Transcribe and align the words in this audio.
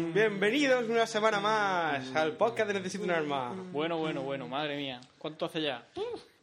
Bienvenidos 0.00 0.84
una 0.90 1.06
semana 1.06 1.40
más 1.40 2.14
al 2.14 2.32
podcast 2.32 2.68
de 2.68 2.74
Necesito 2.74 3.04
un 3.04 3.10
arma. 3.12 3.54
Bueno, 3.72 3.96
bueno, 3.96 4.20
bueno, 4.20 4.46
madre 4.46 4.76
mía. 4.76 5.00
¿Cuánto 5.18 5.46
hace 5.46 5.62
ya? 5.62 5.86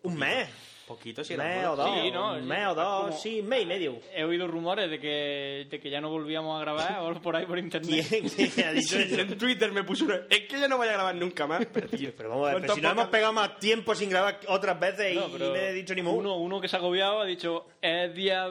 Un 0.01 0.17
mes. 0.17 0.49
Poquito, 0.87 1.23
si 1.23 1.37
mes 1.37 1.63
o 1.67 1.75
dos. 1.75 1.87
Sí, 2.01 2.09
¿no? 2.09 2.33
Un 2.33 2.47
mes 2.47 2.67
o 2.67 2.73
dos, 2.73 3.05
Como- 3.05 3.17
sí, 3.17 3.41
un 3.41 3.47
mes 3.49 3.61
y 3.61 3.65
medio. 3.67 3.99
He 4.15 4.23
oído 4.23 4.47
rumores 4.47 4.89
de 4.89 4.99
que, 4.99 5.67
de 5.69 5.79
que 5.79 5.89
ya 5.91 6.01
no 6.01 6.09
volvíamos 6.09 6.57
a 6.57 6.61
grabar 6.61 6.99
o 7.03 7.21
por 7.21 7.35
ahí 7.35 7.45
por 7.45 7.59
internet. 7.59 8.05
¿Quién, 8.09 8.27
quién 8.27 8.67
ha 8.67 8.71
dicho 8.73 8.95
Sí, 8.97 9.03
eso? 9.11 9.21
en 9.21 9.37
Twitter 9.37 9.71
me 9.71 9.83
puso 9.83 10.05
una... 10.05 10.15
Es 10.31 10.41
que 10.47 10.59
yo 10.59 10.67
no 10.67 10.77
voy 10.77 10.87
a 10.87 10.93
grabar 10.93 11.13
nunca 11.13 11.45
más. 11.45 11.63
Pero, 11.71 11.87
tío, 11.89 12.11
Pero 12.17 12.29
vamos 12.29 12.49
a 12.49 12.53
ver, 12.53 12.61
pero 12.61 12.73
¿cuántos 12.73 12.75
si 12.75 12.81
nos 12.81 12.91
hemos 12.93 13.07
pegado 13.09 13.33
más 13.33 13.59
tiempo 13.59 13.93
sin 13.93 14.09
grabar 14.09 14.39
otras 14.47 14.79
veces 14.79 15.15
No, 15.15 15.27
y 15.27 15.39
no 15.39 15.55
he 15.55 15.73
dicho 15.73 15.93
ni 15.93 16.01
uno, 16.01 16.37
uno 16.37 16.59
que 16.59 16.67
se 16.67 16.75
ha 16.75 16.79
agobiado 16.79 17.21
ha 17.21 17.25
dicho 17.25 17.67
es 17.81 18.13
día 18.15 18.49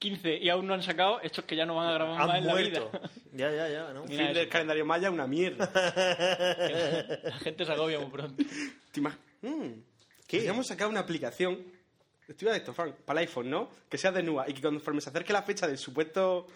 15 0.00 0.38
y 0.38 0.48
aún 0.48 0.66
no 0.66 0.74
han 0.74 0.82
sacado, 0.82 1.20
estos 1.20 1.44
que 1.44 1.54
ya 1.54 1.64
no 1.64 1.76
van 1.76 1.88
a 1.88 1.92
grabar 1.92 2.18
más 2.18 2.28
Han 2.30 2.36
en 2.36 2.46
la 2.46 2.52
muerto. 2.52 2.90
vida. 2.90 3.00
Ya, 3.32 3.48
ya, 3.52 3.68
ya, 3.68 3.92
¿no? 3.92 4.02
Mira 4.06 4.24
Fin 4.24 4.34
del 4.34 4.48
calendario 4.48 4.84
maya, 4.84 5.08
una 5.08 5.24
mierda. 5.28 5.70
La 7.22 7.38
gente 7.38 7.64
se 7.64 7.72
agobia 7.72 8.00
muy 8.00 8.10
pronto. 8.10 8.42
¿Te 8.92 9.00
imag- 9.00 9.16
Mm, 9.42 9.80
Podríamos 10.28 10.66
sacar 10.66 10.88
una 10.88 11.00
aplicación. 11.00 11.58
Estudia 12.28 12.54
esto, 12.56 12.74
Frank, 12.74 12.94
para 13.04 13.20
el 13.20 13.26
iPhone, 13.28 13.48
¿no? 13.50 13.70
Que 13.88 13.96
sea 13.98 14.10
de 14.12 14.22
NUA 14.22 14.48
y 14.50 14.52
que 14.54 14.60
conforme 14.62 15.00
se 15.00 15.10
acerque 15.10 15.32
la 15.32 15.42
fecha 15.42 15.66
del 15.66 15.78
supuesto. 15.78 16.46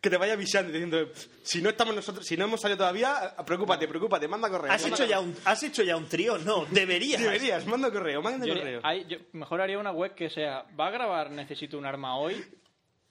Que 0.00 0.10
te 0.10 0.16
vaya 0.16 0.32
avisando 0.32 0.72
diciendo, 0.72 1.08
si 1.44 1.62
no 1.62 1.68
estamos 1.70 1.94
nosotros, 1.94 2.26
si 2.26 2.36
no 2.36 2.46
hemos 2.46 2.60
salido 2.60 2.78
todavía, 2.78 3.34
preocúpate, 3.46 3.86
preocúpate, 3.86 4.26
manda 4.26 4.50
correo. 4.50 4.72
¿Has 4.72 4.82
manda 4.82 4.96
hecho, 4.96 5.04
ya 5.06 5.16
correo. 5.18 5.30
un, 5.30 5.36
¿Has 5.44 5.62
hecho 5.62 5.82
ya 5.84 5.96
un 5.96 6.08
trío? 6.08 6.38
No, 6.38 6.66
deberías. 6.70 7.22
Deberías, 7.22 7.64
manda 7.66 7.88
correo, 7.92 8.20
manda 8.20 8.44
Yo, 8.44 8.54
correo. 8.54 8.80
hay- 8.82 9.06
yo 9.06 9.18
mejor 9.32 9.60
haría 9.60 9.78
una 9.78 9.92
web 9.92 10.14
que 10.16 10.28
sea, 10.28 10.64
¿va 10.78 10.88
a 10.88 10.90
grabar 10.90 11.30
Necesito 11.30 11.78
un 11.78 11.86
arma 11.86 12.16
hoy? 12.18 12.42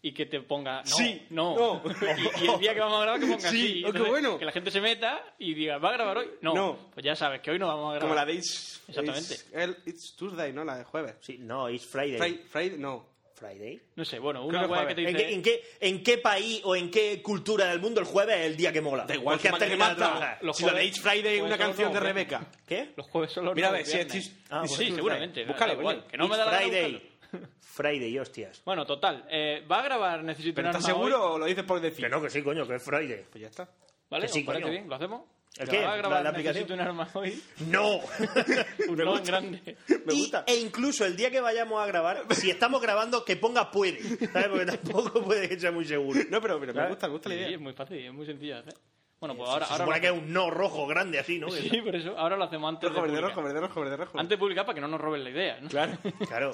Y 0.03 0.13
que 0.13 0.25
te 0.25 0.41
ponga, 0.41 0.81
no, 0.81 0.85
Sí, 0.87 1.27
no. 1.29 1.55
no. 1.55 1.83
Y, 2.41 2.45
y 2.45 2.47
el 2.49 2.59
día 2.59 2.73
que 2.73 2.79
vamos 2.79 2.97
a 2.97 3.01
grabar 3.03 3.19
que 3.19 3.27
ponga 3.27 3.49
Sí, 3.51 3.83
sí. 3.85 3.91
qué 3.91 3.99
bueno. 3.99 4.39
Que 4.39 4.45
la 4.45 4.51
gente 4.51 4.71
se 4.71 4.81
meta 4.81 5.23
y 5.37 5.53
diga, 5.53 5.77
¿va 5.77 5.89
a 5.89 5.93
grabar 5.93 6.17
hoy? 6.17 6.29
No. 6.41 6.53
No. 6.55 6.89
Pues 6.93 7.05
ya 7.05 7.15
sabes 7.15 7.41
que 7.41 7.51
hoy 7.51 7.59
no 7.59 7.67
vamos 7.67 7.91
a 7.91 7.99
grabar. 7.99 8.01
Como 8.01 8.15
la 8.15 8.25
de 8.25 8.33
It's, 8.33 8.81
Exactamente. 8.87 9.33
It's, 9.35 9.45
el- 9.53 9.77
It's 9.85 10.15
Tuesday, 10.15 10.51
¿no? 10.53 10.63
La 10.65 10.77
de 10.77 10.83
jueves. 10.85 11.15
Sí, 11.21 11.37
no, 11.39 11.69
it's 11.69 11.85
Friday. 11.85 12.17
Friday, 12.17 12.45
Friday, 12.49 12.77
no. 12.79 13.11
Friday. 13.35 13.81
No 13.95 14.05
sé, 14.05 14.19
bueno, 14.19 14.45
una 14.45 14.67
que 14.87 14.87
que 14.89 14.95
te 14.95 15.01
¿En 15.01 15.07
dice... 15.15 15.25
qué, 15.27 15.33
en, 15.33 15.41
qué, 15.41 15.63
¿En 15.79 16.03
qué 16.03 16.17
país 16.19 16.61
o 16.63 16.75
en 16.75 16.91
qué 16.91 17.21
cultura 17.23 17.65
del 17.67 17.79
mundo 17.79 17.99
el 17.99 18.05
jueves 18.05 18.37
es 18.37 18.45
el 18.45 18.55
día 18.55 18.71
que 18.71 18.81
mola? 18.81 19.05
Da 19.05 19.15
igual, 19.15 19.37
Porque 19.37 19.49
has 19.49 19.57
que 19.71 19.77
trabajar. 19.95 20.37
Los 20.41 20.57
si 20.57 20.65
lo 20.65 20.73
de 20.73 20.85
It's 20.85 20.99
Friday 20.99 21.37
es 21.37 21.41
una 21.41 21.57
canción 21.57 21.91
de 21.91 21.99
Rebeca. 21.99 22.45
¿Qué? 22.67 22.89
Los 22.95 23.07
jueves 23.07 23.31
son 23.31 23.45
los 23.45 23.55
Mira 23.55 23.69
a 23.69 23.71
ver, 23.71 23.85
si 23.85 23.97
es- 23.97 24.31
Ah, 24.51 24.67
sí, 24.67 24.75
bueno, 24.77 24.95
seguramente. 24.95 25.45
Búscalo, 25.45 25.73
igual, 25.73 26.05
que 26.07 26.17
no 26.17 26.27
me 26.27 26.37
da 26.37 26.45
la 26.45 26.57
Friday. 26.57 27.10
Friday, 27.59 28.17
hostias. 28.19 28.61
Bueno, 28.65 28.85
total. 28.85 29.25
eh, 29.29 29.65
¿Va 29.71 29.79
a 29.79 29.83
grabar 29.83 30.23
Necesito 30.23 30.55
¿Pero 30.55 30.69
un 30.69 30.75
estás 30.75 30.89
arma 30.89 31.01
hoy? 31.03 31.09
seguro 31.11 31.33
o 31.33 31.39
lo 31.39 31.45
dices 31.45 31.63
por 31.63 31.79
decir? 31.79 32.05
Que 32.05 32.09
no, 32.09 32.21
que 32.21 32.29
sí, 32.29 32.41
coño, 32.43 32.67
que 32.67 32.75
es 32.75 32.83
Friday. 32.83 33.25
Pues 33.31 33.41
ya 33.41 33.47
está. 33.47 33.69
¿Vale? 34.09 34.25
Que 34.27 34.33
sí, 34.33 34.39
¿Os 34.39 34.45
parece 34.45 34.63
coño. 34.63 34.71
bien? 34.73 34.89
¿Lo 34.89 34.95
hacemos? 34.95 35.21
¿El 35.57 35.67
¿Va 35.67 35.71
qué? 35.71 35.77
a 35.79 35.81
¿La- 35.89 35.95
grabar 35.97 36.23
la 36.23 36.29
aplicación? 36.29 36.63
Necesito 36.65 36.73
un 36.75 36.79
arma 36.87 37.09
hoy? 37.13 37.43
¡No! 37.67 37.97
Un 38.87 38.97
no 38.97 39.21
grande. 39.21 39.75
Me 40.05 40.13
Y- 40.13 40.19
gusta. 40.21 40.43
e 40.47 40.55
incluso 40.55 41.05
el 41.05 41.15
día 41.17 41.29
que 41.29 41.41
vayamos 41.41 41.81
a 41.81 41.85
grabar, 41.85 42.23
si 42.35 42.49
estamos 42.49 42.81
grabando, 42.81 43.25
que 43.25 43.35
ponga 43.35 43.69
puede. 43.71 43.99
¿Sabes? 44.01 44.47
Porque 44.47 44.65
tampoco 44.65 45.23
puede 45.23 45.49
que 45.49 45.59
sea 45.59 45.71
muy 45.71 45.85
seguro. 45.85 46.19
No, 46.29 46.41
pero, 46.41 46.59
pero 46.59 46.73
me 46.73 46.87
gusta, 46.87 47.07
me 47.07 47.13
gusta 47.13 47.29
la 47.29 47.35
Sí, 47.35 47.41
idea. 47.41 47.49
es 47.55 47.59
muy 47.59 47.73
fácil, 47.73 47.97
es 47.97 48.13
muy 48.13 48.25
sencillo 48.25 48.53
de 48.55 48.59
hacer. 48.61 48.73
Bueno, 49.21 49.35
pues 49.35 49.49
ahora, 49.51 49.67
Se 49.67 49.73
ahora 49.73 49.85
supone 49.85 49.97
lo 49.97 50.01
que 50.01 50.07
es 50.07 50.23
un 50.23 50.33
no 50.33 50.49
rojo 50.49 50.87
grande 50.87 51.19
así, 51.19 51.37
¿no? 51.37 51.49
Sí, 51.51 51.79
por 51.81 51.95
eso. 51.95 52.17
Ahora 52.17 52.35
lo 52.37 52.45
hacemos 52.45 52.67
antes 52.69 52.89
Rojo, 52.89 53.05
de 53.05 53.11
verde, 53.11 53.21
rojo, 53.27 53.43
verde, 53.43 53.59
rojo, 53.61 53.81
verde, 53.81 53.97
rojo. 53.97 54.19
Antes 54.19 54.29
de 54.29 54.37
publicar 54.39 54.65
para 54.65 54.73
que 54.73 54.81
no 54.81 54.87
nos 54.87 54.99
roben 54.99 55.23
la 55.23 55.29
idea, 55.29 55.59
¿no? 55.61 55.69
Claro. 55.69 55.93
Claro. 56.27 56.51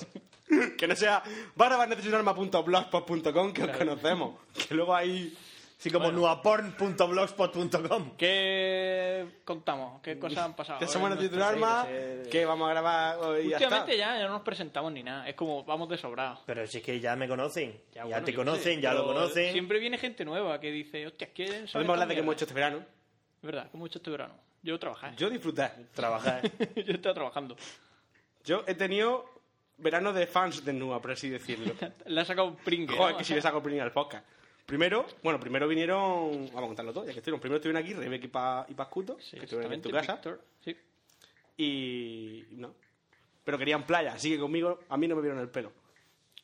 que 0.78 0.86
no 0.88 0.96
sea 0.96 1.24
barabarnecesitarma.blogspot.com 1.56 3.54
que 3.54 3.64
os 3.64 3.78
conocemos. 3.78 4.36
Que 4.68 4.76
luego 4.76 4.94
hay... 4.94 5.34
Así 5.80 5.92
como 5.92 6.12
nuaporn.blogspot.com. 6.12 8.18
¿Qué 8.18 9.28
contamos? 9.46 10.02
¿Qué 10.02 10.18
cosas 10.18 10.40
han 10.40 10.56
pasado? 10.56 10.80
Que 10.80 10.88
somos 10.88 11.16
nuestra- 11.16 11.50
arma, 11.50 11.86
que 12.32 12.46
vamos 12.46 12.68
a 12.68 12.72
grabar 12.72 13.18
hoy 13.20 13.46
y 13.46 13.50
ya 13.50 13.58
está. 13.58 13.66
Últimamente 13.68 13.98
ya, 13.98 14.18
ya 14.18 14.26
no 14.26 14.34
nos 14.34 14.42
presentamos 14.42 14.92
ni 14.92 15.04
nada. 15.04 15.30
Es 15.30 15.36
como 15.36 15.64
vamos 15.66 15.88
de 15.90 15.98
sobrado. 15.98 16.40
Pero 16.48 16.66
si 16.66 16.80
es 16.80 16.84
que 16.84 17.00
ya 17.00 17.16
me 17.16 17.28
conocen. 17.28 17.80
Ya, 17.94 18.06
bueno, 18.06 18.24
te 18.26 18.34
conocen, 18.34 18.76
sé, 18.78 18.82
ya 18.82 18.94
lo 18.94 19.06
conocen. 19.06 19.52
Siempre 19.52 19.80
viene 19.80 20.00
gente 20.00 20.26
nueva 20.26 20.60
que 20.60 20.72
dice, 20.72 21.06
hostia, 21.06 21.30
¿quién 21.34 21.68
sabe 21.68 21.86
Podemos 21.86 21.94
hablar 21.94 22.08
de 22.08 22.14
que 22.16 22.20
hemos 22.22 22.30
mierda?". 22.30 22.36
hecho 22.38 22.46
este 22.46 22.56
verano. 22.56 22.78
Es 22.78 23.44
verdad, 23.44 23.70
que 23.70 23.78
hemos 23.78 23.90
hecho 23.90 24.00
este 24.00 24.10
verano. 24.10 24.34
Yo 24.64 24.80
trabajé. 24.80 25.08
Yo 25.16 25.30
disfruté. 25.30 25.70
Trabajar. 25.94 26.42
Yo 26.76 26.94
estaba 26.94 27.14
trabajando. 27.14 27.56
Yo 28.44 28.64
he 28.66 28.74
tenido 28.74 29.26
verano 29.78 30.12
de 30.12 30.26
fans 30.26 30.66
de 30.66 30.74
Nua, 30.74 31.00
por 31.00 31.12
así 31.12 31.30
decirlo. 31.30 31.72
Le 32.08 32.20
ha 32.22 32.26
sacado 32.26 32.48
un 32.48 32.56
pringue. 32.56 32.96
Joder, 32.98 33.12
¿no? 33.14 33.18
que 33.20 33.24
si 33.24 33.36
le 33.36 33.42
saco 33.44 33.60
opinión 33.60 33.84
al 33.84 33.92
podcast. 33.92 34.26
Primero, 34.68 35.06
bueno, 35.24 35.40
primero 35.40 35.66
vinieron, 35.66 36.48
vamos 36.48 36.64
a 36.64 36.68
contarlo 36.68 36.92
todo, 36.92 37.06
ya 37.06 37.14
que 37.14 37.20
estuvieron. 37.20 37.40
Primero 37.40 37.56
estuvieron 37.56 37.82
aquí 37.82 37.94
Rebeca 37.94 38.26
y, 38.26 38.28
pa, 38.28 38.66
y 38.68 38.74
Pascuto, 38.74 39.18
Sí, 39.18 39.38
que 39.38 39.46
estuvieron 39.46 39.72
en 39.72 39.82
tu 39.82 39.90
casa. 39.90 40.16
Víctor. 40.16 40.42
Sí. 40.60 40.76
Y 41.56 42.44
no. 42.52 42.76
Pero 43.46 43.58
querían 43.58 43.86
playa, 43.86 44.12
así 44.14 44.30
que 44.30 44.38
conmigo 44.38 44.82
a 44.90 44.98
mí 44.98 45.08
no 45.08 45.16
me 45.16 45.22
vieron 45.22 45.40
el 45.40 45.48
pelo. 45.48 45.72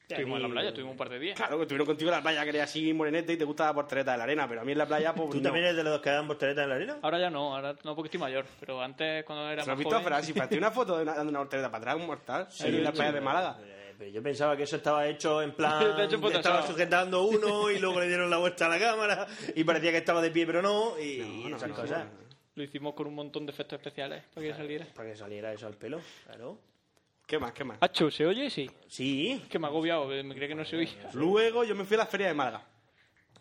Estuvimos 0.07 0.38
en 0.38 0.44
la 0.44 0.50
playa, 0.50 0.69
estuvimos 0.69 0.91
un 0.91 0.97
par 0.97 1.09
de 1.09 1.19
días. 1.19 1.35
Claro, 1.35 1.57
que 1.57 1.63
estuvieron 1.63 1.85
contigo 1.85 2.11
en 2.11 2.16
la 2.16 2.22
playa, 2.22 2.44
que 2.44 2.50
eres 2.50 2.61
así 2.61 2.94
morenete 2.94 3.34
y 3.34 3.38
te 3.38 3.44
gusta 3.44 3.66
la 3.66 3.73
portereta 3.73 4.13
de 4.13 4.17
la 4.17 4.23
arena, 4.23 4.47
pero 4.47 4.61
a 4.61 4.63
mí 4.63 4.72
en 4.72 4.78
la 4.78 4.85
playa, 4.85 5.13
pues 5.13 5.29
¿Tú 5.29 5.38
no. 5.38 5.44
también 5.44 5.66
eres 5.66 5.75
de 5.75 5.84
los 5.84 6.00
que 6.00 6.09
dan 6.09 6.25
volteretas 6.25 6.63
en 6.63 6.69
la 6.69 6.75
arena? 6.75 6.97
Ahora 7.01 7.19
ya 7.19 7.29
no, 7.29 7.55
ahora 7.55 7.75
no 7.84 7.94
porque 7.94 8.07
estoy 8.07 8.22
mayor. 8.22 8.45
Pero 8.59 8.81
antes, 8.81 9.25
cuando 9.25 9.50
era 9.50 9.63
¿Se 9.63 9.67
lo 9.67 9.73
has 9.73 9.79
visto, 9.79 9.95
joven... 9.95 10.05
Fran? 10.05 10.23
Si 10.23 10.31
para 10.31 10.55
una 10.55 10.72
foto 10.72 10.95
de 10.95 11.03
una, 11.03 11.13
dando 11.13 11.29
una 11.29 11.40
portereta 11.40 11.69
para 11.69 11.81
atrás, 11.81 11.95
un 11.97 12.07
mortal. 12.07 12.47
ahí 12.61 12.75
en 12.75 12.84
la 12.85 12.91
playa 12.94 13.11
de 13.11 13.22
Málaga. 13.22 13.57
Pero 13.97 14.09
yo 14.11 14.23
pensaba 14.23 14.57
que 14.57 14.63
eso 14.63 14.75
estaba 14.77 15.07
hecho 15.07 15.41
en 15.41 15.53
plan. 15.53 15.99
Hecho 15.99 16.27
estaba 16.29 16.65
sujetando 16.65 17.23
uno 17.23 17.69
y 17.71 17.79
luego 17.79 17.99
le 17.99 18.07
dieron 18.07 18.29
la 18.29 18.37
vuelta 18.37 18.65
a 18.65 18.69
la 18.69 18.79
cámara 18.79 19.27
y 19.55 19.63
parecía 19.63 19.91
que 19.91 19.97
estaba 19.97 20.21
de 20.21 20.31
pie, 20.31 20.45
pero 20.45 20.61
no. 20.61 20.99
Y, 20.99 21.17
No, 21.17 21.25
y 21.25 21.49
no, 21.49 21.57
esas 21.57 21.69
no, 21.69 21.75
cosas. 21.75 22.07
Lo 22.55 22.63
hicimos 22.63 22.93
con 22.93 23.07
un 23.07 23.15
montón 23.15 23.45
de 23.45 23.51
efectos 23.51 23.77
especiales 23.77 24.23
para 24.33 24.45
que 24.47 24.53
saliera. 24.53 24.85
Para 24.93 25.09
que 25.09 25.15
saliera 25.15 25.53
eso 25.53 25.67
al 25.67 25.75
pelo, 25.75 26.01
claro. 26.25 26.59
¿Qué 27.25 27.39
más, 27.39 27.53
qué 27.53 27.63
más? 27.63 27.77
Hacho, 27.81 28.11
¿se 28.11 28.25
oye? 28.25 28.49
Sí. 28.49 28.69
Sí, 28.87 29.41
Es 29.43 29.49
que 29.49 29.57
me 29.57 29.67
ha 29.67 29.69
agobiado, 29.69 30.05
me 30.07 30.35
cree 30.35 30.47
que 30.47 30.55
no 30.55 30.65
se 30.65 30.75
oía. 30.75 31.09
Luego 31.13 31.63
yo 31.63 31.73
me 31.73 31.85
fui 31.85 31.95
a 31.95 31.99
la 31.99 32.05
feria 32.05 32.27
de 32.27 32.33
Málaga. 32.33 32.63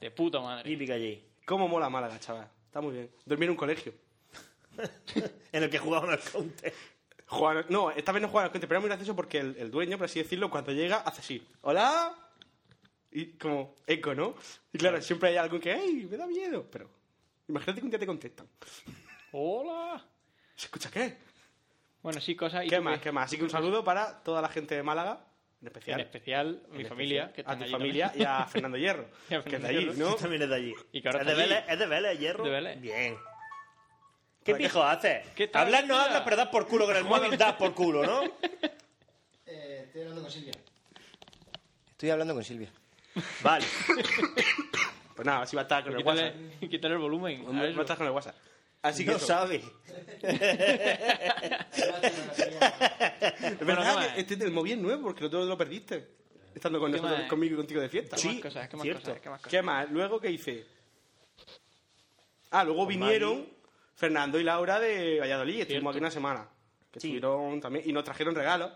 De 0.00 0.10
puta 0.10 0.40
madre. 0.40 0.64
típica 0.64 0.94
allí. 0.94 1.22
¿Cómo 1.44 1.68
mola 1.68 1.90
Málaga, 1.90 2.18
chaval? 2.18 2.48
Está 2.66 2.80
muy 2.80 2.92
bien. 2.94 3.10
Dormí 3.24 3.44
en 3.44 3.50
un 3.50 3.56
colegio. 3.56 3.92
En 5.52 5.62
el 5.62 5.68
que 5.68 5.78
jugaban 5.78 6.08
al 6.08 6.18
counter. 6.20 6.72
Jugar- 7.32 7.66
no, 7.70 7.90
esta 7.90 8.12
vez 8.12 8.22
no 8.22 8.28
jugaban 8.28 8.46
al 8.46 8.52
counter, 8.52 8.68
pero 8.68 8.76
era 8.78 8.80
muy 8.80 8.88
gracioso 8.88 9.16
porque 9.16 9.38
el, 9.38 9.56
el 9.58 9.70
dueño, 9.70 9.96
por 9.98 10.04
así 10.04 10.18
decirlo, 10.22 10.50
cuando 10.50 10.72
llega, 10.72 10.98
hace 10.98 11.20
así. 11.20 11.46
¡Hola! 11.62 12.14
Y 13.10 13.26
como 13.38 13.74
eco, 13.86 14.14
¿no? 14.14 14.34
Y 14.72 14.78
claro, 14.78 15.00
siempre 15.02 15.30
hay 15.30 15.36
algo 15.36 15.58
que, 15.60 15.72
¡ay, 15.72 16.06
me 16.10 16.16
da 16.16 16.26
miedo! 16.26 16.66
Pero 16.70 16.88
imagínate 17.48 17.80
que 17.80 17.84
un 17.86 17.90
día 17.90 17.98
te 17.98 18.06
contestan. 18.06 18.46
Hola. 19.32 20.04
¿Se 20.56 20.66
escucha 20.66 20.90
qué? 20.90 21.16
Bueno, 22.02 22.20
sí, 22.20 22.34
cosas. 22.34 22.64
¿y 22.64 22.68
¿Qué 22.68 22.80
más? 22.80 23.00
¿Qué 23.00 23.12
más? 23.12 23.26
Así 23.26 23.36
que 23.36 23.44
un 23.44 23.50
saludo 23.50 23.84
para 23.84 24.22
toda 24.22 24.42
la 24.42 24.48
gente 24.48 24.74
de 24.74 24.82
Málaga, 24.82 25.24
en 25.60 25.68
especial. 25.68 26.00
En 26.00 26.06
especial, 26.06 26.62
mi 26.70 26.82
en 26.82 26.88
familia. 26.88 27.22
especial, 27.26 27.46
Que 27.46 27.52
a 27.52 27.56
tu 27.58 27.62
allí 27.64 27.72
familia 27.72 28.06
también. 28.08 28.28
y 28.28 28.32
a 28.32 28.46
Fernando 28.48 28.78
Hierro, 28.78 29.06
Y 29.30 29.34
a 29.34 29.42
que 29.44 29.56
es 29.56 29.62
de 29.62 29.68
allí, 29.68 29.78
Hierro. 29.78 29.94
¿no? 29.94 30.14
También 30.16 30.42
es 30.42 30.48
de 30.48 30.54
allí. 30.54 30.74
Y 30.92 31.02
que 31.02 31.08
ahora 31.08 31.20
¿Es 31.20 31.26
de 31.26 31.32
allí. 31.32 31.40
Vélez? 31.42 31.64
¿Es 31.68 31.78
de 31.78 31.86
Vélez, 31.86 32.18
hierro? 32.18 32.44
De 32.44 32.50
Vélez. 32.50 32.80
Bien. 32.80 33.16
¿Qué 34.44 34.54
pijo 34.54 34.82
haces? 34.82 35.26
¿Qué 35.34 35.48
tal, 35.48 35.66
Hablar 35.66 35.86
no 35.86 35.96
hablas, 35.96 36.22
pero 36.22 36.36
das 36.36 36.48
por 36.48 36.66
culo 36.66 36.86
con 36.86 36.96
el 36.96 37.04
móvil, 37.04 37.36
das 37.38 37.54
por 37.54 37.74
culo, 37.74 38.04
¿no? 38.04 38.22
Eh, 39.46 39.82
estoy 39.86 40.02
hablando 40.02 40.22
con 40.22 40.30
Silvia. 40.30 40.52
Estoy 41.90 42.10
hablando 42.10 42.34
con 42.34 42.44
Silvia. 42.44 42.70
Vale. 43.42 43.66
Pues 45.14 45.26
nada, 45.26 45.42
así 45.42 45.54
va 45.54 45.60
a 45.62 45.64
estar 45.64 45.84
con 45.84 45.92
el 45.94 46.02
WhatsApp. 46.02 46.34
Quítale, 46.34 46.68
quítale 46.70 46.94
el 46.94 47.00
volumen. 47.00 47.44
a 47.46 47.50
Va 47.52 47.60
a 47.66 47.82
estar 47.82 47.98
con 47.98 48.06
el 48.06 48.12
WhatsApp. 48.14 48.34
Así 48.80 49.04
que 49.04 49.10
no 49.10 49.18
eso. 49.18 49.26
sabe. 49.26 49.62
Verdad 53.60 54.14
que 54.14 54.20
este 54.22 54.34
es 54.34 54.40
el 54.40 54.52
móvil 54.52 54.80
nuevo 54.80 55.02
porque 55.02 55.20
el 55.20 55.26
otro 55.26 55.44
lo 55.44 55.58
perdiste. 55.58 56.08
Estando 56.54 56.80
con 56.80 56.90
¿Qué 56.90 56.96
nosotros, 56.96 57.20
más? 57.20 57.28
conmigo 57.28 57.54
y 57.54 57.56
contigo 57.58 57.80
de 57.82 57.88
fiesta. 57.90 58.16
¿Qué 58.16 58.28
más 58.28 58.40
cosas? 58.40 58.68
¿Qué 58.68 58.76
más 58.76 58.82
cierto. 58.84 59.00
cosas? 59.02 59.20
¿Qué 59.20 59.28
más 59.30 59.38
cosas? 59.40 59.50
¿Qué 59.50 59.62
más? 59.62 59.90
Luego, 59.90 60.18
¿qué 60.20 60.30
hice? 60.30 60.66
Ah, 62.50 62.64
luego 62.64 62.86
vinieron 62.86 63.46
Fernando 64.02 64.40
y 64.40 64.42
Laura 64.42 64.80
de 64.80 65.20
Valladolid. 65.20 65.60
Estuvimos 65.60 65.92
aquí 65.92 66.00
una 66.00 66.10
semana. 66.10 66.48
Que 66.90 66.98
Sí. 66.98 67.06
estuvieron 67.14 67.60
también. 67.60 67.88
Y 67.88 67.92
nos 67.92 68.02
trajeron 68.02 68.34
regalos. 68.34 68.72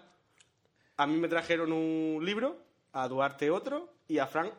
A 0.98 1.04
mí 1.04 1.16
me 1.18 1.26
trajeron 1.26 1.72
un 1.72 2.24
libro, 2.24 2.56
a 2.92 3.08
Duarte 3.08 3.50
otro 3.50 3.92
y 4.06 4.18
a 4.18 4.26
Frank 4.28 4.52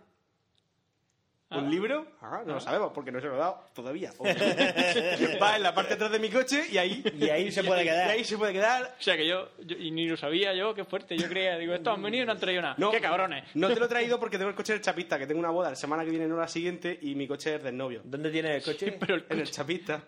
¿Un 1.50 1.72
libro? 1.72 2.06
Ah, 2.22 2.42
no 2.46 2.56
lo 2.56 2.60
sabemos 2.60 2.92
porque 2.94 3.10
no 3.10 3.22
se 3.22 3.28
lo 3.28 3.36
he 3.36 3.38
dado 3.38 3.64
todavía. 3.74 4.12
Va 5.42 5.56
en 5.56 5.64
la 5.64 5.74
parte 5.74 5.92
de 5.92 5.96
atrás 5.96 6.12
de 6.12 6.20
mi 6.20 6.30
coche 6.30 6.66
y 6.70 6.78
ahí, 6.78 7.02
Y 7.18 7.30
ahí 7.30 7.50
se 7.54 7.64
puede 7.64 7.86
quedar. 7.86 8.08
y 8.10 8.12
ahí 8.18 8.24
se 8.26 8.38
puede 8.38 8.52
quedar. 8.52 8.94
O 9.00 9.02
sea 9.02 9.16
que 9.16 9.26
yo, 9.26 9.48
yo- 9.64 9.78
y 9.78 9.90
ni 9.92 10.10
lo 10.10 10.18
sabía 10.18 10.54
yo, 10.54 10.76
qué 10.76 10.84
fuerte. 10.84 11.18
Yo 11.18 11.30
creía, 11.30 11.58
digo, 11.58 11.74
estos 11.74 11.94
han 11.96 12.04
venido 12.04 12.24
y 12.24 12.26
no 12.26 12.34
han 12.34 12.40
traído 12.40 12.62
nada. 12.64 12.76
¡Qué 12.92 13.00
cabrones! 13.00 13.46
No 13.54 13.70
te 13.70 13.80
lo 13.80 13.86
he 13.86 13.88
traído 13.88 14.20
porque 14.20 14.38
tengo 14.38 14.50
el 14.50 14.58
coche 14.58 14.74
del 14.74 14.82
chapista, 14.82 15.18
que 15.18 15.26
tengo 15.26 15.40
una 15.40 15.50
boda 15.52 15.70
la 15.70 15.78
semana 15.78 16.04
que 16.04 16.10
viene, 16.10 16.28
no 16.28 16.36
la 16.36 16.50
siguiente, 16.50 17.00
y 17.02 17.16
mi 17.16 17.26
coche 17.30 17.56
es 17.56 17.64
del 17.64 17.78
novio. 17.78 18.02
¿Dónde 18.04 18.30
tienes 18.30 18.58
el 18.58 18.74
coche? 18.74 18.98
Pero 19.00 19.16
el, 19.16 19.26
En 19.30 19.40
el 19.40 19.50
chapista. 19.50 20.04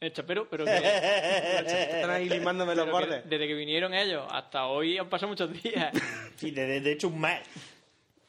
El 0.00 0.12
chapero, 0.12 0.48
pero 0.48 0.64
que, 0.64 0.70
Están 0.76 2.10
ahí 2.10 2.28
limándome 2.28 2.74
los 2.74 2.90
bordes. 2.90 3.28
desde 3.28 3.46
que 3.46 3.54
vinieron 3.54 3.94
ellos 3.94 4.24
hasta 4.30 4.66
hoy 4.66 4.98
han 4.98 5.08
pasado 5.08 5.28
muchos 5.30 5.52
días. 5.62 5.92
Sí, 6.36 6.52
de, 6.52 6.80
de 6.80 6.92
hecho 6.92 7.08
un 7.08 7.20
mes. 7.20 7.40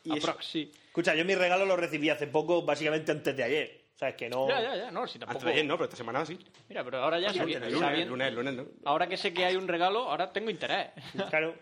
Y 0.03 0.17
eso- 0.17 0.27
Aprox, 0.29 0.45
sí. 0.47 0.71
Escucha, 0.87 1.13
yo 1.13 1.23
mi 1.25 1.35
regalo 1.35 1.65
lo 1.65 1.75
recibí 1.77 2.09
hace 2.09 2.25
poco, 2.25 2.63
básicamente 2.63 3.11
antes 3.11 3.37
de 3.37 3.43
ayer. 3.43 3.81
O 3.95 3.99
sea, 3.99 4.09
es 4.09 4.15
que 4.15 4.29
no... 4.29 4.47
Ya, 4.47 4.61
ya, 4.61 4.75
ya, 4.75 4.91
no, 4.91 5.05
si 5.05 5.19
tampoco. 5.19 5.37
Antes 5.39 5.45
de 5.45 5.51
ayer 5.51 5.65
no, 5.65 5.75
pero 5.75 5.83
esta 5.85 5.97
semana 5.97 6.25
sí. 6.25 6.39
Mira, 6.69 6.83
pero 6.83 7.03
ahora 7.03 7.19
ya 7.19 7.29
sabi- 7.33 7.53
El 7.53 7.61
lunes, 7.61 7.73
el 7.73 7.79
sabiendo- 7.79 8.09
lunes, 8.11 8.27
el 8.29 8.35
lunes, 8.35 8.53
¿no? 8.55 8.65
Ahora 8.85 9.07
que 9.07 9.17
sé 9.17 9.31
que 9.33 9.45
hay 9.45 9.55
un 9.57 9.67
regalo, 9.67 10.09
ahora 10.09 10.31
tengo 10.33 10.49
interés. 10.49 10.87
Claro. 11.29 11.53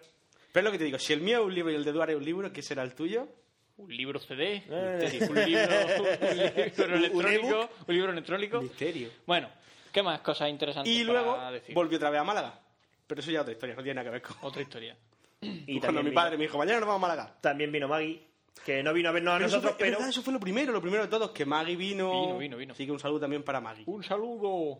Pero 0.54 0.60
es 0.60 0.64
lo 0.66 0.72
que 0.72 0.78
te 0.78 0.84
digo, 0.86 0.98
si 1.00 1.12
el 1.14 1.20
mío 1.22 1.40
es 1.40 1.46
un 1.46 1.54
libro 1.54 1.72
y 1.72 1.76
el 1.76 1.84
de 1.84 1.90
Eduardo 1.92 2.14
es 2.14 2.18
un 2.18 2.26
libro, 2.26 2.54
¿qué 2.54 2.62
será 2.62 2.84
el 2.84 2.94
tuyo? 2.96 3.28
un 3.76 3.96
libro 3.96 4.20
CD, 4.20 4.64
Eh. 4.70 5.28
un 5.30 5.36
libro, 5.46 5.76
un 6.18 6.38
libro 6.38 6.86
Un 6.88 6.94
electrónico, 6.94 7.70
un 7.88 7.96
libro 7.96 8.12
electrónico. 8.12 8.62
Misterio. 8.62 9.10
Bueno, 9.28 9.50
¿qué 9.98 10.04
más 10.04 10.22
cosas 10.22 10.50
interesantes 10.50 10.94
Y 10.94 11.04
para 11.06 11.22
luego 11.24 11.52
decir? 11.52 11.74
volvió 11.74 11.98
otra 11.98 12.10
vez 12.12 12.22
a 12.22 12.24
Málaga. 12.24 12.60
Pero 13.08 13.22
eso 13.22 13.32
ya 13.32 13.40
es 13.40 13.42
otra 13.42 13.54
historia, 13.54 13.76
no 13.76 13.82
tiene 13.84 13.96
nada 13.96 14.06
que 14.06 14.12
ver 14.12 14.22
con... 14.22 14.36
Otra 14.42 14.62
historia. 14.62 14.96
Y 15.42 15.80
Cuando 15.80 16.04
mi 16.04 16.10
vino- 16.10 16.22
padre 16.22 16.38
me 16.38 16.44
dijo, 16.44 16.58
mañana 16.58 16.80
nos 16.82 16.88
vamos 16.90 17.04
a 17.04 17.08
Málaga. 17.08 17.36
También 17.42 17.72
vino 17.72 17.88
Maggie, 17.88 18.22
que 18.66 18.84
no 18.84 18.94
vino 18.94 19.10
a 19.10 19.12
vernos 19.14 19.34
a 19.34 19.38
Pero 19.38 19.48
eso 19.48 19.56
nosotros, 19.58 19.78
fue- 19.78 19.86
pero... 19.86 19.98
verdad, 19.98 20.10
eso 20.10 20.22
fue 20.22 20.34
lo 20.34 20.40
primero, 20.40 20.72
lo 20.74 20.82
primero 20.82 21.04
de 21.04 21.10
todos, 21.10 21.32
que 21.32 21.46
Maggie 21.46 21.76
vino. 21.76 22.12
Vino, 22.12 22.38
vino, 22.38 22.58
vino. 22.58 22.74
Así 22.74 22.86
que 22.86 22.92
un 22.92 23.00
saludo 23.00 23.22
también 23.22 23.44
para 23.44 23.60
Maggie. 23.62 23.84
Un 23.88 24.04
saludo. 24.04 24.80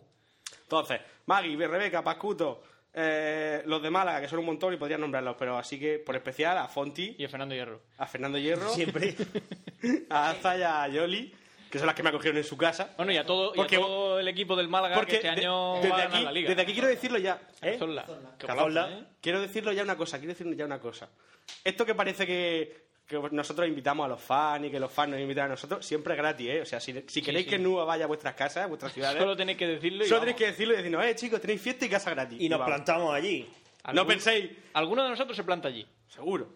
Entonces, 0.62 1.00
Maggie, 1.26 1.56
Rebeca, 1.66 2.02
Pascuto, 2.04 2.62
eh, 2.92 3.62
los 3.66 3.82
de 3.82 3.90
Málaga, 3.90 4.20
que 4.20 4.28
son 4.28 4.38
un 4.40 4.46
montón 4.46 4.74
y 4.74 4.76
podrían 4.76 5.00
nombrarlos, 5.00 5.36
pero 5.38 5.56
así 5.58 5.78
que 5.78 5.98
por 5.98 6.14
especial 6.16 6.58
a 6.58 6.68
Fonti, 6.68 7.16
Y 7.18 7.24
a 7.24 7.28
Fernando 7.28 7.54
Hierro. 7.54 7.80
a 7.98 8.06
Fernando 8.06 8.38
Hierro, 8.38 8.68
Siempre. 8.70 9.14
a 10.10 10.30
Aza 10.30 10.58
y 10.58 10.62
a 10.62 10.88
Yoli, 10.88 11.32
que 11.70 11.78
son 11.78 11.86
las 11.86 11.94
que 11.94 12.02
me 12.02 12.08
acogieron 12.08 12.36
en 12.38 12.44
su 12.44 12.56
casa. 12.56 12.94
Bueno, 12.96 13.12
y 13.12 13.16
a 13.16 13.24
todo, 13.26 13.48
y 13.48 13.52
a 13.52 13.54
Porque- 13.56 13.76
todo 13.76 14.18
el 14.18 14.28
equipo 14.28 14.56
del 14.56 14.68
Málaga 14.68 15.04
que 15.04 15.16
este 15.16 15.26
de- 15.26 15.32
año 15.40 15.74
desde, 15.76 15.88
va 15.90 15.94
a 15.96 15.98
ganar 15.98 16.14
aquí, 16.16 16.24
la 16.24 16.32
liga. 16.32 16.48
desde 16.48 16.62
aquí 16.62 16.72
quiero 16.72 16.88
decirlo 16.88 17.18
ya. 17.18 17.40
¿Eh? 17.62 17.72
Cazorla. 17.72 18.06
Cazorla. 18.38 18.90
¿eh? 18.92 19.04
Quiero 19.20 19.40
decirlo 19.40 19.72
ya 19.72 19.82
una 19.82 19.96
cosa, 19.96 20.18
quiero 20.18 20.32
decir 20.34 20.54
ya 20.56 20.64
una 20.64 20.78
cosa. 20.80 21.08
Esto 21.64 21.84
que 21.86 21.94
parece 21.94 22.26
que, 22.26 22.88
que 23.06 23.18
nosotros 23.32 23.66
invitamos 23.68 24.04
a 24.04 24.08
los 24.08 24.20
fans 24.20 24.66
y 24.66 24.70
que 24.70 24.78
los 24.80 24.92
fans 24.92 25.10
nos 25.12 25.20
invitan 25.20 25.46
a 25.46 25.48
nosotros, 25.48 25.84
siempre 25.84 26.14
es 26.14 26.18
gratis, 26.18 26.48
¿eh? 26.48 26.60
O 26.62 26.66
sea, 26.66 26.78
si, 26.80 27.04
si 27.06 27.22
queréis 27.22 27.44
sí. 27.46 27.50
que 27.50 27.58
Nua 27.58 27.84
vaya 27.84 28.04
a 28.04 28.06
vuestras 28.08 28.34
casas, 28.34 28.64
a 28.64 28.66
vuestras 28.66 28.92
ciudades, 28.92 29.18
Solo 29.18 29.36
tenéis 29.36 29.56
que 29.58 29.66
decirlo 29.66 30.04
y 30.04 30.08
solo 30.08 30.20
vamos. 30.20 30.34
tenéis 30.34 30.36
que 30.36 30.46
decirlo 30.52 30.74
y 30.74 30.76
decirnos, 30.76 31.04
eh, 31.04 31.14
chicos, 31.14 31.40
tenéis 31.40 31.60
fiesta 31.62 31.86
y 31.86 31.88
casa 31.88 32.10
gratis. 32.10 32.38
Y 32.40 32.48
nos 32.48 32.58
vamos. 32.58 32.74
plantamos 32.74 33.14
allí. 33.14 33.48
No 33.94 34.06
penséis, 34.06 34.50
Alguno 34.74 35.02
de 35.04 35.10
nosotros 35.10 35.34
se 35.36 35.44
planta 35.44 35.68
allí. 35.68 35.86
seguro. 36.08 36.48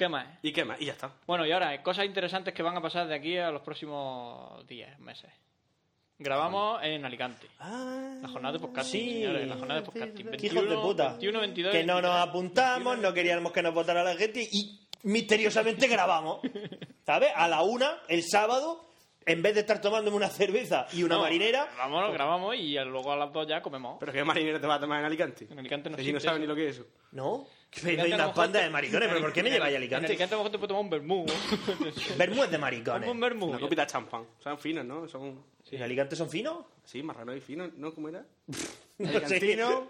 ¿Qué 0.00 0.08
más? 0.08 0.26
¿Y 0.40 0.50
qué 0.50 0.64
más? 0.64 0.80
Y 0.80 0.86
ya 0.86 0.92
está. 0.92 1.12
Bueno, 1.26 1.44
y 1.44 1.52
ahora, 1.52 1.82
cosas 1.82 2.06
interesantes 2.06 2.54
que 2.54 2.62
van 2.62 2.74
a 2.74 2.80
pasar 2.80 3.06
de 3.06 3.14
aquí 3.14 3.36
a 3.36 3.50
los 3.50 3.60
próximos 3.60 4.66
días, 4.66 4.98
meses. 4.98 5.30
Grabamos 6.18 6.82
en 6.82 7.04
Alicante. 7.04 7.48
La 7.58 8.26
jornada 8.32 8.54
de 8.54 8.60
podcasting, 8.60 8.98
Sí. 8.98 9.12
señores, 9.12 9.46
la 9.46 9.56
jornada 9.58 9.80
de 9.80 9.84
podcasting. 9.86 10.30
Hijos 10.42 10.70
de 10.70 10.76
puta. 10.76 11.08
21, 11.10 11.40
22, 11.40 11.72
que 11.72 11.84
no 11.84 12.00
nos 12.00 12.12
23. 12.14 12.28
apuntamos, 12.30 12.98
no 12.98 13.12
queríamos 13.12 13.52
que 13.52 13.60
nos 13.60 13.74
votara 13.74 14.02
la 14.02 14.16
gente 14.16 14.40
y 14.50 14.80
misteriosamente 15.02 15.86
grabamos. 15.86 16.40
¿Sabes? 17.04 17.28
A 17.36 17.46
la 17.46 17.60
una, 17.62 17.98
el 18.08 18.22
sábado, 18.22 18.89
en 19.26 19.42
vez 19.42 19.54
de 19.54 19.60
estar 19.60 19.80
tomándome 19.80 20.16
una 20.16 20.28
cerveza 20.28 20.86
y 20.92 21.02
una 21.02 21.16
No, 21.16 21.22
marinera, 21.22 21.68
Vámonos, 21.78 22.12
grabamos 22.12 22.56
y 22.56 22.74
luego 22.84 23.12
a 23.12 23.16
las 23.16 23.32
dos 23.32 23.46
ya 23.46 23.60
comemos. 23.62 23.96
¿Pero 24.00 24.12
qué 24.12 24.24
marinero 24.24 24.60
te 24.60 24.66
va 24.66 24.74
a 24.76 24.80
tomar 24.80 25.00
en 25.00 25.06
Alicante? 25.06 25.46
En 25.50 25.58
Alicante 25.58 25.90
no 25.90 25.96
Que 25.96 26.02
si 26.02 26.10
no 26.12 26.16
existe 26.18 26.28
sabes 26.28 26.40
ni 26.40 26.44
eso. 26.44 26.52
lo 26.52 26.56
que 26.56 26.68
es 26.68 26.76
eso. 26.76 26.86
¿no? 27.12 27.46
Que 27.70 27.80
Alicante 27.80 28.00
a 28.02 28.08
lo 28.08 28.14
una 28.24 28.26
mejor 28.28 28.52
te- 28.52 28.58
de 28.58 28.70
maricones, 28.70 29.08
pero 29.08 29.20
¿por 29.20 29.32
qué 29.32 29.42
me 29.42 29.50
lleváis 29.50 29.72
a 29.74 29.76
En 29.76 29.82
Alicante? 29.82 30.06
Alicante 30.06 30.34
a 30.34 30.38
lo 30.38 30.44
mejor 30.44 30.52
te 30.52 30.58
puedes 30.58 30.68
tomar 30.68 30.82
un 30.84 30.90
vermú. 30.90 31.26
Vermú 32.18 32.44
es 32.44 32.50
de 32.50 32.58
maricones. 32.58 33.08
un 33.08 33.20
vermú. 33.20 33.46
Una 33.46 33.60
copita 33.60 33.82
de 33.82 33.86
champán. 33.92 34.24
Son 34.42 34.58
finos, 34.58 34.84
¿no? 34.84 35.06
Son... 35.08 35.42
¿En 35.70 35.82
Alicante 35.82 36.16
son 36.16 36.28
finos? 36.28 36.64
Sí, 36.84 37.02
marrano 37.02 37.34
y 37.36 37.40
fino, 37.40 37.70
¿no? 37.76 37.94
¿Cómo 37.94 38.08
era? 38.08 38.24
No 38.98 39.08
sé. 39.08 39.16
Alicantino, 39.16 39.88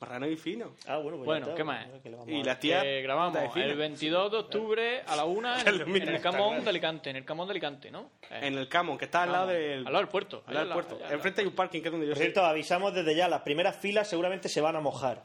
marrano 0.00 0.26
y 0.28 0.36
fino. 0.36 0.74
Ah, 0.86 0.98
bueno, 0.98 1.16
pues 1.18 1.26
Bueno, 1.26 1.46
ya 1.46 1.52
está, 1.52 1.56
¿qué 1.56 1.64
más? 1.64 1.86
pues, 1.88 2.02
¿qué 2.02 2.08
le 2.10 2.16
vamos 2.16 2.28
a 2.28 2.30
Y 2.32 2.36
dar? 2.38 2.46
las 2.46 2.60
tías... 2.60 2.84
Eh, 2.84 3.02
grabamos 3.02 3.56
el 3.56 3.76
22 3.76 4.30
de 4.30 4.36
octubre 4.38 5.02
a 5.06 5.16
la 5.16 5.24
una 5.24 5.60
en, 5.60 5.68
el- 5.68 5.80
en 6.02 6.08
el 6.08 6.20
Camón 6.20 6.62
de 6.62 6.70
Alicante. 6.70 7.10
En 7.10 7.16
el 7.16 7.24
Camón 7.24 7.48
de 7.48 7.52
Alicante, 7.52 7.90
¿no? 7.90 8.10
Eh, 8.30 8.40
En 8.42 8.58
el 8.58 8.68
Camon, 8.68 8.96
que 8.96 9.06
está 9.06 9.24
al 9.24 9.32
lado 9.32 9.46
Camón. 9.48 9.60
del... 9.62 9.78
Al 9.78 9.84
lado 9.92 9.98
del 9.98 10.08
puerto. 10.08 10.42
Al 10.46 10.54
lado 10.54 10.66
del 10.66 10.74
puerto. 10.86 11.14
Enfrente 11.14 11.40
hay 11.40 11.46
un 11.46 11.54
parking 11.54 11.80
que 11.80 11.88
es 11.88 11.92
donde 11.92 12.06
yo 12.06 12.12
Por 12.12 12.18
soy. 12.18 12.24
cierto, 12.26 12.44
avisamos 12.44 12.94
desde 12.94 13.14
ya, 13.16 13.28
las 13.28 13.42
primeras 13.42 13.76
filas 13.76 14.08
seguramente 14.08 14.48
se 14.48 14.60
van 14.60 14.76
a 14.76 14.80
mojar. 14.80 15.24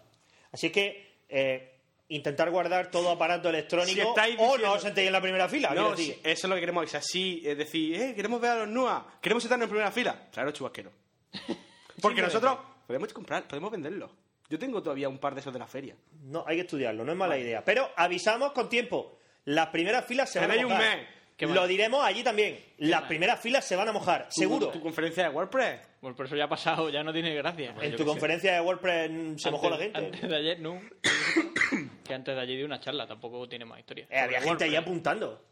Así 0.52 0.72
que 0.72 1.18
eh, 1.30 1.70
intentar 2.10 2.50
guardar 2.52 2.90
todo 2.92 3.10
aparato 3.12 3.50
electrónico 3.50 3.94
Si 4.02 4.08
estáis 4.08 4.36
o 4.40 4.42
no 4.42 4.52
diciendo- 4.54 4.74
os 4.74 4.82
sentéis 4.82 5.08
en 5.08 5.14
la 5.14 5.22
primera 5.22 5.48
fila. 5.50 5.72
No, 5.76 5.94
eso 5.94 6.14
es 6.24 6.44
lo 6.46 6.56
que 6.56 6.60
queremos 6.62 6.82
avisar. 6.82 7.02
Sí, 7.04 7.42
es 7.46 7.58
decir, 7.58 7.96
eh, 7.96 8.14
queremos 8.16 8.42
ver 8.42 8.52
a 8.52 8.56
los 8.58 8.68
NUA, 8.70 9.06
queremos 9.22 9.44
sentarnos 9.44 9.66
en 9.66 9.70
primera 9.70 9.92
fila. 9.92 10.30
Claro, 10.32 10.52
chubasquero. 10.52 10.92
Porque 12.02 12.22
nosotros 12.22 12.58
podemos 12.88 13.14
comprar, 13.14 13.48
podemos 13.48 13.72
venderlos. 13.72 14.12
Yo 14.50 14.60
tengo 14.60 14.84
todavía 14.84 15.10
un 15.10 15.18
par 15.18 15.34
de 15.34 15.42
esos 15.42 15.54
de 15.54 15.60
la 15.60 15.68
feria. 15.68 15.96
No, 16.24 16.44
hay 16.48 16.58
que 16.58 16.62
estudiarlo, 16.62 17.04
no 17.04 17.12
es 17.12 17.18
mala 17.18 17.38
idea. 17.38 17.64
Pero 17.64 17.90
avisamos 17.96 18.52
con 18.52 18.70
tiempo. 18.70 19.18
Las 19.46 19.68
primeras 19.68 20.06
filas 20.06 20.30
se 20.32 20.40
van 20.40 20.52
a 20.52 20.56
un 20.56 20.64
mojar. 20.64 20.98
mes. 20.98 21.08
¿Qué 21.36 21.48
Lo 21.48 21.66
diremos 21.68 22.06
allí 22.06 22.24
también. 22.24 22.60
Las 22.78 23.04
primeras 23.04 23.40
filas 23.40 23.66
se 23.66 23.76
van 23.76 23.90
a 23.90 23.92
mojar, 23.92 24.28
Tu- 24.28 24.42
seguro. 24.42 24.68
Tu, 24.70 24.80
conferencia 24.82 25.24
de 25.24 25.30
WordPress. 25.30 25.82
Bueno, 26.00 26.16
por 26.16 26.28
eso 26.28 26.36
ya 26.36 26.44
ha 26.46 26.50
pasado, 26.50 26.90
ya 26.90 27.04
no 27.04 27.12
tiene 27.12 27.34
gracia. 27.34 27.74
en 27.82 27.96
tu 27.96 28.06
conferencia 28.06 28.54
de 28.54 28.62
WordPress 28.62 29.10
mm, 29.12 29.38
se 29.38 29.50
mojó 29.50 29.70
la 29.70 29.78
gente. 29.78 29.98
Antes 29.98 30.30
de 30.30 30.36
ayer, 30.36 30.60
no. 30.60 30.80
que 32.06 32.14
antes 32.14 32.36
de 32.36 32.42
ayer 32.42 32.58
di 32.58 32.64
una 32.64 32.80
charla, 32.80 33.08
tampoco 33.08 33.50
tiene 33.50 33.66
más 33.66 33.80
historia. 33.80 34.06
Eh, 34.10 34.20
había 34.20 34.42
gente 34.42 34.66
ahí 34.66 34.76
apuntando. 34.76 35.44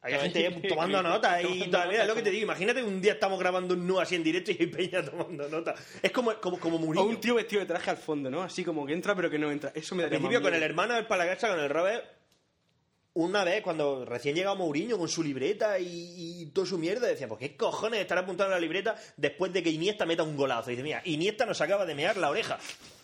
Había 0.00 0.20
gente 0.20 0.50
tomando 0.68 1.02
notas 1.02 1.42
y 1.44 1.68
todavía 1.68 2.02
es 2.02 2.08
lo 2.08 2.14
que 2.14 2.22
te 2.22 2.30
digo. 2.30 2.44
Imagínate 2.44 2.82
un 2.82 3.00
día 3.00 3.14
estamos 3.14 3.38
grabando 3.38 3.74
un 3.74 3.86
nu 3.86 3.98
así 3.98 4.14
en 4.14 4.22
directo 4.22 4.52
y 4.52 4.56
hay 4.60 4.66
peña 4.66 5.04
tomando 5.04 5.48
notas. 5.48 5.80
Es 6.02 6.12
como, 6.12 6.34
como, 6.40 6.58
como 6.60 6.76
O 6.76 6.80
Murillo. 6.80 7.04
un 7.06 7.20
tío 7.20 7.34
vestido 7.34 7.60
de 7.60 7.66
traje 7.66 7.90
al 7.90 7.96
fondo, 7.96 8.30
¿no? 8.30 8.42
Así 8.42 8.64
como 8.64 8.86
que 8.86 8.92
entra 8.92 9.14
pero 9.14 9.28
que 9.28 9.38
no 9.38 9.50
entra. 9.50 9.72
Eso 9.74 9.94
me 9.94 10.04
Al 10.04 10.10
daría 10.10 10.18
principio 10.20 10.42
con 10.42 10.54
el 10.54 10.62
hermano 10.62 10.94
del 10.94 11.06
Palagacha, 11.06 11.48
con 11.48 11.58
el 11.58 11.68
Robert, 11.68 12.04
una 13.14 13.42
vez 13.42 13.62
cuando 13.62 14.04
recién 14.04 14.36
llegaba 14.36 14.54
Mourinho 14.54 14.96
con 14.96 15.08
su 15.08 15.24
libreta 15.24 15.78
y, 15.80 16.42
y 16.42 16.46
toda 16.46 16.68
su 16.68 16.78
mierda, 16.78 17.08
decía, 17.08 17.26
¿por 17.26 17.38
qué 17.38 17.56
cojones 17.56 18.00
estar 18.00 18.16
apuntando 18.16 18.54
la 18.54 18.60
libreta 18.60 18.94
después 19.16 19.52
de 19.52 19.62
que 19.62 19.70
Iniesta 19.70 20.06
meta 20.06 20.22
un 20.22 20.36
golazo? 20.36 20.70
Y 20.70 20.74
dice, 20.74 20.84
mira, 20.84 21.02
Iniesta 21.04 21.44
nos 21.44 21.60
acaba 21.60 21.84
de 21.84 21.96
mear 21.96 22.16
la 22.16 22.30
oreja. 22.30 22.60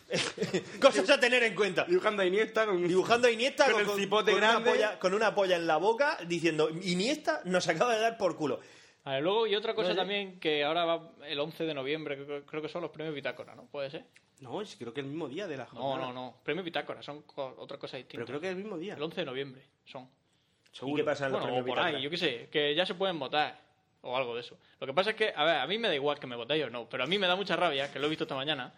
Cosas 0.81 1.09
a 1.11 1.19
tener 1.19 1.43
en 1.43 1.55
cuenta. 1.55 1.85
Dibujando 1.85 2.23
a 2.23 2.27
Iniesta 2.27 2.67
con... 2.67 2.87
Dibujando 2.87 3.29
a 3.29 3.31
Iniesta 3.31 3.71
Con 3.71 3.81
el 3.81 3.89
cipote 3.91 4.33
una 4.35 4.53
grande. 4.53 4.71
polla, 4.71 4.99
con 4.99 5.15
una 5.15 5.35
polla 5.35 5.57
en 5.57 5.67
la 5.67 5.77
boca 5.79 6.19
diciendo, 6.27 6.69
Iniesta 6.83 7.41
nos 7.45 7.67
acaba 7.69 7.95
de 7.95 8.01
dar 8.03 8.17
por 8.19 8.37
culo. 8.37 8.61
A 9.05 9.13
ver, 9.15 9.23
luego, 9.23 9.47
y 9.47 9.55
otra 9.55 9.75
cosa 9.75 9.91
No 9.91 9.97
también 9.97 10.39
que 10.41 10.65
ahora 10.65 10.85
va 10.85 11.11
el 11.27 11.39
11 11.39 11.65
de 11.65 11.75
noviembre, 11.75 12.43
creo, 12.47 12.63
que 12.63 12.69
son 12.69 12.83
los 12.83 12.91
premios 12.91 13.15
Bitácora, 13.15 13.55
¿no? 13.55 13.67
¿Puede 13.67 13.91
ser? 13.91 14.05
No, 14.41 14.65
sí, 14.65 14.77
creo 14.79 14.93
que 14.95 15.01
el 15.01 15.07
mismo 15.07 15.29
día 15.29 15.47
de 15.47 15.57
la 15.57 15.65
No, 15.65 15.71
jornada. 15.71 16.07
no, 16.07 16.13
no. 16.13 16.37
Premios 16.43 16.65
Bitácora, 16.65 17.03
son 17.03 17.23
co- 17.23 17.55
otra 17.59 17.79
cosa 17.79 17.97
distinta. 17.97 18.25
Pero 18.25 18.27
creo 18.27 18.41
que 18.41 18.47
es 18.49 18.53
el 18.53 18.59
mismo 18.63 18.79
día. 18.79 18.95
El 18.95 19.03
11 19.03 19.21
de 19.21 19.25
noviembre 19.27 19.63
son. 19.85 20.09
¿Y 20.87 20.95
qué 20.97 21.05
pasa 21.05 21.27
en 21.27 21.33
los 21.33 21.41
Bueno, 21.41 21.57
o 21.59 21.63
premios 21.63 21.67
por 21.67 21.79
ahí, 21.79 21.85
Bitácora? 21.93 22.03
yo 22.03 22.11
qué 22.11 22.17
sé, 22.17 22.49
que 22.51 22.75
ya 22.75 22.85
se 22.87 22.95
pueden 22.95 23.19
votar 23.19 23.61
o 24.05 24.17
algo 24.17 24.35
de 24.35 24.41
eso. 24.43 24.57
Lo 24.81 24.87
que 24.87 24.93
pasa 24.95 25.11
es 25.11 25.17
que, 25.17 25.33
a 25.35 25.45
ver, 25.45 25.57
a 25.57 25.67
mí 25.67 25.79
me 25.79 25.89
da 25.89 25.95
igual 25.95 26.19
que 26.19 26.27
me 26.27 26.37
votéis 26.37 26.65
o 26.65 26.71
no, 26.71 26.89
pero 26.89 27.05
a 27.05 27.07
mí 27.07 27.19
me 27.19 27.27
da 27.27 27.37
mucha 27.37 27.57
rabia, 27.57 27.91
que 27.93 27.99
lo 27.99 28.07
he 28.07 28.09
visto 28.11 28.25
esta 28.25 28.35
mañana, 28.35 28.73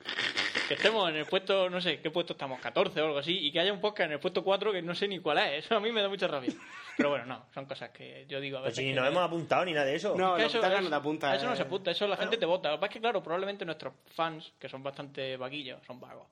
que 0.68 0.74
estemos 0.74 1.08
en 1.10 1.16
el 1.16 1.26
puesto, 1.26 1.68
no 1.68 1.80
sé, 1.80 2.00
¿qué 2.00 2.10
puesto 2.10 2.32
estamos? 2.32 2.60
14 2.60 3.00
o 3.00 3.06
algo 3.06 3.18
así, 3.18 3.36
y 3.46 3.52
que 3.52 3.60
haya 3.60 3.72
un 3.72 3.80
podcast 3.80 4.06
en 4.06 4.12
el 4.14 4.20
puesto 4.20 4.42
4 4.42 4.72
que 4.72 4.82
no 4.82 4.94
sé 4.94 5.08
ni 5.08 5.18
cuál 5.18 5.38
es. 5.38 5.64
Eso 5.64 5.76
a 5.76 5.80
mí 5.80 5.92
me 5.92 6.00
da 6.02 6.08
mucha 6.08 6.26
rabia. 6.26 6.52
Pero 6.96 7.10
bueno, 7.10 7.26
no, 7.26 7.44
son 7.52 7.66
cosas 7.66 7.90
que 7.90 8.24
yo 8.28 8.40
digo 8.40 8.58
a 8.58 8.62
Pues 8.62 8.72
veces. 8.72 8.82
si 8.84 8.88
ni 8.90 8.94
nos 8.94 9.06
hemos 9.06 9.22
apuntado 9.22 9.64
ni 9.64 9.72
nada 9.72 9.84
de 9.86 9.96
eso. 9.96 10.14
No, 10.16 10.36
eso, 10.36 10.60
que 10.60 10.66
te 10.66 10.72
eso- 10.72 10.80
no 10.82 10.88
te 10.88 10.94
apunta. 10.94 11.34
eso 11.34 11.46
no 11.46 11.52
eh. 11.52 11.56
se 11.56 11.62
apunta, 11.62 11.90
eso 11.90 12.06
la 12.08 12.16
gente 12.16 12.36
te 12.38 12.46
vota. 12.46 12.70
Lo 12.70 12.76
que 12.76 12.80
pasa 12.80 12.90
es 12.90 12.92
que, 12.94 13.00
claro, 13.00 13.22
probablemente 13.22 13.64
nuestros 13.66 13.92
fans, 14.14 14.52
que 14.58 14.68
son 14.68 14.82
bastante 14.82 15.36
vaguillos, 15.36 15.84
son 15.86 16.00
vagos. 16.00 16.26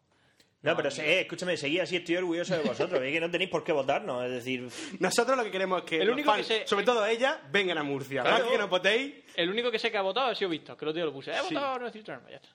No, 0.65 0.75
pero 0.77 0.89
eh, 0.89 1.21
escúchame, 1.21 1.57
seguí 1.57 1.79
así, 1.79 1.97
estoy 1.97 2.17
orgulloso 2.17 2.57
de 2.57 2.63
vosotros. 2.63 3.01
Es 3.03 3.13
que 3.13 3.21
no 3.21 3.31
tenéis 3.31 3.51
por 3.51 3.63
qué 3.63 3.73
votarnos. 3.73 4.25
Es 4.25 4.31
decir, 4.33 4.67
Nosotros 4.99 5.37
lo 5.37 5.45
que 5.45 5.51
queremos 5.51 5.83
es 5.83 5.85
que 5.89 5.97
El 5.99 6.07
los 6.07 6.15
único 6.15 6.33
que 6.35 6.43
fans, 6.43 6.63
sobre 6.69 6.85
todo 6.85 7.05
ella, 7.07 7.41
vengan 7.53 7.79
a 7.79 7.83
Murcia. 7.83 8.23
Claro. 8.23 8.45
Más 8.45 8.53
que 8.53 8.59
nos 8.59 8.71
votéis, 8.71 9.15
El 9.37 9.51
único 9.51 9.71
que 9.71 9.79
sé 9.79 9.91
que 9.91 9.99
ha 9.99 10.03
votado 10.03 10.29
ha 10.31 10.35
sido 10.35 10.51
Víctor, 10.51 10.77
que 10.77 10.85
el 10.85 10.89
otro 10.89 10.97
día 10.97 11.05
lo 11.05 11.13
puse. 11.13 11.31
He 11.33 11.35
Sí. 11.43 11.55
votado, 11.55 11.79
no 11.79 11.85
decir 11.87 12.03
ya 12.03 12.15
está. 12.35 12.49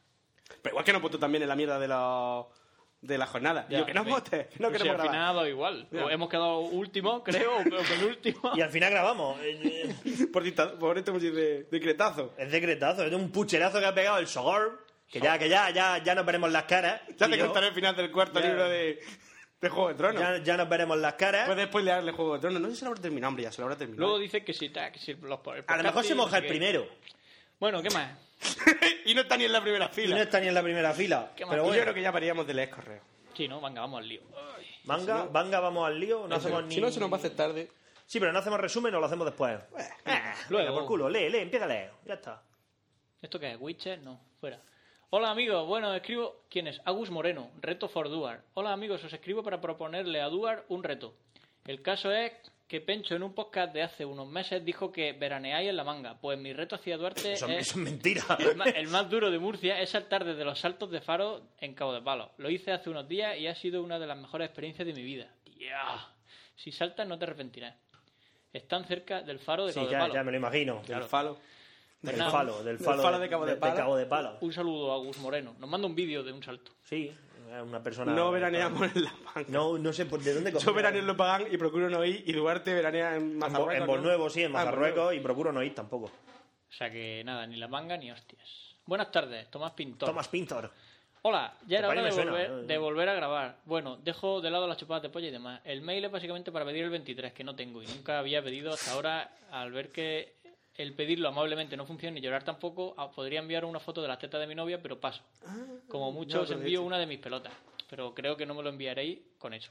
pero 0.61 0.73
igual 0.73 0.83
que 0.85 0.93
nos 0.93 1.01
votó 1.01 1.19
también 1.19 1.43
en 1.43 1.49
la 1.49 1.55
mierda 1.55 1.79
de 1.79 1.87
los 1.87 2.47
de 3.01 3.17
la 3.17 3.27
jornada. 3.27 3.65
Ya, 3.69 3.79
Yo 3.79 3.85
que 3.85 3.93
nos 3.93 4.03
sí. 4.03 4.09
votes, 4.11 4.47
que 4.47 4.59
no 4.59 4.67
Pues 4.69 4.81
sí, 4.81 4.87
queremos 4.87 4.99
al 4.99 5.07
final 5.07 5.13
grabar. 5.13 5.15
ha 5.15 5.33
dado 5.33 5.47
igual. 5.47 5.87
Ya. 5.89 6.05
O 6.05 6.09
hemos 6.09 6.29
quedado 6.29 6.59
último, 6.59 7.23
creo, 7.23 7.57
o 7.59 7.63
penúltimo. 7.63 8.51
y 8.57 8.61
al 8.61 8.69
final 8.71 8.91
grabamos. 8.91 9.39
Eh, 9.43 9.95
eh, 10.03 10.27
Por, 10.33 10.43
dicta- 10.43 10.77
por 10.77 10.97
este 10.97 11.11
mucho 11.11 11.31
de 11.31 11.63
decretazo. 11.71 12.33
Es 12.37 12.51
decretazo, 12.51 13.05
es 13.05 13.13
un 13.13 13.31
pucherazo 13.31 13.79
que 13.79 13.85
ha 13.85 13.93
pegado 13.95 14.17
el 14.17 14.27
Sogor. 14.27 14.85
Que 15.11 15.19
ya, 15.19 15.37
que 15.39 15.49
ya, 15.49 15.69
ya, 15.71 15.97
ya 16.03 16.13
nos 16.15 16.25
veremos 16.25 16.51
las 16.51 16.63
caras. 16.63 17.01
Ya 17.17 17.27
te 17.27 17.35
y 17.35 17.39
yo. 17.39 17.45
contaré 17.45 17.67
el 17.67 17.73
final 17.73 17.95
del 17.95 18.11
cuarto 18.11 18.39
Ya. 18.39 18.45
libro 18.47 18.69
de... 18.69 18.99
De 19.59 19.67
Juego 19.67 19.89
de 19.89 19.95
Tronos. 19.95 20.21
Ya, 20.21 20.37
ya 20.37 20.55
nos 20.55 20.69
veremos 20.69 20.97
las 20.99 21.15
caras. 21.15 21.45
Puedes 21.45 21.67
spoilearle 21.67 22.13
Juego 22.13 22.35
de 22.35 22.39
Tronos. 22.39 22.61
No 22.61 22.67
sé 22.69 22.73
si 22.75 22.79
se 22.79 22.85
lo 22.85 22.91
habrá 22.91 23.01
terminado, 23.01 23.27
hombre, 23.29 23.43
ya 23.43 23.51
se 23.51 23.59
lo 23.59 23.65
habrá 23.65 23.77
terminado. 23.77 24.03
Luego 24.07 24.19
dice 24.19 24.41
que 24.45 24.53
si, 24.53 24.69
ta- 24.69 24.89
que 24.91 24.99
si 24.99 25.15
los, 25.15 25.39
el 25.53 25.63
a 25.67 25.77
lo 25.77 25.83
mejor 25.83 26.03
se 26.05 26.15
moja 26.15 26.37
el 26.37 26.45
primero. 26.47 26.87
Bueno, 27.59 27.81
¿qué 27.81 27.89
más? 27.89 28.17
y 29.05 29.13
no 29.13 29.21
está 29.21 29.35
ni 29.35 29.43
en 29.43 29.51
la 29.51 29.61
primera 29.61 29.87
Y 29.91 29.95
fila. 29.95 30.15
no 30.15 30.21
está 30.21 30.39
ni 30.39 30.47
en 30.47 30.53
la 30.53 30.63
primera 30.63 30.93
fila. 30.93 31.31
Pero 31.35 31.73
Y 31.73 31.75
yo 31.75 31.81
creo 31.81 31.93
que 31.93 32.01
ya 32.01 32.11
paríamos 32.13 32.47
de 32.47 32.53
leer 32.53 32.69
correo. 32.69 33.01
Sí, 33.35 33.49
¿no? 33.49 33.59
Venga, 33.59 33.81
vamos 33.81 33.99
al 33.99 34.07
lío. 34.07 34.21
manga, 34.85 35.25
manga, 35.25 35.59
vamos 35.59 35.85
al 35.87 35.99
lío. 35.99 36.25
No 36.25 36.35
hacemos 36.35 36.63
ni... 36.63 36.75
Si 36.75 36.79
no, 36.81 36.89
se 36.89 37.01
nos 37.01 37.11
va 37.11 37.17
a 37.17 37.19
hacer 37.19 37.35
tarde. 37.35 37.69
Sí, 38.05 38.17
pero 38.21 38.31
no 38.31 38.39
hacemos 38.39 38.61
resumen 38.61 38.95
o 38.95 38.99
lo 39.01 39.07
hacemos 39.07 39.25
después. 39.25 39.59
Luego. 40.47 40.65
venga, 40.67 40.71
por 40.71 40.85
culo, 40.85 41.09
lee, 41.09 41.29
lee, 41.29 41.39
empieza 41.39 41.65
a 41.65 41.67
leer. 41.67 41.91
Ya 42.05 42.13
está. 42.13 42.41
¿Esto 43.21 43.37
qué 43.37 43.51
es? 43.51 43.57
¿Witcher? 43.59 43.99
No, 43.99 44.21
fuera. 44.39 44.61
Hola 45.11 45.31
amigos, 45.31 45.65
bueno, 45.67 45.93
escribo... 45.93 46.43
¿Quién 46.49 46.67
es? 46.67 46.81
Agus 46.85 47.09
Moreno, 47.09 47.49
reto 47.61 47.87
for 47.89 48.09
Duar. 48.09 48.43
Hola 48.53 48.73
amigos, 48.73 49.03
os 49.03 49.11
escribo 49.13 49.41
para 49.41 49.59
proponerle 49.59 50.21
a 50.21 50.29
Duar 50.29 50.65
un 50.69 50.83
reto. 50.83 51.15
El 51.65 51.81
caso 51.81 52.11
es 52.11 52.31
que 52.67 52.79
Pencho 52.79 53.15
en 53.15 53.23
un 53.23 53.33
podcast 53.33 53.73
de 53.73 53.81
hace 53.81 54.05
unos 54.05 54.27
meses 54.27 54.63
dijo 54.63 54.91
que 54.91 55.13
veraneáis 55.13 55.67
en 55.69 55.77
la 55.77 55.83
manga. 55.83 56.19
Pues 56.21 56.37
mi 56.37 56.53
reto 56.53 56.75
hacia 56.75 56.97
Duarte 56.97 57.33
Eso, 57.33 57.47
es... 57.47 57.59
eso 57.69 57.71
es 57.71 57.75
mentira. 57.77 58.21
El 58.37 58.55
más, 58.55 58.67
el 58.75 58.87
más 58.89 59.09
duro 59.09 59.31
de 59.31 59.39
Murcia 59.39 59.81
es 59.81 59.89
saltar 59.89 60.23
desde 60.23 60.45
los 60.45 60.59
saltos 60.59 60.91
de 60.91 61.01
faro 61.01 61.41
en 61.59 61.73
Cabo 61.73 61.93
de 61.93 62.01
Palo. 62.01 62.31
Lo 62.37 62.51
hice 62.51 62.71
hace 62.71 62.91
unos 62.91 63.07
días 63.07 63.35
y 63.37 63.47
ha 63.47 63.55
sido 63.55 63.81
una 63.81 63.97
de 63.97 64.05
las 64.05 64.17
mejores 64.17 64.45
experiencias 64.45 64.85
de 64.85 64.93
mi 64.93 65.01
vida. 65.01 65.27
¡Tía! 65.43 66.07
Si 66.55 66.71
saltas 66.71 67.07
no 67.07 67.17
te 67.17 67.25
arrepentirás. 67.25 67.75
Están 68.53 68.85
cerca 68.85 69.23
del 69.23 69.39
faro 69.39 69.65
de 69.65 69.73
Sí, 69.73 69.79
Cabo 69.79 69.87
de 69.87 69.91
ya, 69.93 69.99
Palo. 69.99 70.13
ya 70.13 70.23
me 70.23 70.31
lo 70.31 70.37
imagino. 70.37 70.81
Claro. 70.83 71.03
El 71.05 71.09
falo. 71.09 71.37
Del 72.01 72.15
falo, 72.15 72.57
del 72.63 72.77
del 72.77 72.85
falo, 72.85 73.03
falo 73.03 73.19
de 73.19 73.29
Cabo 73.29 73.45
de 73.45 73.55
Palo. 73.57 73.75
Cabo 73.75 73.95
de 73.97 74.05
Palo. 74.05 74.37
Un 74.41 74.53
saludo 74.53 74.91
a 74.91 74.95
Agus 74.95 75.17
Moreno. 75.17 75.55
Nos 75.59 75.69
manda 75.69 75.85
un 75.85 75.95
vídeo 75.95 76.23
de 76.23 76.31
un 76.31 76.41
salto. 76.41 76.71
Sí, 76.83 77.11
es 77.53 77.61
una 77.61 77.83
persona... 77.83 78.13
No 78.13 78.31
veraneamos 78.31 78.95
en 78.95 79.03
la 79.03 79.13
manga. 79.25 79.49
No, 79.49 79.77
no 79.77 79.91
sé 79.91 80.05
por 80.05 80.21
de 80.21 80.33
dónde 80.33 80.53
Yo 80.57 80.73
veraneo 80.73 81.01
en 81.01 81.07
Lo 81.07 81.17
Pagán 81.17 81.47
y 81.51 81.57
procuro 81.57 81.89
no 81.89 82.05
ir. 82.05 82.23
Y 82.25 82.31
Duarte 82.31 82.73
veranea 82.73 83.15
en 83.17 83.23
En, 83.23 83.37
Mazarruecos. 83.37 83.73
en 83.73 83.79
¿no? 83.81 83.85
Bornuevo, 83.87 84.29
sí, 84.29 84.43
en 84.43 84.55
Ah, 84.55 84.63
Bornuevo. 84.63 85.11
y 85.11 85.19
procuro 85.19 85.51
no 85.51 85.61
ir 85.61 85.75
tampoco. 85.75 86.05
O 86.05 86.71
sea 86.71 86.89
que 86.89 87.21
nada, 87.25 87.45
ni 87.47 87.57
la 87.57 87.67
manga 87.67 87.97
ni 87.97 88.11
hostias. 88.11 88.47
Buenas 88.85 89.11
tardes, 89.11 89.49
Tomás 89.51 89.71
Pintor. 89.73 90.07
Tomás 90.07 90.27
Pintor. 90.29 90.71
Hola, 91.23 91.53
ya 91.67 91.79
era 91.79 91.89
hora 91.89 92.01
de 92.01 92.11
volver, 92.11 92.49
¿no? 92.49 92.57
de 92.63 92.77
volver 92.77 93.09
a 93.09 93.13
grabar. 93.13 93.57
Bueno, 93.65 93.97
dejo 93.97 94.39
de 94.39 94.49
lado 94.49 94.67
las 94.67 94.77
chupadas 94.77 95.03
de 95.03 95.09
polla 95.09 95.27
y 95.27 95.31
demás. 95.31 95.59
El 95.65 95.81
mail 95.81 96.05
es 96.05 96.11
básicamente 96.11 96.49
para 96.49 96.63
pedir 96.63 96.85
el 96.85 96.89
23, 96.91 97.33
que 97.33 97.43
no 97.43 97.55
tengo 97.57 97.83
y 97.83 97.87
nunca 97.87 98.19
había 98.19 98.41
pedido 98.41 98.71
hasta 98.71 98.93
ahora. 98.93 99.29
Al 99.51 99.71
ver 99.73 99.91
que 99.91 100.35
el 100.79 100.93
pedirlo 100.93 101.27
amablemente 101.27 101.75
no 101.75 101.85
funciona 101.85 102.17
y 102.17 102.21
llorar 102.21 102.45
tampoco, 102.45 102.95
ah, 102.97 103.11
podría 103.11 103.39
enviar 103.39 103.65
una 103.65 103.81
foto 103.81 104.01
de 104.01 104.07
las 104.07 104.17
tetas 104.17 104.39
de 104.39 104.47
mi 104.47 104.55
novia, 104.55 104.81
pero 104.81 104.97
paso. 104.97 105.21
Como 105.89 106.13
mucho 106.13 106.41
os 106.43 106.51
envío 106.51 106.83
una 106.83 106.97
de 106.97 107.05
mis 107.05 107.19
pelotas, 107.19 107.51
pero 107.89 108.15
creo 108.15 108.37
que 108.37 108.45
no 108.45 108.53
me 108.53 108.63
lo 108.63 108.69
enviaréis 108.69 109.19
con 109.37 109.53
eso. 109.53 109.69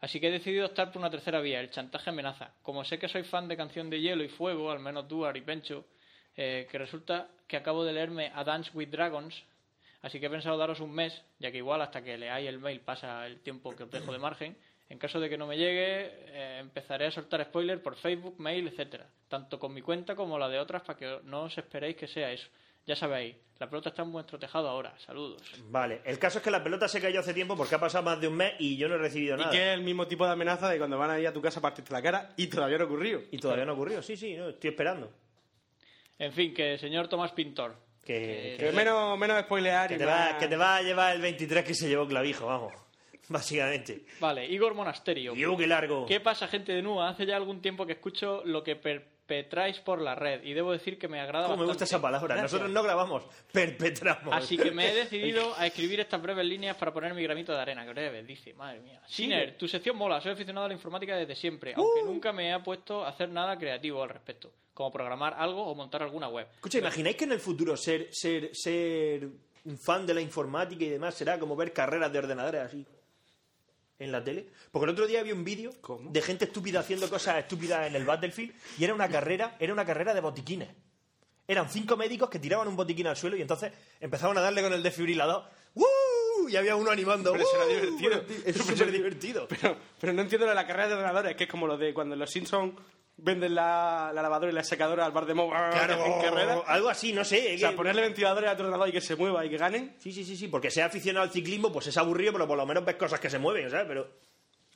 Así 0.00 0.18
que 0.18 0.28
he 0.28 0.30
decidido 0.30 0.64
optar 0.64 0.90
por 0.90 1.00
una 1.00 1.10
tercera 1.10 1.40
vía, 1.40 1.60
el 1.60 1.70
chantaje 1.70 2.08
amenaza. 2.08 2.52
Como 2.62 2.84
sé 2.84 2.98
que 2.98 3.06
soy 3.06 3.22
fan 3.24 3.48
de 3.48 3.56
Canción 3.56 3.90
de 3.90 4.00
Hielo 4.00 4.24
y 4.24 4.28
Fuego, 4.28 4.70
al 4.70 4.80
menos 4.80 5.06
Duar 5.06 5.36
y 5.36 5.42
Pencho, 5.42 5.84
eh, 6.38 6.66
que 6.70 6.78
resulta 6.78 7.28
que 7.46 7.58
acabo 7.58 7.84
de 7.84 7.92
leerme 7.92 8.32
A 8.34 8.42
Dance 8.42 8.70
with 8.72 8.88
Dragons, 8.88 9.34
así 10.00 10.18
que 10.18 10.26
he 10.26 10.30
pensado 10.30 10.56
daros 10.56 10.80
un 10.80 10.92
mes, 10.94 11.22
ya 11.38 11.52
que 11.52 11.58
igual 11.58 11.82
hasta 11.82 12.02
que 12.02 12.16
leáis 12.16 12.48
el 12.48 12.60
mail 12.60 12.80
pasa 12.80 13.26
el 13.26 13.40
tiempo 13.40 13.76
que 13.76 13.82
os 13.82 13.90
dejo 13.90 14.10
de 14.10 14.18
margen. 14.18 14.56
En 14.88 14.98
caso 14.98 15.18
de 15.18 15.28
que 15.28 15.36
no 15.36 15.46
me 15.48 15.56
llegue, 15.56 16.10
eh, 16.28 16.58
empezaré 16.60 17.06
a 17.06 17.10
soltar 17.10 17.42
spoilers 17.44 17.80
por 17.82 17.96
Facebook, 17.96 18.36
mail, 18.38 18.68
etcétera, 18.68 19.06
tanto 19.28 19.58
con 19.58 19.74
mi 19.74 19.82
cuenta 19.82 20.14
como 20.14 20.38
la 20.38 20.48
de 20.48 20.58
otras, 20.60 20.82
para 20.82 20.98
que 20.98 21.18
no 21.24 21.42
os 21.44 21.58
esperéis 21.58 21.96
que 21.96 22.06
sea 22.06 22.30
eso. 22.30 22.46
Ya 22.86 22.94
sabéis, 22.94 23.34
la 23.58 23.68
pelota 23.68 23.88
está 23.88 24.02
en 24.02 24.12
vuestro 24.12 24.38
tejado 24.38 24.68
ahora. 24.68 24.96
Saludos. 24.98 25.42
Vale, 25.70 26.02
el 26.04 26.20
caso 26.20 26.38
es 26.38 26.44
que 26.44 26.52
la 26.52 26.62
pelota 26.62 26.86
se 26.86 27.00
cayó 27.00 27.18
hace 27.18 27.34
tiempo 27.34 27.56
porque 27.56 27.74
ha 27.74 27.80
pasado 27.80 28.04
más 28.04 28.20
de 28.20 28.28
un 28.28 28.36
mes 28.36 28.52
y 28.60 28.76
yo 28.76 28.88
no 28.88 28.94
he 28.94 28.98
recibido 28.98 29.34
Y 29.34 29.38
nada. 29.40 29.50
que 29.50 29.56
es 29.72 29.74
el 29.74 29.82
mismo 29.82 30.06
tipo 30.06 30.24
de 30.24 30.30
amenaza 30.32 30.68
de 30.68 30.78
cuando 30.78 30.96
van 30.96 31.10
a 31.10 31.18
ir 31.18 31.26
a 31.26 31.32
tu 31.32 31.42
casa 31.42 31.58
a 31.58 31.62
partirte 31.62 31.92
la 31.92 32.00
cara 32.00 32.30
y 32.36 32.46
todavía 32.46 32.78
no 32.78 32.84
ha 32.84 32.86
ocurrido. 32.86 33.22
Y 33.32 33.38
todavía 33.38 33.64
no 33.64 33.72
ha 33.72 33.74
ocurrido. 33.74 34.02
Sí, 34.02 34.16
sí, 34.16 34.36
no, 34.36 34.50
estoy 34.50 34.70
esperando. 34.70 35.10
En 36.18 36.32
fin, 36.32 36.54
que 36.54 36.78
señor 36.78 37.08
Tomás 37.08 37.32
Pintor. 37.32 37.74
Que, 38.04 38.54
Que 38.56 38.70
menos, 38.70 39.18
menos 39.18 39.40
spoilear 39.42 39.88
que 39.88 39.96
y 39.96 39.98
te 39.98 40.06
más- 40.06 40.34
va, 40.34 40.38
que 40.38 40.46
te 40.46 40.56
va 40.56 40.76
a 40.76 40.82
llevar 40.82 41.16
el 41.16 41.20
23 41.22 41.64
que 41.64 41.74
se 41.74 41.88
llevó 41.88 42.06
Clavijo, 42.06 42.46
vamos. 42.46 42.72
Básicamente. 43.28 44.04
Vale, 44.20 44.46
Igor 44.46 44.74
Monasterio. 44.74 45.34
Y 45.34 45.44
uh, 45.46 45.56
qué 45.56 45.66
largo. 45.66 46.06
¿Qué 46.06 46.20
pasa, 46.20 46.46
gente 46.48 46.72
de 46.72 46.82
NUA? 46.82 47.08
Hace 47.08 47.26
ya 47.26 47.36
algún 47.36 47.60
tiempo 47.60 47.84
que 47.86 47.92
escucho 47.94 48.42
lo 48.44 48.62
que 48.62 48.76
perpetráis 48.76 49.80
por 49.80 50.00
la 50.00 50.14
red 50.14 50.44
y 50.44 50.52
debo 50.54 50.70
decir 50.72 50.98
que 50.98 51.08
me 51.08 51.18
agrada 51.20 51.46
Cómo 51.46 51.56
me 51.56 51.62
bastante. 51.66 51.72
gusta 51.72 51.84
esa 51.86 52.00
palabra. 52.00 52.26
Gracias. 52.36 52.52
Nosotros 52.52 52.70
no 52.72 52.82
grabamos, 52.84 53.24
perpetramos. 53.52 54.32
Así 54.32 54.56
que 54.56 54.70
me 54.70 54.90
he 54.90 54.94
decidido 55.04 55.54
a 55.56 55.66
escribir 55.66 55.98
estas 56.00 56.22
breves 56.22 56.46
líneas 56.46 56.76
para 56.76 56.92
poner 56.92 57.14
mi 57.14 57.22
granito 57.24 57.52
de 57.52 57.58
arena. 57.60 57.84
Que 57.84 57.90
breves, 57.92 58.26
dice, 58.26 58.54
madre 58.54 58.80
mía. 58.80 59.00
Siner, 59.06 59.56
tu 59.56 59.66
sección 59.66 59.96
mola. 59.96 60.20
Soy 60.20 60.32
aficionado 60.32 60.66
a 60.66 60.68
la 60.68 60.74
informática 60.74 61.16
desde 61.16 61.34
siempre, 61.34 61.74
aunque 61.76 62.02
Uh. 62.02 62.06
nunca 62.06 62.32
me 62.32 62.54
he 62.54 62.60
puesto 62.60 63.04
a 63.04 63.08
hacer 63.08 63.28
nada 63.28 63.58
creativo 63.58 64.02
al 64.02 64.10
respecto, 64.10 64.52
como 64.72 64.92
programar 64.92 65.34
algo 65.36 65.66
o 65.66 65.74
montar 65.74 66.02
alguna 66.02 66.28
web. 66.28 66.46
Escucha, 66.54 66.78
¿imagináis 66.78 67.16
que 67.16 67.24
en 67.24 67.32
el 67.32 67.40
futuro 67.40 67.76
ser, 67.76 68.08
ser, 68.12 68.50
ser 68.54 69.28
un 69.64 69.76
fan 69.78 70.06
de 70.06 70.14
la 70.14 70.20
informática 70.20 70.84
y 70.84 70.90
demás 70.90 71.14
será 71.16 71.36
como 71.40 71.56
ver 71.56 71.72
carreras 71.72 72.12
de 72.12 72.18
ordenadores 72.20 72.60
así? 72.62 72.86
En 73.98 74.12
la 74.12 74.22
tele. 74.22 74.46
Porque 74.70 74.84
el 74.84 74.90
otro 74.90 75.06
día 75.06 75.20
había 75.20 75.34
un 75.34 75.44
vídeo 75.44 75.72
de 76.00 76.22
gente 76.22 76.44
estúpida 76.44 76.80
haciendo 76.80 77.08
cosas 77.08 77.38
estúpidas 77.38 77.86
en 77.86 77.96
el 77.96 78.04
Battlefield 78.04 78.52
y 78.78 78.84
era 78.84 78.94
una 78.94 79.08
carrera, 79.08 79.56
era 79.58 79.72
una 79.72 79.86
carrera 79.86 80.12
de 80.12 80.20
botiquines. 80.20 80.68
Eran 81.48 81.70
cinco 81.70 81.96
médicos 81.96 82.28
que 82.28 82.38
tiraban 82.38 82.68
un 82.68 82.76
botiquín 82.76 83.06
al 83.06 83.16
suelo 83.16 83.36
y 83.36 83.42
entonces 83.42 83.72
empezaban 84.00 84.36
a 84.36 84.40
darle 84.40 84.62
con 84.62 84.72
el 84.72 84.82
desfibrilador. 84.82 85.44
¡Uh! 85.74 86.48
Y 86.48 86.56
había 86.56 86.76
uno 86.76 86.90
animando. 86.90 87.32
Pero 87.32 87.44
eso 87.44 87.56
era 87.56 87.66
divertido. 87.66 88.22
Bueno, 88.22 88.42
Eso 88.44 88.60
es 88.60 88.66
súper 88.66 88.92
divertido. 88.92 89.48
Pero, 89.48 89.76
pero 90.00 90.12
no 90.12 90.22
entiendo 90.22 90.46
lo 90.46 90.50
de 90.50 90.56
la 90.56 90.66
carrera 90.66 90.88
de 90.88 90.94
ordenadores, 90.94 91.36
que 91.36 91.44
es 91.44 91.50
como 91.50 91.66
lo 91.66 91.78
de 91.78 91.94
cuando 91.94 92.14
los 92.16 92.30
Simpsons 92.30 92.74
venden 93.18 93.54
la, 93.54 94.10
la 94.14 94.22
lavadora 94.22 94.50
y 94.52 94.54
la 94.54 94.62
secadora 94.64 95.04
al 95.06 95.12
bar 95.12 95.24
de 95.26 95.34
Moe 95.34 95.48
Claro, 95.48 96.04
en 96.04 96.20
carrera. 96.22 96.62
algo 96.66 96.88
así, 96.88 97.12
no 97.12 97.24
sé. 97.24 97.54
O 97.54 97.58
sea, 97.58 97.70
que- 97.70 97.76
ponerle 97.76 98.02
ventiladores 98.02 98.50
a 98.50 98.56
tu 98.56 98.62
ordenador 98.62 98.88
y 98.88 98.92
que 98.92 99.00
se 99.00 99.16
mueva 99.16 99.44
y 99.44 99.50
que 99.50 99.56
ganen. 99.56 99.94
Sí, 99.98 100.12
sí, 100.12 100.24
sí, 100.24 100.36
sí, 100.36 100.48
porque 100.48 100.70
sea 100.70 100.86
aficionado 100.86 101.24
al 101.24 101.32
ciclismo, 101.32 101.72
pues 101.72 101.86
es 101.86 101.96
aburrido, 101.96 102.32
pero 102.32 102.46
por 102.46 102.56
lo 102.58 102.66
menos 102.66 102.84
ves 102.84 102.96
cosas 102.96 103.18
que 103.20 103.30
se 103.30 103.38
mueven, 103.38 103.70
¿sabes? 103.70 103.86
Pero 103.88 104.08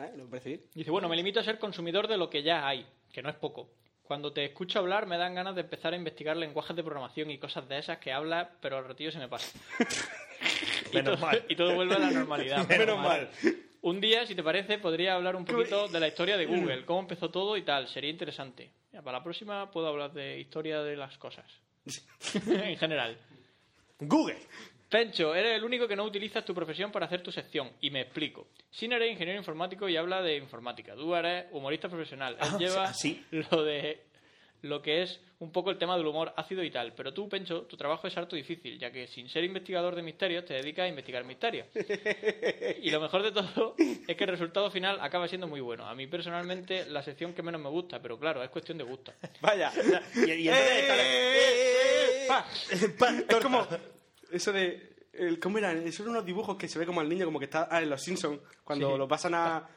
¿Eh? 0.01 0.13
¿Lo 0.17 0.27
parece 0.31 0.49
bien? 0.49 0.61
Dice, 0.75 0.91
bueno, 0.91 1.09
me 1.11 1.17
limito 1.17 1.41
a 1.41 1.45
ser 1.45 1.59
consumidor 1.59 2.09
de 2.09 2.17
lo 2.17 2.31
que 2.31 2.43
ya 2.43 2.67
hay, 2.67 2.87
que 3.13 3.23
no 3.23 3.29
es 3.29 3.37
poco. 3.37 3.69
Cuando 4.03 4.33
te 4.33 4.45
escucho 4.47 4.79
hablar 4.79 5.07
me 5.07 5.19
dan 5.19 5.35
ganas 5.35 5.55
de 5.55 5.61
empezar 5.61 5.93
a 5.93 5.97
investigar 5.97 6.37
lenguajes 6.37 6.75
de 6.75 6.83
programación 6.83 7.31
y 7.31 7.39
cosas 7.39 7.69
de 7.69 7.79
esas 7.79 7.99
que 7.99 8.11
hablas, 8.11 8.49
pero 8.63 8.79
al 8.79 8.89
ratillo 8.89 9.13
se 9.13 9.19
me 9.19 9.29
pasa. 9.29 9.57
y, 10.91 10.97
Menos 10.97 11.17
todo, 11.21 11.27
mal. 11.27 11.45
y 11.49 11.55
todo 11.57 11.75
vuelve 11.75 11.95
a 11.95 11.99
la 11.99 12.11
normalidad. 12.11 12.67
Menos 12.69 12.99
mal. 12.99 13.29
Un 13.83 14.01
día, 14.01 14.27
si 14.27 14.35
te 14.35 14.43
parece, 14.43 14.79
podría 14.79 15.15
hablar 15.15 15.37
un 15.37 15.45
poquito 15.45 15.89
de 15.89 16.01
la 16.01 16.09
historia 16.09 16.37
de 16.37 16.47
Google, 16.47 16.85
cómo 16.85 17.01
empezó 17.01 17.31
todo 17.31 17.57
y 17.57 17.63
tal. 17.63 17.89
Sería 17.89 18.11
interesante. 18.11 18.71
Ya, 18.93 19.01
para 19.03 19.19
la 19.19 19.25
próxima 19.25 19.71
puedo 19.71 19.87
hablar 19.87 20.13
de 20.13 20.39
historia 20.39 20.83
de 20.83 20.97
las 20.97 21.17
cosas. 21.17 21.47
en 22.47 22.77
general. 22.77 23.17
Google. 24.01 24.39
Pencho, 24.89 25.35
eres 25.35 25.53
el 25.57 25.65
único 25.65 25.87
que 25.87 25.95
no 25.97 26.05
utilizas 26.05 26.45
tu 26.45 26.53
profesión 26.55 26.91
para 26.91 27.07
hacer 27.07 27.23
tu 27.23 27.31
sección. 27.31 27.71
Y 27.81 27.91
me 27.91 28.01
explico. 28.03 28.49
Sin 28.71 28.93
eres 28.93 29.11
ingeniero 29.13 29.39
informático 29.39 29.89
y 29.89 29.97
habla 29.97 30.21
de 30.21 30.37
informática. 30.37 30.95
Tú 30.95 31.15
eres 31.15 31.47
humorista 31.53 31.89
profesional. 31.89 32.35
Él 32.41 32.49
Ah, 32.53 32.59
lleva 32.59 32.93
sí. 32.93 33.25
lo 33.31 33.63
de 33.63 34.03
lo 34.63 34.83
que 34.83 35.03
es 35.03 35.21
un 35.39 35.53
poco 35.53 35.71
el 35.71 35.79
tema 35.79 35.97
del 35.97 36.07
humor 36.07 36.35
ácido 36.37 36.63
y 36.63 36.71
tal. 36.71 36.93
Pero 36.93 37.15
tú, 37.15 37.29
Pencho, 37.29 37.63
tu 37.63 37.77
trabajo 37.77 38.07
es 38.07 38.17
harto 38.17 38.37
difícil, 38.37 38.79
ya 38.79 38.91
que 38.93 39.07
sin 39.07 39.29
ser 39.29 39.43
investigador 39.45 39.95
de 39.97 40.03
misterios 40.03 40.45
te 40.45 40.55
dedicas 40.55 40.85
a 40.85 40.89
investigar 40.89 41.25
misterios. 41.25 41.67
Y 42.83 42.91
lo 42.91 43.01
mejor 43.01 43.23
de 43.23 43.33
todo 43.33 43.75
es 43.79 44.17
que 44.17 44.25
el 44.25 44.31
resultado 44.31 44.71
final 44.71 44.99
acaba 45.01 45.29
siendo 45.29 45.47
muy 45.47 45.61
bueno. 45.61 45.87
A 45.87 45.95
mí 45.95 46.07
personalmente 46.07 46.87
la 46.87 47.03
sección 47.03 47.33
que 47.35 47.43
menos 47.43 47.61
me 47.61 47.69
gusta, 47.69 48.01
pero 48.01 48.19
claro, 48.19 48.43
es 48.43 48.51
cuestión 48.51 48.79
de 48.79 48.85
gusto. 48.85 49.13
Vaya. 49.41 49.71
Y, 50.15 50.31
y 50.31 50.49
entonces 50.49 50.77
está 50.79 50.97
la- 50.97 51.03
¡Eh! 51.05 52.25
Pa. 52.29 52.47
Pa, 52.99 53.11
Es 53.19 53.27
torta. 53.27 53.41
como 53.43 53.67
eso 54.31 54.53
de 54.53 54.91
el, 55.13 55.39
¿cómo 55.41 55.59
eran? 55.59 55.79
Esos 55.87 56.01
eran 56.01 56.11
unos 56.13 56.25
dibujos 56.27 56.57
que 56.57 56.69
se 56.69 56.79
ve 56.79 56.87
como 56.87 57.01
al 57.01 57.09
niño 57.09 57.25
como 57.27 57.39
que 57.39 57.47
está 57.47 57.69
ah, 57.71 57.83
en 57.83 57.91
los 57.91 58.03
Simpsons 58.03 58.41
cuando 58.65 58.97
lo 58.97 59.09
pasan 59.09 59.35
a, 59.35 59.61
Pa. 59.61 59.71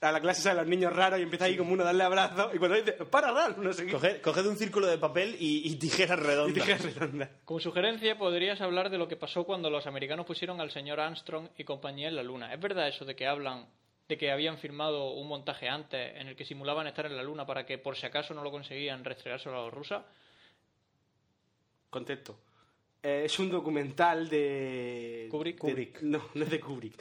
A 0.00 0.10
la 0.12 0.20
clase 0.20 0.48
de 0.48 0.54
los 0.56 0.66
niños 0.66 0.92
raros 0.94 1.20
y 1.20 1.22
empieza 1.22 1.44
ahí 1.44 1.56
como 1.56 1.72
uno 1.72 1.82
a 1.82 1.86
darle 1.86 2.02
abrazos 2.04 2.52
y 2.54 2.58
cuando 2.58 2.76
dice 2.76 2.92
para 3.06 3.30
rar 3.32 3.56
no 3.58 3.72
sé 3.72 3.86
qué 3.86 3.92
Coged, 3.92 4.20
coged 4.20 4.46
un 4.46 4.56
círculo 4.56 4.86
de 4.88 4.98
papel 4.98 5.36
y, 5.38 5.68
y 5.70 5.76
tijeras 5.76 6.18
y 6.18 6.22
redondas. 6.22 6.54
tijeras 6.54 6.82
redondas. 6.96 7.28
Como 7.44 7.60
sugerencia, 7.60 8.18
podrías 8.18 8.60
hablar 8.60 8.90
de 8.90 8.98
lo 8.98 9.06
que 9.06 9.16
pasó 9.16 9.44
cuando 9.44 9.70
los 9.70 9.86
americanos 9.86 10.26
pusieron 10.26 10.60
al 10.60 10.70
señor 10.72 10.98
Armstrong 10.98 11.48
y 11.56 11.64
compañía 11.64 12.08
en 12.08 12.16
la 12.16 12.22
Luna. 12.22 12.52
¿Es 12.52 12.60
verdad 12.60 12.88
eso 12.88 13.04
de 13.04 13.14
que 13.14 13.26
hablan 13.26 13.66
de 14.08 14.18
que 14.18 14.32
habían 14.32 14.58
firmado 14.58 15.12
un 15.12 15.28
montaje 15.28 15.68
antes 15.68 16.16
en 16.16 16.26
el 16.28 16.34
que 16.36 16.44
simulaban 16.44 16.86
estar 16.88 17.06
en 17.06 17.16
la 17.16 17.22
Luna 17.22 17.46
para 17.46 17.64
que, 17.64 17.78
por 17.78 17.96
si 17.96 18.04
acaso 18.04 18.34
no 18.34 18.42
lo 18.42 18.50
conseguían, 18.50 19.04
restregárselo 19.04 19.56
a 19.58 19.64
los 19.66 19.72
rusos? 19.72 20.02
Contexto. 21.90 22.38
Eh, 23.02 23.22
es 23.24 23.38
un 23.38 23.50
documental 23.50 24.28
de 24.28 25.28
Kubrick. 25.30 25.56
de- 25.62 25.70
Kubrick. 25.70 26.02
no, 26.02 26.22
no 26.34 26.44
es 26.44 26.50
de 26.50 26.60
Kubrick. 26.60 26.94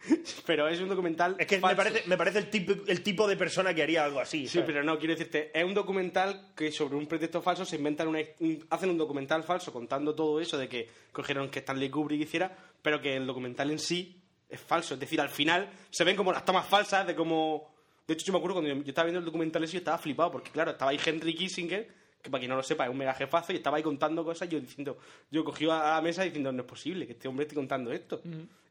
Pero 0.46 0.68
es 0.68 0.80
un 0.80 0.88
documental 0.88 1.34
Es 1.38 1.46
que 1.46 1.58
me 1.58 1.74
parece, 1.74 2.04
me 2.06 2.16
parece 2.16 2.38
el, 2.38 2.50
tipo, 2.50 2.72
el 2.86 3.02
tipo 3.02 3.26
de 3.26 3.36
persona 3.36 3.74
que 3.74 3.82
haría 3.82 4.04
algo 4.04 4.20
así. 4.20 4.42
Sí, 4.46 4.54
¿sabes? 4.58 4.66
pero 4.66 4.84
no, 4.84 4.98
quiero 4.98 5.14
decirte, 5.14 5.50
es 5.52 5.64
un 5.64 5.74
documental 5.74 6.52
que 6.56 6.70
sobre 6.70 6.96
un 6.96 7.06
pretexto 7.06 7.42
falso 7.42 7.64
se 7.64 7.76
inventan 7.76 8.08
una, 8.08 8.20
un- 8.40 8.64
hacen 8.70 8.90
un 8.90 8.98
documental 8.98 9.42
falso 9.42 9.72
contando 9.72 10.14
todo 10.14 10.40
eso 10.40 10.56
de 10.56 10.68
que 10.68 10.88
cogieron 11.12 11.50
que 11.50 11.58
Stanley 11.58 11.90
Kubrick 11.90 12.20
hiciera, 12.22 12.56
pero 12.80 13.00
que 13.02 13.16
el 13.16 13.26
documental 13.26 13.70
en 13.70 13.78
sí 13.80 14.20
es 14.48 14.60
falso. 14.60 14.94
Es 14.94 15.00
decir, 15.00 15.20
al 15.20 15.28
final 15.30 15.68
se 15.90 16.04
ven 16.04 16.16
como 16.16 16.32
las 16.32 16.44
tomas 16.44 16.66
falsas 16.66 17.06
de 17.06 17.14
cómo... 17.14 17.74
De 18.06 18.14
hecho, 18.14 18.24
yo 18.26 18.32
me 18.32 18.38
acuerdo 18.38 18.62
cuando 18.62 18.72
yo 18.82 18.88
estaba 18.88 19.04
viendo 19.06 19.18
el 19.18 19.24
documental 19.26 19.64
ese, 19.64 19.74
yo 19.74 19.78
estaba 19.80 19.98
flipado, 19.98 20.30
porque 20.32 20.50
claro, 20.50 20.70
estaba 20.70 20.92
ahí 20.92 21.00
Henry 21.04 21.34
Kissinger, 21.34 21.86
que 22.28 22.32
para 22.32 22.40
quien 22.40 22.50
no 22.50 22.56
lo 22.56 22.62
sepa 22.62 22.84
es 22.84 22.90
un 22.90 22.98
mega 22.98 23.14
jefazo, 23.14 23.52
y 23.52 23.56
estaba 23.56 23.76
ahí 23.78 23.82
contando 23.82 24.24
cosas, 24.24 24.48
y 24.48 24.52
yo 24.52 24.60
diciendo, 24.60 24.98
yo 25.30 25.42
cogí 25.44 25.64
a 25.64 25.94
la 25.94 26.00
mesa 26.02 26.22
diciendo, 26.22 26.52
no 26.52 26.62
es 26.62 26.68
posible 26.68 27.06
que 27.06 27.12
este 27.12 27.26
hombre 27.28 27.44
esté 27.44 27.54
contando 27.54 27.92
esto. 27.92 28.20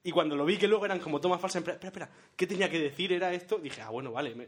Y 0.04 0.12
cuando 0.12 0.36
lo 0.36 0.46
vi 0.46 0.58
que 0.58 0.68
luego 0.68 0.86
eran 0.86 1.00
como 1.00 1.20
tomas 1.20 1.42
falsas, 1.42 1.58
en 1.58 1.64
plan, 1.66 1.74
espera, 1.76 1.90
espera, 1.90 2.10
¿qué 2.36 2.48
tenía 2.48 2.70
que 2.70 2.80
decir? 2.80 3.12
¿Era 3.12 3.34
esto? 3.34 3.58
Dije, 3.58 3.82
ah, 3.82 3.90
bueno, 3.90 4.12
vale, 4.12 4.34
me- 4.36 4.48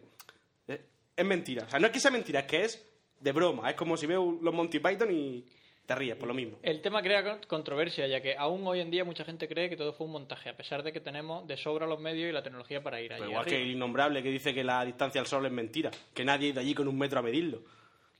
eh, 0.68 0.82
es 1.16 1.26
mentira. 1.26 1.66
O 1.66 1.70
sea, 1.70 1.80
no 1.80 1.88
es 1.88 1.92
que 1.94 2.00
sea 2.00 2.12
mentira, 2.12 2.42
es 2.42 2.46
que 2.46 2.64
es 2.64 2.86
de 3.20 3.32
broma. 3.34 3.70
Es 3.70 3.76
como 3.76 3.98
si 3.98 4.06
veo 4.06 4.38
los 4.42 4.54
Monty 4.54 4.80
Python 4.80 5.12
y 5.12 5.44
te 5.86 5.96
ríes 5.96 6.16
por 6.16 6.28
lo 6.30 6.34
mismo. 6.34 6.60
El 6.62 6.82
tema 6.82 7.02
crea 7.02 7.24
con- 7.24 7.42
controversia, 7.48 8.08
ya 8.08 8.22
que 8.22 8.38
aún 8.38 8.66
hoy 8.68 8.80
en 8.80 8.90
día 8.92 9.04
mucha 9.04 9.26
gente 9.26 9.48
cree 9.50 9.70
que 9.70 9.76
todo 9.76 9.92
fue 9.92 10.06
un 10.06 10.14
montaje, 10.14 10.48
a 10.50 10.56
pesar 10.56 10.82
de 10.84 10.94
que 10.94 11.02
tenemos 11.02 11.46
de 11.48 11.58
sobra 11.58 11.86
los 11.88 12.00
medios 12.00 12.30
y 12.30 12.32
la 12.32 12.44
tecnología 12.44 12.82
para 12.82 13.02
ir 13.02 13.12
allí. 13.12 13.20
Pero 13.22 13.32
igual 13.32 13.44
arriba. 13.46 13.58
que 13.58 13.64
el 13.64 13.72
innombrable 13.72 14.24
que 14.24 14.30
dice 14.30 14.54
que 14.54 14.64
la 14.64 14.86
distancia 14.86 15.20
al 15.20 15.28
sol 15.28 15.46
es 15.48 15.52
mentira, 15.52 15.92
que 16.14 16.24
nadie 16.24 16.48
ha 16.48 16.52
ido 16.52 16.62
allí 16.62 16.74
con 16.76 16.88
un 16.88 16.98
metro 16.98 17.20
a 17.20 17.24
medirlo. 17.24 17.64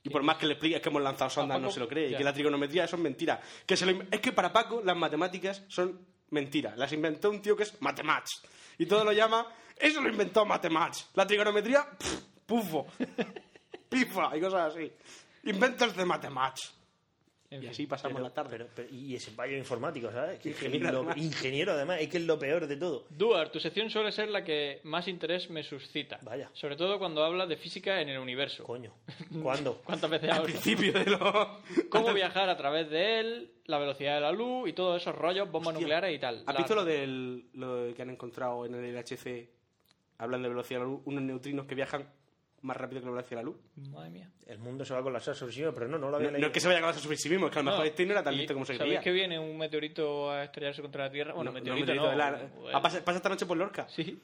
Y 0.02 0.08
por 0.10 0.22
más 0.22 0.36
que 0.38 0.46
le 0.46 0.54
expliques 0.54 0.80
que 0.80 0.88
hemos 0.88 1.02
lanzado 1.02 1.28
sondas, 1.30 1.56
Paco? 1.56 1.66
no 1.66 1.70
se 1.72 1.80
lo 1.80 1.88
cree. 1.88 2.10
Y 2.10 2.16
que 2.16 2.24
la 2.24 2.32
trigonometría 2.32 2.84
eso 2.84 2.96
es 2.96 3.02
mentira. 3.02 3.40
Que 3.66 3.76
se 3.76 3.84
lo 3.86 3.92
in- 3.92 4.08
es 4.10 4.20
que 4.20 4.32
para 4.32 4.52
Paco 4.52 4.80
las 4.84 4.96
matemáticas 4.96 5.62
son 5.68 6.06
mentiras. 6.30 6.76
Las 6.78 6.92
inventó 6.92 7.28
un 7.30 7.42
tío 7.42 7.54
que 7.56 7.64
es 7.64 7.80
Matemats. 7.82 8.42
Y 8.78 8.86
todo 8.86 9.04
lo 9.04 9.12
llama, 9.12 9.46
eso 9.76 10.00
lo 10.00 10.08
inventó 10.08 10.46
Matemats. 10.46 11.10
La 11.14 11.26
trigonometría, 11.26 11.86
pff, 11.98 12.14
pufo. 12.46 12.86
Pifa 13.88 14.36
y 14.36 14.40
cosas 14.40 14.74
así. 14.74 14.90
Inventos 15.44 15.94
de 15.96 16.04
Matemats. 16.04 16.74
En 17.52 17.58
Y 17.58 17.62
fin. 17.62 17.70
así 17.70 17.86
pasamos 17.88 18.14
Pero- 18.14 18.28
la 18.28 18.32
tarde. 18.32 18.50
pero- 18.52 18.68
pero- 18.76 18.88
y 18.94 19.12
ese 19.16 19.32
payo 19.32 19.56
informático, 19.56 20.08
¿sabes? 20.12 20.38
Que- 20.38 20.50
Ingeniero, 20.50 20.92
lo- 20.92 20.98
además. 20.98 21.16
ingeniero, 21.16 21.72
además, 21.72 22.00
es 22.00 22.08
que 22.08 22.18
es 22.18 22.24
lo 22.24 22.38
peor 22.38 22.68
de 22.68 22.76
todo. 22.76 23.06
Duar, 23.10 23.50
tu 23.50 23.58
sección 23.58 23.90
suele 23.90 24.12
ser 24.12 24.28
la 24.28 24.44
que 24.44 24.80
más 24.84 25.08
interés 25.08 25.50
me 25.50 25.64
suscita. 25.64 26.20
Vaya. 26.22 26.48
Sobre 26.52 26.76
todo 26.76 27.00
cuando 27.00 27.24
hablas 27.24 27.48
de 27.48 27.56
física 27.56 28.00
en 28.00 28.08
el 28.08 28.20
universo. 28.20 28.62
Coño. 28.62 28.94
¿Cuándo? 29.42 29.82
¿Cuántas 29.84 30.08
veces 30.08 30.30
Al 30.30 30.36
hablo? 30.38 30.44
principio 30.52 30.92
de 30.92 31.04
lo... 31.06 31.60
Cómo 31.90 32.14
viajar 32.14 32.48
a 32.48 32.56
través 32.56 32.88
de 32.88 33.18
él, 33.18 33.50
la 33.64 33.78
velocidad 33.78 34.14
de 34.14 34.20
la 34.20 34.30
luz 34.30 34.68
y 34.68 34.72
todos 34.72 35.02
esos 35.02 35.16
rollos, 35.16 35.50
bombas 35.50 35.70
Hostia. 35.74 35.80
nucleares 35.80 36.14
y 36.16 36.20
tal. 36.20 36.44
¿Has 36.46 36.54
La- 36.54 36.60
visto 36.60 36.76
lo, 36.76 36.84
del, 36.84 37.46
lo 37.54 37.92
que 37.96 38.00
han 38.02 38.10
encontrado 38.10 38.64
en 38.64 38.76
el 38.76 38.94
LHC, 38.94 39.50
hablando 40.18 40.44
de 40.46 40.54
velocidad 40.54 40.78
de 40.78 40.86
la 40.86 40.90
luz, 40.92 41.00
unos 41.04 41.22
neutrinos 41.24 41.66
que 41.66 41.74
viajan 41.74 42.08
más 42.62 42.76
rápido 42.76 43.00
que 43.00 43.06
la 43.06 43.12
velocidad 43.12 43.38
de 43.40 43.44
la 43.44 43.50
luz? 43.50 43.56
Madre 43.90 44.10
mía. 44.10 44.30
El 44.46 44.58
mundo 44.58 44.84
se 44.84 44.92
va 44.92 45.00
a 45.00 45.02
colapsar 45.02 45.34
sobre 45.34 45.52
sí 45.52 45.60
mismo, 45.60 45.72
pero 45.74 45.86
no, 45.88 45.98
no 45.98 46.06
lo 46.06 46.10
No, 46.10 46.16
había 46.16 46.28
no 46.28 46.32
leído. 46.34 46.48
es 46.48 46.52
que 46.52 46.60
se 46.60 46.66
vaya 46.68 46.78
a 46.78 46.80
acabar 46.82 47.00
sobre 47.00 47.16
sí 47.16 47.28
mismo, 47.28 47.46
es 47.46 47.52
que 47.52 47.58
a 47.58 47.62
lo 47.62 47.70
mejor 47.70 47.80
No, 47.84 47.86
este 47.90 48.04
no 48.06 48.12
era 48.12 48.22
tan 48.22 48.34
y 48.34 48.38
listo 48.38 48.52
como 48.54 48.66
se 48.66 48.74
¿Sabéis 48.76 48.88
creía. 48.98 49.00
que 49.02 49.12
viene 49.12 49.38
un 49.38 49.56
meteorito 49.56 50.30
a 50.30 50.44
estrellarse 50.44 50.82
contra 50.82 51.04
la 51.04 51.10
Tierra? 51.10 51.32
Bueno, 51.34 51.50
No, 51.52 51.58
no, 51.58 51.64
meteorito 51.64 51.94
no. 51.94 52.08
de 52.10 52.16
la- 52.16 52.36
pues, 52.54 52.74
Ah, 52.74 52.82
pasa, 52.82 53.04
pasa 53.04 53.16
esta 53.18 53.28
noche 53.28 53.46
por 53.46 53.56
Lorca. 53.56 53.86
Sí. 53.88 54.20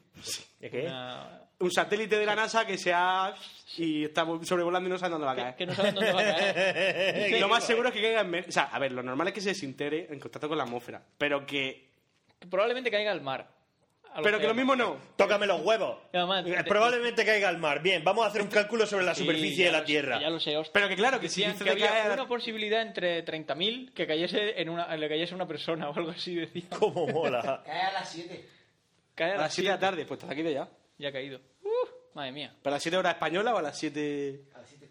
¿Es 0.61 0.71
que? 0.71 0.83
Una- 0.87 1.43
Un 1.59 1.71
satélite 1.71 2.19
de 2.19 2.27
la 2.27 2.35
NASA 2.35 2.67
que 2.67 2.77
se 2.77 2.93
ha... 2.93 3.35
y 3.79 4.05
está 4.05 4.27
sobrevolando 4.43 4.89
y 4.89 4.93
no 4.93 4.99
sabe 4.99 5.13
dónde 5.13 5.25
va 5.27 5.33
a 5.33 5.37
caer. 5.37 5.55
que 5.57 5.65
no 5.67 5.73
saben 5.75 5.95
dónde 5.95 6.13
va 6.13 6.21
a 6.21 6.25
caer. 6.25 7.31
Lo 7.41 7.49
más 7.49 7.65
seguro 7.65 7.89
es 7.89 7.95
que 7.95 8.03
caiga 8.03 8.21
en... 8.21 8.29
mer- 8.31 8.45
O 8.49 8.53
sea, 8.53 8.65
a 8.65 8.79
ver, 8.79 8.93
lo 8.93 9.03
normal 9.03 9.29
es 9.29 9.33
que 9.35 9.41
se 9.41 9.49
desintegre 9.51 10.07
en 10.11 10.21
contacto 10.21 10.49
con 10.49 10.59
la 10.59 10.65
atmósfera, 10.65 11.03
pero. 11.17 11.47
Que 11.47 11.87
Probablemente 12.51 12.91
caiga 12.91 13.11
al 13.13 13.23
mar. 13.23 13.49
Pero 14.23 14.39
que 14.39 14.47
lo 14.47 14.55
mismo 14.55 14.75
no. 14.77 14.97
Tócame 15.17 15.47
los 15.47 15.61
huevos. 15.63 15.99
Además, 16.13 16.45
Eh, 16.47 16.55
te- 16.57 16.65
Probablemente 16.65 17.25
caiga 17.25 17.49
al 17.49 17.59
mar. 17.59 17.83
Bien, 17.83 18.03
vamos 18.05 18.25
a 18.25 18.29
hacer 18.29 18.43
un 18.43 18.49
cálculo 18.49 18.87
sobre 18.87 19.05
la 19.05 19.15
Sí, 19.15 19.23
superficie 19.23 19.65
ya 19.65 19.67
de 19.67 19.73
la 19.73 19.79
lo 19.81 19.85
sé, 19.85 19.87
Tierra. 19.93 20.21
Ya 20.21 20.31
lo 20.31 20.41
sé, 20.41 20.57
hostia. 20.57 20.73
Pero 20.73 20.89
que 20.89 20.97
claro, 20.97 21.21
que 21.21 21.29
si 21.29 21.41
Decían 21.43 21.53
dice 21.53 21.65
que 21.65 21.71
de 21.71 21.85
había 21.87 22.03
caer... 22.03 22.13
una 22.13 22.29
posibilidad 22.29 22.83
entre 22.83 23.25
30.000 23.25 23.93
que 23.93 24.07
cayese 24.07 24.61
en 24.61 24.69
una, 24.69 24.97
le 24.97 25.09
cayese 25.09 25.35
una 25.35 25.47
persona 25.47 25.89
o 25.91 25.95
algo 25.97 26.11
así, 26.11 26.35
decía. 26.35 26.65
¿Cómo 26.79 27.07
mola? 27.07 27.63
Cae 27.67 27.81
a 27.83 27.93
las 27.93 28.11
7. 28.11 28.49
Cae 29.15 29.33
A 29.33 29.37
las 29.39 29.55
7 29.55 29.69
de 29.69 29.75
la 29.75 29.81
tarde, 29.81 30.05
pues 30.07 30.21
está 30.21 30.33
aquí 30.33 30.43
de 30.43 30.53
ya. 30.55 30.69
Ya 30.99 31.09
ha 31.09 31.13
caído. 31.13 31.41
Uh, 31.63 31.69
madre 32.15 32.33
mía. 32.33 32.55
¿Pero 32.63 32.73
a 32.73 32.77
las 32.77 32.83
7 32.83 32.97
horas 32.97 33.15
española 33.15 33.55
o 33.55 33.59
a 33.59 33.63
las 33.63 33.79
7...? 33.79 34.41
A 34.55 34.59
las 34.61 34.69
7. 34.69 34.91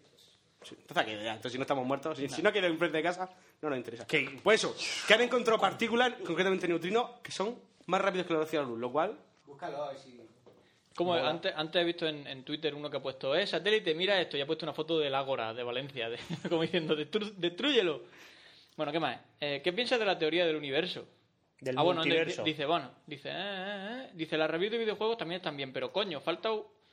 Sí, 0.62 0.74
entonces 0.80 0.96
aquí 0.96 1.14
de 1.14 1.22
ya. 1.22 1.30
Entonces 1.34 1.52
si 1.52 1.58
no 1.58 1.62
estamos 1.62 1.86
muertos, 1.86 2.18
si, 2.18 2.28
si 2.28 2.42
no 2.42 2.50
quieren 2.50 2.72
enfrente 2.72 2.96
de 2.96 3.02
casa, 3.04 3.30
no 3.62 3.70
nos 3.70 3.78
interesa. 3.78 4.04
Que- 4.06 4.40
Pues 4.42 4.64
eso, 4.64 4.74
que 5.06 5.14
han 5.14 5.20
encontrado 5.20 5.60
partículas, 5.60 6.12
concretamente 6.26 6.66
neutrinos, 6.66 7.20
que 7.22 7.30
son 7.30 7.56
más 7.86 8.00
rápidos 8.00 8.26
que 8.26 8.32
la 8.32 8.38
velocidad 8.40 8.62
de 8.62 8.66
la 8.66 8.70
luz, 8.72 8.80
lo 8.80 8.92
cual... 8.92 9.18
Búscalo 9.46 9.82
a 9.84 9.88
ver 9.90 9.98
si. 9.98 10.20
Como 10.94 11.12
antes, 11.14 11.52
antes 11.54 11.82
he 11.82 11.84
visto 11.84 12.06
en, 12.06 12.26
en 12.26 12.42
Twitter 12.42 12.74
uno 12.74 12.90
que 12.90 12.96
ha 12.96 13.02
puesto, 13.02 13.34
eh, 13.36 13.46
satélite, 13.46 13.94
mira 13.94 14.18
esto, 14.20 14.36
y 14.36 14.40
ha 14.40 14.46
puesto 14.46 14.64
una 14.64 14.72
foto 14.72 14.98
del 14.98 15.14
Ágora 15.14 15.52
de 15.52 15.62
Valencia, 15.62 16.08
de- 16.08 16.18
como 16.48 16.62
diciendo, 16.62 16.96
"Destru- 16.96 17.34
destrúyelo. 17.36 18.02
Bueno, 18.76 18.92
¿qué 18.92 19.00
más? 19.00 19.20
Eh, 19.40 19.60
¿Qué 19.62 19.72
piensas 19.74 19.98
de 19.98 20.06
la 20.06 20.18
teoría 20.18 20.46
del 20.46 20.56
universo? 20.56 21.06
Del 21.60 21.76
ah, 21.78 21.82
bueno, 21.82 22.00
multiverso. 22.00 22.42
dice, 22.44 22.64
bueno, 22.66 22.90
dice, 23.06 23.28
eh, 23.30 23.32
eh, 23.34 24.02
eh, 24.06 24.10
dice, 24.14 24.36
las 24.38 24.50
reviews 24.50 24.72
de 24.72 24.78
videojuegos 24.78 25.18
también 25.18 25.38
están 25.40 25.56
bien, 25.56 25.72
pero 25.72 25.92
coño, 25.92 26.20
falta 26.20 26.50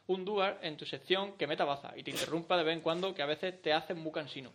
un 0.08 0.26
duar 0.26 0.60
en 0.62 0.76
tu 0.78 0.86
sección 0.86 1.38
que 1.38 1.48
meta 1.48 1.64
baza 1.66 1.94
y 1.96 2.04
te 2.04 2.12
interrumpa 2.12 2.58
de 2.58 2.64
vez 2.64 2.74
en 2.76 2.82
cuando, 2.82 3.14
que 3.16 3.22
a 3.22 3.26
veces 3.26 3.62
te 3.62 3.72
hacen 3.74 4.00
muy 4.00 4.12
cansino. 4.12 4.52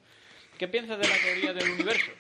¿Qué 0.59 0.69
piensas 0.69 0.99
de 0.99 1.09
la 1.09 1.15
teoría 1.17 1.53
del 1.55 1.71
universo? 1.71 2.11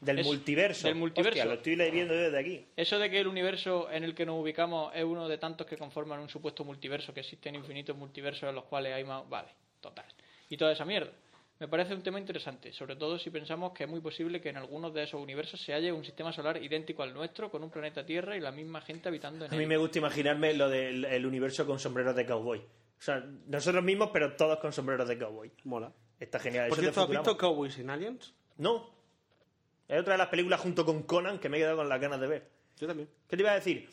Del 0.00 0.20
Es- 0.20 0.26
multiverso. 0.26 0.86
del 0.86 0.96
multiverso. 0.96 1.30
Hostia, 1.38 1.44
lo 1.44 1.54
estoy 1.54 1.76
leyendo 1.76 2.14
desde 2.14 2.38
aquí. 2.38 2.66
Eso 2.76 2.98
de 2.98 3.10
que 3.10 3.18
el 3.20 3.26
universo 3.26 3.90
en 3.90 4.04
el 4.04 4.14
que 4.14 4.24
nos 4.24 4.40
ubicamos 4.40 4.92
es 4.94 5.04
uno 5.04 5.28
de 5.28 5.38
tantos 5.38 5.66
que 5.66 5.76
conforman 5.76 6.20
un 6.20 6.28
supuesto 6.28 6.64
multiverso, 6.64 7.12
que 7.12 7.20
existen 7.20 7.54
infinitos 7.54 7.96
multiversos 7.96 8.48
en 8.48 8.54
los 8.54 8.64
cuales 8.64 8.94
hay 8.94 9.04
más... 9.04 9.28
Vale, 9.28 9.48
total. 9.80 10.04
Y 10.48 10.56
toda 10.56 10.72
esa 10.72 10.84
mierda. 10.84 11.10
Me 11.60 11.66
parece 11.66 11.92
un 11.92 12.02
tema 12.02 12.20
interesante, 12.20 12.72
sobre 12.72 12.94
todo 12.94 13.18
si 13.18 13.30
pensamos 13.30 13.72
que 13.72 13.82
es 13.82 13.90
muy 13.90 14.00
posible 14.00 14.40
que 14.40 14.50
en 14.50 14.56
algunos 14.58 14.94
de 14.94 15.02
esos 15.02 15.20
universos 15.20 15.60
se 15.60 15.72
halle 15.72 15.90
un 15.90 16.04
sistema 16.04 16.32
solar 16.32 16.62
idéntico 16.62 17.02
al 17.02 17.12
nuestro, 17.12 17.50
con 17.50 17.64
un 17.64 17.70
planeta 17.70 18.06
Tierra 18.06 18.36
y 18.36 18.40
la 18.40 18.52
misma 18.52 18.80
gente 18.80 19.08
habitando 19.08 19.44
en 19.44 19.52
A 19.52 19.56
mí 19.56 19.64
él. 19.64 19.68
me 19.68 19.76
gusta 19.76 19.98
imaginarme 19.98 20.54
lo 20.54 20.68
del 20.68 21.04
el 21.04 21.26
universo 21.26 21.66
con 21.66 21.80
sombreros 21.80 22.14
de 22.14 22.24
cowboy. 22.24 22.58
O 22.60 23.02
sea, 23.02 23.24
nosotros 23.48 23.82
mismos, 23.82 24.10
pero 24.12 24.36
todos 24.36 24.60
con 24.60 24.72
sombreros 24.72 25.08
de 25.08 25.18
cowboy. 25.18 25.50
Mola. 25.64 25.92
Está 26.20 26.38
genial. 26.38 26.68
Por 26.68 26.78
cierto, 26.78 27.00
¿has 27.02 27.08
visto 27.08 27.36
Cowboys 27.36 27.76
in 27.78 27.90
Aliens? 27.90 28.32
No. 28.56 28.97
Es 29.88 30.00
otra 30.00 30.12
de 30.12 30.18
las 30.18 30.28
películas 30.28 30.60
junto 30.60 30.84
con 30.84 31.02
Conan 31.02 31.38
que 31.38 31.48
me 31.48 31.56
he 31.56 31.60
quedado 31.60 31.78
con 31.78 31.88
las 31.88 32.00
ganas 32.00 32.20
de 32.20 32.26
ver. 32.26 32.50
Yo 32.78 32.86
también. 32.86 33.08
¿Qué 33.26 33.36
te 33.36 33.42
iba 33.42 33.52
a 33.52 33.56
decir? 33.56 33.88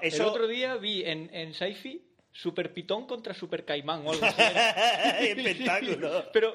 El 0.00 0.20
otro 0.22 0.46
día 0.46 0.76
vi 0.76 1.02
en, 1.04 1.28
en 1.34 1.52
Sci-Fi 1.52 2.09
Super 2.32 2.72
Pitón 2.72 3.06
contra 3.06 3.34
Super 3.34 3.64
Caimán 3.64 4.06
o 4.06 4.12
algo 4.12 4.24
así. 4.24 4.40
Espectáculo. 5.20 6.24
Pero, 6.32 6.54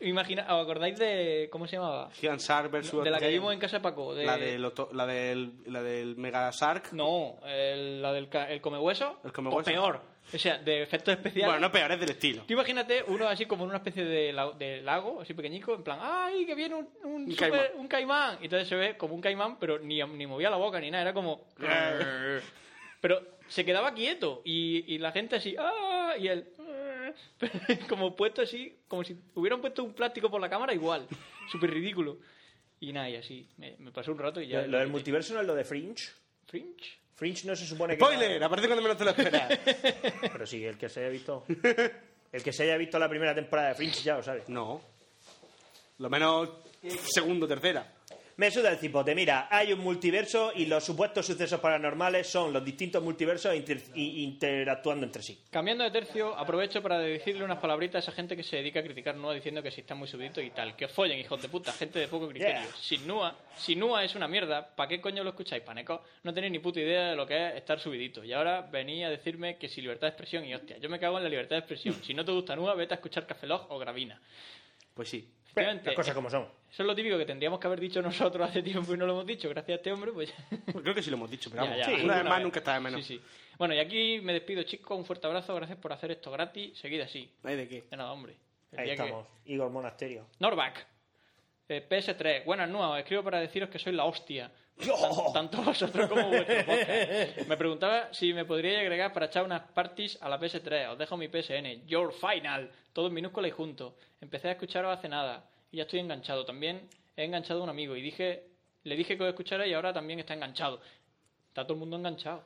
imagina, 0.00 0.42
¿os 0.54 0.62
acordáis 0.62 0.98
de... 0.98 1.48
¿Cómo 1.50 1.66
se 1.66 1.76
llamaba? 1.76 2.08
Shark 2.20 2.70
versus... 2.70 3.02
De 3.04 3.10
la 3.10 3.18
que 3.18 3.28
vimos 3.28 3.52
en 3.52 3.58
casa 3.58 3.78
de 3.78 3.82
Paco. 3.82 4.14
De... 4.14 4.24
La, 4.24 4.36
del 4.36 4.62
la, 4.92 5.06
del, 5.06 5.52
la 5.66 5.82
del 5.82 6.16
Mega 6.16 6.50
Shark. 6.52 6.92
No, 6.92 7.36
el- 7.46 8.00
la 8.00 8.12
del 8.12 8.28
ca- 8.28 8.48
el 8.50 8.60
come 8.60 8.78
hueso. 8.78 9.18
El 9.24 9.32
come 9.32 9.50
pues 9.50 9.66
hueso. 9.66 9.80
peor. 9.80 10.12
O 10.32 10.38
sea, 10.38 10.56
de 10.58 10.82
efectos 10.82 11.12
especiales. 11.14 11.46
Bueno, 11.48 11.66
no 11.66 11.72
peor, 11.72 11.90
es 11.92 12.00
del 12.00 12.10
estilo. 12.10 12.44
Tú 12.46 12.52
imagínate 12.54 13.02
uno 13.08 13.26
así 13.28 13.44
como 13.46 13.64
en 13.64 13.70
una 13.70 13.78
especie 13.78 14.04
de, 14.04 14.32
la- 14.32 14.52
de 14.52 14.80
lago, 14.82 15.20
así 15.20 15.34
pequeñico, 15.34 15.74
en 15.74 15.82
plan, 15.82 15.98
¡ay, 16.00 16.46
que 16.46 16.54
viene 16.54 16.76
un, 16.76 16.88
un, 17.02 17.30
super- 17.32 17.50
caimán. 17.50 17.66
un 17.76 17.88
caimán! 17.88 18.38
Y 18.40 18.44
entonces 18.44 18.68
se 18.68 18.76
ve 18.76 18.96
como 18.96 19.14
un 19.16 19.20
caimán, 19.20 19.58
pero 19.58 19.80
ni, 19.80 20.00
ni 20.02 20.26
movía 20.28 20.48
la 20.48 20.56
boca 20.56 20.78
ni 20.80 20.90
nada, 20.92 21.02
era 21.02 21.12
como... 21.12 21.44
pero 23.00 23.20
se 23.52 23.66
quedaba 23.66 23.92
quieto 23.92 24.40
y, 24.46 24.94
y 24.94 24.98
la 24.98 25.12
gente 25.12 25.36
así, 25.36 25.54
¡ah! 25.58 26.14
Y 26.18 26.26
él... 26.28 26.48
como 27.88 28.16
puesto 28.16 28.40
así, 28.40 28.78
como 28.88 29.04
si 29.04 29.14
hubieran 29.34 29.60
puesto 29.60 29.84
un 29.84 29.92
plástico 29.92 30.30
por 30.30 30.40
la 30.40 30.48
cámara, 30.48 30.72
igual. 30.72 31.06
Súper 31.52 31.70
ridículo. 31.70 32.16
Y 32.80 32.94
nada, 32.94 33.10
y 33.10 33.16
así. 33.16 33.46
Me, 33.58 33.76
me 33.78 33.92
pasó 33.92 34.10
un 34.12 34.18
rato 34.18 34.40
y 34.40 34.48
ya... 34.48 34.62
Lo, 34.62 34.68
lo 34.68 34.78
del 34.78 34.88
multiverso 34.88 35.34
no 35.34 35.42
es 35.42 35.46
lo 35.46 35.54
de 35.54 35.64
Fringe. 35.64 36.02
Fringe. 36.46 36.98
Fringe 37.14 37.46
no 37.46 37.54
se 37.54 37.66
supone 37.66 37.98
que... 37.98 38.02
¡Spoiler! 38.02 38.42
Aparece 38.42 38.68
cuando 38.68 38.82
menos 38.82 38.96
te 38.96 39.04
lo 39.04 39.10
esperas. 39.10 39.58
Pero 40.32 40.46
sí, 40.46 40.64
el 40.64 40.78
que 40.78 40.88
se 40.88 41.00
haya 41.00 41.10
visto... 41.10 41.44
El 42.32 42.42
que 42.42 42.52
se 42.54 42.62
haya 42.62 42.78
visto 42.78 42.98
la 42.98 43.10
primera 43.10 43.34
temporada 43.34 43.68
de 43.68 43.74
Fringe 43.74 44.02
ya 44.02 44.16
lo 44.16 44.22
sabe. 44.22 44.44
no. 44.48 44.80
Lo 45.98 46.08
menos 46.08 46.48
segundo, 47.12 47.46
tercera. 47.46 47.86
Me 48.42 48.50
suda 48.50 48.72
el 48.72 48.78
cipote. 48.78 49.14
Mira, 49.14 49.46
hay 49.48 49.72
un 49.72 49.78
multiverso 49.78 50.50
y 50.52 50.66
los 50.66 50.82
supuestos 50.82 51.24
sucesos 51.24 51.60
paranormales 51.60 52.26
son 52.26 52.52
los 52.52 52.64
distintos 52.64 53.00
multiversos 53.00 53.54
inter- 53.54 53.80
interactuando 53.94 55.06
entre 55.06 55.22
sí. 55.22 55.38
Cambiando 55.48 55.84
de 55.84 55.92
tercio, 55.92 56.36
aprovecho 56.36 56.82
para 56.82 56.98
decirle 56.98 57.44
unas 57.44 57.58
palabritas 57.60 57.94
a 57.94 58.10
esa 58.10 58.10
gente 58.16 58.36
que 58.36 58.42
se 58.42 58.56
dedica 58.56 58.80
a 58.80 58.82
criticar 58.82 59.14
NUA 59.14 59.34
diciendo 59.34 59.62
que 59.62 59.70
si 59.70 59.82
están 59.82 59.96
muy 59.96 60.08
subiditos 60.08 60.42
y 60.42 60.50
tal. 60.50 60.74
Que 60.74 60.86
os 60.86 60.90
follen, 60.90 61.20
hijos 61.20 61.40
de 61.40 61.48
puta, 61.48 61.72
gente 61.72 62.00
de 62.00 62.08
poco 62.08 62.26
criterio. 62.30 62.62
Yeah. 62.62 62.72
Si 62.80 62.98
NUA, 62.98 63.38
si 63.56 63.76
NUA 63.76 64.02
es 64.06 64.16
una 64.16 64.26
mierda, 64.26 64.74
¿para 64.74 64.88
qué 64.88 65.00
coño 65.00 65.22
lo 65.22 65.30
escucháis, 65.30 65.62
paneco? 65.62 66.02
No 66.24 66.34
tenéis 66.34 66.50
ni 66.52 66.58
puta 66.58 66.80
idea 66.80 67.10
de 67.10 67.14
lo 67.14 67.24
que 67.24 67.50
es 67.50 67.54
estar 67.54 67.78
subidito. 67.78 68.24
Y 68.24 68.32
ahora 68.32 68.62
venía 68.62 69.06
a 69.06 69.10
decirme 69.10 69.56
que 69.56 69.68
si 69.68 69.80
libertad 69.80 70.08
de 70.08 70.14
expresión 70.14 70.44
y 70.44 70.52
hostia, 70.52 70.78
yo 70.78 70.88
me 70.88 70.98
cago 70.98 71.16
en 71.18 71.22
la 71.22 71.30
libertad 71.30 71.54
de 71.54 71.60
expresión. 71.60 71.94
Si 72.02 72.12
no 72.12 72.24
te 72.24 72.32
gusta 72.32 72.56
NUA, 72.56 72.74
vete 72.74 72.94
a 72.94 72.96
escuchar 72.96 73.24
Café 73.24 73.46
Lock 73.46 73.70
o 73.70 73.78
Gravina. 73.78 74.20
Pues 74.94 75.08
sí. 75.10 75.28
Efectivamente, 75.52 75.86
Las 75.90 75.96
cosas 75.96 76.14
como 76.14 76.30
son. 76.30 76.42
Eso 76.70 76.82
es 76.82 76.86
lo 76.86 76.94
típico 76.94 77.18
que 77.18 77.26
tendríamos 77.26 77.60
que 77.60 77.66
haber 77.66 77.78
dicho 77.80 78.00
nosotros 78.02 78.48
hace 78.48 78.62
tiempo 78.62 78.94
y 78.94 78.96
no 78.96 79.04
lo 79.06 79.12
hemos 79.12 79.26
dicho. 79.26 79.48
Gracias 79.50 79.74
a 79.74 79.76
este 79.76 79.92
hombre, 79.92 80.10
pues... 80.12 80.32
Creo 80.82 80.94
que 80.94 81.02
sí 81.02 81.10
lo 81.10 81.16
hemos 81.16 81.30
dicho, 81.30 81.50
pero 81.50 81.64
Ya, 81.64 81.70
vamos. 81.70 81.86
ya, 81.86 82.04
una 82.04 82.14
vez 82.16 82.24
más 82.24 82.34
vez. 82.36 82.44
nunca 82.44 82.58
está 82.60 82.74
de 82.74 82.80
menos. 82.80 83.04
Sí, 83.04 83.16
sí. 83.18 83.22
Bueno, 83.58 83.74
y 83.74 83.78
aquí 83.78 84.20
me 84.22 84.32
despido, 84.32 84.62
chicos. 84.62 84.96
Un 84.98 85.04
fuerte 85.04 85.26
abrazo. 85.26 85.54
Gracias 85.54 85.78
por 85.78 85.92
hacer 85.92 86.10
esto 86.10 86.30
gratis. 86.30 86.76
Seguid 86.78 87.02
así. 87.02 87.30
No 87.42 87.50
hay 87.50 87.56
de 87.56 87.68
qué. 87.68 87.82
De 87.90 87.96
nada, 87.96 88.12
hombre. 88.12 88.34
El 88.72 88.78
Ahí 88.78 88.86
que- 88.86 88.92
estamos. 88.92 89.26
Igor 89.44 89.70
Monasterio. 89.70 90.26
Norback. 90.38 90.86
Eh, 91.68 91.86
PS3. 91.88 92.44
Buenas 92.46 92.68
nuevas. 92.70 92.98
Escribo 93.00 93.22
para 93.22 93.38
deciros 93.40 93.68
que 93.68 93.78
soy 93.78 93.92
la 93.92 94.04
hostia. 94.04 94.50
Tan- 94.76 95.32
tanto 95.32 95.62
vosotros 95.62 96.08
como 96.08 96.28
vuestro. 96.28 97.46
Me 97.46 97.56
preguntaba 97.56 98.12
si 98.12 98.32
me 98.32 98.44
podríais 98.44 98.80
agregar 98.80 99.12
para 99.12 99.26
echar 99.26 99.44
unas 99.44 99.62
parties 99.72 100.18
a 100.20 100.28
la 100.28 100.38
PS3. 100.40 100.90
Os 100.92 100.98
dejo 100.98 101.16
mi 101.16 101.28
PSN. 101.28 101.86
Your 101.86 102.12
Final. 102.12 102.70
Todo 102.92 103.06
en 103.08 103.14
minúscula 103.14 103.48
y 103.48 103.52
junto. 103.52 103.96
Empecé 104.20 104.48
a 104.48 104.52
escucharos 104.52 104.96
hace 104.98 105.08
nada. 105.08 105.44
Y 105.70 105.76
ya 105.76 105.82
estoy 105.84 106.00
enganchado. 106.00 106.44
También 106.44 106.88
he 107.16 107.24
enganchado 107.24 107.60
a 107.60 107.64
un 107.64 107.70
amigo. 107.70 107.96
Y 107.96 108.02
dije, 108.02 108.44
le 108.84 108.96
dije 108.96 109.16
que 109.16 109.22
os 109.22 109.28
escuchara 109.28 109.66
y 109.66 109.72
ahora 109.72 109.92
también 109.92 110.18
está 110.20 110.34
enganchado. 110.34 110.80
Está 111.48 111.62
todo 111.64 111.74
el 111.74 111.80
mundo 111.80 111.96
enganchado. 111.96 112.42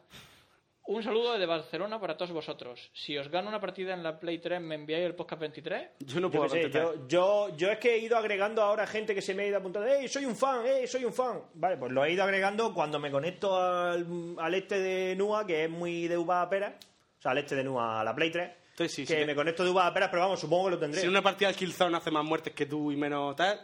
Un 0.89 1.03
saludo 1.03 1.33
desde 1.33 1.47
Barcelona 1.47 2.01
para 2.01 2.17
todos 2.17 2.31
vosotros. 2.31 2.91
Si 2.93 3.19
os 3.19 3.29
gano 3.29 3.49
una 3.49 3.61
partida 3.61 3.93
en 3.93 4.05
la 4.05 4.21
Play 4.21 4.39
3, 4.39 4.61
¿me 4.61 4.77
enviáis 4.77 5.05
el 5.05 5.17
podcast 5.17 5.41
23? 5.41 5.89
Yo 6.01 6.21
no 6.21 6.31
puedo 6.31 6.49
sé, 6.49 6.71
yo, 6.71 7.09
yo, 7.09 7.57
yo 7.57 7.71
es 7.73 7.79
que 7.79 7.95
he 7.95 7.99
ido 7.99 8.17
agregando 8.17 8.63
ahora 8.63 8.87
gente 8.87 9.13
que 9.13 9.21
se 9.21 9.35
me 9.35 9.43
ha 9.43 9.47
ido 9.49 9.57
apuntando. 9.59 9.89
¡Eh, 9.89 10.07
soy 10.07 10.25
un 10.27 10.37
fan! 10.37 10.65
¡Eh, 10.65 10.87
soy 10.87 11.05
un 11.05 11.13
fan! 11.13 11.41
Vale, 11.55 11.77
pues 11.77 11.91
lo 11.91 12.05
he 12.05 12.13
ido 12.13 12.23
agregando 12.23 12.73
cuando 12.73 13.01
me 13.01 13.11
conecto 13.11 13.57
al, 13.61 14.37
al 14.39 14.55
este 14.55 14.79
de 14.79 15.17
NUA, 15.17 15.45
que 15.45 15.65
es 15.65 15.71
muy 15.71 16.07
de 16.07 16.17
uva 16.17 16.43
a 16.43 16.49
pera. 16.49 16.77
O 17.19 17.23
sea, 17.23 17.33
al 17.33 17.39
este 17.39 17.57
de 17.57 17.65
NUA, 17.65 18.01
a 18.01 18.05
la 18.05 18.15
Play 18.15 18.31
3. 18.31 18.51
Entonces, 18.71 18.93
sí, 18.95 19.05
que 19.07 19.21
sí, 19.21 19.27
me 19.27 19.35
conecto 19.35 19.65
de 19.65 19.71
uva 19.71 19.89
a 19.89 19.93
pera, 19.93 20.09
pero 20.09 20.23
vamos, 20.23 20.39
supongo 20.39 20.67
que 20.67 20.71
lo 20.73 20.79
tendré. 20.79 21.01
Si 21.01 21.09
una 21.09 21.23
partida 21.23 21.49
al 21.49 21.57
Killzone 21.57 21.97
hace 21.97 22.13
más 22.13 22.25
muertes 22.25 22.53
que 22.55 22.67
tú 22.67 22.93
y 22.93 22.97
menos 22.97 23.35
tal, 23.35 23.59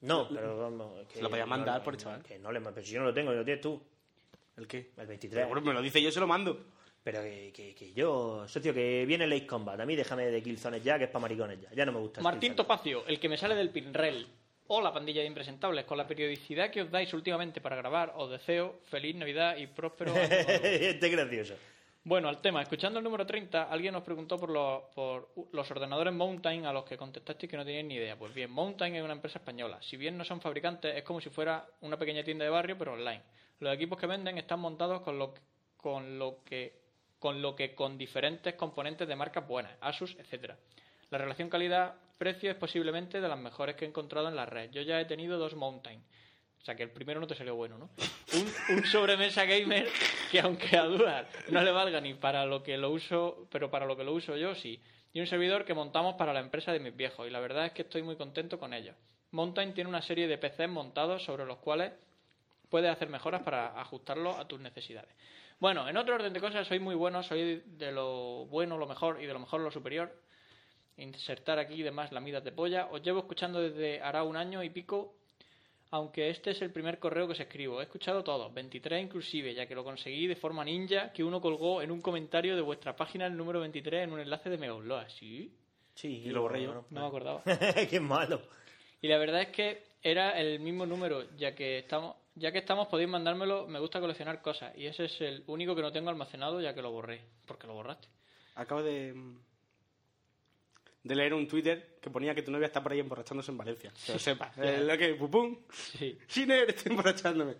No, 0.00 0.26
pero 0.28 0.58
vamos. 0.58 0.98
es 1.00 1.06
que 1.08 1.16
Se 1.18 1.22
lo 1.22 1.30
podías 1.30 1.46
mandar 1.46 1.78
no, 1.78 1.84
por 1.84 1.94
el 1.94 2.00
chaval. 2.00 2.22
Que 2.24 2.38
no 2.40 2.50
le 2.50 2.60
pero 2.60 2.82
si 2.82 2.92
yo 2.92 3.00
no 3.00 3.06
lo 3.06 3.14
tengo, 3.14 3.32
lo 3.32 3.44
tienes 3.44 3.60
tú. 3.60 3.80
¿El 4.56 4.66
qué? 4.66 4.92
El 4.96 5.06
23. 5.06 5.46
Bueno, 5.46 5.60
me 5.62 5.72
lo 5.72 5.82
dice 5.82 6.00
yo, 6.00 6.10
se 6.10 6.20
lo 6.20 6.26
mando. 6.26 6.66
Pero 7.02 7.22
que, 7.22 7.52
que, 7.54 7.74
que 7.74 7.92
yo, 7.92 8.48
socio, 8.48 8.72
que 8.72 9.04
viene 9.04 9.24
el 9.24 9.32
Ace 9.34 9.46
Combat. 9.46 9.78
A 9.78 9.84
mí 9.84 9.94
déjame 9.94 10.24
de 10.24 10.42
Killzones 10.42 10.82
ya, 10.82 10.96
que 10.96 11.04
es 11.04 11.10
para 11.10 11.20
maricones 11.20 11.60
ya. 11.60 11.68
Ya 11.74 11.84
no 11.84 11.92
me 11.92 11.98
gusta. 12.00 12.20
el 12.20 12.24
Martín. 12.24 12.56
Topacio, 12.56 13.06
el 13.06 13.20
que 13.20 13.28
me 13.28 13.36
sale 13.36 13.54
del 13.54 13.68
Pinrel. 13.68 14.26
Hola, 14.68 14.90
pandilla 14.90 15.20
de 15.20 15.26
impresentables. 15.26 15.84
Con 15.84 15.98
la 15.98 16.06
periodicidad 16.06 16.70
que 16.70 16.80
os 16.80 16.90
dais 16.90 17.12
últimamente 17.12 17.60
para 17.60 17.76
grabar, 17.76 18.14
os 18.16 18.30
deseo 18.30 18.80
feliz 18.84 19.14
Navidad 19.14 19.58
y 19.58 19.66
próspero 19.66 20.14
año 20.14 20.28
nuevo. 20.28 20.48
este 20.64 21.06
es 21.06 21.12
gracioso. 21.12 21.54
Bueno, 22.02 22.28
al 22.28 22.40
tema. 22.40 22.62
Escuchando 22.62 22.98
el 23.00 23.04
número 23.04 23.26
30, 23.26 23.64
alguien 23.64 23.92
nos 23.92 24.02
preguntó 24.02 24.38
por 24.38 24.48
los, 24.48 24.84
por 24.94 25.28
los 25.52 25.70
ordenadores 25.70 26.14
Mountain 26.14 26.64
a 26.64 26.72
los 26.72 26.84
que 26.84 26.96
contestasteis 26.96 27.50
que 27.50 27.56
no 27.58 27.64
teníais 27.66 27.84
ni 27.84 27.96
idea. 27.96 28.16
Pues 28.16 28.32
bien, 28.32 28.50
Mountain 28.50 28.94
es 28.94 29.02
una 29.02 29.12
empresa 29.12 29.38
española. 29.38 29.78
Si 29.82 29.98
bien 29.98 30.16
no 30.16 30.24
son 30.24 30.40
fabricantes, 30.40 30.96
es 30.96 31.02
como 31.02 31.20
si 31.20 31.28
fuera 31.28 31.66
una 31.82 31.98
pequeña 31.98 32.24
tienda 32.24 32.44
de 32.46 32.50
barrio, 32.50 32.78
pero 32.78 32.94
online. 32.94 33.22
Los 33.64 33.72
equipos 33.72 33.98
que 33.98 34.06
venden 34.06 34.36
están 34.36 34.60
montados 34.60 35.00
con 35.00 35.18
lo, 35.18 35.32
con 35.78 36.18
lo 36.18 36.44
que 36.44 36.84
con 37.18 37.40
lo 37.40 37.56
que 37.56 37.74
con 37.74 37.96
diferentes 37.96 38.52
componentes 38.56 39.08
de 39.08 39.16
marcas 39.16 39.48
buenas, 39.48 39.72
Asus, 39.80 40.14
etcétera. 40.18 40.58
La 41.08 41.16
relación 41.16 41.48
calidad-precio 41.48 42.50
es 42.50 42.58
posiblemente 42.58 43.22
de 43.22 43.26
las 43.26 43.38
mejores 43.38 43.76
que 43.76 43.86
he 43.86 43.88
encontrado 43.88 44.28
en 44.28 44.36
la 44.36 44.44
red. 44.44 44.70
Yo 44.70 44.82
ya 44.82 45.00
he 45.00 45.06
tenido 45.06 45.38
dos 45.38 45.54
Mountain. 45.54 45.98
O 46.60 46.62
sea 46.62 46.74
que 46.74 46.82
el 46.82 46.90
primero 46.90 47.20
no 47.20 47.26
te 47.26 47.34
salió 47.34 47.54
bueno, 47.54 47.78
¿no? 47.78 47.88
Un, 48.68 48.84
sobremesa 48.84 49.46
gamer 49.46 49.88
que 50.30 50.40
aunque 50.40 50.76
a 50.76 50.84
Duar 50.84 51.26
no 51.48 51.62
le 51.62 51.70
valga 51.70 52.02
ni 52.02 52.12
para 52.12 52.44
lo 52.44 52.62
que 52.62 52.76
lo 52.76 52.90
uso, 52.90 53.48
pero 53.50 53.70
para 53.70 53.86
lo 53.86 53.96
que 53.96 54.04
lo 54.04 54.12
uso 54.12 54.36
yo 54.36 54.54
sí. 54.54 54.78
Y 55.14 55.20
un 55.20 55.26
servidor 55.26 55.64
que 55.64 55.72
montamos 55.72 56.16
para 56.16 56.34
la 56.34 56.40
empresa 56.40 56.70
de 56.70 56.80
mis 56.80 56.94
viejos. 56.94 57.26
Y 57.26 57.30
la 57.30 57.40
verdad 57.40 57.64
es 57.64 57.72
que 57.72 57.80
estoy 57.80 58.02
muy 58.02 58.16
contento 58.16 58.58
con 58.58 58.74
ellos. 58.74 58.94
Mountain 59.30 59.72
tiene 59.72 59.88
una 59.88 60.02
serie 60.02 60.28
de 60.28 60.36
PCs 60.36 60.68
montados 60.68 61.24
sobre 61.24 61.46
los 61.46 61.56
cuales 61.60 61.92
puedes 62.68 62.90
hacer 62.90 63.08
mejoras 63.08 63.42
para 63.42 63.80
ajustarlo 63.80 64.36
a 64.36 64.46
tus 64.46 64.60
necesidades. 64.60 65.14
Bueno, 65.60 65.88
en 65.88 65.96
otro 65.96 66.14
orden 66.14 66.32
de 66.32 66.40
cosas, 66.40 66.66
soy 66.66 66.80
muy 66.80 66.94
bueno, 66.94 67.22
soy 67.22 67.62
de 67.64 67.92
lo 67.92 68.46
bueno 68.46 68.76
lo 68.76 68.86
mejor 68.86 69.22
y 69.22 69.26
de 69.26 69.32
lo 69.32 69.38
mejor 69.38 69.60
lo 69.60 69.70
superior. 69.70 70.12
Insertar 70.96 71.58
aquí 71.58 71.82
demás 71.82 72.12
lamidas 72.12 72.44
de 72.44 72.52
polla. 72.52 72.88
Os 72.90 73.02
llevo 73.02 73.20
escuchando 73.20 73.60
desde 73.60 74.00
hará 74.00 74.22
un 74.22 74.36
año 74.36 74.62
y 74.62 74.70
pico, 74.70 75.14
aunque 75.90 76.30
este 76.30 76.50
es 76.50 76.62
el 76.62 76.70
primer 76.70 76.98
correo 76.98 77.26
que 77.26 77.32
os 77.32 77.40
escribo. 77.40 77.80
He 77.80 77.84
escuchado 77.84 78.22
todos, 78.22 78.52
23 78.52 79.04
inclusive, 79.04 79.54
ya 79.54 79.66
que 79.66 79.74
lo 79.74 79.84
conseguí 79.84 80.26
de 80.26 80.36
forma 80.36 80.64
ninja, 80.64 81.12
que 81.12 81.24
uno 81.24 81.40
colgó 81.40 81.82
en 81.82 81.90
un 81.90 82.00
comentario 82.00 82.56
de 82.56 82.62
vuestra 82.62 82.96
página 82.96 83.26
el 83.26 83.36
número 83.36 83.60
23 83.60 84.04
en 84.04 84.12
un 84.12 84.20
enlace 84.20 84.50
de 84.50 84.58
Megaupload. 84.58 85.08
¿Sí? 85.08 85.52
Sí, 85.94 86.22
Y 86.26 86.30
lo 86.30 86.42
borré 86.42 86.64
yo. 86.64 86.84
No 86.90 87.00
me 87.00 87.06
acordaba. 87.06 87.42
Qué 87.90 88.00
malo. 88.00 88.42
Y 89.00 89.08
la 89.08 89.18
verdad 89.18 89.42
es 89.42 89.48
que 89.48 89.82
era 90.02 90.38
el 90.38 90.60
mismo 90.60 90.86
número, 90.86 91.34
ya 91.36 91.54
que 91.54 91.78
estamos, 91.78 92.16
ya 92.34 92.52
que 92.52 92.58
estamos 92.58 92.88
podéis 92.88 93.08
mandármelo, 93.08 93.66
me 93.68 93.78
gusta 93.78 94.00
coleccionar 94.00 94.42
cosas 94.42 94.76
y 94.76 94.86
ese 94.86 95.04
es 95.04 95.20
el 95.20 95.44
único 95.46 95.74
que 95.74 95.82
no 95.82 95.92
tengo 95.92 96.10
almacenado 96.10 96.60
ya 96.60 96.74
que 96.74 96.82
lo 96.82 96.90
borré, 96.90 97.20
porque 97.46 97.66
lo 97.66 97.74
borraste. 97.74 98.08
Acabo 98.56 98.82
de, 98.82 99.14
de 101.02 101.14
leer 101.14 101.34
un 101.34 101.46
Twitter 101.46 101.98
que 102.00 102.10
ponía 102.10 102.34
que 102.34 102.42
tu 102.42 102.50
novia 102.50 102.66
está 102.66 102.82
por 102.82 102.92
ahí 102.92 103.00
emborrachándose 103.00 103.50
en 103.50 103.58
Valencia. 103.58 103.92
Que 104.04 104.12
lo 104.12 104.18
sepa. 104.18 104.52
Eh, 104.58 104.80
lo 104.84 104.96
que, 104.98 105.14
pupum. 105.14 105.58
Sí. 105.70 106.18
Estoy 106.28 106.92
emborrachándome. 106.92 107.54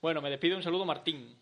Bueno, 0.00 0.20
me 0.20 0.30
despido 0.30 0.56
un 0.56 0.62
saludo 0.62 0.84
Martín. 0.84 1.38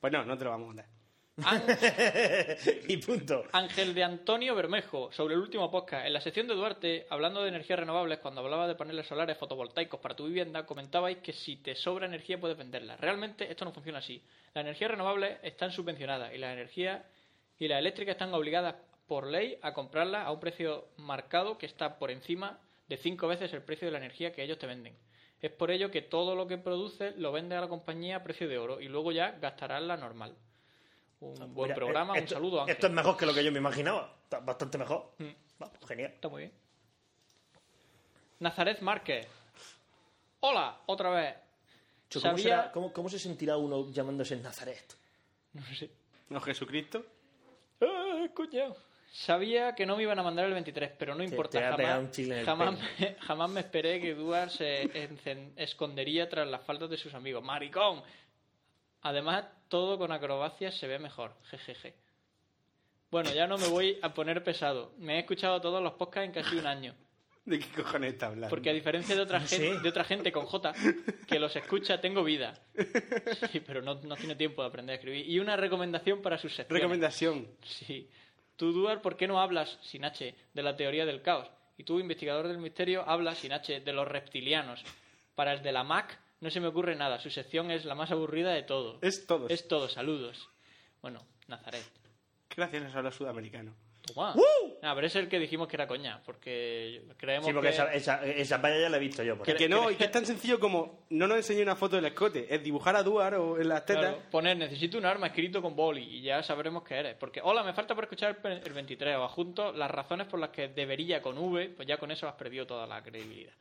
Pues 0.00 0.12
no, 0.12 0.24
no 0.24 0.36
te 0.36 0.44
lo 0.44 0.50
vamos 0.50 0.64
a 0.64 0.68
mandar. 0.68 0.95
y 2.88 2.96
punto. 2.96 3.44
Ángel 3.52 3.92
de 3.92 4.02
Antonio 4.02 4.54
Bermejo, 4.54 5.12
sobre 5.12 5.34
el 5.34 5.40
último 5.40 5.70
podcast. 5.70 6.06
En 6.06 6.14
la 6.14 6.22
sección 6.22 6.48
de 6.48 6.54
Duarte, 6.54 7.06
hablando 7.10 7.42
de 7.42 7.50
energías 7.50 7.78
renovables, 7.78 8.20
cuando 8.20 8.40
hablaba 8.40 8.66
de 8.66 8.74
paneles 8.74 9.06
solares 9.06 9.36
fotovoltaicos 9.36 10.00
para 10.00 10.16
tu 10.16 10.24
vivienda, 10.24 10.64
comentabais 10.64 11.18
que 11.18 11.34
si 11.34 11.56
te 11.56 11.74
sobra 11.74 12.06
energía 12.06 12.40
puedes 12.40 12.56
venderla. 12.56 12.96
Realmente 12.96 13.50
esto 13.50 13.66
no 13.66 13.72
funciona 13.72 13.98
así. 13.98 14.22
Las 14.54 14.64
energías 14.64 14.92
renovables 14.92 15.38
están 15.42 15.72
subvencionadas 15.72 16.32
y 16.34 16.38
las 16.38 16.54
energías 16.54 17.02
y 17.58 17.68
las 17.68 17.80
eléctricas 17.80 18.14
están 18.14 18.32
obligadas 18.32 18.76
por 19.06 19.26
ley 19.26 19.58
a 19.60 19.74
comprarlas 19.74 20.26
a 20.26 20.32
un 20.32 20.40
precio 20.40 20.88
marcado 20.96 21.58
que 21.58 21.66
está 21.66 21.98
por 21.98 22.10
encima 22.10 22.58
de 22.88 22.96
cinco 22.96 23.28
veces 23.28 23.52
el 23.52 23.62
precio 23.62 23.86
de 23.86 23.92
la 23.92 23.98
energía 23.98 24.32
que 24.32 24.42
ellos 24.42 24.58
te 24.58 24.66
venden. 24.66 24.96
Es 25.42 25.50
por 25.50 25.70
ello 25.70 25.90
que 25.90 26.00
todo 26.00 26.34
lo 26.34 26.46
que 26.46 26.56
produces 26.56 27.14
lo 27.18 27.30
vende 27.30 27.56
a 27.56 27.60
la 27.60 27.68
compañía 27.68 28.16
a 28.16 28.22
precio 28.22 28.48
de 28.48 28.56
oro 28.56 28.80
y 28.80 28.88
luego 28.88 29.12
ya 29.12 29.32
gastarás 29.32 29.82
la 29.82 29.98
normal. 29.98 30.34
Un 31.32 31.54
buen 31.54 31.68
Mira, 31.68 31.74
programa, 31.76 32.16
eh, 32.18 32.22
un 32.22 32.28
saludo, 32.28 32.60
Ángel. 32.62 32.74
Esto 32.74 32.86
es 32.86 32.92
mejor 32.92 33.16
que 33.16 33.26
lo 33.26 33.34
que 33.34 33.44
yo 33.44 33.52
me 33.52 33.58
imaginaba. 33.58 34.14
Está 34.24 34.40
bastante 34.40 34.78
mejor. 34.78 35.12
Mm. 35.18 35.24
Va, 35.62 35.70
pues 35.72 35.86
genial. 35.86 36.12
Está 36.14 36.28
muy 36.28 36.42
bien. 36.42 36.52
Nazaret 38.40 38.80
Márquez. 38.80 39.26
Hola, 40.40 40.78
otra 40.86 41.10
vez. 41.10 41.34
¿Cómo, 42.12 42.22
Sabía- 42.22 42.42
será- 42.42 42.72
cómo- 42.72 42.92
cómo 42.92 43.08
se 43.08 43.18
sentirá 43.18 43.56
uno 43.56 43.90
llamándose 43.90 44.36
Nazaret? 44.36 44.94
No 45.54 45.62
sé. 45.74 45.90
No, 46.28 46.40
Jesucristo. 46.40 47.04
¡Ah, 47.80 48.26
coño! 48.34 48.74
Sabía 49.12 49.74
que 49.74 49.86
no 49.86 49.96
me 49.96 50.02
iban 50.02 50.18
a 50.18 50.22
mandar 50.22 50.44
el 50.44 50.52
23, 50.52 50.90
pero 50.98 51.14
no 51.14 51.22
importa. 51.22 51.58
te 51.58 51.64
jamás, 51.84 52.18
un 52.18 52.44
jamás, 52.44 52.78
me, 52.98 53.14
jamás 53.14 53.50
me 53.50 53.60
esperé 53.60 54.00
que 54.00 54.14
Duar 54.14 54.50
se 54.50 54.90
escondería 55.56 56.28
tras 56.28 56.46
las 56.46 56.62
faltas 56.62 56.90
de 56.90 56.98
sus 56.98 57.14
amigos. 57.14 57.42
¡Maricón! 57.42 58.02
Además, 59.02 59.44
todo 59.68 59.98
con 59.98 60.12
acrobacias 60.12 60.74
se 60.78 60.86
ve 60.86 60.98
mejor. 60.98 61.34
Jejeje. 61.50 61.94
Bueno, 63.10 63.32
ya 63.32 63.46
no 63.46 63.56
me 63.58 63.68
voy 63.68 63.98
a 64.02 64.12
poner 64.12 64.42
pesado. 64.42 64.92
Me 64.98 65.16
he 65.16 65.18
escuchado 65.20 65.60
todos 65.60 65.82
los 65.82 65.92
podcasts 65.94 66.26
en 66.26 66.32
casi 66.32 66.56
un 66.56 66.66
año. 66.66 66.94
¿De 67.44 67.60
qué 67.60 67.66
cojones 67.82 68.14
está 68.14 68.26
hablando? 68.26 68.48
Porque 68.48 68.70
a 68.70 68.72
diferencia 68.72 69.14
de 69.14 69.20
otra, 69.22 69.38
No 69.38 69.46
gente, 69.46 69.74
sé. 69.74 69.80
de 69.80 69.88
otra 69.88 70.02
gente 70.02 70.32
con 70.32 70.46
J 70.46 70.72
que 71.28 71.38
los 71.38 71.54
escucha, 71.54 72.00
tengo 72.00 72.24
vida. 72.24 72.58
Sí, 73.52 73.60
pero 73.60 73.80
no, 73.82 73.94
no 74.02 74.16
tiene 74.16 74.34
tiempo 74.34 74.62
de 74.62 74.68
aprender 74.68 74.94
a 74.94 74.96
escribir. 74.96 75.28
Y 75.30 75.38
una 75.38 75.56
recomendación 75.56 76.22
para 76.22 76.38
sus 76.38 76.52
secciones. 76.54 76.82
Recomendación. 76.82 77.46
Sí. 77.62 78.10
Tú, 78.56 78.72
Duar, 78.72 79.00
¿por 79.00 79.16
qué 79.16 79.28
no 79.28 79.40
hablas, 79.40 79.78
sin 79.82 80.04
H, 80.04 80.34
de 80.52 80.62
la 80.62 80.74
teoría 80.76 81.06
del 81.06 81.22
caos? 81.22 81.48
Y 81.78 81.84
tú, 81.84 82.00
investigador 82.00 82.48
del 82.48 82.58
misterio, 82.58 83.04
hablas, 83.08 83.38
sin 83.38 83.52
H, 83.52 83.80
de 83.80 83.92
los 83.92 84.08
reptilianos. 84.08 84.82
Para 85.36 85.52
el 85.52 85.62
de 85.62 85.70
la 85.72 85.84
Mac 85.84 86.18
no 86.46 86.50
se 86.52 86.60
me 86.60 86.68
ocurre 86.68 86.94
nada. 86.94 87.18
Su 87.18 87.28
sección 87.28 87.72
es 87.72 87.84
la 87.84 87.96
más 87.96 88.12
aburrida 88.12 88.52
de 88.52 88.62
todo. 88.62 88.98
Es 89.02 89.26
todo. 89.26 89.48
Es 89.48 89.66
todo, 89.66 89.88
saludos. 89.88 90.48
Bueno, 91.02 91.20
Nazaret. 91.48 91.82
Gracias 92.56 92.94
a 92.94 93.02
los 93.02 93.16
sudamericanos. 93.16 93.74
Toma. 94.06 94.32
Ah, 94.82 94.92
pero 94.94 95.08
es 95.08 95.16
el 95.16 95.28
que 95.28 95.40
dijimos 95.40 95.66
que 95.66 95.74
era 95.74 95.88
coña, 95.88 96.22
porque 96.24 97.02
creemos 97.16 97.46
Sí, 97.48 97.52
porque 97.52 97.70
que... 97.70 97.74
esa, 97.74 97.92
esa, 97.92 98.60
ya 98.62 98.88
la 98.88 98.96
he 98.96 99.00
visto 99.00 99.24
yo. 99.24 99.36
por 99.36 99.44
Que, 99.44 99.68
no, 99.68 99.90
y 99.90 99.96
que 99.96 100.04
es 100.04 100.12
tan 100.12 100.24
sencillo 100.24 100.60
como 100.60 101.06
no 101.10 101.26
nos 101.26 101.38
enseñe 101.38 101.62
una 101.62 101.74
foto 101.74 101.96
del 101.96 102.04
escote, 102.04 102.46
es 102.54 102.62
dibujar 102.62 102.94
a 102.94 103.02
Duar 103.02 103.34
o 103.34 103.60
en 103.60 103.68
las 103.68 103.84
tetas. 103.84 104.02
Claro, 104.14 104.22
poner 104.30 104.56
necesito 104.56 104.96
un 104.96 105.06
arma 105.06 105.26
escrito 105.26 105.60
con 105.60 105.74
boli 105.74 106.04
y 106.18 106.22
ya 106.22 106.40
sabremos 106.44 106.84
qué 106.84 106.94
eres. 106.94 107.16
Porque, 107.16 107.40
hola, 107.42 107.64
me 107.64 107.72
falta 107.74 107.96
por 107.96 108.04
escuchar 108.04 108.30
el 108.30 108.36
pe- 108.36 108.62
el 108.64 108.72
23 108.72 109.16
o 109.16 109.24
adjunto 109.24 109.72
las 109.72 109.90
razones 109.90 110.28
por 110.28 110.38
las 110.38 110.50
que 110.50 110.68
debería 110.68 111.20
con 111.20 111.36
V, 111.36 111.70
pues 111.70 111.88
ya 111.88 111.96
con 111.98 112.12
eso 112.12 112.28
has 112.28 112.36
perdido 112.36 112.64
toda 112.64 112.86
la 112.86 113.02
credibilidad. 113.02 113.54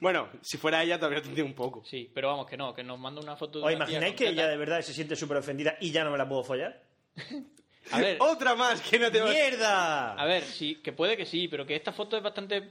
Bueno, 0.00 0.28
si 0.40 0.56
fuera 0.58 0.82
ella 0.82 0.98
todavía 0.98 1.22
tendría 1.22 1.44
un 1.44 1.54
poco. 1.54 1.84
Sí, 1.84 2.10
pero 2.14 2.28
vamos, 2.28 2.46
que 2.46 2.56
no, 2.56 2.74
que 2.74 2.82
nos 2.82 2.98
manda 2.98 3.20
una 3.20 3.36
foto 3.36 3.58
de 3.58 3.64
¿Os 3.64 3.74
una 3.74 3.84
imagináis 3.84 4.14
que 4.14 4.28
ella 4.28 4.48
de 4.48 4.56
verdad 4.56 4.80
se 4.82 4.92
siente 4.94 5.16
súper 5.16 5.38
ofendida 5.38 5.76
y 5.80 5.90
ya 5.90 6.04
no 6.04 6.10
me 6.10 6.18
la 6.18 6.28
puedo 6.28 6.42
follar? 6.44 6.82
A 7.90 8.00
ver, 8.00 8.16
Otra 8.20 8.54
más 8.54 8.80
que 8.80 8.98
no 8.98 9.10
te 9.10 9.20
va 9.20 9.30
¡Mierda! 9.30 10.14
a 10.14 10.24
ver, 10.24 10.42
sí, 10.42 10.76
que 10.76 10.92
puede 10.92 11.18
que 11.18 11.26
sí, 11.26 11.48
pero 11.48 11.66
que 11.66 11.76
esta 11.76 11.92
foto 11.92 12.16
es 12.16 12.22
bastante 12.22 12.70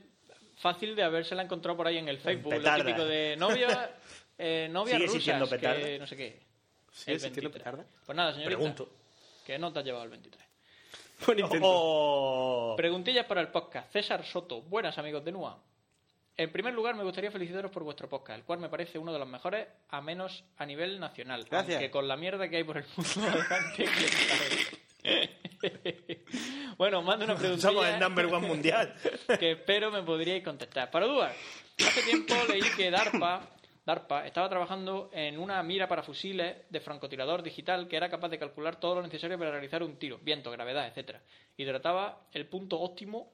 fácil 0.57 0.95
de 0.95 1.03
habérsela 1.03 1.43
encontrado 1.43 1.77
por 1.77 1.85
ahí 1.85 1.97
en 1.99 2.09
el 2.09 2.17
Facebook. 2.17 2.51
Lo 2.51 2.57
Petarda. 2.57 2.83
típico 2.83 3.05
de 3.05 3.35
novia, 3.37 3.91
eh, 4.39 4.67
novia 4.71 4.95
Sigue 4.95 5.05
rusas, 5.05 5.15
existiendo 5.15 5.49
que 5.49 5.99
no 5.99 6.07
sé 6.07 6.17
qué. 6.17 6.41
¿Sigue 6.91 7.11
El 7.11 7.15
existiendo 7.17 7.49
23. 7.51 7.53
petarda? 7.53 7.85
Pues 8.05 8.15
nada, 8.15 8.31
señorita. 8.33 8.57
Pregunto. 8.57 8.89
¿Qué 9.45 9.59
no 9.59 9.71
te 9.71 9.79
has 9.79 9.85
llevado 9.85 10.03
el 10.05 10.09
23? 10.09 10.43
Buen 11.27 11.39
intento. 11.39 11.67
Oh. 11.67 12.73
Preguntillas 12.75 13.25
para 13.25 13.41
el 13.41 13.49
podcast. 13.49 13.91
César 13.91 14.25
Soto. 14.25 14.61
Buenas, 14.63 14.97
amigos 14.97 15.23
de 15.23 15.31
NUA. 15.31 15.61
En 16.35 16.51
primer 16.51 16.73
lugar, 16.73 16.95
me 16.95 17.03
gustaría 17.03 17.29
felicitaros 17.29 17.69
por 17.69 17.83
vuestro 17.83 18.09
podcast, 18.09 18.39
el 18.39 18.45
cual 18.45 18.59
me 18.59 18.67
parece 18.67 18.97
uno 18.97 19.13
de 19.13 19.19
los 19.19 19.27
mejores, 19.27 19.67
a 19.89 20.01
menos 20.01 20.43
a 20.57 20.65
nivel 20.65 20.99
nacional. 20.99 21.45
Gracias. 21.49 21.75
Aunque 21.75 21.91
con 21.91 22.07
la 22.07 22.17
mierda 22.17 22.49
que 22.49 22.57
hay 22.57 22.63
por 22.63 22.77
el 22.77 22.85
mundo 22.95 23.21
delante, 23.21 23.85
quién 23.85 24.09
sabe. 24.09 24.83
bueno, 26.77 27.03
mando 27.03 27.25
una 27.25 27.35
pregunta. 27.35 27.61
Somos 27.61 27.85
el 27.85 27.99
number 27.99 28.25
one 28.25 28.47
mundial. 28.47 28.95
que 29.39 29.51
espero 29.51 29.91
me 29.91 30.01
podríais 30.01 30.43
contestar. 30.43 30.89
Para 30.89 31.05
dudas, 31.05 31.35
hace 31.77 32.01
tiempo 32.01 32.33
leí 32.49 32.63
que 32.75 32.89
DARPA, 32.89 33.47
DARPA 33.85 34.25
estaba 34.25 34.49
trabajando 34.49 35.11
en 35.13 35.37
una 35.37 35.61
mira 35.61 35.87
para 35.87 36.01
fusiles 36.01 36.55
de 36.67 36.79
francotirador 36.79 37.43
digital 37.43 37.87
que 37.87 37.95
era 37.95 38.09
capaz 38.09 38.29
de 38.29 38.39
calcular 38.39 38.79
todo 38.79 38.95
lo 38.95 39.01
necesario 39.03 39.37
para 39.37 39.51
realizar 39.51 39.83
un 39.83 39.97
tiro, 39.97 40.17
viento, 40.23 40.49
gravedad, 40.49 40.87
etcétera, 40.87 41.21
y 41.55 41.63
trataba 41.63 42.27
el 42.31 42.47
punto 42.47 42.79
óptimo 42.79 43.31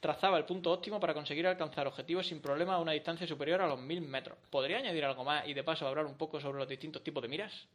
trazaba 0.00 0.38
el 0.38 0.44
punto 0.44 0.70
óptimo 0.70 1.00
para 1.00 1.14
conseguir 1.14 1.46
alcanzar 1.46 1.86
objetivos 1.86 2.26
sin 2.26 2.40
problema 2.40 2.74
a 2.74 2.80
una 2.80 2.92
distancia 2.92 3.26
superior 3.26 3.60
a 3.60 3.66
los 3.66 3.80
1000 3.80 4.00
metros. 4.02 4.38
¿Podría 4.50 4.78
añadir 4.78 5.04
algo 5.04 5.24
más 5.24 5.46
y 5.46 5.54
de 5.54 5.64
paso 5.64 5.86
hablar 5.86 6.06
un 6.06 6.16
poco 6.16 6.40
sobre 6.40 6.58
los 6.58 6.68
distintos 6.68 7.02
tipos 7.02 7.22
de 7.22 7.28
miras? 7.28 7.66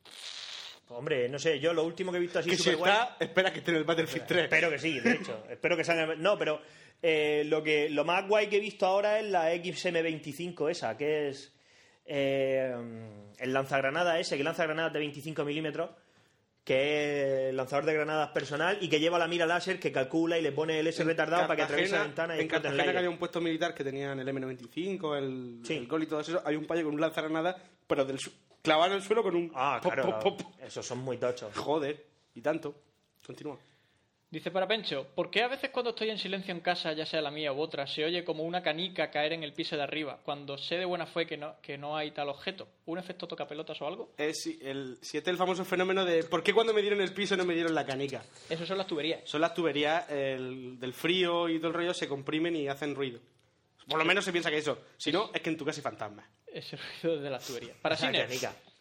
Hombre, 0.90 1.30
no 1.30 1.40
sé, 1.40 1.60
yo 1.60 1.74
lo 1.74 1.84
último 1.84 2.12
que 2.12 2.18
he 2.18 2.22
visto 2.22 2.40
así 2.40 2.50
Que 2.50 2.58
si 2.58 2.74
guay... 2.74 2.92
espera 3.20 3.52
que 3.52 3.60
esté 3.60 3.72
en 3.72 3.78
el 3.78 3.84
Battlefield 3.84 4.28
3. 4.28 4.44
Espero 4.44 4.70
que 4.70 4.80
sí, 4.80 5.00
de 5.00 5.12
hecho. 5.14 5.44
Espero 5.50 5.78
que 5.78 5.84
salga. 5.84 6.16
No, 6.16 6.38
pero 6.38 6.62
eh, 7.02 7.44
lo 7.46 7.64
que 7.64 7.90
lo 7.90 8.06
más 8.06 8.28
guay 8.28 8.48
que 8.48 8.58
he 8.58 8.60
visto 8.60 8.86
ahora 8.86 9.20
es 9.20 9.26
la 9.26 9.54
XM25 9.54 10.70
esa, 10.70 10.98
que 10.98 11.30
es 11.30 11.54
eh, 12.06 12.74
el 13.40 13.54
lanzagranada 13.54 14.20
ese, 14.20 14.38
que 14.38 14.44
lanza 14.44 14.66
granadas 14.66 14.94
de 14.94 15.00
25 15.00 15.44
milímetros, 15.46 15.90
que 16.64 17.50
es 17.50 17.54
lanzador 17.56 17.86
de 17.86 17.94
granadas 17.94 18.30
personal 18.30 18.78
y 18.80 18.88
que 18.90 19.00
lleva 19.00 19.20
la 19.20 19.28
mira 19.28 19.46
láser 19.46 19.80
que 19.80 19.92
calcula 19.92 20.38
y 20.38 20.42
le 20.42 20.52
pone 20.54 20.80
el 20.80 20.88
S 20.88 21.04
retardado 21.04 21.44
para 21.44 21.56
que 21.58 21.62
atraviese 21.64 21.96
la 21.96 22.04
ventana 22.04 22.38
y 22.38 22.42
En 22.42 22.48
Cartagena 22.48 22.92
que 22.92 22.98
había 22.98 23.10
un 23.10 23.18
puesto 23.18 23.42
militar 23.42 23.74
que 23.74 23.84
tenían 23.84 24.20
el 24.20 24.28
M95, 24.28 25.18
el, 25.18 25.60
Sí. 25.66 25.76
el 25.76 25.88
Gol 25.88 26.04
y 26.04 26.08
todo 26.08 26.22
eso, 26.22 26.42
hay 26.46 26.56
un 26.56 26.66
payo 26.66 26.86
con 26.86 26.94
un 26.94 27.02
lanzagranada, 27.02 27.58
pero 27.86 28.06
del 28.06 28.18
clavado 28.62 28.92
en 28.92 28.98
el 28.98 29.04
suelo 29.04 29.24
con 29.24 29.36
un... 29.36 29.52
Ah, 29.54 29.80
pop, 29.84 29.94
claro. 29.94 30.20
pop, 30.20 30.40
pop. 30.40 30.54
Esos 30.62 30.86
son 30.86 31.00
muy 31.00 31.18
tochos. 31.18 31.54
Joder, 31.58 32.06
y 32.34 32.42
tanto. 32.42 32.76
Continúa. 33.26 33.60
Dice 34.34 34.50
para 34.50 34.68
Pencho, 34.68 35.06
¿por 35.14 35.30
qué 35.30 35.44
a 35.44 35.48
veces 35.48 35.70
cuando 35.70 35.92
estoy 35.92 36.10
en 36.10 36.18
silencio 36.18 36.52
en 36.56 36.60
casa, 36.62 36.92
ya 36.94 37.06
sea 37.06 37.22
la 37.22 37.30
mía 37.30 37.54
u 37.54 37.60
otra, 37.62 37.86
se 37.86 38.04
oye 38.04 38.24
como 38.24 38.42
una 38.44 38.64
canica 38.64 39.12
caer 39.12 39.34
en 39.34 39.44
el 39.44 39.54
piso 39.54 39.76
de 39.78 39.84
arriba, 39.84 40.20
cuando 40.24 40.58
sé 40.58 40.76
de 40.80 40.86
buena 40.86 41.06
fe 41.06 41.28
que 41.28 41.38
no, 41.38 41.56
que 41.62 41.78
no 41.78 41.96
hay 41.96 42.10
tal 42.10 42.30
objeto? 42.30 42.68
¿Un 42.88 42.98
efecto 42.98 43.28
tocapelotas 43.28 43.80
o 43.84 43.86
algo? 43.86 44.12
Es 44.18 44.48
el, 44.64 44.98
si 45.04 45.18
este 45.20 45.30
es 45.30 45.34
el 45.34 45.38
famoso 45.38 45.64
fenómeno 45.64 46.04
de 46.04 46.24
¿por 46.24 46.42
qué 46.42 46.52
cuando 46.52 46.74
me 46.74 46.82
dieron 46.82 47.00
el 47.00 47.14
piso 47.14 47.38
no 47.38 47.46
me 47.46 47.54
dieron 47.54 47.76
la 47.76 47.86
canica? 47.86 48.26
Eso 48.50 48.66
son 48.66 48.80
las 48.80 48.88
tuberías. 48.88 49.22
Son 49.26 49.40
las 49.40 49.54
tuberías 49.54 50.10
el- 50.10 50.80
del 50.80 50.94
frío 50.94 51.48
y 51.48 51.60
todo 51.60 51.68
el 51.68 51.74
rollo 51.76 51.94
se 51.94 52.08
comprimen 52.08 52.56
y 52.56 52.68
hacen 52.68 52.96
ruido. 52.96 53.20
Por 53.88 54.00
lo 54.00 54.06
menos 54.06 54.26
se 54.26 54.32
piensa 54.32 54.50
que 54.50 54.58
eso. 54.58 54.80
Si 54.98 55.12
no, 55.12 55.30
es 55.32 55.42
que 55.42 55.52
en 55.52 55.58
tu 55.58 55.64
casa 55.66 55.78
hay 55.80 55.84
fantasmas. 55.84 56.26
Ese 56.48 56.76
ruido 57.04 57.22
de 57.22 57.30
las 57.30 57.46
tuberías. 57.46 57.78
Para 57.84 57.94
Esa 57.96 58.08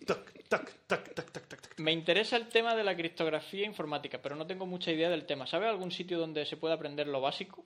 Siner, 0.07 0.25
canica. 0.25 0.49
Toc, 0.49 0.71
toc, 0.87 0.88
toc, 0.88 1.15
toc, 1.15 1.31
toc, 1.33 1.47
toc, 1.49 1.61
toc. 1.62 1.79
me 1.79 1.93
interesa 1.93 2.37
el 2.37 2.49
tema 2.49 2.75
de 2.75 2.85
la 2.85 2.95
criptografía 2.97 3.65
informática, 3.67 4.21
pero 4.23 4.37
no 4.37 4.47
tengo 4.47 4.67
mucha 4.67 4.91
idea 4.93 5.09
del 5.11 5.25
tema. 5.27 5.47
¿Sabe 5.47 5.67
algún 5.69 5.91
sitio 5.91 6.19
donde 6.19 6.45
se 6.47 6.57
pueda 6.57 6.75
aprender 6.75 7.07
lo 7.09 7.21
básico? 7.21 7.65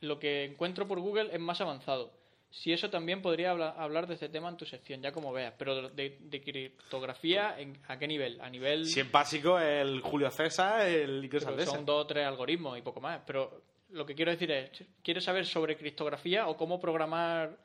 Lo 0.00 0.18
que 0.18 0.44
encuentro 0.44 0.86
por 0.86 1.00
Google 1.00 1.30
es 1.32 1.40
más 1.40 1.60
avanzado. 1.60 2.12
Si 2.50 2.72
eso 2.72 2.88
también 2.88 3.20
podría 3.20 3.50
habla- 3.50 3.70
hablar 3.76 4.06
de 4.06 4.14
este 4.14 4.28
tema 4.30 4.48
en 4.48 4.56
tu 4.56 4.64
sección, 4.64 5.02
ya 5.02 5.12
como 5.12 5.32
veas. 5.32 5.52
Pero 5.58 5.90
de, 5.90 6.16
de 6.20 6.40
criptografía, 6.40 7.58
¿en- 7.58 7.78
¿a 7.88 7.98
qué 7.98 8.06
nivel? 8.08 8.40
A 8.40 8.48
nivel... 8.48 8.86
Si 8.86 9.00
es 9.00 9.10
básico, 9.12 9.58
el 9.58 10.00
Julio 10.00 10.30
César 10.30 10.86
el, 10.88 11.28
son 11.66 11.84
dos 11.84 12.04
o 12.04 12.06
tres 12.06 12.26
algoritmos 12.26 12.78
y 12.78 12.82
poco 12.82 13.00
más. 13.00 13.20
Pero 13.26 13.62
lo 13.90 14.06
que 14.06 14.14
quiero 14.14 14.30
decir 14.30 14.50
es, 14.50 14.70
¿quieres 15.02 15.24
saber 15.24 15.44
sobre 15.46 15.76
criptografía 15.76 16.48
o 16.48 16.56
cómo 16.56 16.80
programar 16.80 17.56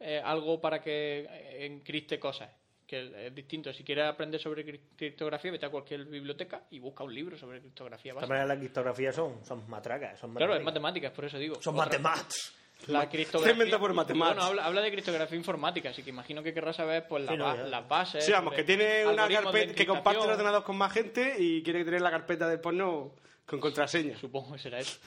eh, 0.00 0.20
algo 0.24 0.60
para 0.60 0.80
que 0.82 1.26
eh, 1.30 1.66
encripte 1.66 2.18
cosas? 2.18 2.50
Que 2.92 3.26
es 3.28 3.34
distinto. 3.34 3.72
Si 3.72 3.84
quieres 3.84 4.04
aprender 4.04 4.38
sobre 4.38 4.66
cri- 4.66 4.80
criptografía, 4.94 5.50
vete 5.50 5.64
a 5.64 5.70
cualquier 5.70 6.04
biblioteca 6.04 6.64
y 6.70 6.78
busca 6.78 7.02
un 7.04 7.14
libro 7.14 7.38
sobre 7.38 7.60
criptografía 7.60 8.12
básica. 8.12 8.28
maneras, 8.28 8.48
las 8.48 8.58
criptografías 8.58 9.14
son, 9.14 9.42
son 9.46 9.66
matracas. 9.70 10.18
Son 10.20 10.34
Claro, 10.34 10.54
es 10.54 10.62
matemáticas. 10.62 10.64
matemáticas, 10.64 11.12
por 11.12 11.24
eso 11.24 11.38
digo. 11.38 11.62
Son 11.62 11.74
matemáticas. 11.74 12.52
La 12.88 13.08
criptografía. 13.08 13.78
por 13.78 13.94
matemáticas. 13.94 14.34
Bueno, 14.34 14.42
habla, 14.42 14.64
habla 14.66 14.80
de 14.82 14.90
criptografía 14.90 15.38
informática, 15.38 15.88
así 15.88 16.02
que 16.02 16.10
imagino 16.10 16.42
que 16.42 16.52
querrás 16.52 16.76
saber 16.76 17.06
pues, 17.08 17.24
la 17.24 17.32
Sí, 17.32 17.38
no, 17.38 17.56
las 17.56 17.88
bases. 17.88 18.26
Sí, 18.26 18.32
vamos, 18.32 18.52
que 18.52 18.64
tiene 18.64 19.06
una 19.06 19.26
carpeta 19.26 19.72
que 19.74 19.86
comparte 19.86 20.18
el 20.18 20.24
encriptación. 20.24 20.30
ordenador 20.32 20.64
con 20.64 20.76
más 20.76 20.92
gente 20.92 21.34
y 21.38 21.62
quiere 21.62 21.86
tener 21.86 22.02
la 22.02 22.10
carpeta 22.10 22.46
del 22.46 22.60
porno 22.60 23.14
con 23.46 23.58
contraseña. 23.58 24.18
Supongo 24.18 24.52
que 24.52 24.58
será 24.58 24.80
eso. 24.80 24.98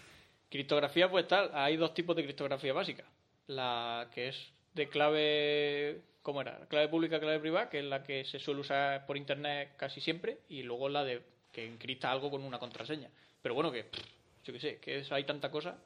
Criptografía, 0.50 1.08
pues 1.08 1.28
tal, 1.28 1.52
hay 1.54 1.78
dos 1.78 1.94
tipos 1.94 2.16
de 2.16 2.24
criptografía 2.24 2.74
básica. 2.74 3.04
La 3.46 4.10
que 4.12 4.30
es 4.30 4.54
de 4.76 4.90
clave, 4.90 6.02
¿cómo 6.22 6.42
era? 6.42 6.60
Clave 6.68 6.90
pública, 6.90 7.20
clave 7.20 7.40
privada, 7.40 7.70
que 7.70 7.80
es 7.80 7.86
la 7.86 8.04
que 8.04 8.26
se 8.26 8.40
suele 8.40 8.60
usar 8.62 9.06
por 9.06 9.18
internet 9.18 9.72
casi 9.78 10.02
siempre, 10.02 10.40
y 10.50 10.64
luego 10.64 10.90
la 10.90 11.04
de 11.04 11.22
que 11.52 11.66
encripta 11.66 12.12
algo 12.12 12.30
con 12.30 12.44
una 12.44 12.60
contraseña. 12.60 13.10
Pero 13.42 13.56
bueno, 13.56 13.72
que 13.72 13.86
pff, 13.86 14.04
yo 14.44 14.54
qué 14.54 14.60
sé, 14.60 14.78
que 14.80 15.00
es- 15.00 15.12
hay 15.12 15.24
tanta 15.24 15.50
cosa, 15.50 15.78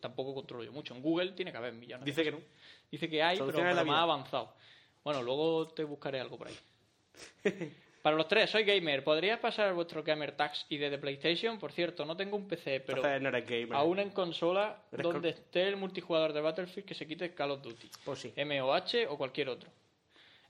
tampoco 0.00 0.34
controlo 0.34 0.62
yo 0.64 0.72
mucho. 0.72 0.94
En 0.94 1.02
Google 1.02 1.32
tiene 1.32 1.50
que 1.50 1.56
haber 1.58 1.72
millones. 1.72 2.04
de 2.04 2.10
Dice 2.10 2.22
que 2.24 2.30
no. 2.32 2.40
Dice 2.90 3.08
que 3.08 3.22
hay, 3.22 3.38
pero, 3.38 3.46
de 3.58 3.64
pero 3.64 3.84
más 3.86 4.02
avanzado. 4.02 4.52
Bueno, 5.02 5.22
luego 5.22 5.68
te 5.68 5.84
buscaré 5.84 6.20
algo 6.20 6.36
por 6.36 6.48
ahí. 6.48 6.58
Para 8.06 8.14
los 8.18 8.28
tres, 8.28 8.48
soy 8.48 8.62
gamer. 8.62 9.02
¿Podrías 9.02 9.40
pasar 9.40 9.74
vuestro 9.74 10.04
gamer 10.04 10.30
tags 10.36 10.64
y 10.68 10.76
de 10.76 10.96
PlayStation? 10.96 11.58
Por 11.58 11.72
cierto, 11.72 12.04
no 12.04 12.16
tengo 12.16 12.36
un 12.36 12.46
PC, 12.46 12.78
pero 12.78 12.98
Entonces 12.98 13.20
no 13.20 13.30
eres 13.30 13.44
gamer. 13.48 13.72
aún 13.74 13.98
en 13.98 14.10
consola 14.10 14.80
Eres 14.92 15.02
donde 15.02 15.30
esté 15.30 15.66
el 15.66 15.76
multijugador 15.76 16.32
de 16.32 16.40
Battlefield 16.40 16.86
que 16.86 16.94
se 16.94 17.04
quite 17.04 17.34
Call 17.34 17.50
of 17.50 17.62
Duty. 17.62 17.90
Pues 18.04 18.20
sí. 18.20 18.32
MOH 18.36 19.08
o 19.08 19.18
cualquier 19.18 19.48
otro. 19.48 19.68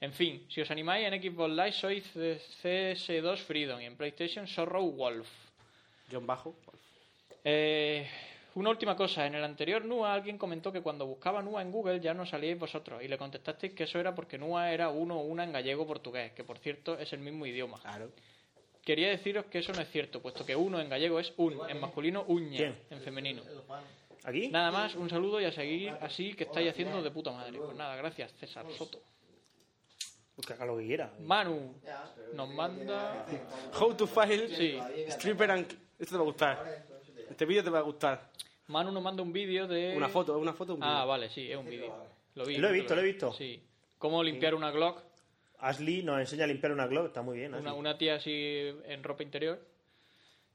En 0.02 0.12
fin, 0.12 0.44
si 0.50 0.60
os 0.60 0.70
animáis, 0.70 1.10
en 1.10 1.14
Xbox 1.22 1.48
Live 1.50 1.72
soy 1.72 2.00
C- 2.02 2.38
CS2 2.62 3.38
Freedom 3.38 3.80
y 3.80 3.86
en 3.86 3.96
PlayStation 3.96 4.46
Sorrow 4.46 4.90
Wolf. 4.90 5.26
John 6.12 6.26
Bajo. 6.26 6.54
Eh, 7.42 8.06
una 8.56 8.70
última 8.70 8.96
cosa. 8.96 9.26
En 9.26 9.34
el 9.34 9.44
anterior 9.44 9.84
NUA 9.84 10.12
alguien 10.14 10.38
comentó 10.38 10.72
que 10.72 10.80
cuando 10.80 11.06
buscaba 11.06 11.42
NUA 11.42 11.62
en 11.62 11.72
Google 11.72 12.00
ya 12.00 12.14
no 12.14 12.24
salíais 12.24 12.58
vosotros 12.58 13.02
y 13.02 13.08
le 13.08 13.18
contestasteis 13.18 13.74
que 13.74 13.84
eso 13.84 13.98
era 13.98 14.14
porque 14.14 14.38
NUA 14.38 14.72
era 14.72 14.88
uno 14.88 15.20
o 15.20 15.24
una 15.24 15.44
en 15.44 15.52
gallego 15.52 15.82
o 15.82 15.86
portugués, 15.86 16.32
que 16.32 16.42
por 16.42 16.58
cierto 16.58 16.98
es 16.98 17.12
el 17.12 17.20
mismo 17.20 17.46
idioma. 17.46 17.78
Claro. 17.80 18.10
Quería 18.82 19.10
deciros 19.10 19.46
que 19.46 19.58
eso 19.58 19.72
no 19.72 19.82
es 19.82 19.90
cierto, 19.90 20.22
puesto 20.22 20.46
que 20.46 20.56
uno 20.56 20.80
en 20.80 20.88
gallego 20.88 21.20
es 21.20 21.32
un, 21.36 21.58
en 21.68 21.80
masculino 21.80 22.24
uña, 22.28 22.56
¿Quién? 22.56 22.78
en 22.90 23.00
femenino. 23.00 23.42
¿Aquí? 24.24 24.48
Nada 24.48 24.70
más, 24.70 24.94
un 24.94 25.10
saludo 25.10 25.40
y 25.40 25.44
a 25.44 25.52
seguir 25.52 25.90
así 26.00 26.34
que 26.34 26.44
estáis 26.44 26.70
haciendo 26.70 27.02
de 27.02 27.10
puta 27.10 27.32
madre. 27.32 27.58
Pues 27.58 27.76
nada, 27.76 27.96
gracias, 27.96 28.32
César 28.40 28.64
Soto. 28.76 29.00
Pues 30.34 30.46
que 30.46 30.52
haga 30.54 30.66
lo 30.66 30.76
que 30.78 30.86
quiera. 30.86 31.12
Manu 31.20 31.74
nos 32.34 32.48
manda. 32.50 33.26
How 33.78 33.94
to 33.94 34.06
file 34.06 34.48
Sí, 34.48 34.78
stripper 35.10 35.50
and... 35.50 35.66
Esto 35.98 36.12
te 36.12 36.16
va 36.16 36.22
a 36.22 36.26
gustar. 36.26 36.95
Este 37.36 37.44
vídeo 37.44 37.62
te 37.62 37.68
va 37.68 37.80
a 37.80 37.82
gustar. 37.82 38.30
Manu 38.68 38.90
nos 38.90 39.02
manda 39.02 39.22
un 39.22 39.30
vídeo 39.30 39.68
de. 39.68 39.94
Una 39.94 40.08
foto, 40.08 40.38
una 40.38 40.54
foto, 40.54 40.72
un 40.72 40.80
vídeo. 40.80 40.90
Ah, 40.90 41.04
vale, 41.04 41.28
sí, 41.28 41.52
es 41.52 41.58
un 41.58 41.66
vídeo. 41.68 41.94
Lo 42.34 42.46
vi. 42.46 42.56
Lo 42.56 42.68
he 42.70 42.72
visto, 42.72 42.88
que 42.88 42.94
lo 42.94 43.00
he 43.02 43.04
visto. 43.04 43.32
Sí. 43.34 43.62
Cómo 43.98 44.22
limpiar 44.24 44.54
una 44.54 44.70
Glock. 44.70 45.02
Ashley 45.58 46.02
nos 46.02 46.18
enseña 46.18 46.44
a 46.44 46.46
limpiar 46.46 46.72
una 46.72 46.86
Glock. 46.86 47.08
Está 47.08 47.20
muy 47.20 47.36
bien. 47.36 47.54
Una, 47.54 47.74
una 47.74 47.98
tía 47.98 48.14
así 48.14 48.30
en 48.86 49.02
ropa 49.02 49.22
interior. 49.22 49.60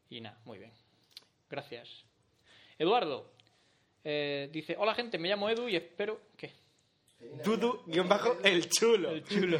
Y 0.09 0.21
nada, 0.21 0.39
muy 0.43 0.57
bien. 0.57 0.71
Gracias. 1.51 1.87
Eduardo 2.79 3.31
eh, 4.03 4.49
dice: 4.51 4.75
Hola 4.79 4.95
gente, 4.95 5.19
me 5.19 5.29
llamo 5.29 5.51
Edu 5.51 5.69
y 5.69 5.75
espero. 5.75 6.19
¿Qué? 6.35 6.51
Dudu, 7.45 7.83
guion 7.85 8.09
bajo, 8.09 8.37
el 8.43 8.67
chulo. 8.69 9.11
El 9.11 9.23
chulo. 9.23 9.59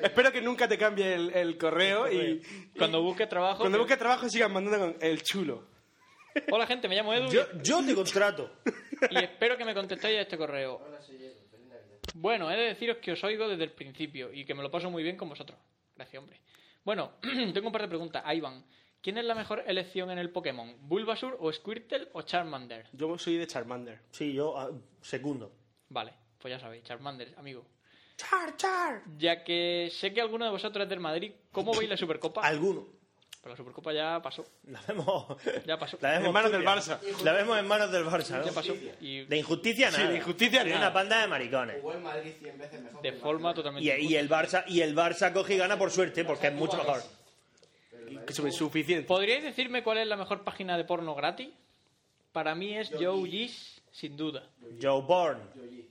Espero 0.00 0.30
que 0.30 0.40
nunca 0.40 0.68
te 0.68 0.78
cambie 0.78 1.12
el, 1.12 1.34
el 1.34 1.58
correo 1.58 2.08
y 2.08 2.40
Cuando 2.78 3.02
busques 3.02 3.28
trabajo. 3.28 3.58
cuando 3.58 3.78
que- 3.78 3.82
busques 3.82 3.98
trabajo 3.98 4.28
sigas 4.28 4.48
mandando 4.48 4.78
con 4.78 4.96
el 5.02 5.20
chulo. 5.24 5.68
Hola 6.50 6.66
gente, 6.66 6.88
me 6.88 6.96
llamo 6.96 7.12
Edu 7.14 7.30
Yo, 7.30 7.42
yo 7.62 7.84
te 7.84 7.94
contrato. 7.94 8.50
y 9.10 9.16
espero 9.18 9.56
que 9.56 9.64
me 9.64 9.74
contestéis 9.74 10.18
a 10.18 10.22
este 10.22 10.36
correo. 10.36 10.80
Bueno, 12.14 12.50
he 12.50 12.56
de 12.56 12.64
deciros 12.64 12.98
que 12.98 13.12
os 13.12 13.24
oigo 13.24 13.48
desde 13.48 13.64
el 13.64 13.72
principio 13.72 14.32
y 14.32 14.44
que 14.44 14.54
me 14.54 14.62
lo 14.62 14.70
paso 14.70 14.90
muy 14.90 15.02
bien 15.02 15.16
con 15.16 15.28
vosotros. 15.28 15.58
Gracias, 15.96 16.20
hombre. 16.20 16.40
Bueno, 16.84 17.12
tengo 17.54 17.66
un 17.66 17.72
par 17.72 17.82
de 17.82 17.88
preguntas. 17.88 18.22
A 18.24 18.34
Iván, 18.34 18.64
¿quién 19.00 19.18
es 19.18 19.24
la 19.24 19.34
mejor 19.34 19.64
elección 19.66 20.10
en 20.10 20.18
el 20.18 20.30
Pokémon? 20.30 20.76
¿Bulbasur 20.80 21.36
o 21.40 21.52
Squirtle 21.52 22.08
o 22.12 22.22
Charmander? 22.22 22.86
Yo 22.92 23.16
soy 23.18 23.36
de 23.36 23.46
Charmander. 23.46 24.00
Sí, 24.10 24.32
yo 24.32 24.58
ah, 24.58 24.70
segundo. 25.00 25.52
Vale, 25.88 26.14
pues 26.38 26.52
ya 26.52 26.58
sabéis, 26.58 26.84
Charmander, 26.84 27.34
amigo. 27.36 27.64
Char, 28.16 28.56
char. 28.56 29.02
Ya 29.16 29.44
que 29.44 29.88
sé 29.92 30.12
que 30.12 30.20
alguno 30.20 30.44
de 30.44 30.50
vosotros 30.50 30.82
es 30.84 30.90
del 30.90 31.00
Madrid, 31.00 31.32
¿cómo 31.52 31.72
veis 31.72 31.88
la 31.88 31.96
Supercopa? 31.96 32.42
Alguno. 32.42 32.99
Pero 33.42 33.52
la 33.54 33.56
Supercopa 33.56 33.92
ya 33.94 34.20
pasó, 34.22 34.44
La 34.68 34.80
vemos. 34.86 35.24
ya 35.66 35.78
pasó. 35.78 35.96
La 36.02 36.10
vemos 36.10 36.26
En 36.28 36.32
manos 36.34 36.52
del. 36.52 36.62
Barça. 36.62 36.98
La 37.24 37.32
vemos 37.32 37.58
en 37.58 37.66
manos 37.66 37.90
del 37.90 38.04
Barça. 38.04 38.38
¿no? 38.38 38.44
Ya 38.44 38.52
pasó. 38.52 38.74
Y 39.00 39.24
De 39.24 39.36
injusticia 39.38 39.90
Sí, 39.90 39.96
nada. 39.98 40.10
de 40.10 40.16
injusticia 40.18 40.62
nada. 40.64 40.76
una 40.76 40.92
panda 40.92 41.20
de 41.22 41.26
maricones. 41.28 41.76
Jugó 41.80 41.94
el 41.94 42.00
Madrid 42.00 42.32
100 42.38 42.58
veces 42.58 42.82
mejor. 42.82 43.00
de 43.02 43.12
forma 43.12 43.54
totalmente... 43.54 43.98
Y, 44.00 44.06
y 44.08 44.16
el 44.16 44.28
Barça 44.28 44.64
y 44.66 44.82
el 44.82 44.94
Barça 44.94 45.32
coge 45.32 45.54
y 45.54 45.56
gana 45.58 45.78
por 45.78 45.90
suerte 45.90 46.24
porque 46.24 46.48
es 46.48 46.52
mucho 46.54 46.76
mejor. 46.76 47.02
Que 48.26 48.32
es 48.48 48.54
suficiente. 48.54 49.06
¿Podríais 49.06 49.42
decirme 49.42 49.82
cuál 49.82 49.98
es 49.98 50.06
la 50.06 50.16
mejor 50.16 50.42
página 50.44 50.76
de 50.76 50.84
porno 50.84 51.14
gratis? 51.14 51.48
Para 52.32 52.54
mí 52.54 52.76
es 52.76 52.90
Joe 52.90 53.26
Gis, 53.28 53.80
sin 53.90 54.16
duda. 54.16 54.46
Joe 54.82 55.00
Bourne. 55.02 55.40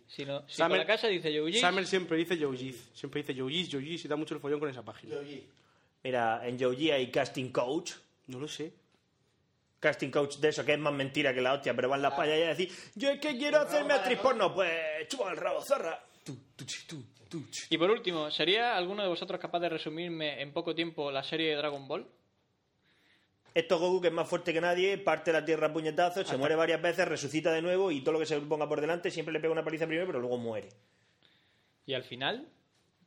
Si, 0.07 0.23
no, 0.25 0.43
si 0.47 0.61
por 0.61 0.71
la 0.77 0.85
casa 0.85 1.07
dice 1.07 1.31
Youjis, 1.31 1.61
Summer 1.61 1.85
siempre 1.85 2.17
dice 2.17 2.37
Youjis. 2.37 2.89
Siempre 2.93 3.21
dice 3.21 3.33
Youjis, 3.35 3.69
Youjis 3.69 4.05
y 4.05 4.07
da 4.07 4.15
mucho 4.15 4.33
el 4.35 4.39
follón 4.39 4.59
con 4.59 4.69
esa 4.69 4.81
página. 4.83 5.15
Mira, 6.03 6.47
en 6.47 6.57
Yogi 6.57 6.91
hay 6.91 7.11
casting 7.11 7.51
coach. 7.51 7.93
No 8.27 8.39
lo 8.39 8.47
sé. 8.47 8.73
Casting 9.79 10.09
coach 10.09 10.37
de 10.37 10.49
eso, 10.49 10.65
que 10.65 10.73
es 10.73 10.79
más 10.79 10.93
mentira 10.93 11.33
que 11.33 11.41
la 11.41 11.53
hostia, 11.53 11.73
pero 11.73 11.87
van 11.87 12.01
las 12.01 12.13
payas 12.13 12.37
y 12.37 12.43
a 12.43 12.47
decir, 12.47 12.71
yo 12.95 13.09
es 13.09 13.19
que 13.19 13.37
quiero 13.37 13.59
hacerme 13.59 13.93
actriz 13.93 14.19
porno, 14.19 14.53
pues 14.53 15.07
chupa 15.07 15.31
el 15.31 15.37
rabo, 15.37 15.61
zorra. 15.61 16.03
Tú, 16.23 16.37
tú, 16.55 16.65
chi, 16.65 16.85
tú, 16.85 17.01
tú, 17.29 17.49
chi. 17.49 17.63
Y 17.69 17.77
por 17.77 17.89
último, 17.89 18.29
¿sería 18.29 18.75
alguno 18.75 19.03
de 19.03 19.09
vosotros 19.09 19.39
capaz 19.39 19.59
de 19.59 19.69
resumirme 19.69 20.41
en 20.41 20.51
poco 20.51 20.75
tiempo 20.75 21.11
la 21.11 21.23
serie 21.23 21.51
de 21.51 21.55
Dragon 21.55 21.87
Ball? 21.87 22.05
Esto 23.53 23.79
Goku, 23.79 24.01
que 24.01 24.07
es 24.09 24.13
más 24.13 24.27
fuerte 24.27 24.53
que 24.53 24.61
nadie, 24.61 24.97
parte 24.97 25.31
la 25.33 25.43
tierra 25.43 25.67
a 25.67 25.73
puñetazos, 25.73 26.27
se 26.27 26.37
muere 26.37 26.55
varias 26.55 26.81
veces, 26.81 27.07
resucita 27.07 27.51
de 27.51 27.61
nuevo 27.61 27.89
y 27.89 28.01
todo 28.01 28.13
lo 28.13 28.19
que 28.19 28.25
se 28.25 28.39
ponga 28.41 28.67
por 28.67 28.81
delante 28.81 29.09
siempre 29.09 29.33
le 29.33 29.39
pega 29.39 29.53
una 29.53 29.63
paliza 29.63 29.87
primero, 29.87 30.05
pero 30.05 30.19
luego 30.19 30.37
muere. 30.37 30.69
Y 31.85 31.93
al 31.93 32.03
final, 32.03 32.47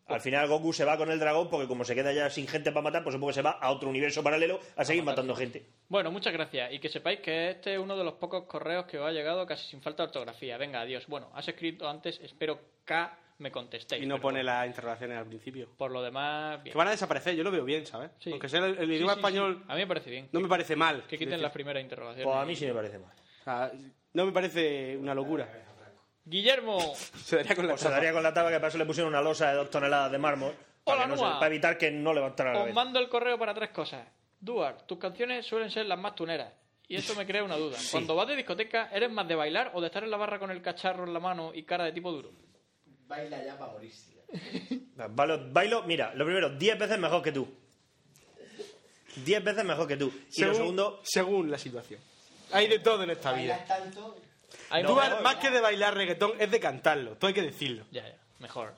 Al 0.06 0.20
final 0.20 0.48
Goku 0.48 0.72
se 0.72 0.84
va 0.84 0.96
con 0.96 1.10
el 1.10 1.18
dragón 1.18 1.48
porque 1.48 1.68
como 1.68 1.84
se 1.84 1.94
queda 1.94 2.12
ya 2.12 2.28
sin 2.28 2.46
gente 2.46 2.72
para 2.72 2.82
matar, 2.82 3.02
pues 3.02 3.14
supongo 3.14 3.30
que 3.30 3.34
se 3.34 3.42
va 3.42 3.52
a 3.52 3.70
otro 3.70 3.88
universo 3.88 4.22
paralelo 4.22 4.60
a 4.76 4.84
seguir 4.84 5.04
matando 5.04 5.34
gente. 5.34 5.64
Bueno, 5.88 6.10
muchas 6.10 6.32
gracias. 6.32 6.72
Y 6.72 6.78
que 6.78 6.88
sepáis 6.88 7.20
que 7.20 7.50
este 7.50 7.74
es 7.74 7.80
uno 7.80 7.96
de 7.96 8.04
los 8.04 8.14
pocos 8.14 8.44
correos 8.44 8.86
que 8.86 8.98
os 8.98 9.06
ha 9.06 9.12
llegado 9.12 9.46
casi 9.46 9.68
sin 9.68 9.80
falta 9.80 10.02
de 10.02 10.08
ortografía. 10.08 10.58
Venga, 10.58 10.80
adiós. 10.80 11.06
Bueno, 11.06 11.30
has 11.34 11.46
escrito 11.48 11.88
antes, 11.88 12.20
espero 12.20 12.58
que 12.84 13.06
me 13.38 13.50
contestéis. 13.50 14.02
Y 14.02 14.06
no 14.06 14.20
pone 14.20 14.42
las 14.42 14.66
interrogaciones 14.66 15.18
al 15.18 15.26
principio. 15.26 15.68
Por 15.76 15.90
lo 15.90 16.02
demás, 16.02 16.62
bien. 16.62 16.72
Que 16.72 16.78
van 16.78 16.88
a 16.88 16.92
desaparecer, 16.92 17.34
yo 17.34 17.44
lo 17.44 17.50
veo 17.50 17.64
bien, 17.64 17.86
¿sabes? 17.86 18.10
Sí. 18.18 18.30
Aunque 18.30 18.48
sea 18.48 18.64
el, 18.64 18.90
idioma 18.90 19.14
sí, 19.14 19.18
español, 19.18 19.58
sí. 19.58 19.64
A 19.68 19.74
mí 19.74 19.80
me 19.80 19.86
parece 19.86 20.10
bien. 20.10 20.28
no 20.32 20.40
me 20.40 20.48
parece 20.48 20.76
mal. 20.76 21.02
Que 21.02 21.18
quiten 21.18 21.30
Decir, 21.30 21.42
las 21.42 21.52
primeras 21.52 21.82
interrogaciones. 21.82 22.24
Pues 22.24 22.36
a 22.36 22.44
mí 22.44 22.56
sí 22.56 22.66
me 22.66 22.74
parece 22.74 22.98
mal. 22.98 23.12
o 23.12 23.44
sea, 23.44 23.72
no 24.14 24.26
me 24.26 24.32
parece 24.32 24.96
una 24.96 25.14
locura. 25.14 25.48
Guillermo, 26.24 26.78
Se 27.24 27.36
daría 27.36 27.54
con 27.56 27.66
la 27.66 27.76
se 27.76 27.88
daría 27.88 28.12
con 28.12 28.22
la 28.22 28.32
taba 28.32 28.50
que 28.50 28.56
para 28.56 28.68
eso 28.68 28.78
le 28.78 28.86
pusieron 28.86 29.12
una 29.12 29.20
losa 29.22 29.50
de 29.50 29.56
dos 29.56 29.70
toneladas 29.70 30.12
de 30.12 30.18
mármol 30.18 30.54
para, 30.84 30.98
Hola, 30.98 31.04
que 31.04 31.08
no 31.10 31.16
se- 31.16 31.22
Nua. 31.22 31.34
para 31.40 31.46
evitar 31.46 31.78
que 31.78 31.90
no 31.90 32.12
levantara 32.14 32.50
la 32.52 32.58
os 32.58 32.62
cabeza. 32.62 32.74
mando 32.74 32.98
el 33.00 33.08
correo 33.08 33.38
para 33.38 33.54
tres 33.54 33.70
cosas. 33.70 34.06
Duar, 34.40 34.82
tus 34.86 34.98
canciones 34.98 35.46
suelen 35.46 35.70
ser 35.70 35.86
las 35.86 35.98
más 35.98 36.14
tuneras. 36.14 36.52
Y 36.88 36.96
eso 36.96 37.14
me 37.14 37.24
crea 37.26 37.42
una 37.44 37.56
duda. 37.56 37.78
Cuando 37.90 38.14
vas 38.14 38.26
de 38.28 38.36
discoteca, 38.36 38.88
¿eres 38.92 39.10
más 39.10 39.26
de 39.26 39.34
bailar 39.34 39.70
o 39.74 39.80
de 39.80 39.86
estar 39.86 40.02
en 40.04 40.10
la 40.10 40.16
barra 40.16 40.38
con 40.38 40.50
el 40.50 40.60
cacharro 40.60 41.04
en 41.04 41.12
la 41.14 41.20
mano 41.20 41.52
y 41.54 41.62
cara 41.64 41.84
de 41.84 41.92
tipo 41.92 42.10
duro? 42.12 42.30
Baila 43.06 43.42
ya 43.44 43.56
para 43.58 43.72
morirse. 43.72 44.12
Bailo, 45.10 45.52
bailo, 45.52 45.82
mira, 45.84 46.12
lo 46.14 46.24
primero, 46.24 46.50
10 46.50 46.78
veces 46.78 46.98
mejor 46.98 47.22
que 47.22 47.32
tú. 47.32 47.48
10 49.24 49.44
veces 49.44 49.64
mejor 49.64 49.86
que 49.86 49.96
tú. 49.96 50.12
Y 50.36 50.42
lo 50.44 50.54
segundo, 50.54 51.00
según 51.04 51.50
la 51.50 51.58
situación. 51.58 52.00
Hay 52.52 52.66
de 52.68 52.78
todo 52.78 53.02
en 53.04 53.10
esta 53.10 53.32
vida. 53.32 53.62
Tanto. 53.66 54.16
Hay 54.70 54.84
Tú, 54.84 54.94
más 54.94 55.36
que 55.36 55.50
de 55.50 55.60
bailar 55.60 55.94
reggaetón, 55.94 56.32
es 56.38 56.50
de 56.50 56.60
cantarlo. 56.60 57.16
Todo 57.16 57.28
hay 57.28 57.34
que 57.34 57.42
decirlo. 57.42 57.84
Ya, 57.90 58.06
ya, 58.08 58.16
mejor. 58.38 58.74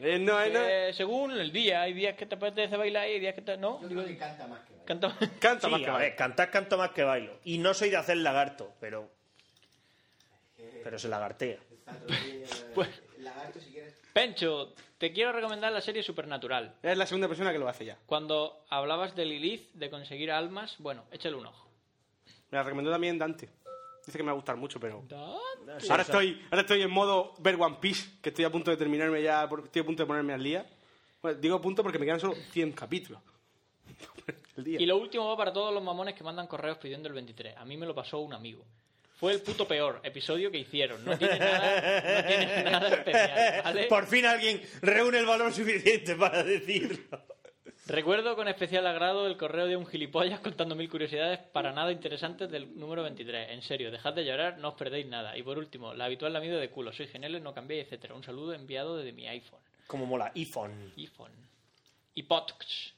Eh, 0.00 0.18
no, 0.18 0.40
eh, 0.40 0.50
no- 0.50 0.60
Eh, 0.60 0.92
según 0.94 1.32
el 1.32 1.50
día, 1.50 1.82
hay 1.82 1.92
días 1.92 2.16
que 2.16 2.24
te 2.26 2.36
apetece 2.36 2.76
bailar 2.76 3.08
y 3.08 3.12
hay 3.14 3.20
días 3.20 3.34
que 3.34 3.42
te... 3.42 3.56
No, 3.56 3.80
Yo 3.82 3.88
digo, 3.88 4.02
creo 4.02 4.14
que 4.14 4.18
canta 4.18 4.46
más 4.46 4.60
que 4.60 4.72
baila. 4.72 4.84
canta... 4.84 5.16
Canta 5.40 5.66
sí, 5.66 5.72
más 5.72 5.80
que 5.80 5.86
a 5.86 5.92
ver, 5.92 6.00
bailar. 6.00 6.16
cantar 6.16 6.50
canto 6.50 6.78
más 6.78 6.90
que 6.90 7.02
bailo. 7.02 7.38
Y 7.44 7.58
no 7.58 7.74
soy 7.74 7.90
de 7.90 7.96
hacer 7.96 8.16
lagarto, 8.18 8.72
pero. 8.80 9.10
Pero 10.84 10.98
se 10.98 11.08
lagartea. 11.08 11.58
Pues- 12.74 12.88
el 13.16 13.24
lagarto, 13.24 13.60
si 13.60 13.70
quieres. 13.72 13.94
Pencho, 14.12 14.74
te 14.98 15.12
quiero 15.12 15.32
recomendar 15.32 15.72
la 15.72 15.80
serie 15.80 16.02
Supernatural. 16.02 16.74
Es 16.82 16.96
la 16.96 17.06
segunda 17.06 17.28
persona 17.28 17.52
que 17.52 17.58
lo 17.58 17.68
hace 17.68 17.84
ya. 17.84 17.96
Cuando 18.06 18.64
hablabas 18.68 19.14
de 19.16 19.24
Lilith, 19.24 19.72
de 19.74 19.90
conseguir 19.90 20.30
almas, 20.30 20.76
bueno, 20.78 21.04
échale 21.12 21.34
un 21.36 21.46
ojo. 21.46 21.68
Me 22.50 22.56
la 22.58 22.62
recomendó 22.64 22.90
también 22.90 23.18
Dante. 23.18 23.48
Dice 24.08 24.16
que 24.16 24.24
me 24.24 24.28
va 24.28 24.32
a 24.32 24.36
gustar 24.36 24.56
mucho, 24.56 24.80
pero. 24.80 25.04
Ahora, 25.90 26.00
estoy, 26.00 26.40
ahora 26.50 26.62
estoy 26.62 26.80
en 26.80 26.90
modo 26.90 27.34
ver 27.40 27.56
One 27.60 27.76
Piece, 27.78 28.08
que 28.22 28.30
estoy 28.30 28.46
a 28.46 28.50
punto 28.50 28.70
de 28.70 28.78
terminarme 28.78 29.22
ya, 29.22 29.46
estoy 29.62 29.82
a 29.82 29.84
punto 29.84 30.02
de 30.02 30.06
ponerme 30.06 30.32
al 30.32 30.42
día. 30.42 30.66
Bueno, 31.20 31.38
digo 31.38 31.56
a 31.56 31.60
punto 31.60 31.82
porque 31.82 31.98
me 31.98 32.06
quedan 32.06 32.18
solo 32.18 32.34
100 32.34 32.72
capítulos. 32.72 33.20
el 34.56 34.64
día. 34.64 34.80
Y 34.80 34.86
lo 34.86 34.96
último 34.96 35.28
va 35.28 35.36
para 35.36 35.52
todos 35.52 35.74
los 35.74 35.82
mamones 35.82 36.14
que 36.14 36.24
mandan 36.24 36.46
correos 36.46 36.78
pidiendo 36.78 37.06
el 37.06 37.12
23. 37.16 37.58
A 37.58 37.66
mí 37.66 37.76
me 37.76 37.84
lo 37.84 37.94
pasó 37.94 38.20
un 38.20 38.32
amigo. 38.32 38.64
Fue 39.16 39.34
el 39.34 39.42
puto 39.42 39.68
peor 39.68 40.00
episodio 40.02 40.50
que 40.50 40.56
hicieron. 40.56 41.04
No 41.04 41.18
tiene 41.18 41.38
nada, 41.38 42.22
no 42.22 42.26
tiene 42.26 42.62
nada 42.64 42.88
especial, 42.88 43.62
¿vale? 43.62 43.84
Por 43.88 44.06
fin 44.06 44.24
alguien 44.24 44.62
reúne 44.80 45.18
el 45.18 45.26
valor 45.26 45.52
suficiente 45.52 46.16
para 46.16 46.42
decirlo. 46.42 47.20
Recuerdo 47.88 48.36
con 48.36 48.48
especial 48.48 48.86
agrado 48.86 49.26
el 49.26 49.38
correo 49.38 49.66
de 49.66 49.74
un 49.74 49.86
gilipollas 49.86 50.40
contando 50.40 50.74
mil 50.74 50.90
curiosidades 50.90 51.38
para 51.38 51.72
nada 51.72 51.90
interesantes 51.90 52.50
del 52.50 52.78
número 52.78 53.02
23. 53.02 53.50
En 53.52 53.62
serio, 53.62 53.90
dejad 53.90 54.12
de 54.12 54.26
llorar, 54.26 54.58
no 54.58 54.68
os 54.68 54.74
perdéis 54.74 55.06
nada. 55.06 55.38
Y 55.38 55.42
por 55.42 55.56
último, 55.56 55.94
la 55.94 56.04
habitual 56.04 56.34
lamido 56.34 56.60
de 56.60 56.68
culo. 56.68 56.92
Soy 56.92 57.06
genial, 57.06 57.42
no 57.42 57.54
cambiéis, 57.54 57.86
etcétera. 57.86 58.14
Un 58.14 58.22
saludo 58.22 58.52
enviado 58.52 58.98
desde 58.98 59.12
mi 59.12 59.26
iPhone. 59.26 59.62
Como 59.86 60.04
mola, 60.04 60.30
iPhone. 60.34 60.92
iPhone. 60.98 61.32
Y 62.12 62.24
Potx. 62.24 62.92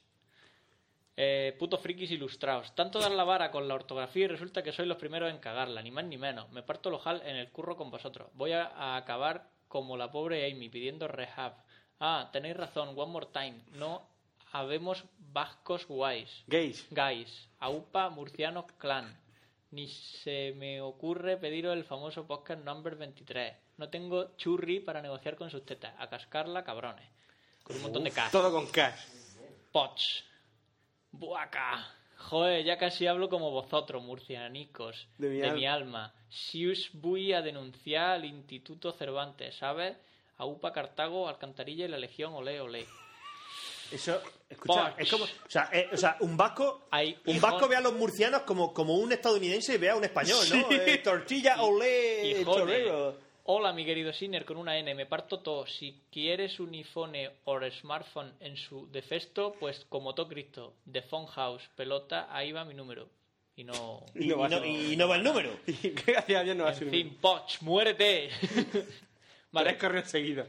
Eh, 1.15 1.55
putos 1.57 1.79
frikis 1.79 2.11
ilustrados. 2.11 2.75
Tanto 2.75 2.99
dar 2.99 3.11
la 3.11 3.23
vara 3.23 3.49
con 3.49 3.69
la 3.69 3.75
ortografía 3.75 4.25
y 4.25 4.27
resulta 4.27 4.61
que 4.61 4.73
sois 4.73 4.89
los 4.89 4.97
primeros 4.97 5.31
en 5.31 5.37
cagarla, 5.37 5.81
ni 5.81 5.91
más 5.91 6.03
ni 6.03 6.17
menos. 6.17 6.51
Me 6.51 6.63
parto 6.63 6.89
el 6.89 6.95
ojal 6.95 7.21
en 7.25 7.37
el 7.37 7.49
curro 7.49 7.77
con 7.77 7.91
vosotros. 7.91 8.27
Voy 8.33 8.51
a, 8.51 8.65
a 8.65 8.97
acabar 8.97 9.47
como 9.69 9.95
la 9.95 10.11
pobre 10.11 10.51
Amy 10.51 10.67
pidiendo 10.67 11.07
rehab. 11.07 11.53
Ah, 12.01 12.29
tenéis 12.33 12.57
razón, 12.57 12.89
one 12.97 13.11
more 13.13 13.27
time. 13.31 13.61
No 13.71 14.10
habemos 14.51 15.03
vascos 15.19 15.85
guays. 15.87 16.43
Gays. 16.47 16.85
Guys, 16.91 17.49
AUPA, 17.59 18.09
murcianos, 18.09 18.65
clan. 18.77 19.17
Ni 19.71 19.87
se 19.87 20.53
me 20.57 20.81
ocurre 20.81 21.37
pediros 21.37 21.73
el 21.77 21.85
famoso 21.85 22.27
podcast 22.27 22.63
number 22.65 22.95
23. 22.95 23.53
No 23.77 23.89
tengo 23.89 24.35
churri 24.35 24.81
para 24.81 25.01
negociar 25.01 25.35
con 25.37 25.49
sus 25.49 25.65
tetas. 25.65 25.93
A 25.97 26.09
cascarla, 26.09 26.63
cabrones. 26.63 27.07
Con 27.63 27.77
un 27.77 27.83
montón 27.83 28.03
de 28.03 28.11
cash. 28.11 28.31
Todo 28.31 28.51
con 28.51 28.67
cash. 28.67 28.99
Poch. 29.71 30.23
Buaca. 31.11 31.87
Joder, 32.17 32.63
ya 32.63 32.77
casi 32.77 33.07
hablo 33.07 33.29
como 33.29 33.49
vosotros, 33.51 34.03
murcianicos. 34.03 35.07
De 35.17 35.29
mi 35.29 35.37
de 35.37 35.49
al- 35.49 35.55
mi 35.55 35.65
alma. 35.65 36.13
Si 36.29 36.67
os 36.67 36.89
voy 36.93 37.33
a 37.33 37.41
denunciar 37.41 38.11
al 38.11 38.25
Instituto 38.25 38.91
Cervantes, 38.91 39.55
¿sabes? 39.55 39.97
A 40.37 40.45
UPA 40.45 40.71
Cartago, 40.71 41.27
Alcantarilla 41.27 41.85
y 41.85 41.87
la 41.89 41.97
Legión, 41.97 42.33
olé, 42.33 42.59
olé. 42.61 42.85
Eso, 43.91 44.21
escucha, 44.49 44.95
es 44.97 45.09
como. 45.09 45.25
O 45.25 45.27
sea, 45.49 45.69
eh, 45.73 45.89
o 45.91 45.97
sea 45.97 46.17
un 46.21 46.37
vasco. 46.37 46.87
Hay 46.91 47.17
Un 47.25 47.35
hijos- 47.35 47.41
vasco 47.51 47.67
ve 47.67 47.75
a 47.75 47.81
los 47.81 47.93
murcianos 47.93 48.41
como, 48.43 48.73
como 48.73 48.95
un 48.95 49.11
estadounidense 49.11 49.77
ve 49.77 49.89
a 49.89 49.95
un 49.95 50.03
español, 50.03 50.43
¿no? 50.49 50.71
Eh, 50.71 50.97
tortilla, 50.99 51.61
olé, 51.61 52.43
chorrero. 52.45 53.31
Hola, 53.45 53.73
mi 53.73 53.83
querido 53.83 54.13
Sinner, 54.13 54.45
con 54.45 54.55
una 54.57 54.77
N, 54.77 54.93
me 54.93 55.07
parto 55.07 55.39
todo. 55.39 55.65
Si 55.65 56.03
quieres 56.11 56.59
un 56.59 56.73
iPhone 56.73 57.13
o 57.45 57.59
smartphone 57.71 58.33
en 58.39 58.55
su 58.55 58.87
defecto, 58.91 59.55
pues 59.59 59.83
como 59.89 60.13
todo 60.13 60.27
Cristo, 60.27 60.75
de 60.85 61.01
Phone 61.01 61.25
House, 61.25 61.63
pelota, 61.75 62.27
ahí 62.29 62.51
va 62.51 62.63
mi 62.63 62.75
número. 62.75 63.09
Y 63.55 63.63
no... 63.63 64.05
Y, 64.15 64.27
No 64.27 64.37
va 64.37 64.47
y 64.47 64.51
no, 64.51 64.65
y 64.65 64.95
va 64.95 65.15
el 65.17 65.23
número. 65.23 65.49
Y 65.67 65.89
gracias 65.89 66.39
a 66.39 66.43
Dios 66.43 66.55
no 66.55 66.63
va 66.65 66.69
a 66.69 66.73
En 66.73 66.79
ser 66.79 66.89
fin, 66.91 67.17
Poch, 67.19 67.61
muérete. 67.61 68.29
vale, 69.51 69.69
Tres 69.71 69.81
correos 69.81 70.07
seguidos. 70.09 70.47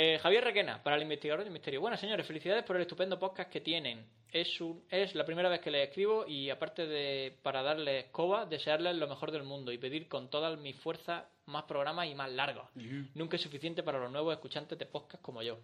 Eh, 0.00 0.16
Javier 0.22 0.44
Requena, 0.44 0.80
para 0.80 0.94
el 0.94 1.02
investigador 1.02 1.42
del 1.42 1.52
misterio. 1.52 1.80
Bueno, 1.80 1.96
señores, 1.96 2.24
felicidades 2.24 2.62
por 2.62 2.76
el 2.76 2.82
estupendo 2.82 3.18
podcast 3.18 3.50
que 3.50 3.60
tienen. 3.60 4.06
Es, 4.30 4.60
un, 4.60 4.84
es 4.88 5.16
la 5.16 5.26
primera 5.26 5.48
vez 5.48 5.58
que 5.58 5.72
les 5.72 5.88
escribo 5.88 6.24
y 6.24 6.50
aparte 6.50 6.86
de 6.86 7.36
para 7.42 7.64
darles 7.64 8.04
coba, 8.12 8.46
desearles 8.46 8.94
lo 8.94 9.08
mejor 9.08 9.32
del 9.32 9.42
mundo 9.42 9.72
y 9.72 9.78
pedir 9.78 10.06
con 10.06 10.30
toda 10.30 10.54
mi 10.54 10.72
fuerza 10.72 11.28
más 11.46 11.64
programas 11.64 12.06
y 12.06 12.14
más 12.14 12.30
largos. 12.30 12.68
Nunca 13.16 13.34
es 13.34 13.42
suficiente 13.42 13.82
para 13.82 13.98
los 13.98 14.12
nuevos 14.12 14.32
escuchantes 14.32 14.78
de 14.78 14.86
podcast 14.86 15.20
como 15.20 15.42
yo. 15.42 15.58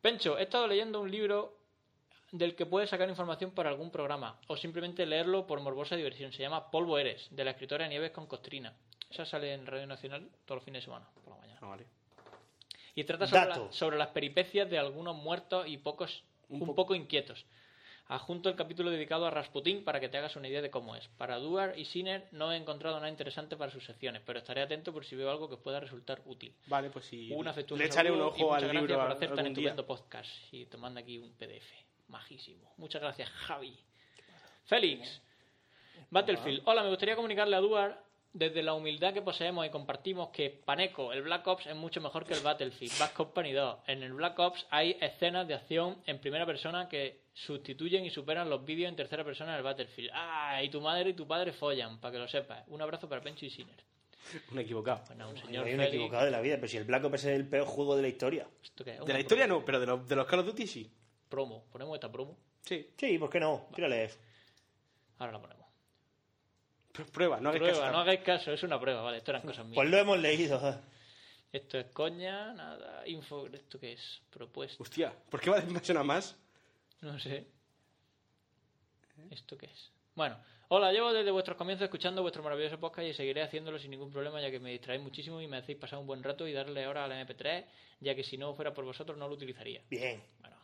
Pencho, 0.00 0.38
he 0.38 0.44
estado 0.44 0.66
leyendo 0.66 0.98
un 0.98 1.10
libro 1.10 1.58
del 2.32 2.56
que 2.56 2.64
puedes 2.64 2.88
sacar 2.88 3.10
información 3.10 3.50
para 3.50 3.68
algún 3.68 3.90
programa 3.90 4.40
o 4.46 4.56
simplemente 4.56 5.04
leerlo 5.04 5.46
por 5.46 5.60
morbosa 5.60 5.96
diversión. 5.96 6.32
Se 6.32 6.40
llama 6.40 6.70
Polvo 6.70 6.96
Eres, 6.96 7.28
de 7.30 7.44
la 7.44 7.50
escritora 7.50 7.88
Nieves 7.88 8.10
con 8.10 8.26
Costrina. 8.26 8.72
Esa 9.10 9.26
sale 9.26 9.52
en 9.52 9.66
Radio 9.66 9.86
Nacional 9.86 10.30
todos 10.46 10.60
los 10.60 10.64
fines 10.64 10.80
de 10.80 10.86
semana, 10.86 11.06
por 11.22 11.34
la 11.34 11.40
mañana. 11.40 11.58
Ah, 11.60 11.66
vale. 11.66 11.97
Y 12.98 13.04
trata 13.04 13.26
sobre, 13.26 13.46
Dato. 13.46 13.66
la- 13.66 13.72
sobre 13.72 13.96
las 13.96 14.08
peripecias 14.08 14.68
de 14.68 14.78
algunos 14.78 15.14
muertos 15.14 15.68
y 15.68 15.76
pocos 15.78 16.24
un, 16.48 16.60
po- 16.66 16.74
poco 16.74 16.94
inquietos. 16.94 17.44
Adjunto 18.08 18.48
el 18.48 18.56
capítulo 18.56 18.90
dedicado 18.90 19.26
a 19.26 19.30
Rasputín 19.30 19.84
para 19.84 20.00
que 20.00 20.08
te 20.08 20.16
hagas 20.16 20.34
una 20.34 20.48
idea 20.48 20.62
de 20.62 20.70
cómo 20.70 20.96
es. 20.96 21.06
Para 21.18 21.36
Duar 21.36 21.78
y 21.78 21.84
Sinner 21.84 22.26
no 22.32 22.50
he 22.52 22.56
encontrado 22.56 22.96
nada 22.96 23.10
interesante 23.10 23.54
para 23.56 23.70
sus 23.70 23.84
secciones, 23.84 24.22
pero 24.24 24.38
estaré 24.38 24.62
atento 24.62 24.92
por 24.94 25.04
si 25.04 25.14
veo 25.14 25.30
algo 25.30 25.48
que 25.48 25.58
pueda 25.58 25.78
resultar 25.78 26.22
útil. 26.24 26.54
Vale, 26.66 26.88
pues 26.90 27.04
sí. 27.04 27.30
Un 27.32 27.46
afectuoso 27.46 27.80
Le 27.82 27.86
echaré 27.88 28.10
un 28.10 28.18
y 28.18 28.22
ojo 28.22 28.36
muchas 28.38 28.54
al 28.54 28.60
gracias 28.62 28.82
libro 28.82 28.94
por 29.02 29.10
hacer 29.12 29.34
tan 29.34 29.46
estupendo 29.46 29.86
podcast. 29.86 30.30
Y 30.52 30.64
te 30.66 30.76
manda 30.78 31.00
aquí 31.02 31.18
un 31.18 31.32
PDF. 31.34 31.70
Majísimo. 32.08 32.72
Muchas 32.78 33.02
gracias, 33.02 33.28
Javi. 33.28 33.78
Félix. 34.64 35.20
Battlefield. 36.10 36.62
Hola, 36.64 36.82
me 36.82 36.88
gustaría 36.88 37.14
comunicarle 37.14 37.56
a 37.56 37.60
Duar 37.60 38.02
desde 38.32 38.62
la 38.62 38.74
humildad 38.74 39.14
que 39.14 39.22
poseemos 39.22 39.66
y 39.66 39.70
compartimos 39.70 40.28
que 40.28 40.50
Paneco, 40.50 41.12
el 41.12 41.22
Black 41.22 41.46
Ops, 41.46 41.66
es 41.66 41.76
mucho 41.76 42.00
mejor 42.00 42.24
que 42.24 42.34
el 42.34 42.40
Battlefield. 42.40 42.98
Bad 42.98 43.12
Company 43.12 43.52
2. 43.52 43.78
En 43.86 44.02
el 44.02 44.12
Black 44.12 44.38
Ops 44.38 44.66
hay 44.70 44.96
escenas 45.00 45.48
de 45.48 45.54
acción 45.54 46.02
en 46.06 46.20
primera 46.20 46.46
persona 46.46 46.88
que 46.88 47.22
sustituyen 47.32 48.04
y 48.04 48.10
superan 48.10 48.50
los 48.50 48.64
vídeos 48.64 48.88
en 48.88 48.96
tercera 48.96 49.24
persona 49.24 49.54
del 49.54 49.62
Battlefield. 49.62 50.10
Ah, 50.12 50.62
y 50.62 50.68
tu 50.68 50.80
madre 50.80 51.10
y 51.10 51.14
tu 51.14 51.26
padre 51.26 51.52
follan, 51.52 52.00
para 52.00 52.12
que 52.12 52.18
lo 52.18 52.28
sepas. 52.28 52.64
Un 52.68 52.82
abrazo 52.82 53.08
para 53.08 53.20
Pencho 53.20 53.46
y 53.46 53.50
Sinner. 53.50 53.84
Un 54.52 54.58
equivocado. 54.58 55.02
Nada, 55.14 55.30
un 55.30 55.36
señor 55.38 55.66
hay 55.66 55.74
un 55.74 55.80
equivocado 55.80 56.24
de 56.24 56.30
la 56.30 56.40
vida, 56.40 56.56
pero 56.56 56.68
si 56.68 56.76
el 56.76 56.84
Black 56.84 57.04
Ops 57.04 57.24
es 57.24 57.36
el 57.36 57.48
peor 57.48 57.66
juego 57.66 57.96
de 57.96 58.02
la 58.02 58.08
historia. 58.08 58.46
¿Esto 58.62 58.84
qué 58.84 58.96
es? 58.96 59.04
De 59.04 59.12
la 59.12 59.20
historia 59.20 59.46
no, 59.46 59.64
pero 59.64 59.80
de 59.80 59.86
los, 59.86 60.06
de 60.06 60.16
los 60.16 60.26
Call 60.26 60.40
of 60.40 60.46
Duty 60.46 60.66
sí. 60.66 60.92
Promo. 61.28 61.64
Ponemos 61.70 61.94
esta 61.94 62.10
promo. 62.10 62.36
Sí. 62.62 62.90
Sí, 62.96 63.18
¿por 63.18 63.30
qué 63.30 63.40
no? 63.40 63.68
Tírale 63.74 64.04
eso. 64.04 64.18
Ahora 65.18 65.32
la 65.32 65.40
ponemos. 65.40 65.57
Pues 66.98 67.10
prueba, 67.12 67.40
no 67.40 67.48
hagáis 67.50 67.62
Prueba, 67.62 67.80
caso. 67.80 67.92
no 67.92 67.98
hagáis 68.00 68.20
caso, 68.20 68.52
es 68.52 68.62
una 68.62 68.80
prueba, 68.80 69.02
vale, 69.02 69.18
esto 69.18 69.30
eran 69.30 69.42
cosas 69.42 69.64
mías. 69.64 69.76
Pues 69.76 69.88
lo 69.88 69.96
hemos 69.98 70.18
leído. 70.18 70.80
Esto 71.52 71.78
es 71.78 71.86
coña, 71.92 72.52
nada, 72.52 73.06
info, 73.06 73.46
¿esto 73.46 73.78
qué 73.80 73.92
es? 73.92 74.20
Propuesta, 74.30 74.82
Hostia, 74.82 75.12
¿por 75.30 75.40
qué 75.40 75.48
va 75.50 75.60
de 75.60 75.92
una 75.92 76.02
más? 76.02 76.36
no 77.00 77.18
sé. 77.18 77.46
¿Esto 79.30 79.56
qué 79.56 79.66
es? 79.66 79.90
Bueno, 80.14 80.36
hola, 80.68 80.92
llevo 80.92 81.12
desde 81.12 81.30
vuestros 81.30 81.56
comienzos 81.56 81.84
escuchando 81.84 82.22
vuestro 82.22 82.42
maravilloso 82.42 82.78
podcast 82.78 83.08
y 83.08 83.14
seguiré 83.14 83.42
haciéndolo 83.42 83.78
sin 83.78 83.90
ningún 83.90 84.10
problema 84.10 84.40
ya 84.40 84.50
que 84.50 84.58
me 84.60 84.70
distraéis 84.72 85.02
muchísimo 85.02 85.40
y 85.40 85.46
me 85.46 85.56
hacéis 85.58 85.78
pasar 85.78 85.98
un 85.98 86.06
buen 86.06 86.22
rato 86.22 86.46
y 86.46 86.52
darle 86.52 86.84
ahora 86.84 87.04
al 87.04 87.12
MP3 87.12 87.64
ya 88.00 88.14
que 88.14 88.24
si 88.24 88.36
no 88.36 88.54
fuera 88.54 88.74
por 88.74 88.84
vosotros 88.84 89.16
no 89.16 89.26
lo 89.28 89.34
utilizaría. 89.34 89.82
Bien. 89.88 90.22
Bueno. 90.40 90.56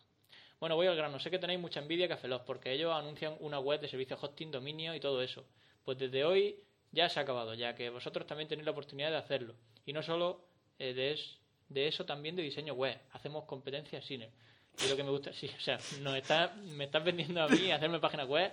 Bueno, 0.61 0.76
voy 0.76 0.87
al 0.87 0.97
grano. 0.97 1.18
Sé 1.18 1.30
que 1.30 1.39
tenéis 1.39 1.61
mucha 1.61 1.80
envidia 1.80 2.09
Cafelos 2.09 2.43
porque 2.43 2.72
ellos 2.72 2.93
anuncian 2.93 3.37
una 3.41 3.59
web 3.59 3.80
de 3.80 3.89
servicio 3.89 4.16
hosting, 4.20 4.51
dominio 4.51 4.95
y 4.95 5.01
todo 5.01 5.20
eso. 5.22 5.45
Pues 5.85 5.99
desde 5.99 6.24
hoy 6.24 6.57
ya 6.93 7.09
se 7.09 7.18
ha 7.18 7.22
acabado, 7.22 7.55
ya 7.55 7.74
que 7.74 7.91
vosotros 7.91 8.26
también 8.26 8.49
tenéis 8.49 8.64
la 8.64 8.72
oportunidad 8.72 9.11
de 9.11 9.16
hacerlo. 9.16 9.55
Y 9.87 9.93
no 9.93 10.03
solo 10.03 10.45
eh, 10.78 10.95
de, 10.95 11.18
de 11.68 11.89
eso, 11.89 12.05
también 12.05 12.37
de 12.37 12.43
diseño 12.43 12.74
web. 12.74 12.99
Hacemos 13.12 13.45
competencias 13.45 14.05
cine. 14.05 14.30
Y 14.85 14.89
lo 14.89 14.97
que 14.97 15.05
me 15.05 15.11
gusta, 15.11 15.32
sí, 15.35 15.51
o 15.57 15.61
sea, 15.61 15.78
nos 16.01 16.12
me 16.64 16.85
estás 16.85 17.05
vendiendo 17.05 17.43
a 17.43 17.49
mí 17.49 17.70
hacerme 17.70 18.01
páginas 18.01 18.26
web. 18.28 18.53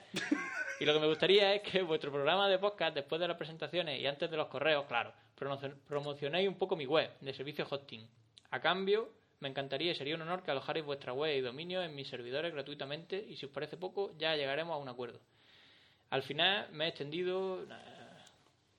Y 0.80 0.86
lo 0.86 0.94
que 0.94 1.00
me 1.00 1.08
gustaría 1.08 1.54
es 1.54 1.62
que 1.62 1.82
vuestro 1.84 2.12
programa 2.12 2.50
de 2.50 2.58
podcast, 2.58 2.96
después 2.96 3.22
de 3.22 3.28
las 3.28 3.38
presentaciones 3.38 4.00
y 4.02 4.08
antes 4.08 4.30
de 4.30 4.38
los 4.38 4.48
correos, 4.48 4.86
claro, 4.88 5.14
promocio- 5.40 5.76
promocionéis 5.88 6.48
un 6.48 6.56
poco 6.56 6.76
mi 6.76 6.86
web 6.88 7.12
de 7.22 7.34
servicio 7.34 7.68
hosting. 7.70 8.08
A 8.50 8.60
cambio, 8.60 9.10
me 9.40 9.50
encantaría 9.50 9.92
y 9.92 9.96
sería 9.96 10.16
un 10.16 10.22
honor 10.24 10.44
que 10.44 10.52
alojarais 10.52 10.84
vuestra 10.84 11.14
web 11.14 11.38
y 11.38 11.42
dominio 11.42 11.84
en 11.84 11.94
mis 11.96 12.08
servidores 12.08 12.52
gratuitamente 12.52 13.24
y 13.30 13.36
si 13.38 13.46
os 13.46 13.52
parece 13.52 13.78
poco, 13.78 14.12
ya 14.18 14.36
llegaremos 14.36 14.74
a 14.74 14.78
un 14.78 14.90
acuerdo. 14.90 15.20
Al 16.12 16.22
final 16.24 16.68
me 16.72 16.86
he 16.86 16.90
extendido 16.90 17.66
nah, 17.68 17.80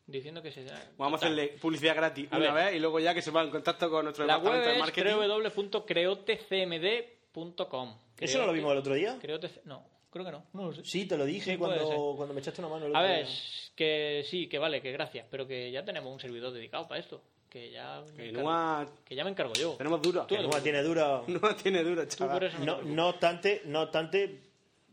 diciendo 0.07 0.41
que 0.43 0.53
se... 0.53 0.65
Vamos 0.97 1.21
a 1.21 1.27
hacerle 1.27 1.49
publicidad 1.61 1.97
gratis 1.97 2.29
A 2.31 2.37
una 2.37 2.53
ver. 2.53 2.67
vez 2.67 2.77
y 2.77 2.79
luego 2.79 3.01
ya 3.01 3.13
que 3.15 3.23
se 3.23 3.33
ponga 3.33 3.45
en 3.45 3.51
contacto 3.51 3.91
con 3.91 4.05
nuestro 4.05 4.25
La 4.27 4.39
web 4.39 4.65
de 4.65 4.79
marketing. 4.79 5.11
www.creotecmd.com. 5.17 7.97
¿Eso 8.21 8.39
no 8.39 8.47
lo 8.47 8.53
vimos 8.53 8.73
el 8.73 8.79
otro 8.79 8.95
día? 8.95 9.19
Creote- 9.21 9.51
No, 9.65 9.85
creo 10.11 10.25
que 10.25 10.31
no. 10.33 10.45
No 10.53 10.67
lo 10.67 10.75
sé. 10.75 10.85
Sí, 10.85 11.07
te 11.07 11.17
lo 11.17 11.25
dije 11.25 11.53
Sí, 11.53 11.57
cuando, 11.59 12.15
cuando 12.17 12.35
me 12.35 12.41
echaste 12.41 12.61
una 12.61 12.69
mano. 12.69 12.87
el 12.87 12.95
A 12.95 13.01
otro 13.01 13.11
ver, 13.13 13.27
día. 13.27 13.35
que 13.75 14.25
sí, 14.29 14.49
que 14.49 14.59
vale, 14.59 14.81
que 14.83 14.93
gracias, 14.93 15.27
pero 15.31 15.47
que 15.47 15.71
ya 15.73 15.85
tenemos 15.85 16.13
un 16.13 16.21
servidor 16.21 16.53
dedicado 16.53 16.87
para 16.87 17.01
esto. 17.01 17.23
Que 17.49 17.71
ya, 17.71 18.03
me 18.07 18.13
Que 18.15 18.29
encargo, 18.31 18.49
Nua- 18.51 18.89
que 19.05 19.15
ya 19.15 19.25
me 19.25 19.31
encargo 19.31 19.53
yo. 19.55 19.75
Tenemos. 19.77 20.01
Tú 20.01 20.13
Que 20.27 20.39
Numa 20.39 20.61
tiene 20.63 20.83
dura. 20.83 21.23
No 21.29 21.55
tiene 21.57 21.83
duro, 21.83 22.07
Tú 22.07 22.17
chaval. 22.17 22.51
no, 22.61 22.65
No, 22.77 22.83
no 22.83 23.09
obstante, 23.09 23.63
no 23.67 23.83
obstante, 23.83 24.41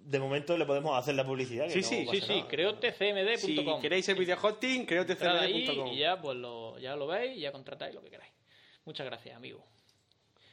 de 0.10 0.20
momento 0.20 0.58
le 0.58 0.66
podemos 0.66 0.98
hacer 0.98 1.14
la 1.16 1.24
publicidad. 1.26 1.66
que 1.68 1.72
Sí, 1.72 1.82
no 1.82 2.12
sí, 2.12 2.20
Sí, 2.20 2.26
sí, 2.26 2.36
nada. 2.38 2.48
creotecmd.com. 2.48 3.76
Si 3.76 3.82
queréis 3.82 4.06
servicio 4.06 4.38
hosting, 4.42 4.86
creo 4.86 5.06
que 5.06 5.12
Entrad 5.14 5.38
ahí 5.40 5.66
cmd.com. 5.68 5.88
y 5.94 5.98
ya, 6.00 6.20
pues 6.20 6.38
lo, 6.38 6.80
ya 6.80 6.96
lo 6.96 7.08
veis 7.08 7.38
y 7.38 7.42
ya 7.42 7.52
contratáis 7.52 7.94
lo 7.94 8.02
que 8.02 8.10
queráis. 8.10 8.32
Muchas 8.86 9.06
gracias, 9.06 9.36
amigo. 9.36 9.64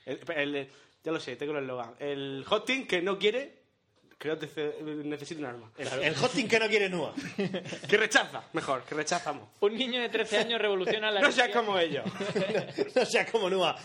El- 0.04 0.20
el- 0.36 0.68
ya 1.02 1.12
lo 1.12 1.20
sé, 1.20 1.36
tengo 1.36 1.52
el 1.57 1.62
eslogan. 1.62 1.94
El 1.98 2.44
hosting 2.48 2.86
que 2.86 3.00
no 3.00 3.18
quiere, 3.18 3.62
creo 4.18 4.38
que 4.38 4.46
ce- 4.46 4.74
necesita 4.82 5.40
un 5.40 5.46
arma. 5.46 5.72
El, 5.78 5.88
el 6.02 6.14
hosting 6.14 6.48
que 6.48 6.59
no 6.59 6.68
quiere 6.68 6.88
Nua. 6.90 7.14
Que 7.88 7.96
rechaza, 7.96 8.42
mejor, 8.52 8.82
que 8.84 8.94
rechazamos. 8.94 9.48
Un 9.61 9.74
niño 9.76 10.00
de 10.02 10.09
13 10.11 10.38
años 10.38 10.61
revoluciona 10.61 11.11
la 11.11 11.20
No 11.20 11.32
seas 11.32 11.48
como 11.50 11.78
ellos. 11.78 12.04
no 12.94 13.04
seas 13.07 13.30
como 13.30 13.48
Nua. 13.48 13.76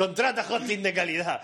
Contrata 0.00 0.46
hosting 0.48 0.82
de 0.82 0.94
calidad. 0.94 1.42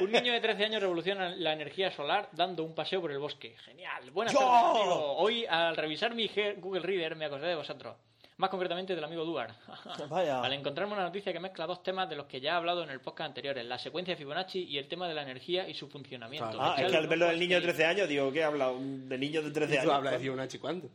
Un 0.00 0.12
niño 0.12 0.32
de 0.32 0.40
13 0.40 0.66
años 0.66 0.80
revoluciona 0.80 1.30
la 1.30 1.52
energía 1.52 1.90
solar 1.90 2.28
dando 2.30 2.62
un 2.62 2.76
paseo 2.76 3.00
por 3.00 3.10
el 3.10 3.18
bosque. 3.18 3.56
Genial. 3.64 4.08
Buenas 4.12 4.32
¡Yo! 4.32 4.38
tardes, 4.38 4.82
amigo. 4.82 5.16
Hoy, 5.16 5.44
al 5.46 5.76
revisar 5.76 6.14
mi 6.14 6.30
Google 6.58 6.82
Reader, 6.82 7.16
me 7.16 7.24
acordé 7.24 7.48
de 7.48 7.56
vosotros. 7.56 7.96
Más 8.36 8.50
concretamente 8.50 8.94
del 8.94 9.02
amigo 9.02 9.24
Duar. 9.24 9.52
Vaya. 10.08 10.42
Al 10.42 10.52
encontrarme 10.52 10.92
una 10.92 11.02
noticia 11.02 11.32
que 11.32 11.40
mezcla 11.40 11.66
dos 11.66 11.82
temas 11.82 12.08
de 12.08 12.14
los 12.14 12.26
que 12.26 12.40
ya 12.40 12.52
he 12.52 12.54
hablado 12.54 12.84
en 12.84 12.90
el 12.90 13.00
podcast 13.00 13.30
anteriores, 13.30 13.64
la 13.66 13.80
secuencia 13.80 14.14
de 14.14 14.18
Fibonacci 14.18 14.60
y 14.62 14.78
el 14.78 14.86
tema 14.86 15.08
de 15.08 15.14
la 15.14 15.22
energía 15.22 15.68
y 15.68 15.74
su 15.74 15.88
funcionamiento. 15.88 16.56
Ah, 16.60 16.76
es 16.78 16.88
que 16.88 16.96
al 16.96 17.08
verlo 17.08 17.26
del 17.26 17.40
niño 17.40 17.56
de 17.60 17.66
este 17.66 17.72
13 17.72 17.84
años, 17.84 18.08
digo, 18.08 18.30
¿qué 18.30 18.38
he 18.38 18.44
hablado? 18.44 18.78
¿De 18.78 19.18
niños 19.18 19.44
de 19.44 19.50
13 19.50 19.74
¿Tú 19.74 19.80
años? 19.80 19.92
hablas 19.92 20.12
de 20.12 20.18
Fibonacci 20.20 20.58
cuándo? 20.60 20.88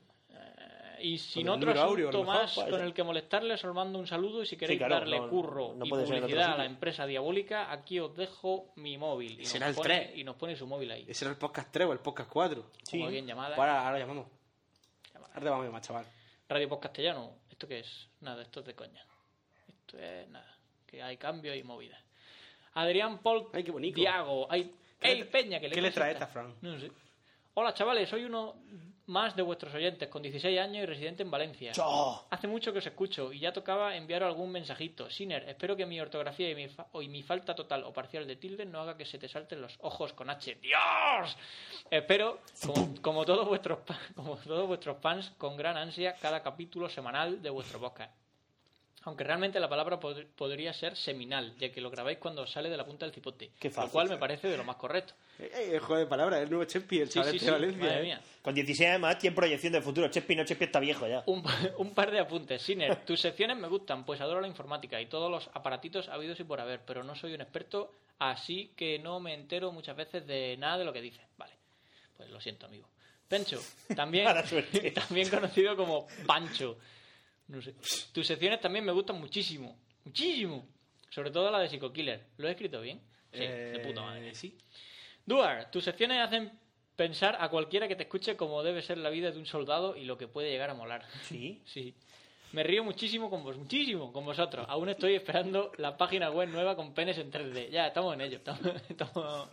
Y 0.99 1.17
sin 1.17 1.47
otro 1.49 1.71
asunto 1.71 2.19
mejor, 2.19 2.25
más 2.25 2.53
con 2.55 2.65
ser. 2.69 2.81
el 2.81 2.93
que 2.93 3.03
molestarles, 3.03 3.63
os 3.63 3.73
mando 3.75 3.99
un 3.99 4.07
saludo 4.07 4.41
y 4.41 4.45
si 4.45 4.57
queréis 4.57 4.79
claro, 4.79 4.95
darle 4.95 5.19
no- 5.19 5.29
curro 5.29 5.73
no 5.75 5.85
y 5.85 5.89
publicidad 5.89 6.53
a 6.53 6.57
la 6.57 6.65
empresa 6.65 7.05
diabólica, 7.05 7.71
aquí 7.71 7.99
os 7.99 8.15
dejo 8.15 8.71
mi 8.77 8.97
móvil. 8.97 9.33
Y 9.33 9.37
nos, 9.43 9.47
Será 9.49 9.67
el 9.69 9.75
pone, 9.75 9.87
3. 10.07 10.17
y 10.17 10.23
nos 10.23 10.35
pone 10.35 10.55
su 10.55 10.65
móvil 10.67 10.91
ahí. 10.91 11.05
Ese 11.07 11.25
era 11.25 11.31
el 11.31 11.37
podcast 11.37 11.71
3 11.71 11.87
o 11.87 11.93
el 11.93 11.99
podcast 11.99 12.29
4. 12.31 12.71
Como 12.91 13.07
bien 13.09 13.25
llamada. 13.27 13.55
Pues 13.55 13.59
ahora, 13.59 13.85
ahora 13.87 13.99
llamamos. 13.99 14.27
Ahora 15.15 15.39
te 15.41 15.49
vamos 15.49 15.63
a 15.63 15.65
llamar, 15.67 15.81
chaval. 15.81 16.05
Radio 16.49 16.69
Post 16.69 16.83
Castellano. 16.83 17.31
¿Esto 17.49 17.67
qué 17.67 17.79
es? 17.79 18.09
Nada, 18.21 18.41
esto 18.41 18.59
es 18.61 18.65
de 18.67 18.75
coña. 18.75 19.05
Esto 19.67 19.97
es 19.99 20.27
nada. 20.29 20.57
Que 20.85 21.01
hay 21.03 21.17
cambios 21.17 21.55
y 21.57 21.63
movidas. 21.63 21.99
Adrián 22.73 23.19
Paul 23.19 23.47
Ay, 23.53 23.63
qué 23.63 23.71
bonito. 23.71 23.99
Diago. 23.99 24.47
Ay, 24.49 24.71
¿Qué 24.99 25.11
¡Ey, 25.11 25.19
le- 25.19 25.25
Peña! 25.25 25.59
Que 25.59 25.69
qué 25.69 25.81
le 25.81 25.91
trae 25.91 26.13
esta, 26.13 26.25
Fran? 26.27 26.55
No 26.61 26.79
sé. 26.79 26.91
Hola, 27.55 27.73
chavales. 27.73 28.09
Soy 28.09 28.23
uno 28.25 28.55
más 29.07 29.35
de 29.35 29.41
vuestros 29.41 29.73
oyentes, 29.73 30.07
con 30.09 30.21
16 30.21 30.59
años 30.59 30.83
y 30.83 30.85
residente 30.85 31.23
en 31.23 31.31
Valencia. 31.31 31.71
¡Cho! 31.71 32.25
Hace 32.29 32.47
mucho 32.47 32.71
que 32.73 32.79
os 32.79 32.85
escucho 32.85 33.31
y 33.33 33.39
ya 33.39 33.51
tocaba 33.53 33.95
enviaros 33.95 34.27
algún 34.27 34.51
mensajito. 34.51 35.09
Siner, 35.09 35.47
espero 35.49 35.75
que 35.75 35.85
mi 35.85 35.99
ortografía 35.99 36.49
y 36.49 36.55
mi, 36.55 36.67
fa- 36.67 36.87
y 37.01 37.07
mi 37.07 37.23
falta 37.23 37.55
total 37.55 37.83
o 37.85 37.93
parcial 37.93 38.27
de 38.27 38.35
tilde 38.35 38.65
no 38.65 38.81
haga 38.81 38.97
que 38.97 39.05
se 39.05 39.17
te 39.17 39.27
salten 39.29 39.61
los 39.61 39.75
ojos 39.81 40.13
con 40.13 40.29
H. 40.29 40.55
¡Dios! 40.61 41.37
Espero, 41.89 42.39
como, 42.65 43.01
como 43.01 43.25
todos 43.25 43.47
vuestros 43.47 43.79
como 44.15 44.35
todos 44.37 44.67
vuestros 44.67 44.97
fans, 45.01 45.31
con 45.37 45.55
gran 45.57 45.77
ansia 45.77 46.15
cada 46.21 46.43
capítulo 46.43 46.89
semanal 46.89 47.41
de 47.41 47.49
vuestro 47.49 47.79
podcast. 47.79 48.13
Aunque 49.03 49.23
realmente 49.23 49.57
la 49.61 49.69
palabra 49.69 49.97
pod- 50.01 50.25
podría 50.35 50.73
ser 50.73 50.97
seminal, 50.97 51.55
ya 51.57 51.71
que 51.71 51.79
lo 51.79 51.89
grabáis 51.89 52.17
cuando 52.17 52.45
sale 52.45 52.69
de 52.69 52.75
la 52.75 52.83
punta 52.85 53.05
del 53.05 53.13
cipote. 53.15 53.51
Qué 53.57 53.69
fácil, 53.69 53.87
lo 53.87 53.91
cual 53.93 54.09
me 54.09 54.17
parece 54.17 54.49
de 54.49 54.57
lo 54.57 54.65
más 54.65 54.75
correcto. 54.75 55.13
Eh, 55.39 55.51
eh, 55.53 55.69
el 55.73 55.79
juego 55.79 55.99
de 55.99 56.07
palabras, 56.07 56.41
el 56.41 56.49
nuevo 56.49 56.65
Chespi, 56.65 56.99
el 56.99 57.07
Sí, 57.09 57.13
chaval 57.19 57.31
sí, 57.31 57.39
sí, 57.39 57.45
de 57.45 57.51
Valencia. 57.51 57.83
madre 57.83 57.99
eh. 57.99 58.03
mía. 58.03 58.21
Con 58.41 58.55
16 58.55 58.89
años 58.89 59.01
más 59.01 59.17
tiene 59.19 59.35
proyección 59.35 59.73
del 59.73 59.83
futuro. 59.83 60.07
Chespi 60.09 60.35
no, 60.35 60.43
Chespi 60.45 60.65
está 60.65 60.79
viejo 60.79 61.07
ya. 61.07 61.23
Un, 61.27 61.43
un 61.77 61.93
par 61.93 62.11
de 62.11 62.19
apuntes. 62.19 62.61
Siner, 62.61 62.95
tus 63.05 63.19
secciones 63.21 63.57
me 63.57 63.67
gustan, 63.67 64.05
pues 64.05 64.19
adoro 64.21 64.41
la 64.41 64.47
informática 64.47 64.99
y 65.01 65.05
todos 65.07 65.29
los 65.29 65.49
aparatitos 65.53 66.09
habidos 66.09 66.39
y 66.39 66.43
por 66.43 66.59
haber, 66.59 66.81
pero 66.85 67.03
no 67.03 67.13
soy 67.15 67.33
un 67.33 67.41
experto, 67.41 67.91
así 68.19 68.71
que 68.75 68.99
no 68.99 69.19
me 69.19 69.33
entero 69.33 69.71
muchas 69.71 69.95
veces 69.95 70.25
de 70.25 70.55
nada 70.57 70.77
de 70.79 70.85
lo 70.85 70.93
que 70.93 71.01
dices. 71.01 71.21
Vale, 71.37 71.53
pues 72.15 72.29
lo 72.29 72.39
siento, 72.41 72.65
amigo. 72.65 72.87
Pencho, 73.27 73.61
también, 73.95 74.25
también 74.95 75.29
conocido 75.29 75.75
como 75.75 76.07
Pancho. 76.25 76.77
No 77.49 77.61
sé. 77.61 77.75
Tus 78.11 78.25
secciones 78.25 78.59
también 78.59 78.83
me 78.85 78.91
gustan 78.91 79.19
muchísimo, 79.19 79.77
muchísimo. 80.03 80.65
Sobre 81.09 81.31
todo 81.31 81.49
la 81.51 81.59
de 81.59 81.69
Psycho 81.69 81.91
Killer. 81.93 82.25
¿Lo 82.37 82.47
he 82.47 82.51
escrito 82.51 82.81
bien? 82.81 83.01
Sí, 83.31 83.39
de 83.39 83.81
puta 83.85 84.01
madre. 84.01 84.29
Eh, 84.29 84.35
Sí. 84.35 84.57
Duar, 85.27 85.69
tus 85.69 85.83
secciones 85.83 86.19
hacen 86.19 86.51
pensar 86.95 87.37
a 87.39 87.49
cualquiera 87.49 87.87
que 87.87 87.97
te 87.97 88.03
escuche 88.03 88.37
cómo 88.37 88.63
debe 88.63 88.81
ser 88.81 88.97
la 88.97 89.09
vida 89.09 89.29
de 89.29 89.37
un 89.37 89.45
soldado 89.45 89.95
y 89.95 90.05
lo 90.05 90.17
que 90.17 90.27
puede 90.27 90.49
llegar 90.49 90.71
a 90.71 90.73
molar. 90.73 91.05
Sí. 91.23 91.61
Sí. 91.67 91.93
Me 92.53 92.63
río 92.63 92.81
muchísimo 92.81 93.29
con 93.29 93.43
vos, 93.43 93.57
muchísimo 93.57 94.13
con 94.13 94.23
vosotros. 94.23 94.65
Aún 94.69 94.87
estoy 94.87 95.15
esperando 95.15 95.73
la 95.75 95.97
página 95.97 96.31
web 96.31 96.47
nueva 96.47 96.77
con 96.77 96.93
penes 96.93 97.17
en 97.17 97.29
3D. 97.29 97.69
Ya, 97.69 97.87
estamos 97.87 98.13
en 98.13 98.21
ello. 98.21 98.37
Estamos, 98.37 98.61
estamos 98.89 99.49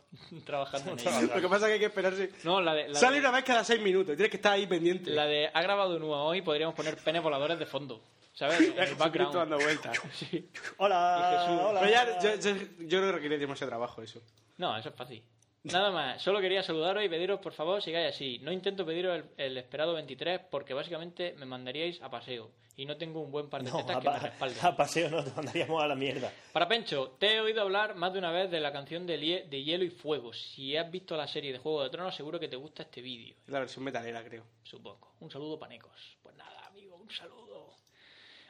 trabajando 0.47 0.93
en 0.93 1.01
ello. 1.01 1.35
Lo 1.35 1.41
que 1.41 1.49
pasa 1.49 1.67
es 1.67 1.71
que 1.71 1.73
hay 1.73 1.79
que 1.81 1.87
esperarse. 1.87 2.31
No, 2.45 2.61
la 2.61 2.73
de, 2.73 2.89
la, 2.89 2.95
Sale 2.99 3.17
de, 3.17 3.21
una 3.21 3.33
vez 3.33 3.45
cada 3.45 3.65
6 3.65 3.83
minutos, 3.83 4.15
tienes 4.15 4.31
que 4.31 4.37
estar 4.37 4.53
ahí 4.53 4.69
pendiente. 4.69 5.11
la 5.11 5.27
de 5.27 5.51
ha 5.53 5.61
grabado 5.61 5.99
Nua 5.99 6.23
hoy 6.23 6.41
podríamos 6.41 6.77
poner 6.77 6.97
penes 6.99 7.21
voladores 7.21 7.59
de 7.59 7.67
fondo. 7.67 8.01
¿Sabes? 8.33 8.61
En 8.61 8.79
el 8.79 8.95
background. 8.99 9.35
dando 9.35 9.59
vueltas. 9.59 10.01
Sí. 10.13 10.49
Hola, 10.77 11.67
hola. 11.69 11.81
Pero 11.81 11.93
ya, 11.93 12.21
yo, 12.21 12.35
yo, 12.37 12.57
yo 12.79 12.99
creo 13.01 13.07
que 13.07 13.13
requiere 13.13 13.39
demasiado 13.39 13.71
trabajo 13.71 14.03
eso. 14.03 14.21
No, 14.57 14.79
eso 14.79 14.91
es 14.91 14.95
fácil. 14.95 15.21
Nada 15.65 15.91
más, 15.91 16.21
solo 16.23 16.41
quería 16.41 16.63
saludaros 16.63 17.03
y 17.05 17.09
pediros 17.09 17.41
por 17.41 17.53
favor 17.55 17.83
sigáis 17.83 18.15
así. 18.15 18.39
No 18.41 18.53
intento 18.53 18.85
pediros 18.85 19.17
el, 19.17 19.25
el 19.47 19.57
esperado 19.59 19.95
23 19.95 20.41
porque 20.51 20.75
básicamente 20.75 21.35
me 21.39 21.47
mandaríais 21.47 22.01
a 22.03 22.11
paseo 22.11 22.51
y 22.77 22.85
no 22.85 22.97
tengo 22.99 23.21
un 23.21 23.31
buen 23.31 23.49
par 23.49 23.63
de 23.63 23.71
No, 23.71 23.79
tetas 23.79 23.97
a, 23.97 24.01
que 24.01 24.11
me 24.11 24.19
respalden. 24.19 24.59
a 24.67 24.77
paseo 24.77 25.09
no, 25.09 25.25
te 25.25 25.31
mandaríamos 25.31 25.83
a 25.83 25.87
la 25.89 25.95
mierda. 25.95 26.31
Para 26.53 26.69
Pencho, 26.69 27.17
te 27.19 27.35
he 27.37 27.41
oído 27.41 27.63
hablar 27.63 27.95
más 27.95 28.13
de 28.13 28.19
una 28.19 28.31
vez 28.31 28.51
de 28.51 28.61
la 28.61 28.73
canción 28.73 29.07
de, 29.07 29.17
Lie- 29.19 29.49
de 29.49 29.63
Hielo 29.65 29.85
y 29.85 29.91
Fuego. 29.91 30.35
Si 30.35 30.77
has 30.77 30.91
visto 30.91 31.17
la 31.17 31.27
serie 31.27 31.51
de 31.53 31.59
Juego 31.59 31.83
de 31.83 31.89
Tronos, 31.91 32.15
seguro 32.15 32.39
que 32.39 32.49
te 32.49 32.57
gusta 32.57 32.83
este 32.83 33.01
vídeo, 33.01 33.35
Es 33.47 33.53
la 33.53 33.61
versión 33.61 33.85
metalera, 33.85 34.23
creo. 34.23 34.45
supongo. 34.65 35.15
Un 35.21 35.31
saludo, 35.31 35.59
panecos. 35.59 35.93
Pues 36.23 36.37
nada, 36.37 36.67
amigo, 36.67 36.97
un 36.97 37.11
saludo. 37.11 37.73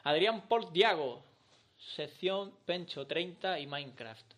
Adrián 0.03 0.49
Paul 0.49 0.73
Diago, 0.73 1.23
sección 1.95 2.55
Pencho 2.67 3.07
30 3.07 3.61
y 3.61 3.67
Minecraft. 3.69 4.33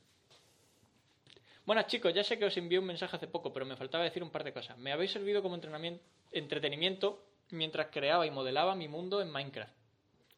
Buenas 1.67 1.89
chicos, 1.89 2.15
ya 2.15 2.23
sé 2.23 2.39
que 2.39 2.45
os 2.45 2.57
envié 2.57 2.79
un 2.79 2.87
mensaje 2.87 3.17
hace 3.17 3.27
poco, 3.27 3.53
pero 3.53 3.67
me 3.67 3.75
faltaba 3.75 4.05
decir 4.05 4.23
un 4.23 4.31
par 4.31 4.45
de 4.45 4.53
cosas. 4.53 4.79
Me 4.79 4.93
habéis 4.93 5.11
servido 5.11 5.43
como 5.43 5.57
entrenamiento, 5.57 6.01
entretenimiento 6.31 7.27
mientras 7.51 7.89
creaba 7.91 8.25
y 8.25 8.31
modelaba 8.31 8.77
mi 8.77 8.87
mundo 8.87 9.21
en 9.21 9.33
Minecraft. 9.33 9.75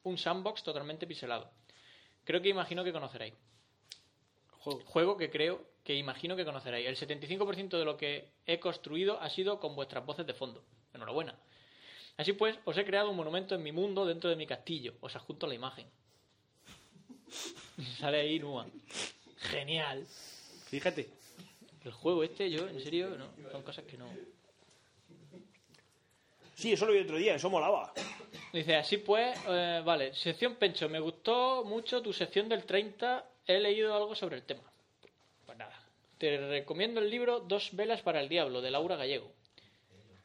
un 0.04 0.16
sandbox 0.16 0.62
totalmente 0.62 1.06
pixelado. 1.06 1.50
Creo 2.24 2.40
que 2.40 2.48
imagino 2.48 2.82
que 2.82 2.92
conoceréis. 2.92 3.34
Juego. 4.60 5.18
que 5.18 5.30
creo 5.30 5.66
que 5.84 5.96
imagino 5.96 6.34
que 6.34 6.46
conoceréis. 6.46 6.88
El 6.88 6.96
75% 6.96 7.76
de 7.76 7.84
lo 7.84 7.98
que 7.98 8.32
he 8.46 8.58
construido 8.58 9.20
ha 9.20 9.28
sido 9.28 9.60
con 9.60 9.76
vuestras 9.76 10.06
voces 10.06 10.26
de 10.26 10.32
fondo. 10.32 10.64
Enhorabuena. 10.94 11.38
Así 12.16 12.32
pues, 12.32 12.58
os 12.64 12.76
he 12.78 12.86
creado 12.86 13.10
un 13.10 13.16
monumento 13.16 13.54
en 13.54 13.62
mi 13.62 13.72
mundo 13.72 14.06
dentro 14.06 14.30
de 14.30 14.36
mi 14.36 14.46
castillo. 14.46 14.94
Os 15.02 15.14
adjunto 15.14 15.46
la 15.46 15.54
imagen. 15.54 15.90
Sale 17.98 18.20
ahí 18.20 18.38
Nua. 18.38 18.66
Genial. 19.36 20.06
Fíjate. 20.68 21.08
El 21.84 21.92
juego 21.92 22.22
este, 22.22 22.50
yo, 22.50 22.68
en 22.68 22.80
serio, 22.80 23.16
no. 23.16 23.26
Son 23.50 23.62
cosas 23.62 23.84
que 23.84 23.96
no. 23.96 24.06
Sí, 26.54 26.72
eso 26.72 26.86
lo 26.86 26.92
vi 26.92 26.98
otro 26.98 27.16
día, 27.16 27.36
eso 27.36 27.48
molaba. 27.48 27.92
Dice, 28.52 28.76
así 28.76 28.98
pues, 28.98 29.38
eh, 29.48 29.80
vale, 29.84 30.14
sección 30.14 30.56
Pencho, 30.56 30.88
me 30.88 30.98
gustó 30.98 31.64
mucho 31.64 32.02
tu 32.02 32.12
sección 32.12 32.48
del 32.48 32.64
30, 32.64 33.24
he 33.46 33.60
leído 33.60 33.94
algo 33.94 34.14
sobre 34.14 34.36
el 34.36 34.42
tema. 34.42 34.64
Pues 35.46 35.56
nada, 35.56 35.80
te 36.18 36.36
recomiendo 36.48 37.00
el 37.00 37.10
libro 37.10 37.40
Dos 37.40 37.70
velas 37.74 38.02
para 38.02 38.20
el 38.20 38.28
diablo, 38.28 38.60
de 38.60 38.70
Laura 38.70 38.96
Gallego. 38.96 39.30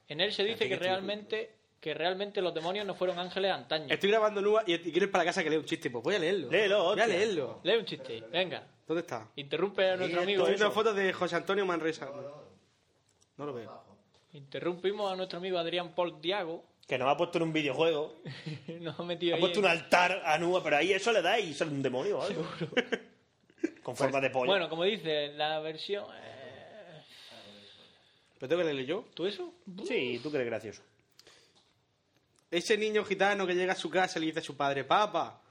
En 0.08 0.22
él 0.22 0.34
se 0.34 0.44
dice 0.44 0.68
que 0.68 0.76
realmente 0.76 1.56
que 1.80 1.94
realmente 1.94 2.42
los 2.42 2.54
demonios 2.54 2.86
no 2.86 2.96
fueron 2.96 3.20
ángeles 3.20 3.52
antaño. 3.52 3.88
Estoy 3.90 4.10
grabando 4.10 4.40
Nua 4.40 4.64
y 4.66 4.80
quieres 4.80 5.10
para 5.10 5.26
la 5.26 5.30
casa 5.30 5.44
que 5.44 5.50
lea 5.50 5.60
un 5.60 5.66
chiste. 5.66 5.90
Pues 5.90 6.02
voy 6.02 6.16
a 6.16 6.20
leerlo. 6.20 6.50
Léelo, 6.50 6.84
Voy 6.86 7.00
a 7.02 7.08
leerlo. 7.08 7.60
Lee 7.64 7.76
un 7.76 7.86
chiste, 7.86 8.24
venga. 8.32 8.66
¿Dónde 8.88 9.02
está? 9.02 9.28
Interrumpe 9.36 9.90
a 9.92 9.96
nuestro 9.98 10.22
amigo. 10.22 10.42
Estoy 10.44 10.56
viendo 10.56 10.72
fotos 10.74 10.96
de 10.96 11.14
José 11.14 11.36
Antonio 11.36 11.66
Manresa. 11.66 12.10
No 13.38 13.46
lo 13.46 13.54
veo. 13.54 13.84
Interrumpimos 14.34 15.12
a 15.12 15.16
nuestro 15.16 15.38
amigo 15.40 15.58
Adrián 15.58 15.94
Paul 15.96 16.20
Diago. 16.22 16.66
Que 16.88 16.98
nos 16.98 17.08
ha 17.08 17.16
puesto 17.16 17.38
en 17.38 17.44
un 17.44 17.54
videojuego. 17.54 18.22
Nos 18.82 19.00
ha 19.00 19.04
metido 19.04 19.34
Ha 19.34 19.38
ahí 19.38 19.42
puesto 19.42 19.60
un 19.62 19.68
altar 19.68 20.22
a 20.26 20.38
Nua, 20.38 20.62
pero 20.62 20.76
ahí 20.76 20.92
eso 20.92 21.14
le 21.14 21.22
da 21.22 21.40
y 21.40 21.54
sale 21.54 21.72
un 21.72 21.82
demonio 21.82 22.20
o 22.20 22.22
algo. 22.24 22.46
Con 23.84 23.96
forma 23.96 24.20
de 24.20 24.30
pollo. 24.30 24.48
Bueno, 24.48 24.68
como 24.70 24.84
dice 24.84 25.30
la 25.34 25.60
versión... 25.60 26.06
eh, 26.14 27.02
¿Pero 28.38 28.50
tengo 28.50 28.62
que 28.62 28.66
leerlo 28.66 28.82
yo? 28.84 29.06
¿Tú 29.14 29.26
eso? 29.26 29.54
Sí, 29.88 30.20
tú 30.22 30.30
crees 30.30 30.46
gracioso. 30.46 30.82
Ese 32.52 32.78
niño 32.78 33.06
gitano 33.06 33.48
que 33.48 33.56
llega 33.56 33.72
a 33.74 33.78
su 33.78 33.90
casa 33.90 34.20
y 34.20 34.22
le 34.22 34.26
dice 34.28 34.40
a 34.40 34.44
su 34.44 34.58
padre, 34.58 34.84
papá, 34.84 35.42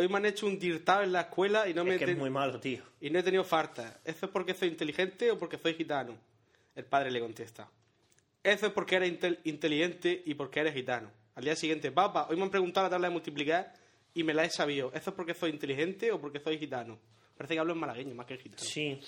hoy 0.00 0.08
me 0.08 0.16
han 0.18 0.26
hecho 0.26 0.46
un 0.46 0.58
tirtado 0.58 1.02
en 1.02 1.12
la 1.12 1.22
escuela 1.22 1.68
y 1.68 1.74
no 1.74 1.84
me 1.84 1.94
Es 1.94 1.98
que 1.98 2.06
ten- 2.06 2.14
es 2.16 2.20
muy 2.20 2.30
malo, 2.30 2.58
tío. 2.60 2.82
y 3.00 3.10
no 3.10 3.18
he 3.18 3.22
tenido 3.22 3.44
falta. 3.44 4.00
¿Eso 4.04 4.26
es 4.26 4.32
porque 4.32 4.54
soy 4.54 4.68
inteligente 4.68 5.30
o 5.30 5.38
porque 5.38 5.58
soy 5.58 5.74
gitano? 5.74 6.16
El 6.74 6.84
padre 6.84 7.10
le 7.10 7.20
contesta. 7.20 7.68
Eso 8.42 8.66
es 8.66 8.72
porque 8.72 8.96
eres 8.96 9.12
intel- 9.12 9.38
inteligente 9.44 10.22
y 10.24 10.34
porque 10.34 10.60
eres 10.60 10.74
gitano. 10.74 11.10
Al 11.34 11.44
día 11.44 11.54
siguiente, 11.56 11.90
papá, 11.92 12.26
hoy 12.28 12.36
me 12.36 12.42
han 12.42 12.50
preguntado 12.50 12.86
la 12.86 12.90
tabla 12.90 13.08
de 13.08 13.12
multiplicar 13.12 13.72
y 14.14 14.24
me 14.24 14.34
la 14.34 14.44
he 14.44 14.50
sabido. 14.50 14.90
¿Eso 14.94 15.10
es 15.10 15.16
porque 15.16 15.34
soy 15.34 15.50
inteligente 15.50 16.10
o 16.12 16.20
porque 16.20 16.40
soy 16.40 16.58
gitano? 16.58 16.98
Parece 17.36 17.54
que 17.54 17.60
hablo 17.60 17.72
en 17.72 17.78
malagueño 17.78 18.14
más 18.14 18.26
que 18.26 18.34
en 18.34 18.40
gitano. 18.40 18.62
Sí. 18.62 19.00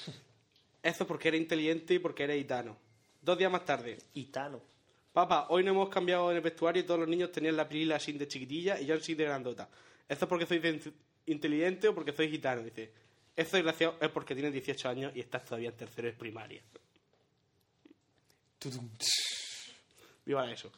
Eso 0.83 1.05
es 1.05 1.07
porque 1.09 1.29
eres 1.29 1.41
inteligente 1.41 1.95
y 1.95 1.99
porque 1.99 2.25
eres 2.25 2.37
gitano. 2.39 2.77
Dos 3.21 3.39
días 3.39 3.51
más 3.53 3.65
tarde, 3.65 3.99
Gitano. 4.13 4.61
Papá, 5.13 5.47
hoy 5.51 5.63
no 5.63 5.71
hemos 5.73 5.89
cambiado 5.91 6.31
en 6.31 6.39
el 6.39 6.43
vestuario 6.43 6.83
y 6.83 6.87
todos 6.87 6.99
los 7.01 7.09
niños 7.09 7.31
tenían 7.31 7.57
la 7.57 7.69
pilila 7.69 7.97
así 7.97 8.13
de 8.13 8.27
chiquitilla 8.27 8.81
y 8.81 8.87
yo 8.87 8.95
así 8.95 9.15
de 9.15 9.25
grandota. 9.25 9.69
¿Esto 10.09 10.25
es 10.25 10.29
porque 10.29 10.47
soy 10.47 10.59
de- 10.59 10.93
inteligente 11.27 11.89
o 11.89 11.95
porque 11.95 12.13
soy 12.13 12.31
gitano? 12.31 12.63
Dice. 12.63 12.93
Esto 13.35 13.57
desgraciado 13.57 13.97
es 14.01 14.11
porque 14.11 14.35
tienes 14.35 14.53
18 14.53 14.89
años 14.89 15.13
y 15.15 15.21
estás 15.21 15.45
todavía 15.45 15.71
en 15.71 15.77
tercero 15.77 16.07
de 16.09 16.13
primaria. 16.15 16.63
Viva 20.25 20.51
eso. 20.51 20.71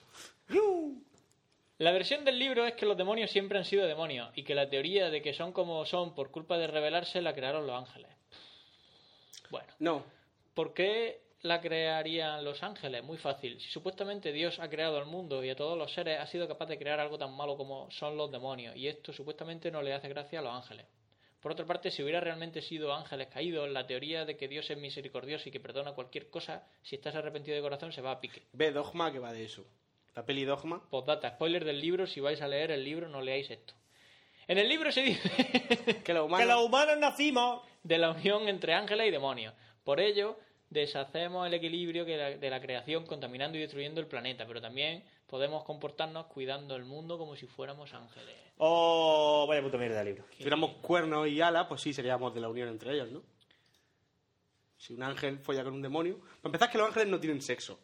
La 1.78 1.90
versión 1.92 2.24
del 2.24 2.38
libro 2.38 2.64
es 2.66 2.74
que 2.74 2.86
los 2.86 2.96
demonios 2.96 3.30
siempre 3.30 3.58
han 3.58 3.64
sido 3.64 3.86
demonios 3.86 4.30
y 4.36 4.44
que 4.44 4.54
la 4.54 4.70
teoría 4.70 5.10
de 5.10 5.20
que 5.20 5.34
son 5.34 5.52
como 5.52 5.84
son 5.84 6.14
por 6.14 6.30
culpa 6.30 6.56
de 6.56 6.66
rebelarse 6.68 7.20
la 7.20 7.34
crearon 7.34 7.66
los 7.66 7.76
ángeles. 7.76 8.10
Bueno, 9.50 9.66
No. 9.80 10.04
¿por 10.54 10.72
qué 10.72 11.20
la 11.44 11.60
crearían 11.60 12.42
los 12.42 12.62
ángeles? 12.62 13.04
Muy 13.04 13.18
fácil. 13.18 13.60
Si 13.60 13.68
supuestamente 13.68 14.32
Dios 14.32 14.58
ha 14.58 14.68
creado 14.70 14.96
al 14.96 15.04
mundo 15.04 15.44
y 15.44 15.50
a 15.50 15.56
todos 15.56 15.76
los 15.76 15.92
seres, 15.92 16.18
ha 16.18 16.26
sido 16.26 16.48
capaz 16.48 16.66
de 16.66 16.78
crear 16.78 16.98
algo 17.00 17.18
tan 17.18 17.36
malo 17.36 17.56
como 17.56 17.90
son 17.90 18.16
los 18.16 18.32
demonios 18.32 18.74
y 18.76 18.88
esto 18.88 19.12
supuestamente 19.12 19.70
no 19.70 19.82
le 19.82 19.92
hace 19.92 20.08
gracia 20.08 20.38
a 20.38 20.42
los 20.42 20.54
ángeles. 20.54 20.86
Por 21.40 21.52
otra 21.52 21.66
parte, 21.66 21.90
si 21.90 22.02
hubiera 22.02 22.20
realmente 22.20 22.62
sido 22.62 22.94
ángeles 22.94 23.28
caídos, 23.28 23.68
la 23.70 23.86
teoría 23.86 24.24
de 24.24 24.38
que 24.38 24.48
Dios 24.48 24.70
es 24.70 24.78
misericordioso 24.78 25.46
y 25.48 25.52
que 25.52 25.60
perdona 25.60 25.92
cualquier 25.92 26.30
cosa, 26.30 26.66
si 26.82 26.96
estás 26.96 27.14
arrepentido 27.14 27.54
de 27.54 27.62
corazón, 27.62 27.92
se 27.92 28.00
va 28.00 28.12
a 28.12 28.20
pique. 28.20 28.44
Ve 28.54 28.72
Dogma 28.72 29.12
que 29.12 29.18
va 29.18 29.30
de 29.34 29.44
eso. 29.44 29.66
La 30.16 30.24
peli 30.24 30.46
Dogma. 30.46 30.82
Postdata, 30.88 31.28
spoiler 31.32 31.66
del 31.66 31.78
libro, 31.78 32.06
si 32.06 32.20
vais 32.20 32.40
a 32.40 32.48
leer 32.48 32.70
el 32.70 32.82
libro, 32.82 33.08
no 33.10 33.20
leáis 33.20 33.50
esto. 33.50 33.74
En 34.48 34.56
el 34.56 34.68
libro 34.68 34.90
se 34.90 35.02
dice 35.02 35.28
Que 36.04 36.14
los 36.14 36.34
Que 36.34 36.46
los 36.46 36.64
humanos 36.64 36.96
nacimos. 36.98 37.60
de 37.82 37.98
la 37.98 38.12
unión 38.12 38.48
entre 38.48 38.72
ángeles 38.72 39.08
y 39.08 39.10
demonios. 39.10 39.52
Por 39.84 40.00
ello, 40.00 40.38
deshacemos 40.74 41.46
el 41.46 41.54
equilibrio 41.54 42.04
que 42.04 42.16
la- 42.16 42.30
de 42.36 42.50
la 42.50 42.60
creación 42.60 43.06
contaminando 43.06 43.56
y 43.56 43.60
destruyendo 43.62 44.00
el 44.00 44.06
planeta, 44.06 44.46
pero 44.46 44.60
también 44.60 45.02
podemos 45.26 45.64
comportarnos 45.64 46.26
cuidando 46.26 46.76
el 46.76 46.84
mundo 46.84 47.16
como 47.16 47.34
si 47.36 47.46
fuéramos 47.46 47.94
ángeles. 47.94 48.34
Oh, 48.58 49.46
vaya 49.48 49.62
puta 49.62 49.78
mierda 49.78 49.98
de 50.00 50.04
libro. 50.04 50.24
Si 50.32 50.38
tuviéramos 50.38 50.72
cuernos 50.82 51.26
y 51.28 51.40
alas, 51.40 51.66
pues 51.66 51.80
sí, 51.80 51.92
seríamos 51.94 52.34
de 52.34 52.40
la 52.40 52.48
unión 52.48 52.68
entre 52.68 52.92
ellos, 52.92 53.10
¿no? 53.10 53.22
Si 54.76 54.92
un 54.92 55.02
ángel 55.02 55.38
folla 55.38 55.64
con 55.64 55.72
un 55.74 55.82
demonio... 55.82 56.18
Para 56.42 56.48
empezar, 56.48 56.70
que 56.70 56.76
los 56.78 56.88
ángeles 56.88 57.08
no 57.08 57.18
tienen 57.18 57.40
sexo. 57.40 57.78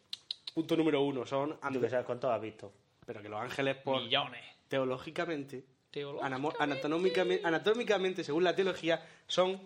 Punto 0.53 0.75
número 0.77 1.01
uno. 1.01 1.25
Son... 1.25 1.57
Tú 1.73 1.81
que 1.81 1.89
sabes 1.89 2.05
cuánto 2.05 2.31
has 2.31 2.39
visto. 2.39 2.71
Pero 3.05 3.21
que 3.23 3.29
los 3.29 3.41
ángeles, 3.41 3.77
por... 3.77 4.01
Millones. 4.03 4.43
teológicamente, 4.67 5.63
Teológicamente. 5.89 6.35
anamo- 6.47 6.53
anatómicamente, 6.59 7.45
anatómicamente, 7.47 8.23
según 8.23 8.43
la 8.43 8.55
teología, 8.55 9.03
son... 9.27 9.59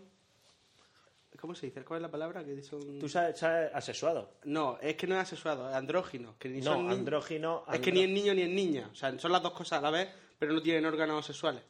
¿Cómo 1.46 1.54
se 1.54 1.68
dice? 1.68 1.84
¿Cuál 1.86 2.00
es 2.00 2.02
la 2.02 2.10
palabra? 2.10 2.44
Que 2.44 2.64
son... 2.64 2.98
Tú 2.98 3.08
sabes, 3.08 3.38
sabes 3.38 3.70
asexuado. 3.72 4.32
No, 4.46 4.80
es 4.82 4.96
que 4.96 5.06
no 5.06 5.14
es 5.14 5.22
asexuado, 5.22 5.70
es 5.70 5.76
andrógino. 5.76 6.36
Que 6.40 6.50
ni 6.50 6.60
No, 6.60 6.74
son 6.74 6.90
andrógino. 6.90 7.64
Es 7.72 7.80
que 7.82 7.92
ni 7.92 8.02
es 8.02 8.10
niño 8.10 8.34
ni 8.34 8.42
es 8.42 8.50
niña. 8.50 8.90
O 8.92 8.96
sea, 8.96 9.16
son 9.20 9.32
las 9.32 9.44
dos 9.44 9.54
cosas 9.54 9.78
a 9.78 9.82
la 9.84 9.92
vez, 9.92 10.10
pero 10.40 10.54
no 10.54 10.62
tienen 10.64 10.84
órganos 10.88 11.24
sexuales. 11.24 11.62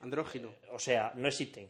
Andrógino. 0.00 0.54
O 0.72 0.78
sea, 0.78 1.12
no 1.16 1.28
existen. 1.28 1.68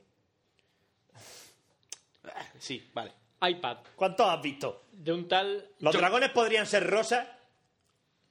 Ah, 2.24 2.46
Sí, 2.56 2.88
vale. 2.94 3.10
iPad, 3.42 3.78
¿Cuántos 3.96 4.28
has 4.28 4.40
visto? 4.40 4.84
de 4.92 5.12
un 5.12 5.26
tal... 5.26 5.70
¿Los 5.80 5.92
Yo- 5.92 5.98
dragones 5.98 6.30
podrían 6.30 6.66
ser 6.68 6.88
rosas? 6.88 7.26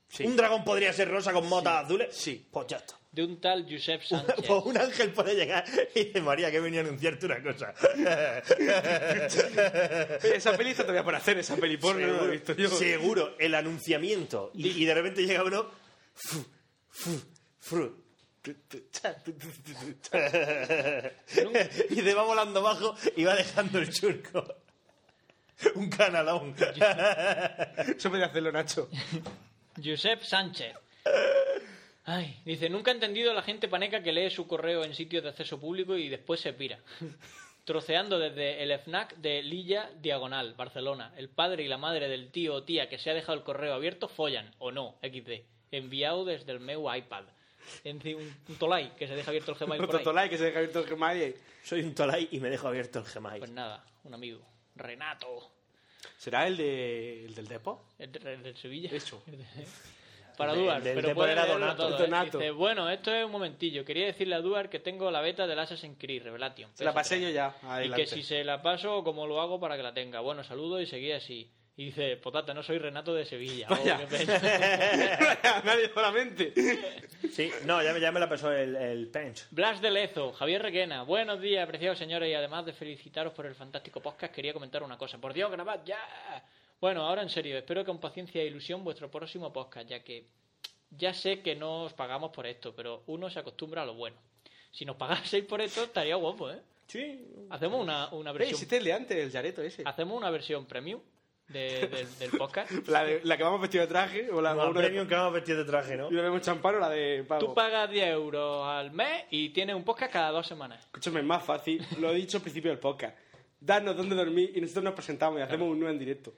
Sí. 0.08 0.26
¿Un 0.26 0.38
dragón 0.38 0.64
podría 0.64 0.94
ser 0.94 1.10
rosa 1.10 1.34
con 1.34 1.50
motas 1.50 1.84
azules? 1.84 2.16
Sí. 2.16 2.48
Pues 2.50 2.68
ya 2.68 2.78
está. 2.78 2.98
De 3.14 3.24
un 3.24 3.40
tal 3.40 3.66
Josep 3.70 4.02
Sánchez. 4.02 4.36
Pues 4.48 4.64
un 4.66 4.76
ángel 4.76 5.12
puede 5.12 5.36
llegar 5.36 5.64
y 5.94 6.06
dice, 6.06 6.20
María, 6.20 6.50
que 6.50 6.58
he 6.58 6.60
venido 6.60 6.84
a 6.84 6.88
anunciarte 6.88 7.28
una 7.28 7.44
cosa. 7.44 7.74
Oye, 10.24 10.36
esa 10.36 10.58
peli 10.58 10.72
está 10.72 10.82
todavía 10.82 11.04
por 11.04 11.14
hacer, 11.14 11.38
esa 11.38 11.56
peli 11.56 11.78
porno, 11.78 12.08
no 12.08 12.22
la 12.22 12.24
he 12.24 12.32
visto 12.32 12.54
yo. 12.56 12.70
Seguro, 12.70 13.36
el 13.38 13.54
anunciamiento. 13.54 14.52
Y, 14.56 14.82
y 14.82 14.86
de 14.86 14.94
repente 14.96 15.26
llega 15.26 15.44
uno... 15.44 15.70
fu, 16.16 16.44
fu, 16.90 17.22
fru. 17.60 18.04
y 21.90 22.02
te 22.02 22.14
va 22.14 22.24
volando 22.24 22.62
bajo 22.62 22.94
y 23.16 23.24
va 23.24 23.36
dejando 23.36 23.80
el 23.80 23.94
surco. 23.94 24.44
Un 25.76 25.90
canalón. 25.90 26.54
Eso 27.96 28.10
podría 28.10 28.26
hacerlo 28.26 28.52
Nacho. 28.52 28.90
Josep 29.82 30.24
Sánchez. 30.24 30.76
Ay, 32.06 32.42
dice, 32.44 32.70
nunca 32.70 32.92
he 32.92 32.94
entendido 32.96 33.32
a 33.32 33.34
la 33.34 33.42
gente 33.44 33.68
paneca 33.70 34.04
que 34.04 34.12
lee 34.12 34.30
su 34.30 34.46
correo 34.48 34.84
en 34.84 34.94
sitios 34.94 35.24
de 35.24 35.30
acceso 35.30 35.60
público 35.60 35.98
y 35.98 36.10
después 36.10 36.40
se 36.42 36.52
pira. 36.54 36.80
Troceando 37.66 38.20
desde 38.20 38.62
el 38.62 38.78
FNAC 38.78 39.16
de 39.18 39.42
Lilla 39.42 39.90
Diagonal, 40.02 40.54
Barcelona. 40.56 41.14
El 41.16 41.30
padre 41.30 41.64
y 41.64 41.70
la 41.70 41.78
madre 41.78 42.10
del 42.10 42.30
tío 42.30 42.56
o 42.56 42.64
tía 42.64 42.90
que 42.90 42.98
se 42.98 43.10
ha 43.10 43.14
dejado 43.14 43.38
el 43.38 43.44
correo 43.46 43.74
abierto 43.74 44.10
follan, 44.10 44.54
o 44.60 44.72
no, 44.74 44.96
XD. 45.02 45.44
Enviado 45.72 46.26
desde 46.26 46.52
el 46.52 46.60
meu 46.60 46.94
iPad. 46.94 47.24
En 47.86 48.02
fin, 48.02 48.18
un, 48.18 48.36
un 48.50 48.56
tolai 48.58 48.94
que 48.98 49.08
se 49.08 49.16
deja 49.16 49.30
abierto 49.32 49.54
el 49.54 49.58
Gmail 49.58 49.78
por 49.86 49.96
Otro 49.96 50.04
tolai 50.04 50.30
que 50.30 50.38
se 50.38 50.44
deja 50.44 50.58
abierto 50.60 50.80
el 50.80 50.86
Gmail. 50.88 51.36
Soy 51.64 51.80
un 51.84 51.96
tolai 51.96 52.28
y 52.32 52.40
me 52.42 52.50
dejo 52.50 52.68
abierto 52.68 53.00
el 53.00 53.06
Gmail. 53.06 53.40
Pues 53.40 53.52
nada, 53.52 53.82
un 54.04 54.14
amigo. 54.14 54.42
Renato. 54.76 55.50
¿Será 56.18 56.46
el, 56.48 56.58
de, 56.58 57.24
el 57.26 57.34
del 57.34 57.48
Depo? 57.48 57.86
El 57.98 58.12
de- 58.12 58.34
el 58.34 58.44
del 58.44 58.58
Sevilla. 58.58 58.90
Eso. 58.92 59.24
El 59.28 59.38
de- 59.38 59.46
Duar, 60.38 60.78
el 60.78 60.84
del 60.84 60.96
pero 60.96 61.14
puede 61.16 61.32
era 61.34 61.44
leerlo 61.46 61.60
Donato. 61.66 61.88
todo, 61.88 61.98
¿eh? 61.98 62.02
Donato. 62.02 62.38
Dice, 62.38 62.52
bueno, 62.52 62.90
esto 62.90 63.14
es 63.14 63.26
un 63.26 63.32
momentillo. 63.32 63.84
Quería 63.86 64.06
decirle 64.08 64.36
a 64.36 64.42
Duar 64.42 64.70
que 64.70 64.80
tengo 64.80 65.10
la 65.12 65.22
beta 65.22 65.48
del 65.48 65.60
Assassin's 65.60 65.98
Creed 66.00 66.24
Revelation. 66.24 66.72
Se 66.76 66.84
la 66.84 66.92
PS3. 66.92 66.94
pasé 66.94 67.22
yo 67.22 67.30
ya. 67.30 67.56
Y 67.62 67.66
Adelante. 67.66 68.02
que 68.04 68.08
si 68.08 68.24
se 68.24 68.44
la 68.44 68.62
paso, 68.62 69.04
como 69.04 69.28
lo 69.28 69.40
hago 69.42 69.60
para 69.60 69.76
que 69.78 69.84
la 69.84 69.94
tenga. 69.94 70.20
Bueno, 70.20 70.44
saludo 70.44 70.80
y 70.82 70.86
seguí 70.86 71.12
así. 71.12 71.50
Y 71.76 71.86
dice, 71.86 72.18
potata, 72.18 72.54
no 72.54 72.62
soy 72.62 72.78
Renato 72.78 73.16
de 73.16 73.26
Sevilla. 73.26 73.66
Oh, 73.72 73.76
qué 73.76 74.06
pena. 74.06 74.40
Nadie 75.66 75.90
solamente. 75.92 76.54
Sí, 77.32 77.52
no, 77.66 77.82
ya 77.82 77.94
me, 77.94 78.00
ya 78.00 78.12
me 78.12 78.20
la 78.20 78.30
pasó 78.30 78.52
el, 78.52 78.76
el 78.76 79.08
Pench. 79.08 79.48
Blas 79.50 79.82
de 79.82 79.90
Lezo, 79.90 80.34
Javier 80.34 80.62
Requena. 80.62 81.02
Buenos 81.02 81.42
días, 81.42 81.64
apreciados 81.64 81.98
señores, 81.98 82.30
y 82.30 82.36
además 82.36 82.68
de 82.68 82.74
felicitaros 82.74 83.34
por 83.34 83.48
el 83.48 83.56
fantástico 83.56 84.02
podcast, 84.02 84.32
quería 84.36 84.54
comentar 84.54 84.84
una 84.84 85.00
cosa. 85.00 85.18
Por 85.18 85.34
Dios, 85.34 85.50
grabad 85.52 85.80
ya. 85.84 85.98
Bueno, 86.84 87.06
ahora 87.08 87.22
en 87.22 87.30
serio, 87.30 87.58
espero 87.58 87.80
que 87.80 87.86
con 87.86 88.00
paciencia 88.02 88.42
e 88.42 88.46
ilusión 88.46 88.84
vuestro 88.84 89.10
próximo 89.10 89.54
podcast, 89.54 89.88
ya 89.88 90.04
que 90.04 90.28
Ya 90.92 91.14
sé 91.14 91.40
que 91.42 91.56
no 91.56 91.84
os 91.84 91.94
pagamos 91.94 92.32
por 92.32 92.46
esto, 92.46 92.76
pero 92.76 93.04
uno 93.08 93.30
se 93.30 93.40
acostumbra 93.40 93.84
a 93.84 93.86
lo 93.86 93.94
bueno. 93.94 94.18
Si 94.70 94.84
nos 94.84 94.98
pagaseis 94.98 95.46
por 95.46 95.62
esto, 95.62 95.84
estaría 95.86 96.16
guapo, 96.18 96.52
¿eh? 96.52 96.60
Sí. 96.88 97.26
Hacemos 97.52 97.80
una, 97.82 98.10
una 98.14 98.32
Eh, 98.32 98.34
versión... 98.34 98.56
hiciste 98.56 98.76
el 98.80 98.84
de 98.84 98.92
antes, 98.92 99.18
el 99.18 99.32
Yareto 99.32 99.62
ese. 99.62 99.84
Hacemos 99.86 100.18
una 100.18 100.30
versión 100.30 100.66
premium 100.66 101.00
de- 101.48 101.88
del- 101.88 102.20
del 102.20 102.32
podcast. 102.38 102.70
La, 102.90 103.06
de- 103.06 103.22
la 103.24 103.38
que 103.38 103.44
vamos 103.44 103.62
vestido 103.62 103.84
de 103.84 103.88
traje 103.88 104.30
o 104.30 104.42
la 104.42 104.54
una 104.54 104.66
de- 104.68 104.74
premium 104.74 105.08
que 105.08 105.16
vamos 105.16 105.32
vestido 105.36 105.60
de 105.60 105.64
traje, 105.64 105.96
¿no? 105.96 106.12
y 106.12 106.16
la 106.16 106.22
vemos 106.24 106.42
champán 106.42 106.76
o 106.76 106.80
la 106.80 106.90
de 106.90 107.24
pago. 107.24 107.40
Tú 107.48 107.54
pagas 107.54 107.90
10 107.90 108.08
euros 108.10 108.68
al 108.68 108.92
mes 108.92 109.24
y 109.32 109.52
tienes 109.52 109.74
un 109.74 109.86
podcast 109.86 110.12
cada 110.12 110.32
dos 110.32 110.46
semanas. 110.46 110.84
Escúchame, 110.84 111.22
es 111.22 111.26
más 111.26 111.46
fácil. 111.46 111.82
Lo 112.02 112.12
he 112.12 112.16
dicho 112.16 112.36
al 112.40 112.44
principio 112.44 112.72
del 112.72 112.80
podcast. 112.82 113.18
Danos 113.58 113.96
dónde 113.96 114.16
dormir 114.18 114.52
y 114.54 114.60
nosotros 114.60 114.84
nos 114.84 114.94
presentamos 114.96 115.40
y 115.40 115.44
hacemos 115.44 115.70
un 115.70 115.80
nuevo 115.80 115.94
en 115.94 115.98
directo. 116.00 116.34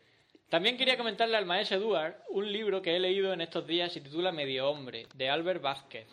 También 0.49 0.77
quería 0.77 0.97
comentarle 0.97 1.37
al 1.37 1.45
maestro 1.45 1.77
Eduard 1.77 2.15
un 2.29 2.51
libro 2.51 2.81
que 2.81 2.95
he 2.95 2.99
leído 2.99 3.33
en 3.33 3.41
estos 3.41 3.65
días 3.65 3.91
se 3.91 4.01
titula 4.01 4.31
Medio 4.31 4.69
Hombre, 4.69 5.07
de 5.15 5.29
Albert 5.29 5.61
Vázquez. 5.61 6.07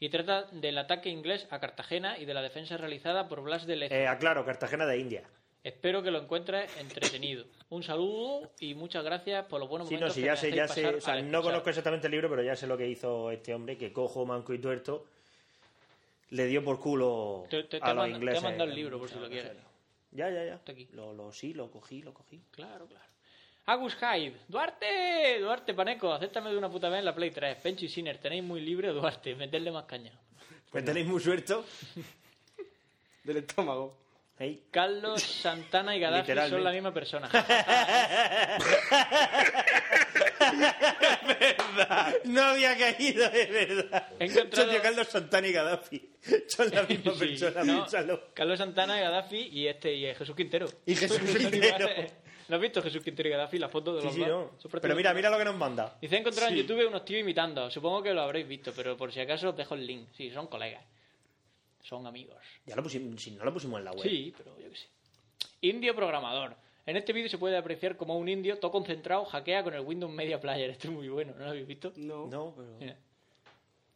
Y 0.00 0.08
trata 0.08 0.44
del 0.52 0.78
ataque 0.78 1.08
inglés 1.08 1.46
a 1.50 1.58
Cartagena 1.60 2.18
y 2.18 2.24
de 2.26 2.34
la 2.34 2.42
defensa 2.42 2.76
realizada 2.76 3.28
por 3.28 3.42
Blas 3.42 3.66
de 3.66 3.76
Lezo. 3.76 3.94
Eh, 3.94 4.06
aclaro, 4.06 4.44
Cartagena 4.44 4.86
de 4.86 4.98
India. 4.98 5.22
Espero 5.62 6.02
que 6.02 6.10
lo 6.10 6.18
encuentres 6.20 6.70
entretenido. 6.78 7.46
Un 7.70 7.82
saludo 7.82 8.50
y 8.60 8.74
muchas 8.74 9.02
gracias 9.02 9.46
por 9.46 9.60
los 9.60 9.68
buenos 9.68 9.88
Sí, 9.88 9.94
no, 9.94 10.00
momentos 10.00 10.14
sí, 10.14 10.20
que 10.20 10.26
ya 10.26 10.32
me 10.32 10.36
sé, 10.38 10.46
hacéis 10.48 10.56
ya 10.56 10.68
sé. 10.68 10.82
pasar 10.82 10.94
O 10.96 11.00
sea, 11.00 11.14
al 11.14 11.30
no 11.30 11.42
conozco 11.42 11.70
exactamente 11.70 12.06
el 12.06 12.10
libro, 12.12 12.28
pero 12.28 12.42
ya 12.42 12.54
sé 12.54 12.66
lo 12.66 12.76
que 12.76 12.86
hizo 12.86 13.30
este 13.30 13.54
hombre, 13.54 13.78
que 13.78 13.92
cojo, 13.92 14.26
manco 14.26 14.52
y 14.52 14.58
tuerto 14.58 15.06
le 16.30 16.46
dio 16.46 16.62
por 16.62 16.80
culo 16.80 17.46
Te, 17.48 17.62
te- 17.64 17.80
te 17.80 17.84
a 17.86 17.92
he 17.92 17.94
los 17.94 18.04
mand- 18.04 18.08
te 18.08 18.12
he 18.12 18.16
ingleses. 18.16 18.42
mandado 18.42 18.68
el 18.70 18.76
libro 18.76 18.98
por 18.98 19.08
si 19.08 19.18
lo 19.18 19.28
quieres. 19.28 19.52
Ya, 20.10 20.28
ya, 20.30 20.44
ya. 20.44 20.54
Está 20.56 20.72
aquí. 20.72 20.86
Lo, 20.92 21.12
lo, 21.14 21.32
sí, 21.32 21.54
lo 21.54 21.70
cogí, 21.70 22.02
lo 22.02 22.12
cogí. 22.12 22.42
Claro, 22.50 22.86
claro. 22.86 23.04
Agus 23.66 23.96
Hyde, 23.96 24.36
Duarte, 24.48 25.38
Duarte 25.40 25.72
Paneco, 25.72 26.12
acéptame 26.12 26.50
de 26.50 26.58
una 26.58 26.68
puta 26.68 26.90
vez 26.90 26.98
en 26.98 27.06
la 27.06 27.14
Play 27.14 27.30
3. 27.30 27.56
Pencho 27.62 27.86
y 27.86 27.88
Sinner, 27.88 28.18
tenéis 28.18 28.44
muy 28.44 28.60
libre 28.60 28.88
Duarte, 28.88 29.34
meterle 29.34 29.70
más 29.72 29.84
caña. 29.86 30.12
Pues 30.70 30.84
tenéis 30.84 31.06
muy 31.06 31.20
suerto. 31.20 31.64
Del 33.24 33.38
estómago. 33.38 33.96
Ey. 34.38 34.64
Carlos 34.70 35.22
Santana 35.22 35.96
y 35.96 36.00
Gaddafi 36.00 36.32
son 36.50 36.62
la 36.64 36.72
misma 36.72 36.92
persona. 36.92 37.30
No 42.24 42.42
había 42.42 42.76
caído, 42.76 43.24
es 43.26 43.50
verdad. 43.50 44.08
He 44.18 44.24
encontrado- 44.26 44.82
Carlos 44.82 45.08
Santana 45.08 45.46
y 45.48 45.52
Gaddafi. 45.52 46.10
Son 46.48 46.70
la 46.70 46.82
misma 46.84 47.12
Sí, 47.14 47.18
persona, 47.18 47.64
no. 47.64 47.86
Carlos 48.34 48.58
Santana 48.58 48.98
y 48.98 49.02
Gaddafi 49.02 49.48
y 49.52 49.66
este 49.68 49.94
y 49.94 50.14
Jesús 50.14 50.34
Quintero. 50.36 50.66
Y 50.86 50.94
Jesús 50.94 51.18
Quintero. 51.20 51.88
¿No 52.48 52.56
has 52.56 52.62
visto 52.62 52.82
Jesús 52.82 53.02
Quintero 53.02 53.28
y 53.28 53.32
Gaddafi? 53.32 53.58
La 53.58 53.68
foto 53.68 53.94
de 53.94 54.00
Sí, 54.02 54.06
los 54.06 54.14
sí, 54.14 54.20
dos. 54.20 54.28
no. 54.64 54.80
Pero 54.80 54.94
mira, 54.96 55.14
mira 55.14 55.30
lo 55.30 55.38
que 55.38 55.44
nos 55.44 55.56
manda. 55.56 55.96
Dice, 56.00 56.16
he 56.16 56.18
encontrado 56.18 56.48
Sí. 56.50 56.60
en 56.60 56.66
YouTube 56.66 56.86
unos 56.88 57.04
tíos 57.04 57.20
imitando. 57.20 57.70
Supongo 57.70 58.02
que 58.02 58.12
lo 58.12 58.20
habréis 58.22 58.46
visto, 58.46 58.72
pero 58.76 58.96
por 58.96 59.12
si 59.12 59.20
acaso 59.20 59.50
os 59.50 59.56
dejo 59.56 59.74
el 59.74 59.86
link. 59.86 60.08
Sí, 60.12 60.30
son 60.30 60.46
colegas. 60.48 60.84
Son 61.82 62.06
amigos. 62.06 62.36
Ya 62.66 62.76
lo 62.76 62.82
pusimos, 62.82 63.20
si 63.22 63.30
no 63.32 63.44
lo 63.44 63.52
pusimos 63.52 63.78
en 63.78 63.84
la 63.84 63.92
web. 63.92 64.02
Sí, 64.02 64.32
pero 64.36 64.58
yo 64.58 64.68
qué 64.70 64.76
sé. 64.76 64.86
Indio 65.62 65.94
programador. 65.94 66.54
En 66.86 66.96
este 66.96 67.12
vídeo 67.14 67.28
se 67.30 67.38
puede 67.38 67.56
apreciar 67.56 67.96
como 67.96 68.18
un 68.18 68.28
indio 68.28 68.58
todo 68.58 68.70
concentrado 68.70 69.24
hackea 69.24 69.62
con 69.64 69.72
el 69.72 69.80
Windows 69.80 70.12
Media 70.12 70.38
Player. 70.40 70.68
Esto 70.70 70.88
es 70.88 70.94
muy 70.94 71.08
bueno, 71.08 71.32
¿no 71.38 71.44
lo 71.44 71.50
habéis 71.50 71.66
visto? 71.66 71.92
No. 71.96 72.26
No, 72.26 72.52
pero. 72.54 72.68
Mira. 72.78 72.96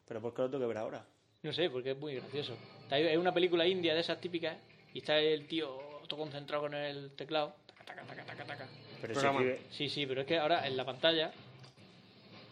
Pero 0.07 0.21
¿por 0.23 0.33
qué 0.35 0.43
lo 0.43 0.49
tengo 0.51 0.63
que 0.65 0.69
ver 0.69 0.79
ahora? 0.79 1.05
No 1.43 1.53
sé, 1.53 1.69
porque 1.69 1.91
es 1.91 1.99
muy 1.99 2.15
gracioso. 2.15 2.57
Es 2.91 3.17
una 3.19 3.33
película 3.33 3.67
india 3.67 3.95
de 3.95 4.01
esas 4.01 4.19
típicas 4.21 4.57
y 4.95 4.99
está 4.99 5.19
el 5.19 5.47
tío 5.47 5.79
todo 6.09 6.21
concentrado 6.21 6.63
con 6.63 6.75
el 6.75 7.11
teclado. 7.15 7.55
Taca, 7.89 8.03
taca, 8.03 8.25
taca, 8.25 8.25
taca, 8.37 8.45
taca. 8.45 8.67
Pero 9.01 9.15
se 9.15 9.21
Programa. 9.21 9.41
escribe. 9.41 9.61
Sí, 9.71 9.89
sí, 9.89 10.07
pero 10.07 10.21
es 10.21 10.27
que 10.27 10.39
ahora 10.39 10.67
en 10.67 10.77
la 10.77 10.85
pantalla... 10.85 11.33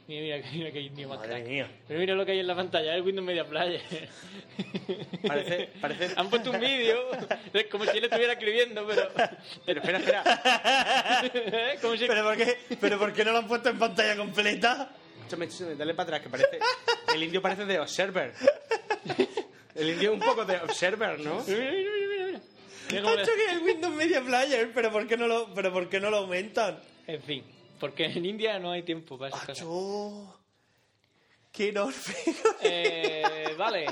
Mira, 0.09 0.37
mira, 0.37 0.51
mira 0.53 0.70
qué 0.70 0.80
indio 0.82 1.09
más 1.09 1.18
Madre 1.18 1.30
crack. 1.32 1.47
mía. 1.49 1.68
Pero 1.89 1.99
mira 2.01 2.14
lo 2.14 2.24
que 2.24 2.30
hay 2.32 2.39
en 2.39 2.47
la 2.47 2.55
pantalla, 2.55 2.93
es 2.93 2.97
el 2.99 3.03
Windows 3.03 3.26
Media 3.26 3.45
Player. 3.45 3.82
Parece- 5.26 5.68
parece- 5.80 6.14
Han 6.16 6.30
puesto 6.30 6.51
un 6.53 6.61
vídeo, 6.61 7.11
es 7.53 7.66
como 7.66 7.84
si 7.87 7.99
él 7.99 8.05
estuviera 8.05 8.34
escribiendo, 8.34 8.87
pero... 8.87 9.11
Pero 9.64 9.80
espera, 9.80 9.99
espera. 9.99 10.22
¿Eh? 11.34 11.78
Como 11.82 11.97
si... 11.97 12.07
¿Pero 12.07 12.22
por, 12.22 12.37
qué, 12.37 12.57
¿Pero 12.80 12.99
por 13.01 13.12
qué 13.12 13.24
no 13.24 13.32
lo 13.32 13.39
han 13.39 13.49
puesto 13.49 13.68
en 13.68 13.78
pantalla 13.80 14.16
completa? 14.16 14.91
Dale 15.76 15.95
para 15.95 16.05
atrás, 16.05 16.20
que 16.22 16.28
parece. 16.28 16.59
El 17.12 17.22
indio 17.24 17.43
parece 17.43 17.64
de 17.64 17.80
Observer. 17.80 18.32
El 19.74 19.91
indio 19.91 20.12
un 20.12 20.20
poco 20.20 20.45
de 20.45 20.57
Observer, 20.59 21.18
¿no? 21.18 21.43
Mira, 21.49 21.70
mira, 21.72 21.91
que 22.89 22.99
es 22.99 23.53
el 23.53 23.62
Windows 23.62 23.95
Media 23.95 24.22
Player, 24.22 24.70
pero 24.74 24.91
¿por 24.91 25.07
qué 25.07 25.16
no 25.16 25.26
lo, 25.26 25.53
pero 25.55 25.72
por 25.72 25.89
qué 25.89 26.01
no 26.01 26.11
lo 26.11 26.18
aumentan? 26.18 26.78
En 27.07 27.22
fin, 27.22 27.45
porque 27.78 28.07
en 28.07 28.24
India 28.24 28.59
no 28.59 28.72
hay 28.72 28.82
tiempo 28.82 29.18
para 29.18 29.28
esas 29.34 29.47
cosas. 29.47 29.66
Qué 31.53 31.68
enorme. 31.68 31.95
Eh, 32.62 33.55
vale, 33.59 33.87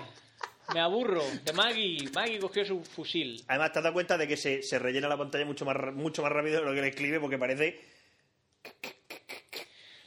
me 0.72 0.80
aburro. 0.80 1.22
De 1.44 1.52
Maggie. 1.52 2.10
Maggie 2.12 2.38
cogió 2.38 2.64
su 2.64 2.82
fusil. 2.82 3.42
Además, 3.48 3.72
te 3.72 3.78
has 3.78 3.82
dado 3.84 3.94
cuenta 3.94 4.18
de 4.18 4.28
que 4.28 4.36
se, 4.36 4.62
se 4.62 4.78
rellena 4.78 5.08
la 5.08 5.16
pantalla 5.16 5.44
mucho 5.44 5.64
más, 5.64 5.76
mucho 5.94 6.22
más 6.22 6.32
rápido 6.32 6.60
de 6.60 6.66
lo 6.66 6.74
que 6.74 6.82
le 6.82 6.88
escribe 6.88 7.20
porque 7.20 7.38
parece. 7.38 7.80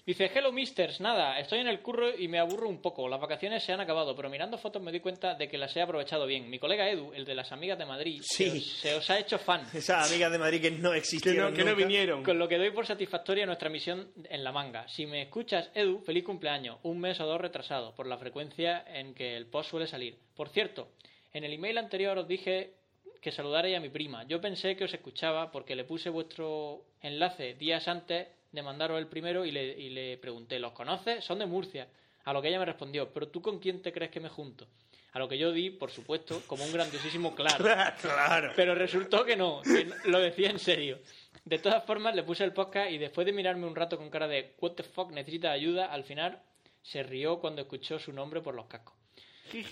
Dice, 0.07 0.31
hello 0.33 0.53
misters, 0.53 1.01
nada, 1.01 1.37
estoy 1.37 1.59
en 1.59 1.67
el 1.67 1.81
curro 1.81 2.17
y 2.17 2.29
me 2.29 2.39
aburro 2.39 2.69
un 2.69 2.81
poco. 2.81 3.09
Las 3.09 3.19
vacaciones 3.19 3.61
se 3.61 3.73
han 3.73 3.81
acabado, 3.81 4.15
pero 4.15 4.29
mirando 4.29 4.57
fotos 4.57 4.81
me 4.81 4.93
di 4.93 5.01
cuenta 5.01 5.35
de 5.35 5.49
que 5.49 5.57
las 5.57 5.75
he 5.75 5.81
aprovechado 5.81 6.25
bien. 6.25 6.49
Mi 6.49 6.59
colega 6.59 6.89
Edu, 6.89 7.11
el 7.13 7.25
de 7.25 7.35
las 7.35 7.51
amigas 7.51 7.77
de 7.77 7.85
Madrid, 7.85 8.21
Sí. 8.23 8.49
se, 8.49 8.57
os, 8.57 8.65
se 8.79 8.95
os 8.95 9.09
ha 9.09 9.19
hecho 9.19 9.37
fan. 9.37 9.63
Esas 9.73 10.09
amigas 10.09 10.31
de 10.31 10.37
Madrid 10.37 10.61
que 10.61 10.71
no 10.71 10.91
Que 10.93 10.97
existieron. 10.99 11.51
no, 11.51 11.57
que 11.57 11.65
no 11.65 11.75
vinieron. 11.75 12.23
Con 12.23 12.39
lo 12.39 12.47
que 12.47 12.57
doy 12.57 12.71
por 12.71 12.85
satisfactoria 12.87 13.45
nuestra 13.45 13.69
misión 13.69 14.09
en 14.29 14.45
la 14.45 14.53
manga. 14.53 14.87
Si 14.87 15.05
me 15.05 15.23
escuchas, 15.23 15.69
Edu, 15.75 15.99
feliz 15.99 16.23
cumpleaños. 16.23 16.79
Un 16.83 16.99
mes 17.01 17.19
o 17.19 17.25
dos 17.25 17.41
retrasado, 17.41 17.93
por 17.93 18.07
la 18.07 18.17
frecuencia 18.17 18.85
en 18.87 19.13
que 19.13 19.35
el 19.35 19.47
post 19.47 19.71
suele 19.71 19.87
salir. 19.87 20.17
Por 20.37 20.47
cierto, 20.47 20.87
en 21.33 21.43
el 21.43 21.51
email 21.51 21.77
anterior 21.79 22.17
os 22.17 22.29
dije 22.29 22.75
que 23.21 23.33
saludarais 23.33 23.75
a 23.75 23.81
mi 23.81 23.89
prima. 23.89 24.23
Yo 24.25 24.39
pensé 24.39 24.77
que 24.77 24.85
os 24.85 24.93
escuchaba 24.93 25.51
porque 25.51 25.75
le 25.75 25.83
puse 25.83 26.09
vuestro 26.09 26.85
enlace 27.01 27.55
días 27.55 27.89
antes 27.89 28.27
de 28.51 28.61
mandaros 28.61 28.97
el 28.99 29.07
primero 29.07 29.45
y 29.45 29.51
le, 29.51 29.65
y 29.77 29.89
le 29.89 30.17
pregunté, 30.17 30.59
¿los 30.59 30.71
conoces? 30.73 31.23
Son 31.23 31.39
de 31.39 31.45
Murcia. 31.45 31.87
A 32.25 32.33
lo 32.33 32.41
que 32.41 32.49
ella 32.49 32.59
me 32.59 32.65
respondió, 32.65 33.11
¿pero 33.13 33.29
tú 33.29 33.41
con 33.41 33.59
quién 33.59 33.81
te 33.81 33.91
crees 33.93 34.11
que 34.11 34.19
me 34.19 34.29
junto? 34.29 34.67
A 35.13 35.19
lo 35.19 35.27
que 35.29 35.37
yo 35.37 35.51
di, 35.51 35.69
por 35.71 35.89
supuesto, 35.89 36.41
como 36.45 36.63
un 36.65 36.71
grandiosísimo 36.73 37.33
claro. 37.33 37.63
claro. 38.01 38.51
Pero 38.55 38.75
resultó 38.75 39.23
que 39.25 39.35
no, 39.35 39.61
que 39.61 39.85
no- 39.85 39.95
lo 40.05 40.19
decía 40.19 40.49
en 40.49 40.59
serio. 40.59 40.99
De 41.45 41.59
todas 41.59 41.83
formas, 41.85 42.13
le 42.13 42.23
puse 42.23 42.43
el 42.43 42.51
podcast 42.53 42.91
y 42.91 42.97
después 42.97 43.25
de 43.25 43.31
mirarme 43.33 43.65
un 43.65 43.75
rato 43.75 43.97
con 43.97 44.09
cara 44.09 44.27
de 44.27 44.53
¿What 44.59 44.73
the 44.73 44.83
fuck? 44.83 45.11
¿Necesita 45.11 45.51
ayuda? 45.51 45.85
Al 45.85 46.03
final 46.03 46.41
se 46.83 47.01
rió 47.03 47.39
cuando 47.39 47.61
escuchó 47.61 47.97
su 47.97 48.11
nombre 48.11 48.41
por 48.41 48.53
los 48.53 48.65
cascos. 48.67 48.95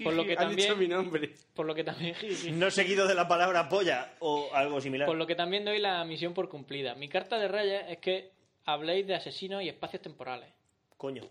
Por 0.03 0.13
lo 0.13 0.23
que 0.25 0.37
también- 0.37 0.57
dicho 0.69 0.75
mi 0.77 0.87
nombre. 0.87 1.33
Por 1.53 1.65
lo 1.65 1.75
que 1.75 1.83
también... 1.83 2.15
No 2.53 2.71
seguido 2.71 3.05
de 3.07 3.13
la 3.15 3.27
palabra 3.27 3.67
polla 3.67 4.13
o 4.19 4.49
algo 4.53 4.79
similar. 4.79 5.05
Por 5.05 5.17
lo 5.17 5.27
que 5.27 5.35
también 5.35 5.65
doy 5.65 5.79
la 5.79 6.03
misión 6.05 6.33
por 6.33 6.47
cumplida. 6.47 6.95
Mi 6.95 7.09
carta 7.09 7.37
de 7.37 7.49
reyes 7.49 7.83
es 7.89 7.97
que 7.97 8.31
habléis 8.65 9.07
de 9.07 9.15
asesinos 9.15 9.63
y 9.63 9.69
espacios 9.69 10.01
temporales. 10.01 10.51
Coño. 10.97 11.23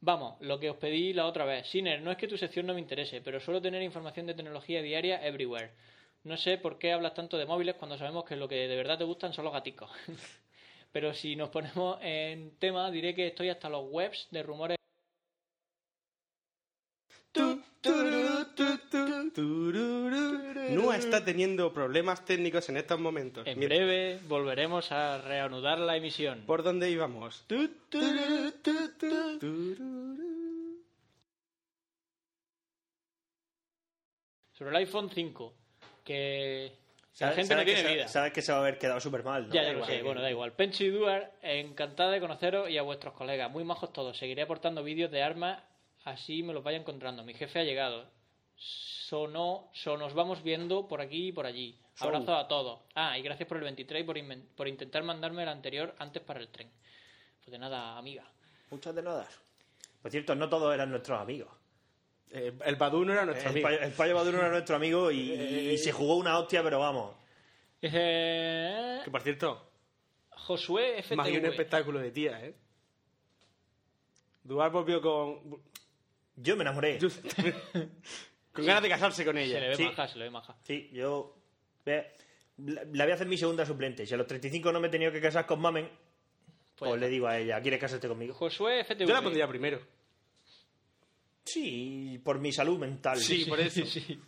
Vamos, 0.00 0.40
lo 0.40 0.58
que 0.58 0.68
os 0.68 0.76
pedí 0.78 1.12
la 1.12 1.26
otra 1.26 1.44
vez. 1.44 1.68
Siner, 1.68 2.02
no 2.02 2.10
es 2.10 2.16
que 2.16 2.26
tu 2.26 2.36
sección 2.36 2.66
no 2.66 2.74
me 2.74 2.80
interese, 2.80 3.20
pero 3.20 3.38
suelo 3.38 3.62
tener 3.62 3.82
información 3.82 4.26
de 4.26 4.34
tecnología 4.34 4.82
diaria 4.82 5.24
everywhere. 5.24 5.70
No 6.24 6.36
sé 6.36 6.58
por 6.58 6.78
qué 6.78 6.92
hablas 6.92 7.14
tanto 7.14 7.38
de 7.38 7.46
móviles 7.46 7.76
cuando 7.76 7.96
sabemos 7.96 8.24
que 8.24 8.34
lo 8.34 8.48
que 8.48 8.66
de 8.66 8.76
verdad 8.76 8.98
te 8.98 9.04
gustan 9.04 9.32
son 9.32 9.44
los 9.44 9.52
gaticos. 9.52 9.90
pero 10.92 11.14
si 11.14 11.36
nos 11.36 11.50
ponemos 11.50 11.98
en 12.02 12.56
tema, 12.58 12.90
diré 12.90 13.14
que 13.14 13.28
estoy 13.28 13.48
hasta 13.48 13.68
los 13.68 13.86
webs 13.90 14.26
de 14.30 14.42
rumores. 14.42 14.76
Está 20.96 21.24
teniendo 21.24 21.72
problemas 21.72 22.24
técnicos 22.24 22.68
en 22.68 22.76
estos 22.76 22.98
momentos. 23.00 23.46
En 23.46 23.58
Mientras- 23.58 23.78
breve 23.80 24.18
volveremos 24.28 24.92
a 24.92 25.18
reanudar 25.18 25.78
la 25.78 25.96
emisión. 25.96 26.42
¿Por 26.46 26.62
dónde 26.62 26.90
íbamos? 26.90 27.44
Sobre 34.52 34.70
el 34.70 34.76
iPhone 34.76 35.10
5, 35.12 35.54
que 36.04 36.72
la 36.72 37.12
¿Sabes- 37.12 37.36
gente 37.36 37.54
no 37.54 37.64
que 37.64 37.74
tiene 37.74 37.94
vida. 37.94 38.08
Sabes 38.08 38.32
que 38.32 38.42
se 38.42 38.52
va 38.52 38.58
a 38.58 38.60
haber 38.60 38.78
quedado 38.78 39.00
súper 39.00 39.22
mal, 39.24 39.48
¿no? 39.48 39.54
Ya, 39.54 39.62
Da 39.62 39.72
igual. 39.72 40.02
Bueno, 40.02 40.20
da 40.22 40.30
igual. 40.30 40.52
Pencho 40.52 40.84
y 40.84 40.90
Duar, 40.90 41.32
encantada 41.42 42.10
de 42.10 42.20
conoceros 42.20 42.68
y 42.70 42.78
a 42.78 42.82
vuestros 42.82 43.14
colegas. 43.14 43.50
Muy 43.50 43.64
majos 43.64 43.92
todos. 43.92 44.16
Seguiré 44.16 44.42
aportando 44.42 44.82
vídeos 44.84 45.10
de 45.10 45.22
armas, 45.22 45.62
así 46.04 46.42
me 46.42 46.52
los 46.52 46.62
vaya 46.62 46.78
encontrando. 46.78 47.24
Mi 47.24 47.34
jefe 47.34 47.60
ha 47.60 47.64
llegado. 47.64 48.06
Sonó, 48.56 49.70
so 49.74 49.96
nos 49.96 50.14
vamos 50.14 50.42
viendo 50.42 50.86
por 50.88 51.00
aquí 51.00 51.28
y 51.28 51.32
por 51.32 51.46
allí. 51.46 51.78
So. 51.94 52.04
Abrazo 52.06 52.34
a 52.36 52.48
todos. 52.48 52.80
Ah, 52.94 53.18
y 53.18 53.22
gracias 53.22 53.46
por 53.48 53.58
el 53.58 53.64
23 53.64 54.02
y 54.02 54.04
por, 54.04 54.16
por 54.56 54.68
intentar 54.68 55.02
mandarme 55.02 55.42
el 55.42 55.48
anterior 55.48 55.94
antes 55.98 56.22
para 56.22 56.40
el 56.40 56.48
tren. 56.48 56.70
Pues 57.40 57.50
de 57.52 57.58
nada, 57.58 57.98
amiga. 57.98 58.24
Muchas 58.70 58.94
de 58.94 59.02
nada. 59.02 59.28
Por 60.00 60.10
cierto, 60.10 60.34
no 60.34 60.48
todos 60.48 60.72
eran 60.74 60.90
nuestros 60.90 61.20
amigos. 61.20 61.50
Eh, 62.30 62.52
el 62.64 62.76
Badu 62.76 63.04
no 63.04 63.12
era 63.12 63.26
nuestro 63.26 63.50
El 63.50 63.56
amigo. 63.56 63.68
payo, 63.68 63.80
el 63.80 63.92
payo 63.92 64.14
Baduro 64.14 64.38
era 64.38 64.48
nuestro 64.50 64.76
amigo 64.76 65.10
y, 65.10 65.32
y 65.32 65.78
se 65.78 65.92
jugó 65.92 66.16
una 66.16 66.38
hostia, 66.38 66.62
pero 66.62 66.78
vamos. 66.78 67.14
Dice... 67.80 69.00
Que 69.04 69.10
por 69.10 69.20
cierto, 69.20 69.68
Josué 70.30 71.04
más 71.14 71.26
que 71.26 71.34
un 71.34 71.40
FTV. 71.40 71.50
espectáculo 71.50 71.98
de 72.00 72.10
tía, 72.10 72.44
¿eh? 72.44 72.54
Duar 74.42 74.70
volvió 74.72 75.00
con. 75.00 75.62
Yo 76.36 76.56
me 76.56 76.62
enamoré. 76.62 76.98
con 78.52 78.64
ganas 78.66 78.82
de 78.82 78.88
casarse 78.88 79.24
con 79.24 79.36
Se 79.36 79.42
ella. 79.44 79.60
le 79.60 79.68
ve 79.70 79.76
Sí. 79.76 79.84
maja, 79.84 80.08
se 80.08 80.18
le 80.18 80.24
ve 80.24 80.30
maja. 80.30 80.56
Sí, 80.62 80.90
yo. 80.92 81.36
la 81.86 83.04
voy 83.04 83.10
a 83.10 83.14
hacer 83.14 83.26
mi 83.26 83.36
segunda 83.38 83.64
suplente. 83.66 84.06
Si 84.06 84.14
a 84.14 84.16
los 84.16 84.26
35 84.26 84.70
no 84.72 84.80
me 84.80 84.88
he 84.88 84.90
tenido 84.90 85.10
que 85.10 85.20
casar 85.20 85.46
con 85.46 85.60
Mamen, 85.60 85.88
Pues 86.76 86.90
pues, 86.90 87.00
le 87.00 87.08
digo 87.08 87.26
a 87.26 87.38
ella, 87.38 87.60
¿quieres 87.60 87.80
casarte 87.80 88.08
conmigo? 88.08 88.34
Josué 88.34 88.84
FTV. 88.84 89.06
Yo 89.06 89.14
la 89.14 89.22
pondría 89.22 89.46
primero. 89.48 89.80
Sí, 91.44 92.20
por 92.24 92.38
mi 92.38 92.52
salud 92.52 92.78
mental. 92.78 93.18
Sí, 93.18 93.44
por 93.46 93.58
eso. 93.60 93.84
sí. 93.84 94.20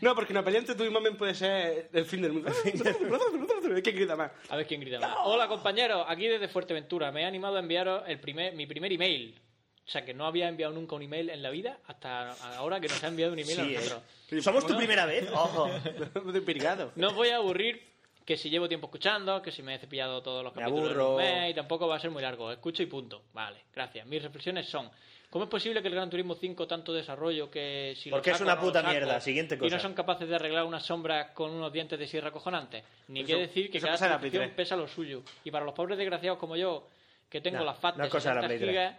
No, 0.00 0.14
porque 0.16 0.32
una 0.32 0.42
pelea 0.44 0.58
entre 0.60 0.74
tú 0.74 0.82
y 0.84 0.90
Mamen 0.90 1.16
puede 1.16 1.32
ser 1.34 1.88
el 1.92 2.04
fin 2.04 2.22
del 2.22 2.32
mundo. 2.32 2.50
¿Quién 3.84 3.96
grita 3.96 4.16
más? 4.16 4.32
A 4.48 4.56
ver 4.56 4.66
quién 4.66 4.80
grita 4.80 4.98
más. 4.98 5.16
Hola 5.24 5.46
compañeros, 5.46 6.04
aquí 6.08 6.26
desde 6.26 6.48
Fuerteventura. 6.48 7.12
Me 7.12 7.22
he 7.22 7.24
animado 7.24 7.56
a 7.56 7.60
enviaros 7.60 8.02
el 8.08 8.18
primer, 8.18 8.54
mi 8.56 8.66
primer 8.66 8.92
email. 8.92 9.40
O 9.86 9.90
sea, 9.90 10.04
que 10.04 10.14
no 10.14 10.26
había 10.26 10.48
enviado 10.48 10.72
nunca 10.72 10.94
un 10.94 11.02
email 11.02 11.28
en 11.30 11.42
la 11.42 11.50
vida 11.50 11.78
hasta 11.86 12.32
ahora 12.56 12.80
que 12.80 12.88
nos 12.88 13.02
ha 13.02 13.08
enviado 13.08 13.32
un 13.32 13.38
email 13.40 13.60
a 13.60 13.64
nosotros. 13.64 14.02
eh. 14.30 14.40
¿Somos 14.42 14.66
tu 14.66 14.76
primera 14.76 15.06
vez? 15.06 15.28
Ojo. 15.34 15.68
No 16.96 17.08
os 17.08 17.14
voy 17.14 17.28
a 17.28 17.36
aburrir 17.36 17.82
que 18.24 18.36
si 18.36 18.48
llevo 18.50 18.68
tiempo 18.68 18.86
escuchando, 18.86 19.42
que 19.42 19.50
si 19.50 19.62
me 19.62 19.74
he 19.74 19.78
cepillado 19.78 20.22
todos 20.22 20.44
los 20.44 20.54
Me 20.54 20.62
capítulos 20.62 20.96
un 21.10 21.16
mes 21.16 21.50
y 21.50 21.54
tampoco 21.54 21.88
va 21.88 21.96
a 21.96 22.00
ser 22.00 22.10
muy 22.10 22.22
largo. 22.22 22.52
Escucho 22.52 22.82
y 22.82 22.86
punto. 22.86 23.22
Vale, 23.32 23.58
gracias. 23.74 24.06
Mis 24.06 24.22
reflexiones 24.22 24.68
son... 24.68 24.88
¿Cómo 25.28 25.44
es 25.44 25.50
posible 25.50 25.80
que 25.80 25.88
el 25.88 25.94
Gran 25.94 26.10
Turismo 26.10 26.34
5 26.34 26.66
tanto 26.68 26.92
desarrollo 26.92 27.50
que 27.50 27.94
si 27.96 28.10
lo 28.10 28.16
Porque 28.16 28.30
es 28.32 28.36
saco, 28.36 28.44
una 28.44 28.54
no 28.54 28.60
lo 28.60 28.66
puta 28.68 28.80
saco, 28.82 28.90
mierda. 28.92 29.18
Siguiente 29.20 29.54
Y 29.54 29.58
cosa. 29.58 29.76
no 29.76 29.82
son 29.82 29.94
capaces 29.94 30.28
de 30.28 30.34
arreglar 30.36 30.64
unas 30.64 30.84
sombras 30.84 31.30
con 31.32 31.50
unos 31.50 31.72
dientes 31.72 31.98
de 31.98 32.06
sierra 32.06 32.30
cojonantes. 32.30 32.84
Ni 33.08 33.20
Eso- 33.22 33.38
decir 33.38 33.70
que 33.70 33.80
cada 33.80 34.18
3. 34.20 34.50
pesa 34.50 34.76
lo 34.76 34.86
suyo. 34.86 35.22
Y 35.42 35.50
para 35.50 35.64
los 35.64 35.74
pobres 35.74 35.96
desgraciados 35.96 36.38
como 36.38 36.54
yo, 36.54 36.86
que 37.30 37.40
tengo 37.40 37.58
No, 37.58 37.64
las 37.64 37.78
FAT 37.78 37.96
no 37.96 38.02
de 38.02 38.08
es 38.08 38.14
la 38.14 38.20
60 38.20 38.46
Play 38.46 38.58
3. 38.58 38.70
gigas, 38.70 38.96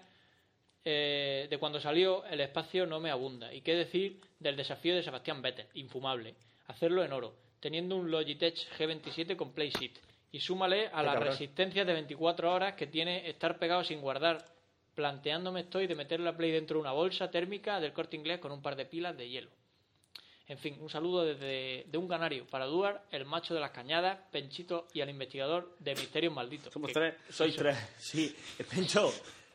eh, 0.86 1.48
de 1.50 1.58
cuando 1.58 1.80
salió, 1.80 2.26
el 2.26 2.42
espacio 2.42 2.86
no 2.86 3.00
me 3.00 3.10
abunda. 3.12 3.54
¿Y 3.54 3.62
qué 3.62 3.76
decir 3.76 4.20
del 4.40 4.56
desafío 4.56 4.96
de 4.96 5.04
Sebastián 5.04 5.42
Vettel? 5.42 5.68
Infumable. 5.76 6.36
Hacerlo 6.68 7.04
en 7.04 7.14
oro, 7.14 7.36
teniendo 7.60 7.96
un 7.96 8.10
Logitech 8.12 8.56
G27 8.78 9.36
con 9.36 9.54
PlaySeat. 9.54 9.94
Y 10.32 10.40
súmale 10.40 10.88
a 10.88 10.90
Qué 10.90 11.04
la 11.04 11.14
cabrón. 11.14 11.28
resistencia 11.30 11.86
de 11.86 11.94
24 11.94 12.52
horas 12.52 12.74
que 12.76 12.88
tiene 12.88 13.30
estar 13.30 13.60
pegado 13.60 13.84
sin 13.84 14.02
guardar. 14.02 14.44
Planteándome 14.96 15.62
estoy 15.62 15.88
de 15.88 15.96
meter 15.96 16.20
la 16.20 16.36
Play 16.36 16.52
dentro 16.52 16.76
de 16.78 16.82
una 16.82 16.92
bolsa 16.92 17.30
térmica 17.32 17.80
del 17.80 17.94
corte 17.94 18.16
inglés 18.16 18.40
con 18.40 18.52
un 18.52 18.62
par 18.62 18.76
de 18.76 18.86
pilas 18.86 19.16
de 19.18 19.30
hielo. 19.30 19.50
En 20.48 20.58
fin, 20.58 20.78
un 20.82 20.90
saludo 20.90 21.24
desde 21.24 21.86
de 21.88 21.98
un 21.98 22.08
canario 22.08 22.46
para 22.48 22.66
Duar, 22.66 23.06
el 23.12 23.26
macho 23.26 23.54
de 23.54 23.60
las 23.62 23.72
cañadas, 23.72 24.20
Penchito 24.32 24.88
y 24.94 25.00
al 25.02 25.10
investigador 25.10 25.76
de 25.80 25.96
Misterios 25.96 26.34
Malditos. 26.34 26.74
Somos 26.74 26.92
tres. 26.92 27.16
Soy 27.30 27.54
tres. 27.54 27.78
Sí. 27.98 28.36
Pencho, 28.70 29.12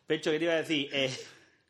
Pencho, 0.09 0.31
¿qué 0.31 0.39
te 0.39 0.45
iba 0.47 0.55
a 0.55 0.57
decir? 0.57 0.89
Eh, 0.91 1.15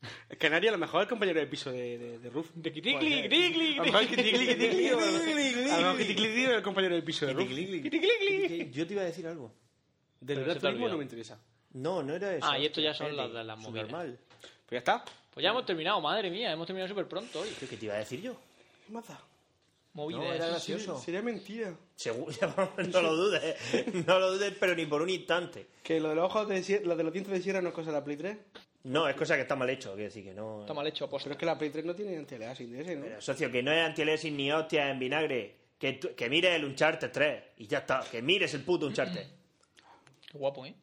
a 0.01 0.71
lo 0.71 0.77
mejor 0.77 1.01
es 1.01 1.05
el 1.05 1.09
compañero 1.09 1.41
de 1.41 1.47
piso 1.47 1.73
de, 1.73 1.97
de, 1.97 2.19
de 2.19 2.29
Ruf. 2.29 2.49
De 2.55 2.71
Kitikli, 2.71 3.23
Kitikli, 3.23 3.73
A 3.73 3.77
lo 3.77 3.83
mejor 3.83 4.07
que 4.07 4.15
Tigli, 4.15 4.45
que 4.45 4.55
Tigli, 4.55 4.87
a 4.87 4.91
lo 4.91 5.93
mejor 5.93 6.01
es 6.01 6.49
el 6.49 6.61
compañero 6.63 6.95
de 6.95 7.01
piso 7.01 7.25
de 7.25 7.33
Ruf. 7.33 7.49
yo 8.71 8.87
te 8.87 8.93
iba 8.93 9.01
a 9.01 9.05
decir 9.05 9.27
algo. 9.27 9.53
Del 10.21 10.45
Gran 10.45 10.57
Turismo 10.57 10.87
no 10.87 10.97
me 10.97 11.03
interesa. 11.03 11.37
No, 11.73 12.01
no 12.01 12.15
era 12.15 12.33
eso. 12.33 12.47
Ah, 12.49 12.57
y 12.57 12.65
esto 12.65 12.79
ya 12.79 12.93
son 12.93 13.13
las 13.13 13.31
de 13.33 13.43
las. 13.43 13.59
Normal. 13.59 14.17
Pues 14.39 14.71
ya 14.71 14.77
está. 14.77 15.03
Pues 15.33 15.43
ya 15.43 15.49
hemos 15.49 15.65
terminado, 15.65 15.99
madre 15.99 16.29
mía, 16.29 16.53
hemos 16.53 16.65
terminado 16.65 16.87
súper 16.87 17.09
pronto 17.09 17.41
hoy. 17.41 17.49
¿Qué, 17.59 17.67
te 17.67 17.85
iba 17.85 17.95
a 17.95 17.97
decir 17.97 18.21
yo? 18.21 18.37
¿Qué 18.87 18.93
más 18.93 19.05
da? 19.05 19.19
Movidas. 19.99 20.21
No, 20.21 20.33
era 20.33 20.45
Sí, 20.45 20.49
gracioso. 20.73 20.99
Sería 20.99 21.21
mentira. 21.21 21.73
Seguro, 21.95 22.33
no 22.91 23.01
lo 23.01 23.15
dudes. 23.15 23.55
No 24.07 24.19
lo 24.19 24.31
dudes, 24.33 24.53
pero 24.59 24.75
ni 24.75 24.85
por 24.85 25.01
un 25.01 25.09
instante. 25.09 25.67
Que 25.83 25.99
lo 25.99 26.09
de 26.09 26.15
los 26.15 26.25
ojos 26.25 26.47
de 26.49 26.63
sierra, 26.63 26.85
lo 26.85 26.95
de 26.95 27.03
los 27.03 27.13
dientes 27.13 27.33
de 27.33 27.41
sierra 27.41 27.61
no 27.61 27.69
es 27.69 27.75
cosa 27.75 27.91
de 27.91 27.97
la 27.97 28.03
Play 28.03 28.17
3. 28.17 28.37
No, 28.83 29.07
es 29.09 29.15
cosa 29.15 29.35
que 29.35 29.41
está 29.41 29.55
mal 29.57 29.69
hecho. 29.69 29.89
Quiero 29.93 30.05
decir 30.05 30.23
que 30.23 30.33
no. 30.33 30.61
Está 30.61 30.73
mal 30.73 30.87
hecho 30.87 31.05
Pero 31.05 31.07
aposta. 31.07 31.29
es 31.31 31.37
que 31.37 31.45
la 31.45 31.57
Play 31.57 31.69
3 31.69 31.83
no 31.85 31.93
tiene 31.95 32.15
anti-aliasing 32.17 32.71
de 32.71 32.81
ese, 32.81 32.95
¿no? 32.95 33.03
Pero, 33.05 33.21
socio, 33.21 33.51
que 33.51 33.61
no 33.61 33.71
es 33.73 33.85
antielesis 33.85 34.31
ni 34.31 34.51
hostia 34.51 34.89
en 34.89 34.99
vinagre. 34.99 35.55
Que, 35.77 35.99
que 35.99 36.29
mires 36.29 36.51
el 36.55 36.65
Uncharted 36.65 37.11
3 37.11 37.43
y 37.57 37.67
ya 37.67 37.79
está. 37.79 38.01
Que 38.09 38.21
mires 38.21 38.53
el 38.53 38.61
puto 38.63 38.85
Uncharted. 38.87 39.27
Qué 40.31 40.37
guapo, 40.37 40.65
¿eh? 40.65 40.73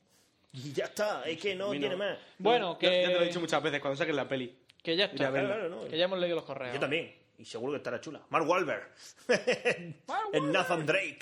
Y 0.53 0.73
ya 0.73 0.85
está. 0.87 1.23
Es 1.25 1.39
que 1.39 1.55
no 1.55 1.71
tiene 1.71 1.97
más. 1.97 2.19
Bueno, 2.39 2.79
Ya- 2.81 2.89
Ya 2.91 2.95
te 2.95 3.07
lo 3.13 3.17
he 3.17 3.19
que, 3.21 3.25
dicho 3.27 3.41
muchas 3.41 3.63
veces 3.63 3.81
cuando 3.81 3.97
saquen 3.97 4.17
la 4.17 4.27
peli. 4.29 4.55
que 4.83 4.97
ya 4.97 5.07
está. 5.07 5.31
verla. 5.31 5.55
Claro, 5.55 5.69
no. 5.69 5.89
Que 5.89 5.99
ya 5.99 6.05
hemos 6.05 6.19
leído 6.19 6.37
los 6.37 6.45
correos. 6.45 6.75
Yo 6.75 6.81
también. 6.81 7.15
Y 7.39 7.45
seguro 7.45 7.73
que 7.73 7.79
estará 7.79 8.01
chula. 8.01 8.25
Mark 8.31 8.49
Wahlberg. 8.49 8.91
en 10.33 10.53
Nathan 10.53 10.87
Drake. 10.87 11.21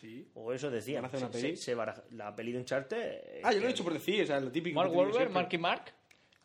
Sí. 0.00 0.26
O 0.34 0.52
eso 0.52 0.70
decía. 0.70 1.00
¿Van 1.00 1.04
a 1.04 1.08
hacer 1.08 1.20
una 1.20 1.30
peli? 1.30 1.56
se- 1.56 1.62
se 1.62 1.74
baraja- 1.74 2.04
la 2.12 2.34
peli 2.34 2.52
de 2.52 2.58
Uncharted. 2.58 2.96
eh, 2.98 3.40
Ah, 3.44 3.52
yo 3.52 3.58
lo 3.60 3.66
he 3.66 3.68
dicho 3.68 3.84
por 3.84 3.92
decir, 3.92 4.22
o 4.22 4.26
sea, 4.26 4.40
lo 4.40 4.50
típico. 4.50 4.74
Mark 4.76 4.90
Wahlberg, 4.90 5.14
siempre. 5.16 5.34
Marky 5.34 5.58
Mark. 5.58 5.92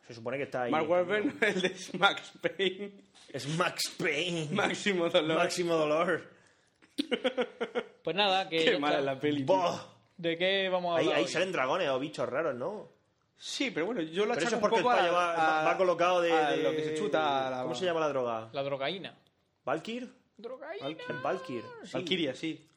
Se 0.06 0.14
supone 0.14 0.38
que 0.38 0.44
está 0.44 0.64
ahí. 0.64 0.72
Mark 0.72 0.90
Wahlberg, 0.90 1.36
el 1.42 1.62
de 1.62 1.76
Max 1.98 2.34
Payne. 2.42 2.92
Es 3.32 3.48
Max 3.58 3.96
Payne. 3.98 4.50
Máximo 4.52 5.10
dolor. 5.10 5.38
Máximo 5.38 5.74
dolor. 5.76 6.30
Pues 8.04 8.16
nada, 8.16 8.48
que. 8.50 8.64
Qué 8.64 8.78
mala 8.78 9.00
está. 9.00 9.14
la 9.14 9.20
peli. 9.20 9.44
tío. 9.46 9.96
¿De 10.18 10.38
qué 10.38 10.70
vamos 10.70 10.94
a 10.96 11.00
Ahí, 11.00 11.06
hablar? 11.06 11.18
ahí 11.20 11.24
hoy? 11.26 11.30
salen 11.32 11.52
dragones 11.52 11.90
o 11.90 12.00
bichos 12.00 12.28
raros, 12.30 12.56
¿no? 12.56 12.90
Sí, 13.38 13.70
pero 13.72 13.86
bueno, 13.86 14.02
yo 14.02 14.26
lo 14.26 14.34
Pero 14.34 14.48
eso 14.48 14.48
es 14.48 14.54
un 14.56 14.60
porque 14.62 14.78
el 14.78 14.84
poco 14.84 14.96
payo 14.96 15.10
a- 15.10 15.12
va, 15.36 15.62
a- 15.62 15.66
va 15.66 15.78
colocado 15.78 16.22
de, 16.22 16.32
a 16.32 16.52
de- 16.52 16.58
lo 16.64 16.72
que 16.72 16.84
se 16.84 16.94
chuta 16.96 17.48
a 17.48 17.50
la- 17.52 17.62
¿Cómo 17.64 17.76
se 17.76 17.86
llama 17.86 18.00
la 18.00 18.10
droga? 18.10 18.50
La 18.54 18.64
drogaína. 18.64 19.14
¿Valkyr? 19.66 20.10
Drogaína. 20.38 20.88
Valkyr. 21.24 21.64
Sí. 21.84 21.92
Valkyria, 21.94 22.36
sí. 22.36 22.70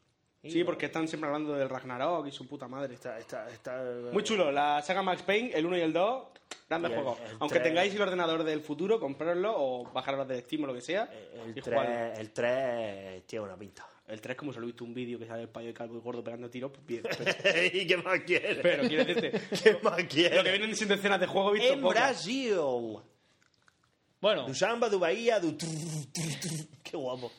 Sí, 0.43 0.63
porque 0.65 0.87
están 0.87 1.07
siempre 1.09 1.29
hablando 1.29 1.55
del 1.55 1.69
Ragnarok 1.69 2.27
y 2.29 2.31
su 2.33 2.47
puta 2.47 2.69
madre. 2.69 2.95
Está, 2.95 3.19
está, 3.19 3.49
está... 3.51 3.83
Muy 4.13 4.23
chulo, 4.23 4.51
la 4.53 4.81
saga 4.83 5.03
Max 5.03 5.23
Payne, 5.23 5.51
el 5.53 5.67
1 5.67 5.77
y 5.77 5.81
el 5.81 5.93
2, 5.93 6.29
grandes 6.69 6.91
el- 6.93 6.97
juegos. 6.97 7.19
el 7.21 7.37
Aunque 7.41 7.59
tres. 7.59 7.63
tengáis 7.65 7.95
el 7.95 8.01
ordenador 8.03 8.45
del 8.45 8.61
futuro, 8.61 8.99
comprarlo 9.01 9.53
o 9.57 9.85
bajarlo 9.93 10.25
de 10.25 10.41
Steam 10.43 10.63
o 10.65 10.67
lo 10.69 10.75
que 10.75 10.81
sea. 10.81 11.11
El 11.45 11.59
y 11.59 11.61
jugarlo. 11.61 11.91
3, 11.93 12.19
el 12.21 12.31
3 12.33 13.27
tiene 13.27 13.45
una 13.45 13.57
pinta. 13.57 13.85
El 14.09 14.21
3, 14.23 14.37
como 14.39 14.53
solo 14.55 14.65
he 14.65 14.69
visto 14.69 14.85
un 14.85 14.95
vídeo 14.95 15.19
que 15.19 15.27
sale 15.27 15.43
el 15.43 15.49
payo 15.51 15.73
calvo 15.75 15.99
y 15.99 16.01
gordo 16.01 16.25
pegando 16.25 16.49
tiros, 16.49 16.71
pues 16.73 16.87
bien. 16.87 17.03
Pero, 17.03 17.65
¿Y 17.77 17.87
qué 17.87 17.97
más 17.99 18.21
quieres? 18.21 18.59
pero 18.63 18.89
quiero 18.89 19.05
decirte, 19.05 19.41
¿Qué 19.63 19.79
más 19.83 19.93
lo 19.93 19.97
que 19.99 20.07
quieres? 20.09 20.43
vienen 20.45 20.75
siendo 20.75 20.95
escenas 20.95 21.21
de 21.21 21.27
juego 21.27 21.53
visto 21.53 21.73
En. 21.75 21.83
Brasil. 21.83 22.55
Bueno, 24.21 24.47
Du 24.47 24.55
samba, 24.55 24.89
du 24.89 24.99
bahía, 24.99 25.39
du... 25.39 25.57
Qué 26.83 26.97
guapo. 26.97 27.31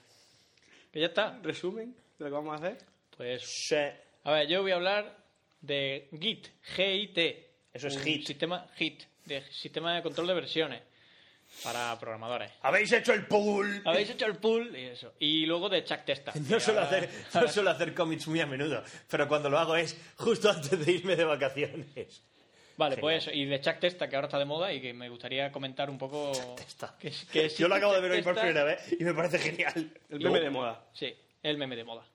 que 0.92 1.00
ya 1.02 1.08
está. 1.08 1.40
Resumen 1.42 1.94
de 2.18 2.26
lo 2.26 2.26
que 2.28 2.32
vamos 2.32 2.54
a 2.54 2.66
hacer. 2.66 2.78
Pues. 3.18 3.42
Sí. 3.44 3.76
A 4.24 4.32
ver, 4.32 4.48
yo 4.48 4.62
voy 4.62 4.72
a 4.72 4.76
hablar 4.76 5.18
de 5.62 6.08
Git. 6.22 6.48
G-I-T. 6.78 7.50
Eso 7.74 7.88
es 7.88 7.96
Un 7.98 8.04
Git. 8.04 8.28
Sistema 8.28 8.68
Git. 8.78 9.04
De 9.26 9.42
sistema 9.52 9.96
de 9.96 10.04
control 10.04 10.28
de 10.28 10.34
versiones. 10.36 10.82
Para 11.64 11.98
programadores. 12.00 12.52
¿Habéis 12.62 12.92
hecho 12.94 13.14
el 13.14 13.26
pool? 13.28 13.82
Habéis 13.86 14.10
hecho 14.12 14.26
el 14.26 14.38
pool 14.38 14.76
y 14.76 14.86
eso. 14.86 15.14
Y 15.20 15.46
luego 15.46 15.68
de 15.70 15.84
Chuck 15.84 16.06
Testa. 16.06 16.32
No 16.50 16.60
suelo, 16.60 16.82
ahora- 16.82 16.98
hacer, 16.98 17.10
no 17.34 17.48
suelo 17.48 17.70
hacer 17.72 17.94
cómics 17.94 18.28
muy 18.28 18.40
a 18.40 18.46
menudo, 18.46 18.82
pero 19.10 19.28
cuando 19.28 19.50
lo 19.50 19.60
hago 19.60 19.76
es 19.76 19.98
justo 20.18 20.50
antes 20.50 20.86
de 20.86 20.92
irme 20.92 21.16
de 21.16 21.26
vacaciones. 21.26 22.24
Vale, 22.78 22.96
Genial. 22.96 23.02
pues 23.02 23.24
eso. 23.28 23.32
Y 23.36 23.44
de 23.46 23.60
Chuck 23.60 23.80
Testa, 23.80 24.08
que 24.08 24.16
ahora 24.16 24.28
está 24.28 24.40
de 24.40 24.46
moda 24.46 24.72
y 24.72 24.80
que 24.80 24.94
me 24.94 25.10
gustaría 25.10 25.52
comentar 25.52 25.90
un 25.90 25.98
poco. 25.98 26.32
Testa. 26.56 26.96
Que, 26.98 27.12
que 27.32 27.50
Yo 27.50 27.68
lo 27.68 27.76
acabo 27.76 27.94
de 27.94 28.00
ver 28.02 28.12
hoy 28.12 28.18
Chuck 28.20 28.26
por 28.28 28.36
primera 28.36 28.64
vez 28.64 28.96
y 28.98 29.04
me 29.04 29.14
parece 29.14 29.38
genial. 29.40 29.92
El 30.10 30.20
meme 30.22 30.40
de 30.40 30.50
moda. 30.50 30.86
Sí, 30.94 31.14
el 31.44 31.58
meme 31.58 31.76
de 31.76 31.84
moda. 31.84 32.06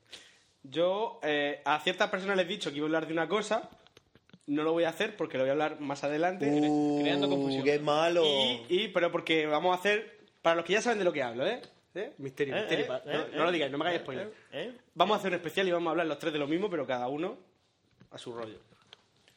Yo 0.63 1.21
eh, 1.23 1.61
a 1.67 1.79
ciertas 1.81 2.09
personas 2.09 2.39
les 2.39 2.47
he 2.47 2.49
dicho 2.49 2.71
que 2.71 2.79
iba 2.79 2.87
a 2.87 2.89
hablar 2.89 3.07
de 3.07 3.13
una 3.13 3.29
cosa. 3.29 3.69
No 4.47 4.63
lo 4.63 4.73
voy 4.73 4.85
a 4.85 4.91
hacer 4.91 5.17
porque 5.17 5.39
lo 5.39 5.45
voy 5.45 5.49
a 5.49 5.53
hablar 5.53 5.81
más 5.81 6.05
adelante. 6.05 6.47
creando 7.01 7.29
confusión. 7.29 7.63
Uh, 7.63 7.65
¡Qué 7.65 7.79
malo! 7.79 8.25
Y, 8.25 8.67
y- 8.69 8.89
pero 8.89 9.11
porque 9.11 9.47
vamos 9.47 9.75
a 9.77 9.81
hacer. 9.81 10.19
Para 10.43 10.57
los 10.57 10.65
que 10.67 10.75
ya 10.75 10.83
saben 10.83 10.99
de 10.99 11.05
lo 11.05 11.13
que 11.13 11.23
hablo, 11.23 11.47
¿eh? 11.47 11.63
¿Eh? 11.95 12.13
Misterio, 12.19 12.55
Eh, 12.57 12.61
misterio. 12.61 12.85
eh, 12.85 12.89
no, 13.07 13.13
eh, 13.13 13.27
no 13.35 13.45
lo 13.45 13.53
digáis, 13.53 13.73
no 13.73 13.79
me 13.79 13.85
hagáis 13.85 14.01
eh, 14.01 14.03
spoiler. 14.03 14.33
¿Eh? 14.53 14.73
Vamos 14.95 15.17
a 15.17 15.21
hacer 15.21 15.31
un 15.31 15.37
especial 15.37 15.69
y 15.69 15.71
vamos 15.71 15.87
a 15.87 15.91
hablar 15.93 16.07
los 16.07 16.19
tres 16.19 16.33
de 16.33 16.39
lo 16.39 16.47
mismo, 16.47 16.69
pero 16.69 16.87
cada 16.87 17.09
uno 17.09 17.39
a 18.11 18.19
su 18.19 18.35
rollo. 18.35 18.59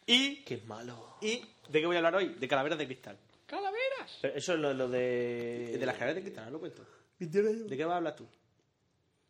Y. 0.06 0.38
¡Qué 0.44 0.58
malo! 0.66 1.16
¿Y 1.22 1.42
de 1.70 1.80
qué 1.80 1.86
voy 1.86 1.96
a 1.96 2.00
hablar 2.00 2.16
hoy? 2.16 2.36
De 2.38 2.48
calaveras 2.48 2.78
de 2.80 2.86
cristal. 2.88 3.18
¡Calaveras! 3.46 4.18
Pero 4.22 4.34
Eso 4.36 4.54
es 4.56 4.60
lo, 4.60 4.74
lo 4.74 4.90
de... 4.90 5.78
De 5.80 5.86
las 5.86 5.96
calaveras 5.96 6.16
de 6.16 6.22
cristal, 6.24 6.44
ahora 6.46 6.54
lo 6.54 6.60
cuento. 6.60 6.84
¿De 7.20 7.78
qué 7.78 7.86
vas 7.86 7.94
a 7.94 7.98
hablar 7.98 8.16
tú? 8.16 8.26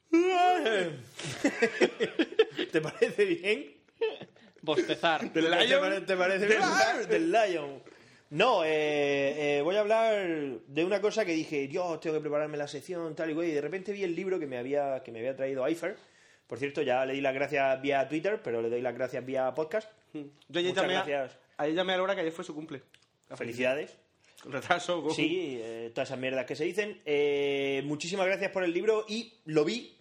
¿Te 2.72 2.82
parece 2.82 3.26
bien? 3.26 3.74
Bostezar. 4.62 5.32
¿Del 5.32 5.50
¿Te 5.50 5.66
Lion? 5.66 5.80
pare- 5.82 6.02
¿Te 6.02 6.16
parece 6.18 6.46
bien? 6.48 6.60
Del 7.10 7.32
Lion. 7.32 7.82
No, 8.30 8.64
eh, 8.66 9.58
eh, 9.58 9.62
voy 9.62 9.76
a 9.78 9.80
hablar 9.80 10.60
de 10.68 10.84
una 10.84 11.00
cosa 11.00 11.24
que 11.24 11.32
dije, 11.32 11.70
yo 11.70 11.98
tengo 12.00 12.16
que 12.18 12.22
prepararme 12.22 12.58
la 12.58 12.68
sección, 12.68 13.16
tal 13.16 13.30
y 13.30 13.34
güey, 13.34 13.52
y 13.52 13.54
de 13.54 13.62
repente 13.62 13.94
vi 13.94 14.04
el 14.04 14.14
libro 14.16 14.38
que 14.40 14.48
me 14.48 14.58
había, 14.58 15.02
que 15.04 15.12
me 15.14 15.20
había 15.20 15.36
traído 15.36 15.66
Eifer. 15.66 15.96
Por 16.46 16.60
cierto, 16.60 16.82
ya 16.82 17.06
le 17.06 17.14
di 17.14 17.22
las 17.22 17.34
gracias 17.34 17.82
vía 17.82 18.08
Twitter, 18.10 18.42
pero 18.44 18.62
le 18.62 18.70
doy 18.70 18.82
las 18.82 18.94
gracias 18.94 19.26
vía 19.26 19.54
podcast. 19.54 19.90
Yo 20.14 20.22
ayer 20.60 20.70
Muchas 20.72 20.84
llamé, 20.84 20.96
a, 20.98 21.04
gracias. 21.06 21.40
ayer 21.58 21.76
llamé 21.76 21.94
a 21.94 21.98
Laura 21.98 22.16
que 22.16 22.22
ayer 22.22 22.34
fue 22.34 22.44
su 22.44 22.54
cumple. 22.54 22.82
Felicidades. 23.36 23.98
Con 24.42 24.52
retraso, 24.52 25.02
con... 25.02 25.14
Sí, 25.14 25.58
eh, 25.62 25.92
todas 25.94 26.10
esas 26.10 26.20
mierdas 26.20 26.46
que 26.46 26.56
se 26.56 26.64
dicen. 26.66 27.02
Eh, 27.06 27.82
muchísimas 27.86 28.26
gracias 28.28 28.52
por 28.52 28.64
el 28.64 28.74
libro 28.74 29.06
y 29.08 29.34
lo 29.46 29.64
vi. 29.66 29.98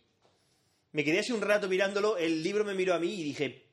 Me 0.92 1.04
quedé 1.04 1.20
así 1.20 1.32
un 1.32 1.40
rato 1.42 1.68
mirándolo, 1.68 2.16
el 2.16 2.42
libro 2.42 2.64
me 2.64 2.74
miró 2.74 2.94
a 2.94 2.98
mí 2.98 3.12
y 3.20 3.24
dije, 3.24 3.48
"Bah, 3.48 3.65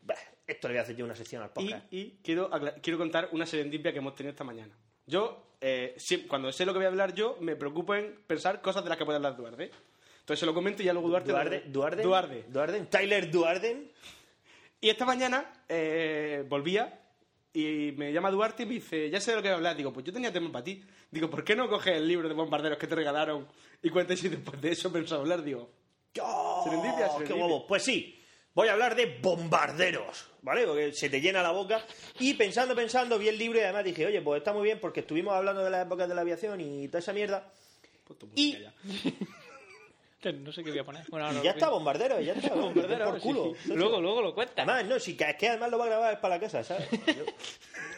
esto 0.47 0.67
le 0.67 0.73
voy 0.73 0.79
a 0.79 0.81
hacer 0.83 0.95
yo 0.95 1.05
una 1.05 1.15
sección 1.15 1.41
al 1.41 1.49
Y, 1.49 1.53
podcast. 1.53 1.93
y 1.93 2.19
quiero, 2.23 2.49
acla- 2.53 2.75
quiero 2.81 2.97
contar 2.99 3.29
una 3.31 3.45
serendipia 3.45 3.91
que 3.91 3.99
hemos 3.99 4.15
tenido 4.15 4.31
esta 4.31 4.43
mañana. 4.43 4.75
Yo, 5.05 5.55
eh, 5.61 5.95
cuando 6.27 6.51
sé 6.51 6.65
lo 6.65 6.73
que 6.73 6.79
voy 6.79 6.85
a 6.85 6.89
hablar 6.89 7.13
yo, 7.13 7.37
me 7.41 7.55
preocupo 7.55 7.95
en 7.95 8.19
pensar 8.27 8.61
cosas 8.61 8.83
de 8.83 8.89
las 8.89 8.97
que 8.97 9.05
puede 9.05 9.17
hablar 9.17 9.35
Duarte. 9.37 9.71
Entonces 10.19 10.39
se 10.39 10.45
lo 10.45 10.53
comento 10.53 10.81
y 10.81 10.85
ya 10.85 10.93
luego 10.93 11.09
Duarte... 11.09 11.31
Duarde, 11.31 11.63
Duarden, 11.67 12.03
Duarte. 12.03 12.45
Duarden, 12.49 12.87
Tyler 12.87 13.29
Duarden. 13.29 13.91
Y 14.79 14.89
esta 14.89 15.05
mañana 15.05 15.51
eh, 15.67 16.45
volvía 16.47 16.99
y 17.53 17.93
me 17.97 18.11
llama 18.13 18.31
Duarte 18.31 18.63
y 18.63 18.65
me 18.65 18.73
dice, 18.75 19.09
ya 19.09 19.19
sé 19.19 19.31
de 19.31 19.37
lo 19.37 19.43
que 19.43 19.49
voy 19.49 19.53
a 19.53 19.57
hablar. 19.57 19.75
Digo, 19.77 19.91
pues 19.93 20.05
yo 20.05 20.13
tenía 20.13 20.31
tema 20.31 20.51
para 20.51 20.63
ti. 20.63 20.81
Digo, 21.11 21.29
¿por 21.29 21.43
qué 21.43 21.55
no 21.55 21.69
coges 21.69 21.95
el 21.97 22.07
libro 22.07 22.27
de 22.27 22.33
bombarderos 22.33 22.77
que 22.77 22.87
te 22.87 22.95
regalaron 22.95 23.47
y 23.81 23.89
cuentas 23.89 24.19
si 24.19 24.29
después 24.29 24.59
de 24.61 24.71
eso 24.71 24.91
pensaba 24.91 25.21
hablar? 25.21 25.43
Digo, 25.43 25.69
¡Oh, 26.21 26.61
Serendipia, 26.63 27.05
¡Qué 27.07 27.11
serendipia. 27.11 27.43
huevo! 27.45 27.67
Pues 27.67 27.83
sí, 27.83 28.22
voy 28.53 28.67
a 28.67 28.73
hablar 28.73 28.95
de 28.95 29.17
bombarderos, 29.21 30.27
¿vale? 30.41 30.65
Porque 30.65 30.91
se 30.93 31.09
te 31.09 31.21
llena 31.21 31.41
la 31.43 31.51
boca. 31.51 31.83
Y 32.19 32.33
pensando, 32.35 32.75
pensando, 32.75 33.17
vi 33.19 33.27
el 33.29 33.37
libro 33.37 33.59
y 33.59 33.63
además 33.63 33.83
dije, 33.83 34.05
oye, 34.05 34.21
pues 34.21 34.39
está 34.39 34.53
muy 34.53 34.63
bien 34.63 34.79
porque 34.79 35.01
estuvimos 35.01 35.33
hablando 35.33 35.63
de 35.63 35.69
las 35.69 35.85
épocas 35.85 36.07
de 36.07 36.15
la 36.15 36.21
aviación 36.21 36.59
y 36.61 36.87
toda 36.87 36.99
esa 36.99 37.13
mierda. 37.13 37.51
pues 38.05 38.19
tu 38.19 38.29
Y- 38.35 38.59
ya. 38.59 38.73
No 40.41 40.53
sé 40.53 40.63
qué 40.63 40.69
voy 40.69 40.79
a 40.79 40.85
poner. 40.85 41.05
Bueno, 41.09 41.29
Y 41.37 41.43
ya 41.43 41.51
está, 41.51 41.67
bombardero, 41.67 42.17
ya 42.21 42.31
está. 42.31 42.53
Bombardero, 42.55 43.09
por 43.11 43.19
culo. 43.19 43.53
sí. 43.61 43.73
Luego, 43.75 43.99
luego 43.99 44.21
lo 44.21 44.33
cuenta. 44.33 44.61
Además, 44.63 44.85
no, 44.85 44.97
si, 44.97 45.17
que- 45.17 45.29
es 45.31 45.35
que 45.35 45.49
además 45.49 45.69
lo 45.69 45.77
va 45.77 45.83
a 45.83 45.87
grabar 45.89 46.21
para 46.21 46.35
la 46.35 46.39
casa, 46.39 46.63
¿sabes? 46.63 46.89
Yo- 46.91 47.25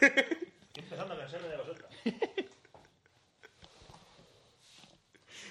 Estoy 0.00 0.82
empezando 0.82 1.14
a 1.14 1.18
cansarme 1.18 1.46
de 1.48 1.56
vosotros. 1.56 1.88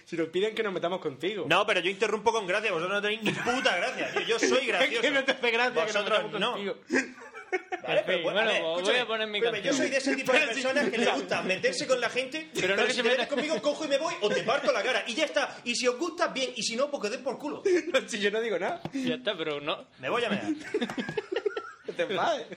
Si 0.06 0.16
nos 0.16 0.30
piden 0.30 0.53
que 0.53 0.62
nos 0.64 0.72
metamos 0.72 0.99
contigo. 1.01 1.45
No, 1.49 1.66
pero 1.66 1.80
yo 1.80 1.89
interrumpo 1.89 2.32
con 2.32 2.45
gracia, 2.45 2.72
vosotros 2.72 2.95
no 2.95 3.01
tenéis 3.01 3.24
ni 3.24 3.32
puta 3.32 3.76
gracia. 3.76 4.12
tío. 4.12 4.22
Yo 4.22 4.39
soy 4.39 4.66
gracioso. 4.68 5.01
que 5.01 5.12
no 5.12 5.24
te 5.24 5.32
hace 5.32 5.51
gracia 5.51 5.86
que 5.86 5.93
nos 5.93 6.06
Vosotros 6.06 6.39
no. 6.39 6.51
contigo. 6.51 6.76
Vale, 7.88 8.03
pero 8.06 8.24
bueno, 8.24 8.41
pues 8.41 8.56
escúchame, 8.58 8.84
voy 8.91 8.99
a 8.99 9.06
poner 9.08 9.28
mi. 9.28 9.62
Yo 9.62 9.74
soy 9.74 9.89
de 9.89 9.97
ese 9.97 10.16
tipo 10.16 10.32
de 10.32 10.39
personas 10.47 10.89
que 10.89 10.97
le 10.97 11.12
gusta 11.12 11.41
meterse 11.41 11.88
con 11.88 12.01
la 12.01 12.10
gente, 12.10 12.49
pero, 12.53 12.76
no 12.76 12.86
que 12.86 12.93
si 12.93 13.01
te 13.01 13.10
metes 13.10 13.28
conmigo, 13.28 13.62
cojo 13.62 13.86
y 13.86 13.88
me 13.88 13.97
voy 13.97 14.14
o 14.22 14.30
te 14.30 14.43
parto 14.43 14.72
la 14.72 14.84
cara. 14.84 15.03
Y 15.08 15.14
ya 15.16 15.26
está. 15.26 15.58
Y 15.64 15.76
si 15.76 15.88
os 15.88 15.97
gusta, 15.97 16.28
bien. 16.28 16.51
Y 16.56 16.64
si 16.64 16.76
no, 16.76 16.89
pues 16.91 17.03
que 17.03 17.10
den 17.10 17.24
por 17.24 17.38
culo. 17.38 17.64
si 18.08 18.20
yo 18.20 18.30
no 18.32 18.41
digo 18.41 18.60
nada, 18.60 18.82
Ya 18.93 19.16
está, 19.16 19.38
pero 19.38 19.62
no. 19.62 19.86
Me 19.99 20.10
voy 20.10 20.24
a 20.26 20.30
mear. 20.30 20.43
no 21.88 21.93
te. 21.93 22.08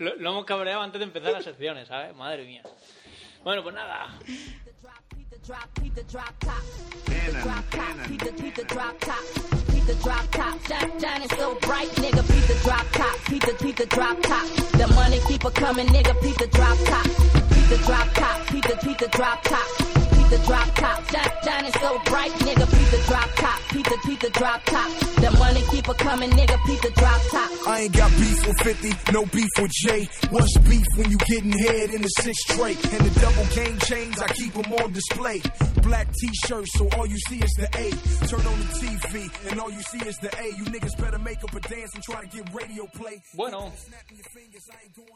Lo, 0.03 0.17
lo 0.17 0.31
hemos 0.31 0.45
cabreado 0.45 0.83
antes 0.83 0.99
de 0.99 1.05
empezar 1.05 1.33
las 1.33 1.45
secciones, 1.45 1.87
¿sabes? 1.89 2.15
Madre 2.17 2.45
mía. 2.45 2.63
Bueno, 3.45 3.63
pues 3.63 3.75
nada. 3.75 4.19
Drop, 5.47 5.69
keep 5.81 5.95
the 5.95 6.03
drop 6.05 6.35
top. 6.41 6.63
Keep 7.07 7.27
the 7.27 7.41
drop 7.43 7.71
top, 7.71 8.09
keep 8.09 8.23
the, 8.23 8.33
keep 8.33 8.55
the 8.55 8.65
drop 8.65 9.01
top. 9.01 9.25
Keep 9.73 9.87
the 9.87 9.95
drop 10.03 10.31
top, 10.31 10.67
shine, 10.67 11.01
shining 11.01 11.29
so 11.31 11.55
bright, 11.61 11.89
nigga. 11.97 12.23
Keep 12.27 12.47
the 12.47 12.61
drop 12.65 12.87
top, 12.93 13.25
keep 13.27 13.43
the, 13.45 13.53
keep 13.53 13.77
the 13.77 13.87
drop 13.87 14.21
top. 14.23 14.47
The 14.73 14.89
money 14.95 15.21
keep 15.27 15.45
a 15.45 15.51
coming, 15.51 15.87
nigga. 15.89 16.21
Keep 16.23 16.39
the 16.39 16.47
drop 16.49 16.79
top. 16.85 17.05
Keep 17.05 17.69
the 17.69 17.83
drop 17.87 18.09
top, 18.15 18.47
keep 18.49 18.65
the, 18.65 18.77
keep 18.77 18.99
the 18.99 19.09
drop 19.09 19.43
top. 19.43 20.08
Keep 20.29 20.41
the 20.41 20.47
drop 20.47 20.75
top, 20.75 21.11
shine, 21.11 21.31
shining 21.43 21.73
so 21.73 21.99
bright, 22.05 22.31
nigga. 22.45 22.69
Keep 22.69 22.91
the 22.91 23.03
drop 23.09 23.31
top, 23.37 23.61
keep 23.71 23.85
the, 23.89 23.99
keep 24.05 24.21
the 24.21 24.31
drop 24.31 24.63
top. 24.65 24.91
The 25.25 25.31
money 25.39 25.63
keep 25.71 25.89
a 25.89 25.95
coming, 25.95 26.29
nigga. 26.31 26.67
Keep 26.67 26.81
the 26.83 26.91
drop 27.01 27.21
top. 27.31 27.51
I 27.67 27.81
ain't 27.81 27.97
got 27.97 28.11
beef 28.11 28.47
with 28.47 28.61
50, 28.61 29.13
no 29.13 29.25
beef 29.25 29.49
with 29.59 29.71
Jay. 29.71 30.07
What's 30.29 30.59
beef 30.59 30.85
when 30.97 31.11
you 31.11 31.17
getting 31.17 31.53
head 31.53 31.91
in 31.95 32.03
the 32.03 32.09
six 32.09 32.45
tray? 32.45 32.77
And 32.77 33.09
the 33.09 33.21
double 33.21 33.47
game 33.55 33.79
chains, 33.79 34.21
I 34.21 34.29
keep 34.35 34.53
them 34.53 34.71
on 34.75 34.93
display. 34.93 35.41
Black 35.81 36.13
t-shirts, 36.13 36.77
so 36.77 36.87
all 36.99 37.07
you 37.07 37.19
see 37.29 37.39
is 37.39 37.55
the 37.57 37.69
A. 37.81 37.89
Turn 38.29 38.45
on 38.45 38.59
the 38.61 38.69
TV, 38.85 39.51
and 39.51 39.59
all 39.59 39.71
you 39.71 39.81
see 39.81 40.07
is 40.07 40.19
the 40.19 40.29
A. 40.29 40.45
You 40.45 40.65
niggas 40.65 40.95
better 41.01 41.19
make 41.19 41.43
up 41.43 41.55
a 41.55 41.61
dance 41.61 41.95
and 41.95 42.05
try 42.05 42.21
to 42.21 42.29
get 42.29 42.53
radio 42.53 42.85
play. 42.93 43.23
Bueno. 43.35 43.73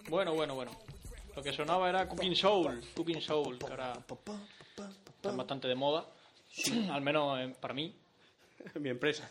Bueno, 0.09 0.35
bueno, 0.35 0.55
bueno. 0.55 0.71
Lo 1.37 1.43
que 1.43 1.53
sonaba 1.53 1.91
era 1.91 2.09
Cooking 2.09 2.35
Soul. 2.35 2.81
Cooking 2.95 3.21
Soul, 3.21 3.59
que 3.59 3.77
ahora 5.23 5.33
está 5.35 5.37
bastante 5.37 5.69
de 5.69 5.75
moda. 5.75 6.07
Al 6.91 7.01
menos 7.01 7.39
eh, 7.41 7.55
para 7.61 7.75
mí. 7.75 7.95
Mi 8.75 8.91
empresa. 8.91 9.29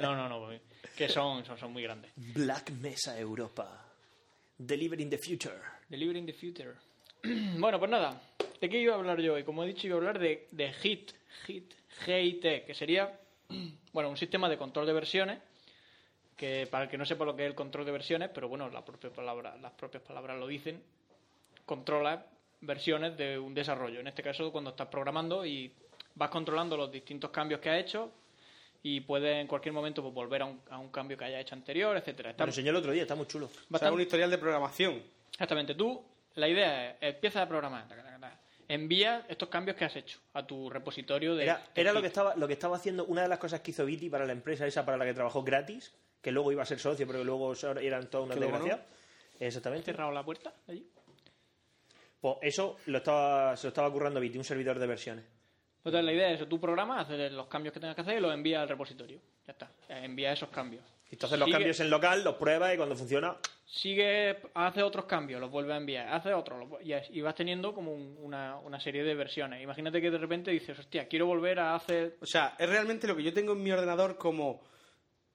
No, 0.00 0.16
no, 0.16 0.28
no. 0.28 0.48
Que 0.96 1.08
son, 1.08 1.44
son, 1.44 1.58
son 1.58 1.72
muy 1.72 1.82
grandes. 1.82 2.12
Black 2.16 2.70
Mesa 2.70 3.18
Europa. 3.18 3.86
Delivering 4.56 5.10
the 5.10 5.18
future. 5.18 5.60
Delivering 5.88 6.26
the 6.26 6.32
Future. 6.32 6.74
bueno, 7.58 7.78
pues 7.78 7.90
nada. 7.90 8.20
¿De 8.60 8.68
qué 8.68 8.78
iba 8.78 8.94
a 8.94 8.98
hablar 8.98 9.20
yo 9.20 9.34
hoy? 9.34 9.44
Como 9.44 9.64
he 9.64 9.66
dicho, 9.66 9.86
iba 9.86 9.96
a 9.96 9.98
hablar 9.98 10.18
de, 10.18 10.48
de 10.50 10.72
HIT. 10.72 11.12
HIT. 11.46 11.74
GIT. 12.04 12.64
Que 12.64 12.74
sería, 12.74 13.18
bueno, 13.92 14.10
un 14.10 14.16
sistema 14.16 14.48
de 14.48 14.56
control 14.56 14.86
de 14.86 14.92
versiones. 14.92 15.38
Que 16.36 16.66
para 16.70 16.84
el 16.84 16.90
que 16.90 16.96
no 16.96 17.04
sepa 17.04 17.24
lo 17.24 17.36
que 17.36 17.42
es 17.42 17.48
el 17.50 17.54
control 17.54 17.84
de 17.84 17.92
versiones, 17.92 18.30
pero 18.32 18.48
bueno, 18.48 18.70
la 18.70 18.82
propia 18.82 19.10
palabra, 19.10 19.56
las 19.58 19.72
propias 19.72 20.02
palabras 20.02 20.38
lo 20.38 20.46
dicen. 20.46 20.82
Controla 21.66 22.24
versiones 22.60 23.16
de 23.16 23.38
un 23.38 23.54
desarrollo. 23.54 24.00
En 24.00 24.06
este 24.06 24.22
caso, 24.22 24.50
cuando 24.52 24.70
estás 24.70 24.88
programando 24.88 25.44
y 25.44 25.72
vas 26.14 26.30
controlando 26.30 26.76
los 26.76 26.90
distintos 26.90 27.30
cambios 27.30 27.60
que 27.60 27.70
has 27.70 27.80
hecho 27.80 28.10
y 28.82 29.00
puedes 29.00 29.36
en 29.36 29.46
cualquier 29.46 29.72
momento 29.72 30.02
pues, 30.02 30.14
volver 30.14 30.42
a 30.42 30.46
un, 30.46 30.60
a 30.70 30.78
un 30.78 30.88
cambio 30.90 31.16
que 31.16 31.24
hayas 31.24 31.40
hecho 31.42 31.54
anterior, 31.54 31.96
etcétera. 31.96 32.28
Me 32.28 32.32
Está 32.32 32.44
lo 32.44 32.50
enseñó 32.50 32.70
el 32.70 32.76
otro 32.76 32.92
día, 32.92 33.02
está 33.02 33.14
muy 33.14 33.26
chulo. 33.26 33.46
O 33.46 33.48
sea, 33.50 33.62
bastante- 33.68 33.94
un 33.94 34.00
historial 34.00 34.30
de 34.30 34.38
programación. 34.38 35.02
Exactamente. 35.32 35.74
Tú, 35.74 36.02
la 36.34 36.48
idea 36.48 36.90
es, 36.92 36.96
empiezas 37.14 37.42
a 37.42 37.48
programar, 37.48 37.86
taca, 37.88 38.02
taca, 38.02 38.18
taca, 38.18 38.40
envía 38.68 39.24
estos 39.28 39.48
cambios 39.48 39.76
que 39.76 39.84
has 39.84 39.96
hecho 39.96 40.18
a 40.34 40.46
tu 40.46 40.70
repositorio 40.70 41.34
de... 41.34 41.44
Era, 41.44 41.62
era 41.74 41.92
lo 41.92 42.00
que 42.00 42.06
estaba 42.08 42.34
lo 42.36 42.46
que 42.46 42.52
estaba 42.54 42.76
haciendo 42.76 43.04
una 43.06 43.22
de 43.22 43.28
las 43.28 43.38
cosas 43.38 43.60
que 43.60 43.70
hizo 43.72 43.84
Viti 43.84 44.08
para 44.08 44.26
la 44.26 44.32
empresa 44.32 44.66
esa 44.66 44.84
para 44.84 44.96
la 44.96 45.04
que 45.04 45.14
trabajó 45.14 45.42
gratis, 45.42 45.92
que 46.22 46.30
luego 46.32 46.52
iba 46.52 46.62
a 46.62 46.66
ser 46.66 46.78
socio, 46.78 47.06
pero 47.06 47.18
que 47.20 47.24
luego 47.24 47.52
eran 47.80 48.08
toda 48.10 48.24
una 48.24 48.34
desgracia. 48.34 48.84
Exactamente. 49.38 49.86
cerrado 49.86 50.12
la 50.12 50.22
puerta 50.22 50.52
allí. 50.68 50.86
Pues 52.20 52.36
eso 52.42 52.76
lo 52.86 52.98
estaba, 52.98 53.56
se 53.56 53.66
lo 53.66 53.68
estaba 53.68 53.90
currando 53.90 54.20
Viti, 54.20 54.36
un 54.38 54.44
servidor 54.44 54.78
de 54.78 54.86
versiones. 54.86 55.24
Entonces 55.78 56.04
la 56.04 56.12
idea 56.12 56.28
es 56.30 56.36
eso, 56.36 56.46
tú 56.46 56.60
programas, 56.60 57.06
haces 57.08 57.32
los 57.32 57.46
cambios 57.46 57.72
que 57.72 57.80
tengas 57.80 57.94
que 57.96 58.02
hacer 58.02 58.18
y 58.18 58.20
los 58.20 58.34
envías 58.34 58.60
al 58.62 58.68
repositorio. 58.68 59.18
Ya 59.46 59.52
está, 59.52 59.70
envía 59.88 60.32
esos 60.32 60.50
cambios. 60.50 60.84
Y 61.10 61.14
entonces 61.14 61.38
los 61.38 61.46
Sigue- 61.46 61.52
cambios 61.56 61.80
en 61.80 61.90
local, 61.90 62.22
los 62.22 62.34
pruebas 62.36 62.74
y 62.74 62.76
cuando 62.76 62.94
funciona, 62.96 63.36
Sigue, 63.64 64.36
hace 64.54 64.82
otros 64.82 65.04
cambios, 65.06 65.40
los 65.40 65.48
vuelve 65.50 65.72
a 65.72 65.76
enviar, 65.76 66.08
hace 66.12 66.34
otros, 66.34 66.68
y, 66.82 67.20
vas 67.20 67.34
teniendo 67.36 67.72
como 67.72 67.92
un- 67.94 68.16
una, 68.20 68.58
una 68.58 68.80
serie 68.80 69.04
de 69.04 69.14
versiones. 69.14 69.62
Imagínate 69.62 70.00
que 70.02 70.10
de 70.10 70.18
repente 70.18 70.50
dices, 70.50 70.76
hostia, 70.78 71.06
quiero 71.08 71.26
volver 71.26 71.60
a 71.60 71.76
hacer... 71.76 72.16
O 72.20 72.26
sea, 72.26 72.56
es 72.58 72.68
realmente 72.68 73.06
lo 73.06 73.14
que 73.16 73.22
yo 73.22 73.32
tengo 73.32 73.52
en 73.52 73.62
mi 73.62 73.70
ordenador 73.70 74.18
como 74.18 74.60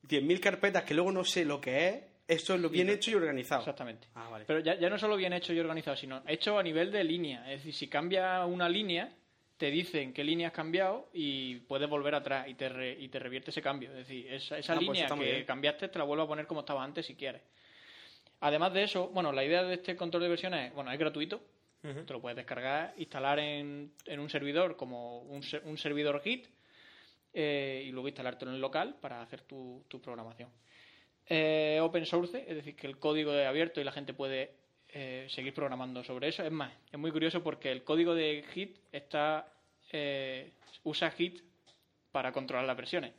10.000 0.03 0.39
carpetas 0.41 0.83
que 0.83 0.93
luego 0.93 1.11
no 1.13 1.23
sé 1.23 1.45
lo 1.45 1.59
que 1.61 1.88
es. 1.88 2.03
Esto 2.28 2.55
es 2.55 2.61
lo 2.61 2.69
bien 2.69 2.89
hecho 2.89 3.11
y 3.11 3.15
organizado. 3.15 3.61
Exactamente. 3.61 4.07
Ah, 4.15 4.30
vale. 4.30 4.45
Pero 4.45 4.59
ya, 4.59 4.76
ya 4.80 4.89
no 4.89 4.97
solo 4.97 5.15
bien 5.15 5.34
hecho 5.34 5.53
y 5.53 5.59
organizado, 5.59 5.95
sino 5.95 6.23
hecho 6.28 6.57
a 6.57 6.63
nivel 6.63 6.91
de 6.91 7.03
línea. 7.03 7.41
Es 7.51 7.59
decir, 7.59 7.73
si 7.73 7.88
cambia 7.88 8.43
una 8.45 8.67
línea, 8.67 9.13
te 9.57 9.69
dicen 9.71 10.11
qué 10.13 10.23
línea 10.23 10.47
has 10.47 10.53
cambiado 10.53 11.09
y 11.13 11.57
puedes 11.61 11.88
volver 11.88 12.15
atrás 12.15 12.47
y 12.47 12.55
te, 12.55 12.67
re- 12.69 12.97
y 12.99 13.07
te 13.09 13.19
revierte 13.19 13.51
ese 13.51 13.61
cambio. 13.61 13.89
Es 13.91 13.97
decir, 13.97 14.28
esa, 14.34 14.57
esa 14.57 14.73
Ah, 14.73 14.76
pues 14.78 14.88
línea 14.88 15.07
que 15.39 15.45
cambiaste 15.45 15.88
te 15.89 15.99
la 15.99 16.03
vuelvo 16.05 16.23
a 16.23 16.28
poner 16.28 16.47
como 16.47 16.61
estaba 16.61 16.84
antes 16.84 17.05
si 17.05 17.15
quieres. 17.15 17.41
Además 18.41 18.73
de 18.73 18.84
eso, 18.84 19.07
bueno, 19.09 19.32
la 19.32 19.43
idea 19.45 19.63
de 19.63 19.76
este 19.76 19.95
control 19.95 20.23
de 20.23 20.30
versiones, 20.30 20.73
bueno, 20.73 20.91
es 20.91 20.99
gratuito. 20.99 21.41
Te 22.05 22.13
lo 22.13 22.19
puedes 22.19 22.36
descargar, 22.36 22.95
instalar 22.97 23.38
en, 23.38 23.93
en 24.07 24.19
un 24.19 24.28
servidor 24.28 24.76
como 24.76 25.19
un, 25.21 25.43
un 25.65 25.78
servidor 25.78 26.19
Git 26.23 26.47
eh, 27.32 27.84
y 27.88 27.91
luego 27.91 28.07
instalártelo 28.07 28.49
en 28.49 28.55
el 28.55 28.61
local 28.61 28.97
para 28.99 29.21
hacer 29.21 29.41
tu, 29.41 29.86
tu 29.88 30.01
programación. 30.01 30.49
Eh, 31.28 31.80
open 31.82 32.05
source, 32.05 32.45
es 32.47 32.55
decir, 32.55 32.76
que 32.76 32.88
el 32.88 32.97
código 32.99 33.34
es 33.34 33.47
abierto 33.47 33.82
y 33.82 33.84
la 33.84 33.91
gente 33.91 34.13
puede 34.13 34.51
eh, 34.89 35.26
seguir 35.30 35.53
programando 35.53 36.03
sobre 36.03 36.28
eso. 36.30 36.43
Es 36.43 36.51
más, 36.51 36.71
es 36.91 36.99
muy 36.99 37.11
curioso 37.11 37.41
porque 37.43 37.71
el 37.71 37.84
código 37.84 38.13
de 38.13 38.43
Git 38.53 38.78
está 38.91 39.47
eh, 39.91 40.51
usa 40.84 41.09
Git 41.11 41.41
para 42.11 42.32
controlar 42.32 42.65
las 42.65 42.78
versiones. 42.78 43.11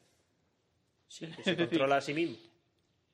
sí, 1.09 1.27
que 1.27 1.43
se 1.45 1.57
controla 1.57 1.97
a 1.97 2.01
sí 2.01 2.15
mismo. 2.15 2.37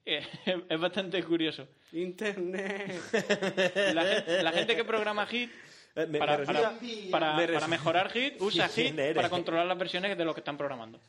Eh, 0.04 0.26
es 0.68 0.80
bastante 0.80 1.22
curioso. 1.24 1.66
Internet. 1.92 2.92
La, 3.94 4.04
gen- 4.04 4.44
la 4.44 4.52
gente 4.52 4.76
que 4.76 4.84
programa 4.84 5.26
Git 5.26 5.50
Eh, 5.94 6.06
me- 6.06 6.18
para, 6.18 6.38
me 6.38 6.46
para- 6.46 6.70
resulta- 6.70 7.10
para- 7.10 7.36
me 7.36 7.46
para 7.48 7.66
resu- 7.66 7.68
mejorar 7.70 8.10
Git 8.10 8.40
usa 8.40 8.68
¿Quién 8.68 8.96
Git 8.98 9.14
para 9.14 9.28
controlar 9.30 9.66
las 9.66 9.78
versiones 9.78 10.16
de 10.18 10.24
lo 10.24 10.34
que 10.34 10.40
están 10.40 10.56
programando. 10.58 11.00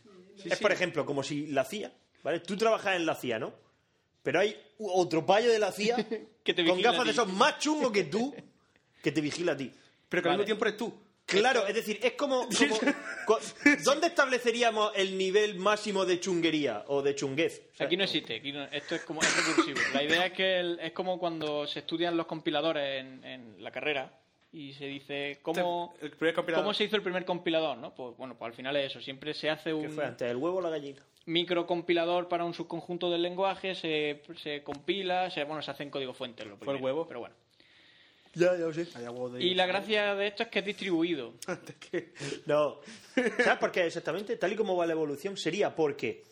es, 0.43 0.59
por 0.59 0.71
ejemplo, 0.71 1.05
como 1.05 1.21
si 1.23 1.47
la 1.47 1.63
CIA, 1.65 1.91
¿vale? 2.23 2.39
Tú 2.41 2.55
trabajas 2.57 2.95
en 2.95 3.05
la 3.05 3.15
CIA, 3.15 3.39
¿no? 3.39 3.53
Pero 4.23 4.39
hay 4.39 4.57
otro 4.79 5.25
payo 5.25 5.51
de 5.51 5.59
la 5.59 5.71
CIA 5.71 5.97
Que 6.43 6.53
te 6.53 6.65
con 6.65 6.81
gafas 6.81 7.05
de 7.05 7.11
esos 7.11 7.27
más 7.31 7.59
chungos 7.59 7.91
que 7.91 8.05
tú 8.05 8.33
que 9.01 9.11
te 9.11 9.21
vigila 9.21 9.51
a 9.51 9.57
ti. 9.57 9.71
Pero 10.09 10.21
que 10.23 10.29
al 10.29 10.33
Vale. 10.33 10.37
mismo 10.39 10.45
tiempo 10.45 10.65
eres 10.65 10.77
tú. 10.77 10.93
Claro, 11.25 11.65
es 11.67 11.73
decir, 11.75 11.99
es 12.03 12.13
como... 12.13 12.47
como- 12.57 12.79
co- 13.25 13.39
¿Dónde 13.85 14.07
estableceríamos 14.07 14.91
el 14.95 15.17
nivel 15.17 15.55
máximo 15.55 16.05
de 16.05 16.19
chunguería 16.19 16.83
o 16.87 17.01
de 17.01 17.15
chunguez? 17.15 17.61
O 17.73 17.75
sea, 17.77 17.85
Aquí 17.87 17.95
no 17.97 18.03
existe, 18.03 18.35
aquí 18.35 18.51
no- 18.51 18.65
esto 18.65 18.95
es 18.95 19.01
como 19.03 19.21
es 19.21 19.47
recursivo. 19.47 19.79
La 19.93 20.03
idea 20.03 20.25
es 20.25 20.33
que 20.33 20.59
el- 20.59 20.79
es 20.81 20.91
como 20.91 21.17
cuando 21.17 21.65
se 21.65 21.79
estudian 21.79 22.15
los 22.17 22.25
compiladores 22.27 23.01
en, 23.01 23.23
en 23.23 23.63
la 23.63 23.71
carrera 23.71 24.19
y 24.53 24.71
se 24.73 24.85
dice 24.85 25.39
cómo, 25.41 25.95
El 25.99 26.15
cómo 26.53 26.73
se 26.73 26.83
hizo 26.83 26.95
el 26.95 27.01
primer 27.01 27.25
compilador, 27.25 27.75
¿no? 27.77 27.93
Pues 27.93 28.15
bueno, 28.15 28.37
pues 28.37 28.49
al 28.51 28.55
final 28.55 28.75
es 28.77 28.91
eso. 28.91 29.01
Siempre 29.01 29.33
se 29.33 29.49
hace 29.49 29.71
¿Qué 29.71 29.73
un 29.73 29.89
fue 29.89 30.05
antes, 30.05 30.29
el 30.29 30.37
huevo 30.37 30.59
o 30.59 30.61
la 30.61 30.69
gallina? 30.69 31.03
microcompilador 31.25 32.27
para 32.27 32.43
un 32.45 32.53
subconjunto 32.53 33.09
del 33.09 33.21
lenguaje, 33.21 33.75
se, 33.75 34.21
se 34.41 34.61
compila, 34.61 35.31
se, 35.31 35.43
bueno, 35.45 35.61
se 35.61 35.71
hace 35.71 35.83
en 35.83 35.89
código 35.89 36.13
fuente. 36.13 36.45
Lo 36.45 36.57
Fue 36.57 36.73
el 36.73 36.79
primero, 36.79 36.85
huevo. 36.85 37.07
Pero 37.07 37.21
bueno. 37.21 37.35
Ya, 38.35 38.51
ya 38.53 38.65
lo 38.65 38.73
sé. 38.73 38.87
Y 39.39 39.53
la 39.53 39.65
gracia 39.65 40.15
de 40.15 40.27
esto 40.27 40.43
es 40.43 40.49
que 40.49 40.59
es 40.59 40.65
distribuido. 40.65 41.33
No. 42.45 42.79
¿Sabes 43.15 43.57
por 43.59 43.71
qué 43.71 43.85
exactamente? 43.85 44.35
Tal 44.37 44.53
y 44.53 44.55
como 44.55 44.75
va 44.75 44.85
la 44.85 44.93
evolución, 44.93 45.37
sería 45.37 45.75
porque 45.75 46.23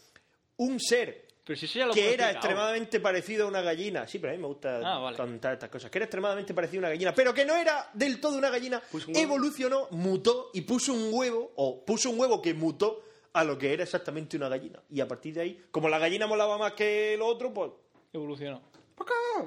un 0.57 0.79
ser 0.79 1.27
Pero 1.43 1.57
si 1.59 1.65
eso 1.65 1.79
ya 1.79 1.85
lo 1.87 1.93
que 1.93 2.13
era 2.13 2.31
extremadamente 2.31 2.99
parecido 2.99 3.45
a 3.45 3.49
una 3.49 3.61
gallina. 3.61 4.07
Sí, 4.07 4.19
pero 4.19 4.31
a 4.31 4.35
mí 4.35 4.41
me 4.41 4.47
gusta 4.47 4.79
Ah, 4.83 4.99
vale. 4.99 5.17
contar 5.17 5.53
estas 5.53 5.69
cosas. 5.69 5.89
Que 5.89 5.97
era 5.97 6.05
extremadamente 6.05 6.53
parecido 6.53 6.79
a 6.79 6.81
una 6.81 6.89
gallina, 6.89 7.13
pero 7.15 7.33
que 7.33 7.45
no 7.45 7.55
era 7.55 7.89
del 7.93 8.19
todo 8.21 8.37
una 8.37 8.49
gallina. 8.49 8.81
Un 8.93 9.15
evolucionó, 9.15 9.87
mutó 9.91 10.51
y 10.53 10.61
puso 10.61 10.93
un 10.93 11.09
huevo, 11.11 11.51
o 11.55 11.83
puso 11.83 12.09
un 12.11 12.19
huevo 12.19 12.41
que 12.41 12.53
mutó 12.53 13.03
a 13.33 13.43
lo 13.43 13.57
que 13.57 13.73
era 13.73 13.83
exactamente 13.83 14.37
una 14.37 14.49
gallina. 14.49 14.79
Y 14.91 14.99
a 15.01 15.07
partir 15.07 15.33
de 15.33 15.41
ahí, 15.41 15.65
como 15.71 15.89
la 15.89 15.97
gallina 15.97 16.27
molaba 16.27 16.57
más 16.57 16.73
que 16.73 17.15
lo 17.17 17.25
otro, 17.25 17.51
pues. 17.53 17.71
Evolucionó. 18.13 18.61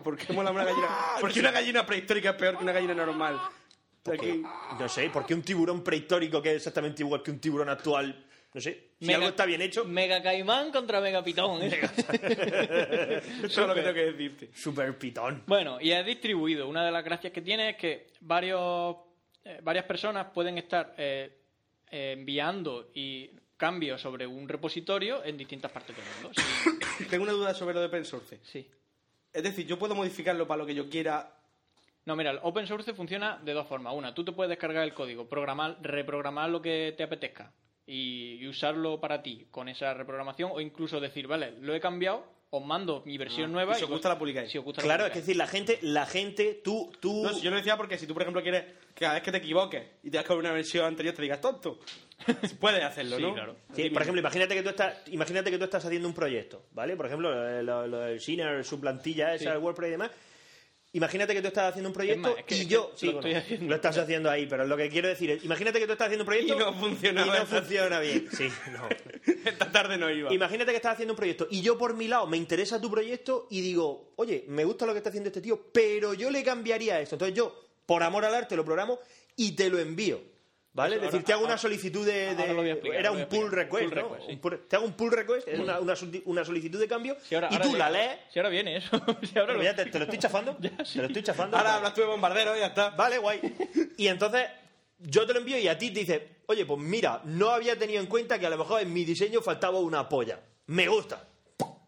¿Por 0.03 0.17
qué 0.17 0.33
mola 0.33 0.51
una 0.51 0.65
gallina? 0.65 0.89
Porque 1.21 1.39
una 1.39 1.53
gallina 1.53 1.87
prehistórica 1.87 2.31
es 2.31 2.37
peor 2.37 2.57
que 2.59 2.65
una 2.65 2.73
gallina 2.73 2.95
normal. 2.95 3.41
porque- 4.03 4.43
no 4.79 4.89
sé, 4.89 5.09
porque 5.11 5.33
un 5.33 5.43
tiburón 5.43 5.83
prehistórico 5.85 6.43
que 6.43 6.51
es 6.51 6.57
exactamente 6.57 7.03
igual 7.03 7.23
que 7.23 7.31
un 7.31 7.39
tiburón 7.39 7.69
actual. 7.69 8.24
No 8.55 8.61
sé, 8.61 8.93
si 9.01 9.07
Mega- 9.07 9.17
algo 9.19 9.29
está 9.31 9.45
bien 9.47 9.61
hecho. 9.61 9.85
Mega 9.85 10.23
Caimán 10.23 10.71
contra 10.71 11.01
Mega 11.01 11.23
Pitón. 11.25 11.61
¿eh? 11.63 11.71
Eso 13.45 13.63
es 13.63 13.67
lo 13.69 13.75
que 13.75 13.81
tengo 13.83 13.95
que 13.95 14.13
decirte. 14.13 14.51
Super 14.55 14.97
pitón. 14.97 15.43
Bueno, 15.47 15.79
y 15.81 15.91
es 15.91 16.07
distribuido. 16.07 16.69
Una 16.69 16.85
de 16.85 16.93
las 16.93 17.05
gracias 17.05 17.33
que 17.33 17.43
tiene 17.43 17.71
es 17.71 17.77
que 17.77 18.07
varios, 18.21 18.97
eh, 19.45 19.59
varias 19.63 19.85
personas 19.87 20.29
pueden 20.33 20.57
estar 20.59 20.95
eh, 20.97 21.37
eh, 21.91 22.13
enviando 22.17 22.91
y 22.95 23.29
cambios 23.57 24.01
sobre 24.01 24.27
un 24.27 24.49
repositorio 24.49 25.25
en 25.25 25.37
distintas 25.37 25.73
partes 25.73 25.97
del 25.97 26.05
mundo. 26.23 26.31
Sí, 26.41 27.05
Tengo 27.11 27.25
una 27.25 27.33
duda 27.33 27.55
sobre 27.55 27.75
lo 27.75 27.81
de 27.81 27.87
open 27.87 28.05
source. 28.05 28.39
sí. 28.43 28.71
Es 29.33 29.43
decir, 29.43 29.67
yo 29.67 29.77
puedo 29.81 29.97
modificarlo 29.97 30.47
para 30.47 30.59
lo 30.59 30.67
que 30.67 30.77
yo 30.77 30.89
quiera. 30.89 31.29
No, 32.05 32.15
mira, 32.15 32.31
el 32.31 32.39
open 32.43 32.69
source 32.69 32.95
funciona 32.95 33.37
de 33.43 33.53
dos 33.53 33.67
formas. 33.67 33.93
Una, 33.97 34.15
tú 34.15 34.25
te 34.25 34.31
puedes 34.31 34.49
descargar 34.49 34.85
el 34.85 34.95
código, 34.95 35.29
programar, 35.29 35.77
reprogramar 35.83 36.51
lo 36.51 36.63
que 36.63 36.95
te 36.97 37.03
apetezca 37.03 37.53
y, 37.87 38.37
y 38.41 38.47
usarlo 38.49 39.01
para 39.01 39.23
ti 39.23 39.47
con 39.51 39.69
esa 39.69 39.93
reprogramación 39.95 40.51
o 40.55 40.61
incluso 40.61 41.01
decir, 41.01 41.27
vale, 41.27 41.53
lo 41.61 41.75
he 41.75 41.81
cambiado, 41.81 42.25
os 42.51 42.65
mando 42.65 43.03
mi 43.05 43.19
versión 43.19 43.51
nueva 43.53 43.73
y 43.75 43.79
si 43.79 43.85
os 43.85 43.91
gusta 43.91 44.09
la 44.09 44.19
publicáis. 44.19 44.51
Si 44.51 44.59
os 44.59 44.65
gusta 44.65 44.81
la 44.83 44.87
Claro, 44.87 45.07
es 45.07 45.13
que 45.13 45.21
publicáis. 45.21 45.27
decir, 45.27 45.37
la 45.37 45.47
gente, 45.47 45.79
la 45.83 46.07
gente, 46.07 46.61
tú, 46.63 46.93
tú. 47.01 47.23
No, 47.25 47.33
si 47.35 47.41
yo 47.43 47.51
lo 47.51 47.57
decía 47.57 47.77
porque 47.77 47.99
si 47.99 48.07
tú, 48.07 48.15
por 48.15 48.23
ejemplo, 48.23 48.43
quieres 48.43 48.65
que 48.95 49.01
cada 49.05 49.15
vez 49.15 49.23
que 49.25 49.33
te 49.33 49.39
equivoques 49.39 49.83
y 50.05 50.11
te 50.11 50.17
das 50.19 50.27
con 50.27 50.39
una 50.39 50.53
versión 50.53 50.85
anterior 50.87 51.15
te 51.15 51.23
digas 51.23 51.41
tonto, 51.41 51.81
puedes 52.61 52.83
hacerlo, 52.85 53.17
Sí, 53.17 53.23
¿no? 53.23 53.35
claro. 53.35 53.57
Sí, 53.75 53.91
por 53.91 54.03
ejemplo, 54.03 54.21
imagínate 54.21 54.55
que 54.55 54.63
tú 54.63 54.69
estás, 54.69 55.03
imagínate 55.09 55.51
que 55.51 55.59
tú 55.59 55.65
estás 55.65 55.85
haciendo 55.85 56.07
un 56.07 56.15
proyecto, 56.15 56.67
¿vale? 56.73 56.97
Por 56.97 57.07
ejemplo, 57.07 57.35
lo, 57.35 57.63
lo- 57.63 57.87
lo 57.89 57.99
del 58.01 58.21
Sinner, 58.21 58.65
su 58.65 58.81
plantilla, 58.81 59.35
esa, 59.35 59.45
Sí. 59.45 59.51
el 59.51 59.59
WordPress 59.59 59.89
y 59.89 59.91
demás. 59.91 60.11
Imagínate 60.95 61.35
que 61.35 61.43
tú 61.43 61.49
estás 61.49 61.71
haciendo 61.71 61.91
un 61.91 61.93
proyecto 61.95 62.29
Es 62.29 62.35
más, 62.35 62.41
es 62.41 62.45
que- 62.47 62.57
y 62.57 62.61
es 62.63 62.69
yo 62.69 62.91
que 62.93 62.97
sí, 62.99 63.07
lo 63.07 63.13
bueno, 63.15 63.29
estoy 63.29 63.43
haciendo. 63.43 63.69
lo 63.69 63.75
estás 63.75 63.99
haciendo 63.99 64.31
ahí, 64.31 64.47
pero 64.47 64.67
lo 64.67 64.77
que 64.77 64.89
quiero 64.89 65.09
decir 65.09 65.31
es, 65.31 65.45
imagínate 65.45 65.79
que 65.81 65.87
tú 65.87 65.93
estás 65.93 66.07
haciendo 66.07 66.23
un 66.23 66.27
proyecto 66.27 66.55
Y 66.55 66.59
no 66.59 66.73
funciona 66.73 67.27
y 67.27 67.31
no 67.31 67.47
funciona 67.47 68.01
bien. 68.01 68.29
Sí, 68.33 68.49
no. 68.73 68.89
Esta 69.45 69.71
tarde 69.71 69.99
no 69.99 70.11
iba. 70.11 70.33
Imagínate 70.33 70.71
que 70.71 70.77
estás 70.77 70.95
haciendo 70.95 71.13
un 71.13 71.17
proyecto 71.17 71.47
y 71.51 71.61
yo 71.61 71.77
por 71.77 71.95
mi 71.95 72.09
lado 72.09 72.27
me 72.27 72.37
interesa 72.37 72.81
tu 72.81 72.91
proyecto 72.91 73.47
y 73.51 73.61
digo, 73.61 74.13
oye, 74.17 74.45
me 74.49 74.65
gusta 74.65 74.87
lo 74.87 74.93
que 74.93 74.99
está 74.99 75.11
haciendo 75.11 75.29
este 75.29 75.41
tío, 75.41 75.61
pero 75.73 76.15
yo 76.15 76.31
le 76.31 76.43
cambiaría 76.43 77.01
esto. 77.01 77.17
Entonces 77.17 77.37
yo, 77.37 77.55
por 77.87 78.03
amor 78.03 78.25
al 78.25 78.35
arte, 78.35 78.57
lo 78.57 78.65
programo 78.65 78.99
y 79.37 79.53
te 79.53 79.69
lo 79.69 79.79
envío. 79.79 80.21
¿Vale? 80.75 80.97
Es 80.97 81.03
decir, 81.03 81.15
ahora- 81.15 81.25
te 81.27 81.33
hago 81.33 81.45
una 81.45 81.57
solicitud 81.57 82.05
de... 82.05 82.33
explicar, 82.33 82.99
era 82.99 83.13
un 83.13 83.27
pull 83.27 83.51
request, 83.51 83.85
Pull 83.85 83.95
¿no? 83.95 84.03
request, 84.09 84.27
sí. 84.27 84.33
Un 84.33 84.41
pull- 84.41 84.69
te 84.69 84.75
hago 84.77 84.85
un 84.85 84.93
pull 84.95 85.13
request, 85.13 85.47
es 85.49 85.61
una, 85.61 85.79
una 85.79 86.45
solicitud 86.45 86.81
de 86.81 86.89
cambio 86.89 87.17
Si 87.23 87.35
ahora- 87.37 87.49
y 87.53 87.59
tú 87.59 87.77
la 87.77 87.89
lees... 87.91 88.19
Si 88.33 88.39
ahora 88.41 88.49
viene 88.49 88.77
eso. 88.79 88.91
Si 89.23 89.39
ahora 89.39 89.53
Pero 89.53 89.59
lo- 89.59 89.63
ya 89.63 89.75
te, 89.77 89.87
te 89.87 89.99
lo 89.99 90.05
estoy 90.05 90.19
chafando. 90.19 90.57
Te 90.61 90.71
lo 90.99 91.07
estoy 91.07 91.23
chafando. 91.23 91.57
Ahora 91.57 91.77
hablas 91.77 91.95
tú 91.95 92.01
de 92.01 92.09
bombardero 92.09 92.57
y 92.57 92.59
ya 92.59 92.67
está. 92.67 92.91
Vale, 92.91 93.19
guay. 93.19 93.41
Y 93.97 94.09
entonces 94.09 94.47
yo 94.99 95.25
te 95.27 95.33
lo 95.33 95.39
envío 95.39 95.59
y 95.59 95.69
a 95.69 95.79
ti 95.79 95.93
te 95.93 96.01
dice, 96.01 96.29
oye, 96.47 96.67
pues 96.67 96.81
mira, 96.81 97.21
no 97.25 97.51
había 97.51 97.79
tenido 97.79 98.01
en 98.01 98.07
cuenta 98.07 98.39
que 98.41 98.47
a 98.47 98.51
lo 98.51 98.59
mejor 98.59 98.81
en 98.83 98.93
mi 98.93 99.05
diseño 99.05 99.41
faltaba 99.43 99.79
una 99.79 100.09
polla. 100.09 100.41
Me 100.67 100.89
gusta. 100.89 101.29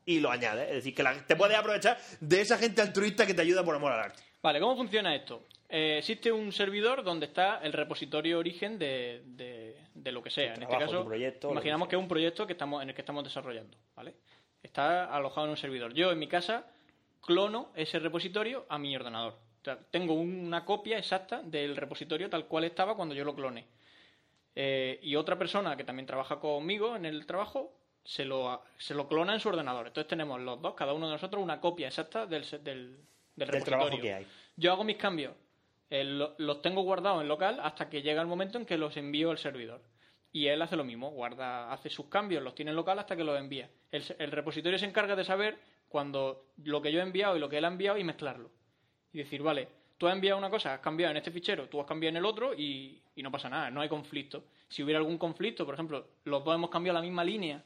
Y 0.05 0.21
lo 0.21 0.31
añades. 0.31 0.69
Es 0.69 0.75
decir, 0.77 0.95
que 0.95 1.03
la- 1.03 1.27
te 1.27 1.35
puedes 1.35 1.57
aprovechar 1.59 1.99
de 2.21 2.41
esa 2.41 2.57
gente 2.57 2.83
altruista 2.83 3.27
que 3.27 3.35
te 3.35 3.43
ayuda 3.43 3.65
por 3.65 3.75
amor 3.75 3.91
al 3.91 4.01
arte. 4.01 4.23
Vale, 4.41 4.61
¿cómo 4.61 4.77
funciona 4.77 5.13
esto? 5.17 5.43
Eh, 5.69 5.97
existe 5.99 6.31
un 6.31 6.53
servidor 6.53 7.03
donde 7.03 7.27
está 7.27 7.59
el 7.63 7.73
repositorio 7.73 8.39
origen 8.39 8.79
de, 8.79 9.23
de- 9.27 9.77
de 9.95 10.13
lo 10.13 10.23
que 10.23 10.31
sea. 10.31 10.55
En 10.55 10.63
este 10.63 10.79
caso, 10.79 11.05
proyecto, 11.05 11.51
imaginamos 11.51 11.89
que 11.89 11.97
es 11.97 12.03
un 12.03 12.09
proyecto 12.09 12.47
que 12.47 12.53
estamos, 12.53 12.83
en 12.83 12.89
el 12.91 12.95
que 12.95 13.01
estamos 13.03 13.25
desarrollando. 13.25 13.77
¿vale? 13.97 14.15
Está 14.63 15.13
alojado 15.15 15.47
en 15.47 15.51
un 15.53 15.57
servidor. 15.57 15.93
Yo, 15.95 16.13
en 16.13 16.19
mi 16.19 16.29
casa, 16.29 16.67
clono 17.21 17.73
ese 17.75 17.99
repositorio 17.99 18.67
a 18.69 18.79
mi 18.79 18.95
ordenador. 18.95 19.33
O 19.35 19.65
sea, 19.65 19.79
tengo 19.91 20.15
una 20.15 20.65
copia 20.65 20.99
exacta 20.99 21.43
del 21.43 21.75
repositorio 21.77 22.31
tal 22.31 22.47
cual 22.47 22.65
estaba 22.65 22.95
cuando 22.95 23.15
yo 23.17 23.25
lo 23.25 23.35
cloné. 23.35 23.67
Eh, 24.55 24.99
y 25.03 25.17
otra 25.17 25.37
persona 25.37 25.77
que 25.77 25.85
también 25.85 26.07
trabaja 26.07 26.39
conmigo 26.41 26.97
en 26.97 27.05
el 27.05 27.27
trabajo 27.27 27.73
se 28.05 28.25
lo, 28.25 28.63
se 28.79 28.95
lo 28.95 29.09
clona 29.09 29.35
en 29.35 29.41
su 29.41 29.49
ordenador. 29.49 29.89
Entonces 29.89 30.09
tenemos 30.09 30.41
los 30.41 30.63
dos, 30.63 30.75
cada 30.75 30.93
uno 30.93 31.07
de 31.07 31.13
nosotros, 31.15 31.43
una 31.43 31.61
copia 31.61 31.89
exacta 31.89 32.27
del, 32.27 32.43
del, 32.43 32.63
del 32.63 32.97
Del 33.35 33.49
repositorio. 33.49 33.65
trabajo 33.89 34.01
que 34.01 34.15
hay. 34.15 34.27
Yo 34.57 34.73
hago 34.73 34.85
mis 34.85 34.97
cambios, 34.97 35.35
eh, 35.91 36.05
lo- 36.05 36.35
los 36.39 36.63
tengo 36.63 36.83
guardados 36.83 37.23
en 37.23 37.29
local 37.29 37.59
hasta 37.63 37.89
que 37.89 38.03
llega 38.03 38.21
el 38.21 38.27
momento 38.27 38.59
en 38.59 38.67
que 38.67 38.77
los 38.79 38.97
envío 38.97 39.31
al 39.31 39.39
servidor. 39.39 39.83
Y 40.33 40.49
él 40.49 40.61
hace 40.61 40.77
lo 40.77 40.85
mismo, 40.85 41.11
guarda, 41.11 41.73
hace 41.73 41.89
sus 41.89 42.07
cambios, 42.07 42.43
los 42.43 42.55
tiene 42.55 42.71
en 42.71 42.77
local 42.77 42.99
hasta 42.99 43.17
que 43.17 43.25
los 43.25 43.39
envía. 43.39 43.71
El 43.91 44.31
repositorio 44.33 44.79
se 44.79 44.85
encarga 44.87 45.17
de 45.17 45.25
saber 45.25 45.57
cuando 45.89 46.47
lo 46.65 46.83
que 46.83 46.93
yo 46.93 47.01
he 47.01 47.03
enviado 47.03 47.37
y 47.37 47.41
lo 47.41 47.49
que 47.49 47.59
él 47.59 47.65
ha 47.65 47.69
enviado 47.69 47.97
y 47.97 48.05
mezclarlo. 48.05 48.51
Y 49.13 49.19
decir, 49.19 49.41
vale, 49.43 49.69
tú 49.97 50.07
has 50.09 50.15
enviado 50.15 50.37
una 50.37 50.51
cosa, 50.51 50.75
has 50.75 50.81
cambiado 50.81 51.13
en 51.13 51.17
este 51.17 51.31
fichero, 51.31 51.69
tú 51.71 51.81
has 51.81 51.87
cambiado 51.87 52.11
en 52.11 52.17
el 52.19 52.27
otro 52.27 52.53
y, 52.53 53.01
y 53.15 53.23
no 53.23 53.31
pasa 53.31 53.49
nada, 53.49 53.71
no 53.71 53.81
hay 53.81 53.89
conflicto. 53.89 54.45
Si 54.69 54.83
hubiera 54.83 54.99
algún 54.99 55.17
conflicto, 55.17 55.65
por 55.65 55.73
ejemplo, 55.75 56.07
los 56.25 56.45
dos 56.45 56.55
hemos 56.55 56.69
cambiado 56.69 56.99
la 56.99 57.03
misma 57.03 57.25
línea 57.25 57.63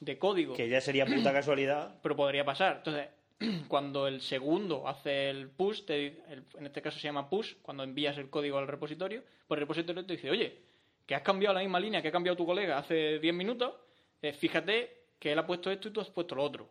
de 0.00 0.16
código 0.18 0.54
Que 0.54 0.68
ya 0.68 0.80
sería 0.80 1.04
puta 1.04 1.30
casualidad. 1.32 1.98
pero 2.02 2.16
podría 2.16 2.44
pasar. 2.44 2.76
Entonces, 2.78 3.08
cuando 3.68 4.06
el 4.08 4.20
segundo 4.20 4.88
hace 4.88 5.30
el 5.30 5.48
push, 5.48 5.84
te- 5.84 6.06
el- 6.32 6.44
en 6.58 6.66
este 6.66 6.82
caso 6.82 6.98
se 6.98 7.04
llama 7.08 7.28
push, 7.28 7.54
cuando 7.62 7.82
envías 7.82 8.18
el 8.18 8.30
código 8.30 8.58
al 8.58 8.66
repositorio, 8.68 9.22
pues 9.46 9.56
el 9.58 9.62
repositorio 9.62 10.04
te 10.04 10.14
dice, 10.14 10.30
oye, 10.30 10.58
que 11.06 11.14
has 11.14 11.22
cambiado 11.22 11.54
la 11.54 11.60
misma 11.60 11.80
línea 11.80 12.02
que 12.02 12.08
ha 12.08 12.12
cambiado 12.12 12.36
tu 12.36 12.46
colega 12.46 12.78
hace 12.78 13.18
10 13.18 13.34
minutos, 13.34 13.74
eh, 14.22 14.32
fíjate 14.32 14.96
que 15.18 15.32
él 15.32 15.38
ha 15.38 15.46
puesto 15.46 15.70
esto 15.70 15.88
y 15.88 15.92
tú 15.92 16.00
has 16.00 16.10
puesto 16.10 16.34
lo 16.34 16.44
otro. 16.44 16.68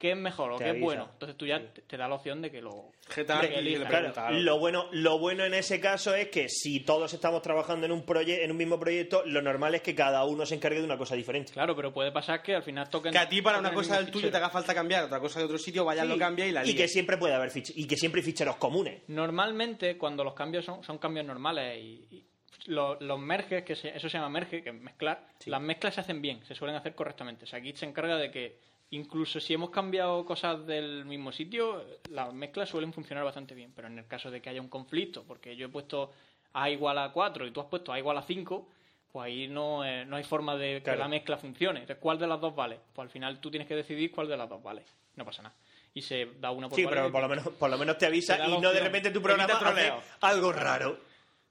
¿Qué 0.00 0.12
es 0.12 0.16
mejor 0.16 0.52
o 0.52 0.56
qué 0.56 0.70
es 0.70 0.80
bueno? 0.80 1.10
Entonces 1.12 1.36
tú 1.36 1.44
ya 1.46 1.60
te, 1.60 1.82
te 1.82 1.96
da 1.98 2.08
la 2.08 2.14
opción 2.14 2.40
de 2.40 2.50
que 2.50 2.62
lo... 2.62 2.90
Aquí, 3.06 3.48
que 3.48 3.60
le 3.60 3.84
Claro, 3.84 4.12
lo 4.40 4.58
bueno, 4.58 4.86
lo 4.92 5.18
bueno 5.18 5.44
en 5.44 5.52
ese 5.52 5.78
caso 5.78 6.14
es 6.14 6.28
que 6.28 6.48
si 6.48 6.80
todos 6.80 7.12
estamos 7.12 7.42
trabajando 7.42 7.84
en 7.84 7.92
un 7.92 8.06
proye- 8.06 8.42
en 8.42 8.50
un 8.50 8.56
mismo 8.56 8.80
proyecto, 8.80 9.22
lo 9.26 9.42
normal 9.42 9.74
es 9.74 9.82
que 9.82 9.94
cada 9.94 10.24
uno 10.24 10.46
se 10.46 10.54
encargue 10.54 10.78
de 10.78 10.86
una 10.86 10.96
cosa 10.96 11.16
diferente. 11.16 11.52
Claro, 11.52 11.76
pero 11.76 11.92
puede 11.92 12.10
pasar 12.12 12.42
que 12.42 12.54
al 12.54 12.62
final 12.62 12.88
toquen... 12.88 13.12
Que 13.12 13.18
a 13.18 13.28
ti 13.28 13.42
para 13.42 13.58
una 13.58 13.74
cosa 13.74 13.98
del 13.98 14.10
tuyo 14.10 14.30
te 14.30 14.36
haga 14.38 14.48
falta 14.48 14.74
cambiar, 14.74 15.04
otra 15.04 15.20
cosa 15.20 15.38
de 15.38 15.44
otro 15.44 15.58
sitio, 15.58 15.84
vayas, 15.84 16.06
lo 16.06 16.14
Sí, 16.14 16.18
cambia 16.18 16.46
y 16.46 16.52
la 16.52 16.64
y 16.66 16.74
que 16.74 16.88
siempre 16.88 17.18
puede 17.18 17.34
haber 17.34 17.50
fich- 17.50 17.72
y 17.76 17.86
que 17.86 17.96
siempre 17.98 18.22
hay 18.22 18.24
ficheros 18.24 18.56
comunes. 18.56 19.02
Normalmente, 19.08 19.98
cuando 19.98 20.24
los 20.24 20.32
cambios 20.32 20.64
son, 20.64 20.82
son 20.82 20.96
cambios 20.96 21.26
normales 21.26 21.78
y, 21.78 22.06
y 22.10 22.24
lo- 22.68 22.98
los, 23.00 23.18
merges, 23.18 23.64
que 23.64 23.76
se- 23.76 23.94
eso 23.94 24.08
se 24.08 24.16
llama 24.16 24.30
merge, 24.30 24.62
que 24.62 24.70
es 24.70 24.74
mezclar, 24.80 25.26
las 25.44 25.60
mezclas 25.60 25.94
se 25.94 26.00
hacen 26.00 26.22
bien, 26.22 26.42
se 26.46 26.54
suelen 26.54 26.76
hacer 26.76 26.94
correctamente. 26.94 27.44
O 27.44 27.46
sea, 27.46 27.58
aquí 27.58 27.74
se 27.74 27.84
encarga 27.84 28.16
de 28.16 28.30
que 28.30 28.69
incluso 28.90 29.40
si 29.40 29.54
hemos 29.54 29.70
cambiado 29.70 30.24
cosas 30.24 30.66
del 30.66 31.04
mismo 31.04 31.32
sitio, 31.32 31.84
las 32.10 32.32
mezclas 32.32 32.68
suelen 32.68 32.92
funcionar 32.92 33.24
bastante 33.24 33.54
bien. 33.54 33.72
Pero 33.74 33.88
en 33.88 33.98
el 33.98 34.06
caso 34.06 34.30
de 34.30 34.40
que 34.40 34.50
haya 34.50 34.60
un 34.60 34.68
conflicto, 34.68 35.22
porque 35.24 35.56
yo 35.56 35.66
he 35.66 35.68
puesto 35.70 36.12
A 36.52 36.68
igual 36.70 36.98
a 36.98 37.12
4 37.12 37.46
y 37.46 37.50
tú 37.52 37.60
has 37.60 37.66
puesto 37.66 37.92
A 37.92 37.98
igual 37.98 38.18
a 38.18 38.22
5, 38.22 38.68
pues 39.12 39.24
ahí 39.24 39.46
no, 39.48 39.84
eh, 39.84 40.04
no 40.04 40.16
hay 40.16 40.24
forma 40.24 40.56
de 40.56 40.76
que 40.78 40.82
Claro. 40.82 40.98
la 41.00 41.08
mezcla 41.08 41.36
funcione. 41.36 41.80
Entonces, 41.80 42.00
¿cuál 42.02 42.18
de 42.18 42.26
las 42.26 42.40
dos 42.40 42.54
vale? 42.54 42.78
Pues 42.92 43.06
al 43.06 43.10
final 43.10 43.38
tú 43.40 43.50
tienes 43.50 43.68
que 43.68 43.76
decidir 43.76 44.10
cuál 44.10 44.28
de 44.28 44.36
las 44.36 44.48
dos 44.48 44.62
vale. 44.62 44.82
No 45.16 45.24
pasa 45.24 45.42
nada. 45.42 45.54
Y 45.94 46.02
se 46.02 46.26
da 46.40 46.50
una 46.52 46.68
por 46.68 46.76
Sí, 46.76 46.86
pero 46.88 47.10
por 47.10 47.20
lo 47.22 47.28
menos, 47.28 47.48
por 47.48 47.68
lo 47.70 47.76
menos 47.78 47.98
te 47.98 48.06
avisa 48.06 48.36
Te 48.36 48.48
y 48.48 48.58
no 48.58 48.72
de 48.72 48.80
repente 48.80 49.10
tu 49.10 49.20
programa 49.20 49.52
hace 49.52 49.64
troleo. 49.64 50.00
algo 50.20 50.52
raro. 50.52 50.98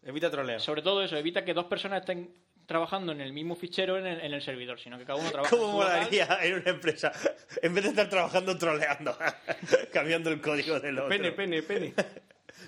Evita 0.04 0.32
troleo. 0.32 0.60
Sobre 0.62 0.82
todo 0.82 1.04
eso, 1.04 1.18
evita 1.18 1.44
que 1.44 1.54
dos 1.54 1.66
personas 1.66 2.00
estén 2.02 2.34
trabajando 2.70 3.12
en 3.12 3.20
el 3.20 3.34
mismo 3.34 3.56
fichero 3.58 3.98
en 3.98 4.06
el, 4.08 4.22
en 4.22 4.34
el 4.34 4.42
servidor, 4.42 4.80
sino 4.80 4.98
que 4.98 5.04
cada 5.04 5.20
uno 5.20 5.30
trabaja 5.30 5.54
en 5.54 5.60
¿Cómo 5.62 5.74
local. 5.82 5.98
molaría 5.98 6.40
en 6.44 6.54
una 6.54 6.70
empresa? 6.70 7.12
En 7.62 7.74
vez 7.74 7.84
de 7.84 7.90
estar 7.90 8.08
trabajando 8.08 8.58
troleando, 8.58 9.18
cambiando 9.94 10.30
el 10.30 10.40
código 10.40 10.80
del 10.80 10.98
otro. 11.00 11.10
Pene, 11.10 11.32
pene, 11.34 11.62
pene. 11.64 11.94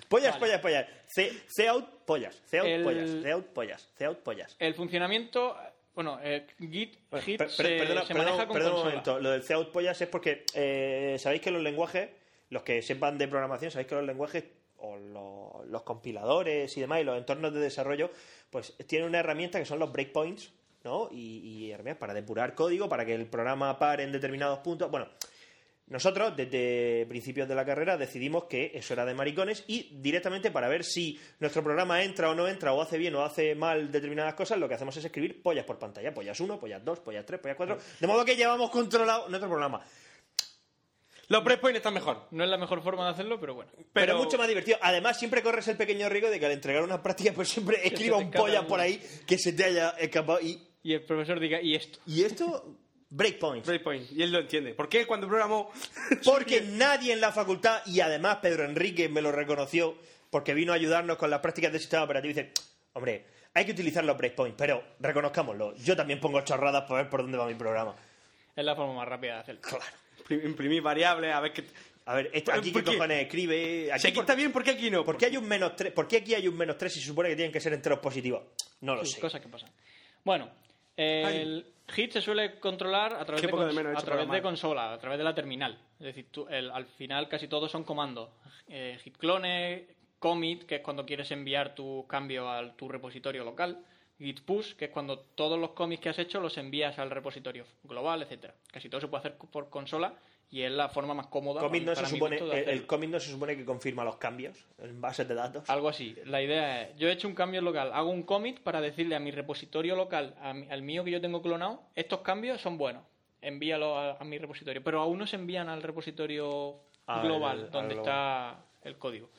Pollas, 0.08 0.36
pollas, 0.36 0.60
pollas. 0.60 0.86
C, 1.06 1.32
C 1.46 1.68
out, 1.68 2.04
pollas. 2.04 2.34
C 2.46 2.58
out, 2.58 2.66
El- 2.66 2.82
pollas. 2.82 3.10
C 3.22 3.30
out, 3.32 3.46
pollas. 3.46 3.88
C 3.96 4.04
out, 4.04 4.18
pollas. 4.18 4.56
El 4.58 4.74
funcionamiento, 4.74 5.56
bueno, 5.94 6.18
eh, 6.22 6.46
Git, 6.58 6.98
Bueno, 7.10 7.24
Git 7.24 7.38
per- 7.38 7.46
per- 7.46 7.50
se, 7.56 7.62
perdona, 7.78 8.04
se 8.04 8.14
perdona- 8.14 8.24
maneja 8.30 8.46
con 8.46 8.54
perdona 8.56 8.74
un 8.76 8.84
momento. 8.84 9.20
Lo 9.20 9.30
del 9.30 9.42
C 9.42 9.54
out 9.54 9.70
pollas 9.72 10.00
es 10.00 10.08
porque 10.08 10.44
eh, 10.54 11.16
sabéis 11.18 11.40
que 11.42 11.50
los 11.50 11.62
lenguajes, 11.62 12.10
los 12.50 12.62
que 12.62 12.82
sepan 12.82 13.16
de 13.18 13.28
programación, 13.28 13.70
sabéis 13.70 13.88
que 13.88 13.94
los 13.94 14.04
lenguajes 14.04 14.44
o 14.82 14.96
lo- 14.96 15.64
los 15.66 15.82
compiladores 15.82 16.76
y 16.76 16.80
demás 16.80 17.00
y 17.00 17.04
los 17.04 17.16
entornos 17.16 17.52
de 17.54 17.60
desarrollo, 17.60 18.10
pues 18.50 18.74
tienen 18.86 19.08
una 19.08 19.18
herramienta 19.20 19.58
que 19.58 19.64
son 19.64 19.78
los 19.78 19.90
breakpoints, 19.92 20.52
¿no? 20.84 21.08
Y 21.10 21.70
herramientas 21.70 22.00
para 22.00 22.14
depurar 22.14 22.54
código, 22.54 22.88
para 22.88 23.04
que 23.06 23.14
el 23.14 23.26
programa 23.26 23.78
pare 23.78 24.02
en 24.04 24.12
determinados 24.12 24.58
puntos. 24.60 24.90
Bueno, 24.90 25.08
Nosotros, 25.88 26.34
desde 26.36 27.04
principios 27.06 27.48
de 27.48 27.54
la 27.54 27.66
carrera, 27.66 27.98
decidimos 27.98 28.44
que 28.44 28.70
eso 28.72 28.94
era 28.94 29.04
de 29.04 29.12
maricones 29.14 29.62
y 29.66 29.90
directamente 30.00 30.50
para 30.50 30.68
ver 30.68 30.84
si 30.84 31.20
nuestro 31.38 31.62
programa 31.62 32.02
entra 32.02 32.30
o 32.30 32.34
no 32.34 32.48
entra, 32.48 32.72
o 32.72 32.80
hace 32.80 32.96
bien 32.96 33.14
o 33.16 33.22
hace 33.22 33.54
mal 33.54 33.90
determinadas 33.90 34.32
cosas, 34.34 34.58
lo 34.58 34.68
que 34.68 34.74
hacemos 34.74 34.96
es 34.96 35.04
escribir 35.04 35.42
pollas 35.42 35.66
por 35.66 35.78
pantalla. 35.78 36.14
Pollas 36.14 36.38
1, 36.40 36.58
pollas 36.58 36.82
2, 36.82 37.00
pollas 37.00 37.26
3, 37.26 37.40
pollas 37.40 37.56
4. 37.56 37.78
De 38.00 38.06
modo 38.06 38.24
que 38.24 38.36
llevamos 38.36 38.70
controlado 38.70 39.28
nuestro 39.28 39.50
programa. 39.50 39.84
Los 41.28 41.44
breakpoints 41.44 41.78
están 41.78 41.94
mejor. 41.94 42.26
No 42.30 42.44
es 42.44 42.50
la 42.50 42.58
mejor 42.58 42.82
forma 42.82 43.04
de 43.06 43.12
hacerlo, 43.12 43.40
pero 43.40 43.54
bueno. 43.54 43.70
Pero, 43.92 44.16
mucho 44.16 44.36
más 44.38 44.48
divertido. 44.48 44.78
Además, 44.82 45.18
siempre 45.18 45.42
corres 45.42 45.66
el 45.68 45.76
pequeño 45.76 46.08
riesgo 46.08 46.30
de 46.30 46.38
que 46.38 46.46
al 46.46 46.52
entregar 46.52 46.82
una 46.82 47.02
práctica, 47.02 47.32
pues 47.32 47.48
siempre 47.48 47.86
escriba 47.86 48.16
un 48.18 48.34
algo. 48.36 48.66
por 48.66 48.80
ahí 48.80 49.00
que 49.26 49.38
se 49.38 49.52
te 49.52 49.64
haya 49.64 49.90
escapado. 49.90 50.40
Y, 50.40 50.60
Y 50.82 50.94
el 50.94 51.04
profesor 51.04 51.40
diga, 51.40 51.60
¿y 51.62 51.74
esto? 51.74 52.00
y 52.06 52.24
esto, 52.24 52.76
breakpoints. 53.10 53.66
Breakpoint. 53.66 54.12
Y 54.12 54.22
él 54.22 54.32
lo 54.32 54.40
entiende. 54.40 54.74
¿Por 54.74 54.88
qué 54.88 55.06
cuando 55.06 55.28
programó... 55.28 55.70
Porque 56.24 56.60
nadie 56.60 57.12
en 57.12 57.20
la 57.20 57.32
facultad, 57.32 57.82
y 57.86 58.00
además 58.00 58.38
Pedro 58.42 58.64
Enrique 58.64 59.08
me 59.08 59.22
lo 59.22 59.32
reconoció, 59.32 59.96
porque 60.30 60.54
vino 60.54 60.72
a 60.72 60.76
ayudarnos 60.76 61.16
con 61.18 61.30
las 61.30 61.40
prácticas 61.40 61.72
del 61.72 61.80
sistema 61.80 62.04
operativo, 62.04 62.30
y 62.32 62.34
dice, 62.34 62.52
hombre, 62.94 63.26
hay 63.54 63.64
que 63.66 63.72
utilizar 63.72 64.02
los 64.04 64.16
breakpoints, 64.16 64.56
pero 64.56 64.82
reconozcámoslo, 64.98 65.74
yo 65.76 65.94
también 65.94 66.20
pongo 66.20 66.40
chorradas 66.40 66.82
para 66.82 67.02
ver 67.02 67.10
por 67.10 67.22
dónde 67.22 67.36
va 67.36 67.46
mi 67.46 67.54
programa. 67.54 67.94
Es 68.56 68.64
la 68.64 68.74
forma 68.74 68.94
más 68.94 69.08
rápida 69.08 69.34
de 69.34 69.40
hacerlo. 69.40 69.60
Claro. 69.60 69.84
Imprimir 70.30 70.82
variables, 70.82 71.32
a 71.34 71.40
ver 71.40 71.52
qué... 71.52 71.64
A 72.04 72.14
ver, 72.16 72.30
esto, 72.32 72.52
aquí 72.52 72.72
¿Por 72.72 72.82
qué 72.82 72.92
cojones 72.94 73.22
escribe... 73.22 73.90
Si 73.98 74.08
aquí 74.08 74.14
por- 74.16 74.24
está 74.24 74.34
bien, 74.34 74.50
¿por 74.52 74.64
qué 74.64 74.70
aquí 74.72 74.90
no? 74.90 75.04
¿Por 75.04 75.16
qué 75.16 75.26
hay 75.26 75.36
un 75.36 75.46
menos 75.46 75.76
3? 75.76 75.92
¿Por 75.92 76.08
qué 76.08 76.16
aquí 76.18 76.34
hay 76.34 76.48
un 76.48 76.56
menos 76.56 76.76
3 76.76 76.92
si 76.92 77.00
se 77.00 77.06
supone 77.06 77.28
que 77.28 77.36
tienen 77.36 77.52
que 77.52 77.60
ser 77.60 77.72
enteros 77.72 78.00
positivos? 78.00 78.42
No 78.80 78.96
lo 78.96 79.04
Sí, 79.04 79.14
sé. 79.14 79.20
cosas 79.20 79.40
que 79.40 79.48
pasan. 79.48 79.70
Bueno, 80.24 80.50
el 80.96 81.64
hit 81.88 82.12
se 82.12 82.20
suele 82.20 82.58
controlar 82.58 83.12
a 83.14 83.24
través, 83.24 83.42
de, 83.42 83.48
cons- 83.48 83.58
de 83.66 83.70
a 83.70 83.72
través 83.72 83.98
de 83.98 84.04
programar. 84.04 84.42
consola, 84.42 84.92
a 84.94 84.98
través 84.98 85.18
de 85.18 85.24
la 85.24 85.34
terminal. 85.34 85.78
Es 86.00 86.06
decir, 86.06 86.26
tú- 86.32 86.46
el- 86.48 86.70
al 86.72 86.86
final 86.86 87.28
casi 87.28 87.46
todos 87.46 87.70
son 87.70 87.84
comandos. 87.84 88.30
Eh, 88.68 88.98
hit 89.02 89.16
clone, 89.16 89.86
commit, 90.18 90.64
que 90.64 90.76
es 90.76 90.80
cuando 90.82 91.06
quieres 91.06 91.30
enviar 91.30 91.74
tu 91.74 92.04
cambio 92.08 92.48
a 92.50 92.74
tu 92.76 92.88
repositorio 92.88 93.44
local. 93.44 93.84
Git 94.22 94.40
push, 94.42 94.74
que 94.74 94.86
es 94.86 94.90
cuando 94.90 95.18
todos 95.18 95.58
los 95.58 95.70
commits 95.70 96.00
que 96.02 96.08
has 96.08 96.18
hecho 96.18 96.40
los 96.40 96.56
envías 96.58 96.98
al 96.98 97.10
repositorio 97.10 97.64
global, 97.84 98.22
etcétera. 98.22 98.54
Casi 98.72 98.88
todo 98.88 99.00
se 99.00 99.08
puede 99.08 99.20
hacer 99.20 99.36
por 99.36 99.68
consola 99.70 100.14
y 100.50 100.62
es 100.62 100.70
la 100.70 100.88
forma 100.88 101.14
más 101.14 101.28
cómoda. 101.28 101.62
No 101.62 101.68
para 101.70 101.94
se 101.94 102.06
supone, 102.06 102.36
el, 102.38 102.50
el 102.68 102.86
commit 102.86 103.10
no 103.10 103.18
se 103.20 103.30
supone 103.30 103.56
que 103.56 103.64
confirma 103.64 104.04
los 104.04 104.16
cambios 104.16 104.66
en 104.78 105.00
bases 105.00 105.26
de 105.26 105.34
datos. 105.34 105.68
Algo 105.70 105.88
así. 105.88 106.14
La 106.26 106.42
idea 106.42 106.82
es, 106.82 106.96
yo 106.98 107.08
he 107.08 107.12
hecho 107.12 107.26
un 107.26 107.34
cambio 107.34 107.60
local, 107.62 107.90
hago 107.94 108.10
un 108.10 108.22
commit 108.22 108.60
para 108.60 108.80
decirle 108.80 109.14
a 109.16 109.20
mi 109.20 109.30
repositorio 109.30 109.96
local, 109.96 110.34
a 110.42 110.52
mi- 110.52 110.68
al 110.70 110.82
mío 110.82 111.04
que 111.04 111.10
yo 111.10 111.20
tengo 111.20 111.40
clonado, 111.40 111.82
estos 111.94 112.20
cambios 112.20 112.60
son 112.60 112.76
buenos, 112.78 113.02
envíalo 113.40 113.96
a, 113.98 114.12
a 114.18 114.24
mi 114.24 114.38
repositorio. 114.38 114.82
Pero 114.84 115.00
aún 115.00 115.18
no 115.18 115.26
se 115.26 115.36
envían 115.36 115.68
al 115.70 115.82
repositorio 115.82 116.80
Al- 117.06 117.22
global, 117.22 117.60
al 117.64 117.70
donde 117.70 117.94
global. 117.94 118.10
está 118.12 118.64
el 118.88 118.98
código. 118.98 119.30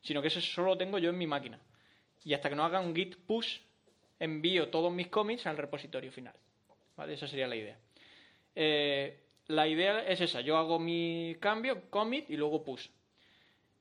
Sino 0.00 0.20
que 0.22 0.28
eso 0.28 0.40
solo 0.40 0.68
lo 0.68 0.78
tengo 0.78 0.98
yo 0.98 1.10
en 1.10 1.18
mi 1.18 1.26
máquina. 1.26 1.60
Y 2.24 2.34
hasta 2.34 2.48
que 2.48 2.56
no 2.56 2.64
haga 2.64 2.80
un 2.80 2.94
git 2.94 3.16
push, 3.26 3.58
envío 4.22 4.68
todos 4.68 4.92
mis 4.92 5.08
commits 5.08 5.46
al 5.46 5.56
repositorio 5.56 6.12
final. 6.12 6.34
¿Vale? 6.96 7.14
Esa 7.14 7.26
sería 7.26 7.48
la 7.48 7.56
idea. 7.56 7.76
Eh, 8.54 9.18
la 9.48 9.66
idea 9.66 10.06
es 10.06 10.20
esa, 10.20 10.40
yo 10.40 10.56
hago 10.56 10.78
mi 10.78 11.36
cambio, 11.40 11.90
commit 11.90 12.30
y 12.30 12.36
luego 12.36 12.62
push. 12.62 12.88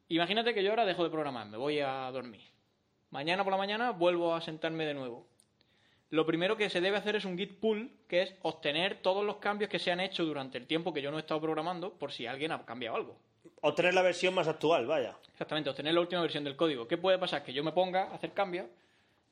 Imagínate 0.10 0.54
que 0.54 0.64
yo 0.64 0.72
ahora 0.72 0.86
dejo 0.86 1.04
de 1.04 1.10
programar, 1.10 1.48
me 1.48 1.58
voy 1.58 1.80
a 1.80 2.10
dormir. 2.12 2.42
Mañana 3.12 3.44
por 3.44 3.52
la 3.52 3.58
mañana 3.58 3.92
vuelvo 3.92 4.34
a 4.34 4.42
sentarme 4.42 4.86
de 4.86 4.94
nuevo. 4.94 5.28
Lo 6.10 6.26
primero 6.26 6.58
que 6.58 6.70
se 6.70 6.82
debe 6.82 6.98
hacer 6.98 7.16
es 7.16 7.24
un 7.24 7.38
git 7.38 7.60
pull, 7.60 7.92
que 8.08 8.24
es 8.24 8.36
obtener 8.42 9.02
todos 9.02 9.24
los 9.24 9.38
cambios 9.38 9.70
que 9.70 9.80
se 9.80 9.92
han 9.92 10.00
hecho 10.00 10.26
durante 10.26 10.58
el 10.58 10.66
tiempo 10.66 10.92
que 10.92 11.02
yo 11.02 11.12
no 11.12 11.18
he 11.18 11.22
estado 11.22 11.40
programando, 11.40 11.94
por 11.94 12.12
si 12.12 12.26
alguien 12.26 12.52
ha 12.52 12.66
cambiado 12.66 12.98
algo. 12.98 13.18
Obtener 13.62 13.94
la 13.94 14.02
versión 14.02 14.34
más 14.34 14.48
actual, 14.48 14.88
vaya. 14.88 15.16
Exactamente, 15.32 15.70
obtener 15.70 15.94
la 15.94 16.02
última 16.02 16.22
versión 16.22 16.44
del 16.44 16.56
código. 16.56 16.88
¿Qué 16.88 16.98
puede 16.98 17.18
pasar? 17.18 17.44
Que 17.44 17.54
yo 17.54 17.64
me 17.64 17.72
ponga 17.72 18.04
a 18.06 18.16
hacer 18.16 18.34
cambios, 18.34 18.68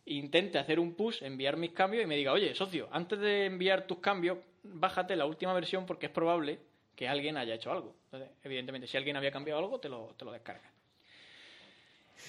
intente 0.09 0.57
hacer 0.59 0.79
un 0.79 0.93
push, 0.93 1.23
enviar 1.23 1.55
mis 1.57 1.71
cambios 1.71 2.03
y 2.03 2.07
me 2.07 2.15
diga, 2.15 2.31
oye, 2.33 2.53
socio, 2.55 2.87
antes 2.91 3.19
de 3.19 3.45
enviar 3.45 3.87
tus 3.87 3.99
cambios, 3.99 4.37
bájate 4.63 5.15
la 5.15 5.25
última 5.25 5.53
versión 5.53 5.85
porque 5.85 6.07
es 6.07 6.11
probable 6.11 6.59
que 6.95 7.07
alguien 7.07 7.37
haya 7.37 7.55
hecho 7.55 7.71
algo. 7.71 7.95
Entonces, 8.05 8.29
evidentemente, 8.43 8.87
si 8.87 8.97
alguien 8.97 9.15
había 9.15 9.31
cambiado 9.31 9.59
algo, 9.59 9.79
te 9.79 9.87
lo, 9.89 10.13
te 10.17 10.25
lo 10.25 10.31
descargas. 10.31 10.71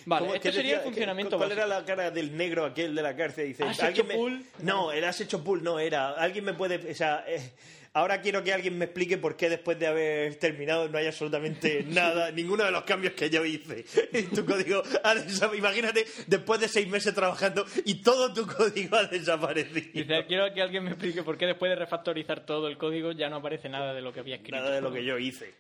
Vale, 0.07 0.21
¿Cómo- 0.27 0.35
este 0.37 0.51
qué 0.51 0.57
sería 0.57 0.77
el 0.77 0.81
funcionamiento 0.83 1.37
¿Cuál 1.37 1.49
básico. 1.51 1.67
era 1.67 1.79
la 1.81 1.85
cara 1.85 2.11
del 2.13 2.37
negro 2.37 2.65
aquel 2.65 2.95
de 2.95 3.03
la 3.03 3.17
cárcel? 3.17 3.49
Dice, 3.49 3.65
¿Has 3.65 3.83
¿alguien 3.83 4.07
hecho 4.07 4.09
me- 4.09 4.15
pull? 4.15 4.47
No, 4.63 4.93
era 4.93 5.09
has 5.09 5.21
hecho 5.21 5.43
pull, 5.43 5.63
no 5.65 5.81
era. 5.81 6.11
Alguien 6.13 6.45
me 6.45 6.55
puede... 6.55 6.91
O 6.91 6.95
sea, 6.95 7.25
eh, 7.27 7.53
ahora 7.93 8.21
quiero 8.21 8.43
que 8.43 8.53
alguien 8.53 8.77
me 8.79 8.85
explique 8.87 9.19
por 9.19 9.37
qué 9.37 9.49
después 9.49 9.79
de 9.79 9.87
haber 9.87 10.37
terminado 10.37 10.89
no 10.89 10.99
hay 10.99 11.07
absolutamente 11.07 11.85
nada, 11.89 12.31
ninguno 12.31 12.65
de 12.65 12.71
los 12.71 12.85
cambios 12.85 13.15
que 13.15 13.31
yo 13.31 13.45
hice. 13.45 13.85
Y 14.13 14.23
tu 14.35 14.45
código 14.45 14.83
ha 15.03 15.15
desaparecido. 15.15 15.55
Imagínate, 15.55 16.07
después 16.27 16.61
de 16.61 16.69
seis 16.69 16.89
meses 16.89 17.15
trabajando 17.15 17.65
y 17.85 18.03
todo 18.03 18.33
tu 18.33 18.47
código 18.47 18.97
ha 18.97 19.05
desaparecido. 19.05 19.91
Dice, 19.93 20.27
quiero 20.27 20.53
que 20.53 20.63
alguien 20.63 20.85
me 20.85 20.91
explique 20.91 21.23
por 21.23 21.37
qué 21.37 21.47
después 21.47 21.71
de 21.71 21.77
refactorizar 21.77 22.47
todo 22.47 22.69
el 22.69 22.79
código 22.79 23.13
ya 23.13 23.29
no 23.29 23.37
aparece 23.37 23.69
nada 23.69 23.93
de 23.95 24.01
lo 24.03 24.13
que 24.13 24.21
había 24.21 24.37
escrito. 24.37 24.57
Nada 24.57 24.71
de 24.75 24.81
lo 24.81 24.93
que 24.93 25.05
yo 25.05 25.19
hice. 25.19 25.55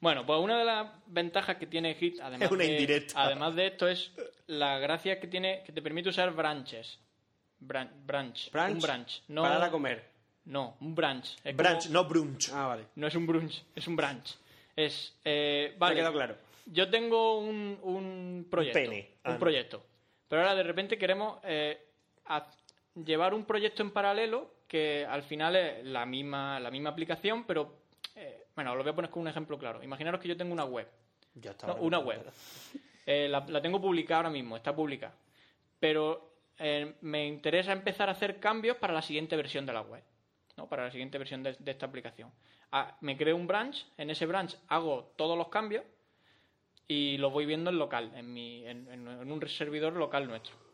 Bueno, 0.00 0.24
pues 0.24 0.38
una 0.38 0.58
de 0.58 0.64
las 0.64 0.86
ventajas 1.06 1.56
que 1.56 1.66
tiene 1.66 1.94
Git, 1.94 2.20
además, 2.20 2.50
de, 2.50 3.06
además 3.14 3.56
de 3.56 3.66
esto, 3.66 3.88
es 3.88 4.12
la 4.46 4.78
gracia 4.78 5.18
que 5.18 5.26
tiene 5.26 5.62
que 5.66 5.72
te 5.72 5.82
permite 5.82 6.08
usar 6.10 6.32
branches. 6.34 6.98
Bran- 7.60 7.90
branch. 8.06 8.52
Branch, 8.52 8.74
Un 8.76 8.80
branch. 8.80 9.22
No, 9.26 9.42
Para 9.42 9.66
a 9.66 9.70
comer. 9.70 10.17
No, 10.48 10.76
un 10.80 10.94
branch. 10.94 11.36
Es 11.44 11.54
Branch, 11.56 11.82
como- 11.82 11.92
no 11.92 12.04
brunch. 12.08 12.50
Ah, 12.52 12.66
vale. 12.68 12.84
No 12.96 13.06
es 13.06 13.14
un 13.14 13.26
brunch, 13.26 13.62
es 13.74 13.86
un 13.86 13.96
branch. 13.96 14.34
Es, 14.74 15.14
eh, 15.24 15.68
Me 15.70 15.76
ha 15.76 15.78
vale, 15.78 15.94
quedado 15.96 16.12
claro. 16.14 16.36
yo 16.66 16.88
tengo 16.90 17.38
un, 17.38 17.78
un 17.82 18.46
proyecto. 18.50 18.78
pene. 18.78 19.10
Un 19.24 19.32
no. 19.34 19.38
proyecto. 19.38 19.84
Pero 20.28 20.42
ahora 20.42 20.54
de 20.54 20.62
repente 20.62 20.96
queremos 20.98 21.38
eh, 21.44 21.78
llevar 23.04 23.34
un 23.34 23.44
proyecto 23.44 23.82
en 23.82 23.90
paralelo 23.90 24.50
que 24.66 25.06
al 25.08 25.22
final 25.22 25.56
es 25.56 25.84
la 25.84 26.04
misma, 26.06 26.60
la 26.60 26.70
misma 26.70 26.90
aplicación, 26.90 27.44
pero 27.44 27.74
eh, 28.14 28.44
bueno, 28.54 28.74
lo 28.74 28.82
voy 28.82 28.92
a 28.92 28.94
poner 28.94 29.10
con 29.10 29.22
un 29.22 29.28
ejemplo 29.28 29.58
claro. 29.58 29.82
Imaginaros 29.82 30.20
que 30.20 30.28
yo 30.28 30.36
tengo 30.36 30.52
una 30.52 30.64
web. 30.64 30.88
Ya 31.34 31.50
está. 31.52 31.66
No, 31.68 31.74
una 31.76 31.98
web. 31.98 32.22
Eh, 33.10 33.26
la, 33.26 33.40
la 33.48 33.62
tengo 33.62 33.80
publicada 33.80 34.18
ahora 34.18 34.28
mismo, 34.28 34.54
está 34.54 34.76
publicada. 34.76 35.14
Pero 35.80 36.34
eh, 36.58 36.96
me 37.00 37.26
interesa 37.26 37.72
empezar 37.72 38.10
a 38.10 38.12
hacer 38.12 38.38
cambios 38.38 38.76
para 38.76 38.92
la 38.92 39.00
siguiente 39.00 39.34
versión 39.34 39.64
de 39.64 39.72
la 39.72 39.80
web. 39.80 40.02
¿No? 40.58 40.68
Para 40.68 40.84
la 40.84 40.90
siguiente 40.90 41.16
versión 41.16 41.42
de, 41.42 41.56
esta 41.64 41.86
aplicación. 41.86 42.30
Ah, 42.70 42.98
me 43.00 43.16
creo 43.16 43.34
un 43.36 43.46
branch, 43.46 43.86
en 43.96 44.10
ese 44.10 44.26
branch 44.26 44.56
hago 44.68 45.14
todos 45.16 45.38
los 45.38 45.48
cambios 45.48 45.84
y 46.86 47.16
los 47.16 47.32
voy 47.32 47.46
viendo 47.46 47.70
en 47.70 47.78
local, 47.78 48.12
en 48.14 49.32
un 49.32 49.48
servidor 49.48 49.94
local 49.94 50.28
nuestro. 50.28 50.68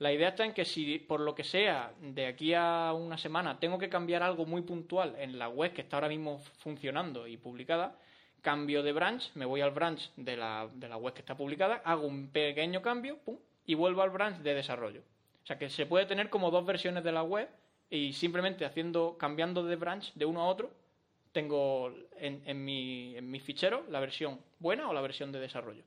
La 0.00 0.12
idea 0.14 0.30
está 0.30 0.46
en 0.46 0.54
que 0.54 0.64
si 0.64 0.98
por 0.98 1.20
lo 1.20 1.34
que 1.34 1.44
sea 1.44 1.92
de 2.00 2.26
aquí 2.26 2.54
a 2.54 2.94
una 2.94 3.18
semana 3.18 3.60
tengo 3.60 3.78
que 3.78 3.90
cambiar 3.90 4.22
algo 4.22 4.46
muy 4.46 4.62
puntual 4.62 5.14
en 5.18 5.38
la 5.38 5.50
web 5.50 5.74
que 5.74 5.82
está 5.82 5.98
ahora 5.98 6.08
mismo 6.08 6.38
funcionando 6.38 7.26
y 7.26 7.36
publicada, 7.36 7.98
cambio 8.40 8.82
de 8.82 8.92
branch, 8.92 9.30
me 9.34 9.44
voy 9.44 9.60
al 9.60 9.72
branch 9.72 10.10
de 10.16 10.38
la, 10.38 10.70
de 10.72 10.88
la 10.88 10.96
web 10.96 11.12
que 11.12 11.20
está 11.20 11.36
publicada, 11.36 11.82
hago 11.84 12.06
un 12.06 12.28
pequeño 12.28 12.80
cambio 12.80 13.18
pum, 13.18 13.36
y 13.66 13.74
vuelvo 13.74 14.00
al 14.00 14.08
branch 14.08 14.38
de 14.38 14.54
desarrollo. 14.54 15.02
O 15.42 15.46
sea 15.46 15.58
que 15.58 15.68
se 15.68 15.84
puede 15.84 16.06
tener 16.06 16.30
como 16.30 16.50
dos 16.50 16.64
versiones 16.64 17.04
de 17.04 17.12
la 17.12 17.22
web 17.22 17.50
y 17.90 18.12
simplemente 18.12 18.64
haciendo, 18.64 19.16
cambiando 19.18 19.64
de 19.64 19.76
branch 19.76 20.12
de 20.14 20.24
uno 20.24 20.42
a 20.42 20.46
otro, 20.46 20.70
tengo 21.32 21.92
en, 22.16 22.42
en 22.46 22.64
mi, 22.64 23.16
en 23.16 23.30
mi 23.30 23.40
fichero 23.40 23.84
la 23.88 24.00
versión 24.00 24.40
buena 24.58 24.88
o 24.88 24.92
la 24.92 25.00
versión 25.00 25.32
de 25.32 25.40
desarrollo 25.40 25.82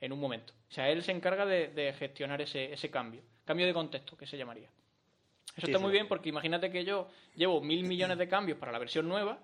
en 0.00 0.12
un 0.12 0.20
momento. 0.20 0.52
O 0.70 0.72
sea, 0.72 0.88
él 0.90 1.02
se 1.02 1.12
encarga 1.12 1.44
de, 1.46 1.68
de 1.68 1.92
gestionar 1.92 2.40
ese, 2.40 2.72
ese 2.72 2.90
cambio. 2.90 3.22
Cambio 3.44 3.66
de 3.66 3.74
contexto, 3.74 4.16
que 4.16 4.26
se 4.26 4.36
llamaría. 4.36 4.68
Eso 5.56 5.66
Sí, 5.66 5.72
está 5.72 5.78
sí. 5.78 5.82
muy 5.82 5.92
bien 5.92 6.06
porque 6.06 6.28
imagínate 6.28 6.70
que 6.70 6.84
yo 6.84 7.08
llevo 7.34 7.60
mil 7.60 7.84
millones 7.84 8.18
de 8.18 8.28
cambios 8.28 8.58
para 8.58 8.70
la 8.70 8.78
versión 8.78 9.08
nueva, 9.08 9.38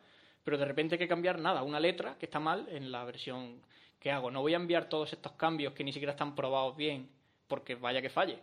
pero 0.45 0.59
de 0.59 0.65
repente 0.65 0.95
hay 0.95 0.99
que 0.99 1.09
cambiar 1.09 1.39
nada, 1.41 1.63
una 1.63 1.81
letra 1.81 2.17
que 2.19 2.27
está 2.27 2.39
mal 2.39 2.69
en 2.71 2.93
la 2.93 3.05
versión 3.05 3.61
que 3.99 4.13
hago. 4.13 4.31
No 4.31 4.43
voy 4.43 4.53
a 4.55 4.57
enviar 4.57 4.89
todos 4.89 5.13
estos 5.13 5.33
cambios 5.33 5.73
que 5.73 5.83
ni 5.83 5.93
siquiera 5.93 6.13
están 6.13 6.35
probados 6.35 6.77
bien 6.77 7.09
porque 7.49 7.75
vaya 7.75 8.03
que 8.03 8.11
falle. 8.11 8.39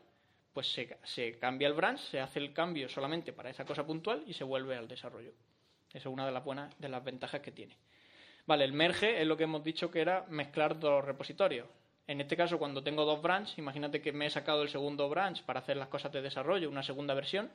Pues 0.54 0.72
se, 0.72 0.98
se 1.04 1.38
cambia 1.40 1.68
el 1.68 1.74
branch, 1.74 2.00
se 2.00 2.20
hace 2.20 2.40
el 2.40 2.52
cambio 2.54 2.90
solamente 2.90 3.32
para 3.34 3.50
esa 3.50 3.66
cosa 3.66 3.86
puntual 3.86 4.24
y 4.28 4.34
se 4.34 4.44
vuelve 4.44 4.76
al 4.76 4.88
desarrollo. 4.88 5.32
Esa 5.90 5.98
es 6.10 6.14
una 6.14 6.26
de 6.26 6.32
las 6.32 6.44
buenas, 6.44 6.74
de 6.80 6.90
las 6.90 7.04
ventajas 7.04 7.42
que 7.42 7.52
tiene. 7.52 7.78
Vale, 8.48 8.66
el 8.66 8.74
merge 8.74 9.22
es 9.22 9.28
lo 9.28 9.38
que 9.38 9.44
hemos 9.46 9.64
dicho 9.64 9.90
que 9.92 10.02
era 10.02 10.26
mezclar 10.30 10.78
dos 10.80 11.06
repositorios. 11.06 11.68
En 12.08 12.20
este 12.20 12.36
caso, 12.36 12.58
cuando 12.60 12.84
tengo 12.84 13.06
dos 13.06 13.22
branches, 13.22 13.58
imagínate 13.58 14.02
que 14.02 14.12
me 14.12 14.26
he 14.26 14.30
sacado 14.30 14.64
el 14.64 14.70
segundo 14.70 15.08
branch 15.08 15.44
para 15.44 15.60
hacer 15.60 15.78
las 15.78 15.88
cosas 15.88 16.12
de 16.12 16.22
desarrollo, 16.22 16.70
una 16.70 16.84
segunda 16.84 17.14
versión. 17.14 17.50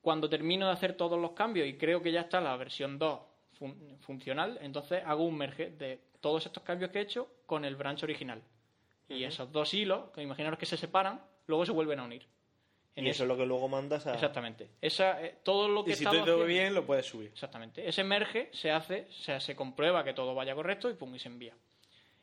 Cuando 0.00 0.28
termino 0.28 0.66
de 0.66 0.72
hacer 0.72 0.94
todos 0.96 1.18
los 1.18 1.32
cambios 1.32 1.66
y 1.66 1.76
creo 1.78 2.02
que 2.02 2.12
ya 2.12 2.20
está 2.22 2.40
la 2.40 2.56
versión 2.56 2.98
2 2.98 3.20
fun- 3.58 3.96
funcional, 4.00 4.58
entonces 4.60 5.02
hago 5.04 5.24
un 5.24 5.36
merge 5.36 5.70
de 5.70 5.98
todos 6.20 6.44
estos 6.46 6.62
cambios 6.62 6.90
que 6.90 6.98
he 6.98 7.02
hecho 7.02 7.26
con 7.46 7.64
el 7.64 7.74
branch 7.74 8.02
original. 8.04 8.42
Y 9.08 9.24
esos 9.24 9.50
dos 9.50 9.72
hilos, 9.74 10.10
que 10.14 10.22
imaginaros 10.22 10.58
que 10.58 10.66
se 10.66 10.76
separan, 10.76 11.20
luego 11.46 11.64
se 11.66 11.72
vuelven 11.72 12.00
a 12.00 12.04
unir. 12.04 12.26
En 12.96 13.06
y 13.06 13.10
eso 13.10 13.24
es 13.24 13.28
lo 13.28 13.36
que 13.36 13.44
luego 13.44 13.68
mandas 13.68 14.06
a... 14.06 14.14
Exactamente. 14.14 14.68
Esa, 14.80 15.20
eh, 15.20 15.38
todo 15.42 15.66
lo 15.68 15.84
que 15.84 15.90
Y 15.92 15.94
si 15.96 16.04
todo 16.04 16.12
haciendo- 16.22 16.44
bien, 16.44 16.74
lo 16.74 16.86
puedes 16.86 17.06
subir. 17.06 17.28
Exactamente. 17.32 17.88
Ese 17.88 18.04
merge 18.04 18.50
se 18.52 18.70
hace, 18.70 19.06
o 19.10 19.12
sea, 19.12 19.40
se 19.40 19.56
comprueba 19.56 20.04
que 20.04 20.12
todo 20.14 20.32
vaya 20.34 20.54
correcto 20.54 20.88
y 20.88 20.94
pum, 20.94 21.12
y 21.14 21.18
se 21.18 21.28
envía. 21.28 21.54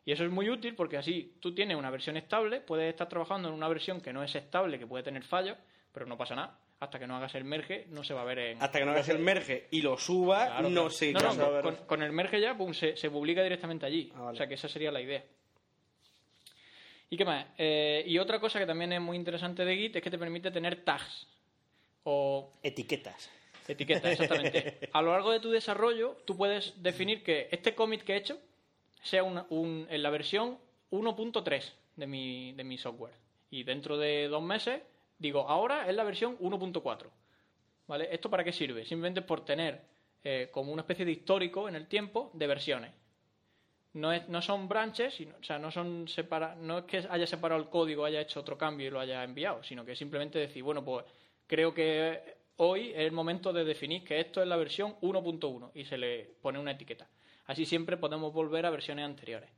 Y 0.05 0.13
eso 0.13 0.23
es 0.23 0.31
muy 0.31 0.49
útil 0.49 0.73
porque 0.75 0.97
así 0.97 1.35
tú 1.41 1.53
tienes 1.53 1.75
una 1.77 1.89
versión 1.91 2.15
estable, 2.15 2.61
puedes 2.61 2.89
estar 2.89 3.09
trabajando 3.09 3.49
en 3.49 3.53
una 3.53 3.67
versión 3.67 3.99
que 3.99 4.13
no 4.13 4.23
es 4.23 4.33
estable, 4.33 4.79
que 4.79 4.87
puede 4.87 5.03
tener 5.03 5.23
fallos, 5.23 5.57
pero 5.91 6.05
no 6.05 6.17
pasa 6.17 6.35
nada. 6.35 6.57
Hasta 6.79 6.97
que 6.97 7.05
no 7.05 7.15
hagas 7.17 7.35
el 7.35 7.43
merge, 7.43 7.85
no 7.89 8.03
se 8.03 8.13
va 8.15 8.21
a 8.21 8.25
ver 8.25 8.39
en. 8.39 8.63
Hasta 8.63 8.79
que 8.79 8.85
no 8.85 8.91
hagas 8.91 9.09
el 9.09 9.19
merge 9.19 9.67
y 9.69 9.81
lo 9.83 9.97
suba, 9.99 10.45
Claro, 10.47 10.61
no 10.69 10.69
claro. 10.69 10.89
se 10.89 11.11
No, 11.11 11.19
no, 11.19 11.25
no 11.27 11.33
se 11.33 11.41
va 11.41 11.47
a 11.47 11.51
ver. 11.51 11.61
con, 11.63 11.75
con 11.85 12.01
el 12.01 12.11
merge 12.13 12.39
ya, 12.41 12.57
pum, 12.57 12.73
se, 12.73 12.95
se 12.97 13.11
publica 13.11 13.43
directamente 13.43 13.85
allí. 13.85 14.11
Ah, 14.15 14.21
vale. 14.21 14.33
O 14.33 14.35
sea 14.37 14.47
que 14.47 14.55
esa 14.55 14.67
sería 14.67 14.89
la 14.91 15.01
idea. 15.01 15.23
¿Y 17.11 17.17
qué 17.17 17.25
más? 17.25 17.45
Eh, 17.57 18.03
y 18.07 18.17
otra 18.17 18.39
cosa 18.39 18.57
que 18.57 18.65
también 18.65 18.93
es 18.93 19.01
muy 19.01 19.17
interesante 19.17 19.65
de 19.65 19.75
Git 19.75 19.97
es 19.97 20.01
que 20.01 20.09
te 20.09 20.17
permite 20.17 20.49
tener 20.49 20.83
tags. 20.83 21.27
O 22.05 22.53
Etiquetas. 22.63 23.29
Etiqueta, 23.67 24.09
exactamente. 24.11 24.89
A 24.93 25.01
lo 25.01 25.11
largo 25.11 25.31
de 25.31 25.41
tu 25.41 25.51
desarrollo, 25.51 26.17
tú 26.25 26.35
puedes 26.37 26.81
definir 26.81 27.21
que 27.21 27.49
este 27.51 27.75
commit 27.75 28.01
que 28.03 28.13
he 28.13 28.17
hecho 28.17 28.39
sea 29.03 29.23
una- 29.23 29.45
un- 29.49 29.87
en 29.89 30.01
la 30.01 30.09
versión 30.09 30.57
1.3 30.89 31.73
de 31.97 32.07
mi, 32.07 32.53
de 32.53 32.63
mi 32.63 32.77
software. 32.77 33.13
Y 33.49 33.63
dentro 33.63 33.97
de 33.97 34.29
dos 34.29 34.41
meses, 34.41 34.81
digo, 35.19 35.47
ahora 35.49 35.89
es 35.89 35.95
la 35.95 36.03
versión 36.05 36.37
1.4. 36.39 37.09
¿Vale? 37.87 38.07
¿Esto 38.09 38.29
para 38.29 38.45
qué 38.45 38.53
sirve? 38.53 38.85
Simplemente 38.85 39.21
por 39.21 39.43
tener 39.43 39.81
eh, 40.23 40.47
como 40.51 40.71
una 40.71 40.83
especie 40.83 41.03
de 41.03 41.11
histórico 41.11 41.67
en 41.67 41.75
el 41.75 41.87
tiempo 41.87 42.31
de 42.33 42.47
versiones. 42.47 42.91
No, 43.93 44.13
es, 44.13 44.27
no 44.29 44.41
son 44.41 44.69
branches, 44.69 45.19
o 45.39 45.43
sea, 45.43 45.59
no, 45.59 45.69
son 45.69 46.07
separa, 46.07 46.55
no 46.55 46.79
es 46.79 46.85
que 46.85 47.05
haya 47.09 47.27
separado 47.27 47.61
el 47.61 47.69
código, 47.69 48.05
haya 48.05 48.21
hecho 48.21 48.39
otro 48.39 48.57
cambio 48.57 48.87
y 48.87 48.89
lo 48.89 49.01
haya 49.01 49.23
enviado, 49.23 49.61
sino 49.63 49.83
que 49.83 49.95
simplemente 49.95 50.39
decir, 50.39 50.63
bueno, 50.63 50.83
pues 50.83 51.05
creo 51.45 51.73
que 51.73 52.37
hoy 52.57 52.91
es 52.91 52.99
el 52.99 53.11
momento 53.11 53.51
de 53.51 53.65
definir 53.65 54.03
que 54.05 54.19
esto 54.19 54.41
es 54.41 54.47
la 54.47 54.55
versión 54.55 54.95
1.1 55.01 55.71
y 55.73 55.83
se 55.83 55.97
le 55.97 56.35
pone 56.41 56.57
una 56.57 56.71
etiqueta. 56.71 57.09
Así 57.45 57.65
siempre 57.65 57.97
podemos 57.97 58.31
volver 58.31 58.65
a 58.65 58.69
versiones 58.69 59.03
anteriores. 59.03 59.49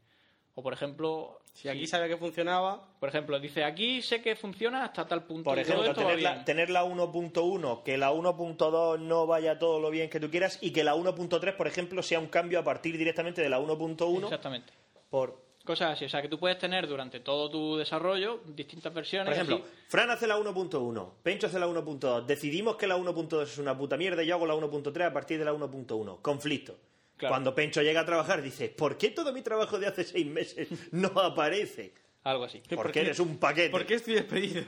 O 0.55 0.61
por 0.61 0.73
ejemplo, 0.73 1.39
Si 1.53 1.67
aquí 1.67 1.87
sabía 1.87 2.07
que 2.07 2.17
funcionaba, 2.17 2.87
por 2.99 3.09
ejemplo, 3.09 3.39
dice 3.39 3.63
aquí 3.63 4.01
sé 4.01 4.21
que 4.21 4.35
funciona 4.35 4.85
hasta 4.85 5.07
tal 5.07 5.23
punto. 5.23 5.45
Por 5.49 5.57
ejemplo, 5.57 5.93
tener 5.93 6.21
la, 6.21 6.45
tener 6.45 6.69
la 6.69 6.83
1.1, 6.83 7.83
que 7.83 7.97
la 7.97 8.11
1.2 8.11 8.99
no 8.99 9.25
vaya 9.25 9.57
todo 9.57 9.79
lo 9.79 9.89
bien 9.89 10.09
que 10.09 10.19
tú 10.19 10.29
quieras 10.29 10.59
y 10.61 10.71
que 10.71 10.83
la 10.83 10.95
1.3, 10.95 11.55
por 11.55 11.67
ejemplo, 11.67 12.03
sea 12.03 12.19
un 12.19 12.27
cambio 12.27 12.59
a 12.59 12.63
partir 12.63 12.97
directamente 12.97 13.41
de 13.41 13.49
la 13.49 13.59
1.1 13.59 14.23
Exactamente. 14.23 14.73
por... 15.09 15.41
Cosas 15.63 15.93
así, 15.93 16.03
o 16.03 16.09
sea, 16.09 16.21
que 16.21 16.27
tú 16.27 16.37
puedes 16.37 16.59
tener 16.59 16.85
durante 16.87 17.21
todo 17.21 17.49
tu 17.49 17.77
desarrollo 17.77 18.41
distintas 18.45 18.93
versiones. 18.93 19.27
Por 19.27 19.33
ejemplo, 19.33 19.55
así. 19.55 19.85
Fran 19.87 20.09
hace 20.09 20.27
la 20.27 20.37
1.1, 20.37 21.09
Pencho 21.23 21.47
hace 21.47 21.57
la 21.57 21.67
1.2, 21.67 22.25
decidimos 22.25 22.75
que 22.75 22.85
la 22.85 22.97
1.2 22.97 23.43
es 23.43 23.57
una 23.59 23.77
puta 23.77 23.95
mierda 23.95 24.21
y 24.21 24.27
yo 24.27 24.35
hago 24.35 24.45
la 24.45 24.55
1.3 24.55 25.07
a 25.07 25.13
partir 25.13 25.39
de 25.39 25.45
la 25.45 25.53
1.1. 25.53 26.21
Conflicto. 26.21 26.75
Claro. 27.23 27.31
Cuando 27.33 27.55
Pencho 27.55 27.81
llega 27.81 28.01
a 28.01 28.05
trabajar 28.05 28.41
dice, 28.41 28.69
¿por 28.69 28.97
qué 28.97 29.11
todo 29.11 29.31
mi 29.31 29.41
trabajo 29.41 29.79
de 29.79 29.87
hace 29.87 30.03
seis 30.03 30.25
meses 30.25 30.67
no 30.91 31.07
aparece? 31.19 31.93
Algo 32.23 32.45
así. 32.45 32.61
Porque 32.75 33.01
eres 33.01 33.19
un 33.19 33.37
paquete. 33.37 33.69
¿por 33.69 33.85
qué 33.85 33.95
estoy 33.95 34.15
despedido? 34.15 34.63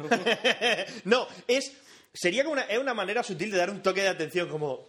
no, 1.05 1.27
es 1.47 1.75
sería 2.13 2.43
como 2.43 2.53
una, 2.53 2.63
es 2.63 2.77
una 2.79 2.93
manera 2.93 3.23
sutil 3.23 3.51
de 3.51 3.57
dar 3.57 3.69
un 3.69 3.81
toque 3.81 4.01
de 4.01 4.07
atención 4.09 4.47
como... 4.49 4.85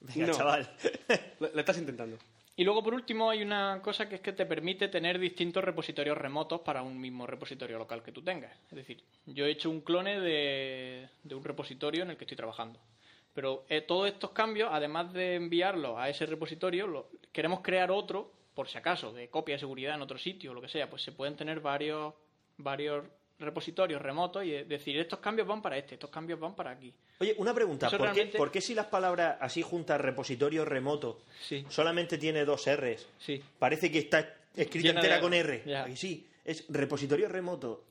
Venga, 0.00 0.26
No. 0.28 0.32
chaval. 0.32 0.68
lo, 1.40 1.48
lo 1.52 1.60
estás 1.60 1.78
intentando. 1.78 2.18
Y 2.54 2.64
luego, 2.64 2.82
por 2.82 2.92
último, 2.94 3.30
hay 3.30 3.42
una 3.42 3.80
cosa 3.82 4.08
que 4.08 4.16
es 4.16 4.20
que 4.20 4.32
te 4.32 4.44
permite 4.44 4.88
tener 4.88 5.18
distintos 5.18 5.64
repositorios 5.64 6.18
remotos 6.18 6.60
para 6.60 6.82
un 6.82 7.00
mismo 7.00 7.26
repositorio 7.26 7.78
local 7.78 8.02
que 8.02 8.12
tú 8.12 8.22
tengas. 8.22 8.52
Es 8.70 8.76
decir, 8.76 9.02
yo 9.26 9.46
he 9.46 9.50
hecho 9.50 9.70
un 9.70 9.80
clone 9.80 10.20
de, 10.20 11.08
de 11.22 11.34
un 11.34 11.42
repositorio 11.44 12.02
en 12.02 12.10
el 12.10 12.16
que 12.16 12.24
estoy 12.24 12.36
trabajando. 12.36 12.78
Pero 13.34 13.64
eh, 13.68 13.80
todos 13.80 14.08
estos 14.08 14.30
cambios, 14.30 14.68
además 14.72 15.12
de 15.12 15.36
enviarlos 15.36 15.96
a 15.98 16.08
ese 16.08 16.26
repositorio, 16.26 16.86
lo- 16.86 17.08
queremos 17.32 17.60
crear 17.60 17.90
otro, 17.90 18.30
por 18.54 18.68
si 18.68 18.76
acaso, 18.76 19.12
de 19.12 19.28
copia 19.28 19.54
de 19.54 19.60
seguridad 19.60 19.94
en 19.94 20.02
otro 20.02 20.18
sitio 20.18 20.50
o 20.50 20.54
lo 20.54 20.60
que 20.60 20.68
sea. 20.68 20.90
Pues 20.90 21.02
se 21.02 21.12
pueden 21.12 21.34
tener 21.36 21.60
varios, 21.60 22.12
varios 22.58 23.04
repositorios 23.38 24.00
remotos 24.00 24.44
y 24.44 24.54
eh, 24.54 24.64
decir, 24.64 24.96
estos 24.98 25.18
cambios 25.18 25.48
van 25.48 25.62
para 25.62 25.76
este, 25.78 25.94
estos 25.94 26.10
cambios 26.10 26.38
van 26.38 26.54
para 26.54 26.70
aquí. 26.72 26.92
Oye, 27.20 27.34
una 27.38 27.54
pregunta. 27.54 27.88
¿Por, 27.90 28.00
realmente- 28.00 28.32
qué, 28.32 28.38
por 28.38 28.50
qué 28.50 28.60
si 28.60 28.74
las 28.74 28.86
palabras 28.86 29.36
así 29.40 29.62
juntas 29.62 30.00
repositorio 30.00 30.64
remoto 30.64 31.22
Sí. 31.40 31.64
solamente 31.68 32.18
tiene 32.18 32.44
dos 32.44 32.66
R's? 32.68 33.08
Sí. 33.18 33.42
Parece 33.58 33.90
que 33.90 33.98
está 34.00 34.36
escrita 34.54 34.88
Llena 34.88 35.00
entera 35.00 35.16
de- 35.16 35.22
con 35.22 35.32
R. 35.34 35.62
ya. 35.66 35.84
Aquí 35.84 35.96
sí, 35.96 36.26
es 36.44 36.66
repositorio 36.68 37.28
remoto. 37.28 37.84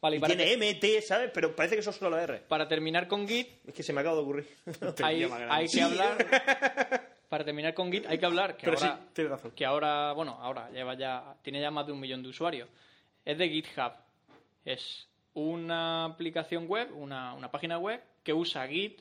Vale, 0.00 0.16
y 0.16 0.18
y 0.18 0.20
para, 0.20 0.34
tiene 0.34 0.52
M, 0.54 0.74
T, 0.74 1.02
¿sabes? 1.02 1.30
Pero 1.32 1.54
parece 1.54 1.76
que 1.76 1.82
son 1.82 1.92
solo 1.92 2.18
R. 2.18 2.38
para 2.48 2.66
terminar 2.66 3.06
con 3.06 3.28
Git, 3.28 3.48
Es 3.66 3.74
que 3.74 3.82
se 3.82 3.92
me 3.92 4.00
acaba 4.00 4.16
de 4.16 4.22
ocurrir. 4.22 4.48
hay, 5.02 5.24
hay 5.24 5.68
que 5.68 5.82
hablar 5.82 7.10
para 7.30 7.44
terminar 7.44 7.72
con 7.74 7.90
Git 7.92 8.06
hay 8.06 8.18
que 8.18 8.26
hablar 8.26 8.56
que 8.56 8.64
Pero 8.64 8.76
ahora 8.76 8.96
sí, 8.96 9.08
tienes 9.14 9.30
razón. 9.30 9.52
que 9.52 9.64
ahora 9.64 10.12
bueno 10.12 10.36
ahora 10.40 10.68
lleva 10.70 10.94
ya 10.94 11.36
tiene 11.42 11.60
ya 11.60 11.70
más 11.70 11.86
de 11.86 11.92
un 11.92 12.00
millón 12.00 12.22
de 12.22 12.28
usuarios 12.28 12.68
es 13.24 13.38
de 13.38 13.48
GitHub 13.48 13.92
es 14.64 15.06
una 15.34 16.06
aplicación 16.06 16.66
web 16.66 16.88
una, 16.96 17.34
una 17.34 17.50
página 17.50 17.78
web 17.78 18.02
que 18.24 18.32
usa 18.32 18.66
Git 18.66 19.00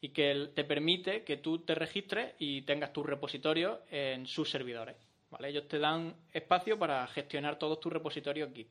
y 0.00 0.10
que 0.10 0.50
te 0.54 0.62
permite 0.62 1.24
que 1.24 1.38
tú 1.38 1.58
te 1.58 1.74
registres 1.74 2.34
y 2.38 2.62
tengas 2.62 2.92
tus 2.92 3.04
repositorios 3.04 3.80
en 3.90 4.26
sus 4.28 4.48
servidores 4.48 4.94
vale 5.30 5.48
ellos 5.48 5.66
te 5.66 5.80
dan 5.80 6.14
espacio 6.32 6.78
para 6.78 7.04
gestionar 7.08 7.58
todos 7.58 7.80
tus 7.80 7.92
repositorios 7.92 8.52
Git 8.54 8.68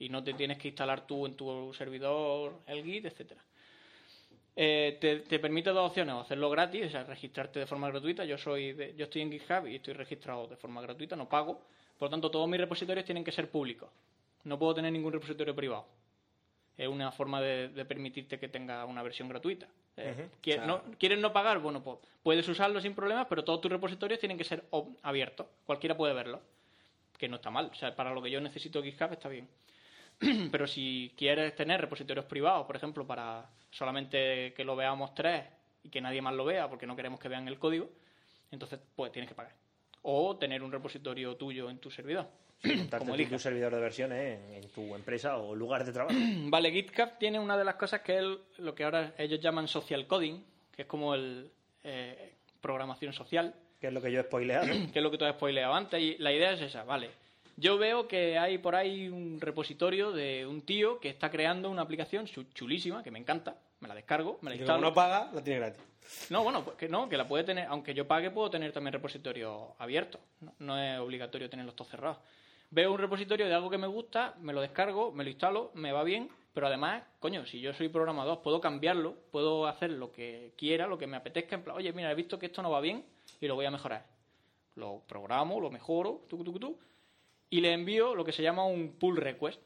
y 0.00 0.08
no 0.08 0.24
te 0.24 0.34
tienes 0.34 0.58
que 0.58 0.68
instalar 0.68 1.06
tú 1.06 1.26
en 1.26 1.34
tu 1.36 1.72
servidor 1.74 2.58
el 2.66 2.82
Git 2.84 3.04
etcétera 3.06 3.40
eh, 4.56 4.98
te, 5.00 5.20
te 5.20 5.38
permite 5.38 5.70
dos 5.70 5.88
opciones, 5.88 6.14
o 6.14 6.20
hacerlo 6.20 6.50
gratis, 6.50 6.86
o 6.86 6.90
sea, 6.90 7.04
registrarte 7.04 7.60
de 7.60 7.66
forma 7.66 7.88
gratuita. 7.88 8.24
Yo 8.24 8.36
soy 8.36 8.72
de- 8.72 8.94
yo 8.96 9.04
estoy 9.04 9.22
en 9.22 9.30
GitHub 9.30 9.66
y 9.66 9.76
estoy 9.76 9.94
registrado 9.94 10.48
de 10.48 10.56
forma 10.56 10.82
gratuita, 10.82 11.14
no 11.16 11.28
pago. 11.28 11.62
Por 11.96 12.06
lo 12.06 12.10
tanto, 12.10 12.30
todos 12.30 12.48
mis 12.48 12.60
repositorios 12.60 13.04
tienen 13.06 13.22
que 13.24 13.30
ser 13.32 13.48
públicos. 13.48 13.88
No 14.44 14.58
puedo 14.58 14.74
tener 14.74 14.92
ningún 14.92 15.12
repositorio 15.12 15.54
privado. 15.54 15.86
Es 16.76 16.88
una 16.88 17.12
forma 17.12 17.40
de, 17.40 17.68
de 17.68 17.84
permitirte 17.84 18.38
que 18.38 18.48
tenga 18.48 18.84
una 18.86 19.02
versión 19.02 19.28
gratuita. 19.28 19.66
Eh, 19.96 20.14
¿quie- 20.42 20.56
no- 20.66 20.82
¿Quieres 20.98 21.18
no 21.20 21.32
pagar? 21.32 21.58
Bueno, 21.60 21.82
pues 21.82 21.98
puedes 22.22 22.46
usarlo 22.48 22.80
sin 22.80 22.94
problemas, 22.94 23.26
pero 23.28 23.44
todos 23.44 23.60
tus 23.60 23.70
repositorios 23.70 24.18
tienen 24.18 24.36
que 24.36 24.44
ser 24.44 24.64
abiertos. 25.02 25.46
Cualquiera 25.64 25.96
puede 25.96 26.12
verlo. 26.12 26.40
Que 27.16 27.28
no 27.28 27.36
está 27.36 27.50
mal. 27.50 27.70
O 27.72 27.74
sea, 27.76 27.94
para 27.94 28.12
lo 28.12 28.20
que 28.20 28.30
yo 28.30 28.40
necesito 28.40 28.82
GitHub 28.82 29.12
está 29.12 29.28
bien. 29.28 29.46
Pero 30.52 30.66
si 30.66 31.12
quieres 31.16 31.54
tener 31.54 31.80
repositorios 31.80 32.26
privados, 32.26 32.66
por 32.66 32.76
ejemplo, 32.76 33.06
para 33.06 33.48
solamente 33.70 34.52
que 34.54 34.64
lo 34.64 34.76
veamos 34.76 35.14
tres 35.14 35.44
y 35.82 35.88
que 35.88 36.00
nadie 36.00 36.20
más 36.20 36.34
lo 36.34 36.44
vea 36.44 36.68
porque 36.68 36.86
no 36.86 36.96
queremos 36.96 37.18
que 37.18 37.28
vean 37.28 37.48
el 37.48 37.58
código, 37.58 37.88
entonces 38.50 38.78
pues 38.94 39.12
tienes 39.12 39.28
que 39.28 39.34
pagar. 39.34 39.54
O 40.02 40.36
tener 40.36 40.62
un 40.62 40.72
repositorio 40.72 41.36
tuyo 41.36 41.70
en 41.70 41.78
tu 41.78 41.90
servidor. 41.90 42.26
Montarte 42.62 42.98
como 42.98 43.14
elijas. 43.14 43.32
tu 43.32 43.38
servidor 43.38 43.74
de 43.74 43.80
versiones 43.80 44.38
en, 44.38 44.54
en 44.54 44.68
tu 44.70 44.94
empresa 44.94 45.38
o 45.38 45.54
lugar 45.54 45.84
de 45.84 45.92
trabajo. 45.92 46.18
Vale, 46.44 46.70
GitHub 46.70 47.18
tiene 47.18 47.38
una 47.38 47.56
de 47.56 47.64
las 47.64 47.76
cosas 47.76 48.00
que 48.00 48.18
es 48.18 48.24
lo 48.58 48.74
que 48.74 48.84
ahora 48.84 49.14
ellos 49.16 49.40
llaman 49.40 49.68
social 49.68 50.06
coding, 50.06 50.44
que 50.74 50.82
es 50.82 50.88
como 50.88 51.14
el 51.14 51.50
eh, 51.84 52.34
programación 52.60 53.12
social, 53.12 53.54
que 53.80 53.86
es 53.86 53.92
lo 53.92 54.02
que 54.02 54.12
yo 54.12 54.20
he 54.20 54.24
spoileado. 54.24 54.66
que 54.92 54.98
es 54.98 55.02
lo 55.02 55.10
que 55.10 55.16
tú 55.16 55.24
has 55.24 55.34
spoileado 55.34 55.72
antes. 55.72 56.00
Y 56.00 56.18
la 56.18 56.32
idea 56.32 56.52
es 56.52 56.60
esa, 56.60 56.84
vale. 56.84 57.10
Yo 57.56 57.76
veo 57.78 58.08
que 58.08 58.38
hay 58.38 58.58
por 58.58 58.74
ahí 58.74 59.08
un 59.08 59.40
repositorio 59.40 60.12
de 60.12 60.46
un 60.46 60.62
tío 60.62 60.98
que 60.98 61.08
está 61.08 61.30
creando 61.30 61.70
una 61.70 61.82
aplicación 61.82 62.26
chu- 62.26 62.46
chulísima, 62.54 63.02
que 63.02 63.10
me 63.10 63.18
encanta. 63.18 63.56
Me 63.80 63.88
la 63.88 63.94
descargo, 63.94 64.38
me 64.42 64.50
la 64.50 64.56
instalo. 64.56 64.80
no 64.80 64.94
paga, 64.94 65.30
la 65.32 65.42
tiene 65.42 65.60
gratis. 65.60 65.82
No, 66.30 66.42
bueno, 66.42 66.64
pues 66.64 66.76
que 66.76 66.88
no, 66.88 67.08
que 67.08 67.16
la 67.16 67.28
puede 67.28 67.44
tener, 67.44 67.66
aunque 67.66 67.94
yo 67.94 68.06
pague, 68.06 68.30
puedo 68.30 68.50
tener 68.50 68.72
también 68.72 68.92
repositorio 68.92 69.74
abierto. 69.78 70.18
No, 70.40 70.54
no 70.58 70.78
es 70.78 70.98
obligatorio 70.98 71.48
tenerlos 71.48 71.76
todos 71.76 71.90
cerrados. 71.90 72.18
Veo 72.70 72.92
un 72.92 72.98
repositorio 72.98 73.46
de 73.46 73.54
algo 73.54 73.68
que 73.70 73.78
me 73.78 73.86
gusta, 73.86 74.34
me 74.40 74.52
lo 74.52 74.60
descargo, 74.60 75.12
me 75.12 75.24
lo 75.24 75.30
instalo, 75.30 75.70
me 75.74 75.92
va 75.92 76.04
bien, 76.04 76.30
pero 76.54 76.66
además, 76.68 77.02
coño, 77.18 77.44
si 77.46 77.60
yo 77.60 77.72
soy 77.74 77.88
programador, 77.88 78.42
puedo 78.42 78.60
cambiarlo, 78.60 79.14
puedo 79.32 79.66
hacer 79.66 79.90
lo 79.90 80.12
que 80.12 80.52
quiera, 80.56 80.86
lo 80.86 80.96
que 80.98 81.06
me 81.06 81.16
apetezca, 81.16 81.56
en 81.56 81.62
plan, 81.62 81.76
oye, 81.76 81.92
mira, 81.92 82.10
he 82.10 82.14
visto 82.14 82.38
que 82.38 82.46
esto 82.46 82.62
no 82.62 82.70
va 82.70 82.80
bien 82.80 83.04
y 83.40 83.46
lo 83.48 83.54
voy 83.56 83.66
a 83.66 83.70
mejorar. 83.70 84.04
Lo 84.76 85.02
programo, 85.08 85.60
lo 85.60 85.70
mejoro, 85.70 86.22
tu, 86.28 86.42
tu, 86.44 86.58
tu, 86.58 86.78
y 87.50 87.60
le 87.60 87.72
envío 87.72 88.14
lo 88.14 88.24
que 88.24 88.32
se 88.32 88.42
llama 88.42 88.64
un 88.64 88.92
pull 88.98 89.16
request. 89.16 89.60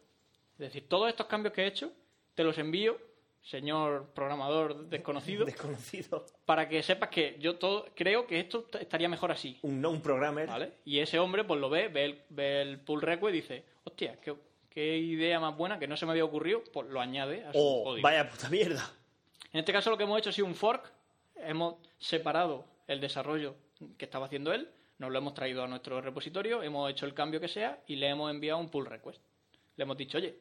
Es 0.55 0.59
decir, 0.59 0.89
todos 0.89 1.09
estos 1.09 1.27
cambios 1.27 1.53
que 1.53 1.63
he 1.63 1.67
hecho, 1.67 1.93
te 2.35 2.43
los 2.45 2.57
envío, 2.59 2.97
señor 3.43 4.11
programador 4.15 4.87
desconocido, 4.89 5.45
Desconocido. 5.47 6.25
para 6.47 6.69
que 6.69 6.83
sepas 6.83 7.11
que 7.11 7.37
yo 7.39 7.57
todo 7.57 7.87
creo 7.95 8.27
que 8.27 8.41
esto 8.41 8.67
estaría 8.81 9.09
mejor 9.09 9.31
así. 9.33 9.59
Un 9.63 9.81
non 9.81 10.01
programmer. 10.01 10.47
¿Vale? 10.49 10.73
Y 10.85 10.99
ese 11.01 11.19
hombre 11.19 11.45
pues 11.45 11.61
lo 11.61 11.69
ve, 11.69 11.89
ve 11.89 12.05
el, 12.05 12.23
ve 12.31 12.63
el 12.63 12.81
pull 12.81 13.03
request 13.03 13.35
y 13.35 13.41
dice, 13.41 13.65
hostia, 13.85 14.17
qué, 14.21 14.35
qué 14.71 14.97
idea 14.97 15.39
más 15.41 15.57
buena 15.57 15.79
que 15.79 15.87
no 15.87 15.97
se 15.97 16.07
me 16.07 16.13
había 16.13 16.25
ocurrido, 16.25 16.63
pues 16.73 16.89
lo 16.89 17.01
añade 17.01 17.45
a 17.45 17.53
su 17.53 17.59
Oh, 17.61 17.85
código. 17.85 18.03
vaya 18.03 18.29
puta 18.31 18.49
mierda. 18.49 18.91
En 19.53 19.61
este 19.61 19.73
caso 19.73 19.91
lo 19.91 19.97
que 19.99 20.05
hemos 20.05 20.19
hecho 20.19 20.31
ha 20.31 20.33
sido 20.33 20.47
un 20.47 20.55
fork, 20.55 20.91
hemos 21.37 21.77
separado 21.99 22.65
el 22.89 23.01
desarrollo 23.01 23.55
que 23.99 24.05
estaba 24.07 24.27
haciendo 24.27 24.53
él, 24.53 24.69
nos 24.99 25.11
lo 25.11 25.19
hemos 25.19 25.35
traído 25.35 25.65
a 25.65 25.69
nuestro 25.69 26.01
repositorio, 26.01 26.63
hemos 26.63 26.91
hecho 26.91 27.07
el 27.07 27.15
cambio 27.15 27.41
que 27.41 27.49
sea 27.49 27.83
y 27.87 27.97
le 27.97 28.09
hemos 28.09 28.31
enviado 28.31 28.61
un 28.61 28.69
pull 28.69 28.87
request. 28.87 29.21
Le 29.77 29.85
hemos 29.85 29.97
dicho, 29.97 30.19
oye, 30.19 30.37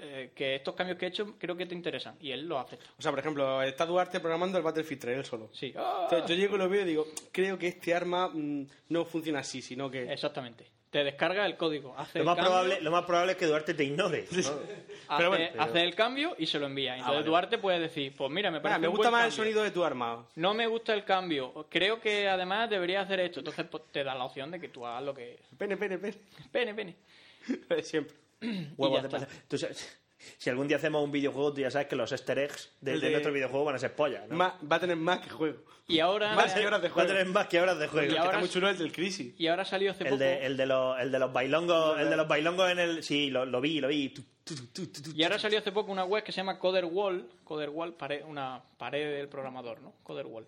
eh, 0.00 0.30
que 0.34 0.54
estos 0.54 0.74
cambios 0.74 0.96
que 0.96 1.06
he 1.06 1.08
hecho 1.08 1.36
creo 1.38 1.56
que 1.56 1.66
te 1.66 1.74
interesan. 1.74 2.16
Y 2.20 2.30
él 2.30 2.46
lo 2.46 2.58
acepta. 2.58 2.86
O 2.98 3.02
sea, 3.02 3.10
por 3.10 3.18
ejemplo, 3.18 3.62
está 3.62 3.84
Duarte 3.84 4.20
programando 4.20 4.58
el 4.58 4.64
Battlefield 4.64 5.00
3 5.00 5.18
él 5.18 5.24
solo. 5.24 5.50
Sí. 5.52 5.72
Yo 5.72 6.34
llego 6.34 6.54
y 6.54 6.58
lo 6.58 6.68
veo 6.68 6.82
y 6.82 6.86
digo, 6.86 7.06
creo 7.32 7.58
que 7.58 7.68
este 7.68 7.94
arma 7.94 8.28
mm, 8.28 8.66
no 8.90 9.04
funciona 9.04 9.40
así, 9.40 9.60
sino 9.60 9.90
que... 9.90 10.12
Exactamente. 10.12 10.77
Te 10.90 11.04
descarga 11.04 11.44
el 11.44 11.56
código, 11.58 11.94
hace 11.98 12.20
Lo 12.20 12.24
más, 12.24 12.38
probable, 12.38 12.80
lo 12.80 12.90
más 12.90 13.04
probable 13.04 13.32
es 13.32 13.38
que 13.38 13.44
Duarte 13.46 13.74
te 13.74 13.84
ignore. 13.84 14.26
¿no? 14.30 14.38
hace, 15.08 15.26
bueno, 15.28 15.46
pero- 15.52 15.62
hace 15.62 15.82
el 15.84 15.94
cambio 15.94 16.34
y 16.38 16.46
se 16.46 16.58
lo 16.58 16.64
envía. 16.66 16.94
Entonces 16.94 17.16
vale. 17.16 17.26
Duarte 17.26 17.58
puede 17.58 17.78
decir, 17.80 18.14
pues 18.16 18.30
mira, 18.30 18.50
me 18.50 18.58
Mira, 18.58 18.62
parece 18.62 18.80
me 18.80 18.88
un 18.88 18.94
gusta 18.96 19.10
buen 19.10 19.20
más 19.20 19.26
el 19.26 19.32
sonido 19.32 19.62
de 19.62 19.70
tu 19.70 19.84
arma. 19.84 20.26
No 20.36 20.54
me 20.54 20.66
gusta 20.66 20.94
el 20.94 21.04
cambio. 21.04 21.66
Creo 21.68 22.00
que 22.00 22.26
además 22.28 22.70
debería 22.70 23.02
hacer 23.02 23.20
esto. 23.20 23.40
Entonces 23.40 23.66
pues, 23.70 23.82
te 23.92 24.02
da 24.02 24.14
la 24.14 24.24
opción 24.24 24.50
de 24.50 24.58
que 24.60 24.68
tú 24.68 24.86
hagas 24.86 25.02
lo 25.02 25.12
que... 25.12 25.38
Pene, 25.58 25.76
pene, 25.76 25.98
pene. 25.98 26.16
Pene, 26.50 26.74
pene. 26.74 26.96
Siempre. 27.82 28.16
Huevos 28.78 29.02
de 29.02 29.08
pasa. 29.10 29.28
Tú 29.46 29.58
sabes- 29.58 29.98
si 30.36 30.50
algún 30.50 30.68
día 30.68 30.76
hacemos 30.76 31.02
un 31.04 31.12
videojuego, 31.12 31.52
tú 31.54 31.60
ya 31.60 31.70
sabes 31.70 31.86
que 31.88 31.96
los 31.96 32.10
easter 32.12 32.38
eggs 32.38 32.72
de, 32.80 32.92
de 32.92 32.98
de- 33.00 33.10
nuestro 33.10 33.32
videojuego 33.32 33.64
van 33.66 33.76
a 33.76 33.78
ser 33.78 33.94
pollas. 33.94 34.28
¿no? 34.28 34.36
Ma- 34.36 34.58
va 34.70 34.76
a 34.76 34.80
tener 34.80 34.96
más 34.96 35.20
que 35.20 35.30
juego. 35.30 35.58
Y 35.86 36.00
ahora... 36.00 36.34
Más 36.34 36.52
que 36.52 36.66
horas 36.66 36.82
de 36.82 36.88
Va 36.88 36.92
a 36.92 36.94
juego. 36.94 37.08
tener 37.08 37.26
más 37.26 37.46
que 37.46 37.60
horas 37.60 37.78
de 37.78 37.86
juego. 37.88 38.06
Y 38.06 38.10
Que 38.12 38.18
ahora- 38.18 38.30
está 38.32 38.40
muy 38.40 38.48
chulo 38.50 38.68
el 38.68 38.76
del 38.76 38.92
Crisis. 38.92 39.34
Y 39.38 39.46
ahora 39.46 39.64
salió 39.64 39.90
hace 39.92 40.04
El 40.04 40.10
poco... 40.10 40.18
de, 40.18 40.44
el 40.44 40.56
de 40.56 40.66
los, 40.66 41.00
el 41.00 41.10
de 41.12 41.18
los 41.18 41.32
bailongos, 41.32 41.98
el 41.98 42.10
de 42.10 42.16
los 42.16 42.28
bailongos 42.28 42.70
en 42.70 42.78
el. 42.78 43.02
Sí, 43.02 43.30
lo, 43.30 43.46
lo 43.46 43.60
vi, 43.60 43.80
lo 43.80 43.88
vi. 43.88 44.10
Tu, 44.10 44.22
tu, 44.44 44.54
tu, 44.66 44.86
tu, 44.92 45.02
tu, 45.02 45.10
Y 45.16 45.22
ahora 45.24 45.38
salió 45.38 45.58
hace 45.60 45.72
poco 45.72 45.90
una 45.90 46.04
web 46.04 46.22
que 46.22 46.32
se 46.32 46.36
llama 46.38 46.58
CoderWall, 46.58 47.26
CoderWall, 47.44 47.94
pared, 47.94 48.22
una 48.26 48.62
pared 48.76 49.16
del 49.16 49.28
programador, 49.28 49.80
¿no? 49.80 49.94
CoderWall. 50.02 50.46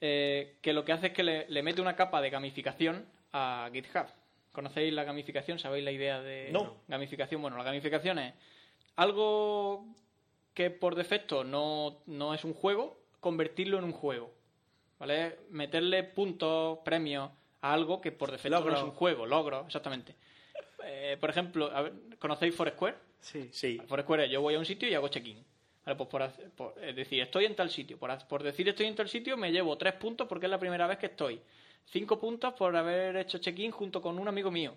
Eh, 0.00 0.56
que 0.60 0.72
lo 0.74 0.84
que 0.84 0.92
hace 0.92 1.06
es 1.08 1.12
que 1.14 1.22
le, 1.22 1.46
le 1.48 1.62
mete 1.62 1.80
una 1.80 1.96
capa 1.96 2.20
de 2.20 2.28
gamificación 2.28 3.06
a 3.32 3.70
GitHub. 3.72 4.06
¿Conocéis 4.52 4.92
la 4.92 5.04
gamificación? 5.04 5.58
¿Sabéis 5.58 5.84
la 5.84 5.92
idea 5.92 6.20
de 6.20 6.50
No. 6.52 6.76
gamificación? 6.88 7.40
Bueno, 7.40 7.56
la 7.56 7.64
gamificación 7.64 8.18
es 8.18 8.34
algo 8.96 9.86
que 10.54 10.70
por 10.70 10.94
defecto 10.94 11.44
no, 11.44 11.98
no 12.06 12.34
es 12.34 12.44
un 12.44 12.54
juego, 12.54 12.98
convertirlo 13.20 13.78
en 13.78 13.84
un 13.84 13.92
juego. 13.92 14.32
¿Vale? 14.98 15.38
Meterle 15.50 16.04
puntos, 16.04 16.78
premios 16.84 17.30
a 17.60 17.72
algo 17.72 18.00
que 18.00 18.12
por 18.12 18.30
defecto 18.30 18.58
Logro. 18.58 18.72
no 18.72 18.78
es 18.78 18.84
un 18.84 18.92
juego, 18.92 19.26
logro, 19.26 19.64
exactamente. 19.66 20.14
Eh, 20.84 21.18
por 21.20 21.28
ejemplo, 21.28 21.70
a 21.74 21.82
ver, 21.82 21.92
¿conocéis 22.18 22.54
Foursquare? 22.54 22.96
Sí. 23.20 23.48
Sí. 23.52 23.78
Foursquare 23.86 24.24
es, 24.24 24.30
yo 24.30 24.40
voy 24.40 24.54
a 24.54 24.58
un 24.58 24.64
sitio 24.64 24.88
y 24.88 24.94
hago 24.94 25.08
check-in. 25.08 25.44
Vale, 25.84 25.96
pues 25.96 26.08
por, 26.56 26.74
es 26.82 26.96
decir, 26.96 27.20
estoy 27.20 27.44
en 27.44 27.54
tal 27.54 27.70
sitio. 27.70 27.98
Por, 27.98 28.16
por 28.26 28.42
decir 28.42 28.68
estoy 28.68 28.86
en 28.86 28.94
tal 28.94 29.08
sitio 29.08 29.36
me 29.36 29.52
llevo 29.52 29.76
tres 29.76 29.92
puntos 29.94 30.26
porque 30.26 30.46
es 30.46 30.50
la 30.50 30.58
primera 30.58 30.86
vez 30.86 30.98
que 30.98 31.06
estoy. 31.06 31.40
Cinco 31.84 32.18
puntos 32.18 32.54
por 32.54 32.74
haber 32.74 33.16
hecho 33.16 33.38
check-in 33.38 33.70
junto 33.70 34.00
con 34.00 34.18
un 34.18 34.26
amigo 34.28 34.50
mío. 34.50 34.74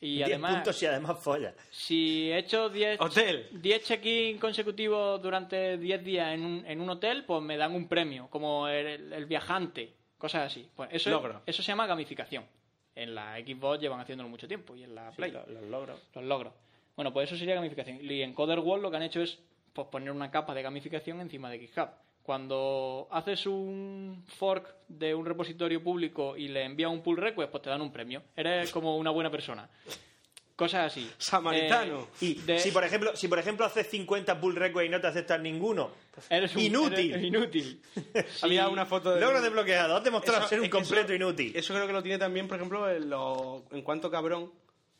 Y 0.00 0.16
Diez 0.16 0.26
además, 0.28 0.54
puntos 0.56 0.82
y 0.82 0.86
además 0.86 1.18
follas. 1.22 1.54
si 1.70 2.30
he 2.30 2.38
hecho 2.38 2.68
10 2.68 3.00
Hotel. 3.00 3.48
10 3.52 3.84
check-in 3.84 4.38
consecutivos 4.38 5.22
durante 5.22 5.78
10 5.78 6.04
días 6.04 6.34
en 6.34 6.44
un, 6.44 6.66
en 6.66 6.80
un 6.80 6.90
hotel, 6.90 7.24
pues 7.24 7.42
me 7.42 7.56
dan 7.56 7.74
un 7.74 7.88
premio, 7.88 8.28
como 8.28 8.66
el, 8.68 9.12
el 9.12 9.26
viajante, 9.26 9.94
cosas 10.18 10.46
así. 10.52 10.68
Pues 10.74 10.90
eso, 10.92 11.08
es- 11.10 11.14
Logro. 11.14 11.42
eso 11.46 11.62
se 11.62 11.68
llama 11.68 11.86
gamificación. 11.86 12.44
En 12.96 13.14
la 13.14 13.36
Xbox 13.38 13.80
llevan 13.80 14.00
haciéndolo 14.00 14.28
mucho 14.28 14.46
tiempo 14.46 14.76
y 14.76 14.82
en 14.84 14.94
la 14.94 15.10
Play 15.12 15.30
Los, 15.32 15.48
los 15.48 15.62
logros. 15.64 16.00
los 16.14 16.24
logros. 16.24 16.52
Bueno, 16.96 17.12
pues 17.12 17.28
eso 17.28 17.36
sería 17.38 17.54
gamificación. 17.54 17.98
Y 18.02 18.20
en 18.22 18.34
CoderWall 18.34 18.82
lo 18.82 18.90
que 18.90 18.96
han 18.98 19.02
hecho 19.04 19.20
es 19.22 19.38
pues, 19.72 19.88
poner 19.88 20.10
una 20.12 20.30
capa 20.30 20.54
de 20.54 20.62
gamificación 20.62 21.20
encima 21.20 21.50
de 21.50 21.58
GitHub. 21.60 21.88
Cuando 22.24 23.06
haces 23.10 23.46
un 23.46 24.24
fork 24.38 24.74
de 24.88 25.14
un 25.14 25.26
repositorio 25.26 25.82
público 25.82 26.34
y 26.38 26.48
le 26.48 26.64
envías 26.64 26.90
un 26.90 27.02
pull 27.02 27.18
request, 27.18 27.50
pues 27.50 27.62
te 27.62 27.68
dan 27.68 27.82
un 27.82 27.92
premio. 27.92 28.22
Eres 28.34 28.70
como 28.72 28.96
una 28.96 29.10
buena 29.10 29.30
persona. 29.30 29.68
Cosas 30.56 30.86
así. 30.86 31.10
Samaritano. 31.18 32.08
Eh, 32.22 32.24
Y 32.24 32.34
de- 32.36 32.58
si, 32.60 32.70
por 32.70 32.82
ejemplo, 32.82 33.14
si 33.14 33.28
por 33.28 33.38
ejemplo 33.38 33.66
haces 33.66 33.88
50 33.90 34.40
pull 34.40 34.56
requests 34.56 34.86
y 34.86 34.88
no 34.88 35.00
te 35.02 35.06
aceptan 35.08 35.42
ninguno, 35.42 35.90
eres 36.30 36.56
un- 36.56 36.62
inútil. 36.62 37.12
eres 37.12 37.24
inútil. 37.24 37.82
Había 38.42 38.68
una 38.70 38.86
foto 38.86 39.14
de... 39.14 39.20
logro 39.20 39.42
desbloqueado. 39.42 39.94
Has 39.96 40.04
demostrado 40.04 40.38
Eso- 40.40 40.48
ser 40.48 40.60
un 40.62 40.70
completo 40.70 41.06
eso- 41.12 41.14
inútil. 41.16 41.52
Eso 41.54 41.74
creo 41.74 41.86
que 41.86 41.92
lo 41.92 42.02
tiene 42.02 42.16
también, 42.16 42.48
por 42.48 42.56
ejemplo, 42.56 42.90
en, 42.90 43.10
lo- 43.10 43.64
en 43.70 43.82
cuanto 43.82 44.10
cabrón. 44.10 44.50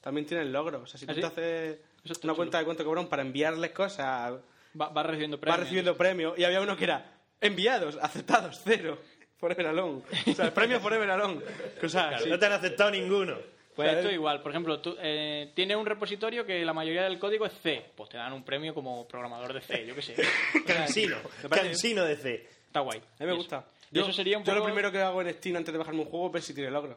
También 0.03 0.27
tiene 0.27 0.43
el 0.43 0.53
logro. 0.53 0.83
O 0.83 0.87
sea, 0.87 1.01
si 1.01 1.07
¿Ah, 1.07 1.09
tú 1.09 1.15
sí? 1.15 1.21
te 1.21 1.27
haces 1.29 1.79
una 2.05 2.15
chulo. 2.21 2.37
cuenta 2.37 2.59
de 2.59 2.65
cuánto 2.67 2.85
cabrón 2.85 3.09
para 3.09 3.23
enviarles 3.23 3.71
cosas, 3.71 4.35
Va, 4.79 4.89
va 4.89 5.03
recibiendo 5.05 5.37
va 5.39 5.41
premios. 5.41 5.61
recibiendo 5.61 5.97
premios. 5.97 6.39
Y 6.39 6.45
había 6.45 6.61
uno 6.61 6.77
que 6.77 6.85
era 6.85 7.14
enviados, 7.47 7.99
aceptados, 8.01 8.61
cero. 8.65 8.99
Forever 9.37 9.67
alone. 9.67 10.03
O 10.27 10.33
sea, 10.33 10.47
el 10.47 10.53
premio 10.53 10.81
Forever 10.81 11.11
alone. 11.11 11.41
Así. 11.83 12.29
No 12.31 12.39
te 12.39 12.47
han 12.47 12.53
aceptado 12.53 12.91
ninguno. 12.91 13.37
Pues 13.75 13.89
¿Sabes? 13.89 14.05
esto 14.05 14.15
igual, 14.15 14.41
por 14.41 14.53
ejemplo, 14.53 14.81
tú 14.81 14.97
eh, 15.01 15.51
tienes 15.55 15.77
un 15.77 15.85
repositorio 15.85 16.47
que 16.47 16.65
la 16.65 16.73
mayoría 16.73 17.03
del 17.03 17.19
código 17.19 17.45
es 17.45 17.53
C, 17.61 17.85
pues 17.97 18.09
te 18.09 18.17
dan 18.17 18.33
un 18.33 18.45
premio 18.45 18.73
como 18.73 19.07
programador 19.09 19.53
de 19.53 19.61
C, 19.61 19.85
yo 19.85 19.95
qué 19.97 20.03
sé. 20.03 20.15
Cansino. 20.67 21.17
Cansino 21.51 22.05
de 22.05 22.17
C. 22.17 22.49
Está 22.69 22.81
guay. 22.81 22.99
A 23.01 23.03
mí 23.03 23.07
me 23.19 23.25
Y 23.27 23.29
eso. 23.31 23.37
gusta. 23.37 23.65
Y 23.91 23.99
eso 23.99 24.13
sería 24.13 24.39
un 24.39 24.45
yo 24.45 24.53
poco... 24.53 24.59
lo 24.61 24.65
primero 24.67 24.93
que 24.93 25.01
hago 25.01 25.21
en 25.23 25.35
Steam 25.35 25.57
antes 25.57 25.73
de 25.73 25.79
bajarme 25.79 26.01
un 26.03 26.07
juego 26.07 26.27
es 26.29 26.33
ver 26.33 26.43
si 26.43 26.55
tiene 26.55 26.71
logro. 26.71 26.97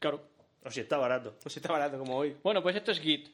Claro. 0.00 0.20
O 0.64 0.70
si 0.70 0.80
está 0.80 0.96
barato. 0.96 1.36
O 1.44 1.48
si 1.48 1.60
está 1.60 1.72
barato 1.72 1.96
como 1.98 2.16
hoy. 2.16 2.36
Bueno, 2.42 2.60
pues 2.60 2.74
esto 2.74 2.90
es 2.90 2.98
Git. 3.00 3.28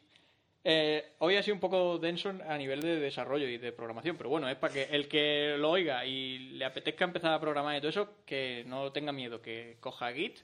Eh, 0.64 1.14
hoy 1.18 1.36
ha 1.36 1.42
sido 1.42 1.54
un 1.54 1.60
poco 1.60 1.98
denso 1.98 2.32
a 2.48 2.56
nivel 2.56 2.80
de 2.80 3.00
desarrollo 3.00 3.48
y 3.48 3.58
de 3.58 3.72
programación, 3.72 4.16
pero 4.16 4.30
bueno, 4.30 4.48
es 4.48 4.56
para 4.56 4.72
que 4.72 4.84
el 4.84 5.08
que 5.08 5.56
lo 5.58 5.70
oiga 5.70 6.06
y 6.06 6.38
le 6.38 6.64
apetezca 6.64 7.04
empezar 7.04 7.32
a 7.32 7.40
programar 7.40 7.76
y 7.76 7.80
todo 7.80 7.88
eso, 7.90 8.08
que 8.24 8.62
no 8.66 8.92
tenga 8.92 9.10
miedo, 9.12 9.42
que 9.42 9.76
coja 9.80 10.12
Git. 10.12 10.38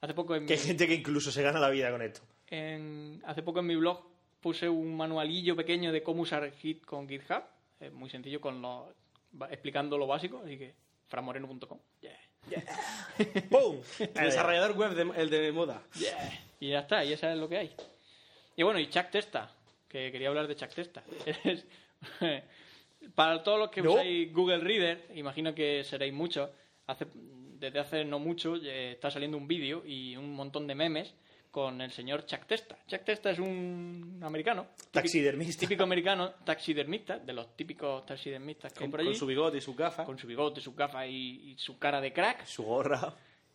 Hace 0.00 0.14
poco 0.14 0.34
en, 0.34 0.46
Que 0.46 0.54
hay 0.54 0.58
gente 0.58 0.88
que 0.88 0.94
incluso 0.94 1.30
se 1.30 1.42
gana 1.42 1.60
la 1.60 1.70
vida 1.70 1.90
con 1.92 2.02
esto. 2.02 2.22
en- 2.48 3.22
hace 3.24 3.42
poco 3.42 3.60
en 3.60 3.66
mi 3.66 3.76
blog 3.76 4.02
puse 4.40 4.68
un 4.68 4.96
manualillo 4.96 5.54
pequeño 5.54 5.92
de 5.92 6.02
cómo 6.02 6.22
usar 6.22 6.50
Git 6.50 6.84
con 6.84 7.08
GitHub, 7.08 7.44
es 7.78 7.92
muy 7.92 8.10
sencillo 8.10 8.40
con 8.40 8.60
lo, 8.60 8.92
va- 9.40 9.46
explicando 9.52 9.96
lo 9.96 10.08
básico, 10.08 10.42
así 10.44 10.58
que 10.58 10.74
franmoreno.com. 11.06 11.78
Yeah. 12.00 12.18
¡Pum! 13.48 13.76
El 14.00 14.12
desarrollador 14.24 14.76
web, 14.76 14.94
de- 14.94 15.20
el 15.22 15.30
de 15.30 15.52
moda. 15.52 15.80
Yeah. 15.96 16.40
Y 16.58 16.70
ya 16.70 16.80
está, 16.80 17.04
y 17.04 17.12
eso 17.12 17.28
es 17.28 17.36
lo 17.38 17.48
que 17.48 17.58
hay. 17.58 17.70
Y 18.56 18.62
bueno, 18.62 18.78
y 18.80 18.88
Chuck 18.88 19.10
Testa, 19.10 19.50
que 19.88 20.10
quería 20.12 20.28
hablar 20.28 20.46
de 20.46 20.56
Chuck 20.56 20.70
Testa. 20.74 21.02
Es- 21.44 21.66
Para 23.14 23.42
todos 23.42 23.58
los 23.58 23.70
que 23.70 23.82
No. 23.82 23.92
usáis 23.94 24.32
Google 24.32 24.58
Reader, 24.58 25.08
imagino 25.16 25.52
que 25.54 25.82
seréis 25.82 26.12
muchos, 26.12 26.48
hace, 26.86 27.06
desde 27.14 27.78
hace 27.80 28.04
no 28.04 28.18
mucho 28.20 28.54
eh, 28.56 28.92
está 28.92 29.10
saliendo 29.10 29.36
un 29.36 29.48
vídeo 29.48 29.82
y 29.84 30.16
un 30.16 30.32
montón 30.32 30.66
de 30.68 30.74
memes 30.76 31.12
con 31.50 31.80
el 31.80 31.90
señor 31.90 32.24
Chuck 32.26 32.46
Testa. 32.46 32.78
Chuck 32.86 33.02
Testa 33.02 33.30
es 33.30 33.38
un 33.40 34.20
americano. 34.22 34.68
Taxidermista. 34.92 35.60
Típico 35.60 35.82
americano, 35.82 36.30
taxidermista, 36.44 37.18
de 37.18 37.32
los 37.32 37.56
típicos 37.56 38.06
taxidermistas 38.06 38.72
que 38.72 38.78
hay 38.78 38.84
Con, 38.84 38.90
por 38.92 39.00
allí. 39.00 39.08
con 39.10 39.16
su 39.18 39.26
bigote 39.26 39.58
y 39.58 39.60
su 39.60 39.74
gafa. 39.74 40.04
con 40.04 40.16
su 40.18 40.26
bigote, 40.28 40.60
su 40.60 40.72
gafa 40.74 41.04
y, 41.06 41.50
y 41.52 41.58
su 41.58 41.78
cara 41.78 42.00
de 42.00 42.12
crack. 42.12 42.46
Su 42.46 42.62
gorra. 42.62 43.12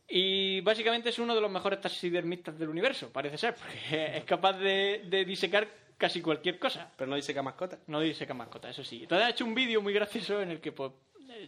Y 0.10 0.62
básicamente 0.62 1.10
es 1.10 1.20
uno 1.20 1.36
de 1.36 1.42
los 1.42 1.52
mejores 1.52 1.82
taxidermistas 1.82 2.58
del 2.58 2.70
universo, 2.70 3.10
parece 3.12 3.38
ser, 3.38 3.56
porque 3.56 4.18
es 4.18 4.24
capaz 4.24 4.54
de, 4.54 5.04
de 5.06 5.26
disecar 5.26 5.68
casi 5.98 6.22
cualquier 6.22 6.58
cosa. 6.60 6.90
Pero 6.96 7.10
no 7.10 7.16
dice 7.16 7.34
que 7.34 7.42
mascota. 7.42 7.80
No 7.88 8.00
diseca 8.00 8.34
mascota, 8.34 8.70
eso 8.70 8.84
sí. 8.84 9.04
Entonces 9.04 9.28
ha 9.28 9.30
hecho 9.32 9.44
un 9.46 9.54
vídeo 9.56 9.82
muy 9.82 9.94
gracioso 9.94 10.42
en 10.42 10.52
el 10.52 10.62
que, 10.62 10.72
pues, 10.72 10.92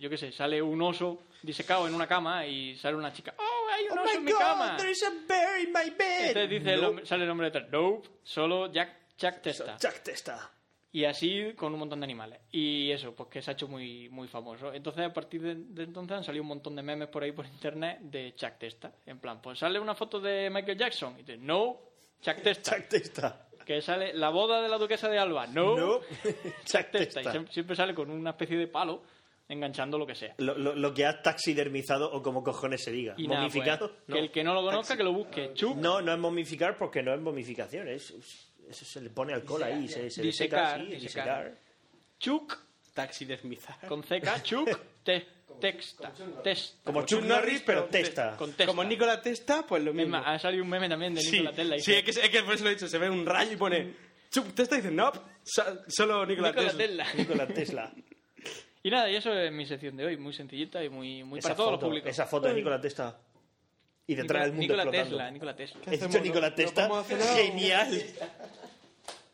yo 0.01 0.09
qué 0.09 0.17
sé, 0.17 0.31
sale 0.31 0.61
un 0.61 0.81
oso 0.81 1.23
disecado 1.41 1.87
en 1.87 1.93
una 1.95 2.05
cama 2.07 2.45
y 2.45 2.75
sale 2.75 2.97
una 2.97 3.13
chica, 3.13 3.33
¡Oh, 3.37 3.67
hay 3.73 3.85
un 3.89 3.97
¡Oh, 3.97 4.03
oso 4.03 4.17
en 4.17 4.23
mi 4.25 4.31
God! 4.33 4.39
cama! 4.39 4.75
¡There's 4.77 5.03
a 5.03 5.11
bear 5.27 5.59
in 5.61 5.71
my 5.71 5.89
bed! 5.91 6.27
Entonces 6.27 6.49
dice 6.49 6.73
el 6.73 6.81
No. 6.81 6.87
hombre- 6.89 7.05
sale 7.05 7.23
el 7.23 7.29
hombre 7.29 7.47
detrás, 7.49 7.69
Nope, 7.71 8.09
solo 8.23 8.71
Jack, 8.71 8.93
Jack 9.17 9.41
Testa. 9.41 9.77
Chuck 9.77 9.99
Testa. 10.03 10.51
Y 10.91 11.05
así 11.05 11.53
con 11.55 11.71
un 11.73 11.79
montón 11.79 11.99
de 11.99 12.05
animales. 12.05 12.39
Y 12.51 12.89
eso, 12.91 13.13
pues 13.13 13.29
que 13.29 13.41
se 13.43 13.51
ha 13.51 13.53
hecho 13.53 13.67
muy, 13.67 14.09
muy 14.09 14.27
famoso. 14.27 14.73
Entonces, 14.73 15.05
a 15.05 15.13
partir 15.13 15.41
de, 15.41 15.55
de 15.55 15.83
entonces 15.83 16.17
han 16.17 16.23
salido 16.23 16.41
un 16.41 16.47
montón 16.49 16.75
de 16.75 16.81
memes 16.81 17.09
por 17.09 17.21
ahí 17.23 17.31
por 17.31 17.45
internet 17.45 17.99
de 18.01 18.33
Chuck 18.35 18.57
Testa. 18.57 18.91
En 19.05 19.19
plan, 19.19 19.39
pues 19.41 19.59
sale 19.59 19.79
una 19.79 19.93
foto 19.93 20.19
de 20.19 20.49
Michael 20.49 20.77
Jackson. 20.79 21.13
Y 21.13 21.17
dice, 21.23 21.37
no, 21.37 21.77
Chuck 22.21 22.37
Testa. 22.43 22.75
Chuck 22.77 22.87
Testa. 22.87 23.45
Que 23.63 23.81
sale 23.83 24.13
la 24.15 24.29
boda 24.29 24.63
de 24.63 24.67
la 24.69 24.79
duquesa 24.79 25.07
de 25.09 25.19
Alba. 25.19 25.45
No, 25.45 25.77
No. 25.77 25.99
Chuck 26.65 26.89
Testa. 26.91 27.21
Y 27.21 27.45
siempre 27.51 27.75
sale 27.75 27.93
con 27.93 28.09
una 28.09 28.31
especie 28.31 28.57
de 28.57 28.65
palo 28.67 29.03
enganchando 29.47 29.97
lo 29.99 30.07
que 30.07 30.15
sea. 30.15 30.33
Lo, 30.39 30.57
lo- 30.57 30.73
lo 30.75 30.93
que 30.93 31.05
has 31.05 31.21
taxidermizado 31.21 32.11
o 32.11 32.23
como 32.23 32.43
cojones 32.43 32.83
se 32.83 32.91
diga. 32.91 33.13
Y 33.17 33.27
nada, 33.27 33.41
pues, 33.43 33.53
¿Momificado? 33.55 33.91
que 34.07 34.17
el 34.19 34.31
que 34.31 34.43
no 34.43 34.55
lo 34.55 34.61
conozca, 34.63 34.95
Taxi- 34.95 34.97
que 34.97 35.03
lo 35.03 35.13
busque. 35.13 35.51
Chuck 35.53 35.75
No, 35.77 36.01
no 36.01 36.13
es 36.13 36.19
momificar 36.19 36.77
porque 36.79 37.03
no 37.03 37.13
es 37.13 37.21
momificación. 37.21 37.87
Es- 37.87 38.48
eso 38.69 38.85
se 38.85 39.01
le 39.01 39.09
pone 39.09 39.33
alcohol 39.33 39.63
ahí. 39.63 39.87
Se, 39.87 40.09
se 40.09 40.21
Disecar, 40.21 40.79
deseca, 40.79 40.95
sí, 40.97 41.01
disecar. 41.05 41.45
disecar. 41.45 41.57
Chuck, 42.19 42.57
con 43.87 44.01
CK, 44.03 44.41
Chuck 44.43 44.79
te- 45.03 45.27
Texta. 45.59 46.11
Testa. 46.43 46.77
Como 46.85 47.05
Chuck 47.05 47.23
Norris, 47.23 47.61
pero 47.65 47.85
testa. 47.85 48.37
Con 48.37 48.49
testa. 48.51 48.67
Como 48.67 48.83
Nikola 48.83 49.21
Testa, 49.21 49.65
pues 49.67 49.83
lo 49.83 49.91
Es 49.91 49.95
mismo. 49.97 50.11
más, 50.17 50.23
ha 50.27 50.39
salido 50.39 50.63
un 50.63 50.69
meme 50.69 50.87
también 50.87 51.13
de 51.15 51.21
Sí, 51.21 51.43
Tesla. 51.53 51.77
sí 51.79 51.93
es, 51.95 52.03
que, 52.03 52.11
es 52.11 52.29
que 52.29 52.43
por 52.43 52.53
eso 52.53 52.63
lo 52.63 52.69
he 52.69 52.73
dicho. 52.75 52.87
Se 52.87 52.97
ve 52.97 53.09
un 53.09 53.25
rayo 53.25 53.51
y 53.53 53.57
pone... 53.57 53.93
Chup 54.31 54.53
Testa 54.53 54.75
y 54.75 54.81
dice, 54.81 54.91
no, 54.91 55.11
so- 55.43 55.63
solo 55.87 56.25
Nikola, 56.25 56.49
Nikola 56.51 56.67
Tesla. 56.77 56.77
Tesla. 56.77 57.07
Nikola 57.17 57.47
Tesla. 57.47 57.93
Y 58.83 58.89
nada, 58.89 59.09
y 59.09 59.15
eso 59.15 59.33
es 59.33 59.51
mi 59.51 59.65
sección 59.65 59.97
de 59.97 60.05
hoy, 60.05 60.17
muy 60.17 60.33
sencillita 60.33 60.81
y 60.83 60.87
muy, 60.89 61.23
muy 61.23 61.39
Esa 61.39 61.49
para 61.49 61.55
todos 61.57 61.69
foto, 61.71 61.81
los 61.81 61.89
públicos. 61.89 62.09
Esa 62.11 62.25
foto 62.25 62.47
de 62.47 62.53
Nikola 62.53 62.79
Tesla. 62.79 63.17
Y 64.11 64.15
detrás 64.15 64.51
Nikola, 64.51 64.51
del 64.51 64.53
mundo 64.53 64.61
Nikola 64.61 64.83
explotando. 64.83 65.09
Tesla, 65.17 65.31
Nikola 65.31 65.55
Tesla. 65.55 65.81
He 65.85 65.97
dicho 65.97 66.19
Nikola 66.21 66.55
Tesla. 66.55 66.87
vamos 66.87 66.97
a 66.99 67.03
cenar 67.07 67.27
Genial. 67.37 68.03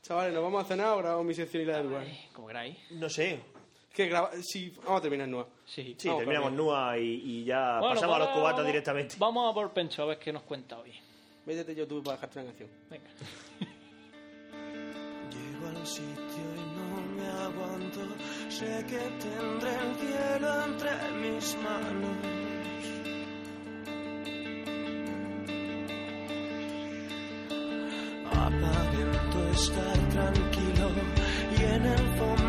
Chavales, 0.01 0.33
¿nos 0.33 0.43
vamos 0.43 0.63
a 0.63 0.67
cenar 0.67 0.87
o 0.89 0.97
grabamos 0.97 1.25
mi 1.25 1.33
sección 1.33 1.63
y 1.63 1.65
la 1.65 1.77
de 1.77 1.83
Nua? 1.85 2.03
Como 2.33 2.47
queráis. 2.47 2.77
No 2.91 3.09
sé. 3.09 3.33
Es 3.89 3.95
que 3.95 4.07
graba... 4.07 4.31
Sí, 4.43 4.73
vamos 4.83 4.99
a 4.99 5.01
terminar 5.01 5.27
Nua. 5.27 5.47
Sí. 5.65 5.95
Sí, 5.97 6.07
Vamos, 6.07 6.19
terminamos 6.21 6.49
con 6.49 6.57
Nua 6.57 6.97
y, 6.99 7.21
y 7.23 7.43
ya 7.45 7.79
Bueno, 7.79 7.95
pasamos 7.95 8.15
a 8.17 8.19
los 8.19 8.27
cubatas 8.29 8.51
vamos- 8.57 8.67
directamente. 8.67 9.15
Vamos 9.17 9.49
a 9.51 9.53
por 9.53 9.71
Pencho 9.71 10.03
a 10.03 10.05
ver 10.07 10.19
qué 10.19 10.31
nos 10.33 10.43
cuenta 10.43 10.77
hoy. 10.77 10.91
Métete 11.45 11.71
en 11.71 11.77
YouTube 11.77 12.03
para 12.03 12.17
dejarte 12.17 12.39
una 12.39 12.47
canción. 12.49 12.69
Venga. 12.89 13.09
Llego 15.31 15.67
al 15.67 15.87
sitio 15.87 16.45
y 16.55 16.77
no 16.77 17.01
me 17.15 17.27
aguanto. 17.27 17.99
Sé 18.49 18.85
que 18.87 18.97
tendré 18.97 19.71
el 19.71 19.95
cielo 19.95 20.65
entre 20.65 21.11
mis 21.21 21.55
manos. 21.57 22.17
Y 31.95 32.01
en 32.01 32.39
el 32.39 32.44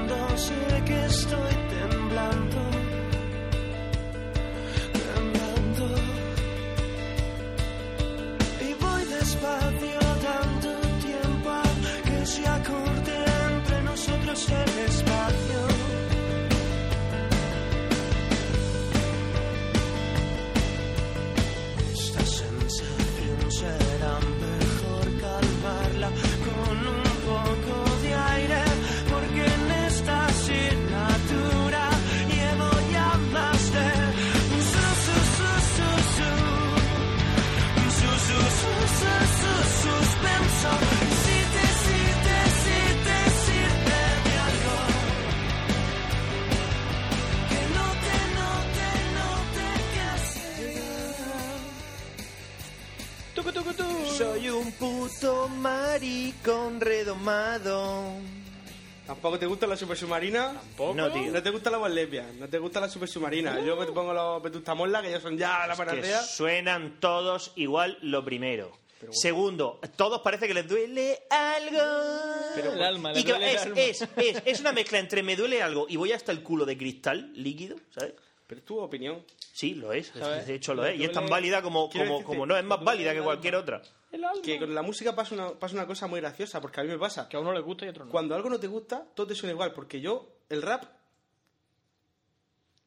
¿Tampoco 59.06 59.38
te 59.38 59.46
gusta 59.46 59.66
la 59.68 59.76
super 59.76 59.96
submarina? 59.96 60.52
¿Tampoco? 60.52 60.94
No, 60.94 61.12
tío. 61.12 61.30
No 61.30 61.42
te 61.42 61.50
gusta 61.50 61.70
la 61.70 61.78
voz 61.78 61.90
lesbia, 61.90 62.26
no 62.38 62.48
te 62.48 62.58
gusta 62.58 62.80
la 62.80 62.88
super 62.88 63.08
submarina. 63.08 63.60
Yo 63.60 63.78
que 63.78 63.86
te 63.86 63.92
pongo 63.92 64.12
los 64.12 64.42
Vetustamola, 64.42 65.00
que 65.00 65.08
ellos 65.08 65.22
son 65.22 65.38
ya 65.38 65.66
la 65.66 65.74
Que 65.76 65.84
panacea. 65.84 66.22
suenan 66.22 66.98
todos 66.98 67.52
igual 67.56 67.98
lo 68.02 68.24
primero. 68.24 68.72
Segundo, 69.12 69.78
todos 69.94 70.22
parece 70.22 70.48
que 70.48 70.54
les 70.54 70.66
duele 70.66 71.20
algo. 71.30 72.72
El 72.74 72.82
alma, 72.82 73.12
le 73.12 73.20
y 73.20 73.24
que 73.24 73.30
duele 73.32 73.50
el 73.50 73.56
es, 73.56 73.62
alma. 73.62 73.80
es, 73.80 74.02
es, 74.16 74.42
es 74.44 74.60
una 74.60 74.72
mezcla 74.72 74.98
entre 74.98 75.22
me 75.22 75.36
duele 75.36 75.62
algo 75.62 75.86
y 75.88 75.96
voy 75.96 76.12
hasta 76.12 76.32
el 76.32 76.42
culo 76.42 76.64
de 76.64 76.76
cristal 76.76 77.30
líquido, 77.34 77.76
¿sabes? 77.94 78.14
Pero 78.46 78.60
es 78.60 78.64
tu 78.64 78.78
opinión. 78.78 79.24
Sí, 79.52 79.74
lo 79.74 79.92
es. 79.92 80.08
¿Sabes? 80.08 80.46
De 80.46 80.54
hecho, 80.54 80.72
lo 80.74 80.86
es. 80.86 80.98
Y 81.00 81.04
es 81.04 81.12
tan 81.12 81.28
válida 81.28 81.62
como, 81.62 81.90
como, 81.90 82.04
decirte- 82.04 82.24
como 82.24 82.46
no, 82.46 82.56
es 82.56 82.64
más 82.64 82.82
válida 82.84 83.12
que 83.12 83.20
cualquier 83.22 83.54
alma. 83.56 83.62
otra. 83.62 83.82
El 84.12 84.24
alma. 84.24 84.40
Que 84.42 84.58
con 84.58 84.72
la 84.74 84.82
música 84.82 85.14
pasa 85.16 85.34
una, 85.34 85.50
pasa 85.58 85.74
una 85.74 85.86
cosa 85.86 86.06
muy 86.06 86.20
graciosa, 86.20 86.60
porque 86.60 86.80
a 86.80 86.84
mí 86.84 86.90
me 86.90 86.98
pasa. 86.98 87.28
Que 87.28 87.36
a 87.36 87.40
uno 87.40 87.52
le 87.52 87.60
gusta 87.60 87.84
y 87.84 87.88
a 87.88 87.90
otro 87.90 88.04
no. 88.04 88.10
Cuando 88.12 88.34
algo 88.36 88.48
no 88.48 88.60
te 88.60 88.68
gusta, 88.68 89.04
todo 89.14 89.26
te 89.26 89.34
suena 89.34 89.52
igual, 89.52 89.72
porque 89.72 90.00
yo, 90.00 90.28
el 90.48 90.62
rap, 90.62 90.84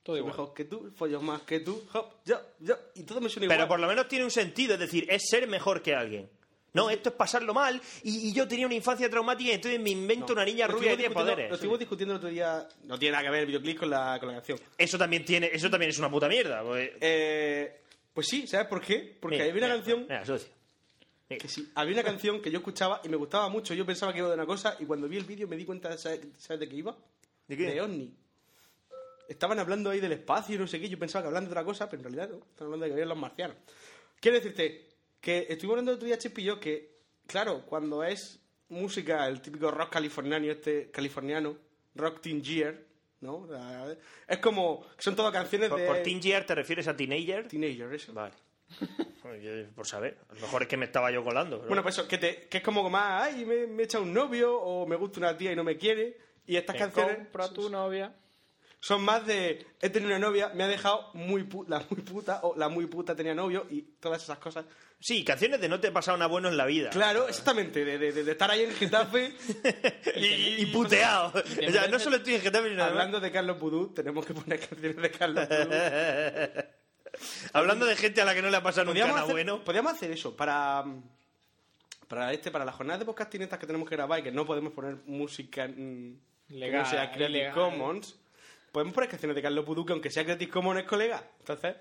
Todo 0.04 0.16
soy 0.16 0.20
igual. 0.20 0.32
mejor 0.32 0.54
que 0.54 0.64
tú, 0.66 0.92
follo 0.96 1.22
más 1.22 1.42
que 1.42 1.60
tú, 1.60 1.84
hop, 1.94 2.06
yo, 2.26 2.40
yo, 2.60 2.76
y 2.96 3.04
todo 3.04 3.20
me 3.20 3.28
suena 3.30 3.46
igual. 3.46 3.58
Pero 3.58 3.68
por 3.68 3.80
lo 3.82 3.88
menos 3.88 4.08
tiene 4.08 4.24
un 4.24 4.32
sentido, 4.32 4.76
es 4.76 4.80
decir, 4.80 5.06
es 5.10 5.24
ser 5.30 5.46
mejor 5.48 5.82
que 5.82 5.94
alguien. 5.94 6.30
No, 6.74 6.90
esto 6.90 7.10
es 7.10 7.16
pasarlo 7.16 7.54
mal 7.54 7.82
y, 8.04 8.30
y 8.30 8.34
yo 8.34 8.48
tenía 8.48 8.66
una 8.68 8.76
infancia 8.76 9.10
traumática 9.10 9.50
y 9.52 9.54
entonces 9.54 9.80
me 9.80 9.90
invento 9.90 10.28
No. 10.28 10.34
una 10.34 10.46
niña 10.46 10.68
rubia 10.68 10.92
que 10.92 10.98
tiene 10.98 11.14
poderes. 11.14 11.50
Lo 11.50 11.56
estuvimos 11.56 11.80
discutiendo 11.80 12.14
el 12.14 12.18
otro 12.18 12.30
día, 12.30 12.68
no 12.84 13.00
tiene 13.00 13.14
nada 13.14 13.24
que 13.24 13.30
ver 13.32 13.40
el 13.42 13.46
videoclip 13.48 13.80
con 13.80 13.90
la, 13.90 14.18
con 14.20 14.28
la 14.30 14.36
canción. 14.36 14.60
Eso 14.78 14.98
también 14.98 15.26
tiene, 15.26 15.50
eso 15.52 15.70
también 15.70 15.90
es 15.90 15.98
una 16.00 16.12
puta 16.12 16.28
mierda. 16.28 16.62
pues- 16.64 16.92
Eh, 17.02 17.82
pues 18.14 18.28
sí, 18.28 18.46
¿sabes 18.48 18.68
por 18.68 18.82
qué? 18.82 19.18
Porque 19.20 19.38
Mira, 19.38 19.46
había 19.50 19.54
una 19.58 19.68
mira, 19.68 19.76
canción 19.78 20.02
mira, 20.04 20.26
socio. 20.26 20.50
Mira. 21.30 21.42
que 21.42 21.48
sí, 21.48 21.72
había 21.76 21.94
una 21.94 22.04
canción 22.04 22.42
que 22.42 22.52
yo 22.52 22.58
escuchaba 22.60 23.02
y 23.04 23.10
me 23.10 23.18
gustaba 23.18 23.50
mucho. 23.50 23.74
Yo 23.74 23.86
pensaba 23.86 24.12
que 24.14 24.20
iba 24.20 24.28
de 24.28 24.34
una 24.36 24.46
cosa 24.46 24.76
y 24.80 24.86
cuando 24.86 25.08
vi 25.08 25.18
el 25.18 25.26
vídeo 25.26 25.48
me 25.48 25.56
di 25.56 25.66
cuenta, 25.66 25.98
¿sabes, 25.98 26.22
¿sabes 26.38 26.60
de 26.60 26.70
qué 26.70 26.76
iba? 26.76 26.96
¿De 27.48 27.58
qué? 27.58 27.64
De 27.68 27.82
OVNI. 27.82 28.14
Estaban 29.28 29.60
hablando 29.60 29.92
ahí 29.92 30.00
del 30.00 30.12
espacio 30.14 30.56
y 30.56 30.58
no 30.58 30.66
sé 30.68 30.80
qué. 30.80 30.90
Yo 30.90 30.98
pensaba 30.98 31.22
que 31.24 31.28
hablaban 31.28 31.46
de 31.46 31.52
otra 31.52 31.64
cosa, 31.64 31.88
pero 31.90 32.00
en 32.02 32.04
realidad 32.14 32.30
no. 32.36 32.44
Estaban 32.46 32.66
hablando 32.74 32.84
de 32.86 32.90
que 32.90 32.94
habían 32.94 33.10
los 33.10 33.18
marcianos. 33.18 33.58
Quiero 34.20 34.38
decirte 34.38 34.89
que 35.22 35.48
estuvimos 35.50 35.74
hablando 35.74 35.92
el 35.92 35.96
otro 35.98 36.08
día, 36.08 36.18
Chepi 36.18 36.42
y 36.42 36.46
yo, 36.46 36.60
que, 36.60 36.98
claro, 37.28 37.66
cuando 37.66 38.04
es 38.04 38.40
música, 38.70 39.28
el 39.28 39.42
típico 39.42 39.72
rock 39.72 39.92
californiano, 39.92 40.46
este 40.52 40.92
californiano, 40.92 41.58
rock 41.96 42.22
teen 42.22 42.42
year, 42.44 42.86
¿no? 43.22 43.48
Es 44.28 44.38
como, 44.40 44.86
son 44.98 45.16
todas 45.16 45.34
canciones 45.34 45.70
Por, 45.70 45.80
de... 45.80 45.88
por 45.88 45.98
teen 46.04 46.22
year 46.22 46.46
te 46.46 46.56
refieres 46.56 46.88
a 46.88 46.96
teenager? 46.96 47.48
Teenager, 47.48 47.94
eso. 47.94 48.14
Vale. 48.14 48.34
Yo- 49.42 49.70
por 49.76 49.86
saber. 49.86 50.18
A 50.30 50.34
lo 50.36 50.42
mejor 50.42 50.64
es 50.64 50.68
que 50.68 50.78
me 50.78 50.86
estaba 50.86 51.12
yo 51.12 51.24
colando. 51.24 51.58
pero- 51.58 51.68
Bueno, 51.68 51.84
pues 51.84 51.98
eso, 51.98 52.08
que, 52.08 52.18
te, 52.18 52.48
que 52.48 52.58
es 52.60 52.64
como 52.64 52.90
más, 52.90 53.24
ay, 53.24 53.46
me, 53.46 53.68
me 53.68 53.84
echa 53.84 54.00
un 54.00 54.12
novio 54.14 54.60
o 54.60 54.88
me 54.88 54.96
gusta 54.96 55.20
una 55.20 55.38
tía 55.38 55.52
y 55.52 55.56
no 55.56 55.64
me 55.64 55.78
quiere. 55.78 56.18
Y 56.48 56.56
estas 56.56 56.74
Te 56.76 56.80
canciones 56.80 57.16
compro 57.18 57.44
a 57.44 57.54
tu 57.54 57.70
novia. 57.70 58.16
son 58.80 59.04
más 59.04 59.26
de, 59.28 59.66
he 59.82 59.90
tenido 59.90 60.10
una 60.16 60.20
novia, 60.28 60.50
me 60.56 60.64
ha 60.64 60.68
dejado 60.68 61.12
muy 61.14 61.44
pu- 61.44 61.68
la 61.68 61.80
muy 61.92 62.02
puta 62.02 62.40
o 62.44 62.56
la 62.56 62.70
muy 62.70 62.88
puta 62.88 63.16
tenía 63.16 63.36
novio 63.36 63.68
y 63.70 63.82
todas 64.00 64.24
esas 64.24 64.40
cosas. 64.40 64.66
Sí, 65.02 65.24
canciones 65.24 65.62
de 65.62 65.70
no 65.70 65.80
te 65.80 65.88
he 65.88 65.92
pasado 65.92 66.18
nada 66.18 66.28
bueno 66.28 66.50
en 66.50 66.58
la 66.58 66.66
vida. 66.66 66.90
Claro, 66.90 67.28
exactamente, 67.30 67.86
de, 67.86 67.98
de- 67.98 68.12
de- 68.12 68.24
de 68.26 68.32
estar 68.32 68.52
ahí 68.52 68.64
en 68.64 68.72
Getafe 68.76 69.34
y, 70.16 70.62
y 70.62 70.66
puteado. 70.68 71.32
te 71.32 71.68
O 71.70 71.72
sea, 71.72 71.88
no 71.88 71.98
solo 72.00 72.18
estoy 72.18 72.36
en 72.36 72.42
Getafe, 72.42 72.70
sino 72.70 72.84
Hablando 72.84 73.20
de 73.22 73.32
Carlos 73.32 73.58
Pudú, 73.58 73.94
tenemos 73.94 74.26
que 74.26 74.34
poner 74.34 74.60
canciones 74.60 74.98
de 74.98 75.12
Carlos 75.12 75.48
Pudú. 75.48 75.70
Hablando 77.54 77.86
de 77.86 77.96
gente 77.96 78.22
a 78.22 78.26
la 78.26 78.34
que 78.36 78.42
no 78.42 78.50
le 78.50 78.58
ha 78.58 78.64
pasado 78.64 78.86
nunca 78.86 79.08
nada 79.08 79.22
hacer, 79.22 79.32
bueno. 79.34 79.64
podríamos 79.64 79.94
hacer 79.94 80.12
eso 80.12 80.36
para 80.36 80.84
para 82.08 82.32
este 82.34 82.52
para 82.52 82.66
las 82.66 82.76
jornadas 82.76 83.00
de 83.00 83.06
podcasting 83.06 83.42
estas 83.42 83.60
que 83.60 83.66
tenemos 83.68 83.88
que 83.90 83.96
grabar 83.96 84.20
y 84.20 84.24
que 84.24 84.32
no 84.32 84.46
podemos 84.46 84.74
poner 84.74 84.98
música 85.06 85.68
mm, 85.68 86.14
Legal, 86.50 86.72
que 86.72 86.78
no 86.78 86.86
sea 86.90 87.12
Creative. 87.12 87.52
Commons 87.52 88.16
podemos 88.72 88.94
poner 88.94 89.10
canciones 89.10 89.36
de 89.36 89.42
Carlos 89.42 89.66
Pudú 89.66 89.86
que 89.86 89.94
aunque 89.94 90.10
sea 90.12 90.24
Creative 90.24 90.52
Commons 90.52 90.80
es 90.82 90.86
colega 90.86 91.24
entonces 91.40 91.76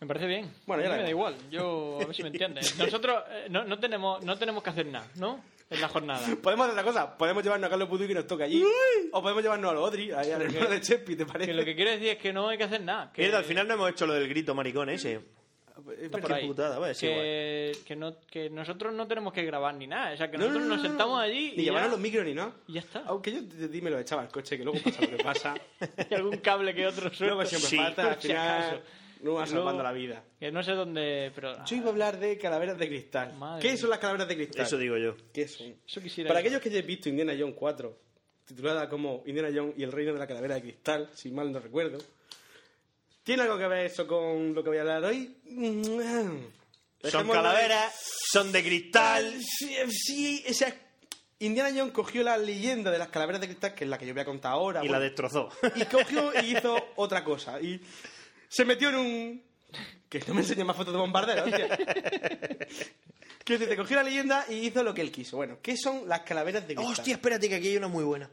Me 0.00 0.06
parece 0.06 0.26
bien. 0.26 0.50
Bueno, 0.66 0.82
a 0.82 0.86
ya 0.86 0.90
mí 0.90 0.92
la 0.92 0.96
me 0.98 1.02
da 1.04 1.10
igual. 1.10 1.34
Yo, 1.50 1.98
a 2.00 2.06
ver 2.06 2.14
si 2.16 2.22
me 2.22 2.28
entiendes. 2.28 2.74
Nosotros 2.78 3.22
eh, 3.30 3.46
no, 3.50 3.64
no, 3.64 3.78
tenemos, 3.78 4.24
no 4.24 4.38
tenemos 4.38 4.62
que 4.62 4.70
hacer 4.70 4.86
nada, 4.86 5.06
¿no? 5.16 5.42
En 5.68 5.80
la 5.80 5.88
jornada. 5.88 6.20
podemos 6.42 6.66
hacer 6.66 6.78
otra 6.78 6.84
cosa 6.90 7.16
podemos 7.18 7.44
llevarnos 7.44 7.66
a 7.68 7.70
Carlos 7.70 7.88
Pudú 7.88 8.04
y 8.04 8.08
que 8.08 8.14
nos 8.14 8.26
toque 8.26 8.44
allí 8.44 8.64
o 9.12 9.22
podemos 9.22 9.42
llevarnos 9.42 9.70
a 9.70 9.74
los 9.74 9.88
Odri 9.88 10.10
ahí 10.10 10.32
al 10.32 10.42
hermano 10.42 10.68
de 10.70 10.80
Chepi 10.80 11.14
¿te 11.16 11.26
parece? 11.26 11.50
Que 11.50 11.56
lo 11.56 11.64
que 11.64 11.76
quiero 11.76 11.90
decir 11.92 12.08
es 12.08 12.18
que 12.18 12.32
no 12.32 12.48
hay 12.48 12.58
que 12.58 12.64
hacer 12.64 12.80
nada. 12.80 13.12
Que, 13.12 13.22
Mierda, 13.22 13.38
al 13.38 13.44
final 13.44 13.68
no 13.68 13.74
hemos 13.74 13.90
hecho 13.90 14.06
lo 14.06 14.14
del 14.14 14.28
grito 14.28 14.52
maricón 14.54 14.88
ese. 14.88 15.20
está 16.00 16.18
por 16.18 16.28
qué 16.28 16.34
ahí. 16.34 16.46
putada, 16.48 16.78
vaya, 16.80 16.98
que, 16.98 17.72
que, 17.86 17.94
no, 17.94 18.16
que 18.28 18.50
nosotros 18.50 18.92
no 18.94 19.06
tenemos 19.06 19.32
que 19.32 19.44
grabar 19.44 19.74
ni 19.74 19.86
nada. 19.86 20.14
O 20.14 20.16
sea, 20.16 20.28
que 20.30 20.38
No, 20.38 20.46
nosotros 20.46 20.62
no, 20.64 20.68
no, 20.70 20.74
nos 20.76 20.82
no, 20.82 20.88
sentamos 20.88 21.16
no. 21.18 21.22
allí 21.22 21.52
ni 21.56 21.62
y 21.62 21.66
ya, 21.66 21.86
los 21.86 22.00
micros 22.00 22.24
ni 22.24 22.34
nada 22.34 22.52
y 22.66 22.72
ya 22.72 22.80
está. 22.80 23.02
aunque 23.06 23.30
yo 23.32 23.42
de 23.42 23.68
ti 23.68 23.80
me 23.80 23.90
lo 23.90 23.98
echaba 24.00 24.22
al 24.22 24.28
coche 24.28 24.56
que 24.58 24.64
luego 24.64 24.80
pasa 24.82 25.02
lo 25.02 25.16
que 25.16 25.22
pasa 25.22 25.54
Y 26.10 26.14
algún 26.14 26.38
cable 26.38 26.74
que 26.74 26.86
otro 26.86 27.10
suelto. 27.14 27.26
luego 27.36 27.44
siempre 27.44 27.68
Sí, 27.68 27.76
falta 27.76 28.08
al 28.12 28.16
final. 28.16 28.82
No 29.22 29.34
vas 29.34 29.50
luego- 29.50 29.64
salvando 29.66 29.82
la 29.82 29.92
vida 29.92 30.24
Que 30.38 30.50
no 30.50 30.62
sé 30.62 30.72
dónde... 30.72 31.30
Pero, 31.34 31.64
Yo 31.64 31.76
iba 31.76 31.86
a 31.86 31.90
hablar 31.90 32.18
de 32.18 32.38
calaveras 32.38 32.78
de 32.78 32.88
cristal. 32.88 33.34
Madre 33.34 33.62
¿Qué 33.68 33.76
son 33.76 33.90
las 33.90 33.98
calaveras 33.98 34.28
de 34.28 34.36
cristal? 34.36 34.66
Eso 34.66 34.78
digo 34.78 34.96
yo. 34.96 35.16
¿Qué 35.32 35.46
son? 35.48 35.74
Eso 35.86 36.00
quisiera 36.00 36.28
Para 36.28 36.40
yo. 36.40 36.46
aquellos 36.46 36.62
que 36.62 36.68
hayáis 36.68 36.86
visto 36.86 37.08
Indiana 37.08 37.34
Jones 37.38 37.54
4, 37.58 37.98
titulada 38.46 38.88
como 38.88 39.22
Indiana 39.26 39.50
Jones 39.54 39.74
y 39.76 39.82
el 39.82 39.92
reino 39.92 40.12
de 40.12 40.18
la 40.18 40.26
calavera 40.26 40.54
de 40.56 40.62
cristal, 40.62 41.08
si 41.14 41.30
mal 41.30 41.52
no 41.52 41.58
recuerdo, 41.60 41.98
¿tiene 43.22 43.42
algo 43.42 43.58
que 43.58 43.66
ver 43.68 43.86
eso 43.86 44.06
con 44.06 44.54
lo 44.54 44.62
que 44.62 44.68
voy 44.70 44.78
a 44.78 44.82
hablar 44.82 45.04
hoy? 45.04 45.36
Son 45.44 46.52
Dejémoslo 47.02 47.32
calaveras, 47.32 47.94
son 48.30 48.52
de 48.52 48.62
cristal. 48.62 49.34
Sí, 49.40 49.74
sí, 49.90 50.44
o 50.48 50.52
sea, 50.52 50.74
Indiana 51.38 51.70
Jones 51.74 51.92
cogió 51.94 52.22
la 52.22 52.36
leyenda 52.36 52.90
de 52.90 52.98
las 52.98 53.08
calaveras 53.08 53.40
de 53.40 53.46
cristal, 53.46 53.74
que 53.74 53.84
es 53.84 53.90
la 53.90 53.96
que 53.96 54.06
yo 54.06 54.12
voy 54.12 54.20
a 54.20 54.26
contar 54.26 54.52
ahora. 54.52 54.80
Y 54.80 54.88
bueno, 54.88 54.98
la 54.98 55.00
destrozó. 55.04 55.48
y 55.76 55.84
cogió 55.86 56.30
y 56.42 56.56
hizo 56.56 56.76
otra 56.96 57.24
cosa. 57.24 57.58
Y 57.60 57.80
se 58.50 58.64
metió 58.64 58.88
en 58.90 58.96
un. 58.96 59.42
Que 60.08 60.18
no 60.26 60.34
me 60.34 60.40
enseñe 60.40 60.64
más 60.64 60.76
fotos 60.76 60.92
de 60.92 60.98
bombardero, 60.98 61.44
hostia. 61.44 61.68
Decir, 63.46 63.68
te 63.68 63.76
cogió 63.76 63.96
la 63.96 64.04
leyenda 64.04 64.44
y 64.48 64.66
hizo 64.66 64.82
lo 64.84 64.94
que 64.94 65.00
él 65.00 65.10
quiso. 65.10 65.36
Bueno, 65.36 65.58
¿qué 65.60 65.76
son 65.76 66.08
las 66.08 66.20
calaveras 66.20 66.68
de 66.68 66.74
cristal? 66.74 66.92
Hostia, 66.92 67.14
espérate 67.14 67.48
que 67.48 67.56
aquí 67.56 67.68
hay 67.68 67.76
una 67.76 67.88
muy 67.88 68.04
buena. 68.04 68.30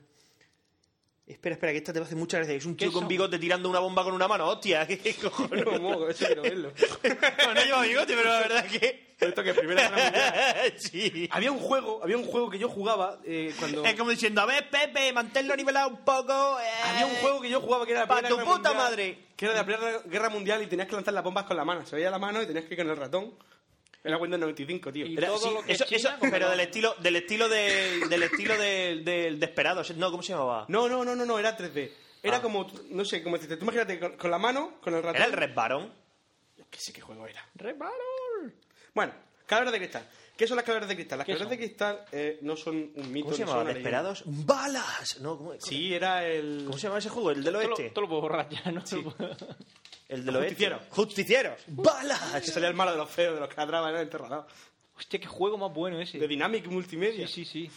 Espera, 1.26 1.54
espera, 1.54 1.72
que 1.72 1.80
esta 1.80 1.92
te 1.92 2.00
va 2.00 2.06
a 2.06 2.08
hacer 2.08 2.18
muchas 2.18 2.40
gracias. 2.40 2.58
Es 2.58 2.66
un 2.66 2.78
tío 2.78 2.88
¿Qué 2.88 2.94
con 2.94 3.02
son? 3.02 3.08
bigote 3.08 3.40
tirando 3.40 3.68
una 3.68 3.80
bomba 3.80 4.04
con 4.04 4.14
una 4.14 4.28
mano. 4.28 4.48
Hostia, 4.48 4.86
¿qué, 4.88 4.98
qué 5.00 5.16
cojones? 5.16 5.66
No, 5.66 6.08
eso 6.08 6.26
quiero 6.26 6.44
verlo. 6.44 6.72
no, 7.04 7.54
no 7.54 7.64
lleva 7.64 7.82
bigote, 7.82 8.16
pero 8.16 8.30
la 8.30 8.40
verdad 8.40 8.66
es 8.66 8.80
que... 8.80 9.07
Esto 9.20 9.44
que 9.44 9.54
primero 9.56 9.82
Guerra 9.82 9.98
Mundial. 10.04 10.74
sí. 10.78 11.28
Había 11.32 11.52
un 11.52 11.58
juego, 11.60 12.00
había 12.04 12.18
un 12.18 12.26
juego 12.26 12.50
que 12.52 12.60
yo 12.60 12.70
jugaba 12.70 13.20
eh, 13.26 13.52
cuando... 13.58 13.84
Es 13.84 13.96
como 13.96 14.12
diciendo, 14.12 14.42
a 14.42 14.46
ver, 14.46 14.70
Pepe, 14.70 15.12
manténlo 15.12 15.56
nivelado 15.56 15.90
un 15.90 16.06
poco. 16.06 16.60
eh, 16.60 16.64
Había 16.86 17.08
un 17.08 17.16
juego 17.16 17.42
que 17.42 17.50
yo 17.50 17.60
jugaba 17.60 17.86
que 17.86 17.94
era 17.94 18.02
la 18.02 18.08
Pa' 18.08 18.16
Primera 18.18 18.30
tu 18.36 18.36
Guerra 18.42 18.52
puta 18.58 18.70
Mundial, 18.70 18.90
madre. 18.92 19.20
Que 19.36 19.46
era 19.46 19.54
de 19.56 19.60
la 19.60 19.66
Primera 19.66 20.00
Guerra 20.06 20.30
Mundial 20.30 20.62
y 20.62 20.68
tenías 20.68 20.88
que 20.88 20.94
lanzar 20.96 21.14
las 21.16 21.24
bombas 21.24 21.46
con 21.46 21.58
la 21.58 21.66
mano. 21.66 21.84
Se 21.86 21.96
veía 21.96 22.12
la 22.12 22.20
mano 22.20 22.42
y 22.44 22.46
tenías 22.46 22.66
que 22.66 22.76
ir 22.76 22.80
con 22.80 22.90
el 22.90 22.96
ratón. 22.98 23.34
Era 24.04 24.18
Windows 24.18 24.40
95, 24.40 24.92
tío. 24.94 25.06
Y 25.08 25.18
Era- 25.18 25.28
todo 25.30 25.40
Sí, 25.40 25.54
lo 25.54 25.64
que 25.64 25.72
eso, 25.74 25.84
es 25.84 25.90
China, 25.90 26.18
eso, 26.22 26.28
pero 26.32 26.46
no. 26.46 26.52
del 26.52 26.60
estilo 26.62 26.96
del 27.00 27.16
estilo 27.16 27.50
del, 27.50 28.08
del 28.10 28.24
estilo 28.24 28.56
del, 28.58 29.04
del 29.04 29.40
desperado 29.40 29.82
no 29.96 30.12
cómo 30.12 30.22
se 30.24 30.34
llamaba 30.34 30.66
No, 30.70 30.88
no, 30.88 31.04
no, 31.04 31.16
no, 31.16 31.26
no, 31.26 31.40
era 31.40 31.58
3D. 31.58 31.92
Era 32.22 32.38
Ah. 32.38 32.42
como, 32.42 32.70
no 32.92 33.04
sé, 33.04 33.24
como 33.24 33.36
decirte, 33.38 33.58
tú 33.58 33.64
imagínate 33.66 34.00
con, 34.00 34.16
con 34.16 34.30
la 34.32 34.38
mano, 34.38 34.76
con 34.80 34.94
el 34.94 35.02
ratón. 35.02 35.16
era 35.16 35.26
el 35.26 35.34
Red 35.34 35.54
Baron 35.56 35.92
Que 36.70 36.80
sé 36.80 36.94
qué 36.94 37.02
juego 37.02 37.26
era. 37.28 37.44
¡Reparol! 37.56 37.94
Bueno, 38.98 39.14
calaveras 39.46 39.74
de 39.74 39.78
cristal. 39.78 40.10
¿Qué 40.36 40.48
son 40.48 40.56
las 40.56 40.66
calaveras 40.66 40.90
de 40.90 40.96
cristal? 40.96 41.20
Las 41.20 41.26
¿Qué 41.28 41.34
calaveras 41.34 41.52
de 41.52 41.66
cristal 41.66 42.06
eh, 42.12 42.40
no 42.42 42.56
son 42.58 42.76
un 42.96 43.12
mito. 43.12 43.26
cómo 43.26 43.38
se 43.38 43.46
no 43.46 43.46
llamaba 43.46 43.60
son 43.60 43.62
una 43.62 43.74
leyenda. 43.74 43.74
desperados 43.74 44.24
balas 44.26 45.20
no 45.22 45.38
¿cómo, 45.38 45.54
Sí, 45.60 45.94
era 45.94 46.26
el... 46.26 46.64
¿cómo 46.66 46.80
se 46.80 46.88
llama 46.88 46.98
ese 46.98 47.10
juego 47.10 47.30
el 47.30 47.44
del 47.44 47.54
Todo 47.54 47.62
lo, 47.64 47.70
oeste 47.70 47.90
todo 47.92 48.02
lo 48.02 48.08
puedo 48.08 48.22
borrar 48.22 48.50
ya, 48.50 48.72
¿no? 48.72 48.82
el 50.10 50.26
del 50.26 50.36
oeste 50.36 50.50
Justiciero. 50.56 50.80
justicieros 50.90 51.62
Que 51.64 51.72
balas 51.74 52.44
salía 52.48 52.70
el 52.70 52.74
malo 52.74 52.90
de 52.90 52.98
los 52.98 53.08
feos, 53.08 53.36
de 53.36 53.40
los 53.40 53.50
que 53.50 53.56
ladraban 53.58 53.92
en 53.92 53.98
el 53.98 54.02
enterrador. 54.02 54.48
Hostia, 54.98 55.20
qué 55.20 55.28
juego 55.28 55.60
más 55.60 55.72
bueno 55.72 56.02
ese. 56.02 56.18
De 56.18 56.28
Dynamic 56.28 56.66
Multimedia. 56.66 57.28
Sí, 57.28 57.46
sí, 57.46 57.68
sí. 57.68 57.72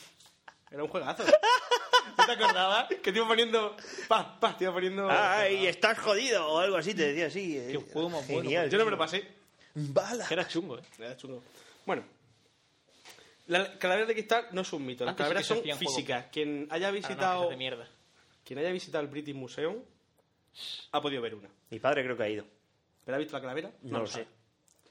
Era 0.70 0.82
un 0.82 0.88
juegazo. 0.88 1.22
¿No 2.16 2.24
te 2.24 2.32
acordabas? 2.32 2.86
Que 3.02 3.12
te 3.12 3.18
iba 3.18 3.28
poniendo... 3.28 3.76
Pa, 4.08 4.40
pa, 4.40 4.56
te 4.56 4.64
iba 4.64 4.72
poniendo... 4.72 5.06
ay 5.10 5.66
estás 5.66 5.98
jodido 5.98 6.46
o 6.50 6.58
algo 6.60 6.78
así 6.78 6.94
te 6.94 7.12
decía 7.12 7.26
así 7.26 7.52
Qué 7.54 7.74
eh. 7.74 7.86
juego 7.92 8.08
más 8.08 8.26
bueno. 8.26 8.42
Genial, 8.42 8.70
Yo 8.70 8.78
no 8.78 8.86
me 8.86 8.90
lo 8.92 8.96
pasé. 8.96 9.39
Balas 9.74 10.30
Era 10.30 10.46
chungo, 10.46 10.78
¿eh? 10.78 10.82
Era 10.98 11.16
chungo. 11.16 11.42
Bueno. 11.86 12.04
Las 13.46 13.70
calaveras 13.78 14.08
de 14.08 14.14
cristal 14.14 14.46
no 14.52 14.62
son 14.64 14.80
un 14.82 14.86
mito. 14.86 15.04
Las 15.04 15.12
Antes 15.12 15.24
calaveras 15.24 15.46
son 15.46 15.62
físicas. 15.78 16.26
Quien 16.32 16.68
haya 16.70 16.90
visitado... 16.90 17.44
es 17.44 17.50
de 17.50 17.56
mierda. 17.56 17.88
Quien 18.44 18.58
haya 18.58 18.70
visitado 18.70 19.02
el 19.04 19.10
British 19.10 19.34
Museum 19.34 19.76
ha 20.92 21.00
podido 21.00 21.22
ver 21.22 21.34
una. 21.34 21.48
mi 21.70 21.78
padre 21.78 22.02
creo 22.04 22.16
que 22.16 22.22
ha 22.24 22.28
ido 22.28 22.44
¿Pero 23.04 23.16
ha 23.16 23.18
visto 23.18 23.34
la 23.36 23.40
calavera? 23.40 23.70
No 23.82 24.00
lo 24.00 24.06
sé. 24.06 24.26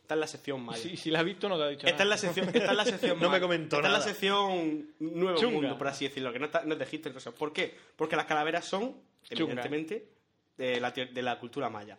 Está 0.02 0.14
en 0.16 0.20
la 0.22 0.28
sección 0.28 0.62
Maya. 0.62 0.82
Si, 0.82 0.98
si 0.98 1.12
la 1.12 1.20
has 1.20 1.26
visto, 1.26 1.48
no 1.48 1.58
te 1.58 1.64
ha 1.64 1.68
dicho 1.68 1.86
Esta 1.88 1.90
es 1.90 1.94
nada. 2.00 2.06
la 2.10 2.18
sección, 2.18 2.48
esta 2.48 2.72
es 2.72 2.78
la 2.78 2.86
sección 2.86 3.20
No 3.20 3.30
me 3.30 3.40
comentó 3.40 3.76
Esta 3.78 3.88
nada. 3.90 4.00
es 4.00 4.06
la 4.06 4.12
sección 4.12 4.88
Nuevo 5.00 5.38
Chunga. 5.38 5.54
Mundo, 5.62 5.78
por 5.78 5.88
así 5.88 6.08
decirlo, 6.08 6.34
que 6.34 6.40
no, 6.40 6.46
está- 6.48 6.64
no 6.64 6.74
es 6.74 6.80
de 6.80 6.86
Egipto 6.86 7.10
y 7.10 7.14
cosas. 7.14 7.34
¿Por 7.34 7.54
qué? 7.54 7.78
Porque 7.96 8.16
las 8.16 8.26
calaveras 8.26 8.66
son, 8.66 8.96
Chunga. 9.30 9.44
evidentemente, 9.44 10.08
de 10.58 10.80
la, 10.80 10.94
tier- 10.94 11.12
de 11.14 11.22
la 11.22 11.38
cultura 11.40 11.70
maya. 11.70 11.98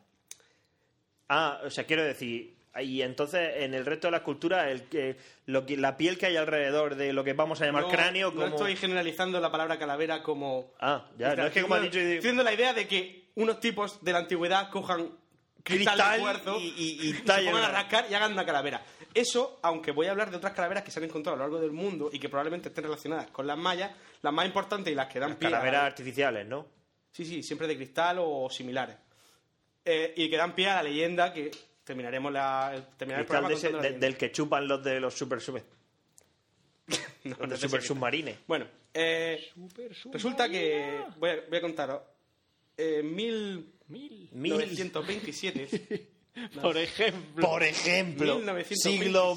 ah 1.28 1.61
o 1.65 1.70
sea 1.70 1.85
quiero 1.85 2.02
decir 2.05 2.57
y 2.80 3.02
entonces 3.02 3.56
en 3.56 3.74
el 3.74 3.84
resto 3.84 4.06
de 4.06 4.12
las 4.12 4.20
culturas 4.22 4.68
el 4.68 4.84
que, 4.84 5.16
lo 5.47 5.66
que 5.66 5.76
la 5.76 5.97
piel 5.97 6.16
que 6.18 6.26
hay 6.26 6.36
alrededor 6.36 6.94
de 6.94 7.12
lo 7.12 7.24
que 7.24 7.32
vamos 7.32 7.60
a 7.60 7.66
llamar 7.66 7.82
no, 7.82 7.88
cráneo 7.88 8.30
como 8.30 8.47
no 8.47 8.55
estoy 8.55 8.76
generalizando 8.76 9.40
la 9.40 9.51
palabra 9.51 9.78
calavera 9.78 10.22
como... 10.22 10.72
ah 10.80 11.09
ya 11.18 11.34
no 11.34 11.47
es 11.47 11.52
que 11.52 11.62
como 11.62 11.74
has 11.74 11.82
dicho 11.82 11.98
Haciendo 11.98 12.42
la 12.44 12.52
idea 12.55 12.72
de 12.72 12.86
que 12.86 13.30
unos 13.34 13.59
tipos 13.60 14.02
de 14.05 14.12
la 14.12 14.18
antigüedad 14.20 14.70
cojan 14.70 15.10
cristal, 15.62 15.94
Cristal 15.97 16.12
de 16.14 16.18
cuarzo 16.20 16.59
y- 16.60 16.74
y- 16.76 17.09
y 17.09 17.12
se 17.12 17.22
pongan 17.22 17.64
a 17.64 17.70
rascar 17.70 18.06
y 18.10 18.14
hagan 18.14 18.32
una 18.32 18.47
calavera. 18.47 18.82
Eso, 19.12 19.59
aunque 19.62 19.90
voy 19.90 20.06
a 20.06 20.12
hablar 20.12 20.30
de 20.30 20.36
otras 20.36 20.52
calaveras 20.55 20.84
que 20.84 20.90
se 20.90 21.01
han 21.01 21.05
encontrado 21.05 21.34
a 21.34 21.38
lo 21.38 21.44
largo 21.44 21.60
del 21.60 21.72
mundo 21.72 22.09
y 22.12 22.18
que 22.18 22.28
probablemente 22.28 22.68
estén 22.68 22.84
relacionadas 22.84 23.26
con 23.30 23.47
las 23.47 23.59
mayas, 23.59 23.90
las 24.22 24.32
más 24.32 24.47
importantes 24.47 24.92
y 24.92 24.97
las 24.97 25.09
que 25.09 25.18
dan 25.18 25.36
pie 25.36 25.48
a- 25.48 25.51
calaveras 25.51 25.82
artificiales 25.84 26.47
no 26.47 26.66
Sí, 27.12 27.24
sí, 27.24 27.42
siempre 27.42 27.66
de 27.66 27.76
cristal 27.76 28.18
o 28.20 28.48
similares. 28.48 28.97
Eh, 29.84 30.14
y 30.16 30.30
que 30.30 30.36
dan 30.36 30.55
pie 30.55 30.68
a 30.68 30.76
la 30.76 30.84
leyenda 30.84 31.32
que 31.32 31.51
terminaremos 31.90 32.32
la, 32.32 32.70
el, 32.72 32.84
terminar 32.96 33.20
el 33.22 33.26
programa 33.26 33.48
de 33.48 33.54
ese- 33.56 33.72
de- 33.72 33.98
del 33.98 34.16
que 34.16 34.30
chupan 34.30 34.68
los 34.68 34.80
de 34.84 35.00
los 35.00 35.12
super 35.12 35.40
sub 35.40 35.60
No, 37.24 37.30
los 37.30 37.38
no 37.40 37.46
de 37.48 37.56
super 37.56 37.82
submarines 37.82 38.38
Bueno, 38.46 38.66
eh, 38.94 39.50
resulta 40.12 40.48
que... 40.48 41.00
Voy 41.18 41.30
a, 41.30 41.40
voy 41.48 41.58
a 41.58 41.60
contaros. 41.60 42.00
En 42.76 43.12
Mil. 43.14 43.66
1927... 44.32 46.08
Por 46.62 46.76
ejemplo. 46.78 47.48
por 47.50 47.62
ejemplo 47.64 48.36
1927. 48.36 48.76
siglo 48.76 49.36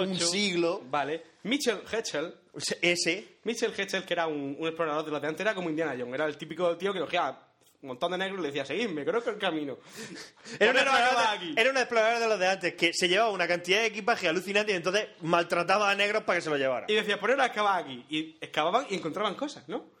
un 0.00 0.18
siglo 0.18 0.82
Vale. 0.90 1.22
Mitchell 1.42 1.80
Hetchel... 1.92 2.34
ese 2.80 3.36
Mitchell 3.44 3.70
Hetchel, 3.76 4.04
que 4.04 4.14
era 4.14 4.26
un, 4.26 4.56
un 4.58 4.66
explorador 4.66 5.04
de 5.04 5.10
los 5.10 5.20
de 5.20 5.28
antes, 5.28 5.42
era 5.42 5.54
como 5.54 5.68
Indiana 5.68 5.94
Jones. 5.96 6.14
Era 6.14 6.24
el 6.26 6.38
típico 6.38 6.74
tío 6.78 6.92
que 6.94 7.00
cogía 7.00 7.38
un 7.82 7.88
montón 7.88 8.12
de 8.12 8.18
negros 8.18 8.38
y 8.38 8.42
le 8.42 8.48
decía, 8.48 8.64
seguidme, 8.64 9.04
creo 9.04 9.22
que 9.22 9.30
el 9.30 9.38
camino. 9.38 9.78
era 10.60 10.70
un, 10.70 10.76
explorador, 10.78 11.26
aquí. 11.36 11.54
era 11.56 11.70
un 11.70 11.76
explorador 11.76 12.20
de 12.20 12.28
los 12.28 12.38
de 12.38 12.46
antes 12.48 12.74
que 12.74 12.92
se 12.92 13.08
llevaba 13.08 13.30
una 13.30 13.46
cantidad 13.46 13.80
de 13.80 13.86
equipaje 13.86 14.28
alucinante 14.28 14.72
y 14.72 14.76
entonces 14.76 15.08
maltrataba 15.22 15.90
a 15.90 15.94
negros 15.94 16.22
para 16.24 16.38
que 16.38 16.42
se 16.42 16.50
lo 16.50 16.56
llevaran 16.56 16.90
Y 16.90 16.94
decía, 16.94 17.18
poneros 17.20 17.42
a 17.42 17.46
excavar 17.46 17.82
aquí. 17.82 18.04
Y 18.08 18.36
excavaban 18.40 18.86
y 18.90 18.94
encontraban 18.96 19.34
cosas, 19.34 19.68
¿no? 19.68 19.94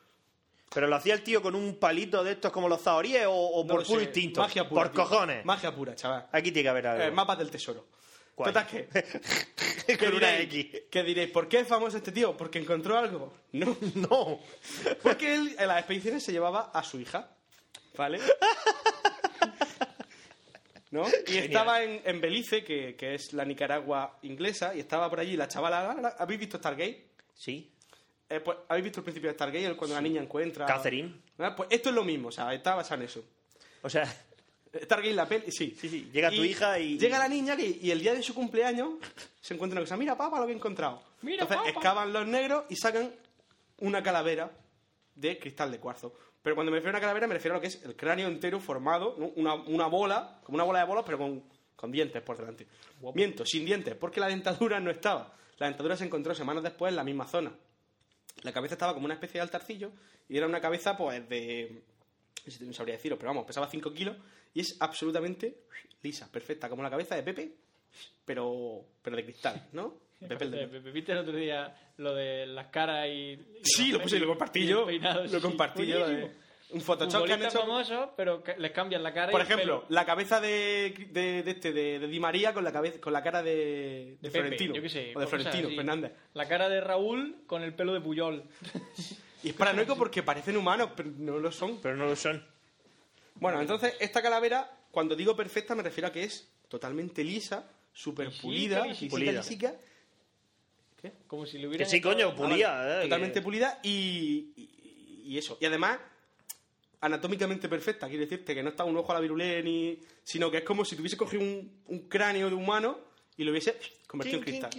pero 0.74 0.88
lo 0.88 0.96
hacía 0.96 1.14
el 1.14 1.22
tío 1.22 1.40
con 1.40 1.54
un 1.54 1.76
palito 1.76 2.22
de 2.24 2.32
estos 2.32 2.50
como 2.52 2.68
los 2.68 2.82
zahoríes 2.82 3.24
o, 3.26 3.32
o 3.32 3.62
No 3.64 3.68
por 3.74 3.86
puro 3.86 4.00
sé. 4.00 4.06
instinto 4.06 4.40
Magia 4.40 4.68
pura. 4.68 4.82
por 4.82 4.92
tío. 4.92 5.02
cojones 5.04 5.44
Magia 5.44 5.72
pura, 5.74 5.94
chaval. 5.94 6.26
aquí 6.32 6.50
tiene 6.50 6.64
que 6.64 6.68
haber 6.68 6.86
algo 6.88 7.04
Eh, 7.04 7.10
mapas 7.12 7.38
del 7.38 7.50
tesoro. 7.50 7.86
Guay. 8.36 8.52
Total 8.52 8.66
que... 8.66 8.86
con 9.86 9.96
¿Qué 9.96 10.08
una 10.08 10.32
diréis? 10.32 10.54
X 10.74 10.82
¿Qué 10.90 11.02
diréis? 11.04 11.30
¿Por 11.30 11.48
qué 11.48 11.60
es 11.60 11.68
famoso 11.68 11.96
este 11.96 12.12
tío? 12.12 12.36
¿Porque 12.36 12.58
encontró 12.58 12.98
algo? 12.98 13.32
No. 13.52 13.76
no 13.94 14.40
Porque 15.02 15.34
él 15.34 15.56
en 15.58 15.68
las 15.68 15.78
expediciones 15.78 16.22
se 16.24 16.32
llevaba 16.32 16.70
a 16.74 16.82
su 16.82 17.00
hija. 17.00 17.30
¿Vale? 17.96 18.20
¿No? 20.90 21.04
Y 21.26 21.36
estaba 21.38 21.82
en, 21.82 22.00
en 22.04 22.20
Belice, 22.20 22.62
que, 22.62 22.94
que 22.94 23.14
es 23.14 23.32
la 23.32 23.44
Nicaragua 23.44 24.18
inglesa, 24.22 24.74
y 24.74 24.80
estaba 24.80 25.10
por 25.10 25.18
allí 25.20 25.36
la 25.36 25.48
chavala. 25.48 26.14
¿Habéis 26.18 26.40
visto 26.40 26.58
Stargate? 26.58 27.06
sí 27.34 27.70
Eh, 28.28 28.40
pues, 28.40 28.58
¿Habéis 28.68 28.84
visto 28.84 29.00
el 29.00 29.04
principio 29.04 29.28
de 29.30 29.34
Stargate? 29.34 29.76
Cuando 29.76 29.94
la 29.96 30.00
niña 30.00 30.22
encuentra. 30.22 30.64
Catherine 30.66 31.12
Ah, 31.38 31.54
Pues 31.56 31.68
esto 31.72 31.88
es 31.90 31.94
lo 31.94 32.04
mismo, 32.04 32.28
o 32.28 32.32
sea, 32.32 32.52
está 32.54 32.74
basado 32.74 33.02
en 33.02 33.08
eso. 33.08 33.24
o 33.82 33.90
sea 33.90 34.04
Stargate 34.82 35.12
la 35.14 35.26
peli, 35.26 35.50
sí. 35.50 35.76
sí 35.78 35.88
sí 35.88 36.10
llega 36.12 36.30
tu 36.30 36.44
hija 36.44 36.78
y 36.78 36.98
Llega 36.98 37.18
la 37.18 37.28
niña 37.28 37.56
que, 37.56 37.66
y 37.66 37.90
el 37.90 38.00
día 38.00 38.14
de 38.14 38.22
su 38.22 38.34
cumpleaños 38.34 38.94
se 39.40 39.54
encuentra 39.54 39.78
una 39.78 39.84
cosa. 39.86 39.96
Mira, 39.96 40.16
papá, 40.16 40.38
lo 40.38 40.46
que 40.46 40.52
he 40.52 40.56
encontrado. 40.56 41.02
Mira, 41.22 41.42
Entonces 41.44 41.72
excavan 41.72 42.12
los 42.12 42.26
negros 42.26 42.64
y 42.68 42.76
sacan 42.76 43.10
una 43.78 44.02
calavera 44.02 44.50
de 45.14 45.38
cristal 45.38 45.70
de 45.70 45.78
cuarzo. 45.78 46.12
Pero 46.46 46.54
cuando 46.54 46.70
me 46.70 46.76
refiero 46.76 46.90
a 46.90 46.98
una 46.98 47.00
calavera 47.00 47.26
me 47.26 47.34
refiero 47.34 47.54
a 47.54 47.56
lo 47.56 47.60
que 47.60 47.66
es 47.66 47.82
el 47.82 47.96
cráneo 47.96 48.28
entero 48.28 48.60
formado, 48.60 49.16
¿no? 49.18 49.32
una, 49.34 49.54
una 49.54 49.88
bola, 49.88 50.38
como 50.44 50.54
una 50.54 50.62
bola 50.62 50.78
de 50.78 50.84
bolas, 50.84 51.02
pero 51.04 51.18
con, 51.18 51.42
con 51.74 51.90
dientes 51.90 52.22
por 52.22 52.36
delante. 52.36 52.68
Miento, 53.16 53.44
sin 53.44 53.66
dientes, 53.66 53.96
porque 53.96 54.20
la 54.20 54.28
dentadura 54.28 54.78
no 54.78 54.92
estaba. 54.92 55.34
La 55.58 55.66
dentadura 55.66 55.96
se 55.96 56.04
encontró 56.04 56.36
semanas 56.36 56.62
después 56.62 56.90
en 56.90 56.94
la 56.94 57.02
misma 57.02 57.26
zona. 57.26 57.52
La 58.42 58.52
cabeza 58.52 58.74
estaba 58.74 58.94
como 58.94 59.06
una 59.06 59.14
especie 59.14 59.40
de 59.40 59.42
altarcillo 59.42 59.90
y 60.28 60.36
era 60.36 60.46
una 60.46 60.60
cabeza, 60.60 60.96
pues, 60.96 61.28
de. 61.28 61.82
No 62.60 62.72
sabría 62.72 62.94
deciros, 62.94 63.18
pero 63.18 63.30
vamos, 63.30 63.44
pesaba 63.44 63.66
5 63.66 63.92
kilos 63.92 64.16
y 64.54 64.60
es 64.60 64.76
absolutamente 64.78 65.64
lisa, 66.00 66.30
perfecta, 66.30 66.68
como 66.68 66.80
la 66.80 66.90
cabeza 66.90 67.16
de 67.16 67.24
Pepe, 67.24 67.56
pero, 68.24 68.84
pero 69.02 69.16
de 69.16 69.24
cristal, 69.24 69.66
¿no? 69.72 69.94
Pepe 70.20 70.44
el 70.44 70.50
de 70.50 70.66
¿Viste 70.92 71.12
el 71.12 71.18
otro 71.18 71.34
día 71.36 71.74
lo 71.98 72.14
de 72.14 72.46
las 72.46 72.66
caras 72.68 73.06
y. 73.08 73.32
y 73.32 73.40
Sí, 73.62 73.92
lo 73.92 74.00
puse 74.00 74.16
y 74.16 74.20
lo 74.20 74.26
compartí 74.28 74.66
yo. 74.66 74.86
peinado? 74.86 75.22
Lo 75.24 75.28
Sí, 75.28 75.40
compartí 75.40 75.86
yo. 75.86 76.06
de-. 76.08 76.46
Un 76.70 76.80
Photoshop 76.80 77.24
que 77.26 77.32
han 77.34 77.42
hecho. 77.44 77.60
famosos, 77.60 78.08
pero 78.16 78.42
que 78.42 78.56
les 78.58 78.72
cambian 78.72 79.00
la 79.02 79.12
cara 79.14 79.30
Por 79.30 79.40
y 79.40 79.44
ejemplo, 79.44 79.84
la 79.88 80.04
cabeza 80.04 80.40
de, 80.40 81.06
de, 81.12 81.44
de 81.44 81.50
este, 81.52 81.72
de, 81.72 82.00
de 82.00 82.08
Di 82.08 82.18
María 82.18 82.52
con 82.52 82.64
la, 82.64 82.72
cabeza, 82.72 83.00
con 83.00 83.12
la 83.12 83.22
cara 83.22 83.40
de, 83.40 83.54
de, 83.54 84.18
De 84.20 84.30
Pepe, 84.30 84.30
Florentino. 84.40 84.74
yo 84.74 84.82
qué 84.82 84.88
sé, 84.88 85.12
o 85.14 85.20
de 85.20 85.26
Florentino 85.28 85.68
así. 85.68 85.76
Fernández. 85.76 86.12
La 86.34 86.48
cara 86.48 86.68
de 86.68 86.80
Raúl 86.80 87.36
con 87.46 87.62
el 87.62 87.72
pelo 87.74 87.92
de 87.94 88.00
Puyol. 88.00 88.42
Y 89.44 89.50
es 89.50 89.54
paranoico 89.54 89.96
porque 89.96 90.24
parecen 90.24 90.56
humanos, 90.56 90.90
pero 90.96 91.08
no 91.18 91.38
lo 91.38 91.52
son. 91.52 91.78
pero 91.80 91.94
no 91.94 92.06
lo 92.06 92.16
son 92.16 92.44
Bueno, 93.36 93.60
entonces, 93.60 93.94
esta 94.00 94.20
calavera, 94.20 94.68
cuando 94.90 95.14
digo 95.14 95.36
perfecta, 95.36 95.76
me 95.76 95.84
refiero 95.84 96.08
a 96.08 96.12
que 96.12 96.24
es 96.24 96.50
totalmente 96.68 97.22
lisa, 97.22 97.70
súper 97.92 98.26
Lisica, 98.26 98.42
pulida, 98.42 98.76
lisica. 98.86 98.88
lisica, 98.88 99.10
Pulida. 99.10 99.32
lisica, 99.32 99.74
Como 101.26 101.46
si 101.46 101.56
le 101.56 101.62
que 101.62 101.68
hubieran. 101.68 101.88
sí 101.88 102.00
coño 102.00 102.34
eh, 102.86 103.02
totalmente 103.02 103.40
que- 103.40 103.42
pulida 103.44 103.80
y, 103.82 104.52
y, 104.56 105.22
y 105.26 105.38
eso. 105.38 105.58
Y 105.60 105.66
además, 105.66 105.98
anatómicamente 107.00 107.68
perfecta. 107.68 108.08
Quiero 108.08 108.22
decirte 108.22 108.54
que 108.54 108.62
no 108.62 108.70
está 108.70 108.84
un 108.84 108.96
ojo 108.96 109.12
a 109.12 109.14
la 109.16 109.20
virulé, 109.20 109.62
ni, 109.62 109.98
sino 110.22 110.50
que 110.50 110.58
es 110.58 110.64
como 110.64 110.84
si 110.84 110.96
tuviese 110.96 111.16
cogido 111.16 111.42
un, 111.42 111.82
un 111.86 112.08
cráneo 112.08 112.48
de 112.48 112.54
humano 112.54 112.98
y 113.36 113.44
lo 113.44 113.50
hubiese 113.50 113.76
convertido 114.06 114.38
en 114.38 114.44
cristal. 114.44 114.70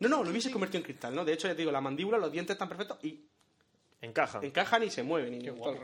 No, 0.00 0.08
no, 0.08 0.24
lo 0.24 0.30
hubiese 0.30 0.50
convertido 0.50 0.78
en 0.80 0.84
cristal, 0.84 1.14
¿no? 1.14 1.24
De 1.24 1.32
hecho, 1.32 1.48
ya 1.48 1.54
te 1.54 1.62
digo, 1.62 1.72
la 1.72 1.80
mandíbula, 1.80 2.18
los 2.18 2.30
dientes 2.30 2.54
están 2.54 2.68
perfectos 2.68 2.98
y 3.02 3.20
encajan 4.02 4.44
encajan 4.44 4.82
y 4.82 4.90
se 4.90 5.02
mueven. 5.02 5.34
y 5.40 5.48
rollo. 5.48 5.80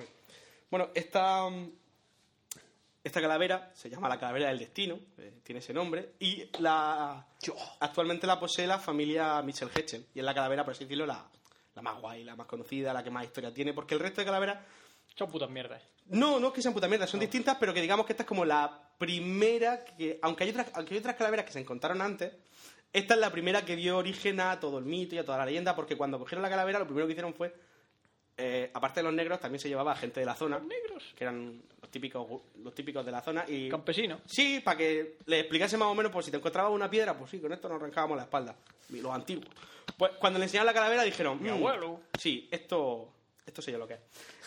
Bueno, 0.70 0.90
esta, 0.94 1.48
mm, 1.48 1.70
esta 3.04 3.20
calavera 3.20 3.70
se 3.74 3.90
llama 3.90 4.08
la 4.08 4.18
calavera 4.18 4.48
del 4.48 4.58
destino, 4.58 4.98
eh, 5.18 5.40
tiene 5.42 5.58
ese 5.58 5.72
nombre, 5.72 6.12
y 6.20 6.48
la 6.60 7.26
actualmente 7.80 8.26
la 8.26 8.38
posee 8.38 8.66
la 8.66 8.78
familia 8.78 9.42
Mitchell 9.42 9.70
Hetchel, 9.74 10.06
y 10.14 10.20
es 10.20 10.24
la 10.24 10.34
calavera, 10.34 10.64
por 10.64 10.72
así 10.72 10.84
decirlo, 10.84 11.06
la, 11.06 11.26
la 11.74 11.82
más 11.82 12.00
guay, 12.00 12.24
la 12.24 12.36
más 12.36 12.46
conocida, 12.46 12.92
la 12.92 13.02
que 13.02 13.10
más 13.10 13.24
historia 13.24 13.52
tiene, 13.52 13.72
porque 13.72 13.94
el 13.94 14.00
resto 14.00 14.20
de 14.20 14.26
calaveras 14.26 14.58
Son 15.16 15.30
putas 15.30 15.50
mierdas. 15.50 15.82
no, 16.06 16.38
no 16.38 16.48
es 16.48 16.52
que 16.54 16.62
sean 16.62 16.74
puta 16.74 16.88
mierda, 16.88 17.06
son 17.06 17.20
distintas, 17.20 17.56
pero 17.58 17.74
que 17.74 17.80
digamos 17.80 18.06
que 18.06 18.12
esta 18.12 18.22
es 18.22 18.28
como 18.28 18.44
la 18.44 18.90
primera 18.98 19.84
que, 19.84 20.18
aunque 20.22 20.44
hay 20.44 20.50
otras, 20.50 20.68
aunque 20.74 20.94
hay 20.94 21.00
otras 21.00 21.16
calaveras 21.16 21.44
que 21.44 21.52
se 21.52 21.60
encontraron 21.60 22.00
antes, 22.00 22.32
esta 22.92 23.14
es 23.14 23.20
la 23.20 23.30
primera 23.30 23.64
que 23.64 23.74
dio 23.74 23.96
origen 23.96 24.38
a 24.38 24.60
todo 24.60 24.78
el 24.78 24.84
mito 24.84 25.14
y 25.14 25.18
a 25.18 25.24
toda 25.24 25.38
la 25.38 25.46
leyenda, 25.46 25.74
porque 25.74 25.96
cuando 25.96 26.18
cogieron 26.18 26.42
la 26.42 26.50
calavera 26.50 26.78
lo 26.78 26.84
primero 26.84 27.06
que 27.06 27.12
hicieron 27.12 27.34
fue, 27.34 27.52
eh, 28.36 28.70
aparte 28.74 29.00
de 29.00 29.04
los 29.04 29.12
negros, 29.14 29.38
también 29.40 29.60
se 29.60 29.68
llevaba 29.68 29.92
a 29.92 29.96
gente 29.96 30.20
de 30.20 30.26
la 30.26 30.34
zona, 30.34 30.60
que 31.16 31.24
eran 31.24 31.62
los 31.80 31.90
típicos, 31.90 32.26
los 32.62 32.74
típicos 32.74 33.04
de 33.04 33.12
la 33.12 33.20
zona 33.20 33.44
y 33.46 33.68
Campesinos. 33.68 34.20
Sí, 34.26 34.60
para 34.64 34.78
que 34.78 35.18
le 35.26 35.40
explicase 35.40 35.76
más 35.76 35.88
o 35.88 35.94
menos, 35.94 36.10
pues 36.12 36.24
si 36.26 36.30
te 36.30 36.38
encontrabas 36.38 36.72
una 36.72 36.88
piedra, 36.90 37.16
pues 37.16 37.30
sí, 37.30 37.38
con 37.40 37.52
esto 37.52 37.68
nos 37.68 37.80
arrancábamos 37.80 38.16
la 38.16 38.22
espalda. 38.24 38.56
Y 38.90 39.00
Los 39.00 39.12
antiguos. 39.14 39.46
Pues 39.98 40.12
cuando 40.18 40.38
le 40.38 40.46
enseñaron 40.46 40.66
la 40.66 40.72
calavera 40.74 41.02
dijeron, 41.02 41.42
Mi 41.42 41.50
"Mm, 41.50 41.54
abuelo". 41.54 42.00
Sí, 42.18 42.48
esto, 42.50 43.12
esto 43.44 43.60
sé 43.62 43.72
yo 43.72 43.78
lo 43.78 43.86
que 43.88 43.94
es. 43.94 44.00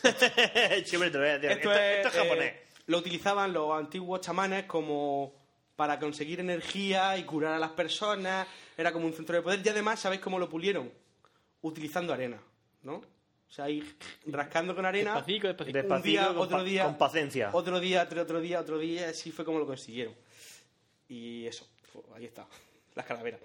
Siempre 0.90 1.10
te 1.12 1.18
lo 1.18 1.24
voy 1.24 1.30
a 1.30 1.40
decir. 1.40 1.52
Esto, 1.52 1.72
Esto, 1.72 1.82
es, 1.82 1.96
esto 1.98 2.08
es 2.10 2.14
japonés. 2.16 2.54
eh, 2.54 2.62
lo 2.88 2.98
utilizaban 3.00 3.54
los 3.54 3.72
antiguos 3.72 4.22
chamanes 4.22 4.66
como 4.66 5.34
para 5.76 6.00
conseguir 6.00 6.40
energía 6.40 7.18
y 7.18 7.24
curar 7.24 7.54
a 7.54 7.60
las 7.60 7.72
personas. 7.72 8.48
Era 8.78 8.92
como 8.92 9.06
un 9.06 9.14
centro 9.14 9.36
de 9.36 9.42
poder. 9.42 9.62
Y 9.64 9.70
además, 9.70 10.00
¿sabéis 10.00 10.22
cómo 10.22 10.40
lo 10.40 10.50
pulieron? 10.50 10.92
Utilizando 11.62 12.14
arena, 12.14 12.40
¿no? 12.84 13.02
O 13.50 13.52
sea, 13.56 13.66
ahí 13.66 13.84
rascando 14.26 14.76
con 14.76 14.86
arena. 14.86 15.14
Despacito, 15.14 15.48
despacito. 15.48 15.78
Un 15.78 15.82
Despacito, 15.84 16.08
día, 16.10 16.28
con 16.28 16.38
otro 16.38 16.64
día. 16.64 16.84
con 16.86 16.98
paciencia. 16.98 17.50
Otro 17.54 17.80
día, 17.80 18.04
otro, 18.04 18.42
día, 18.42 18.60
otro 18.60 18.78
día. 18.80 19.10
Así 19.10 19.32
fue 19.32 19.46
como 19.46 19.60
lo 19.60 19.66
consiguieron. 19.66 20.14
Y 21.08 21.46
eso, 21.46 21.68
ahí 22.16 22.26
está, 22.26 22.46
las 22.96 23.06
calaveras. 23.06 23.40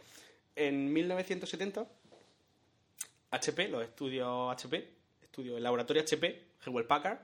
En 0.56 0.92
1970, 0.92 1.86
HP, 3.30 3.68
los 3.68 3.84
estudios 3.84 4.52
HP, 4.52 4.88
estudio, 5.22 5.56
el 5.56 5.62
laboratorio 5.62 6.02
HP, 6.02 6.44
Hewlett 6.66 6.86
Packard, 6.86 7.18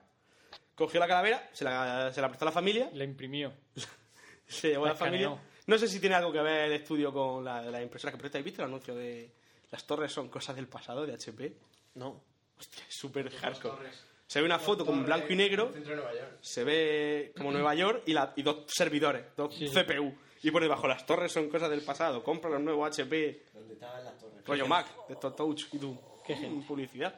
cogió 0.74 1.00
la 1.00 1.08
calavera, 1.08 1.48
se 1.52 1.64
la, 1.64 2.12
se 2.12 2.20
la 2.20 2.28
prestó 2.28 2.44
a 2.44 2.46
la 2.46 2.52
familia, 2.52 2.88
La 2.92 3.04
imprimió. 3.04 3.52
se 4.46 4.68
llevó 4.68 4.84
a 4.84 4.88
La 4.88 4.92
la 4.94 4.98
familia. 4.98 5.26
escaneó. 5.28 5.56
No 5.66 5.78
sé 5.78 5.88
si 5.88 5.98
tiene 5.98 6.14
algo 6.14 6.30
que 6.30 6.40
ver 6.40 6.66
el 6.66 6.72
estudio 6.74 7.12
con 7.12 7.44
la, 7.44 7.62
las 7.62 7.82
impresoras 7.82 8.14
que 8.14 8.20
prestáis. 8.20 8.44
¿Viste 8.44 8.62
el 8.62 8.68
anuncio 8.68 8.94
de 8.94 9.32
las 9.72 9.84
torres 9.84 10.12
son 10.12 10.28
cosas 10.28 10.54
del 10.54 10.68
pasado 10.68 11.04
de 11.04 11.14
HP? 11.14 11.56
No. 11.94 12.22
Hostia, 12.58 12.84
es 12.88 12.94
súper 12.96 13.30
hardcore. 13.30 13.88
Se 14.26 14.40
ve 14.40 14.46
una 14.46 14.58
foto 14.58 14.84
con 14.84 15.04
blanco 15.04 15.32
y 15.32 15.36
negro, 15.36 15.70
Centro 15.72 15.90
de 15.90 15.96
Nueva 15.96 16.14
York. 16.14 16.38
se 16.40 16.64
ve 16.64 17.32
como 17.36 17.52
Nueva 17.52 17.74
York 17.74 18.02
y, 18.06 18.12
la- 18.12 18.32
y 18.36 18.42
dos 18.42 18.64
servidores, 18.66 19.24
dos 19.36 19.54
CPU. 19.54 20.14
Y 20.42 20.50
por 20.50 20.62
debajo, 20.62 20.86
las 20.88 21.04
torres 21.06 21.32
son 21.32 21.48
cosas 21.48 21.70
del 21.70 21.82
pasado. 21.82 22.22
Compra 22.24 22.50
los 22.50 22.60
nuevos 22.60 22.88
HP, 22.88 23.44
Donde 23.54 23.74
estaban 23.74 24.04
las 24.04 24.18
torres. 24.18 24.44
rollo 24.44 24.66
Mac, 24.66 24.86
de 25.08 25.14
estos 25.14 25.34
touch 25.36 25.64
y 25.72 25.78
tú. 25.78 25.96
Qué 26.26 26.34
publicidad. 26.68 27.14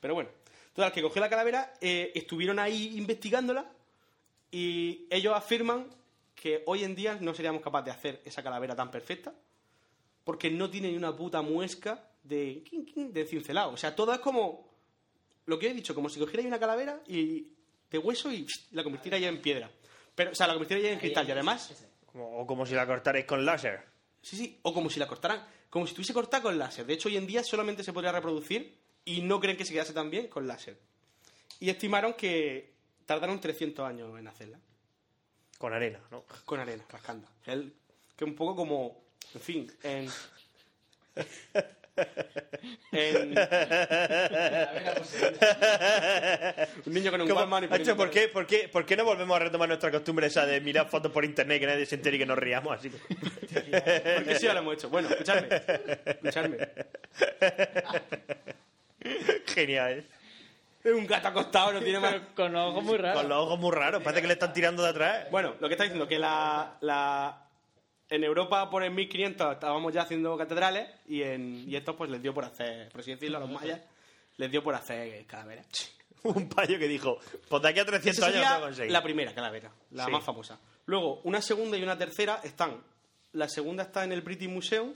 Pero 0.00 0.14
bueno, 0.14 0.30
total, 0.74 0.92
que 0.92 1.02
cogió 1.02 1.20
la 1.20 1.28
calavera, 1.28 1.74
eh, 1.80 2.12
estuvieron 2.14 2.58
ahí 2.58 2.96
investigándola 2.96 3.70
y 4.50 5.06
ellos 5.10 5.34
afirman 5.36 5.86
que 6.34 6.62
hoy 6.66 6.84
en 6.84 6.94
día 6.94 7.18
no 7.20 7.34
seríamos 7.34 7.60
capaces 7.62 7.86
de 7.86 7.90
hacer 7.90 8.22
esa 8.24 8.42
calavera 8.42 8.74
tan 8.74 8.90
perfecta 8.90 9.32
porque 10.24 10.50
no 10.50 10.70
tiene 10.70 10.88
ni 10.90 10.96
una 10.96 11.14
puta 11.14 11.42
muesca 11.42 12.02
de, 12.22 12.62
de 13.12 13.24
cincelado. 13.26 13.72
O 13.72 13.76
sea, 13.76 13.94
todo 13.94 14.12
es 14.12 14.20
como 14.20 14.68
lo 15.46 15.58
que 15.58 15.68
he 15.70 15.74
dicho, 15.74 15.94
como 15.94 16.08
si 16.08 16.18
cogierais 16.20 16.46
una 16.46 16.58
calavera 16.60 17.00
y 17.06 17.48
de 17.90 17.98
hueso 17.98 18.30
y 18.32 18.44
pst, 18.44 18.72
la 18.72 18.82
convirtierais 18.84 19.22
ya 19.22 19.28
en 19.28 19.40
piedra. 19.42 19.70
Pero, 20.14 20.30
o 20.32 20.34
sea, 20.34 20.46
la 20.46 20.52
convirtierais 20.54 20.86
ya 20.86 20.92
en 20.92 20.98
cristal 20.98 21.26
y 21.28 21.32
además 21.32 21.86
Como- 22.06 22.38
o 22.40 22.46
como 22.46 22.66
si 22.66 22.74
la 22.74 22.86
cortarais 22.86 23.24
con 23.24 23.44
láser. 23.44 23.84
Sí, 24.22 24.36
sí, 24.36 24.58
o 24.62 24.74
como 24.74 24.90
si 24.90 25.00
la 25.00 25.06
cortaran, 25.06 25.44
como 25.70 25.86
si 25.86 25.90
estuviese 25.92 26.12
cortada 26.12 26.42
con 26.42 26.58
láser. 26.58 26.84
De 26.86 26.92
hecho, 26.94 27.08
hoy 27.08 27.16
en 27.16 27.26
día 27.26 27.42
solamente 27.42 27.82
se 27.82 27.92
podría 27.92 28.12
reproducir 28.12 28.78
y 29.04 29.22
no 29.22 29.40
creen 29.40 29.56
que 29.56 29.64
se 29.64 29.72
quedase 29.72 29.92
tan 29.94 30.10
bien 30.10 30.28
con 30.28 30.46
láser. 30.46 30.78
Y 31.58 31.70
estimaron 31.70 32.14
que 32.14 32.74
tardaron 33.06 33.40
300 33.40 33.86
años 33.88 34.18
en 34.18 34.26
hacerla, 34.28 34.60
Con 35.58 35.72
arena, 35.72 36.00
¿no? 36.10 36.24
con 36.44 36.60
arena, 36.60 36.84
rascando. 36.90 37.28
El- 37.46 37.74
que 38.16 38.24
un 38.24 38.34
poco 38.34 38.54
como, 38.56 39.02
en 39.34 39.40
fin, 39.40 39.72
en... 39.82 40.08
en- 42.92 43.36
un 46.86 46.92
niño 46.92 47.10
con 47.10 47.20
un 47.22 47.28
¿Cómo- 47.28 47.40
Walkman 47.40 47.64
y 47.64 47.66
Hacho, 47.74 47.96
¿por, 47.96 48.10
qué, 48.10 48.28
por, 48.28 48.46
qué, 48.46 48.68
¿Por 48.68 48.86
qué 48.86 48.96
no 48.96 49.04
volvemos 49.04 49.34
a 49.36 49.40
retomar 49.40 49.68
nuestra 49.68 49.90
costumbre 49.90 50.26
esa 50.28 50.46
de 50.46 50.60
mirar 50.60 50.88
fotos 50.88 51.10
por 51.12 51.24
internet 51.24 51.58
que 51.60 51.66
nadie 51.66 51.86
se 51.86 51.96
entere 51.96 52.16
y 52.16 52.20
que 52.20 52.26
nos 52.26 52.38
riamos 52.38 52.78
así? 52.78 52.90
Porque 54.18 54.36
sí, 54.36 54.46
ya 54.46 54.52
lo 54.54 54.60
hemos 54.60 54.74
hecho. 54.74 54.88
Bueno, 54.88 55.08
escuchadme. 55.08 55.48
Escuchadme. 56.06 56.58
Genial. 59.46 60.04
Es 60.82 60.92
un 60.94 61.06
gato 61.06 61.28
acostado, 61.28 61.74
no 61.74 61.80
tiene 61.82 62.00
más... 62.00 62.14
Con 62.34 62.52
los 62.52 62.70
ojos 62.70 62.82
muy 62.84 62.96
raros. 62.96 63.20
Con 63.20 63.28
los 63.28 63.38
ojos 63.38 63.58
muy 63.58 63.70
raros, 63.70 64.02
parece 64.02 64.22
que 64.22 64.28
le 64.28 64.32
están 64.34 64.52
tirando 64.54 64.82
de 64.82 64.88
atrás. 64.90 65.26
Bueno, 65.30 65.54
lo 65.60 65.68
que 65.68 65.74
está 65.74 65.84
diciendo 65.84 66.08
que 66.08 66.18
la, 66.18 66.76
la- 66.80 67.44
en 68.10 68.24
Europa 68.24 68.68
por 68.68 68.82
el 68.82 68.90
1500 68.90 69.52
estábamos 69.54 69.92
ya 69.94 70.02
haciendo 70.02 70.36
catedrales 70.36 70.88
y 71.06 71.22
en 71.22 71.64
y 71.68 71.76
estos 71.76 71.96
pues 71.96 72.10
les 72.10 72.20
dio 72.22 72.34
por 72.34 72.44
hacer, 72.44 72.90
por 72.90 73.00
así 73.00 73.12
decirlo, 73.12 73.38
a 73.38 73.40
los 73.40 73.50
mayas 73.50 73.80
les 74.36 74.50
dio 74.50 74.62
por 74.62 74.74
hacer 74.74 75.24
calaveras. 75.26 75.66
Un 76.24 76.48
payo 76.48 76.78
que 76.78 76.86
dijo, 76.88 77.18
pues 77.48 77.62
de 77.62 77.68
aquí 77.68 77.78
a 77.80 77.84
300 77.86 78.18
Esa 78.18 78.26
años 78.38 78.60
lo 78.60 78.66
conseguir. 78.66 78.92
la 78.92 79.02
primera 79.02 79.34
calavera, 79.34 79.72
la 79.92 80.04
Sí. 80.06 80.10
más 80.10 80.22
famosa. 80.24 80.58
Luego, 80.86 81.20
una 81.24 81.40
segunda 81.40 81.76
y 81.78 81.82
una 81.82 81.96
tercera 81.96 82.40
están. 82.44 82.82
La 83.32 83.48
segunda 83.48 83.84
está 83.84 84.04
en 84.04 84.12
el 84.12 84.20
British 84.22 84.48
Museum, 84.48 84.92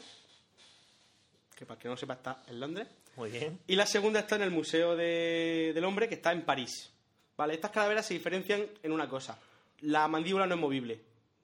que 1.54 1.64
para 1.66 1.78
que 1.78 1.88
no 1.88 1.96
sepa 1.96 2.14
está 2.14 2.42
en 2.48 2.58
Londres. 2.60 2.88
Muy 3.16 3.30
bien. 3.30 3.60
Y 3.68 3.76
la 3.76 3.86
segunda 3.86 4.20
está 4.20 4.34
en 4.36 4.42
el 4.42 4.50
Museo 4.50 4.96
de- 4.96 5.70
del 5.72 5.84
Hombre, 5.84 6.08
que 6.08 6.16
está 6.16 6.32
en 6.32 6.42
París. 6.44 6.90
Vale, 7.36 7.54
estas 7.54 7.70
calaveras 7.70 8.06
se 8.06 8.14
diferencian 8.14 8.66
en 8.82 8.92
una 8.92 9.08
cosa. 9.08 9.38
La 9.82 10.08
mandíbula 10.08 10.46
no 10.46 10.54
es 10.56 10.60
movible. 10.60 11.00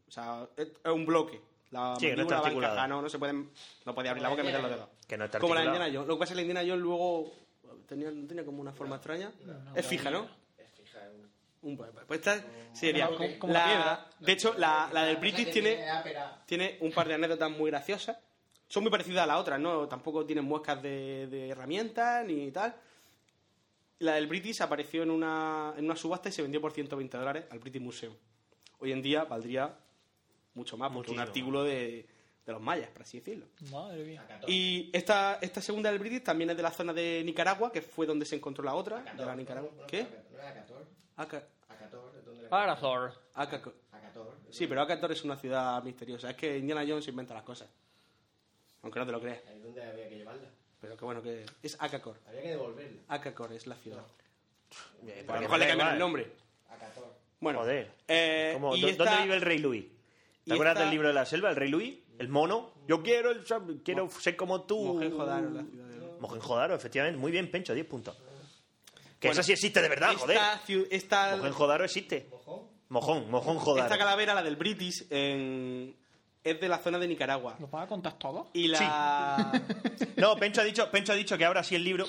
O 0.08 0.10
sea, 0.10 0.46
es 0.56 0.68
un 0.84 1.06
bloque. 1.06 1.40
La 1.70 1.94
Sí, 1.98 2.06
que 2.06 2.16
no 2.16 2.22
está 2.22 2.34
mandíbula 2.36 2.36
articulada. 2.38 2.72
encajada, 2.74 2.88
no, 2.88 3.02
no 3.02 3.08
se 3.08 3.18
pueden, 3.18 3.50
no 3.86 3.94
puede 3.94 4.08
abrir 4.08 4.22
la 4.22 4.28
boca 4.28 4.42
y 4.42 4.46
meter 4.46 4.60
los 4.60 4.70
dedos. 4.70 4.88
Que 5.06 5.16
no 5.16 5.24
está 5.26 5.38
Como 5.38 5.54
la. 5.54 5.64
Indiana 5.64 5.86
Jones. 5.86 6.08
Lo 6.08 6.14
que 6.16 6.18
pasa 6.20 6.24
es 6.24 6.30
que 6.30 6.34
la 6.36 6.42
Indiana 6.42 6.60
Jones 6.68 6.82
luego 6.82 7.32
tenía, 7.86 8.10
no 8.10 8.26
tenía 8.26 8.44
como 8.44 8.60
una 8.60 8.72
forma 8.72 8.96
extraña. 8.96 9.30
es 9.74 9.86
fija, 9.86 10.10
¿no? 10.10 10.26
Un, 11.62 11.76
pues 11.76 12.20
esta 12.20 12.42
sería 12.72 13.06
Como- 13.06 13.18
como- 13.18 13.38
como 13.38 13.52
la- 13.52 13.58
la 13.60 13.66
piedra. 13.66 14.06
De 14.20 14.32
hecho, 14.32 14.54
la, 14.56 14.88
la 14.94 15.04
del 15.04 15.16
British 15.18 15.52
tiene, 15.52 15.84
tiene 16.46 16.78
un 16.80 16.90
par 16.90 17.06
de 17.06 17.14
anécdotas 17.14 17.50
muy 17.50 17.70
graciosas. 17.70 18.16
Son 18.66 18.82
muy 18.82 18.90
parecidas 18.90 19.24
a 19.24 19.26
las 19.26 19.36
otras, 19.36 19.60
¿no? 19.60 19.86
Tampoco 19.86 20.24
tienen 20.24 20.44
muescas 20.46 20.80
de, 20.82 21.26
de 21.26 21.48
herramientas 21.50 22.24
ni 22.26 22.50
tal. 22.50 22.74
La 23.98 24.14
del 24.14 24.26
British 24.26 24.62
apareció 24.62 25.02
en 25.02 25.10
una, 25.10 25.74
en 25.76 25.84
una 25.84 25.96
subasta 25.96 26.30
y 26.30 26.32
se 26.32 26.40
vendió 26.40 26.62
por 26.62 26.72
120 26.72 27.18
dólares 27.18 27.44
al 27.50 27.58
British 27.58 27.82
Museum. 27.82 28.14
Hoy 28.78 28.92
en 28.92 29.02
día 29.02 29.24
valdría 29.24 29.74
mucho 30.54 30.76
más, 30.76 30.90
porque 30.92 31.10
un 31.12 31.20
artículo 31.20 31.62
de, 31.64 32.06
de 32.46 32.52
los 32.52 32.60
mayas, 32.60 32.90
por 32.90 33.02
así 33.02 33.18
decirlo. 33.18 33.46
Madre 33.70 34.04
mía. 34.04 34.26
Y 34.46 34.90
esta, 34.92 35.38
esta 35.40 35.60
segunda 35.60 35.90
del 35.90 35.98
British 35.98 36.22
también 36.22 36.50
es 36.50 36.56
de 36.56 36.62
la 36.62 36.70
zona 36.70 36.92
de 36.92 37.22
Nicaragua, 37.24 37.70
que 37.72 37.82
fue 37.82 38.06
donde 38.06 38.24
se 38.26 38.36
encontró 38.36 38.64
la 38.64 38.74
otra, 38.74 39.00
de 39.02 39.24
la 39.24 39.34
Nicaragua. 39.36 39.70
¿Qué? 39.86 40.02
No 40.32 40.38
era 40.38 40.48
Acator. 40.50 40.86
Aca- 41.16 41.44
Acator, 41.68 42.12
¿de 42.12 42.22
dónde 42.22 42.46
era? 42.46 42.56
Acator. 43.92 44.34
Sí, 44.50 44.66
pero 44.66 44.80
Acator 44.82 45.12
es 45.12 45.22
una 45.24 45.36
ciudad 45.36 45.82
misteriosa. 45.84 46.30
Es 46.30 46.36
que 46.36 46.58
Indiana 46.58 46.84
Jones 46.86 47.06
inventa 47.06 47.34
las 47.34 47.44
cosas. 47.44 47.68
Aunque 48.82 48.98
no 48.98 49.06
te 49.06 49.12
lo 49.12 49.20
creas. 49.20 49.40
Ahí 49.48 49.60
donde 49.60 49.82
había 49.84 50.08
que 50.08 50.16
llevarla. 50.16 50.48
Pero 50.80 50.96
que 50.96 51.04
bueno, 51.04 51.22
que 51.22 51.44
es 51.62 51.76
Akakor. 51.80 52.16
Había 52.26 52.42
que 52.42 52.48
devolverla. 52.48 53.02
Akakor 53.08 53.52
es 53.52 53.66
la 53.66 53.76
ciudad. 53.76 54.02
Bien, 55.02 55.18
a 55.18 55.20
lo 55.20 55.26
porque 55.26 55.40
mejor 55.42 55.58
le 55.58 55.68
cambian 55.68 55.92
el 55.92 55.98
nombre. 55.98 56.32
Acator. 56.68 57.14
Bueno, 57.38 57.58
Joder. 57.60 57.92
eh, 58.08 58.58
y 58.76 58.80
¿dó- 58.80 58.88
esta- 58.88 59.04
¿Dónde 59.04 59.22
vive 59.22 59.34
el 59.36 59.40
rey 59.42 59.58
Luis? 59.58 59.84
¿Te 60.50 60.54
acuerdas 60.54 60.72
esta- 60.74 60.80
del 60.84 60.90
libro 60.90 61.08
de 61.08 61.14
la 61.14 61.24
selva, 61.24 61.50
el 61.50 61.56
rey 61.56 61.68
Luis? 61.70 61.98
El 62.18 62.28
mono. 62.28 62.72
Yo 62.86 63.02
quiero 63.02 63.30
el 63.30 63.44
quiero 63.82 64.08
ser 64.10 64.36
como 64.36 64.62
tú. 64.62 64.94
Mohenjo-Daro, 64.94 65.50
la 65.50 65.62
ciudad 65.64 65.86
de- 65.86 66.20
Mohenjo-Daro, 66.20 66.74
efectivamente. 66.74 67.18
Muy 67.18 67.32
bien, 67.32 67.50
Pencho, 67.50 67.72
10 67.74 67.86
puntos. 67.86 68.16
Que 69.18 69.28
Bueno, 69.28 69.40
eso 69.40 69.42
sí 69.46 69.52
existe 69.52 69.80
de 69.82 69.88
verdad, 69.88 70.14
joder. 70.16 70.36
esta, 70.36 70.60
ciu- 70.66 70.86
esta, 70.90 71.36
Mohenjo-Daro 71.36 71.84
existe. 71.84 72.28
Mojón, 72.88 73.30
Mojón 73.30 73.56
esta 73.56 73.64
Jodaro. 73.64 73.98
calavera, 73.98 74.34
la 74.34 74.42
del 74.42 74.56
British, 74.56 75.06
en- 75.10 75.94
es 76.42 76.60
de 76.60 76.68
la 76.68 76.78
zona 76.78 76.98
de 76.98 77.06
Nicaragua. 77.06 77.54
¿Lo 77.60 77.68
vas 77.68 77.84
a 77.84 77.86
contar 77.86 78.18
todo? 78.18 78.48
Y 78.54 78.66
la... 78.68 79.52
No, 80.16 80.36
Pencho 80.36 80.60
ha 80.62 80.64
dicho, 80.64 80.90
Pencho 80.90 81.12
ha 81.12 81.16
dicho 81.16 81.36
que 81.38 81.44
ahora 81.44 81.62
sí 81.62 81.74
el 81.76 81.84
libro. 81.84 82.06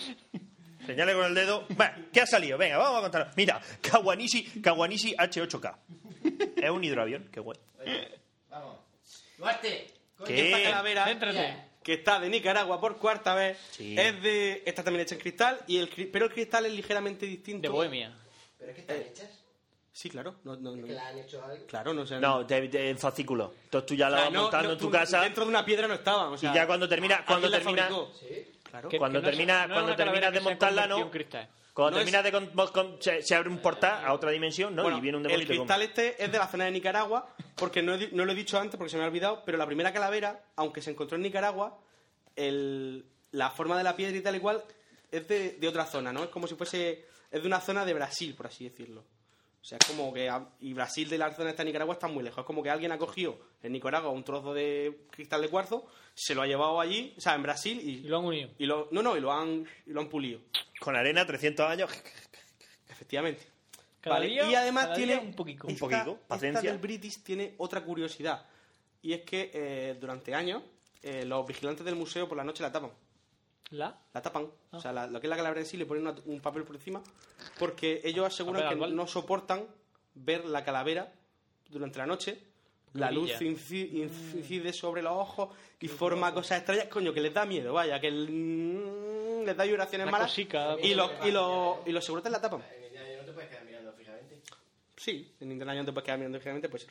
Señale 0.85 1.13
con 1.13 1.25
el 1.25 1.35
dedo. 1.35 1.65
Bueno, 1.69 1.93
¿qué 2.11 2.21
ha 2.21 2.25
salido? 2.25 2.57
Venga, 2.57 2.77
vamos 2.77 2.97
a 2.97 3.01
contar. 3.03 3.31
Mira, 3.37 3.61
Kawanishi, 3.81 4.61
Kawanishi 4.61 5.13
H8K. 5.15 5.77
Es 6.55 6.69
un 6.71 6.83
hidroavión, 6.83 7.29
qué 7.31 7.39
guay. 7.39 7.57
Vamos. 8.51 8.77
Duarte. 9.37 9.87
coño. 10.17 10.27
¿Qué? 10.27 10.51
Esta 10.53 10.69
calavera, 10.69 11.05
Céntrate. 11.05 11.55
que 11.83 11.93
está 11.93 12.19
de 12.19 12.29
Nicaragua 12.29 12.79
por 12.79 12.97
cuarta 12.97 13.33
vez, 13.33 13.57
Sí. 13.71 13.95
es 13.97 14.21
de... 14.21 14.61
Está 14.65 14.83
también 14.83 15.01
hecha 15.03 15.15
en 15.15 15.21
cristal, 15.21 15.59
y 15.67 15.77
el, 15.77 15.89
cri- 15.89 16.09
pero 16.11 16.25
el 16.25 16.31
cristal 16.33 16.65
es 16.67 16.73
ligeramente 16.73 17.25
distinto. 17.25 17.63
De 17.63 17.69
Bohemia. 17.69 18.13
Pero 18.59 18.69
es 18.71 18.75
que 18.75 18.81
están 18.81 18.97
hechas. 18.97 19.29
Sí, 19.93 20.09
claro. 20.09 20.35
No, 20.43 20.55
no, 20.55 20.75
no. 20.75 20.85
Que 20.87 20.93
la 20.93 21.07
han 21.07 21.17
hecho 21.17 21.43
algo. 21.43 21.65
Claro, 21.65 21.93
no 21.93 22.05
sé. 22.05 22.19
No, 22.19 22.43
de, 22.43 22.67
de- 22.67 22.89
en 22.91 22.97
fascículo. 22.97 23.53
Entonces 23.65 23.87
tú 23.87 23.95
ya 23.95 24.09
la 24.09 24.15
O 24.17 24.19
sea, 24.19 24.25
vas 24.25 24.33
no- 24.33 24.41
montando 24.43 24.67
no, 24.67 24.73
en 24.73 24.79
tu 24.79 24.85
tú- 24.85 24.91
casa. 24.91 25.21
Dentro 25.21 25.43
de 25.43 25.49
una 25.49 25.65
piedra 25.65 25.87
no 25.87 25.95
estaban. 25.95 26.31
O 26.33 26.37
sea, 26.37 26.51
y 26.51 26.55
ya 26.55 26.67
cuando 26.67 26.87
termina, 26.87 27.15
¿alguien 27.15 27.27
cuando 27.27 27.49
la 27.49 27.57
termina, 27.57 27.81
fabricó? 27.89 28.13
Sí. 28.19 28.51
Claro. 28.69 28.89
Que- 28.89 28.97
cuando 28.99 29.19
que 29.19 29.23
no 29.23 29.29
es- 29.29 29.35
termina, 29.37 29.53
no 29.55 29.61
es 29.61 29.67
cuando 29.73 29.87
una 29.87 29.95
calavera 29.97 30.27
terminas 30.27 30.31
de 30.31 30.37
que 30.39 30.43
se 30.43 30.47
ha 30.47 30.51
montarla, 30.51 30.81
convertido 30.83 30.99
¿no? 30.99 31.05
en 31.05 31.11
cristal. 31.11 31.49
Cuando 31.73 31.91
No 31.99 32.03
terminas 32.03 32.23
de 32.23 32.31
con- 32.31 32.67
con- 32.71 33.01
se, 33.01 33.21
se 33.21 33.33
abre 33.35 33.49
un 33.49 33.59
portal 33.59 34.03
a 34.05 34.13
otra 34.13 34.29
dimensión, 34.31 34.75
¿no? 34.75 34.83
Bueno, 34.83 34.97
y 34.97 35.01
viene 35.01 35.17
un 35.17 35.23
demonio 35.23 35.41
el 35.41 35.47
cristal 35.47 35.81
este 35.81 36.21
es 36.23 36.31
de 36.31 36.37
la 36.37 36.47
zona 36.47 36.65
de 36.65 36.71
Nicaragua, 36.71 37.33
porque 37.55 37.81
no, 37.81 37.93
he 37.93 37.97
di- 37.97 38.09
no 38.11 38.25
lo 38.25 38.31
he 38.33 38.35
dicho 38.35 38.59
antes 38.59 38.77
porque 38.77 38.89
se 38.89 38.97
me 38.97 39.03
ha 39.03 39.07
olvidado, 39.07 39.43
pero 39.45 39.57
la 39.57 39.65
primera 39.65 39.93
calavera, 39.93 40.43
aunque 40.57 40.81
se 40.81 40.91
encontró 40.91 41.15
en 41.15 41.21
Nicaragua, 41.23 41.77
el- 42.35 43.05
la 43.31 43.49
forma 43.51 43.77
de 43.77 43.83
la 43.83 43.95
piedra 43.95 44.17
y 44.17 44.21
tal 44.21 44.35
y 44.35 44.39
cual 44.39 44.63
es 45.11 45.27
de, 45.27 45.51
de 45.53 45.67
otra 45.67 45.85
zona, 45.85 46.11
¿no? 46.11 46.23
Es 46.23 46.29
como 46.29 46.47
si 46.47 46.55
fuese... 46.55 47.05
Es 47.31 47.41
de 47.41 47.47
una 47.47 47.61
zona 47.61 47.85
de 47.85 47.93
Brasil, 47.93 48.35
por 48.35 48.47
así 48.47 48.65
decirlo. 48.65 49.05
O 49.61 49.63
sea, 49.63 49.77
es 49.79 49.87
como 49.87 50.11
que... 50.11 50.31
Y 50.59 50.73
Brasil 50.73 51.07
de 51.07 51.17
la 51.19 51.31
zona 51.33 51.53
de 51.53 51.65
Nicaragua 51.65 51.93
está 51.93 52.07
muy 52.07 52.23
lejos. 52.23 52.39
Es 52.39 52.45
como 52.45 52.63
que 52.63 52.69
alguien 52.71 52.91
ha 52.91 52.97
cogido 52.97 53.37
en 53.61 53.71
Nicaragua 53.73 54.09
un 54.09 54.23
trozo 54.23 54.53
de 54.55 55.05
cristal 55.11 55.41
de 55.41 55.49
cuarzo, 55.49 55.85
se 56.15 56.33
lo 56.33 56.41
ha 56.41 56.47
llevado 56.47 56.81
allí, 56.81 57.13
o 57.17 57.21
sea, 57.21 57.35
en 57.35 57.43
Brasil 57.43 57.79
y... 57.79 58.05
Y 58.05 58.07
lo 58.07 58.17
han 58.19 58.25
unido. 58.25 58.49
y 58.57 58.65
lo, 58.65 58.87
no, 58.91 59.03
no, 59.03 59.15
y 59.15 59.19
lo 59.19 59.31
han, 59.31 59.65
y 59.85 59.91
lo 59.91 60.01
han 60.01 60.09
pulido. 60.09 60.39
Con 60.79 60.95
arena, 60.95 61.25
300 61.27 61.65
años. 61.69 61.91
Efectivamente. 62.89 63.47
Cada 64.01 64.15
Vale, 64.15 64.29
día- 64.29 64.49
y 64.49 64.55
además 64.55 64.85
cada 64.85 64.95
tiene 64.95 65.13
día 65.13 65.21
un 65.21 65.35
poquito. 65.35 65.67
Un 65.67 65.77
poquito, 65.77 66.11
esta 66.13 66.27
paciencia. 66.27 66.71
del 66.71 66.79
British 66.79 67.21
tiene 67.21 67.53
otra 67.59 67.83
curiosidad 67.83 68.45
y 69.03 69.13
es 69.13 69.21
que 69.21 69.51
eh, 69.53 69.95
durante 69.99 70.33
años 70.33 70.63
eh, 71.03 71.23
los 71.25 71.45
vigilantes 71.45 71.85
del 71.85 71.95
museo 71.95 72.27
por 72.27 72.35
la 72.37 72.43
noche 72.43 72.63
la 72.63 72.71
tapan. 72.71 72.91
¿La? 73.71 73.97
La 74.13 74.21
tapan. 74.21 74.47
Ah. 74.71 74.77
O 74.77 74.81
sea, 74.81 74.91
la- 74.93 75.07
lo 75.07 75.19
que 75.19 75.27
es 75.27 75.29
la 75.29 75.37
calavera 75.37 75.61
en 75.61 75.65
sí 75.67 75.77
le 75.77 75.85
ponen 75.85 76.05
una- 76.07 76.15
un 76.25 76.39
papel 76.41 76.63
por 76.63 76.75
encima 76.75 77.01
porque 77.57 78.01
ellos 78.03 78.25
aseguran 78.25 78.63
Papel 78.63 78.79
que 78.89 78.95
no 78.95 79.07
soportan 79.07 79.65
ver 80.15 80.45
la 80.45 80.63
calavera 80.63 81.11
durante 81.69 81.97
la 81.97 82.05
noche. 82.05 82.37
La 82.93 83.09
luz 83.09 83.31
incide 83.41 84.73
sobre 84.73 85.01
los 85.01 85.13
ojos 85.13 85.55
y 85.79 85.87
forma 85.87 86.33
cosas 86.33 86.57
extrañas, 86.57 86.87
coño, 86.87 87.13
que 87.13 87.21
les 87.21 87.33
da 87.33 87.45
miedo, 87.45 87.71
vaya, 87.73 87.99
que 88.01 88.07
el- 88.07 88.29
mm, 88.29 89.45
les 89.45 89.55
da 89.55 89.63
vibraciones 89.63 90.11
malas 90.11 90.27
cosica, 90.29 90.75
y 90.83 90.93
los, 90.93 91.09
y, 91.23 91.31
los, 91.31 91.77
y 91.85 91.91
los 91.93 92.03
seguratas 92.03 92.31
la 92.33 92.41
tapan. 92.41 92.61
En 92.77 92.83
Indiana 92.83 93.07
no 93.21 93.25
te 93.25 93.31
puedes 93.31 93.49
quedar 93.49 93.63
mirando 93.63 93.93
fijamente. 93.93 94.41
Sí, 94.97 95.33
en 95.39 95.51
Indiana 95.53 95.71
Jones 95.71 95.85
te 95.85 95.93
puedes 95.93 96.05
quedar 96.05 96.17
mirando 96.19 96.37
fijamente, 96.39 96.67
pues. 96.67 96.85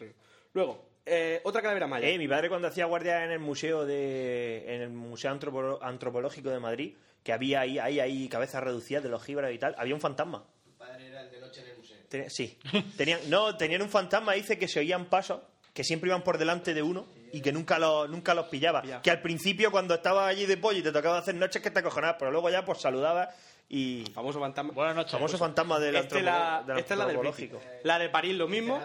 Luego, 0.54 0.86
eh, 1.06 1.40
otra 1.44 1.62
calavera 1.62 1.86
maya. 1.86 2.08
Eh, 2.08 2.18
mi 2.18 2.28
padre 2.28 2.48
cuando 2.48 2.68
hacía 2.68 2.84
guardia 2.86 3.24
en 3.24 3.30
el 3.32 3.38
museo 3.38 3.84
de 3.86 4.74
en 4.74 4.82
el 4.82 4.90
museo 4.90 5.30
Antropo- 5.32 5.78
antropológico 5.82 6.50
de 6.50 6.60
Madrid, 6.60 6.94
que 7.22 7.32
había 7.32 7.60
ahí, 7.60 7.78
ahí, 7.78 8.00
ahí 8.00 8.28
cabezas 8.28 8.62
reducidas 8.62 9.02
de 9.02 9.08
los 9.08 9.22
jíbaros 9.24 9.52
y 9.52 9.58
tal, 9.58 9.74
había 9.78 9.94
un 9.94 10.00
fantasma. 10.00 10.44
Tu 10.64 10.70
padre 10.76 11.06
era 11.08 11.22
el 11.22 11.30
de 11.30 11.40
noche 11.40 11.60
en 11.62 11.68
el 11.68 11.76
museo. 11.78 11.96
Ten- 12.08 12.30
sí, 12.30 12.58
tenían, 12.96 13.20
no, 13.28 13.56
tenían 13.56 13.82
un 13.82 13.88
fantasma, 13.88 14.32
dice 14.34 14.58
que 14.58 14.68
se 14.68 14.80
oían 14.80 15.06
pasos, 15.06 15.40
que 15.74 15.84
siempre 15.84 16.08
iban 16.08 16.22
por 16.22 16.38
delante 16.38 16.74
de 16.74 16.82
uno 16.82 17.06
y 17.32 17.40
que 17.40 17.52
nunca 17.52 17.78
los, 17.78 18.08
nunca 18.10 18.34
los 18.34 18.46
pillaba. 18.46 18.82
Que 19.02 19.10
al 19.10 19.22
principio 19.22 19.70
cuando 19.70 19.94
estabas 19.94 20.28
allí 20.28 20.46
de 20.46 20.56
pollo 20.56 20.78
y 20.78 20.82
te 20.82 20.90
tocaba 20.92 21.18
hacer 21.18 21.34
noches 21.34 21.62
que 21.62 21.70
te 21.70 21.78
acojonabas, 21.78 22.16
pero 22.18 22.30
luego 22.32 22.50
ya 22.50 22.64
pues 22.64 22.80
saludabas 22.80 23.28
y... 23.68 24.04
Famoso 24.12 24.40
fantasma. 24.40 24.72
Buenas 24.72 24.96
noches. 24.96 25.12
Famoso 25.12 25.38
fantasma 25.38 25.78
del, 25.78 25.94
Este 25.96 26.18
antropo- 26.18 26.22
la- 26.24 26.64
del 26.66 26.78
esta 26.78 26.94
es 26.94 26.98
la 26.98 27.06
del. 27.06 27.50
La 27.84 27.98
de 28.00 28.08
París 28.08 28.34
lo 28.34 28.48
mismo. 28.48 28.80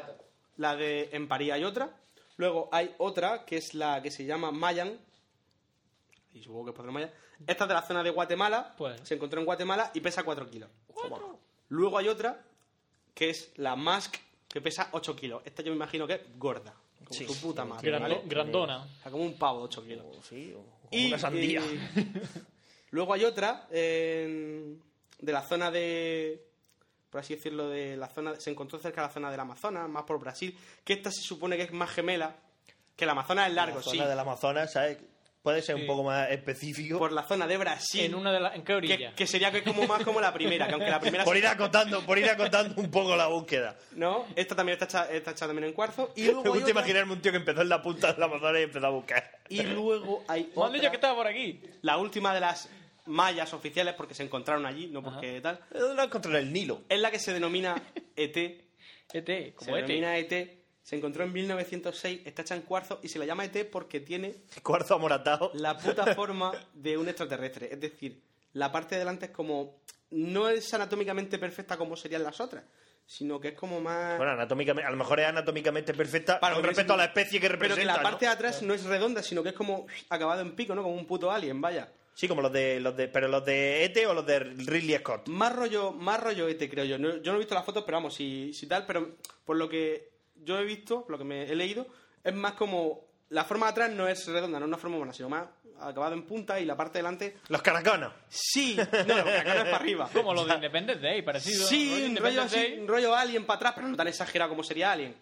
La 0.58 0.76
de 0.76 1.10
en 1.12 1.28
París 1.28 1.52
hay 1.54 1.64
otra. 1.64 1.90
Luego 2.38 2.70
hay 2.72 2.94
otra 2.98 3.46
que 3.46 3.58
es 3.58 3.74
la 3.74 4.02
que 4.02 4.12
se 4.12 4.26
llama 4.26 4.52
Mayan. 4.52 5.00
Y 6.34 6.42
supongo 6.42 6.66
que 6.66 6.72
es 6.72 6.76
por 6.76 6.92
Maya. 6.92 7.14
Esta 7.48 7.64
es 7.64 7.68
de 7.68 7.74
la 7.74 7.82
zona 7.82 8.04
de 8.04 8.10
Guatemala. 8.10 8.74
Pues. 8.78 9.00
Se 9.04 9.16
encontró 9.16 9.40
en 9.40 9.46
Guatemala 9.46 9.92
y 9.94 10.02
pesa 10.02 10.24
4 10.24 10.50
kilos. 10.50 10.70
Luego 11.70 11.98
hay 11.98 12.08
otra 12.08 12.44
que 13.14 13.30
es 13.30 13.52
la 13.56 13.76
Mask 13.76 14.16
que 14.50 14.62
pesa 14.62 14.90
8 14.92 15.16
kilos. 15.16 15.42
Esta 15.46 15.62
yo 15.64 15.72
me 15.72 15.76
imagino 15.78 16.06
que 16.08 16.14
es 16.14 16.22
gorda. 16.38 16.74
Como 17.06 17.14
Sí. 17.18 17.26
su 17.28 17.40
puta 17.40 17.64
madre. 17.66 17.90
Grando- 17.90 18.16
¿vale? 18.16 18.22
grandona. 18.26 18.84
O 18.84 19.02
sea, 19.02 19.12
como 19.12 19.24
un 19.24 19.38
pavo 19.38 19.60
de 19.60 19.66
8 19.66 19.84
kilos. 19.84 20.06
Sí, 20.28 20.54
o- 20.54 20.64
como 20.64 20.90
Y, 20.92 21.08
una 21.08 21.20
sandía. 21.20 21.62
eh, 21.64 21.80
luego 22.92 23.14
hay 23.14 23.24
otra 23.26 23.68
de 23.70 24.78
la 25.22 25.42
zona 25.44 25.72
de, 25.72 26.44
por 27.16 27.22
así 27.22 27.34
decirlo, 27.36 27.70
de 27.70 27.96
la 27.96 28.10
zona, 28.10 28.36
se 28.36 28.52
encontró 28.52 28.78
cerca 28.78 29.00
de 29.00 29.08
la 29.08 29.14
zona 29.14 29.32
del 29.32 29.40
Amazonas, 29.40 29.88
más 29.88 30.04
por 30.04 30.20
Brasil, 30.20 30.54
que 30.84 30.92
esta 30.92 31.10
se 31.10 31.22
supone 31.22 31.56
que 31.56 31.64
es 31.64 31.72
más 31.72 31.90
gemela, 31.90 32.36
que 32.94 33.06
el 33.06 33.10
Amazonas 33.10 33.48
es 33.48 33.54
largo, 33.54 33.78
la 33.78 33.84
sí, 33.84 33.92
zona 33.92 34.10
del 34.10 34.20
Amazonas, 34.20 34.74
¿sabes? 34.74 34.98
Puede 35.42 35.62
ser 35.62 35.76
Sí. 35.78 35.82
un 35.84 35.88
poco 35.88 36.04
más 36.04 36.30
específico. 36.30 36.98
por 37.00 37.14
la 37.14 37.24
zona 37.24 37.48
de 37.48 37.56
Brasil, 37.56 38.02
¿En, 38.04 38.16
una 38.16 38.34
de 38.34 38.40
la, 38.42 38.54
¿En 38.54 38.64
qué 38.66 38.74
orilla? 38.74 38.98
que, 38.98 39.14
que 39.16 39.28
sería 39.28 39.50
que 39.50 39.60
es 39.60 39.64
como 39.64 39.88
más 39.88 40.04
como 40.04 40.20
la 40.20 40.34
primera, 40.34 40.68
que 40.68 40.74
aunque 40.74 40.90
la 40.90 41.00
primera 41.00 41.24
Por 41.26 41.38
ir 41.38 41.48
acotando, 41.48 42.06
por 42.06 42.18
ir 42.18 42.30
acotando 42.30 42.82
un 42.82 42.92
poco 42.92 43.16
la 43.16 43.28
búsqueda. 43.28 43.78
no, 43.94 44.26
esta 44.36 44.58
también 44.58 44.74
está 44.78 44.86
hecha, 44.86 45.10
está 45.16 45.32
hecha 45.32 45.46
también 45.48 45.70
en 45.70 45.74
cuarzo, 45.74 46.12
y 46.18 46.24
Me 46.24 46.28
luego 46.34 46.42
hay 46.42 46.50
gusta 46.50 46.64
otra, 46.64 46.72
imaginarme 46.72 47.14
un 47.14 47.22
tío 47.22 47.32
que 47.32 47.38
empezó 47.38 47.62
en 47.62 47.70
la 47.70 47.82
punta 47.82 48.12
del 48.12 48.24
Amazonas 48.24 48.60
y 48.60 48.64
empezó 48.64 48.88
a 48.88 48.90
buscar. 48.90 49.40
y 49.48 49.62
luego 49.64 50.26
hay 50.28 50.44
Me 50.54 50.62
otra, 50.62 50.90
que 50.90 50.96
estaba 50.98 51.16
por 51.16 51.28
aquí. 51.28 51.62
la 51.82 51.96
última 51.96 52.34
de 52.34 52.42
las 52.42 52.68
mallas 53.06 53.54
oficiales, 53.54 53.94
porque 53.96 54.14
se 54.14 54.24
encontraron 54.24 54.66
allí, 54.66 54.88
no 54.88 55.02
porque 55.04 55.40
tal, 55.42 55.60
¿Dónde 55.72 55.96
lo 55.96 56.04
encontré 56.04 56.32
en 56.32 56.38
el 56.38 56.54
Nilo? 56.54 56.82
es 56.90 57.00
la 57.00 57.12
que 57.12 57.20
se 57.20 57.34
denomina 57.34 57.76
ET, 58.16 58.36
ET, 58.38 58.66
se 59.28 59.54
como 59.56 59.78
ET. 59.78 59.84
denomina 59.86 60.18
ET, 60.18 60.60
se 60.82 60.96
encontró 60.96 61.24
en 61.24 61.34
1906, 61.34 62.22
está 62.26 62.42
hecha 62.44 62.56
en 62.56 62.62
cuarzo 62.62 63.00
y 63.04 63.08
se 63.10 63.20
le 63.20 63.26
llama 63.26 63.46
ET 63.46 63.70
porque 63.70 64.00
tiene 64.00 64.36
Cuarzo 64.64 64.96
amoratado. 64.96 65.52
la 65.56 65.78
puta 65.78 66.14
forma 66.16 66.52
de 66.74 66.98
un 66.98 67.08
extraterrestre. 67.08 67.70
Es 67.72 67.80
decir, 67.80 68.22
la 68.54 68.72
parte 68.72 68.96
de 68.96 69.00
delante 69.00 69.26
es 69.28 69.32
como. 69.32 69.78
No 70.12 70.48
es 70.50 70.72
anatómicamente 70.74 71.40
perfecta 71.40 71.78
como 71.78 71.96
serían 71.98 72.22
las 72.24 72.40
otras, 72.40 72.64
sino 73.08 73.40
que 73.40 73.50
es 73.50 73.54
como 73.56 73.82
más. 73.82 74.18
Bueno, 74.18 74.34
anatómicamente, 74.34 74.88
a 74.88 74.92
lo 74.92 74.98
mejor 74.98 75.20
es 75.20 75.26
anatómicamente 75.26 75.94
perfecta 75.96 76.40
Para 76.40 76.56
con 76.56 76.64
respecto 76.64 76.94
a 76.94 76.98
la 76.98 77.06
especie 77.06 77.40
que 77.40 77.48
pero 77.48 77.54
representa. 77.60 77.82
que 77.82 77.86
la 77.88 77.98
¿no? 77.98 78.04
parte 78.04 78.26
de 78.26 78.32
atrás 78.32 78.62
¿no? 78.62 78.74
es 78.76 78.84
redonda, 78.86 79.24
sino 79.24 79.42
que 79.42 79.50
es 79.50 79.56
como 79.56 79.88
acabado 80.10 80.42
en 80.42 80.56
pico, 80.56 80.76
¿no? 80.76 80.84
Como 80.84 80.96
un 80.96 81.08
puto 81.08 81.32
alien, 81.32 81.60
vaya. 81.60 81.90
Sí, 82.16 82.30
como 82.30 82.42
los 82.42 82.52
de, 82.52 82.80
los 82.80 82.96
de. 82.96 83.10
Pero 83.10 83.28
los 83.28 83.44
de 83.46 83.84
ET 83.84 83.98
o 84.08 84.14
los 84.14 84.26
de 84.26 84.40
Ridley 84.40 84.98
Scott. 85.00 85.28
Más 85.28 85.54
rollo, 85.54 85.92
más 85.92 86.18
rollo 86.24 86.48
ET, 86.48 86.70
creo 86.70 86.86
yo. 86.86 86.98
No- 86.98 87.18
yo 87.18 87.32
no 87.34 87.36
he 87.36 87.40
visto 87.40 87.54
las 87.54 87.66
fotos, 87.66 87.84
pero 87.86 87.98
vamos, 87.98 88.16
si, 88.16 88.54
si 88.54 88.68
tal, 88.68 88.86
pero 88.86 89.18
por 89.44 89.58
lo 89.58 89.68
que 89.68 90.12
yo 90.36 90.58
he 90.58 90.64
visto, 90.64 91.02
por 91.04 91.12
lo 91.12 91.18
que 91.18 91.26
me 91.26 91.44
he 91.44 91.56
leído, 91.56 91.86
es 92.24 92.34
más 92.34 92.54
como. 92.54 93.06
La 93.30 93.44
forma 93.44 93.66
de 93.66 93.72
atrás 93.72 93.92
no 93.92 94.08
es 94.08 94.26
redonda, 94.28 94.60
no 94.60 94.66
es 94.66 94.70
una 94.70 94.78
forma 94.78 94.96
humana, 94.98 95.12
sino 95.12 95.28
más 95.30 95.48
acabado 95.82 96.14
en 96.14 96.24
punta 96.24 96.58
y 96.60 96.64
la 96.66 96.78
parte 96.78 97.00
de 97.00 97.00
delante. 97.00 97.38
Los 97.50 97.62
caraconos. 97.62 98.14
Sí, 98.30 98.78
no, 98.78 98.86
no 99.16 99.30
es 99.30 99.44
para 99.44 99.76
arriba. 99.76 100.10
Como 100.14 100.34
los 100.34 100.48
de 100.48 100.54
Independence 100.56 101.02
Day, 101.02 101.22
parecido. 101.22 101.66
Sí, 101.68 102.06
un 102.08 102.16
rollo, 102.16 102.44
así, 102.44 102.56
Day. 102.56 102.80
un 102.80 102.88
rollo 102.88 103.14
alien 103.16 103.46
para 103.46 103.58
atrás, 103.58 103.74
pero 103.76 103.88
no 103.90 103.98
tan 103.98 104.08
exagerado 104.08 104.52
como 104.52 104.64
sería 104.64 104.92
alien. 104.94 105.16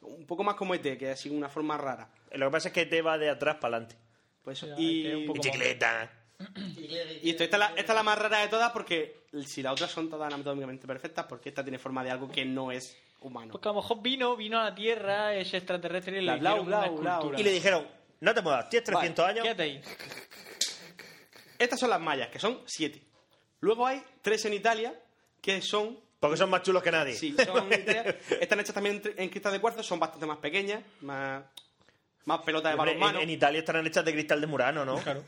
Un 0.00 0.26
poco 0.26 0.42
más 0.42 0.56
como 0.56 0.74
ET, 0.74 0.82
que 0.98 1.12
es 1.12 1.20
así 1.20 1.28
una 1.30 1.48
forma 1.48 1.76
rara. 1.76 2.08
Lo 2.32 2.46
que 2.46 2.50
pasa 2.52 2.68
es 2.68 2.74
que 2.74 2.80
ET 2.80 3.06
va 3.06 3.18
de 3.18 3.30
atrás 3.30 3.56
para 3.60 3.76
adelante. 3.76 3.96
Pues 4.42 4.58
eso. 4.58 4.66
Ya, 4.68 4.74
y, 4.78 5.06
ET 5.06 5.14
un 5.18 5.26
poco 5.26 5.42
Bicicleta. 5.42 6.10
y 7.22 7.30
esto, 7.30 7.44
esta, 7.44 7.56
es 7.56 7.60
la, 7.60 7.66
esta 7.76 7.92
es 7.92 7.96
la 7.96 8.02
más 8.02 8.18
rara 8.18 8.40
de 8.40 8.48
todas 8.48 8.72
porque 8.72 9.24
si 9.46 9.62
las 9.62 9.72
otras 9.72 9.90
son 9.90 10.10
todas 10.10 10.32
anatómicamente 10.32 10.86
perfectas, 10.86 11.26
porque 11.28 11.48
esta 11.50 11.62
tiene 11.62 11.78
forma 11.78 12.02
de 12.04 12.10
algo 12.10 12.30
que 12.30 12.44
no 12.44 12.72
es 12.72 12.96
humano. 13.20 13.52
Porque 13.52 13.68
a 13.68 13.72
lo 13.72 13.80
mejor 13.80 14.02
vino, 14.02 14.36
vino 14.36 14.60
a 14.60 14.64
la 14.64 14.74
Tierra 14.74 15.34
ese 15.34 15.56
extraterrestre 15.58 16.18
y 16.18 16.24
le 16.24 16.32
Bla, 16.32 16.36
bla, 16.36 16.50
hicieron 16.50 16.66
bla, 16.66 16.76
una 16.78 16.86
bla, 17.00 17.12
escultura. 17.14 17.40
Y 17.40 17.44
le 17.44 17.50
dijeron, 17.52 17.86
no 18.20 18.34
te 18.34 18.42
muevas, 18.42 18.68
tienes 18.68 18.84
300 18.90 19.26
años. 19.26 19.42
Quédate 19.44 19.62
ahí. 19.62 19.80
Estas 21.58 21.78
son 21.80 21.90
las 21.90 22.00
mayas, 22.00 22.28
que 22.28 22.38
son 22.38 22.60
siete. 22.66 23.00
Luego 23.60 23.86
hay 23.86 24.02
tres 24.20 24.44
en 24.44 24.54
Italia, 24.54 24.94
que 25.40 25.62
son... 25.62 25.98
Porque 26.20 26.36
son 26.36 26.50
más 26.50 26.62
chulos 26.62 26.82
que 26.82 26.90
nadie. 26.90 27.14
Sí, 27.14 27.34
son 27.44 27.70
Italia- 27.72 28.16
están 28.40 28.60
hechas 28.60 28.74
también 28.74 29.00
en- 29.16 29.28
cristal 29.28 29.52
de 29.52 29.60
cuarzo, 29.60 29.82
son 29.82 30.00
bastante 30.00 30.26
más 30.26 30.38
pequeñas, 30.38 30.82
más, 31.02 31.44
más 32.24 32.40
pelota 32.40 32.70
de 32.70 32.74
balonmano. 32.76 33.18
en, 33.18 33.24
en 33.24 33.30
Italia 33.30 33.58
estarán 33.60 33.86
hechas 33.86 34.04
de 34.04 34.12
cristal 34.12 34.40
de 34.40 34.46
Murano, 34.46 34.84
¿no? 34.84 34.96
Claro. 35.02 35.22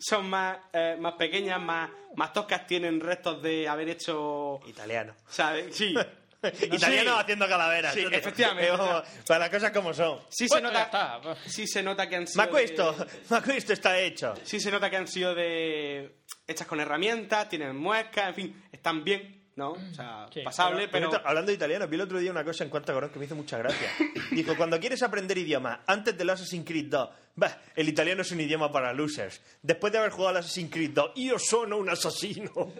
Son 0.00 0.28
más, 0.28 0.58
eh, 0.72 0.96
más 0.98 1.14
pequeñas, 1.14 1.60
más, 1.60 1.90
más 2.16 2.32
toscas, 2.32 2.66
tienen 2.66 3.00
restos 3.00 3.42
de 3.42 3.68
haber 3.68 3.88
hecho... 3.90 4.60
Italiano. 4.66 5.14
¿Sabes? 5.28 5.74
Sí. 5.76 5.94
Italiano 6.44 7.14
Sí. 7.14 7.20
haciendo 7.20 7.48
calaveras. 7.48 7.94
Sí, 7.94 8.04
efectivamente. 8.10 8.70
como, 8.76 9.02
Para 9.26 9.40
las 9.40 9.50
cosas 9.50 9.70
como 9.70 9.94
son. 9.94 10.20
Sí 10.28 10.46
Bueno, 10.48 10.68
se 10.68 10.74
nota, 10.74 11.20
sí 11.46 11.66
se 11.66 11.82
nota 11.82 12.08
que 12.08 12.16
han 12.16 12.26
sido... 12.26 12.44
Ma 12.44 12.50
questo, 12.50 12.92
de- 12.92 13.56
está 13.72 13.98
hecho. 13.98 14.34
sí 14.44 14.60
se 14.60 14.70
nota 14.70 14.90
que 14.90 14.96
han 14.96 15.08
sido 15.08 15.34
de 15.34 16.18
hechas 16.46 16.66
con 16.66 16.80
herramientas, 16.80 17.48
tienen 17.48 17.74
muescas, 17.76 18.28
en 18.28 18.34
fin, 18.34 18.64
están 18.70 19.02
bien, 19.04 19.43
¿no? 19.56 19.70
O 19.90 19.94
sea, 19.94 20.26
Sí, 20.32 20.40
pasable, 20.42 20.88
pero... 20.88 21.08
cierto, 21.10 21.26
hablando 21.28 21.50
de 21.50 21.56
italiano, 21.56 21.86
vi 21.88 21.94
el 21.96 22.02
otro 22.02 22.18
día 22.18 22.30
una 22.30 22.44
cosa 22.44 22.64
en 22.64 22.70
cuanto 22.70 22.92
a 22.92 22.94
Corón 22.94 23.10
que 23.10 23.18
me 23.18 23.24
hizo 23.26 23.34
mucha 23.36 23.58
gracia. 23.58 23.88
Dijo, 24.32 24.56
cuando 24.56 24.78
quieres 24.80 25.02
aprender 25.02 25.38
idiomas, 25.38 25.80
antes 25.86 26.16
del 26.16 26.30
Assassin's 26.30 26.66
Creed 26.66 26.86
2, 26.90 27.08
bah, 27.36 27.60
el 27.76 27.88
italiano 27.88 28.22
es 28.22 28.30
un 28.32 28.40
idioma 28.40 28.70
para 28.72 28.92
losers. 28.92 29.40
Después 29.62 29.92
de 29.92 29.98
haber 29.98 30.10
jugado 30.10 30.30
al 30.30 30.36
Assassin's 30.38 30.70
Creed 30.72 30.90
2, 30.90 31.12
yo 31.16 31.38
sono 31.38 31.78
un 31.78 31.88
asesino. 31.90 32.50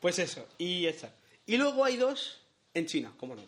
Pues 0.00 0.18
eso, 0.18 0.46
y 0.58 0.84
esta. 0.84 1.10
Y 1.46 1.56
luego 1.56 1.82
hay 1.82 1.96
dos 1.96 2.42
en 2.74 2.84
China, 2.84 3.12
cómo 3.16 3.34
no. 3.34 3.42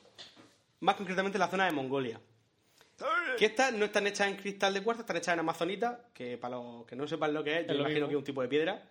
Más 0.80 0.96
concretamente 0.96 1.36
en 1.36 1.40
la 1.40 1.48
zona 1.48 1.66
de 1.66 1.72
Mongolia. 1.72 2.18
Que 3.36 3.44
estas 3.44 3.74
no 3.74 3.84
están 3.84 4.06
hechas 4.06 4.26
en 4.28 4.36
cristal 4.36 4.72
de 4.72 4.82
cuarzo, 4.82 5.02
están 5.02 5.18
hechas 5.18 5.34
en 5.34 5.40
amazonita, 5.40 6.06
que 6.14 6.38
para 6.38 6.56
los 6.56 6.86
que 6.86 6.96
no 6.96 7.06
sepan 7.06 7.34
lo 7.34 7.44
que 7.44 7.60
es, 7.60 7.66
yo 7.66 7.74
Es 7.74 7.78
imagino 7.80 8.06
mismo. 8.06 8.08
que 8.08 8.14
es 8.14 8.18
un 8.20 8.24
tipo 8.24 8.40
de 8.40 8.48
piedra. 8.48 8.82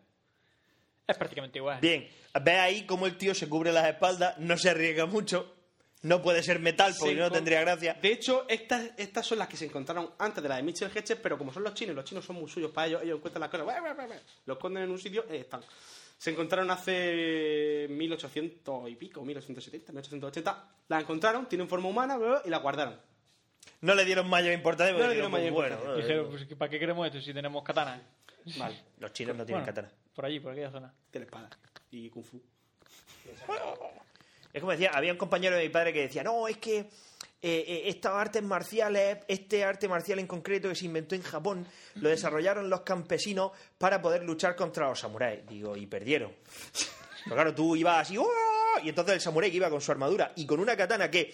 Es 1.07 1.17
prácticamente 1.17 1.59
igual. 1.59 1.79
Bien, 1.79 2.07
ve 2.41 2.51
ahí 2.53 2.85
cómo 2.85 3.05
el 3.05 3.17
tío 3.17 3.35
se 3.35 3.47
cubre 3.47 3.71
las 3.71 3.87
espaldas, 3.87 4.37
no 4.39 4.57
se 4.57 4.69
arriesga 4.69 5.05
mucho. 5.05 5.53
no 6.01 6.21
puede 6.21 6.43
ser 6.43 6.59
metal 6.59 6.93
porque 6.99 7.15
Se 7.15 7.19
no 7.19 7.31
tendría 7.31 7.61
gracia. 7.61 7.95
De 7.99 8.11
hecho, 8.11 8.45
estas, 8.47 8.91
estas 8.97 9.25
son 9.25 9.39
las 9.39 9.47
que 9.47 9.57
se 9.57 9.65
encontraron 9.65 10.11
antes 10.19 10.41
de 10.43 10.49
la 10.49 10.57
de 10.57 10.63
Mitchell 10.63 10.91
Hedges, 10.93 11.17
pero 11.21 11.37
como 11.37 11.51
son 11.51 11.63
los 11.63 11.73
chinos, 11.73 11.95
los 11.95 12.05
chinos 12.05 12.23
son 12.23 12.35
muy 12.35 12.49
suyos 12.49 12.71
para 12.71 12.87
ellos, 12.87 13.01
ellos 13.03 13.17
encuentran 13.17 13.41
las 13.41 13.49
cosas, 13.49 13.65
los 14.45 14.57
esconden 14.57 14.83
en 14.83 14.91
un 14.91 14.99
sitio, 14.99 15.25
eh, 15.29 15.37
están. 15.37 15.61
Se 16.17 16.29
encontraron 16.29 16.69
hace 16.71 17.87
1800 17.89 18.89
y 18.89 18.95
pico, 18.95 19.25
1870, 19.25 19.91
1880, 19.91 20.69
las 20.87 21.01
encontraron, 21.01 21.47
tienen 21.47 21.67
forma 21.67 21.89
humana 21.89 22.17
y 22.45 22.49
la 22.49 22.57
guardaron. 22.59 22.99
No 23.81 23.95
le 23.95 24.05
dieron 24.05 24.29
mayor 24.29 24.53
importancia 24.53 24.93
No 24.95 25.07
le 25.07 25.13
dieron 25.13 25.31
pues, 25.31 25.41
mayor 25.41 25.53
bueno, 25.53 25.95
Dijeron, 25.95 26.29
pues, 26.29 26.45
¿para 26.55 26.69
qué 26.69 26.79
queremos 26.79 27.05
esto 27.07 27.19
si 27.19 27.33
tenemos 27.33 27.63
katana? 27.63 28.01
Vale, 28.57 28.75
los 28.99 29.11
chinos 29.11 29.35
no 29.35 29.45
tienen 29.45 29.63
Bueno, 29.63 29.75
katana. 29.75 30.04
Por 30.15 30.25
allí, 30.25 30.39
por 30.39 30.53
aquella 30.53 30.71
zona. 30.71 30.93
tiene 31.11 31.25
espada 31.25 31.49
y 31.91 32.09
kung 32.09 32.23
fu. 32.23 32.41
Es 34.53 34.61
como 34.61 34.71
decía, 34.71 34.91
había 34.93 35.11
un 35.11 35.17
compañero 35.17 35.55
de 35.57 35.63
mi 35.63 35.69
padre 35.69 35.91
que 35.91 36.01
decía, 36.01 36.23
no, 36.23 36.47
es 36.47 36.57
que 36.57 36.77
eh, 36.79 36.87
eh, 37.41 37.83
estas 37.85 38.13
artes 38.13 38.41
marciales, 38.41 39.19
este 39.27 39.63
arte 39.63 39.87
marcial 39.87 40.19
en 40.19 40.27
concreto 40.27 40.69
que 40.69 40.75
se 40.75 40.85
inventó 40.85 41.15
en 41.15 41.21
Japón, 41.23 41.67
lo 41.95 42.09
desarrollaron 42.09 42.69
los 42.69 42.81
campesinos 42.81 43.51
para 43.77 44.01
poder 44.01 44.23
luchar 44.23 44.55
contra 44.55 44.87
los 44.87 44.99
samuráis. 44.99 45.45
Digo, 45.47 45.75
y 45.75 45.85
perdieron. 45.87 46.33
Pero 47.25 47.35
claro, 47.35 47.53
tú 47.53 47.75
ibas 47.75 48.01
así, 48.01 48.17
¡oh! 48.17 48.27
y 48.83 48.89
entonces 48.89 49.15
el 49.15 49.21
samurái 49.21 49.51
que 49.51 49.57
iba 49.57 49.69
con 49.69 49.81
su 49.81 49.91
armadura 49.91 50.31
y 50.35 50.45
con 50.45 50.59
una 50.59 50.75
katana 50.75 51.09
que 51.09 51.33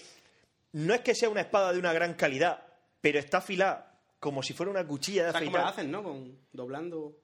no 0.74 0.94
es 0.94 1.02
que 1.02 1.14
sea 1.14 1.30
una 1.30 1.42
espada 1.42 1.74
de 1.74 1.80
una 1.80 1.92
gran 1.94 2.14
calidad, 2.14 2.64
pero 3.02 3.20
está 3.20 3.38
afilada 3.40 4.00
como 4.20 4.42
si 4.44 4.54
fuera 4.54 4.72
una 4.72 4.86
cuchilla 4.86 5.26
de 5.26 5.32
¿Sabes 5.32 5.48
cómo 5.48 5.58
afeitar. 5.58 5.76
la 5.76 5.82
hacen, 5.82 5.92
no? 5.92 6.04
Con 6.04 6.38
doblando. 6.54 7.18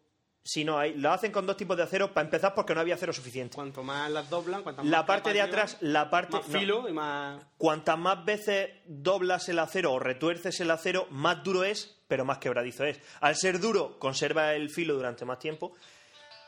Si 0.47 0.63
no, 0.63 0.79
hay, 0.79 0.93
lo 0.93 1.11
hacen 1.11 1.33
con 1.33 1.45
dos 1.45 1.57
tipos 1.57 1.75
de 1.75 1.83
acero 1.83 2.13
para 2.13 2.23
empezar 2.23 2.53
porque 2.55 2.73
no 2.73 2.79
había 2.79 2.95
acero 2.95 3.11
suficiente. 3.11 3.53
Cuanto 3.55 3.83
más 3.83 4.09
las 4.09 4.29
doblan, 4.29 4.63
cuanto 4.63 4.81
más 4.81 4.89
La 4.89 5.05
parte 5.05 5.31
de 5.31 5.35
llevan, 5.35 5.49
atrás, 5.49 5.77
la 5.81 6.09
parte 6.09 6.37
más 6.37 6.47
no. 6.47 6.59
filo 6.59 6.87
y 6.87 6.93
más. 6.93 7.43
Cuantas 7.57 7.99
más 7.99 8.23
veces 8.23 8.69
doblas 8.85 9.49
el 9.49 9.59
acero 9.59 9.91
o 9.91 9.99
retuerces 9.99 10.57
el 10.61 10.71
acero, 10.71 11.05
más 11.09 11.43
duro 11.43 11.65
es, 11.65 11.97
pero 12.07 12.23
más 12.23 12.37
quebradizo 12.37 12.85
es. 12.85 12.97
Al 13.19 13.35
ser 13.35 13.59
duro, 13.59 13.99
conserva 13.99 14.53
el 14.53 14.69
filo 14.69 14.93
durante 14.93 15.25
más 15.25 15.37
tiempo, 15.37 15.75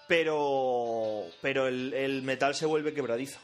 pero, 0.07 1.25
pero 1.41 1.67
el, 1.67 1.93
el 1.93 2.21
metal 2.21 2.55
se 2.55 2.65
vuelve 2.65 2.93
quebradizo. 2.93 3.37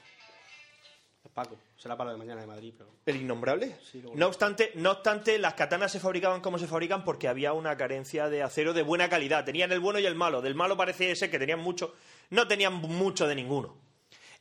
Paco, 1.34 1.57
será 1.77 1.95
para 1.97 2.11
lo 2.11 2.18
de 2.18 2.19
mañana 2.19 2.41
de 2.41 2.47
Madrid, 2.47 2.73
pero. 2.77 2.89
¿El 3.06 3.18
innombrable? 3.18 3.76
Sí, 3.91 4.03
No 4.15 4.27
obstante, 4.27 4.72
no 4.76 4.91
obstante, 4.91 5.38
las 5.39 5.53
katanas 5.56 5.91
se 5.91 5.99
fabricaban 5.99 6.41
como 6.41 6.57
se 6.57 6.68
fabrican 6.68 7.03
porque 7.03 7.27
había 7.27 7.53
una 7.53 7.76
carencia 7.77 8.30
de 8.30 8.43
acero 8.43 8.73
de 8.73 8.81
buena 8.84 9.10
calidad. 9.10 9.45
Tenían 9.45 9.72
el 9.72 9.80
bueno 9.80 9.99
y 9.99 10.06
el 10.06 10.15
malo. 10.15 10.41
Del 10.41 10.56
malo 10.56 10.76
parece 10.77 11.15
ser 11.15 11.30
que 11.30 11.39
tenían 11.39 11.60
mucho, 11.60 11.95
no 12.30 12.47
tenían 12.47 12.73
mucho 12.73 13.27
de 13.27 13.35
ninguno. 13.35 13.77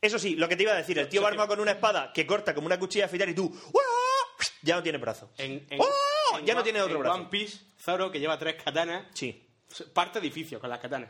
Eso 0.00 0.18
sí, 0.18 0.36
lo 0.36 0.48
que 0.48 0.56
te 0.56 0.64
iba 0.64 0.72
a 0.72 0.76
decir, 0.76 0.98
el 0.98 1.08
tío 1.08 1.22
va 1.22 1.28
armado 1.28 1.48
con 1.48 1.60
una 1.60 1.70
espada 1.72 2.12
que 2.12 2.26
corta 2.26 2.54
como 2.54 2.66
una 2.66 2.78
cuchilla 2.78 3.04
de 3.04 3.06
afeitar 3.06 3.28
y 3.28 3.34
tú 3.34 3.44
¡uah! 3.72 3.82
ya 4.62 4.76
no 4.76 4.82
tiene 4.82 4.98
brazo. 4.98 5.30
En, 5.38 5.66
en- 5.70 5.80
¡Oh! 5.80 6.38
en 6.38 6.44
ya 6.46 6.54
no 6.54 6.62
tiene 6.62 6.82
otro 6.82 6.96
en 6.96 7.02
brazo. 7.02 7.16
One 7.20 7.28
Piece, 7.30 7.58
Zoro, 7.78 8.10
que 8.10 8.20
lleva 8.20 8.38
tres 8.38 8.62
katanas, 8.62 9.06
Sí. 9.14 9.48
parte 9.94 10.18
edificio 10.18 10.60
con 10.60 10.68
las 10.68 10.78
katanas. 10.80 11.08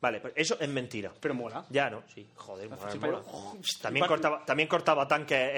Vale, 0.00 0.20
pero 0.20 0.34
eso 0.36 0.56
es 0.60 0.68
mentira. 0.68 1.12
Pero 1.20 1.34
mola. 1.34 1.64
Ya, 1.70 1.88
¿no? 1.90 2.02
Sí, 2.14 2.28
joder, 2.34 2.68
mola, 2.68 2.90
Sí, 2.92 2.98
mola. 2.98 3.22
pero- 3.24 3.58
También 3.80 4.06
cortaba, 4.06 4.44
también 4.44 4.68
cortaba 4.68 5.08
tanques 5.08 5.38
eh, 5.38 5.52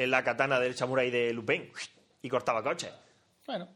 eh, 0.00 0.02
en 0.04 0.10
la 0.10 0.24
katana 0.24 0.58
del 0.58 0.74
samurái 0.74 1.10
de 1.10 1.32
Lupin. 1.32 1.70
Y 2.22 2.28
cortaba 2.28 2.62
coches. 2.62 2.90
Bueno, 3.46 3.68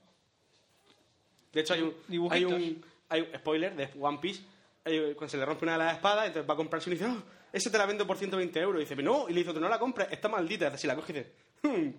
De 1.53 1.61
hecho, 1.61 1.75
hay 1.75 1.83
un, 1.83 1.95
hay 2.33 2.45
un, 2.45 2.85
hay 3.09 3.21
un 3.23 3.29
spoiler 3.39 3.75
de 3.77 3.89
One 4.01 4.19
Piece. 4.19 4.43
eh, 4.85 5.15
Cuando 5.17 5.29
se 5.31 5.37
le 5.37 5.45
rompe 5.45 5.65
una 5.65 5.73
de 5.73 5.79
las 5.79 5.95
espadas, 5.97 6.27
entonces 6.27 6.49
va 6.49 6.55
a 6.55 6.57
comprarse 6.57 6.91
y 6.91 6.95
dice, 6.95 7.07
"Oh, 7.07 7.23
ese 7.53 7.71
te 7.71 7.79
la 7.79 7.87
vendo 7.87 8.07
por 8.07 8.17
120 8.17 8.61
euros. 8.61 8.81
Y 8.81 8.85
dice, 8.85 9.03
no, 9.03 9.29
y 9.29 9.33
le 9.33 9.43
dice 9.43 9.53
no 9.59 9.69
la 9.69 9.79
compres, 9.79 10.09
está 10.11 10.29
maldita. 10.29 10.69
Así 10.69 10.87
la 10.87 10.95
coge 10.95 11.13
y 11.13 11.17
dice, 11.17 11.33
"Hmm, 11.33 11.46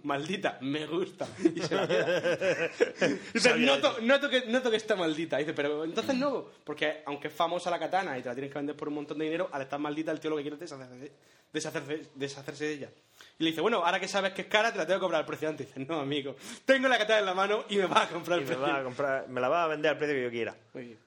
maldita, 0.03 0.57
me 0.61 0.85
gusta. 0.85 1.27
Y 1.55 1.59
se 1.61 1.75
la 1.75 1.87
queda. 1.87 2.21
dice, 3.33 3.55
noto 4.01 4.69
que 4.69 4.75
está 4.77 4.95
maldita. 4.95 5.37
Dice, 5.37 5.53
pero 5.53 5.83
entonces 5.83 6.15
no, 6.15 6.45
porque 6.63 7.01
aunque 7.05 7.27
es 7.27 7.33
famosa 7.33 7.69
la 7.69 7.79
katana 7.79 8.17
y 8.17 8.21
te 8.21 8.29
la 8.29 8.35
tienes 8.35 8.51
que 8.51 8.59
vender 8.59 8.75
por 8.75 8.87
un 8.87 8.95
montón 8.95 9.17
de 9.19 9.25
dinero, 9.25 9.49
al 9.51 9.61
estar 9.61 9.79
maldita, 9.79 10.11
el 10.11 10.19
tío 10.19 10.29
lo 10.29 10.37
que 10.37 10.43
quiere 10.43 10.55
es 10.55 10.59
deshacerse, 10.61 11.11
deshacerse, 11.51 12.09
deshacerse 12.15 12.65
de 12.65 12.73
ella. 12.73 12.89
Y 13.39 13.43
le 13.43 13.49
dice, 13.49 13.61
bueno, 13.61 13.83
ahora 13.85 13.99
que 13.99 14.07
sabes 14.07 14.33
que 14.33 14.43
es 14.43 14.47
cara, 14.47 14.71
te 14.71 14.77
la 14.77 14.85
tengo 14.87 14.99
que 14.99 15.03
cobrar 15.05 15.21
al 15.21 15.25
precio 15.27 15.49
antes. 15.49 15.67
Y 15.67 15.79
dice, 15.79 15.85
no, 15.91 15.99
amigo, 15.99 16.35
tengo 16.65 16.87
la 16.87 16.97
katana 16.97 17.19
en 17.19 17.25
la 17.25 17.33
mano 17.33 17.65
y 17.69 17.77
me 17.77 17.85
vas 17.87 18.05
a 18.09 18.13
comprar 18.13 18.39
el 18.39 18.45
me, 18.45 18.51
precio. 18.55 18.63
va 18.73 18.79
a 18.79 18.83
comprar, 18.83 19.27
me 19.27 19.41
la 19.41 19.49
va 19.49 19.63
a 19.63 19.67
vender 19.67 19.91
al 19.91 19.97
precio 19.97 20.15
que 20.15 20.23
yo 20.23 20.29
quiera. 20.31 20.55
Muy 20.73 20.83
bien. 20.85 20.99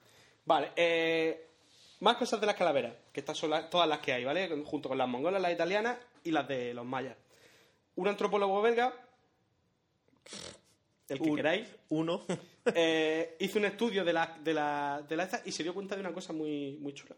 Vale, 0.45 0.71
eh, 0.75 1.47
más 2.01 2.17
cosas 2.17 2.39
de 2.39 2.47
las 2.47 2.55
calaveras, 2.55 2.93
que 3.11 3.19
estas 3.21 3.37
son 3.37 3.49
las- 3.49 3.69
todas 3.69 3.87
las 3.87 3.99
que 3.99 4.13
hay, 4.13 4.23
¿vale? 4.25 4.49
Junto 4.65 4.89
con 4.89 4.97
las 4.97 5.07
mongolas, 5.07 5.41
las 5.41 5.51
italianas 5.53 5.97
y 6.23 6.31
las 6.31 6.47
de 6.47 6.73
los 6.73 6.85
mayas. 6.85 7.15
Un 8.01 8.07
antropólogo 8.07 8.63
belga, 8.63 8.91
el 11.07 11.19
que 11.19 11.29
Un- 11.29 11.35
queráis, 11.35 11.67
Uno. 11.89 12.25
eh, 12.73 13.35
hizo 13.39 13.59
un 13.59 13.65
estudio 13.65 14.03
de 14.03 14.11
la, 14.11 14.39
de 14.43 14.53
la, 14.55 15.03
de 15.07 15.15
la 15.15 15.23
esta 15.25 15.41
y 15.45 15.51
se 15.51 15.61
dio 15.61 15.71
cuenta 15.71 15.93
de 15.95 16.01
una 16.01 16.11
cosa 16.11 16.33
muy, 16.33 16.77
muy 16.81 16.93
chula. 16.95 17.15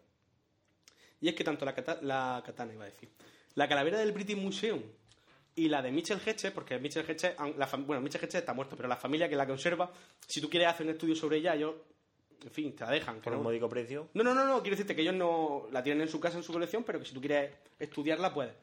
Y 1.21 1.29
es 1.29 1.35
que 1.35 1.43
tanto 1.45 1.63
la, 1.63 1.73
cata- 1.73 1.99
la 2.01 2.43
katana, 2.45 2.73
iba 2.73 2.83
a 2.83 2.87
decir, 2.89 3.07
la 3.55 3.65
calavera 3.69 3.97
del 3.97 4.11
British 4.11 4.35
Museum 4.35 4.81
y 5.55 5.69
la 5.69 5.81
de 5.81 5.89
Mitchell 5.91 6.19
Hedges, 6.19 6.51
porque 6.51 6.77
Mitchell 6.79 7.09
Hedges, 7.09 7.33
la 7.57 7.65
bueno, 7.77 8.01
Mitchell 8.01 8.21
Hedges 8.21 8.35
está 8.41 8.53
muerto, 8.53 8.75
pero 8.75 8.89
la 8.89 8.97
familia 8.97 9.29
que 9.29 9.37
la 9.37 9.47
conserva, 9.47 9.89
si 10.27 10.41
tú 10.41 10.49
quieres 10.49 10.67
hacer 10.67 10.85
un 10.85 10.91
estudio 10.91 11.15
sobre 11.15 11.37
ella, 11.37 11.55
ellos, 11.55 11.75
en 12.43 12.51
fin, 12.51 12.75
te 12.75 12.83
la 12.83 12.91
dejan. 12.91 13.21
Por 13.21 13.31
no- 13.31 13.37
un 13.39 13.45
módico 13.45 13.69
precio. 13.69 14.09
no, 14.15 14.21
no, 14.21 14.35
no, 14.35 14.43
no, 14.45 14.61
quiero 14.61 14.75
decirte 14.75 14.95
que 14.97 15.01
ellos 15.03 15.15
no 15.15 15.67
la 15.71 15.81
tienen 15.81 16.01
en 16.01 16.09
su 16.09 16.19
casa, 16.19 16.35
en 16.37 16.43
su 16.43 16.51
colección, 16.51 16.83
pero 16.83 16.99
que 16.99 17.05
si 17.05 17.13
tú 17.13 17.21
quieres 17.21 17.53
estudiarla, 17.79 18.33
puedes. 18.33 18.53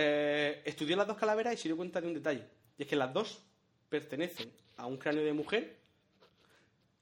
Eh, 0.00 0.62
estudió 0.64 0.96
las 0.96 1.06
dos 1.08 1.16
calaveras 1.18 1.54
y 1.54 1.56
se 1.56 1.68
dio 1.68 1.76
cuenta 1.76 2.00
de 2.00 2.06
un 2.06 2.14
detalle. 2.14 2.44
Y 2.78 2.82
es 2.82 2.88
que 2.88 2.94
las 2.94 3.12
dos 3.12 3.42
pertenecen 3.88 4.52
a 4.76 4.86
un 4.86 4.96
cráneo 4.96 5.24
de 5.24 5.32
mujer 5.32 5.76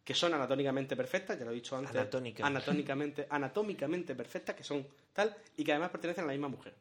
que 0.02 0.14
son 0.14 0.32
anatómicamente 0.32 0.96
perfectas, 0.96 1.38
ya 1.38 1.44
lo 1.44 1.50
he 1.50 1.54
dicho 1.54 1.76
antes. 1.76 1.94
Anatónica. 1.94 2.46
Anatómicamente, 2.46 3.26
anatómicamente 3.28 4.14
perfectas, 4.14 4.54
que 4.56 4.64
son 4.64 4.86
tal, 5.12 5.36
y 5.56 5.64
que 5.64 5.72
además 5.72 5.90
pertenecen 5.90 6.24
a 6.24 6.28
la 6.28 6.32
misma 6.32 6.48
mujer. 6.48 6.74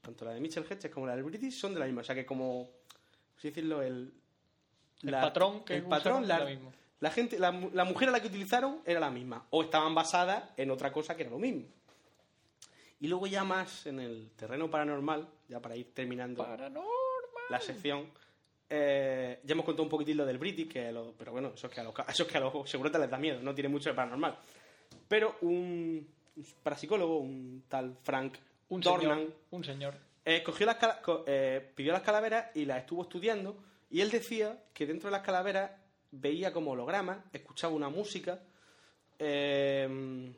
Tanto 0.00 0.24
la 0.24 0.32
de 0.32 0.40
Mitchell 0.40 0.64
Hedges 0.68 0.90
como 0.90 1.06
la 1.06 1.14
del 1.14 1.22
British 1.24 1.60
son 1.60 1.74
de 1.74 1.80
la 1.80 1.86
misma. 1.86 2.00
O 2.00 2.04
sea 2.04 2.14
que 2.14 2.24
como, 2.26 2.70
por 2.88 3.38
así 3.38 3.48
decirlo, 3.50 3.82
el... 3.82 4.12
El 5.02 5.10
patrón 5.12 5.64
que 5.64 5.76
el 5.76 5.84
patrón, 5.84 6.26
la, 6.26 6.40
lo 6.40 6.46
mismo. 6.46 6.72
la 6.98 7.10
gente, 7.12 7.38
la, 7.38 7.52
mu- 7.52 7.70
la 7.72 7.84
mujer 7.84 8.08
a 8.08 8.12
la 8.12 8.20
que 8.20 8.26
utilizaron 8.26 8.80
era 8.84 8.98
la 8.98 9.10
misma. 9.10 9.46
O 9.50 9.62
estaban 9.62 9.94
basadas 9.94 10.42
en 10.56 10.72
otra 10.72 10.90
cosa 10.90 11.14
que 11.14 11.22
era 11.22 11.30
lo 11.30 11.38
mismo. 11.38 11.66
Y 13.00 13.06
luego 13.08 13.26
ya 13.26 13.44
más 13.44 13.86
en 13.86 14.00
el 14.00 14.30
terreno 14.36 14.68
paranormal, 14.70 15.28
ya 15.48 15.60
para 15.60 15.76
ir 15.76 15.94
terminando 15.94 16.42
la 17.50 17.60
sección, 17.60 18.10
eh, 18.68 19.40
ya 19.44 19.52
hemos 19.52 19.64
contado 19.64 19.84
un 19.84 19.88
poquitín 19.88 20.16
lo 20.16 20.26
del 20.26 20.38
British, 20.38 20.68
que 20.68 20.90
lo- 20.92 21.12
pero 21.16 21.32
bueno, 21.32 21.52
eso 21.54 21.68
es 21.68 21.72
que 21.72 21.80
a 21.80 21.84
los, 21.84 21.94
eso 22.08 22.22
es 22.24 22.28
que 22.28 22.36
a 22.38 22.40
los 22.40 22.68
segurotas 22.68 23.00
les 23.00 23.10
da 23.10 23.18
miedo, 23.18 23.40
no 23.40 23.54
tiene 23.54 23.68
mucho 23.68 23.88
de 23.90 23.94
paranormal. 23.96 24.36
Pero 25.06 25.36
un, 25.42 26.06
un 26.36 26.46
parapsicólogo, 26.62 27.18
un 27.18 27.64
tal 27.68 27.96
Frank 28.02 28.34
Un 28.70 28.80
Dornan, 28.80 29.18
señor. 29.20 29.32
Un 29.52 29.64
señor. 29.64 29.94
eh, 30.24 30.42
cogió 30.42 30.66
las 30.66 30.76
eh, 31.26 31.72
pidió 31.74 31.92
las 31.92 32.02
calaveras 32.02 32.54
y 32.56 32.64
las 32.66 32.78
estuvo 32.80 33.02
estudiando 33.02 33.56
y 33.90 34.00
él 34.02 34.10
decía 34.10 34.62
que 34.74 34.86
dentro 34.86 35.08
de 35.08 35.12
las 35.12 35.22
calaveras 35.24 35.70
veía 36.10 36.52
como 36.52 36.72
hologramas, 36.72 37.18
escuchaba 37.32 37.72
una 37.74 37.88
música, 37.88 38.40
eh, 39.18 40.32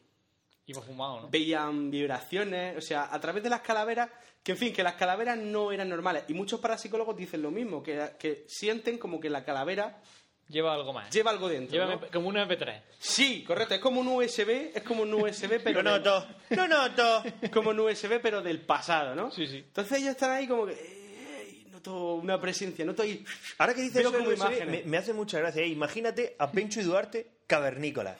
Iba 0.70 0.82
fumado, 0.82 1.20
¿no? 1.22 1.28
veían 1.28 1.90
vibraciones, 1.90 2.76
o 2.76 2.80
sea, 2.80 3.08
a 3.12 3.20
través 3.20 3.42
de 3.42 3.50
las 3.50 3.60
calaveras, 3.60 4.08
que 4.42 4.52
en 4.52 4.58
fin, 4.58 4.72
que 4.72 4.82
las 4.82 4.94
calaveras 4.94 5.36
no 5.38 5.72
eran 5.72 5.88
normales. 5.88 6.24
Y 6.28 6.34
muchos 6.34 6.60
parapsicólogos 6.60 7.16
dicen 7.16 7.42
lo 7.42 7.50
mismo, 7.50 7.82
que, 7.82 8.10
que 8.18 8.44
sienten 8.48 8.98
como 8.98 9.18
que 9.20 9.28
la 9.30 9.44
calavera 9.44 10.00
Lleva 10.48 10.74
algo 10.74 10.92
más. 10.92 11.08
lleva 11.10 11.30
algo 11.30 11.48
dentro. 11.48 11.72
Lleva 11.72 11.94
¿no? 11.94 12.00
Como 12.12 12.28
un 12.28 12.34
MP3. 12.34 12.82
Sí, 12.98 13.44
correcto, 13.44 13.74
es 13.74 13.80
como 13.80 14.00
un 14.00 14.08
USB, 14.08 14.72
es 14.74 14.82
como 14.82 15.02
un 15.02 15.14
USB, 15.14 15.60
pero... 15.64 15.80
Lo 15.82 15.92
del- 15.92 16.02
noto. 16.02 16.26
Lo 16.50 16.66
noto. 16.66 17.22
como 17.52 17.70
un 17.70 17.78
USB, 17.80 18.20
pero 18.20 18.42
del 18.42 18.60
pasado, 18.62 19.14
¿no? 19.14 19.30
Sí, 19.30 19.46
sí. 19.46 19.58
Entonces 19.58 19.98
ellos 19.98 20.10
están 20.10 20.32
ahí 20.32 20.48
como 20.48 20.66
que... 20.66 20.72
eh, 20.72 21.66
noto 21.70 22.14
una 22.14 22.40
presencia, 22.40 22.84
noto 22.84 23.02
ahí... 23.02 23.24
Ahora 23.58 23.74
que 23.74 23.82
dices 23.82 24.00
eso 24.00 24.12
como 24.12 24.28
USB, 24.28 24.66
me, 24.66 24.82
me 24.84 24.96
hace 24.96 25.12
mucha 25.12 25.38
gracia. 25.38 25.62
¿eh? 25.62 25.68
Imagínate 25.68 26.34
a 26.38 26.50
Pencho 26.50 26.80
y 26.80 26.82
Duarte 26.82 27.30
cavernícolas. 27.46 28.16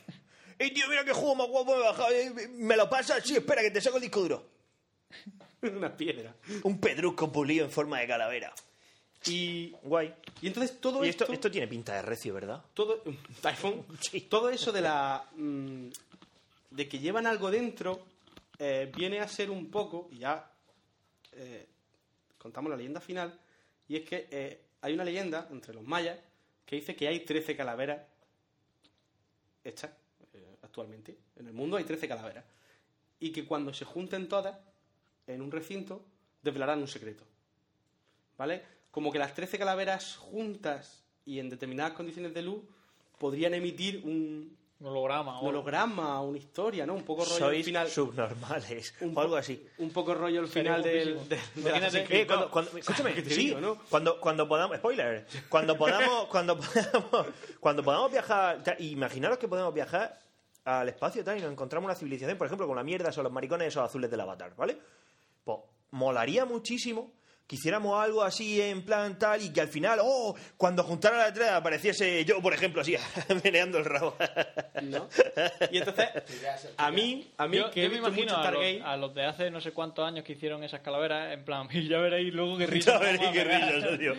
¡Ey, 0.61 0.73
tío, 0.75 0.87
mira 0.91 1.07
qué 1.07 1.13
juego 1.15 1.35
más 1.37 1.49
guapo 1.49 1.75
me 1.75 1.81
he 1.81 1.85
bajado! 1.85 2.11
eh, 2.11 2.49
¿Me 2.51 2.77
lo 2.77 2.91
pasas? 2.91 3.25
Sí, 3.25 3.35
espera, 3.35 3.63
que 3.63 3.71
te 3.71 3.81
saco 3.81 3.97
el 3.97 4.03
disco 4.03 4.21
duro. 4.21 4.47
una 5.63 5.97
piedra. 5.97 6.35
Un 6.65 6.79
pedrusco 6.79 7.33
pulido 7.33 7.65
en 7.65 7.71
forma 7.71 7.99
de 8.01 8.07
calavera. 8.07 8.53
Y, 9.25 9.71
Guay. 9.83 10.15
y 10.43 10.49
entonces 10.49 10.79
todo 10.79 11.03
Y 11.03 11.09
esto, 11.09 11.25
esto... 11.25 11.33
esto 11.33 11.51
tiene 11.51 11.67
pinta 11.67 11.95
de 11.95 12.03
recio, 12.03 12.35
¿verdad? 12.35 12.63
todo 12.75 13.03
iPhone 13.45 13.87
todo 14.29 14.51
eso 14.51 14.71
de 14.71 14.81
la 14.83 15.25
mm, 15.35 15.89
de 16.71 16.89
que 16.89 16.99
llevan 16.99 17.27
algo 17.27 17.51
dentro 17.51 18.07
eh, 18.59 18.91
viene 18.95 19.21
a 19.21 19.29
ser 19.29 19.51
un 19.51 19.71
poco 19.71 20.09
y 20.13 20.19
ya 20.19 20.51
eh, 21.33 21.67
contamos 22.39 22.71
la 22.71 22.77
leyenda 22.77 23.01
final 23.01 23.39
y 23.89 23.97
es 23.97 24.09
que 24.09 24.27
eh, 24.31 24.61
hay 24.83 24.95
una 24.95 25.05
leyenda 25.05 25.49
entre 25.51 25.75
los 25.75 25.85
mayas 25.85 26.19
que 26.65 26.77
dice 26.77 26.97
que 26.97 27.09
hay 27.09 27.21
13 27.21 27.57
calaveras 27.57 28.01
hechas 29.65 29.91
eh, 29.91 30.00
actualmente 30.71 31.19
en 31.37 31.47
el 31.49 31.53
mundo 31.53 31.77
hay 31.77 31.85
13 31.85 32.07
calaveras 32.09 32.45
y 33.19 33.33
que 33.33 33.45
cuando 33.45 33.75
se 33.75 33.85
junten 33.85 34.29
todas 34.29 34.57
en 35.27 35.43
un 35.43 35.51
recinto 35.51 36.05
desvelarán 36.43 36.79
un 36.81 36.87
secreto 36.89 37.25
¿vale? 38.39 38.63
Como 38.91 39.11
que 39.13 39.19
las 39.19 39.35
13 39.35 39.59
calaveras 39.59 40.17
juntas 40.17 41.03
y 41.27 41.39
en 41.41 41.51
determinadas 41.51 41.93
condiciones 41.93 42.33
de 42.35 42.43
luz 42.43 42.63
podrían 43.19 43.53
emitir 43.55 44.01
un 44.05 44.57
Un 44.81 44.87
holograma. 44.87 45.39
un 45.41 45.47
o- 45.47 45.49
holograma, 45.51 46.21
una 46.23 46.39
historia, 46.39 46.87
¿no? 46.87 46.95
Un 46.95 47.03
poco 47.05 47.23
rollo 47.25 47.35
al 47.35 47.53
Sois 47.53 47.67
final. 47.67 47.89
subnormales. 47.89 48.95
un 49.03 49.15
o 49.17 49.21
algo 49.21 49.37
así. 49.37 49.63
Un 49.79 49.91
poco 49.91 50.15
rollo 50.15 50.41
al 50.41 50.49
final 50.49 50.83
del, 50.83 51.29
de 51.29 51.37
la 51.63 51.89
Eh, 51.89 52.27
escúchame, 52.79 53.13
¿Qué 53.15 53.23
te 53.23 53.31
sí, 53.31 53.47
digo, 53.49 53.61
no? 53.61 53.79
cuando, 53.91 54.19
cuando 54.19 54.49
podamos, 54.49 54.79
spoiler, 54.79 55.27
cuando 55.51 55.77
podamos, 55.77 56.27
cuando 56.29 56.57
podamos, 56.59 57.27
cuando 57.61 57.85
podamos 57.85 58.11
viajar, 58.11 58.63
imaginaros 58.81 59.37
que 59.39 59.47
podemos 59.49 59.75
viajar 59.75 60.19
al 60.79 60.89
espacio 60.89 61.25
tal, 61.25 61.39
y 61.39 61.41
nos 61.41 61.53
encontramos 61.53 61.87
una 61.87 61.95
civilización, 61.95 62.39
por 62.39 62.47
ejemplo, 62.47 62.67
con 62.67 62.77
la 62.77 62.85
mierda 62.85 63.11
o 63.17 63.23
los 63.23 63.33
maricones 63.33 63.69
esos 63.69 63.85
azules 63.85 64.11
del 64.11 64.21
avatar, 64.21 64.55
¿vale? 64.57 64.79
Pues 65.45 65.59
molaría 65.91 66.45
muchísimo 66.45 67.13
que 67.51 67.57
hiciéramos 67.57 68.01
algo 68.01 68.23
así 68.23 68.61
en 68.61 68.85
plan 68.85 69.19
tal 69.19 69.43
y 69.43 69.53
que 69.53 69.61
al 69.61 69.67
final, 69.67 69.99
oh, 70.01 70.37
cuando 70.57 70.85
juntara 70.85 71.19
la 71.19 71.33
tres 71.33 71.49
apareciese 71.49 72.25
yo, 72.25 72.41
por 72.41 72.55
ejemplo, 72.55 72.81
así, 72.81 72.95
meneando 73.43 73.79
el 73.79 73.87
rabo. 73.87 74.15
¿No? 74.83 75.09
Y 75.73 75.79
entonces, 75.79 76.07
a 76.77 76.93
mí, 76.93 77.29
a 77.37 77.49
mí, 77.49 77.57
Yo, 77.57 77.71
que 77.73 77.81
yo 77.81 77.87
he 77.87 77.91
me 77.91 77.97
imagino 77.97 78.37
a 78.37 78.53
los, 78.53 78.63
a 78.85 78.97
los 78.97 79.15
de 79.17 79.25
hace 79.25 79.51
no 79.51 79.61
sé 79.61 79.73
cuántos 79.73 80.07
años 80.07 80.25
que 80.25 80.35
hicieron 80.35 80.63
esas 80.63 80.81
calaveras, 80.81 81.33
en 81.33 81.45
plan, 81.45 81.69
y 81.73 81.89
ya 81.89 81.99
veréis 81.99 82.33
luego 82.33 82.57
guerrillas. 82.57 82.87
Ya 82.87 82.99
veréis 83.01 83.99
tío. 83.99 84.15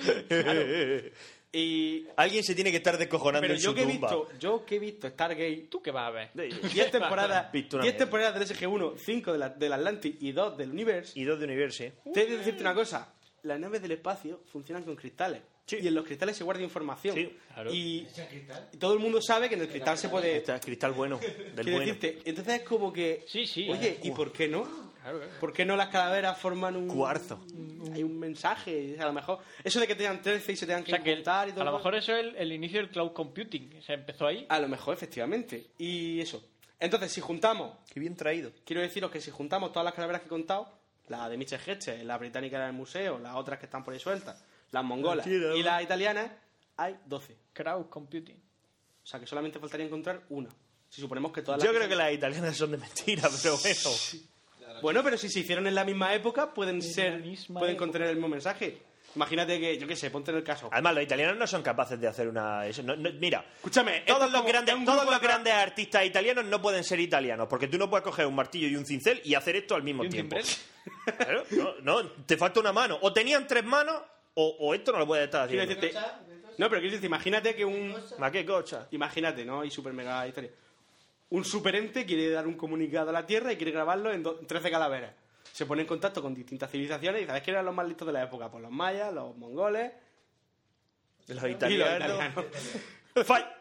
Y 1.53 2.07
Alguien 2.15 2.43
se 2.43 2.55
tiene 2.55 2.71
que 2.71 2.77
estar 2.77 2.97
descojonando 2.97 3.41
pero 3.41 3.53
en 3.55 3.59
yo 3.59 3.69
su 3.71 3.75
que 3.75 3.81
he 3.81 3.85
tumba. 3.85 4.09
visto, 4.09 4.29
yo 4.39 4.65
que 4.65 4.75
he 4.75 4.79
visto 4.79 5.09
Stargate, 5.09 5.67
¿Tú 5.69 5.81
qué 5.81 5.91
vas 5.91 6.07
a 6.07 6.11
ver? 6.11 6.29
10 6.33 6.91
temporadas, 6.91 7.51
Visto 7.53 7.75
una 7.77 7.83
10 7.83 7.93
mierda. 7.93 8.05
temporadas 8.05 8.33
del 8.49 8.57
SG1, 8.57 8.93
5 8.97 9.31
de 9.33 9.37
la- 9.37 9.49
del 9.49 9.73
Atlantic 9.73 10.15
y 10.21 10.31
2 10.31 10.57
del 10.57 10.71
Universe, 10.71 11.19
Y 11.19 11.23
dos 11.25 11.39
de 11.39 11.45
universo. 11.45 11.83
¿eh? 11.83 11.93
te 12.13 12.21
he 12.21 12.25
de 12.27 12.37
decirte 12.37 12.61
una 12.61 12.73
cosa, 12.73 13.13
las 13.43 13.59
naves 13.59 13.81
del 13.81 13.91
espacio 13.91 14.41
funcionan 14.51 14.83
con 14.83 14.95
cristales. 14.95 15.41
Y 15.69 15.87
en 15.87 15.95
los 15.95 16.03
cristales 16.05 16.35
se 16.35 16.43
guarda 16.43 16.61
información. 16.63 17.15
Sí, 17.15 17.31
claro. 17.53 17.73
y, 17.73 18.05
y 18.73 18.77
todo 18.77 18.93
el 18.93 18.99
mundo 18.99 19.21
sabe 19.21 19.47
que 19.47 19.55
en 19.55 19.61
el 19.61 19.69
cristal 19.69 19.97
se 19.97 20.09
puede... 20.09 20.37
Este 20.37 20.53
es 20.53 20.59
cristal 20.61 20.91
bueno, 20.91 21.17
del 21.17 21.65
bueno. 21.65 21.79
decirte, 21.79 22.19
entonces 22.25 22.55
es 22.55 22.63
como 22.63 22.91
que... 22.91 23.23
Sí, 23.27 23.45
sí. 23.47 23.69
Oye, 23.69 23.97
¿y 24.03 24.11
por 24.11 24.33
qué 24.33 24.49
no? 24.49 24.90
Claro, 25.01 25.17
claro. 25.17 25.33
¿Por 25.39 25.53
qué 25.53 25.65
no 25.65 25.75
las 25.75 25.89
calaveras 25.89 26.37
forman 26.37 26.75
un... 26.75 26.87
Cuarzo. 26.87 27.43
Hay 27.93 28.03
un 28.03 28.19
mensaje, 28.19 28.95
a 28.99 29.05
lo 29.05 29.13
mejor... 29.13 29.39
Eso 29.63 29.79
de 29.79 29.87
que 29.87 29.95
tengan 29.95 30.21
13 30.21 30.51
y 30.51 30.55
se 30.55 30.65
tengan 30.65 30.83
O 30.83 30.85
que 30.85 30.91
sea 30.91 31.03
que 31.03 31.15
juntar 31.15 31.49
y 31.49 31.51
todo 31.51 31.61
a 31.61 31.65
lo 31.65 31.73
mejor 31.77 31.95
eso 31.95 32.15
es 32.15 32.25
el, 32.25 32.35
el 32.35 32.51
inicio 32.51 32.79
del 32.79 32.89
cloud 32.89 33.11
computing. 33.13 33.81
Se 33.81 33.93
empezó 33.93 34.27
ahí. 34.27 34.45
A 34.49 34.59
lo 34.59 34.67
mejor, 34.67 34.93
efectivamente. 34.93 35.71
Y 35.77 36.19
eso. 36.21 36.43
Entonces, 36.79 37.11
si 37.11 37.21
juntamos... 37.21 37.77
Qué 37.91 37.99
bien 37.99 38.15
traído. 38.15 38.51
Quiero 38.65 38.81
deciros 38.81 39.11
que 39.11 39.21
si 39.21 39.31
juntamos 39.31 39.71
todas 39.71 39.85
las 39.85 39.93
calaveras 39.93 40.21
que 40.21 40.27
he 40.27 40.29
contado, 40.29 40.71
la 41.07 41.27
de 41.29 41.37
Mitchell 41.37 41.59
Hedges, 41.65 42.03
la 42.03 42.17
británica 42.17 42.57
en 42.57 42.63
el 42.63 42.73
museo, 42.73 43.19
las 43.19 43.35
otras 43.35 43.59
que 43.59 43.65
están 43.65 43.83
por 43.83 43.93
ahí 43.93 43.99
sueltas, 43.99 44.43
las 44.71 44.83
mongolas 44.83 45.25
Mentira, 45.25 45.55
y 45.55 45.63
las 45.63 45.83
italianas, 45.83 46.31
hay 46.77 46.97
12. 47.05 47.37
Crowd 47.53 47.87
computing. 47.89 48.41
O 49.03 49.05
sea 49.05 49.19
que 49.19 49.27
solamente 49.27 49.59
faltaría 49.59 49.85
encontrar 49.85 50.23
una. 50.29 50.49
Si 50.89 51.01
suponemos 51.01 51.31
que 51.31 51.41
todas 51.41 51.61
Yo 51.61 51.71
las 51.71 51.77
creo 51.77 51.89
que 51.89 51.95
las 51.95 52.13
italianas 52.13 52.55
son 52.55 52.71
de 52.71 52.77
mentira, 52.77 53.29
pero 53.41 53.57
bueno. 53.57 53.89
Bueno, 54.81 55.03
pero 55.03 55.17
si 55.17 55.29
se 55.29 55.39
hicieron 55.41 55.67
en 55.67 55.75
la 55.75 55.83
misma 55.85 56.13
época, 56.13 56.53
pueden 56.53 56.75
En 56.75 56.81
ser, 56.81 57.21
pueden 57.21 57.35
época. 57.71 57.77
contener 57.77 58.07
el 58.09 58.15
mismo 58.15 58.27
mensaje. 58.29 58.81
Imagínate 59.13 59.59
que, 59.59 59.77
yo 59.77 59.85
qué 59.87 59.95
sé, 59.97 60.09
ponte 60.09 60.31
en 60.31 60.37
el 60.37 60.43
caso. 60.43 60.69
Además, 60.71 60.95
los 60.95 61.03
italianos 61.03 61.35
no 61.37 61.45
son 61.45 61.61
capaces 61.61 61.99
de 61.99 62.07
hacer 62.07 62.29
una... 62.29 62.65
eso, 62.65 62.81
no- 62.81 62.95
no- 62.95 63.11
mira, 63.19 63.43
Escúchame, 63.57 63.97
esto 63.97 64.13
todos 64.13 64.27
es 64.27 64.31
los, 64.31 64.41
como- 64.41 64.51
grandes, 64.53 64.75
un 64.75 64.85
todos 64.85 64.99
grupo 64.99 65.11
los 65.11 65.21
de- 65.21 65.27
grandes 65.27 65.53
artistas 65.53 66.05
italianos 66.05 66.45
no 66.45 66.61
pueden 66.61 66.83
ser 66.85 66.97
italianos, 67.01 67.47
porque 67.49 67.67
tú 67.67 67.77
no 67.77 67.89
puedes 67.89 68.05
coger 68.05 68.25
un 68.25 68.35
martillo 68.35 68.67
y 68.69 68.75
un 68.77 68.85
cincel 68.85 69.21
y 69.25 69.33
hacer 69.35 69.57
esto 69.57 69.75
al 69.75 69.83
mismo 69.83 70.03
¿Y 70.03 70.07
un 70.07 70.11
tiempo. 70.13 70.37
Claro, 71.17 71.43
no, 71.51 71.73
no, 71.81 72.09
te 72.25 72.37
falta 72.37 72.59
una 72.61 72.71
mano. 72.71 72.97
O 73.01 73.11
tenían 73.11 73.45
tres 73.47 73.63
manos, 73.65 74.01
o, 74.35 74.55
o 74.59 74.73
esto 74.73 74.91
no 74.93 74.99
lo 74.99 75.05
puedes 75.07 75.25
estar 75.25 75.47
Quiero 75.47 75.63
haciendo. 75.63 75.87
decirte- 75.87 75.99
no, 76.57 76.69
pero 76.69 76.79
quiero 76.81 76.95
decir, 76.95 77.05
imagínate 77.07 77.53
que 77.55 77.65
un... 77.65 77.95
¿Ma 78.17 78.31
qué 78.31 78.45
cocha? 78.45 78.87
Imagínate, 78.91 79.43
¿no? 79.43 79.63
Y 79.65 79.69
super 79.71 79.91
mega 79.93 80.25
historia. 80.27 80.51
Un 81.31 81.43
superente 81.45 82.05
quiere 82.05 82.29
dar 82.29 82.45
un 82.47 82.55
comunicado 82.55 83.09
a 83.09 83.13
la 83.13 83.25
Tierra 83.25 83.51
y 83.51 83.57
quiere 83.57 83.71
grabarlo 83.71 84.11
en 84.13 84.23
do- 84.23 84.35
13 84.35 84.69
calaveras. 84.71 85.13
Se 85.51 85.65
pone 85.65 85.81
en 85.81 85.87
contacto 85.87 86.21
con 86.21 86.33
distintas 86.33 86.69
civilizaciones 86.71 87.23
y 87.23 87.25
¿sabes 87.25 87.41
quiénes 87.41 87.55
eran 87.57 87.65
los 87.65 87.75
más 87.75 87.87
listos 87.87 88.05
de 88.07 88.13
la 88.13 88.23
época? 88.23 88.49
Pues 88.49 88.61
los 88.63 88.71
mayas, 88.71 89.13
los 89.13 89.35
mongoles 89.37 89.91
Los 91.27 91.29
y 91.29 91.33
los 91.41 91.51
italianos. 91.51 91.97
italianos. 91.97 92.45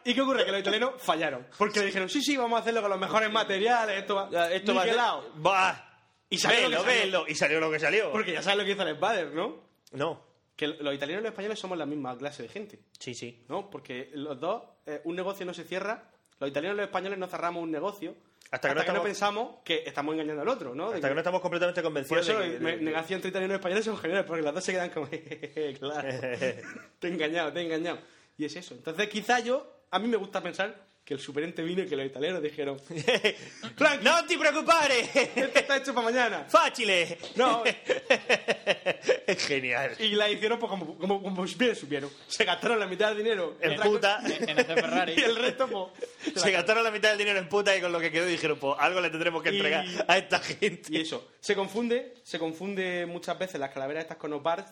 ¿Y 0.05 0.13
qué 0.13 0.21
ocurre? 0.21 0.45
Que 0.45 0.51
los 0.51 0.61
italianos 0.61 0.93
fallaron. 0.99 1.45
Porque 1.57 1.79
le 1.81 1.87
dijeron, 1.87 2.09
sí, 2.09 2.21
sí, 2.21 2.37
vamos 2.37 2.57
a 2.57 2.61
hacerlo 2.61 2.81
con 2.81 2.89
los 2.91 2.99
mejores 2.99 3.31
materiales, 3.31 3.97
esto 3.99 4.15
va, 4.15 4.49
Esto 4.51 4.73
va 4.73 4.81
a 4.81 4.85
ser... 4.85 4.93
niquelado". 4.93 5.33
Va. 5.45 5.87
Y 6.29 6.37
salió 6.37 6.69
lo 6.69 6.83
Velo, 6.83 6.85
que 6.85 6.89
salió. 6.89 7.03
velo. 7.05 7.25
Y 7.27 7.35
salió 7.35 7.59
lo 7.59 7.71
que 7.71 7.79
salió. 7.79 8.11
Porque 8.11 8.31
ya 8.33 8.41
sabes 8.41 8.59
lo 8.59 8.65
que 8.65 8.71
hizo 8.71 8.83
el 8.83 8.95
Spader, 8.95 9.33
¿no? 9.33 9.59
No. 9.91 10.23
Que 10.55 10.67
los 10.67 10.93
italianos 10.95 11.21
y 11.21 11.23
los 11.23 11.31
españoles 11.31 11.59
somos 11.59 11.77
la 11.77 11.85
misma 11.85 12.17
clase 12.17 12.43
de 12.43 12.49
gente. 12.49 12.79
Sí, 12.99 13.13
sí. 13.13 13.43
¿no? 13.49 13.69
Porque 13.69 14.11
los 14.13 14.39
dos, 14.39 14.63
eh, 14.85 15.01
un 15.03 15.15
negocio 15.17 15.45
no 15.45 15.53
se 15.53 15.65
cierra, 15.65 16.10
los 16.41 16.49
italianos 16.49 16.75
y 16.75 16.77
los 16.79 16.87
españoles 16.87 17.17
no 17.19 17.27
cerramos 17.27 17.63
un 17.63 17.71
negocio 17.71 18.15
Hasta 18.51 18.67
que 18.69 18.75
no 18.75 18.81
estamos- 18.81 19.03
pensamos 19.03 19.55
que 19.63 19.83
estamos 19.85 20.13
engañando 20.13 20.41
al 20.41 20.47
otro, 20.49 20.75
¿no? 20.75 20.89
De 20.89 20.95
Hasta 20.95 21.07
que 21.07 21.13
no 21.13 21.21
estamos 21.21 21.39
completamente 21.41 21.81
Por 21.81 21.87
convencidos 21.89 22.27
eso 22.27 22.39
de 22.39 22.51
que- 22.53 22.59
me- 22.59 22.77
negación 22.77 23.17
entre 23.19 23.29
italianos 23.29 23.55
y 23.55 23.59
españoles 23.59 23.85
son 23.85 23.97
geniales, 23.97 24.25
porque 24.25 24.41
los 24.41 24.53
dos 24.53 24.63
se 24.63 24.71
quedan 24.73 24.89
como, 24.89 25.07
claro, 25.79 26.09
te 26.99 27.07
he 27.07 27.11
engañado, 27.11 27.53
te 27.53 27.59
he 27.61 27.63
engañado. 27.65 27.99
Y 28.37 28.45
es 28.45 28.55
eso. 28.55 28.73
Entonces 28.73 29.07
quizá 29.07 29.39
yo, 29.39 29.65
a 29.91 29.99
mí 29.99 30.07
me 30.07 30.17
gusta 30.17 30.41
pensar 30.41 30.75
que 31.03 31.15
el 31.15 31.19
superente 31.19 31.63
vino 31.63 31.81
y 31.81 31.87
que 31.87 31.95
los 31.95 32.05
italianos 32.05 32.41
dijeron, 32.43 32.79
Frank, 33.75 34.01
¡No 34.03 34.23
te 34.25 34.37
preocupes! 34.37 35.09
esto 35.15 35.59
está 35.59 35.77
hecho 35.77 35.93
para 35.93 36.05
mañana. 36.05 36.45
¡Fácil! 36.47 36.89
No, 37.35 37.63
Es 39.27 39.45
genial. 39.47 39.95
y 39.99 40.09
la 40.09 40.29
hicieron 40.29 40.59
pues 40.59 40.69
como, 40.69 40.97
como, 40.97 41.21
como 41.21 41.43
bien 41.57 41.75
supieron. 41.75 42.09
Se 42.27 42.45
gastaron 42.45 42.79
la 42.79 42.85
mitad 42.87 43.09
del 43.09 43.17
dinero 43.17 43.57
En 43.61 43.79
puta. 43.79 44.19
cosa, 44.21 44.35
En 44.47 44.57
Ferrari. 44.65 45.13
y 45.17 45.21
el 45.21 45.35
resto 45.35 45.67
pues... 45.67 46.41
Se 46.41 46.51
gastaron 46.51 46.83
la 46.83 46.91
mitad 46.91 47.09
del 47.09 47.17
dinero 47.17 47.39
en 47.39 47.49
puta 47.49 47.75
y 47.75 47.81
con 47.81 47.91
lo 47.91 47.99
que 47.99 48.11
quedó 48.11 48.25
dijeron, 48.25 48.57
pues 48.59 48.75
algo 48.79 49.01
le 49.01 49.09
tendremos 49.09 49.41
que 49.41 49.51
Y- 49.51 49.57
entregar 49.57 49.85
a 50.07 50.17
esta 50.17 50.39
gente. 50.39 50.83
Y 50.89 51.01
eso, 51.01 51.29
se 51.39 51.55
confunde, 51.55 52.13
se 52.23 52.37
confunde 52.39 53.05
muchas 53.05 53.37
veces 53.39 53.59
las 53.59 53.71
calaveras 53.71 54.03
estas 54.03 54.17
con 54.17 54.33
oparts, 54.33 54.71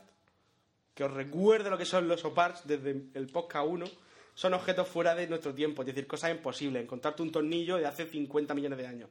que 0.93 1.03
os 1.03 1.11
recuerdo 1.11 1.69
lo 1.69 1.77
que 1.77 1.85
son 1.85 2.07
los 2.07 2.23
oparts 2.25 2.61
desde 2.67 2.91
el 3.13 3.27
podcast 3.27 3.65
1, 3.67 3.85
son 4.39 4.53
objetos 4.53 4.87
fuera 4.87 5.15
de 5.15 5.27
nuestro 5.27 5.53
tiempo, 5.53 5.81
es 5.81 5.87
decir, 5.87 6.07
cosas 6.07 6.31
imposibles. 6.31 6.81
Encontrarte 6.81 7.21
un 7.21 7.29
tornillo 7.29 7.75
de 7.75 7.85
hace 7.85 8.05
50 8.05 8.53
millones 8.53 8.77
de 8.79 8.87
años. 8.87 9.09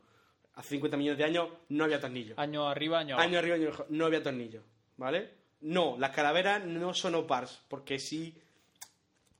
Hace 0.55 0.71
50 0.71 0.97
millones 0.97 1.19
de 1.19 1.25
años 1.25 1.49
no 1.69 1.85
había 1.85 2.01
tornillo. 2.01 2.33
Año 2.39 2.67
arriba, 2.67 3.01
año 3.01 3.15
abajo. 3.15 3.29
Año 3.29 3.39
arriba, 3.39 3.57
año 3.57 3.67
abajo, 3.69 3.85
no 3.91 4.07
había 4.07 4.23
tornillo, 4.23 4.63
¿vale? 4.97 5.29
No, 5.61 5.97
las 5.99 6.13
calaveras 6.13 6.65
no 6.65 6.95
son 6.95 7.15
opars, 7.15 7.61
porque 7.69 7.99
sí 7.99 8.35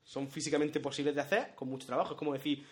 son 0.03 0.29
físicamente 0.29 0.79
posibles 0.79 1.15
de 1.15 1.21
hacer 1.21 1.55
con 1.55 1.69
mucho 1.69 1.87
trabajo. 1.87 2.13
Es 2.13 2.19
como 2.19 2.33
decir, 2.33 2.63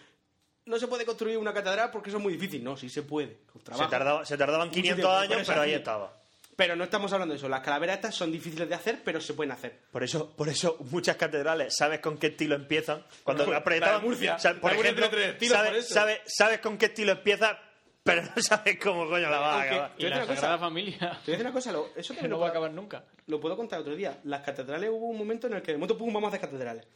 no 0.65 0.77
se 0.77 0.87
puede 0.87 1.03
construir 1.03 1.39
una 1.39 1.53
catedral 1.55 1.89
porque 1.89 2.09
eso 2.09 2.17
es 2.19 2.23
muy 2.23 2.33
difícil. 2.33 2.63
No, 2.63 2.77
sí 2.77 2.87
se 2.87 3.01
puede, 3.01 3.39
con 3.51 3.61
Se, 3.61 3.65
trabajo. 3.65 3.89
tardaba- 3.89 4.25
se 4.25 4.37
tardaban 4.37 4.67
Mucho 4.67 4.75
500 4.75 4.95
tiempo, 4.95 5.11
por 5.27 5.35
años, 5.37 5.47
pero 5.47 5.61
ahí 5.61 5.73
estaba. 5.73 6.21
Pero 6.57 6.75
no 6.75 6.83
estamos 6.83 7.13
hablando 7.13 7.33
de 7.33 7.37
eso. 7.37 7.47
Las 7.47 7.61
calaveras 7.61 7.95
estas 7.97 8.15
son 8.15 8.31
difíciles 8.31 8.67
de 8.67 8.75
hacer, 8.75 8.99
pero 9.05 9.21
se 9.21 9.33
pueden 9.35 9.51
hacer. 9.51 9.79
Por 9.91 10.03
eso, 10.03 10.35
por 10.35 10.49
eso 10.49 10.75
muchas 10.91 11.15
catedrales, 11.15 11.75
¿sabes 11.77 11.99
con 11.99 12.17
qué 12.17 12.27
estilo 12.27 12.55
empiezan? 12.55 13.05
Cuando 13.23 13.45
La 13.45 13.51
de 13.51 13.55
apretaban, 13.57 14.01
Murcia. 14.01 14.35
o 14.35 14.39
sea, 14.39 14.55
por 14.59 14.71
ejemplo, 14.73 15.07
tiene 15.07 15.09
tres 15.09 15.33
estilos, 15.33 15.55
sabes, 15.55 15.69
por 15.69 15.79
eso. 15.79 15.93
sabes- 15.93 16.19
sabes 16.25 16.59
con 16.59 16.77
qué 16.79 16.87
estilo 16.87 17.11
empieza, 17.13 17.59
pero 18.03 18.23
no 18.23 18.41
sabes 18.41 18.79
cómo 18.79 19.07
coño 19.07 19.29
la 19.29 19.39
va 19.39 19.53
a 19.53 19.61
acabar. 19.61 19.91
Y 19.99 20.03
la. 20.07 20.25
Sagrada 20.25 20.57
Familia. 20.57 20.97
Te 20.97 21.05
voy 21.05 21.13
a 21.13 21.19
decir 21.25 21.41
una 21.41 21.53
cosa, 21.53 21.71
lo- 21.71 21.89
eso 21.95 22.13
Que 22.15 22.21
también 22.21 22.23
no 22.31 22.35
lo, 22.37 22.39
va 22.41 22.47
a 22.47 22.49
acabar 22.49 22.71
nunca. 22.71 23.05
lo 23.27 23.39
puedo 23.39 23.55
contar 23.55 23.79
otro 23.79 23.95
día. 23.95 24.19
Las 24.23 24.41
catedrales 24.41 24.89
hubo 24.89 25.05
un 25.05 25.17
momento 25.17 25.45
en 25.45 25.53
el 25.53 25.61
que 25.61 25.73
de 25.73 25.77
moto 25.77 25.95
pum 25.95 26.11
vamos 26.11 26.27
a 26.33 26.35
hacer 26.35 26.41
catedrales. 26.49 26.87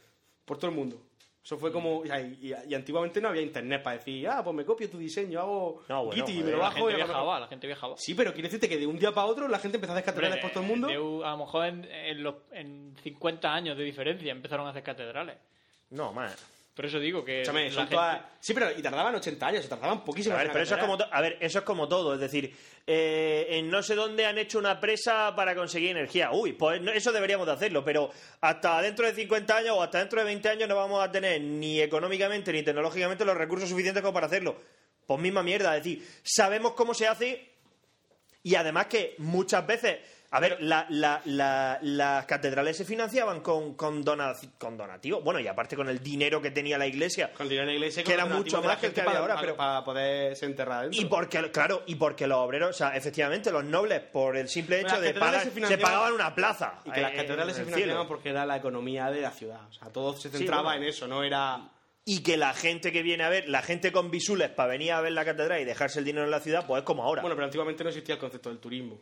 Por 0.44 0.58
todo 0.58 0.70
el 0.70 0.76
mundo. 0.76 1.06
Eso 1.44 1.58
fue 1.58 1.72
como. 1.72 1.98
o 1.98 2.06
sea, 2.06 2.20
y, 2.20 2.38
y- 2.40 2.54
y 2.70 2.74
antiguamente 2.74 3.20
no 3.20 3.28
había 3.28 3.42
internet 3.42 3.82
para 3.82 3.96
decir, 3.96 4.28
ah, 4.28 4.42
pues 4.44 4.54
me 4.54 4.64
copio 4.64 4.88
tu 4.88 4.96
diseño, 4.98 5.40
hago 5.40 5.82
No, 5.88 6.04
bueno, 6.04 6.24
Git 6.24 6.28
y 6.28 6.38
joder, 6.38 6.44
me 6.44 6.50
lo 6.52 6.56
La 6.58 6.62
bajo 6.64 6.76
gente 6.76 6.92
y 6.92 6.96
viajaba, 6.96 7.40
la 7.40 7.48
gente 7.48 7.66
viajaba. 7.66 7.94
Sí, 7.98 8.14
pero 8.14 8.32
quiere 8.32 8.46
decirte 8.48 8.68
que 8.68 8.78
de 8.78 8.86
un 8.86 8.96
día 8.98 9.10
para 9.12 9.26
otro 9.26 9.48
la 9.48 9.58
gente 9.58 9.76
empezó 9.78 9.92
a 9.92 9.96
hacer 9.96 10.04
catedrales 10.06 10.36
Hombre, 10.36 10.42
por 10.42 10.50
todo 10.52 10.62
el 10.62 10.68
mundo. 10.70 10.86
de 10.88 10.98
un- 11.00 11.24
a 11.24 11.30
lo 11.32 11.38
mejor 11.38 11.66
en, 11.66 11.84
en 11.84 12.22
los, 12.22 12.34
en 12.52 12.94
50 13.02 13.52
años 13.52 13.76
de 13.76 13.82
diferencia 13.82 14.30
empezaron 14.30 14.66
a 14.68 14.70
hacer 14.70 14.84
catedrales. 14.84 15.36
No, 15.90 16.12
man. 16.12 16.30
Por 16.74 16.86
eso 16.86 16.98
digo 16.98 17.22
que 17.22 17.42
Escúchame, 17.42 17.64
la 17.66 17.70
son 17.70 17.80
gente- 17.82 17.94
todas- 17.96 18.20
Sí, 18.40 18.54
pero 18.54 18.70
y 18.70 18.80
tardaban 18.80 19.14
80 19.14 19.46
años, 19.46 19.68
tardaban 19.68 20.02
poquísimo. 20.04 20.34
A 20.34 20.38
ver, 20.38 20.50
pero 20.52 20.64
eso 20.64 20.74
es 20.74 20.80
como 20.80 20.96
to- 20.96 21.06
a 21.10 21.20
ver, 21.20 21.36
eso 21.40 21.58
es 21.58 21.64
como 21.66 21.86
todo, 21.86 22.14
es 22.14 22.20
decir, 22.20 22.56
eh, 22.86 23.46
en 23.50 23.70
no 23.70 23.82
sé 23.82 23.94
dónde 23.94 24.24
han 24.24 24.38
hecho 24.38 24.58
una 24.58 24.80
presa 24.80 25.34
para 25.36 25.54
conseguir 25.54 25.90
energía. 25.90 26.30
Uy, 26.32 26.54
pues 26.54 26.80
eso 26.94 27.12
deberíamos 27.12 27.46
de 27.46 27.52
hacerlo, 27.52 27.84
pero 27.84 28.10
hasta 28.40 28.80
dentro 28.80 29.06
de 29.06 29.14
50 29.14 29.58
años 29.58 29.76
o 29.76 29.82
hasta 29.82 29.98
dentro 29.98 30.20
de 30.20 30.24
20 30.24 30.48
años 30.48 30.66
no 30.66 30.74
vamos 30.76 31.04
a 31.04 31.12
tener 31.12 31.42
ni 31.42 31.78
económicamente 31.80 32.50
ni 32.52 32.62
tecnológicamente 32.62 33.24
los 33.26 33.36
recursos 33.36 33.68
suficientes 33.68 34.00
como 34.02 34.14
para 34.14 34.26
hacerlo. 34.26 34.56
Pues 35.06 35.20
misma 35.20 35.42
mierda, 35.42 35.76
es 35.76 35.84
decir, 35.84 36.08
sabemos 36.22 36.72
cómo 36.72 36.94
se 36.94 37.06
hace 37.06 37.50
y 38.42 38.54
además 38.54 38.86
que 38.86 39.14
muchas 39.18 39.66
veces 39.66 39.98
A 40.34 40.40
ver, 40.40 40.56
la- 40.60 40.86
la- 40.88 41.20
la- 41.26 41.78
las 41.82 42.24
catedrales 42.24 42.76
se 42.76 42.84
financiaban 42.86 43.40
con, 43.40 43.74
con, 43.74 44.02
dona- 44.02 44.34
con 44.58 44.76
donativos. 44.78 45.22
Bueno, 45.22 45.38
y 45.40 45.46
aparte 45.46 45.76
con 45.76 45.88
el 45.90 46.02
dinero 46.02 46.40
que 46.40 46.50
tenía 46.50 46.78
la 46.78 46.86
iglesia. 46.86 47.32
Con 47.34 47.44
el 47.44 47.50
dinero 47.50 47.66
de 47.66 47.72
la 47.74 47.78
iglesia, 47.78 48.02
que 48.02 48.12
era 48.14 48.24
mucho 48.24 48.62
más 48.62 48.78
que 48.78 48.86
el 48.86 48.92
que 48.94 49.00
había 49.02 49.12
para- 49.12 49.20
ahora. 49.22 49.36
Pero, 49.40 49.56
para 49.56 49.84
poder 49.84 50.34
ser 50.34 50.48
enterrada 50.48 50.82
dentro. 50.82 51.00
y 51.00 51.04
porque, 51.04 51.50
claro, 51.50 51.82
y 51.86 51.96
porque 51.96 52.26
los 52.26 52.38
obreros, 52.38 52.70
o 52.70 52.72
sea, 52.72 52.96
efectivamente, 52.96 53.50
los 53.52 53.62
nobles, 53.64 54.00
por 54.00 54.36
el 54.36 54.48
simple 54.48 54.80
hecho 54.80 55.00
de 55.00 55.12
pagar, 55.14 55.42
se 55.44 55.66
se, 55.66 55.78
pagaban 55.78 56.12
una 56.14 56.34
plaza. 56.34 56.80
Y 56.86 56.90
que 56.90 57.00
las 57.02 57.12
catedrales 57.12 57.54
se 57.56 57.64
financiaban 57.64 57.94
cielo. 57.96 58.08
porque 58.08 58.30
era 58.30 58.46
la 58.46 58.56
economía 58.56 59.10
de 59.10 59.20
la 59.20 59.30
ciudad. 59.32 59.60
O 59.68 59.72
sea, 59.74 59.88
todo 59.88 60.14
se 60.16 60.30
Sí, 60.30 60.38
centraba 60.38 60.62
bueno. 60.62 60.82
en 60.82 60.88
eso, 60.88 61.06
no 61.06 61.22
era... 61.22 61.68
Y 62.04 62.22
que 62.22 62.36
la 62.36 62.52
gente 62.54 62.90
que 62.90 63.02
viene 63.02 63.22
a 63.22 63.28
ver, 63.28 63.48
la 63.48 63.62
gente 63.62 63.92
con 63.92 64.10
visules 64.10 64.48
para 64.48 64.70
venir 64.70 64.92
a 64.92 65.00
ver 65.02 65.12
la 65.12 65.24
catedral 65.24 65.60
y 65.60 65.64
dejarse 65.64 65.98
el 66.00 66.04
dinero 66.04 66.24
en 66.24 66.30
la 66.32 66.40
ciudad, 66.40 66.66
pues 66.66 66.80
es 66.80 66.84
como 66.86 67.04
ahora. 67.04 67.20
Bueno, 67.20 67.36
pero 67.36 67.44
antiguamente 67.44 67.84
no 67.84 67.90
existía 67.90 68.14
el 68.14 68.20
concepto 68.20 68.48
del 68.48 68.58
turismo. 68.58 68.98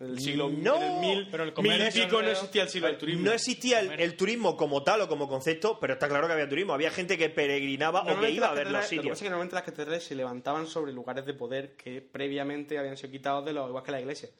El 0.00 0.18
siglo 0.18 0.48
No, 0.48 0.76
en 0.76 0.82
el 0.82 0.98
mil, 1.00 1.28
pero 1.30 1.44
el 1.44 1.52
mil 1.62 1.86
y 1.86 1.90
pico 1.90 2.22
no 2.22 2.28
existía 2.30 2.62
el 2.62 2.68
siglo 2.70 2.88
del 2.88 2.96
turismo. 2.96 3.24
No 3.26 3.32
existía 3.32 3.80
el, 3.80 3.90
el 4.00 4.16
turismo 4.16 4.56
como 4.56 4.82
tal 4.82 5.02
o 5.02 5.08
como 5.08 5.28
concepto, 5.28 5.78
pero 5.78 5.92
está 5.92 6.08
claro 6.08 6.26
que 6.26 6.32
había 6.32 6.48
turismo. 6.48 6.72
Había 6.72 6.90
gente 6.90 7.18
que 7.18 7.28
peregrinaba 7.28 8.02
o 8.10 8.18
que 8.18 8.30
iba 8.30 8.48
a 8.48 8.54
ver 8.54 8.68
los 8.70 8.72
catedrales- 8.72 8.72
Lo 8.72 8.80
que 8.80 8.86
sitios. 8.88 9.06
pasa 9.08 9.12
es 9.12 9.20
que 9.20 9.28
normalmente 9.30 9.54
las 9.56 9.64
catedrales 9.64 10.04
se 10.04 10.14
levantaban 10.14 10.66
sobre 10.66 10.92
lugares 10.92 11.26
de 11.26 11.34
poder 11.34 11.76
que 11.76 12.00
previamente 12.00 12.78
habían 12.78 12.96
sido 12.96 13.10
quitados 13.10 13.44
de 13.44 13.52
los 13.52 13.68
igual 13.68 13.84
que 13.84 13.92
la 13.92 14.00
iglesia. 14.00 14.30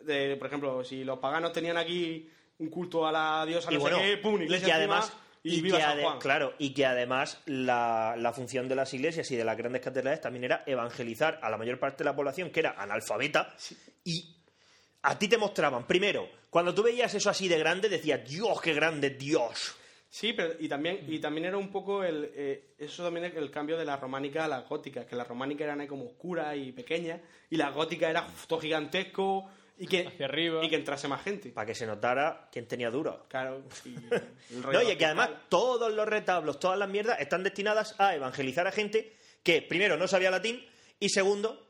De, 0.00 0.36
por 0.36 0.46
ejemplo, 0.46 0.84
si 0.84 1.02
los 1.02 1.18
paganos 1.18 1.52
tenían 1.52 1.76
aquí 1.76 2.30
un 2.60 2.68
culto 2.70 3.04
a 3.04 3.10
la 3.10 3.44
diosa 3.44 3.72
y 3.72 3.74
no 3.74 3.80
bueno, 3.80 3.98
sé 3.98 4.04
qué, 4.04 4.16
pum, 4.18 4.40
y 4.40 4.44
iglesia 4.44 4.76
encima, 4.76 4.98
además 4.98 5.12
y, 5.42 5.54
y 5.56 5.60
viva 5.62 5.78
que 5.78 5.82
San 5.82 5.98
ade- 5.98 6.02
Juan. 6.04 6.18
claro 6.20 6.54
y 6.58 6.72
que 6.74 6.86
además 6.86 7.40
la, 7.46 8.14
la 8.16 8.32
función 8.32 8.68
de 8.68 8.76
las 8.76 8.94
iglesias 8.94 9.28
y 9.32 9.36
de 9.36 9.44
las 9.44 9.56
grandes 9.56 9.80
catedrales 9.82 10.20
también 10.20 10.44
era 10.44 10.62
evangelizar 10.66 11.40
a 11.42 11.50
la 11.50 11.56
mayor 11.56 11.80
parte 11.80 11.98
de 11.98 12.10
la 12.10 12.14
población 12.14 12.50
que 12.50 12.60
era 12.60 12.76
analfabeta 12.78 13.54
y 14.04 14.36
a 15.02 15.18
ti 15.18 15.28
te 15.28 15.38
mostraban 15.38 15.86
primero 15.86 16.28
cuando 16.50 16.74
tú 16.74 16.82
veías 16.82 17.12
eso 17.14 17.30
así 17.30 17.48
de 17.48 17.58
grande 17.58 17.88
decías 17.88 18.28
Dios 18.28 18.60
qué 18.60 18.74
grande 18.74 19.10
Dios 19.10 19.74
Sí, 20.10 20.32
pero 20.32 20.54
y 20.58 20.68
también, 20.70 21.04
y 21.06 21.18
también 21.18 21.44
era 21.48 21.58
un 21.58 21.70
poco 21.70 22.02
el, 22.02 22.30
eh, 22.34 22.70
eso 22.78 23.04
también 23.04 23.26
es 23.26 23.36
el 23.36 23.50
cambio 23.50 23.76
de 23.76 23.84
la 23.84 23.98
románica 23.98 24.46
a 24.46 24.48
la 24.48 24.60
gótica, 24.62 25.04
que 25.06 25.14
la 25.14 25.24
románica 25.24 25.64
eran 25.64 25.82
ahí 25.82 25.86
como 25.86 26.06
oscura 26.06 26.56
y 26.56 26.72
pequeña, 26.72 27.20
y 27.50 27.56
la 27.58 27.68
gótica 27.68 28.08
era 28.08 28.22
uf, 28.26 28.46
todo 28.46 28.58
gigantesco 28.58 29.50
y 29.76 29.86
que, 29.86 30.06
Hacia 30.06 30.24
arriba. 30.24 30.64
y 30.64 30.70
que 30.70 30.76
entrase 30.76 31.08
más 31.08 31.22
gente. 31.22 31.50
para 31.50 31.66
que 31.66 31.74
se 31.74 31.86
notara 31.86 32.48
quién 32.50 32.66
tenía 32.66 32.88
duro 32.90 33.26
Claro, 33.28 33.62
y 33.84 33.96
el 34.54 34.62
rollo 34.62 34.78
No, 34.78 34.82
y 34.82 34.86
que 34.86 34.88
vertical. 34.94 35.04
además 35.20 35.30
todos 35.50 35.92
los 35.92 36.08
retablos, 36.08 36.58
todas 36.58 36.78
las 36.78 36.88
mierdas 36.88 37.20
están 37.20 37.42
destinadas 37.42 37.94
a 38.00 38.14
evangelizar 38.14 38.66
a 38.66 38.72
gente 38.72 39.14
que, 39.42 39.60
primero, 39.60 39.98
no 39.98 40.08
sabía 40.08 40.30
latín 40.30 40.64
y, 40.98 41.10
segundo, 41.10 41.67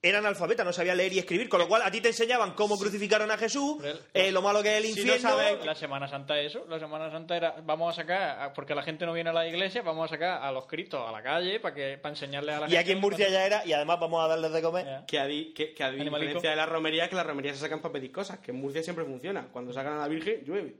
eran 0.00 0.24
alfabetas, 0.26 0.64
no 0.64 0.72
sabía 0.72 0.94
leer 0.94 1.12
y 1.12 1.18
escribir. 1.18 1.48
Con 1.48 1.58
lo 1.58 1.66
cual, 1.68 1.82
a 1.82 1.90
ti 1.90 2.00
te 2.00 2.08
enseñaban 2.08 2.54
cómo 2.54 2.78
crucificaron 2.78 3.30
a 3.30 3.36
Jesús, 3.38 3.82
eh, 4.14 4.30
lo 4.30 4.42
malo 4.42 4.62
que 4.62 4.70
es 4.70 4.84
el 4.84 4.84
Si 4.92 5.04
no 5.04 5.14
infierno. 5.14 5.28
sabes, 5.30 5.64
la 5.64 5.74
Semana 5.74 6.06
Santa 6.08 6.38
eso, 6.40 6.64
la 6.68 6.78
Semana 6.78 7.10
Santa 7.10 7.36
era, 7.36 7.56
vamos 7.64 7.92
a 7.92 8.00
sacar, 8.02 8.52
porque 8.52 8.74
la 8.74 8.82
gente 8.82 9.04
no 9.06 9.12
viene 9.12 9.30
a 9.30 9.32
la 9.32 9.46
iglesia, 9.48 9.82
vamos 9.82 10.04
a 10.06 10.14
sacar 10.14 10.42
a 10.42 10.52
los 10.52 10.66
cristos 10.66 11.00
a 11.06 11.10
la 11.10 11.22
calle 11.22 11.58
para 11.60 11.74
que 11.74 11.98
para 11.98 12.12
enseñarles 12.14 12.54
a 12.54 12.60
la 12.60 12.66
y 12.66 12.70
gente. 12.70 12.78
aquí 12.78 12.92
en 12.92 13.00
Murcia 13.00 13.28
ya 13.28 13.44
era, 13.44 13.66
y 13.66 13.72
además 13.72 13.98
vamos 14.00 14.24
a 14.24 14.28
darles 14.28 14.52
de 14.52 14.62
comer. 14.62 14.86
Ya. 14.86 15.04
Que 15.06 15.18
a, 15.18 15.26
di- 15.26 15.52
que, 15.52 15.74
que 15.74 15.82
a 15.82 15.86
Animalico. 15.88 16.18
diferencia 16.20 16.50
de 16.50 16.56
la 16.56 16.66
romería, 16.66 17.08
que 17.08 17.16
la 17.16 17.24
romería 17.24 17.52
se 17.54 17.60
sacan 17.60 17.80
para 17.80 17.92
pedir 17.94 18.12
cosas, 18.12 18.38
que 18.38 18.52
en 18.52 18.60
Murcia 18.60 18.82
siempre 18.84 19.04
funciona. 19.04 19.48
Cuando 19.52 19.72
sacan 19.72 19.94
a 19.94 19.98
la 19.98 20.08
Virgen, 20.08 20.44
llueve. 20.44 20.76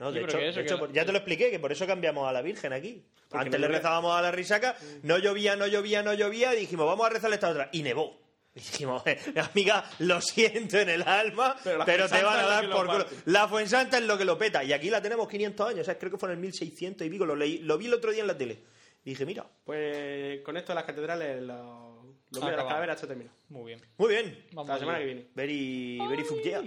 No, 0.00 0.10
de 0.10 0.22
hecho, 0.22 0.38
que 0.38 0.48
eso, 0.48 0.58
de 0.58 0.66
que 0.66 0.74
hecho, 0.74 0.86
la- 0.88 0.92
ya 0.92 1.04
te 1.06 1.12
lo 1.12 1.18
expliqué, 1.18 1.52
que 1.52 1.60
por 1.60 1.70
eso 1.70 1.86
cambiamos 1.86 2.28
a 2.28 2.32
la 2.32 2.42
Virgen 2.42 2.72
aquí. 2.72 3.04
Porque 3.28 3.46
Antes 3.46 3.60
le 3.60 3.68
rezábamos 3.68 4.12
a 4.16 4.20
la 4.22 4.32
risaca, 4.32 4.76
no 5.02 5.18
llovía, 5.18 5.54
no 5.56 5.66
llovía, 5.68 6.02
no 6.02 6.14
llovía, 6.14 6.52
y 6.54 6.58
dijimos, 6.60 6.86
vamos 6.86 7.06
a 7.06 7.10
rezarle 7.10 7.34
esta 7.36 7.48
otra. 7.48 7.68
Y 7.72 7.82
nevó. 7.82 8.23
Y 8.54 8.60
dijimos, 8.60 9.02
eh, 9.06 9.18
amiga, 9.50 9.84
lo 9.98 10.20
siento 10.20 10.78
en 10.78 10.88
el 10.88 11.02
alma, 11.02 11.56
Pero 11.64 11.84
pero, 11.84 12.08
te 12.08 12.22
van 12.22 12.38
a 12.38 12.46
dar 12.46 12.70
por 12.70 12.86
culo. 12.86 13.06
La 13.24 13.48
Fuensanta 13.48 13.98
es 13.98 14.04
lo 14.04 14.16
que 14.16 14.24
lo 14.24 14.38
peta. 14.38 14.62
Y 14.62 14.72
aquí 14.72 14.90
la 14.90 15.02
tenemos 15.02 15.28
500 15.28 15.68
años, 15.68 15.80
o 15.80 15.84
sea, 15.84 15.98
creo 15.98 16.12
que 16.12 16.18
fue 16.18 16.28
en 16.28 16.34
el 16.34 16.40
1600 16.40 17.04
y 17.06 17.10
pico. 17.10 17.26
Lo, 17.26 17.34
leí, 17.34 17.58
lo 17.58 17.76
vi 17.76 17.86
el 17.86 17.94
otro 17.94 18.12
día 18.12 18.20
en 18.20 18.28
la 18.28 18.38
tele. 18.38 18.62
Y 19.04 19.10
dije, 19.10 19.26
mira, 19.26 19.44
Pues 19.64 20.40
con 20.42 20.56
esto 20.56 20.72
de 20.72 20.76
las 20.76 20.84
catedrales, 20.84 21.42
lo, 21.42 22.14
lo 22.30 22.40
de 22.40 22.56
las 22.56 22.64
calaveras 22.64 23.00
se 23.00 23.06
termina. 23.06 23.30
Muy 23.48 23.72
bien. 23.72 23.80
muy 23.98 24.08
bien. 24.08 24.46
Vamos 24.52 24.68
La 24.68 24.78
semana 24.78 24.98
que 24.98 25.04
viene. 25.04 25.26
Very, 25.34 25.98
very 26.08 26.24
fuck 26.24 26.42
yeah. 26.42 26.62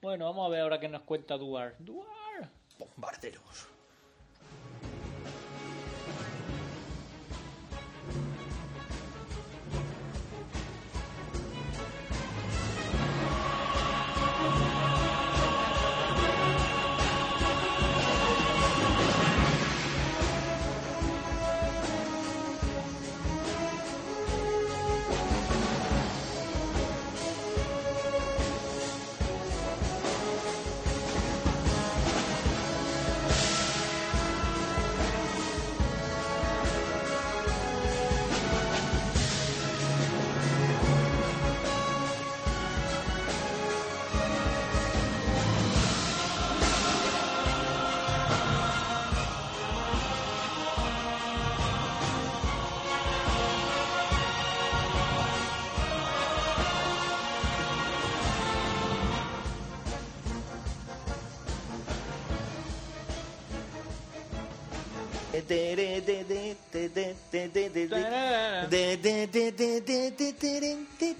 Bueno, 0.00 0.24
vamos 0.24 0.46
a 0.46 0.50
ver 0.50 0.62
ahora 0.62 0.80
qué 0.80 0.88
nos 0.88 1.02
cuenta 1.02 1.38
Duar. 1.38 1.76
Duar. 1.78 2.50
Bombarderos. 2.76 3.68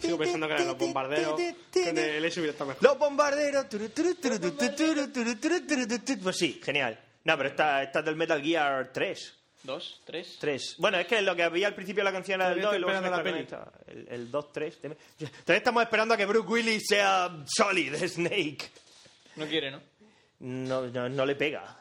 Sigo 0.01 0.19
pensando 0.19 0.47
que 0.47 0.55
eran 0.55 0.67
los 0.67 0.79
bombarderos. 0.79 1.41
El 1.75 2.25
S 2.25 2.41
mejor. 2.41 2.77
Los 2.81 2.99
bombarderos. 2.99 3.67
Pues 6.23 6.37
sí, 6.37 6.61
genial. 6.63 6.99
No, 7.25 7.37
pero 7.37 7.49
esta, 7.49 7.83
esta 7.83 8.01
es 8.01 8.05
del 8.05 8.17
Metal 8.17 8.43
Gear 8.43 8.93
3. 8.93 9.39
¿Dos? 9.63 10.01
¿Tres? 10.05 10.39
Tres. 10.41 10.75
Bueno, 10.79 10.99
es 10.99 11.07
que 11.07 11.23
lo 11.23 11.37
que 11.37 11.45
había 11.45 11.69
al 11.69 11.75
principio 11.75 12.01
de 12.01 12.11
la 12.11 12.13
canción 12.13 12.41
era 12.41 12.51
del 12.51 12.61
2 12.61 12.75
y 12.75 12.79
luego 12.79 13.01
se 13.01 13.11
la 13.11 13.23
peli. 13.23 13.47
El, 13.87 14.09
el 14.11 14.31
2, 14.31 14.53
3. 14.53 14.79
Todavía 14.81 15.57
estamos 15.57 15.83
esperando 15.85 16.15
a 16.15 16.17
que 16.17 16.27
Bruce 16.27 16.49
Willis 16.49 16.83
sea 16.89 17.31
Solid 17.47 17.95
Snake. 17.95 18.71
No 19.37 19.47
quiere, 19.47 19.71
¿no? 19.71 19.81
No, 20.41 20.89
no, 20.89 21.09
no 21.09 21.25
le 21.25 21.37
pega. 21.37 21.77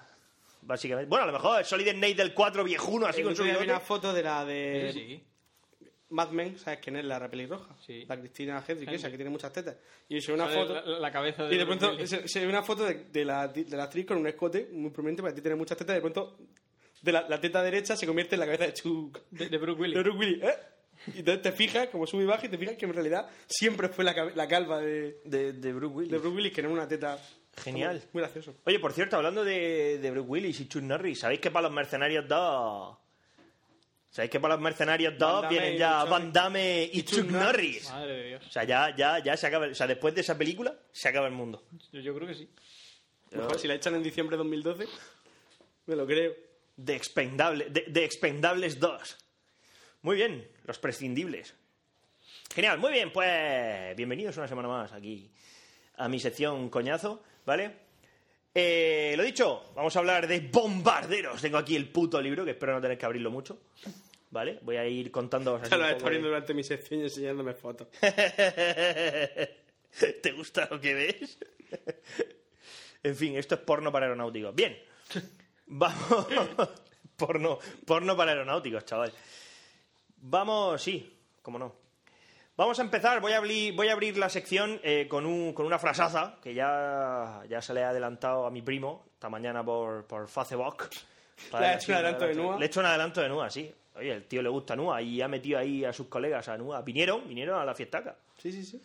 Básicamente. 0.61 1.09
Bueno, 1.09 1.23
a 1.23 1.27
lo 1.27 1.33
mejor 1.33 1.59
el 1.59 1.65
Solid 1.65 1.89
Snake 1.91 2.15
del 2.15 2.33
4 2.33 2.63
viejuno, 2.63 3.07
así 3.07 3.19
El 3.21 3.25
con 3.27 3.35
su 3.35 3.43
bigote. 3.43 3.63
una 3.65 3.79
foto 3.79 4.13
de 4.13 4.23
la 4.23 4.45
de 4.45 4.91
sí. 4.93 5.23
Mad 6.09 6.29
Men, 6.31 6.57
¿sabes 6.57 6.79
quién 6.81 6.97
es? 6.97 7.05
La 7.05 7.17
repelirroja. 7.19 7.75
Sí. 7.85 8.05
La 8.07 8.19
Cristina 8.19 8.63
Hendrick, 8.67 8.91
esa 8.91 9.09
que 9.09 9.15
tiene 9.15 9.29
muchas 9.31 9.51
tetas. 9.53 9.77
Y 10.09 10.19
se 10.21 10.31
ve 10.31 10.35
una 10.35 10.47
Sale 10.51 10.67
foto... 10.67 10.73
La, 10.91 10.99
la 10.99 11.11
cabeza 11.11 11.45
de 11.45 11.55
Y 11.55 11.57
de 11.57 11.65
pronto 11.65 12.05
se, 12.05 12.27
se 12.27 12.39
ve 12.41 12.47
una 12.47 12.63
foto 12.63 12.85
de, 12.85 13.05
de 13.05 13.25
la, 13.25 13.47
de 13.47 13.65
la 13.77 13.83
actriz 13.85 14.05
con 14.05 14.17
un 14.17 14.27
escote 14.27 14.69
muy 14.73 14.91
prominente, 14.91 15.21
para 15.21 15.33
ti 15.33 15.41
tiene 15.41 15.55
muchas 15.55 15.77
tetas, 15.77 15.93
y 15.93 15.95
de 15.95 16.01
pronto 16.01 16.37
de 17.01 17.11
la, 17.13 17.27
la 17.29 17.39
teta 17.39 17.63
derecha 17.63 17.95
se 17.95 18.05
convierte 18.05 18.35
en 18.35 18.41
la 18.41 18.45
cabeza 18.45 18.65
de 18.65 18.73
Chuck. 18.73 19.19
de, 19.31 19.47
de 19.49 19.57
Bruce 19.57 19.79
Willis. 19.81 19.95
De 19.95 20.03
Bruce 20.03 20.17
Willis, 20.19 20.43
¿eh? 20.43 20.55
Y 21.15 21.19
entonces 21.19 21.41
te 21.41 21.51
fijas, 21.53 21.87
como 21.87 22.05
sube 22.05 22.23
y 22.23 22.27
baja, 22.27 22.45
y 22.45 22.49
te 22.49 22.57
fijas 22.59 22.75
que 22.75 22.85
en 22.85 22.93
realidad 22.93 23.27
siempre 23.47 23.87
fue 23.89 24.03
la, 24.03 24.13
calva 24.47 24.79
de, 24.81 25.21
De, 25.25 25.53
de 25.53 25.73
Bruce 25.73 25.95
Willis. 25.95 26.11
de 26.11 26.17
Bruce 26.19 26.35
Willis, 26.35 26.53
que 26.53 26.61
no 26.61 26.67
era 26.69 26.77
una 26.81 26.87
teta... 26.87 27.17
Genial. 27.57 28.01
Muy 28.13 28.21
gracioso. 28.21 28.55
Oye, 28.65 28.79
por 28.79 28.93
cierto, 28.93 29.17
hablando 29.17 29.43
de, 29.43 29.97
de 29.99 30.11
Bruce 30.11 30.27
Willis 30.27 30.59
y 30.61 30.67
Chuck 30.67 30.83
Norris, 30.83 31.19
¿sabéis 31.19 31.39
que 31.39 31.51
para 31.51 31.63
los 31.63 31.71
Mercenarios 31.71 32.27
2... 32.27 32.97
¿Sabéis 34.09 34.29
que 34.31 34.39
para 34.41 34.55
los 34.55 34.63
Mercenarios 34.63 35.17
2 35.17 35.19
Van 35.19 35.41
Damme 35.41 35.49
vienen 35.49 35.77
ya 35.77 36.03
Van 36.03 36.33
Damme 36.33 36.89
y, 36.91 36.99
y 36.99 37.03
Chuck, 37.03 37.19
Chuck 37.19 37.29
Norris? 37.29 37.89
Madre 37.89 38.13
de 38.13 38.27
Dios. 38.27 38.45
O 38.45 38.51
sea, 38.51 38.63
ya, 38.65 38.95
ya, 38.95 39.19
ya 39.19 39.37
se 39.37 39.47
acaba... 39.47 39.67
O 39.67 39.75
sea, 39.75 39.87
después 39.87 40.13
de 40.13 40.21
esa 40.21 40.37
película, 40.37 40.75
se 40.91 41.07
acaba 41.07 41.27
el 41.27 41.33
mundo. 41.33 41.63
Yo, 41.93 42.01
yo 42.01 42.13
creo 42.15 42.27
que 42.27 42.35
sí. 42.35 42.49
Mejor 43.31 43.57
si 43.57 43.67
la 43.67 43.75
echan 43.75 43.95
en 43.95 44.03
diciembre 44.03 44.35
de 44.35 44.39
2012, 44.39 44.85
me 45.85 45.95
lo 45.95 46.05
creo. 46.05 46.33
De, 46.75 46.95
Expendable, 46.95 47.69
de, 47.69 47.85
de 47.87 48.03
Expendables 48.03 48.79
2. 48.79 49.17
Muy 50.01 50.15
bien, 50.17 50.49
los 50.65 50.79
prescindibles. 50.79 51.53
Genial, 52.53 52.79
muy 52.79 52.91
bien, 52.91 53.13
pues 53.13 53.95
bienvenidos 53.95 54.35
una 54.35 54.47
semana 54.47 54.67
más 54.67 54.91
aquí 54.91 55.31
a 55.95 56.09
mi 56.09 56.19
sección 56.19 56.69
coñazo, 56.69 57.23
¿vale? 57.45 57.71
Eh, 58.53 59.13
lo 59.15 59.23
dicho, 59.23 59.71
vamos 59.75 59.95
a 59.95 59.99
hablar 59.99 60.27
de 60.27 60.41
bombarderos. 60.41 61.41
Tengo 61.41 61.57
aquí 61.57 61.75
el 61.75 61.89
puto 61.89 62.21
libro, 62.21 62.43
que 62.43 62.51
espero 62.51 62.73
no 62.73 62.81
tener 62.81 62.97
que 62.97 63.05
abrirlo 63.05 63.31
mucho, 63.31 63.61
¿vale? 64.29 64.59
Voy 64.61 64.75
a 64.77 64.85
ir 64.85 65.09
contando... 65.11 65.57
Te 65.59 65.77
lo 65.77 65.87
está 65.87 66.05
abriendo 66.05 66.27
durante 66.27 66.53
mi 66.53 66.63
sección 66.63 66.99
y 67.01 67.03
enseñándome 67.03 67.53
fotos. 67.53 67.87
¿Te 70.21 70.31
gusta 70.35 70.67
lo 70.69 70.79
que 70.79 70.93
ves? 70.93 71.37
en 73.03 73.15
fin, 73.15 73.37
esto 73.37 73.55
es 73.55 73.61
porno 73.61 73.91
para 73.91 74.05
aeronáuticos. 74.07 74.53
Bien, 74.53 74.77
vamos. 75.67 76.27
porno, 77.15 77.59
porno 77.85 78.17
para 78.17 78.31
aeronáuticos, 78.31 78.85
chaval. 78.85 79.13
Vamos, 80.17 80.81
sí, 80.81 81.19
cómo 81.41 81.57
no. 81.57 81.75
Vamos 82.61 82.77
a 82.77 82.83
empezar, 82.83 83.19
voy 83.21 83.31
a 83.31 83.37
abrir, 83.37 83.73
voy 83.73 83.87
a 83.87 83.93
abrir 83.93 84.19
la 84.19 84.29
sección 84.29 84.79
eh, 84.83 85.07
con, 85.09 85.25
un, 85.25 85.51
con 85.51 85.65
una 85.65 85.79
frasaza 85.79 86.35
que 86.43 86.53
ya, 86.53 87.41
ya 87.49 87.59
se 87.59 87.73
le 87.73 87.83
ha 87.83 87.89
adelantado 87.89 88.45
a 88.45 88.51
mi 88.51 88.61
primo 88.61 89.05
esta 89.15 89.29
mañana 89.29 89.65
por, 89.65 90.05
por 90.05 90.27
Facebook. 90.27 90.87
Le 91.59 91.65
ha 91.65 91.73
hecho 91.73 91.91
un 91.91 91.95
adelanto 91.97 92.27
de 92.27 92.35
Nua. 92.35 92.59
Le 92.59 92.65
he 92.65 92.67
hecho 92.67 92.79
un 92.81 92.85
adelanto 92.85 93.19
de 93.19 93.29
Nua, 93.29 93.49
sí. 93.49 93.73
Oye, 93.95 94.11
el 94.11 94.25
tío 94.25 94.43
le 94.43 94.49
gusta 94.49 94.75
Nua 94.75 95.01
y 95.01 95.19
ha 95.23 95.27
metido 95.27 95.57
ahí 95.57 95.83
a 95.83 95.91
sus 95.91 96.05
colegas 96.05 96.47
a 96.49 96.55
Nua. 96.59 96.83
Vinieron, 96.83 97.27
vinieron 97.27 97.59
a 97.59 97.65
la 97.65 97.73
fiestaca. 97.73 98.15
Sí, 98.37 98.51
sí, 98.51 98.63
sí. 98.63 98.79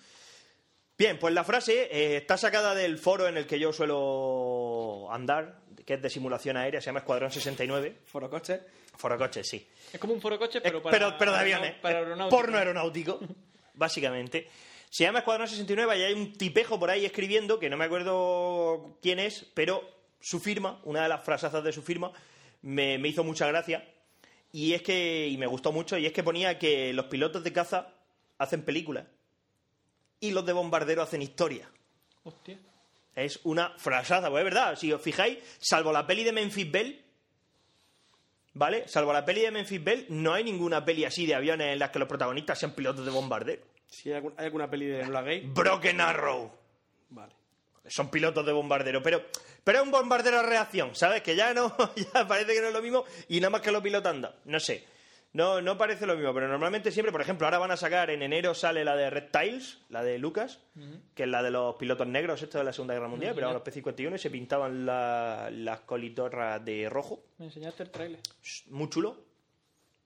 Bien, 0.96 1.18
pues 1.18 1.34
la 1.34 1.44
frase 1.44 1.82
eh, 1.92 2.16
está 2.16 2.38
sacada 2.38 2.74
del 2.74 2.96
foro 2.96 3.28
en 3.28 3.36
el 3.36 3.46
que 3.46 3.58
yo 3.58 3.74
suelo 3.74 5.06
andar, 5.12 5.56
que 5.84 5.92
es 5.94 6.00
de 6.02 6.08
simulación 6.08 6.56
aérea, 6.56 6.80
se 6.80 6.86
llama 6.86 7.00
Escuadrón 7.00 7.30
69. 7.30 7.98
Foro 8.06 8.30
coche. 8.30 8.58
Foro 8.96 9.18
coche, 9.18 9.44
sí. 9.44 9.68
Es 9.92 10.00
como 10.00 10.14
un 10.14 10.22
foro 10.22 10.38
coche, 10.38 10.62
pero 10.62 10.78
Eh, 10.78 10.80
para. 10.80 10.98
pero, 10.98 11.18
pero 11.18 11.32
de 11.32 11.38
aviones. 11.38 11.74
Para 11.74 11.96
Eh, 11.96 12.02
aeronáutica. 12.04 12.36
Porno 12.38 12.56
aeronáutico, 12.56 13.20
básicamente. 13.76 14.48
Se 14.90 15.04
llama 15.04 15.20
Escuadrón 15.20 15.46
69 15.46 15.98
y 15.98 16.02
hay 16.02 16.12
un 16.14 16.32
tipejo 16.32 16.78
por 16.78 16.90
ahí 16.90 17.04
escribiendo, 17.04 17.58
que 17.58 17.70
no 17.70 17.76
me 17.76 17.84
acuerdo 17.84 18.98
quién 19.00 19.18
es, 19.18 19.46
pero 19.54 19.88
su 20.20 20.40
firma, 20.40 20.80
una 20.84 21.02
de 21.02 21.08
las 21.08 21.24
frasazas 21.24 21.62
de 21.62 21.72
su 21.72 21.82
firma, 21.82 22.12
me, 22.62 22.98
me 22.98 23.08
hizo 23.08 23.22
mucha 23.22 23.46
gracia. 23.46 23.88
Y 24.52 24.72
es 24.72 24.82
que, 24.82 25.28
y 25.28 25.36
me 25.36 25.46
gustó 25.46 25.70
mucho, 25.70 25.98
y 25.98 26.06
es 26.06 26.12
que 26.12 26.24
ponía 26.24 26.58
que 26.58 26.92
los 26.92 27.06
pilotos 27.06 27.44
de 27.44 27.52
caza 27.52 27.94
hacen 28.38 28.62
películas 28.62 29.04
y 30.20 30.30
los 30.30 30.44
de 30.46 30.52
bombardero 30.52 31.02
hacen 31.02 31.22
historia. 31.22 31.70
Hostia. 32.24 32.58
Es 33.14 33.40
una 33.44 33.70
frasaza, 33.78 34.28
pues 34.30 34.40
es 34.40 34.44
verdad. 34.44 34.76
Si 34.76 34.92
os 34.92 35.00
fijáis, 35.00 35.38
salvo 35.58 35.92
la 35.92 36.06
peli 36.06 36.24
de 36.24 36.32
Memphis 36.32 36.70
Bell, 36.70 37.04
¿vale? 38.56 38.88
Salvo 38.88 39.12
la 39.12 39.24
peli 39.24 39.42
de 39.42 39.50
Memphis 39.50 39.84
Bell, 39.84 40.06
no 40.08 40.32
hay 40.32 40.42
ninguna 40.42 40.84
peli 40.84 41.04
así 41.04 41.26
de 41.26 41.34
aviones 41.34 41.74
en 41.74 41.78
las 41.78 41.90
que 41.90 41.98
los 41.98 42.08
protagonistas 42.08 42.58
sean 42.58 42.72
pilotos 42.72 43.04
de 43.04 43.10
bombardero. 43.10 43.62
Si 43.86 44.10
hay, 44.10 44.22
alguna 44.38 44.68
peli 44.68 44.86
de 44.86 45.04
Nola 45.04 45.22
Gay. 45.22 45.42
Broken 45.46 46.00
Arrow. 46.00 46.50
Vale. 47.10 47.32
Son 47.86 48.10
pilotos 48.10 48.44
de 48.44 48.52
bombardero, 48.52 49.00
pero, 49.02 49.22
pero 49.62 49.78
es 49.78 49.84
un 49.84 49.92
bombardero 49.92 50.40
a 50.40 50.42
reacción, 50.42 50.96
¿sabes? 50.96 51.22
Que 51.22 51.36
ya 51.36 51.54
no, 51.54 51.76
ya 52.14 52.26
parece 52.26 52.54
que 52.54 52.60
no 52.60 52.68
es 52.68 52.72
lo 52.72 52.82
mismo 52.82 53.04
y 53.28 53.38
nada 53.40 53.50
más 53.50 53.60
que 53.60 53.70
lo 53.70 53.82
pilotando. 53.82 54.34
No 54.46 54.58
sé. 54.58 54.84
No, 55.36 55.60
no 55.60 55.76
parece 55.76 56.06
lo 56.06 56.14
mismo, 56.16 56.32
pero 56.32 56.48
normalmente 56.48 56.90
siempre, 56.90 57.12
por 57.12 57.20
ejemplo, 57.20 57.46
ahora 57.46 57.58
van 57.58 57.70
a 57.70 57.76
sacar, 57.76 58.08
en 58.10 58.22
enero 58.22 58.54
sale 58.54 58.84
la 58.84 58.96
de 58.96 59.10
Reptiles, 59.10 59.78
la 59.90 60.02
de 60.02 60.18
Lucas, 60.18 60.60
que 61.14 61.24
es 61.24 61.28
la 61.28 61.42
de 61.42 61.50
los 61.50 61.74
pilotos 61.76 62.06
negros, 62.06 62.40
esto 62.42 62.56
de 62.56 62.64
la 62.64 62.72
Segunda 62.72 62.94
Guerra 62.94 63.08
Mundial, 63.08 63.34
pero 63.34 63.52
los 63.52 63.60
P-51 63.62 64.14
y 64.14 64.18
se 64.18 64.30
pintaban 64.30 64.86
la- 64.86 65.50
las 65.52 65.80
colitorras 65.80 66.64
de 66.64 66.88
rojo, 66.88 67.22
Me 67.36 67.44
enseñaste 67.46 67.82
el 67.82 67.90
trailer. 67.90 68.20
muy 68.70 68.88
chulo, 68.88 69.18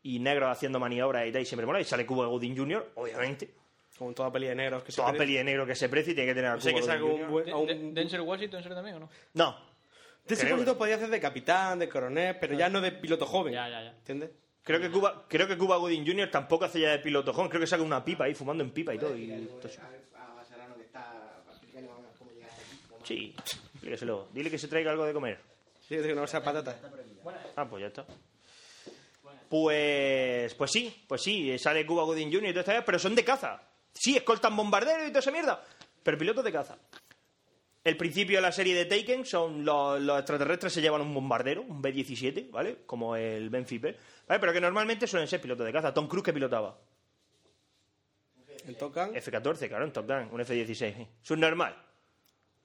y 0.03 0.19
negros 0.19 0.51
haciendo 0.51 0.81
maniobras 0.81 1.25
y 1.29 1.31
tal, 1.33 1.43
y 1.43 1.47
siempre 1.47 1.65
mola, 1.67 1.81
y 1.81 1.85
sale 1.85 2.05
Cuba 2.05 2.27
Gooding 2.27 2.57
Jr., 2.57 2.91
obviamente. 2.97 3.55
Como 3.97 4.13
toda 4.15 4.33
peli 4.33 4.47
de 4.49 4.55
negros 4.57 4.83
que 4.83 4.91
se 4.93 4.97
Toda 5.01 5.13
peli 5.13 5.35
de 5.35 5.45
negro 5.45 5.65
que 5.67 5.75
se 5.77 5.89
precie 5.89 6.13
tiene 6.15 6.31
que 6.31 6.35
tener 6.35 6.51
a 6.51 6.57
Cuba 6.57 6.73
que 6.73 6.81
Gooding 6.99 7.23
un 7.25 7.31
buen- 7.31 7.45
De- 7.45 7.53
a 7.53 7.57
un- 7.57 7.67
de- 7.67 7.93
¿Denzel 8.01 8.23
Washington 8.23 8.63
será 8.65 8.75
también 8.75 8.97
o 8.97 9.01
no? 9.01 9.11
No. 9.35 9.57
De 10.27 10.37
Creo. 10.37 10.55
poquito 10.57 10.77
podía 10.79 10.97
hacer 10.97 11.09
de 11.11 11.21
capitán, 11.21 11.79
de 11.79 11.89
coronel, 11.89 12.37
pero 12.41 12.55
ya 12.57 12.69
no 12.69 12.81
de 12.81 12.93
piloto 12.93 13.27
joven. 13.27 13.53
Ya, 13.53 13.69
ya, 13.69 13.83
ya. 13.83 13.91
¿Entiendes? 13.91 14.31
Creo 14.63 14.81
que 14.81 14.91
Cuba, 14.91 15.25
creo 15.29 15.49
que 15.49 15.57
Cuba 15.57 15.77
Gooding 15.79 16.07
Jr. 16.07 16.31
tampoco 16.31 16.65
hace 16.67 16.81
ya 16.81 16.91
de 16.91 16.99
piloto 16.99 17.33
joven, 17.33 17.49
creo 17.49 17.61
que 17.61 17.67
saca 17.67 17.83
una 17.83 18.05
pipa 18.05 18.25
ahí 18.25 18.35
fumando 18.35 18.63
en 18.63 18.71
pipa 18.71 18.95
y 18.95 18.99
todo. 18.99 19.17
Y 19.17 19.27
cómo- 19.47 19.61
Sí, 23.05 23.35
explíqueselo. 23.39 24.29
Dile 24.33 24.51
que 24.51 24.59
se 24.59 24.69
traiga 24.69 24.91
algo 24.93 25.05
de 25.07 25.13
comer. 25.13 25.41
Sí, 25.89 25.97
que 25.97 26.15
no 26.15 26.27
sea 26.27 26.43
patata. 26.45 26.77
Ah, 27.57 27.69
pues 27.69 27.81
ya 27.81 27.87
está. 27.89 28.05
Pues, 29.49 30.55
pues 30.55 30.71
sí, 30.71 31.05
pues 31.09 31.23
sí, 31.23 31.59
sale 31.59 31.85
Cuba 31.87 32.05
Gooding 32.05 32.33
Jr. 32.33 32.51
y 32.51 32.53
todo 32.53 32.61
esto, 32.61 32.85
pero 32.87 32.99
son 32.99 33.15
de 33.17 33.25
caza. 33.25 33.61
Sí, 33.93 34.17
escoltan 34.17 34.55
bombarderos 34.57 35.05
y 35.07 35.09
toda 35.09 35.19
esa 35.21 35.33
mierda, 35.33 35.65
pero 36.05 36.17
pilotos 36.17 36.45
de 36.45 36.53
caza. 36.53 36.79
El 37.83 37.97
principio 37.97 38.39
de 38.39 38.43
la 38.43 38.53
serie 38.53 38.75
de 38.75 38.85
Taken 38.85 39.25
son 39.25 39.65
los, 39.65 40.01
los 40.01 40.19
extraterrestres 40.19 40.73
se 40.73 40.83
llevan 40.83 41.01
un 41.01 41.15
bombardero, 41.15 41.63
un 41.63 41.81
B-17, 41.81 42.51
¿vale? 42.51 42.83
Como 42.85 43.17
el 43.17 43.49
Bell, 43.49 43.65
¿vale? 44.29 44.41
Pero 44.41 44.53
que 44.53 44.61
normalmente 44.61 45.07
suelen 45.07 45.27
ser 45.27 45.41
pilotos 45.41 45.65
de 45.65 45.73
caza. 45.73 45.95
Tom 45.95 46.07
Cruise 46.07 46.25
que 46.25 46.33
pilotaba. 46.33 46.79
En 48.67 48.75
Tocan. 48.77 49.17
F-14, 49.17 49.69
claro, 49.69 49.85
en 49.87 49.93
Top 49.93 50.07
Gun, 50.07 50.29
un 50.31 50.41
F-16. 50.43 50.75
sí. 50.75 51.07
Subnormal. 51.23 51.90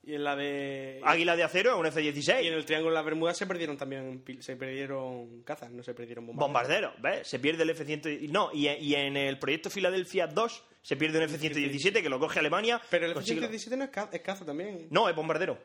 Y 0.08 0.14
en 0.16 0.24
la 0.24 0.36
de. 0.36 1.02
Águila 1.04 1.36
de 1.36 1.44
acero, 1.44 1.80
un 1.80 1.86
Y 1.86 1.90
en 1.90 1.94
F-16. 1.98 2.46
el 2.46 2.64
Triángulo 2.66 2.92
de 2.92 2.96
las 2.96 3.06
Bermudas 3.06 3.36
se 3.38 3.48
perdieron 3.48 3.76
también. 3.76 4.24
Se 4.40 4.56
perdieron 4.56 5.42
cazas, 5.42 5.72
no 5.72 5.82
se 5.82 5.94
perdieron 5.96 6.28
bombarderos. 6.28 6.48
Bombardero, 6.48 6.94
¿ves? 7.02 7.28
Se 7.28 7.40
pierde 7.40 7.64
el 7.64 7.72
F-117. 7.72 8.30
No, 8.30 8.52
y, 8.54 8.68
y 8.70 8.94
en 8.96 9.18
el 9.18 9.40
proyecto 9.40 9.70
Filadelfia 9.72 10.28
2 10.28 10.64
se 10.84 10.96
pierde 10.96 11.18
un 11.18 11.24
F-117 11.24 12.04
que 12.04 12.10
lo 12.10 12.20
coge 12.20 12.38
Alemania. 12.40 12.80
Pero 12.92 13.08
el 13.08 13.14
consigue- 13.16 13.44
F-117 13.46 13.78
no 13.78 13.84
es, 13.86 13.90
ca- 13.90 14.10
es 14.12 14.22
caza 14.22 14.46
también. 14.46 14.88
No, 14.92 15.10
es 15.10 15.16
bombardero. 15.16 15.58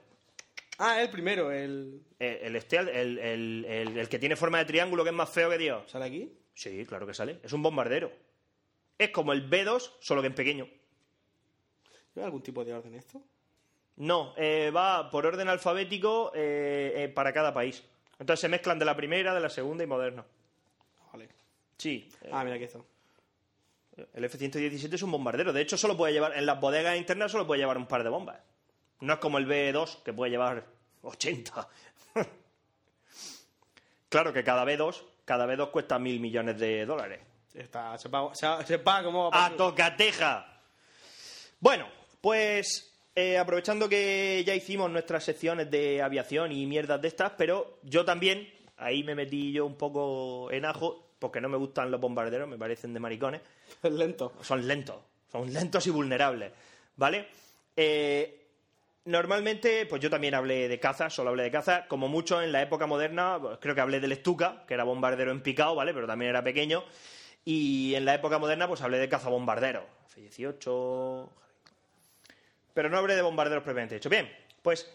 Ah, 0.78 1.02
el 1.02 1.10
primero, 1.10 1.52
el. 1.52 2.00
El, 2.18 2.36
el, 2.36 2.56
este, 2.56 2.78
el, 2.78 3.18
el- 3.18 3.64
el- 3.98 4.08
que 4.08 4.18
tiene 4.18 4.36
forma 4.36 4.56
de 4.56 4.64
triángulo, 4.64 5.04
que 5.04 5.10
es 5.10 5.16
más 5.16 5.28
feo 5.28 5.50
que 5.50 5.58
Dios. 5.58 5.90
¿Sale 5.90 6.06
aquí? 6.06 6.32
Sí, 6.54 6.86
claro 6.86 7.06
que 7.06 7.12
sale. 7.12 7.40
Es 7.42 7.52
un 7.52 7.62
bombardero. 7.62 8.10
Es 8.96 9.10
como 9.10 9.34
el 9.34 9.50
B2, 9.50 9.92
solo 10.00 10.22
que 10.22 10.28
en 10.28 10.34
pequeño. 10.34 10.66
¿Lleva 12.14 12.26
algún 12.26 12.42
tipo 12.42 12.64
de 12.64 12.72
orden 12.72 12.94
esto? 12.94 13.22
No, 14.00 14.32
eh, 14.38 14.70
va 14.74 15.10
por 15.10 15.26
orden 15.26 15.50
alfabético 15.50 16.32
eh, 16.34 16.92
eh, 16.96 17.08
para 17.10 17.34
cada 17.34 17.52
país. 17.52 17.84
Entonces 18.18 18.40
se 18.40 18.48
mezclan 18.48 18.78
de 18.78 18.86
la 18.86 18.96
primera, 18.96 19.34
de 19.34 19.40
la 19.40 19.50
segunda 19.50 19.84
y 19.84 19.86
moderna. 19.86 20.24
Vale. 21.12 21.28
Sí. 21.76 22.10
Ah, 22.32 22.42
mira 22.42 22.56
aquí 22.56 22.64
está. 22.64 22.78
El 24.14 24.24
F-117 24.24 24.94
es 24.94 25.02
un 25.02 25.10
bombardero. 25.10 25.52
De 25.52 25.60
hecho, 25.60 25.76
solo 25.76 25.98
puede 25.98 26.14
llevar, 26.14 26.34
en 26.34 26.46
las 26.46 26.58
bodegas 26.58 26.96
internas 26.96 27.30
solo 27.30 27.46
puede 27.46 27.60
llevar 27.60 27.76
un 27.76 27.86
par 27.86 28.02
de 28.02 28.08
bombas. 28.08 28.38
No 29.00 29.12
es 29.12 29.18
como 29.18 29.36
el 29.36 29.46
B2, 29.46 30.02
que 30.02 30.14
puede 30.14 30.30
llevar 30.30 30.64
80. 31.02 31.68
claro 34.08 34.32
que 34.32 34.42
cada 34.42 34.64
B2, 34.64 35.02
cada 35.26 35.46
B2 35.46 35.70
cuesta 35.70 35.98
mil 35.98 36.20
millones 36.20 36.58
de 36.58 36.86
dólares. 36.86 37.20
Está, 37.52 37.98
se 37.98 38.08
paga, 38.08 38.34
se, 38.34 38.46
se 38.66 38.78
paga 38.78 39.04
como 39.04 39.28
¡A 39.30 39.50
tocateja! 39.50 40.62
Bueno, 41.58 41.86
pues 42.22 42.89
eh, 43.14 43.38
aprovechando 43.38 43.88
que 43.88 44.42
ya 44.46 44.54
hicimos 44.54 44.90
nuestras 44.90 45.24
secciones 45.24 45.70
de 45.70 46.02
aviación 46.02 46.52
y 46.52 46.66
mierdas 46.66 47.00
de 47.02 47.08
estas, 47.08 47.32
pero 47.36 47.78
yo 47.82 48.04
también, 48.04 48.48
ahí 48.76 49.02
me 49.02 49.14
metí 49.14 49.52
yo 49.52 49.66
un 49.66 49.76
poco 49.76 50.50
en 50.52 50.64
ajo, 50.64 51.10
porque 51.18 51.40
no 51.40 51.48
me 51.48 51.56
gustan 51.56 51.90
los 51.90 52.00
bombarderos, 52.00 52.48
me 52.48 52.56
parecen 52.56 52.94
de 52.94 53.00
maricones. 53.00 53.40
Es 53.82 53.92
lento. 53.92 54.32
Son 54.42 54.66
lentos, 54.66 54.96
son 55.30 55.52
lentos 55.52 55.86
y 55.86 55.90
vulnerables, 55.90 56.52
¿vale? 56.96 57.26
Eh, 57.76 58.46
normalmente, 59.04 59.86
pues 59.86 60.00
yo 60.00 60.08
también 60.08 60.34
hablé 60.34 60.68
de 60.68 60.80
caza, 60.80 61.10
solo 61.10 61.30
hablé 61.30 61.42
de 61.44 61.50
caza, 61.50 61.86
como 61.88 62.08
mucho 62.08 62.40
en 62.40 62.52
la 62.52 62.62
época 62.62 62.86
moderna, 62.86 63.38
pues 63.40 63.58
creo 63.60 63.74
que 63.74 63.80
hablé 63.80 64.00
del 64.00 64.16
Stuka, 64.16 64.64
que 64.66 64.74
era 64.74 64.84
bombardero 64.84 65.30
en 65.30 65.42
picado, 65.42 65.74
¿vale? 65.74 65.92
Pero 65.92 66.06
también 66.06 66.30
era 66.30 66.42
pequeño. 66.42 66.84
Y 67.44 67.94
en 67.94 68.04
la 68.04 68.14
época 68.14 68.38
moderna, 68.38 68.68
pues 68.68 68.82
hablé 68.82 68.98
de 68.98 69.08
caza 69.08 69.28
bombardero, 69.28 69.84
F-18. 70.14 71.28
Pero 72.80 72.88
no 72.88 72.96
hablé 72.96 73.14
de 73.14 73.20
bombarderos 73.20 73.62
propiamente 73.62 73.96
dicho. 73.96 74.08
Bien, 74.08 74.26
pues 74.62 74.90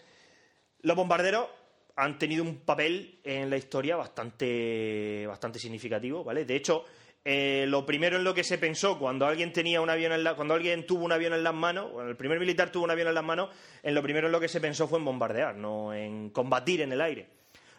los 0.80 0.96
bombarderos 0.96 1.46
han 1.94 2.18
tenido 2.18 2.42
un 2.42 2.56
papel 2.62 3.20
en 3.22 3.48
la 3.48 3.56
historia 3.56 3.94
bastante, 3.94 5.24
bastante 5.28 5.60
significativo, 5.60 6.24
¿vale? 6.24 6.44
De 6.44 6.56
hecho, 6.56 6.84
eh, 7.24 7.64
lo 7.68 7.86
primero 7.86 8.16
en 8.16 8.24
lo 8.24 8.34
que 8.34 8.42
se 8.42 8.58
pensó 8.58 8.98
cuando 8.98 9.24
alguien 9.24 9.52
tenía 9.52 9.80
un 9.80 9.88
avión 9.88 10.10
en 10.10 10.24
la- 10.24 10.34
cuando 10.34 10.54
alguien 10.54 10.84
tuvo 10.84 11.04
un 11.04 11.12
avión 11.12 11.32
en 11.32 11.44
las 11.44 11.54
manos, 11.54 11.92
cuando 11.92 12.10
el 12.10 12.16
primer 12.16 12.40
militar 12.40 12.72
tuvo 12.72 12.82
un 12.82 12.90
avión 12.90 13.06
en 13.06 13.14
las 13.14 13.22
manos, 13.22 13.50
en 13.84 13.94
lo 13.94 14.02
primero 14.02 14.26
en 14.26 14.32
lo 14.32 14.40
que 14.40 14.48
se 14.48 14.60
pensó 14.60 14.88
fue 14.88 14.98
en 14.98 15.04
bombardear, 15.04 15.54
no 15.54 15.94
en 15.94 16.30
combatir 16.30 16.80
en 16.80 16.90
el 16.90 17.00
aire. 17.00 17.28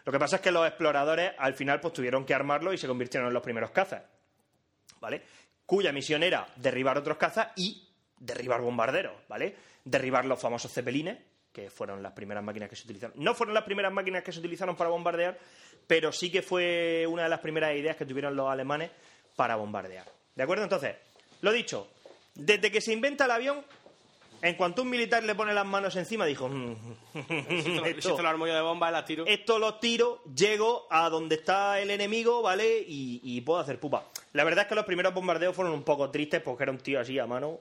Lo 0.06 0.10
que 0.10 0.18
pasa 0.18 0.36
es 0.36 0.42
que 0.42 0.50
los 0.50 0.66
exploradores 0.66 1.32
al 1.36 1.52
final 1.52 1.80
pues 1.80 1.92
tuvieron 1.92 2.24
que 2.24 2.32
armarlo 2.32 2.72
y 2.72 2.78
se 2.78 2.86
convirtieron 2.86 3.28
en 3.28 3.34
los 3.34 3.42
primeros 3.42 3.72
cazas, 3.72 4.04
¿vale? 5.02 5.20
Cuya 5.66 5.92
misión 5.92 6.22
era 6.22 6.46
derribar 6.56 6.96
otros 6.96 7.18
cazas 7.18 7.48
y 7.56 7.84
derribar 8.20 8.60
bombarderos, 8.60 9.14
¿vale? 9.28 9.54
Derribar 9.84 10.24
los 10.24 10.38
famosos 10.40 10.72
cepelines, 10.72 11.18
que 11.52 11.70
fueron 11.70 12.02
las 12.02 12.12
primeras 12.12 12.44
máquinas 12.44 12.68
que 12.68 12.76
se 12.76 12.84
utilizaron. 12.84 13.14
No 13.22 13.34
fueron 13.34 13.54
las 13.54 13.64
primeras 13.64 13.92
máquinas 13.92 14.22
que 14.22 14.32
se 14.32 14.38
utilizaron 14.38 14.76
para 14.76 14.90
bombardear, 14.90 15.38
pero 15.86 16.12
sí 16.12 16.30
que 16.30 16.42
fue 16.42 17.06
una 17.08 17.24
de 17.24 17.28
las 17.28 17.40
primeras 17.40 17.74
ideas 17.74 17.96
que 17.96 18.04
tuvieron 18.04 18.36
los 18.36 18.48
alemanes 18.48 18.90
para 19.34 19.56
bombardear. 19.56 20.06
¿De 20.34 20.42
acuerdo? 20.42 20.64
Entonces, 20.64 20.96
lo 21.40 21.52
dicho, 21.52 21.88
desde 22.34 22.70
que 22.70 22.80
se 22.80 22.92
inventa 22.92 23.24
el 23.24 23.30
avión, 23.30 23.64
en 24.40 24.54
cuanto 24.54 24.82
un 24.82 24.90
militar 24.90 25.24
le 25.24 25.34
pone 25.34 25.52
las 25.52 25.66
manos 25.66 25.96
encima, 25.96 26.24
dijo, 26.26 26.48
"Mm, 26.48 26.72
esto, 27.14 27.24
si 27.84 27.88
esto, 27.88 28.16
de 28.16 28.60
bomba, 28.60 29.04
tiro. 29.04 29.26
esto 29.26 29.58
lo 29.58 29.76
tiro, 29.76 30.22
llego 30.32 30.86
a 30.90 31.08
donde 31.08 31.36
está 31.36 31.80
el 31.80 31.90
enemigo, 31.90 32.40
¿vale? 32.42 32.78
Y, 32.86 33.20
y 33.24 33.40
puedo 33.40 33.58
hacer 33.58 33.80
pupa. 33.80 34.06
La 34.34 34.44
verdad 34.44 34.62
es 34.64 34.68
que 34.68 34.74
los 34.76 34.84
primeros 34.84 35.12
bombardeos 35.12 35.56
fueron 35.56 35.72
un 35.74 35.82
poco 35.82 36.10
tristes 36.10 36.40
porque 36.42 36.62
era 36.62 36.72
un 36.72 36.78
tío 36.78 37.00
así 37.00 37.18
a 37.18 37.26
mano. 37.26 37.58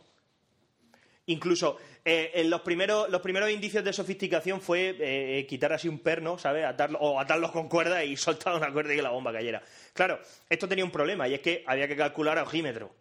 Incluso 1.27 1.77
eh, 2.05 2.31
en 2.35 2.49
los 2.49 2.61
primeros, 2.61 3.09
los 3.09 3.21
primeros 3.21 3.51
indicios 3.51 3.83
de 3.83 3.91
sofisticación 3.91 4.61
fue 4.61 4.95
eh, 4.97 5.45
quitar 5.45 5.73
así 5.73 5.89
un 5.89 5.99
perno, 5.99 6.37
¿sabes? 6.37 6.65
Atarlo, 6.65 6.99
o 6.99 7.19
atarlos 7.19 7.51
con 7.51 7.67
cuerda 7.67 8.03
y 8.03 8.15
soltar 8.17 8.55
una 8.55 8.71
cuerda 8.71 8.93
y 8.93 8.95
que 8.95 9.01
la 9.01 9.09
bomba 9.09 9.33
cayera. 9.33 9.61
Claro, 9.93 10.19
esto 10.49 10.69
tenía 10.69 10.85
un 10.85 10.91
problema 10.91 11.27
y 11.27 11.33
es 11.33 11.41
que 11.41 11.63
había 11.67 11.87
que 11.87 11.97
calcular 11.97 12.37
a 12.37 12.43
ojímetro. 12.43 12.95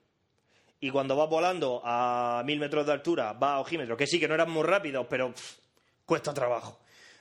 Y 0.80 0.90
cuando 0.90 1.16
vas 1.16 1.30
volando 1.30 1.80
a 1.84 2.42
mil 2.44 2.58
metros 2.58 2.84
de 2.84 2.92
altura, 2.92 3.32
va 3.32 3.54
a 3.54 3.60
ojímetro, 3.60 3.96
que 3.96 4.08
sí, 4.08 4.18
que 4.18 4.26
no 4.26 4.34
eran 4.34 4.50
muy 4.50 4.64
rápidos, 4.64 5.06
pero 5.08 5.32
pff, 5.32 5.54
cuesta 6.04 6.34
trabajo. 6.34 6.80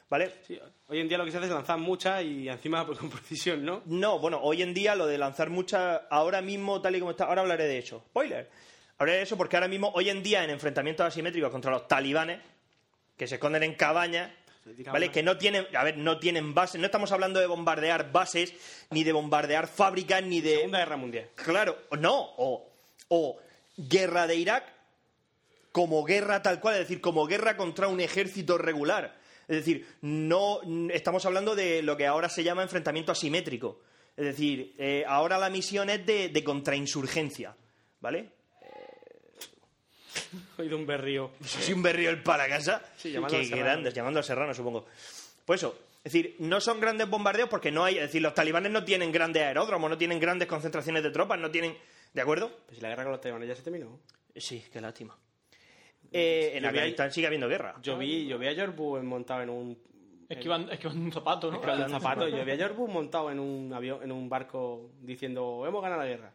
¿Vale? 0.10 0.34
Sí, 0.46 0.60
hoy 0.88 1.00
en 1.00 1.08
día 1.08 1.20
lo 1.20 1.26
que 1.26 1.32
se 1.32 1.38
hace 1.38 1.48
es 1.48 1.54
lanzar 1.54 1.78
muchas 1.78 2.24
y 2.24 2.50
encima 2.50 2.84
pues, 2.84 2.98
con 2.98 3.10
precisión, 3.12 3.64
¿no? 3.64 3.84
No, 3.86 4.18
bueno, 4.18 4.40
hoy 4.42 4.64
en 4.64 4.74
día 4.74 4.96
lo 4.96 5.06
de 5.06 5.20
lanzar 5.20 5.52
muchas, 5.52 6.02
ahora 6.10 6.42
mismo, 6.42 6.82
tal 6.82 6.96
y 6.96 7.00
como 7.00 7.12
está, 7.12 7.26
ahora 7.26 7.42
hablaré 7.42 7.66
de 7.66 7.78
eso. 7.78 8.04
Spoiler. 8.10 8.50
Hablaré 8.98 9.18
de 9.20 9.24
eso 9.24 9.38
porque 9.38 9.58
ahora 9.58 9.68
mismo, 9.68 9.92
hoy 9.94 10.10
en 10.10 10.24
día, 10.24 10.44
en 10.44 10.50
enfrentamientos 10.50 11.06
asimétricos 11.06 11.52
contra 11.52 11.72
los 11.72 11.88
talibanes, 11.88 12.40
que 13.18 13.28
se 13.28 13.36
esconden 13.36 13.64
en 13.64 13.76
cabañas, 13.76 14.32
¿vale? 14.86 15.12
Que 15.12 15.22
no 15.22 15.38
tienen, 15.38 15.68
a 15.76 15.84
ver, 15.84 15.98
no 15.98 16.20
tienen 16.20 16.54
bases, 16.54 16.80
no 16.80 16.86
estamos 16.86 17.12
hablando 17.12 17.40
de 17.40 17.48
bombardear 17.48 18.12
bases, 18.12 18.54
ni 18.92 19.04
de 19.04 19.12
bombardear 19.12 19.68
fábricas, 19.68 20.24
ni 20.24 20.42
de... 20.42 20.56
Segunda 20.56 20.80
Guerra 20.80 20.98
Mundial. 20.98 21.30
Claro, 21.36 21.78
no, 22.00 22.16
o, 22.38 22.70
o 23.10 23.38
guerra 23.78 24.28
de 24.28 24.36
Irak 24.36 24.76
como 25.72 26.06
guerra 26.06 26.42
tal 26.42 26.62
cual, 26.62 26.76
es 26.76 26.82
decir, 26.82 27.02
como 27.02 27.26
guerra 27.26 27.58
contra 27.58 27.90
un 27.90 28.00
ejército 28.00 28.58
regular. 28.58 29.18
Es 29.48 29.58
decir, 29.58 29.86
no 30.00 30.62
estamos 30.90 31.26
hablando 31.26 31.54
de 31.54 31.84
lo 31.84 31.98
que 31.98 32.08
ahora 32.08 32.30
se 32.30 32.46
llama 32.46 32.64
enfrentamiento 32.64 33.12
asimétrico. 33.12 33.82
Es 34.16 34.24
decir, 34.24 34.74
eh, 34.78 35.04
ahora 35.06 35.38
la 35.38 35.50
misión 35.50 35.90
es 35.90 36.06
de, 36.06 36.30
de 36.30 36.44
contrainsurgencia, 36.46 37.58
¿vale? 38.00 38.30
He 40.58 40.62
oído 40.64 40.78
un 40.78 40.86
berrío. 40.86 41.32
Sí, 41.44 41.74
un 41.74 41.82
berrío 41.84 42.10
el 42.10 42.22
para 42.24 42.48
casa. 42.48 42.82
Sí, 42.98 43.12
llamando 43.12 43.38
Qué 43.38 43.46
grandes, 43.48 43.94
llamando 43.94 44.20
al 44.20 44.24
Serrano, 44.26 44.54
supongo. 44.54 44.86
Pues 45.46 45.62
eso, 45.62 45.78
es 46.04 46.12
decir, 46.14 46.36
no 46.40 46.60
son 46.62 46.80
grandes 46.80 47.10
bombardeos 47.10 47.50
porque 47.50 47.72
no 47.72 47.84
hay, 47.84 47.96
es 47.96 48.02
decir, 48.04 48.22
los 48.22 48.34
talibanes 48.34 48.72
no 48.72 48.84
tienen 48.84 49.12
grandes 49.12 49.44
aeródromos, 49.44 49.90
no 49.90 49.98
tienen 49.98 50.20
grandes 50.20 50.48
concentraciones 50.48 51.04
de 51.04 51.12
tropas, 51.12 51.40
no 51.40 51.52
tienen, 51.52 51.78
¿de 52.14 52.22
acuerdo? 52.22 52.52
Pues 52.66 52.78
si 52.78 52.82
la 52.82 52.90
guerra 52.90 53.04
con 53.04 53.12
los 53.12 53.22
talibanes 53.22 53.48
ya 53.50 53.56
se 53.56 53.62
terminó. 53.64 54.00
Sí, 54.36 54.64
qué 54.72 54.82
lástima. 54.82 55.18
Eh, 56.12 56.52
en 56.56 56.64
Yo 56.64 56.72
vi 56.72 56.78
ahí- 56.78 56.78
Afganistán 56.78 57.12
sigue 57.12 57.28
habiendo 57.28 57.48
guerra. 57.48 57.76
Yo 57.82 57.98
vi, 57.98 58.26
yo 58.28 58.38
vi 58.38 58.48
a 58.48 58.54
George 58.54 58.76
Bush 58.76 59.02
montado 59.04 59.42
en 59.44 59.50
un... 59.50 59.78
Esquivando, 60.28 60.72
esquivando 60.72 61.02
un 61.04 61.12
zapato, 61.12 61.52
¿no? 61.52 61.62
en 61.64 61.84
un 61.84 61.90
zapato. 61.90 62.28
Yo 62.28 62.44
vi 62.44 62.52
a 62.52 62.56
George 62.58 62.76
Bush 62.76 62.90
montado 62.90 63.30
en 63.30 63.40
un 63.40 63.72
avión, 63.72 64.02
en 64.02 64.12
un 64.12 64.28
barco 64.28 64.90
diciendo 65.02 65.64
hemos 65.68 65.84
ganado 65.84 66.02
la 66.02 66.08
guerra. 66.08 66.34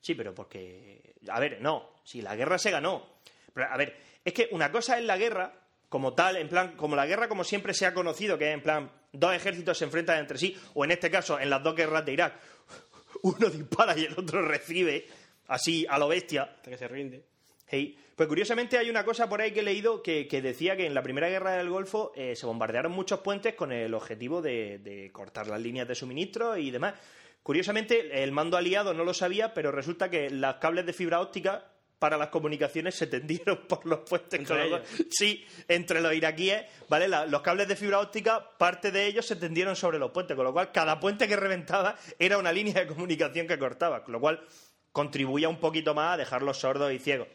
Sí, 0.00 0.14
pero 0.14 0.32
porque. 0.32 1.14
A 1.28 1.40
ver, 1.40 1.60
no. 1.60 1.90
Si 2.06 2.22
la 2.22 2.36
guerra 2.36 2.56
se 2.56 2.70
ganó. 2.70 3.04
Pero, 3.52 3.66
a 3.68 3.76
ver, 3.76 3.96
es 4.24 4.32
que 4.32 4.48
una 4.52 4.70
cosa 4.70 4.96
es 4.96 5.04
la 5.04 5.16
guerra, 5.16 5.52
como 5.88 6.14
tal, 6.14 6.36
en 6.36 6.48
plan, 6.48 6.76
como 6.76 6.94
la 6.94 7.04
guerra 7.04 7.26
como 7.26 7.42
siempre 7.42 7.74
se 7.74 7.84
ha 7.84 7.92
conocido, 7.92 8.38
que 8.38 8.46
es 8.48 8.54
en 8.54 8.62
plan, 8.62 8.92
dos 9.12 9.34
ejércitos 9.34 9.76
se 9.76 9.86
enfrentan 9.86 10.20
entre 10.20 10.38
sí, 10.38 10.56
o 10.74 10.84
en 10.84 10.92
este 10.92 11.10
caso, 11.10 11.40
en 11.40 11.50
las 11.50 11.64
dos 11.64 11.74
guerras 11.74 12.06
de 12.06 12.12
Irak, 12.12 12.34
uno 13.22 13.50
dispara 13.50 13.98
y 13.98 14.04
el 14.04 14.12
otro 14.16 14.40
recibe, 14.40 15.08
así 15.48 15.84
a 15.88 15.98
lo 15.98 16.06
bestia. 16.06 16.44
Hasta 16.44 16.70
que 16.70 16.78
se 16.78 16.86
rinde. 16.86 17.24
Hey. 17.66 17.98
Pues 18.14 18.28
curiosamente 18.28 18.78
hay 18.78 18.88
una 18.88 19.04
cosa 19.04 19.28
por 19.28 19.40
ahí 19.40 19.50
que 19.50 19.60
he 19.60 19.64
leído 19.64 20.00
que, 20.00 20.28
que 20.28 20.40
decía 20.40 20.76
que 20.76 20.86
en 20.86 20.94
la 20.94 21.02
primera 21.02 21.28
guerra 21.28 21.56
del 21.56 21.68
Golfo 21.68 22.12
eh, 22.14 22.36
se 22.36 22.46
bombardearon 22.46 22.92
muchos 22.92 23.18
puentes 23.20 23.54
con 23.54 23.72
el 23.72 23.92
objetivo 23.92 24.40
de, 24.40 24.78
de 24.78 25.10
cortar 25.10 25.48
las 25.48 25.60
líneas 25.60 25.88
de 25.88 25.96
suministro 25.96 26.56
y 26.56 26.70
demás. 26.70 26.94
Curiosamente, 27.42 28.22
el 28.22 28.30
mando 28.32 28.56
aliado 28.56 28.94
no 28.94 29.04
lo 29.04 29.12
sabía, 29.12 29.52
pero 29.52 29.72
resulta 29.72 30.08
que 30.08 30.30
los 30.30 30.54
cables 30.54 30.86
de 30.86 30.94
fibra 30.94 31.20
óptica 31.20 31.64
para 31.98 32.16
las 32.18 32.28
comunicaciones 32.28 32.94
se 32.94 33.06
tendieron 33.06 33.56
por 33.68 33.86
los 33.86 34.00
puentes. 34.00 34.38
Entre 34.40 34.54
con 34.56 34.64
lo 34.64 34.70
cual- 34.70 34.82
sí, 35.10 35.46
entre 35.68 36.00
los 36.00 36.12
iraquíes, 36.14 36.64
¿vale? 36.88 37.08
La- 37.08 37.26
los 37.26 37.40
cables 37.42 37.68
de 37.68 37.76
fibra 37.76 38.00
óptica, 38.00 38.50
parte 38.58 38.90
de 38.90 39.06
ellos 39.06 39.26
se 39.26 39.36
tendieron 39.36 39.74
sobre 39.76 39.98
los 39.98 40.10
puentes, 40.10 40.36
con 40.36 40.44
lo 40.44 40.52
cual 40.52 40.72
cada 40.72 41.00
puente 41.00 41.26
que 41.26 41.36
reventaba 41.36 41.96
era 42.18 42.38
una 42.38 42.52
línea 42.52 42.74
de 42.74 42.86
comunicación 42.86 43.46
que 43.46 43.58
cortaba, 43.58 44.04
con 44.04 44.12
lo 44.12 44.20
cual 44.20 44.44
contribuía 44.92 45.48
un 45.48 45.58
poquito 45.58 45.94
más 45.94 46.14
a 46.14 46.16
dejarlos 46.16 46.58
sordos 46.58 46.92
y 46.92 46.98
ciegos. 46.98 47.28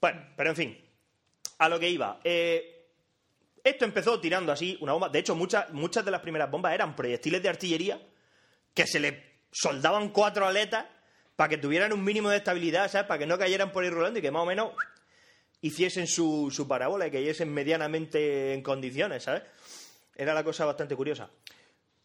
Bueno, 0.00 0.24
pero 0.36 0.50
en 0.50 0.56
fin, 0.56 0.84
a 1.58 1.68
lo 1.68 1.78
que 1.78 1.88
iba. 1.90 2.20
Eh, 2.24 2.86
esto 3.62 3.84
empezó 3.84 4.18
tirando 4.20 4.50
así 4.52 4.78
una 4.80 4.92
bomba. 4.92 5.10
De 5.10 5.18
hecho, 5.18 5.34
muchas, 5.34 5.70
muchas 5.72 6.04
de 6.04 6.10
las 6.10 6.22
primeras 6.22 6.50
bombas 6.50 6.72
eran 6.72 6.96
proyectiles 6.96 7.42
de 7.42 7.48
artillería 7.50 8.00
que 8.72 8.86
se 8.86 8.98
le 9.00 9.40
soldaban 9.52 10.08
cuatro 10.08 10.46
aletas 10.46 10.86
para 11.40 11.48
que 11.48 11.56
tuvieran 11.56 11.90
un 11.94 12.04
mínimo 12.04 12.28
de 12.28 12.36
estabilidad, 12.36 12.90
¿sabes? 12.90 13.06
Para 13.06 13.18
que 13.20 13.24
no 13.24 13.38
cayeran 13.38 13.72
por 13.72 13.82
ahí 13.82 13.88
rolando 13.88 14.18
y 14.18 14.20
que 14.20 14.30
más 14.30 14.42
o 14.42 14.44
menos 14.44 14.74
hiciesen 15.62 16.06
su, 16.06 16.50
su 16.50 16.68
parábola 16.68 17.06
y 17.06 17.10
cayesen 17.10 17.50
medianamente 17.50 18.52
en 18.52 18.62
condiciones, 18.62 19.22
¿sabes? 19.22 19.44
Era 20.14 20.34
la 20.34 20.44
cosa 20.44 20.66
bastante 20.66 20.94
curiosa. 20.94 21.30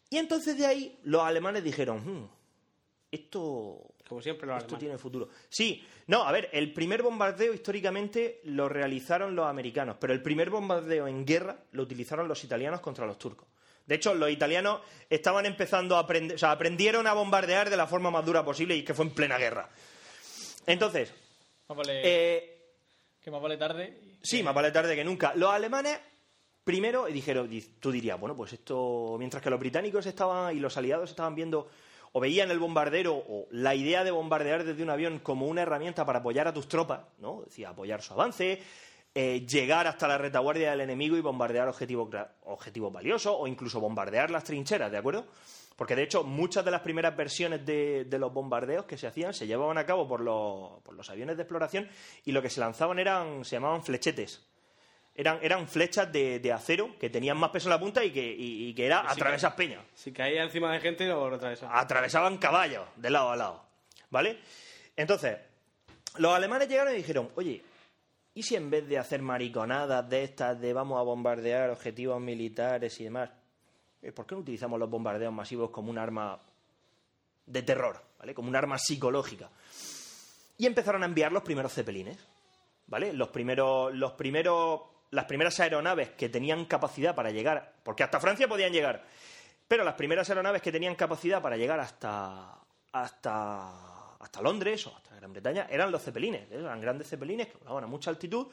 Y 0.08 0.16
entonces 0.16 0.56
de 0.56 0.64
ahí 0.64 0.98
los 1.02 1.20
alemanes 1.20 1.62
dijeron, 1.62 1.98
"Hmm, 1.98 2.30
esto 3.10 3.82
Como 4.08 4.22
siempre 4.22 4.48
esto 4.56 4.78
tiene 4.78 4.96
futuro. 4.96 5.28
Sí, 5.50 5.84
no, 6.06 6.22
a 6.22 6.32
ver, 6.32 6.48
el 6.54 6.72
primer 6.72 7.02
bombardeo 7.02 7.52
históricamente 7.52 8.40
lo 8.44 8.70
realizaron 8.70 9.36
los 9.36 9.46
americanos, 9.46 9.98
pero 10.00 10.14
el 10.14 10.22
primer 10.22 10.48
bombardeo 10.48 11.08
en 11.08 11.26
guerra 11.26 11.58
lo 11.72 11.82
utilizaron 11.82 12.26
los 12.26 12.42
italianos 12.42 12.80
contra 12.80 13.04
los 13.04 13.18
turcos. 13.18 13.48
De 13.86 13.94
hecho, 13.94 14.14
los 14.14 14.30
italianos 14.30 14.80
estaban 15.08 15.46
empezando 15.46 15.96
a 15.96 16.00
aprender, 16.00 16.34
o 16.34 16.38
sea, 16.38 16.50
aprendieron 16.50 17.06
a 17.06 17.12
bombardear 17.12 17.70
de 17.70 17.76
la 17.76 17.86
forma 17.86 18.10
más 18.10 18.24
dura 18.26 18.44
posible 18.44 18.74
y 18.76 18.82
que 18.82 18.94
fue 18.94 19.04
en 19.04 19.12
plena 19.14 19.38
guerra. 19.38 19.68
Entonces, 20.66 21.12
Más 21.68 21.78
vale, 21.78 22.00
eh, 22.04 22.58
que 23.20 23.30
más 23.30 23.40
vale 23.40 23.56
tarde. 23.56 23.98
Sí, 24.22 24.42
más 24.42 24.54
vale 24.54 24.70
tarde 24.72 24.96
que 24.96 25.04
nunca. 25.04 25.32
Los 25.36 25.50
alemanes 25.50 25.98
primero 26.64 27.06
dijeron, 27.06 27.48
di- 27.48 27.62
tú 27.80 27.92
dirías, 27.92 28.18
bueno, 28.18 28.36
pues 28.36 28.52
esto, 28.52 29.16
mientras 29.18 29.42
que 29.42 29.50
los 29.50 29.60
británicos 29.60 30.04
estaban 30.06 30.56
y 30.56 30.60
los 30.60 30.76
aliados 30.76 31.10
estaban 31.10 31.34
viendo 31.36 31.68
o 32.12 32.20
veían 32.20 32.50
el 32.50 32.58
bombardero 32.58 33.14
o 33.14 33.46
la 33.50 33.74
idea 33.74 34.02
de 34.02 34.10
bombardear 34.10 34.64
desde 34.64 34.82
un 34.82 34.90
avión 34.90 35.18
como 35.20 35.46
una 35.46 35.62
herramienta 35.62 36.04
para 36.04 36.20
apoyar 36.20 36.48
a 36.48 36.52
tus 36.54 36.66
tropas, 36.66 37.00
¿no? 37.18 37.42
Decía, 37.44 37.68
apoyar 37.68 38.02
su 38.02 38.14
avance, 38.14 38.60
eh, 39.18 39.46
llegar 39.46 39.86
hasta 39.86 40.06
la 40.06 40.18
retaguardia 40.18 40.70
del 40.72 40.82
enemigo 40.82 41.16
y 41.16 41.22
bombardear 41.22 41.66
objetivos, 41.68 42.10
objetivos 42.44 42.92
valiosos 42.92 43.34
o 43.34 43.46
incluso 43.46 43.80
bombardear 43.80 44.30
las 44.30 44.44
trincheras, 44.44 44.92
¿de 44.92 44.98
acuerdo? 44.98 45.26
Porque 45.74 45.96
de 45.96 46.02
hecho 46.02 46.22
muchas 46.22 46.64
de 46.66 46.70
las 46.70 46.82
primeras 46.82 47.16
versiones 47.16 47.64
de, 47.64 48.04
de 48.04 48.18
los 48.18 48.30
bombardeos 48.32 48.84
que 48.84 48.98
se 48.98 49.06
hacían 49.06 49.32
se 49.32 49.46
llevaban 49.46 49.78
a 49.78 49.86
cabo 49.86 50.06
por 50.06 50.20
los, 50.20 50.82
por 50.82 50.94
los 50.94 51.08
aviones 51.08 51.36
de 51.36 51.42
exploración 51.44 51.88
y 52.26 52.32
lo 52.32 52.42
que 52.42 52.50
se 52.50 52.60
lanzaban 52.60 52.98
eran, 52.98 53.42
se 53.44 53.56
llamaban 53.56 53.82
flechetes. 53.82 54.42
Eran, 55.14 55.38
eran 55.40 55.66
flechas 55.66 56.12
de, 56.12 56.40
de 56.40 56.52
acero 56.52 56.90
que 56.98 57.08
tenían 57.08 57.38
más 57.38 57.48
peso 57.50 57.68
en 57.68 57.70
la 57.70 57.80
punta 57.80 58.04
y 58.04 58.10
que, 58.10 58.22
y- 58.22 58.68
y 58.68 58.74
que 58.74 58.84
era 58.84 59.00
Sí, 59.02 59.06
atravesar 59.12 59.56
peñas. 59.56 59.80
Si 59.94 60.12
caía 60.12 60.42
encima 60.42 60.70
de 60.72 60.80
gente, 60.80 61.06
lo 61.06 61.26
atravesaba. 61.34 61.78
Atravesaban 61.80 62.36
caballos 62.36 62.84
de 62.96 63.08
lado 63.08 63.30
a 63.30 63.36
lado. 63.36 63.62
¿Vale? 64.10 64.38
Entonces, 64.94 65.38
los 66.18 66.34
alemanes 66.34 66.68
llegaron 66.68 66.92
y 66.92 66.98
dijeron, 66.98 67.30
oye, 67.34 67.62
¿y 68.36 68.42
si 68.42 68.54
en 68.54 68.68
vez 68.68 68.86
de 68.86 68.98
hacer 68.98 69.22
mariconadas 69.22 70.08
de 70.10 70.22
estas 70.22 70.60
de 70.60 70.74
vamos 70.74 71.00
a 71.00 71.02
bombardear 71.02 71.70
objetivos 71.70 72.20
militares 72.20 73.00
y 73.00 73.04
demás, 73.04 73.30
eh, 74.02 74.12
¿por 74.12 74.26
qué 74.26 74.34
no 74.34 74.42
utilizamos 74.42 74.78
los 74.78 74.90
bombardeos 74.90 75.32
masivos 75.32 75.70
como 75.70 75.90
un 75.90 75.96
arma 75.96 76.38
de 77.46 77.62
terror, 77.62 77.98
¿vale? 78.18 78.34
Como 78.34 78.50
un 78.50 78.56
arma 78.56 78.76
psicológica. 78.76 79.48
Y 80.58 80.66
empezaron 80.66 81.02
a 81.02 81.06
enviar 81.06 81.32
los 81.32 81.42
primeros 81.42 81.72
cepelines, 81.72 82.18
¿vale? 82.86 83.14
Los 83.14 83.28
primeros, 83.28 83.94
los 83.94 84.12
primeros, 84.12 84.82
las 85.12 85.24
primeras 85.24 85.58
aeronaves 85.60 86.10
que 86.10 86.28
tenían 86.28 86.66
capacidad 86.66 87.14
para 87.14 87.30
llegar, 87.30 87.72
porque 87.82 88.02
hasta 88.02 88.20
Francia 88.20 88.46
podían 88.46 88.72
llegar, 88.72 89.02
pero 89.66 89.82
las 89.82 89.94
primeras 89.94 90.28
aeronaves 90.28 90.60
que 90.60 90.72
tenían 90.72 90.94
capacidad 90.94 91.40
para 91.40 91.56
llegar 91.56 91.80
hasta, 91.80 92.58
hasta, 92.92 93.95
hasta 94.26 94.42
Londres 94.42 94.86
o 94.86 94.94
hasta 94.94 95.16
Gran 95.16 95.32
Bretaña 95.32 95.66
eran 95.70 95.90
los 95.90 96.02
cepelines, 96.02 96.42
¿eh? 96.50 96.58
eran 96.60 96.80
grandes 96.80 97.08
cepelines 97.08 97.48
que 97.48 97.58
volaban 97.58 97.84
a 97.84 97.86
mucha 97.86 98.10
altitud 98.10 98.48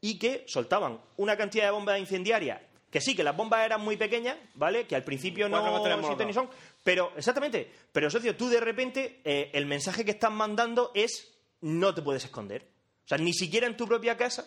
y 0.00 0.18
que 0.18 0.44
soltaban 0.46 1.00
una 1.16 1.36
cantidad 1.36 1.64
de 1.64 1.70
bombas 1.70 1.98
incendiarias 1.98 2.60
que 2.92 3.00
sí, 3.00 3.16
que 3.16 3.24
las 3.24 3.34
bombas 3.34 3.64
eran 3.64 3.80
muy 3.80 3.96
pequeñas, 3.96 4.36
¿vale? 4.54 4.86
Que 4.86 4.94
al 4.94 5.02
principio 5.02 5.48
no 5.48 5.82
existen 5.98 6.26
ni 6.26 6.34
son, 6.34 6.50
pero 6.84 7.10
exactamente, 7.16 7.72
pero 7.90 8.10
socio, 8.10 8.36
tú 8.36 8.50
de 8.50 8.60
repente 8.60 9.22
eh, 9.24 9.48
el 9.54 9.64
mensaje 9.64 10.04
que 10.04 10.10
estás 10.10 10.30
mandando 10.30 10.90
es 10.94 11.32
no 11.62 11.94
te 11.94 12.02
puedes 12.02 12.22
esconder. 12.22 12.66
O 13.06 13.08
sea, 13.08 13.16
ni 13.16 13.32
siquiera 13.32 13.66
en 13.66 13.78
tu 13.78 13.88
propia 13.88 14.18
casa 14.18 14.46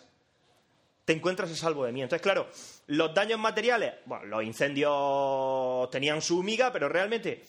te 1.06 1.14
encuentras 1.14 1.52
a 1.52 1.56
salvo 1.56 1.86
de 1.86 1.92
mí. 1.92 2.04
Entonces, 2.04 2.22
claro, 2.22 2.48
los 2.86 3.16
daños 3.16 3.40
materiales, 3.40 3.96
bueno, 4.06 4.26
los 4.26 4.44
incendios 4.44 5.90
tenían 5.90 6.22
su 6.22 6.44
miga, 6.44 6.72
pero 6.72 6.88
realmente 6.88 7.44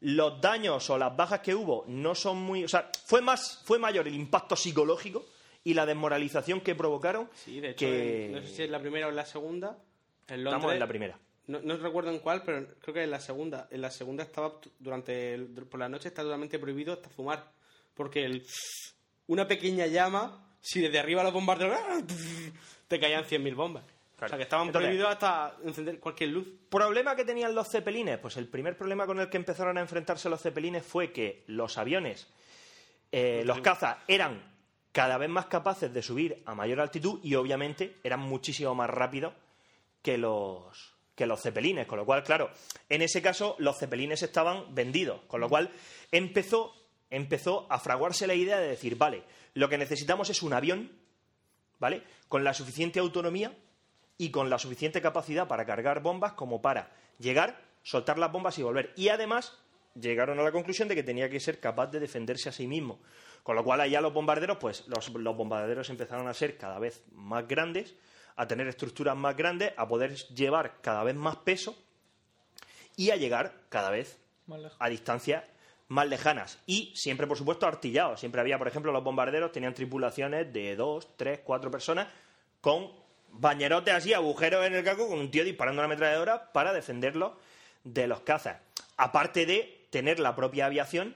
los 0.00 0.40
daños 0.40 0.88
o 0.90 0.98
las 0.98 1.16
bajas 1.16 1.40
que 1.40 1.54
hubo 1.54 1.84
no 1.88 2.14
son 2.14 2.38
muy, 2.38 2.64
o 2.64 2.68
sea, 2.68 2.90
fue 3.04 3.20
más 3.20 3.62
fue 3.64 3.78
mayor 3.78 4.06
el 4.06 4.14
impacto 4.14 4.54
psicológico 4.56 5.26
y 5.64 5.74
la 5.74 5.84
desmoralización 5.86 6.60
que 6.60 6.74
provocaron 6.74 7.28
Sí, 7.34 7.60
de 7.60 7.70
hecho, 7.70 7.86
que 7.86 8.26
en- 8.26 8.32
no 8.32 8.42
sé 8.42 8.48
si 8.48 8.62
es 8.62 8.70
la 8.70 8.80
primera 8.80 9.06
o 9.06 9.10
en 9.10 9.16
la 9.16 9.26
segunda. 9.26 9.76
En 10.28 10.44
Londres, 10.44 10.54
estamos 10.58 10.72
en 10.74 10.80
la 10.80 10.86
primera. 10.86 11.18
No, 11.48 11.60
no 11.60 11.76
recuerdo 11.78 12.10
en 12.10 12.18
cuál, 12.18 12.42
pero 12.44 12.66
creo 12.80 12.94
que 12.94 13.02
en 13.04 13.10
la 13.10 13.20
segunda. 13.20 13.66
En 13.70 13.80
la 13.80 13.90
segunda 13.90 14.22
estaba 14.22 14.52
durante 14.78 15.34
el- 15.34 15.46
por 15.48 15.80
la 15.80 15.88
noche 15.88 16.08
está 16.08 16.22
totalmente 16.22 16.58
prohibido 16.58 16.92
hasta 16.92 17.08
fumar, 17.08 17.50
porque 17.94 18.24
el- 18.24 18.46
una 19.26 19.48
pequeña 19.48 19.86
llama 19.86 20.44
si 20.60 20.80
desde 20.80 20.98
arriba 20.98 21.22
los 21.22 21.32
bombarderos 21.32 21.76
¡ah! 21.78 22.00
te 22.88 23.00
caían 23.00 23.24
100.000 23.24 23.54
bombas. 23.54 23.84
O 24.20 24.28
sea, 24.28 24.36
que 24.36 24.42
estaban 24.44 24.66
Entonces- 24.66 24.88
prohibidos 24.88 25.12
hasta 25.12 25.56
encender 25.64 26.00
cualquier 26.00 26.30
luz. 26.30 26.48
¿Problema 26.68 27.14
que 27.14 27.24
tenían 27.24 27.54
los 27.54 27.68
cepelines? 27.68 28.18
Pues 28.18 28.36
el 28.36 28.48
primer 28.48 28.76
problema 28.76 29.06
con 29.06 29.20
el 29.20 29.28
que 29.30 29.36
empezaron 29.36 29.78
a 29.78 29.80
enfrentarse 29.80 30.28
los 30.28 30.40
cepelines 30.42 30.84
fue 30.84 31.12
que 31.12 31.44
los 31.46 31.78
aviones, 31.78 32.26
eh, 33.12 33.42
los 33.44 33.60
cazas, 33.60 33.98
eran 34.08 34.42
cada 34.90 35.18
vez 35.18 35.28
más 35.28 35.46
capaces 35.46 35.92
de 35.94 36.02
subir 36.02 36.42
a 36.46 36.54
mayor 36.54 36.80
altitud 36.80 37.20
y 37.22 37.36
obviamente 37.36 37.98
eran 38.02 38.20
muchísimo 38.20 38.74
más 38.74 38.90
rápidos 38.90 39.34
que 40.02 40.18
los, 40.18 40.94
que 41.14 41.26
los 41.26 41.40
cepelines. 41.40 41.86
Con 41.86 41.98
lo 41.98 42.04
cual, 42.04 42.24
claro, 42.24 42.50
en 42.88 43.02
ese 43.02 43.22
caso 43.22 43.54
los 43.58 43.78
cepelines 43.78 44.22
estaban 44.24 44.74
vendidos. 44.74 45.20
Con 45.28 45.40
lo 45.40 45.48
cual 45.48 45.70
empezó, 46.10 46.74
empezó 47.08 47.66
a 47.70 47.78
fraguarse 47.78 48.26
la 48.26 48.34
idea 48.34 48.58
de 48.58 48.66
decir, 48.68 48.96
vale, 48.96 49.22
lo 49.54 49.68
que 49.68 49.78
necesitamos 49.78 50.28
es 50.30 50.42
un 50.42 50.54
avión, 50.54 50.90
¿vale? 51.78 52.02
Con 52.26 52.42
la 52.42 52.52
suficiente 52.52 52.98
autonomía 52.98 53.52
y 54.18 54.30
con 54.30 54.50
la 54.50 54.58
suficiente 54.58 55.00
capacidad 55.00 55.46
para 55.46 55.64
cargar 55.64 56.02
bombas 56.02 56.32
como 56.32 56.60
para 56.60 56.90
llegar, 57.18 57.62
soltar 57.82 58.18
las 58.18 58.32
bombas 58.32 58.58
y 58.58 58.62
volver. 58.62 58.92
Y 58.96 59.08
además 59.08 59.56
llegaron 59.94 60.38
a 60.38 60.42
la 60.42 60.52
conclusión 60.52 60.88
de 60.88 60.96
que 60.96 61.02
tenía 61.02 61.30
que 61.30 61.40
ser 61.40 61.60
capaz 61.60 61.86
de 61.86 62.00
defenderse 62.00 62.48
a 62.48 62.52
sí 62.52 62.66
mismo. 62.66 63.00
Con 63.42 63.56
lo 63.56 63.64
cual 63.64 63.80
allá 63.80 64.00
los 64.00 64.12
bombarderos, 64.12 64.58
pues 64.58 64.86
los, 64.88 65.08
los 65.10 65.36
bombarderos 65.36 65.88
empezaron 65.88 66.28
a 66.28 66.34
ser 66.34 66.58
cada 66.58 66.78
vez 66.78 67.02
más 67.12 67.46
grandes, 67.46 67.94
a 68.36 68.46
tener 68.46 68.66
estructuras 68.66 69.16
más 69.16 69.36
grandes, 69.36 69.72
a 69.76 69.88
poder 69.88 70.14
llevar 70.34 70.80
cada 70.82 71.04
vez 71.04 71.14
más 71.14 71.36
peso 71.36 71.76
y 72.96 73.10
a 73.10 73.16
llegar 73.16 73.54
cada 73.68 73.90
vez 73.90 74.18
a 74.78 74.88
distancias 74.88 75.44
más 75.88 76.08
lejanas. 76.08 76.58
Y 76.66 76.92
siempre, 76.94 77.26
por 77.26 77.38
supuesto, 77.38 77.66
artillados. 77.66 78.20
Siempre 78.20 78.40
había, 78.40 78.58
por 78.58 78.68
ejemplo, 78.68 78.92
los 78.92 79.04
bombarderos 79.04 79.52
tenían 79.52 79.74
tripulaciones 79.74 80.52
de 80.52 80.76
dos, 80.76 81.16
tres, 81.16 81.40
cuatro 81.44 81.70
personas 81.70 82.08
con 82.60 82.90
bañerotes 83.32 83.94
así, 83.94 84.12
agujeros 84.12 84.66
en 84.66 84.74
el 84.74 84.84
casco, 84.84 85.08
con 85.08 85.18
un 85.18 85.30
tío 85.30 85.44
disparando 85.44 85.80
una 85.80 85.86
ametralladora 85.86 86.52
para 86.52 86.72
defenderlos 86.72 87.32
de 87.84 88.06
los 88.06 88.20
cazas. 88.20 88.58
Aparte 88.96 89.46
de 89.46 89.86
tener 89.90 90.18
la 90.20 90.34
propia 90.34 90.66
aviación 90.66 91.14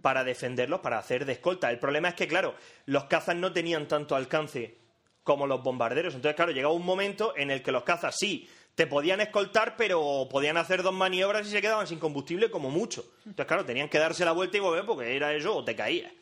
para 0.00 0.24
defenderlos, 0.24 0.80
para 0.80 0.98
hacer 0.98 1.24
de 1.26 1.34
escolta. 1.34 1.70
El 1.70 1.78
problema 1.78 2.08
es 2.08 2.14
que, 2.14 2.26
claro, 2.26 2.54
los 2.86 3.04
cazas 3.04 3.36
no 3.36 3.52
tenían 3.52 3.86
tanto 3.86 4.16
alcance 4.16 4.78
como 5.22 5.46
los 5.46 5.62
bombarderos. 5.62 6.14
Entonces, 6.14 6.36
claro, 6.36 6.52
llegaba 6.52 6.72
un 6.72 6.84
momento 6.84 7.34
en 7.36 7.50
el 7.50 7.62
que 7.62 7.72
los 7.72 7.82
cazas 7.82 8.16
sí 8.18 8.48
te 8.74 8.86
podían 8.86 9.20
escoltar, 9.20 9.76
pero 9.76 10.28
podían 10.30 10.56
hacer 10.56 10.82
dos 10.82 10.94
maniobras 10.94 11.46
y 11.46 11.50
se 11.50 11.60
quedaban 11.60 11.86
sin 11.86 11.98
combustible 11.98 12.50
como 12.50 12.70
mucho. 12.70 13.04
Entonces, 13.18 13.46
claro, 13.46 13.64
tenían 13.64 13.88
que 13.88 13.98
darse 13.98 14.24
la 14.24 14.32
vuelta 14.32 14.56
y 14.56 14.60
volver 14.60 14.86
porque 14.86 15.16
era 15.16 15.34
eso 15.34 15.56
o 15.56 15.64
te 15.64 15.74
caías. 15.74 16.12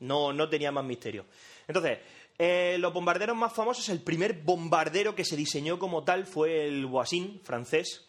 No, 0.00 0.32
no 0.32 0.48
tenía 0.48 0.72
más 0.72 0.84
misterio. 0.84 1.26
Entonces, 1.68 1.98
eh, 2.38 2.76
los 2.78 2.92
bombarderos 2.92 3.36
más 3.36 3.52
famosos, 3.52 3.88
el 3.88 4.02
primer 4.02 4.42
bombardero 4.42 5.14
que 5.14 5.24
se 5.24 5.36
diseñó 5.36 5.78
como 5.78 6.04
tal 6.04 6.26
fue 6.26 6.66
el 6.66 6.86
Voisin 6.86 7.40
francés, 7.44 8.08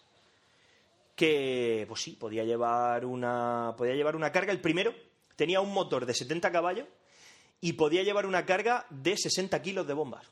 que, 1.15 1.85
pues 1.87 2.01
sí, 2.01 2.13
podía 2.13 2.43
llevar 2.43 3.05
una, 3.05 3.75
podía 3.77 3.95
llevar 3.95 4.15
una 4.15 4.31
carga. 4.31 4.51
El 4.51 4.61
primero 4.61 4.93
tenía 5.35 5.61
un 5.61 5.71
motor 5.73 6.05
de 6.05 6.13
70 6.13 6.51
caballos 6.51 6.87
y 7.61 7.73
podía 7.73 8.03
llevar 8.03 8.25
una 8.25 8.45
carga 8.45 8.85
de 8.89 9.15
60 9.15 9.61
kilos 9.61 9.87
de 9.87 9.93
bombas. 9.93 10.25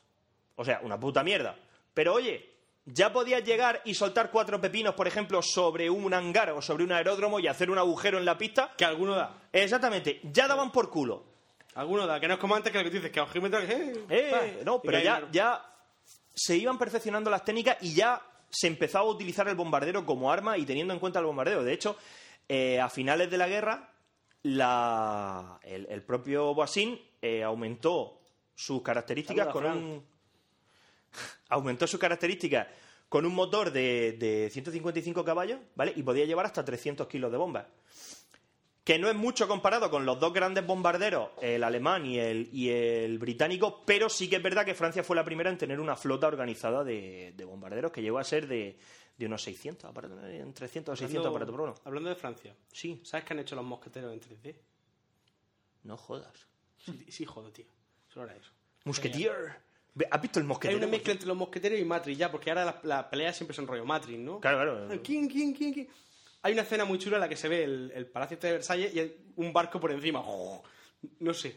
O 0.56 0.64
sea, 0.64 0.80
una 0.82 0.98
puta 0.98 1.22
mierda. 1.22 1.56
Pero 1.94 2.14
oye, 2.14 2.50
ya 2.84 3.12
podías 3.12 3.44
llegar 3.44 3.80
y 3.84 3.94
soltar 3.94 4.30
cuatro 4.30 4.60
pepinos, 4.60 4.94
por 4.94 5.06
ejemplo, 5.06 5.40
sobre 5.42 5.88
un 5.88 6.12
hangar 6.12 6.50
o 6.50 6.60
sobre 6.60 6.84
un 6.84 6.92
aeródromo 6.92 7.38
y 7.38 7.46
hacer 7.46 7.70
un 7.70 7.78
agujero 7.78 8.18
en 8.18 8.24
la 8.24 8.36
pista. 8.36 8.72
Que 8.76 8.84
alguno 8.84 9.14
da. 9.14 9.48
Exactamente, 9.52 10.20
ya 10.24 10.48
daban 10.48 10.72
por 10.72 10.90
culo. 10.90 11.31
Alguno 11.74 12.06
da. 12.06 12.20
Que 12.20 12.28
no 12.28 12.34
es 12.34 12.40
como 12.40 12.54
antes 12.54 12.70
que 12.72 12.78
lo 12.78 12.84
que 12.84 12.90
tú 12.90 12.96
dices, 12.96 13.10
que 13.10 13.20
a 13.20 13.24
ojímetro... 13.24 13.60
Eh, 13.60 14.04
Eh, 14.08 14.62
no, 14.64 14.80
pero 14.82 14.98
ya, 15.04 15.28
ya 15.32 15.66
se 16.34 16.56
iban 16.56 16.78
perfeccionando 16.78 17.30
las 17.30 17.44
técnicas 17.44 17.76
y 17.80 17.94
ya 17.94 18.20
se 18.50 18.66
empezaba 18.66 19.04
a 19.04 19.08
utilizar 19.08 19.48
el 19.48 19.54
bombardero 19.54 20.04
como 20.04 20.30
arma 20.30 20.58
y 20.58 20.64
teniendo 20.66 20.92
en 20.92 21.00
cuenta 21.00 21.18
el 21.18 21.24
bombardero. 21.26 21.62
De 21.64 21.72
hecho, 21.72 21.96
eh, 22.48 22.80
a 22.80 22.88
finales 22.90 23.30
de 23.30 23.38
la 23.38 23.48
guerra, 23.48 23.90
la- 24.42 25.58
el, 25.62 25.86
el 25.88 26.02
propio 26.02 26.54
Boissin 26.54 27.00
eh, 27.22 27.42
aumentó 27.42 28.20
sus 28.54 28.82
características 28.82 29.46
Saluda, 29.46 29.70
con 29.72 29.78
un 29.78 30.04
aumentó 31.48 31.86
sus 31.86 31.98
características 32.00 32.66
con 33.08 33.26
un 33.26 33.34
motor 33.34 33.70
de, 33.70 34.12
de 34.12 34.48
155 34.50 35.22
caballos, 35.24 35.60
¿vale? 35.74 35.92
Y 35.96 36.02
podía 36.02 36.24
llevar 36.24 36.46
hasta 36.46 36.64
300 36.64 37.06
kilos 37.06 37.30
de 37.30 37.36
bombas. 37.36 37.66
Que 38.84 38.98
no 38.98 39.08
es 39.08 39.14
mucho 39.14 39.46
comparado 39.46 39.90
con 39.90 40.04
los 40.04 40.18
dos 40.18 40.32
grandes 40.32 40.66
bombarderos, 40.66 41.30
el 41.40 41.62
alemán 41.62 42.04
y 42.04 42.18
el, 42.18 42.48
y 42.52 42.68
el 42.70 43.18
británico, 43.18 43.82
pero 43.86 44.08
sí 44.08 44.28
que 44.28 44.36
es 44.36 44.42
verdad 44.42 44.64
que 44.64 44.74
Francia 44.74 45.04
fue 45.04 45.14
la 45.14 45.24
primera 45.24 45.50
en 45.50 45.56
tener 45.58 45.78
una 45.78 45.94
flota 45.94 46.26
organizada 46.26 46.82
de, 46.82 47.32
de 47.36 47.44
bombarderos 47.44 47.92
que 47.92 48.02
llegó 48.02 48.18
a 48.18 48.24
ser 48.24 48.48
de, 48.48 48.76
de 49.16 49.26
unos 49.26 49.40
600, 49.42 49.88
aparatos, 49.88 50.18
eh, 50.24 50.44
300 50.52 50.92
o 50.94 50.96
600 50.96 51.00
Hablando- 51.00 51.28
aparatos 51.28 51.52
por 51.52 51.60
uno. 51.60 51.74
Hablando 51.84 52.08
de 52.08 52.16
Francia. 52.16 52.56
Sí. 52.72 53.00
¿Sabes 53.04 53.24
qué 53.24 53.34
han 53.34 53.38
hecho 53.38 53.54
los 53.54 53.64
mosqueteros 53.64 54.12
en 54.12 54.20
3D? 54.20 54.56
No 55.84 55.96
jodas. 55.96 56.32
Sí, 56.84 57.04
sí 57.08 57.24
joder, 57.24 57.52
tío. 57.52 57.66
Solo 58.12 58.26
era 58.26 58.36
eso. 58.36 58.50
Musketeer. 58.84 59.60
¿Has 60.10 60.20
visto 60.22 60.40
el 60.40 60.44
Hay 60.44 60.48
mosquetero? 60.48 60.78
una 60.78 60.86
mezcla 60.88 61.12
entre 61.12 61.28
los 61.28 61.36
mosqueteros 61.36 61.78
y 61.78 61.84
Matrix 61.84 62.18
ya, 62.18 62.32
porque 62.32 62.50
ahora 62.50 62.64
las, 62.64 62.84
las 62.84 63.04
peleas 63.04 63.36
siempre 63.36 63.54
son 63.54 63.66
rollo 63.68 63.84
Matrix, 63.84 64.18
¿no? 64.18 64.40
Claro, 64.40 64.58
claro. 64.86 65.02
¿Quién, 65.04 65.28
quién, 65.28 65.52
quién, 65.52 65.72
quién? 65.72 65.88
Hay 66.42 66.52
una 66.54 66.62
escena 66.62 66.84
muy 66.84 66.98
chula 66.98 67.16
en 67.16 67.20
la 67.20 67.28
que 67.28 67.36
se 67.36 67.48
ve 67.48 67.64
el, 67.64 67.92
el 67.94 68.06
Palacio 68.06 68.34
este 68.34 68.48
de 68.48 68.52
Versalles 68.54 68.94
y 68.94 69.00
hay 69.00 69.16
un 69.36 69.52
barco 69.52 69.78
por 69.80 69.92
encima. 69.92 70.22
No 71.20 71.34
sé. 71.34 71.56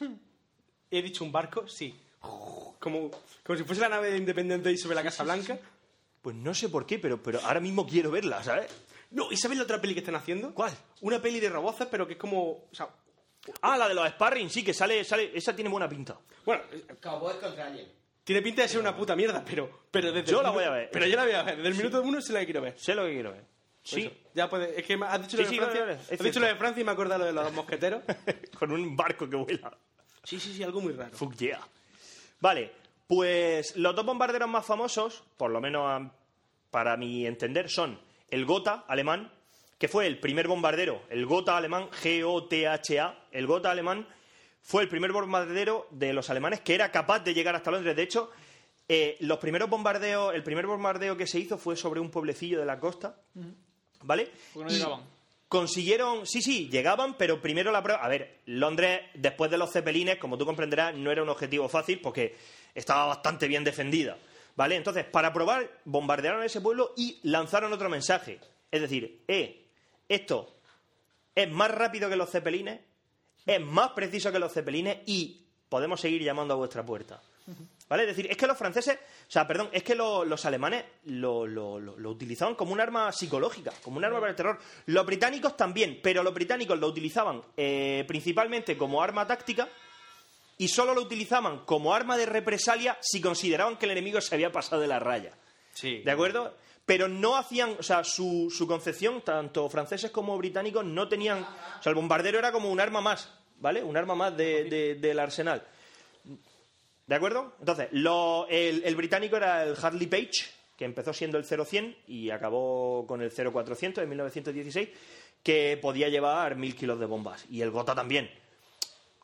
¿He 0.90 1.02
dicho 1.02 1.24
un 1.24 1.32
barco? 1.32 1.66
Sí. 1.68 1.98
Como, 2.20 3.10
como 3.42 3.58
si 3.58 3.64
fuese 3.64 3.80
la 3.80 3.88
nave 3.88 4.10
de 4.10 4.18
Independiente 4.18 4.70
y 4.70 4.76
sobre 4.78 4.94
la 4.96 5.02
Casa 5.02 5.24
Blanca. 5.24 5.58
Pues 6.20 6.36
no 6.36 6.54
sé 6.54 6.68
por 6.68 6.86
qué, 6.86 6.98
pero, 6.98 7.22
pero 7.22 7.40
ahora 7.40 7.60
mismo 7.60 7.86
quiero 7.86 8.10
verla, 8.10 8.42
¿sabes? 8.44 8.70
No, 9.10 9.30
¿y 9.30 9.36
sabes 9.36 9.58
la 9.58 9.64
otra 9.64 9.80
peli 9.80 9.92
que 9.94 10.00
están 10.00 10.14
haciendo? 10.14 10.54
¿Cuál? 10.54 10.72
Una 11.00 11.20
peli 11.20 11.40
de 11.40 11.48
roboces, 11.48 11.88
pero 11.90 12.06
que 12.06 12.14
es 12.14 12.18
como... 12.18 12.50
O 12.50 12.68
sea, 12.72 12.88
Ah, 13.60 13.76
la 13.76 13.88
de 13.88 13.94
los 13.94 14.08
sparring, 14.10 14.48
sí, 14.48 14.62
que 14.62 14.72
sale, 14.72 15.02
sale, 15.02 15.32
esa 15.36 15.52
tiene 15.54 15.68
buena 15.68 15.88
pinta. 15.88 16.16
bueno, 16.46 16.62
Cowboys 17.00 17.36
contra 17.38 17.66
Alien. 17.66 17.88
tiene 18.22 18.40
pinta 18.40 18.62
de 18.62 18.68
ser 18.68 18.78
una 18.80 18.96
puta 18.96 19.16
mierda, 19.16 19.44
pero... 19.44 19.80
pero 19.90 20.12
desde 20.12 20.30
Yo 20.30 20.40
la 20.42 20.50
minuto- 20.50 20.54
voy 20.54 20.64
a 20.64 20.70
ver. 20.70 20.90
Pero 20.92 21.06
yo 21.08 21.16
la 21.16 21.24
voy 21.24 21.32
a 21.32 21.42
ver. 21.42 21.56
Desde 21.56 21.68
el 21.70 21.74
minuto 21.74 22.02
uno 22.02 22.20
se 22.22 22.32
la 22.32 22.44
quiero 22.44 22.60
ver. 22.60 22.78
Sé 22.78 22.94
lo 22.94 23.04
que 23.04 23.14
quiero 23.14 23.32
ver. 23.32 23.44
Sí, 23.82 24.02
Eso. 24.02 24.14
Ya 24.34 24.48
puede. 24.48 24.78
Es 24.78 24.86
que 24.86 24.94
has 24.94 25.20
dicho 25.22 25.36
Sí, 25.36 25.42
lo 25.42 25.66
de 25.66 25.72
sí, 25.72 25.78
Francia. 25.82 26.14
has 26.14 26.18
dicho 26.22 26.40
lo 26.40 26.46
de 26.46 26.54
Francia 26.56 26.80
y 26.80 26.84
me 26.84 26.90
he 26.90 26.94
acordado 26.94 27.18
lo 27.20 27.24
de 27.26 27.32
los 27.32 27.52
mosqueteros. 27.52 28.02
con 28.58 28.70
un 28.72 28.96
barco 28.96 29.28
que 29.28 29.36
vuela. 29.36 29.76
sí, 30.24 30.38
sí, 30.38 30.52
sí, 30.54 30.62
algo 30.62 30.80
muy 30.80 30.92
raro. 30.92 31.16
Fuck 31.16 31.34
yeah. 31.36 31.60
Vale, 32.40 32.72
pues 33.06 33.76
los 33.76 33.94
dos 33.94 34.04
bombarderos 34.06 34.48
más 34.48 34.64
famosos, 34.64 35.22
por 35.36 35.50
lo 35.50 35.60
menos 35.60 36.10
para 36.70 36.96
mi 36.96 37.26
entender, 37.26 37.68
son 37.68 37.98
el 38.30 38.44
Gotha 38.46 38.84
alemán, 38.88 39.30
que 39.78 39.88
fue 39.88 40.06
el 40.06 40.18
primer 40.20 40.48
bombardero, 40.48 41.02
el 41.10 41.26
Gotha 41.26 41.56
alemán, 41.56 41.88
G-O-T-H-A, 41.90 43.26
el 43.32 43.46
Gotha 43.46 43.70
alemán 43.70 44.08
fue 44.62 44.82
el 44.84 44.88
primer 44.88 45.10
bombardero 45.12 45.88
de 45.90 46.12
los 46.12 46.30
alemanes 46.30 46.60
que 46.60 46.74
era 46.74 46.90
capaz 46.92 47.18
de 47.20 47.34
llegar 47.34 47.54
hasta 47.56 47.70
Londres. 47.72 47.96
De 47.96 48.02
hecho, 48.02 48.30
eh, 48.88 49.16
los 49.20 49.38
primeros 49.38 49.68
bombardeos, 49.68 50.34
el 50.34 50.42
primer 50.44 50.66
bombardeo 50.66 51.16
que 51.16 51.26
se 51.26 51.40
hizo 51.40 51.58
fue 51.58 51.76
sobre 51.76 52.00
un 52.00 52.10
pueblecillo 52.10 52.60
de 52.60 52.66
la 52.66 52.78
costa, 52.78 53.16
¿vale? 54.04 54.30
Porque 54.52 54.70
no 54.70 54.70
Y 54.70 54.78
llegaban. 54.78 55.00
Consiguieron, 55.48 56.26
sí, 56.26 56.40
sí, 56.40 56.68
llegaban, 56.70 57.14
pero 57.18 57.40
primero 57.42 57.70
la 57.70 57.82
prueba. 57.82 58.02
A 58.02 58.08
ver, 58.08 58.38
Londres, 58.46 59.02
después 59.14 59.50
de 59.50 59.58
los 59.58 59.70
cepelines, 59.70 60.16
como 60.16 60.38
tú 60.38 60.46
comprenderás, 60.46 60.94
no 60.94 61.10
era 61.10 61.22
un 61.22 61.28
objetivo 61.28 61.68
fácil 61.68 62.00
porque 62.00 62.36
estaba 62.74 63.06
bastante 63.06 63.46
bien 63.48 63.62
defendida. 63.62 64.16
¿Vale? 64.56 64.76
Entonces, 64.76 65.04
para 65.04 65.32
probar, 65.32 65.80
bombardearon 65.84 66.42
ese 66.42 66.60
pueblo 66.60 66.92
y 66.96 67.18
lanzaron 67.22 67.72
otro 67.72 67.88
mensaje. 67.88 68.38
Es 68.70 68.80
decir, 68.80 69.22
eh, 69.28 69.66
esto 70.08 70.54
es 71.34 71.50
más 71.50 71.70
rápido 71.70 72.08
que 72.10 72.16
los 72.16 72.30
cepelines, 72.30 72.80
es 73.46 73.60
más 73.60 73.90
preciso 73.92 74.30
que 74.30 74.38
los 74.38 74.52
cepelines 74.52 74.98
y 75.06 75.42
podemos 75.68 76.00
seguir 76.00 76.22
llamando 76.22 76.54
a 76.54 76.58
vuestra 76.58 76.84
puerta. 76.84 77.20
¿Vale? 77.88 78.04
Es 78.04 78.08
decir, 78.16 78.30
es 78.30 78.36
que 78.38 78.46
los 78.46 78.56
franceses, 78.56 78.96
o 78.96 79.30
sea, 79.30 79.46
perdón, 79.46 79.68
es 79.72 79.82
que 79.82 79.94
lo- 79.94 80.24
los 80.24 80.44
alemanes 80.46 80.84
lo, 81.04 81.46
lo- 81.46 82.10
utilizaban 82.10 82.54
como 82.54 82.72
un 82.72 82.80
arma 82.80 83.12
psicológica, 83.12 83.70
como 83.82 83.98
un 83.98 84.04
arma 84.04 84.18
para 84.18 84.30
el 84.30 84.36
terror. 84.36 84.58
Los 84.86 85.04
británicos 85.04 85.56
también, 85.56 86.00
pero 86.02 86.22
los 86.22 86.32
británicos 86.32 86.78
lo 86.78 86.86
utilizaban 86.86 87.42
eh, 87.56 88.04
principalmente 88.08 88.78
como 88.78 89.02
arma 89.02 89.26
táctica 89.26 89.68
y 90.56 90.68
solo 90.68 90.94
lo 90.94 91.02
utilizaban 91.02 91.64
como 91.66 91.92
arma 91.94 92.16
de 92.16 92.24
represalia 92.26 92.96
si 93.00 93.20
consideraban 93.20 93.76
que 93.76 93.84
el 93.86 93.92
enemigo 93.92 94.20
se 94.20 94.34
había 94.34 94.52
pasado 94.52 94.80
de 94.80 94.88
la 94.88 94.98
raya. 94.98 95.32
Sí. 95.74 95.98
¿De 95.98 96.10
acuerdo? 96.10 96.54
Pero 96.86 97.08
no 97.08 97.36
hacían, 97.36 97.76
o 97.78 97.82
sea, 97.82 98.04
su, 98.04 98.50
su 98.56 98.66
concepción, 98.66 99.20
tanto 99.22 99.68
franceses 99.68 100.10
como 100.10 100.36
británicos, 100.38 100.84
no 100.84 101.08
tenían. 101.08 101.42
O 101.78 101.82
sea, 101.82 101.90
el 101.90 101.94
bombardero 101.96 102.38
era 102.38 102.52
como 102.52 102.70
un 102.70 102.80
arma 102.80 103.00
más, 103.00 103.32
¿vale? 103.58 103.82
Un 103.82 103.96
arma 103.96 104.14
más 104.14 104.36
de- 104.36 104.64
de- 104.64 104.94
del 104.96 105.18
arsenal. 105.18 105.62
¿De 107.06 107.14
acuerdo? 107.14 107.54
Entonces, 107.58 107.88
lo- 107.92 108.46
el, 108.48 108.82
el 108.84 108.96
británico 108.96 109.36
era 109.36 109.64
el 109.64 109.76
Harley 109.80 110.06
Page, 110.06 110.46
que 110.76 110.84
empezó 110.84 111.12
siendo 111.12 111.36
el 111.38 111.44
0100 111.44 111.96
y 112.06 112.30
acabó 112.30 113.06
con 113.06 113.20
el 113.22 113.30
0400 113.30 114.02
en 114.02 114.08
1916, 114.08 114.88
que 115.42 115.78
podía 115.80 116.08
llevar 116.08 116.56
mil 116.56 116.74
kilos 116.76 116.98
de 117.00 117.06
bombas. 117.06 117.44
Y 117.50 117.60
el 117.62 117.70
Gotha 117.70 117.94
también. 117.94 118.30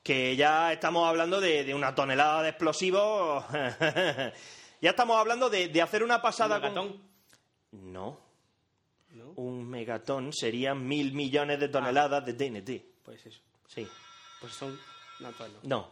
que 0.03 0.37
ya 0.37 0.73
estamos 0.73 1.07
hablando 1.09 1.41
de, 1.41 1.65
de 1.65 1.75
una 1.75 1.95
tonelada 1.95 2.43
de 2.43 2.49
explosivos. 2.51 3.45
ya 4.81 4.91
estamos 4.91 5.17
hablando 5.19 5.49
de, 5.51 5.69
de 5.69 5.83
hacer 5.83 6.03
una 6.03 6.21
pasada 6.23 6.57
¿Un 6.57 6.63
megatón? 6.63 6.89
con... 7.71 7.93
No. 7.93 8.21
Un 9.37 9.69
megatón 9.69 10.33
serían 10.33 10.87
mil 10.87 11.13
millones 11.13 11.61
de 11.61 11.69
toneladas 11.69 12.25
de 12.25 12.35
TNT. 12.35 13.03
Pues 13.05 13.25
eso. 13.27 13.41
Sí. 13.67 13.87
Pues 14.41 14.53
son... 14.53 14.79
No, 15.21 15.31
no. 15.31 15.47
No. 15.63 15.91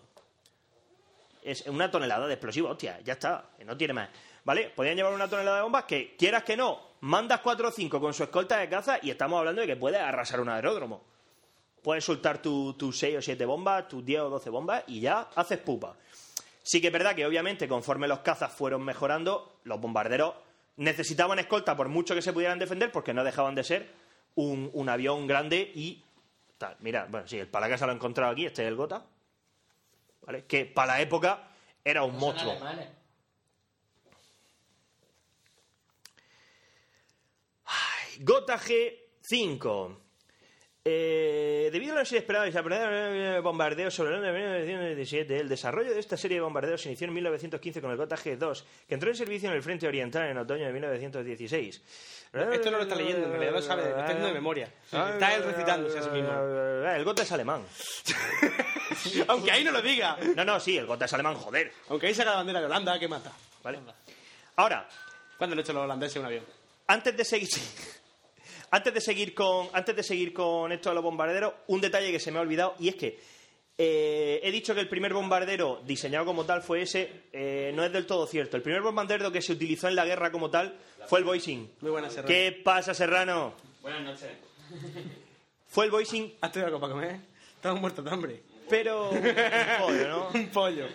Es 1.46 1.64
una 1.68 1.88
tonelada 1.88 2.26
de 2.26 2.34
explosivos, 2.34 2.72
hostia, 2.72 2.98
ya 3.04 3.12
está, 3.12 3.50
no 3.64 3.76
tiene 3.76 3.94
más. 3.94 4.08
¿Vale? 4.44 4.72
Podían 4.74 4.96
llevar 4.96 5.12
una 5.12 5.28
tonelada 5.28 5.58
de 5.58 5.62
bombas 5.62 5.84
que, 5.84 6.16
quieras 6.16 6.42
que 6.42 6.56
no, 6.56 6.80
mandas 7.02 7.38
4 7.40 7.68
o 7.68 7.70
5 7.70 8.00
con 8.00 8.12
su 8.12 8.24
escolta 8.24 8.58
de 8.58 8.68
caza 8.68 8.98
y 9.00 9.10
estamos 9.10 9.38
hablando 9.38 9.60
de 9.60 9.68
que 9.68 9.76
puedes 9.76 10.00
arrasar 10.00 10.40
un 10.40 10.48
aeródromo. 10.48 11.04
Puedes 11.82 12.04
soltar 12.04 12.42
tus 12.42 12.76
tu 12.76 12.92
6 12.92 13.18
o 13.18 13.22
7 13.22 13.44
bombas, 13.44 13.86
tus 13.86 14.04
10 14.04 14.22
o 14.22 14.30
12 14.30 14.50
bombas 14.50 14.82
y 14.88 15.00
ya 15.00 15.28
haces 15.36 15.58
pupa. 15.58 15.94
Sí 16.64 16.80
que 16.80 16.88
es 16.88 16.92
verdad 16.92 17.14
que 17.14 17.24
obviamente 17.24 17.68
conforme 17.68 18.08
los 18.08 18.20
cazas 18.20 18.52
fueron 18.52 18.82
mejorando, 18.82 19.60
los 19.62 19.80
bombarderos 19.80 20.34
necesitaban 20.76 21.38
escolta 21.38 21.76
por 21.76 21.88
mucho 21.88 22.16
que 22.16 22.22
se 22.22 22.32
pudieran 22.32 22.58
defender 22.58 22.90
porque 22.90 23.14
no 23.14 23.22
dejaban 23.22 23.54
de 23.54 23.62
ser 23.62 23.88
un, 24.34 24.68
un 24.72 24.88
avión 24.88 25.28
grande 25.28 25.60
y. 25.74 26.02
Mira, 26.80 27.06
bueno, 27.08 27.28
sí, 27.28 27.38
el 27.38 27.46
Palacasa 27.46 27.86
lo 27.86 27.92
he 27.92 27.94
encontrado 27.94 28.32
aquí, 28.32 28.46
este 28.46 28.62
es 28.62 28.68
el 28.68 28.74
Gota. 28.76 29.04
¿Vale? 30.26 30.44
Que 30.44 30.66
para 30.66 30.94
la 30.94 31.00
época 31.00 31.48
era 31.84 32.02
un 32.02 32.16
monstruo. 32.18 32.58
Gota 38.20 38.58
G5. 38.58 40.05
Eh, 40.88 41.68
debido 41.72 41.96
a 41.96 41.98
los 41.98 42.12
inesperados 42.12 42.48
y 42.48 43.40
bombardeos 43.40 43.92
sobre 43.92 44.14
el 44.14 44.20
1917, 44.20 45.40
el 45.40 45.48
desarrollo 45.48 45.92
de 45.92 45.98
esta 45.98 46.16
serie 46.16 46.36
de 46.36 46.42
bombardeos 46.42 46.80
se 46.80 46.88
inició 46.90 47.08
en 47.08 47.14
1915 47.14 47.80
con 47.80 47.90
el 47.90 47.96
Gota 47.96 48.16
G2, 48.16 48.62
que 48.86 48.94
entró 48.94 49.10
en 49.10 49.16
servicio 49.16 49.48
en 49.50 49.56
el 49.56 49.64
frente 49.64 49.88
oriental 49.88 50.28
en 50.28 50.38
otoño 50.38 50.64
de 50.64 50.72
1916. 50.72 51.82
Esto 52.52 52.70
no 52.70 52.76
lo 52.76 52.82
está 52.84 52.94
leyendo, 52.94 53.26
en 53.26 53.32
realidad 53.32 53.52
lo 53.52 53.62
sabe, 53.62 53.82
lo 53.82 53.88
está 53.88 54.04
haciendo 54.04 54.26
de 54.28 54.32
memoria. 54.34 54.72
Está 54.84 55.34
él 55.34 55.42
recitándose 55.42 55.98
a 55.98 56.02
sí 56.04 56.10
mismo. 56.10 56.30
El 56.30 57.02
Gota 57.02 57.22
es 57.24 57.32
alemán. 57.32 57.64
Aunque 59.26 59.50
ahí 59.50 59.64
no 59.64 59.72
lo 59.72 59.82
diga. 59.82 60.16
No, 60.36 60.44
no, 60.44 60.60
sí, 60.60 60.78
el 60.78 60.86
Gota 60.86 61.06
es 61.06 61.12
alemán, 61.14 61.34
joder. 61.34 61.72
Aunque 61.88 62.06
ahí 62.06 62.14
saca 62.14 62.30
la 62.30 62.36
bandera 62.36 62.60
de 62.60 62.66
Holanda, 62.66 62.96
que 62.96 63.08
mata. 63.08 63.32
¿Vale? 63.64 63.80
Ahora, 64.54 64.88
¿Cuándo 65.36 65.54
han 65.54 65.60
hecho 65.60 65.72
los 65.72 65.82
holandeses 65.82 66.16
un 66.18 66.26
avión? 66.26 66.44
antes 66.86 67.16
de 67.16 67.24
seguir 67.24 67.48
antes 68.70 68.92
de 68.94 69.00
seguir 69.00 69.34
con 69.34 69.68
antes 69.72 69.94
de 69.94 70.02
seguir 70.02 70.32
con 70.32 70.72
esto 70.72 70.88
de 70.90 70.94
los 70.94 71.04
bombarderos 71.04 71.54
un 71.68 71.80
detalle 71.80 72.10
que 72.10 72.20
se 72.20 72.30
me 72.30 72.38
ha 72.38 72.42
olvidado 72.42 72.74
y 72.78 72.88
es 72.88 72.96
que 72.96 73.18
eh, 73.78 74.40
he 74.42 74.50
dicho 74.50 74.74
que 74.74 74.80
el 74.80 74.88
primer 74.88 75.12
bombardero 75.12 75.82
diseñado 75.84 76.24
como 76.24 76.44
tal 76.44 76.62
fue 76.62 76.82
ese 76.82 77.24
eh, 77.32 77.72
no 77.74 77.84
es 77.84 77.92
del 77.92 78.06
todo 78.06 78.26
cierto 78.26 78.56
el 78.56 78.62
primer 78.62 78.82
bombardero 78.82 79.30
que 79.30 79.42
se 79.42 79.52
utilizó 79.52 79.88
en 79.88 79.96
la 79.96 80.04
guerra 80.04 80.30
como 80.30 80.50
tal 80.50 80.76
fue 81.06 81.20
el 81.20 81.24
Boising 81.24 81.70
Muy 81.80 81.90
buena 81.90 82.08
Serrano. 82.08 82.28
¿qué 82.28 82.60
pasa 82.64 82.94
Serrano? 82.94 83.54
Buenas 83.82 84.02
noches. 84.02 84.30
fue 85.66 85.84
el 85.84 85.90
Boising 85.90 86.34
¿Has 86.40 86.52
tenido 86.52 86.66
algo 86.66 86.80
para 86.80 86.92
comer? 86.92 87.20
Estamos 87.54 87.80
muertos 87.80 88.04
de 88.04 88.10
hambre. 88.10 88.42
pero 88.68 89.10
un 89.10 89.22
pollo, 89.80 90.08
¿no? 90.08 90.28
Un 90.34 90.48
pollo. 90.48 90.86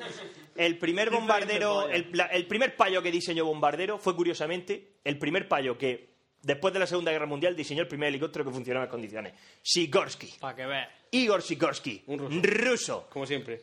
El 0.56 0.78
primer 0.78 1.10
bombardero, 1.10 1.88
el, 1.90 2.12
el 2.32 2.46
primer 2.48 2.76
payo 2.76 3.02
que 3.02 3.12
diseñó 3.12 3.46
bombardero 3.46 3.98
fue 3.98 4.16
curiosamente 4.16 4.96
el 5.04 5.18
primer 5.18 5.48
payo 5.48 5.78
que 5.78 6.11
después 6.42 6.74
de 6.74 6.80
la 6.80 6.88
Segunda 6.88 7.12
Guerra 7.12 7.26
Mundial 7.26 7.56
diseñó 7.56 7.82
el 7.82 7.88
primer 7.88 8.10
helicóptero 8.10 8.46
que 8.46 8.52
funcionaba 8.52 8.86
en 8.86 8.92
condiciones. 8.92 9.34
Sikorsky. 9.62 10.36
Para 10.40 10.56
que 10.56 10.66
veas. 10.66 10.90
Igor 11.12 11.42
Sikorsky. 11.42 12.04
Un 12.08 12.20
ruso. 12.20 12.42
ruso. 12.42 13.08
Como 13.10 13.26
siempre. 13.26 13.62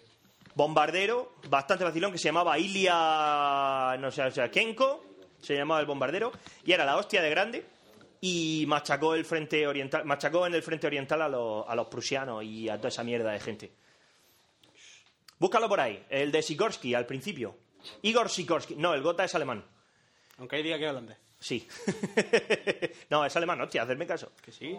Bombardero, 0.54 1.34
bastante 1.48 1.84
vacilón, 1.84 2.10
que 2.10 2.18
se 2.18 2.28
llamaba 2.28 2.58
Ilya, 2.58 3.96
no 3.98 4.10
sé, 4.10 4.22
o 4.22 4.30
sea, 4.30 4.50
Kenko, 4.50 5.04
se 5.40 5.54
llamaba 5.54 5.80
el 5.80 5.86
bombardero, 5.86 6.32
y 6.64 6.72
era 6.72 6.84
la 6.84 6.96
hostia 6.96 7.22
de 7.22 7.30
grande, 7.30 7.64
y 8.20 8.64
machacó 8.66 9.14
el 9.14 9.24
frente 9.24 9.68
oriental, 9.68 10.04
machacó 10.04 10.46
en 10.46 10.54
el 10.54 10.62
frente 10.62 10.88
oriental 10.88 11.22
a 11.22 11.28
los, 11.28 11.64
a 11.68 11.76
los 11.76 11.86
prusianos 11.86 12.42
y 12.42 12.68
a 12.68 12.76
toda 12.76 12.88
esa 12.88 13.04
mierda 13.04 13.30
de 13.30 13.38
gente. 13.38 13.72
Búscalo 15.38 15.68
por 15.68 15.78
ahí, 15.78 16.04
el 16.10 16.32
de 16.32 16.42
Sikorsky 16.42 16.94
al 16.94 17.06
principio. 17.06 17.56
Igor 18.02 18.28
Sikorsky, 18.28 18.74
no, 18.74 18.94
el 18.94 19.02
Gota 19.02 19.24
es 19.24 19.34
alemán. 19.36 19.64
Aunque 20.38 20.56
ahí 20.56 20.62
diga 20.64 20.78
que 20.78 20.84
es 20.84 20.90
holandés. 20.90 21.18
Sí. 21.38 21.66
no, 23.10 23.24
es 23.24 23.36
alemán, 23.36 23.60
hostia, 23.60 23.82
hacerme 23.82 24.06
caso. 24.06 24.32
Que 24.42 24.52
sí. 24.52 24.76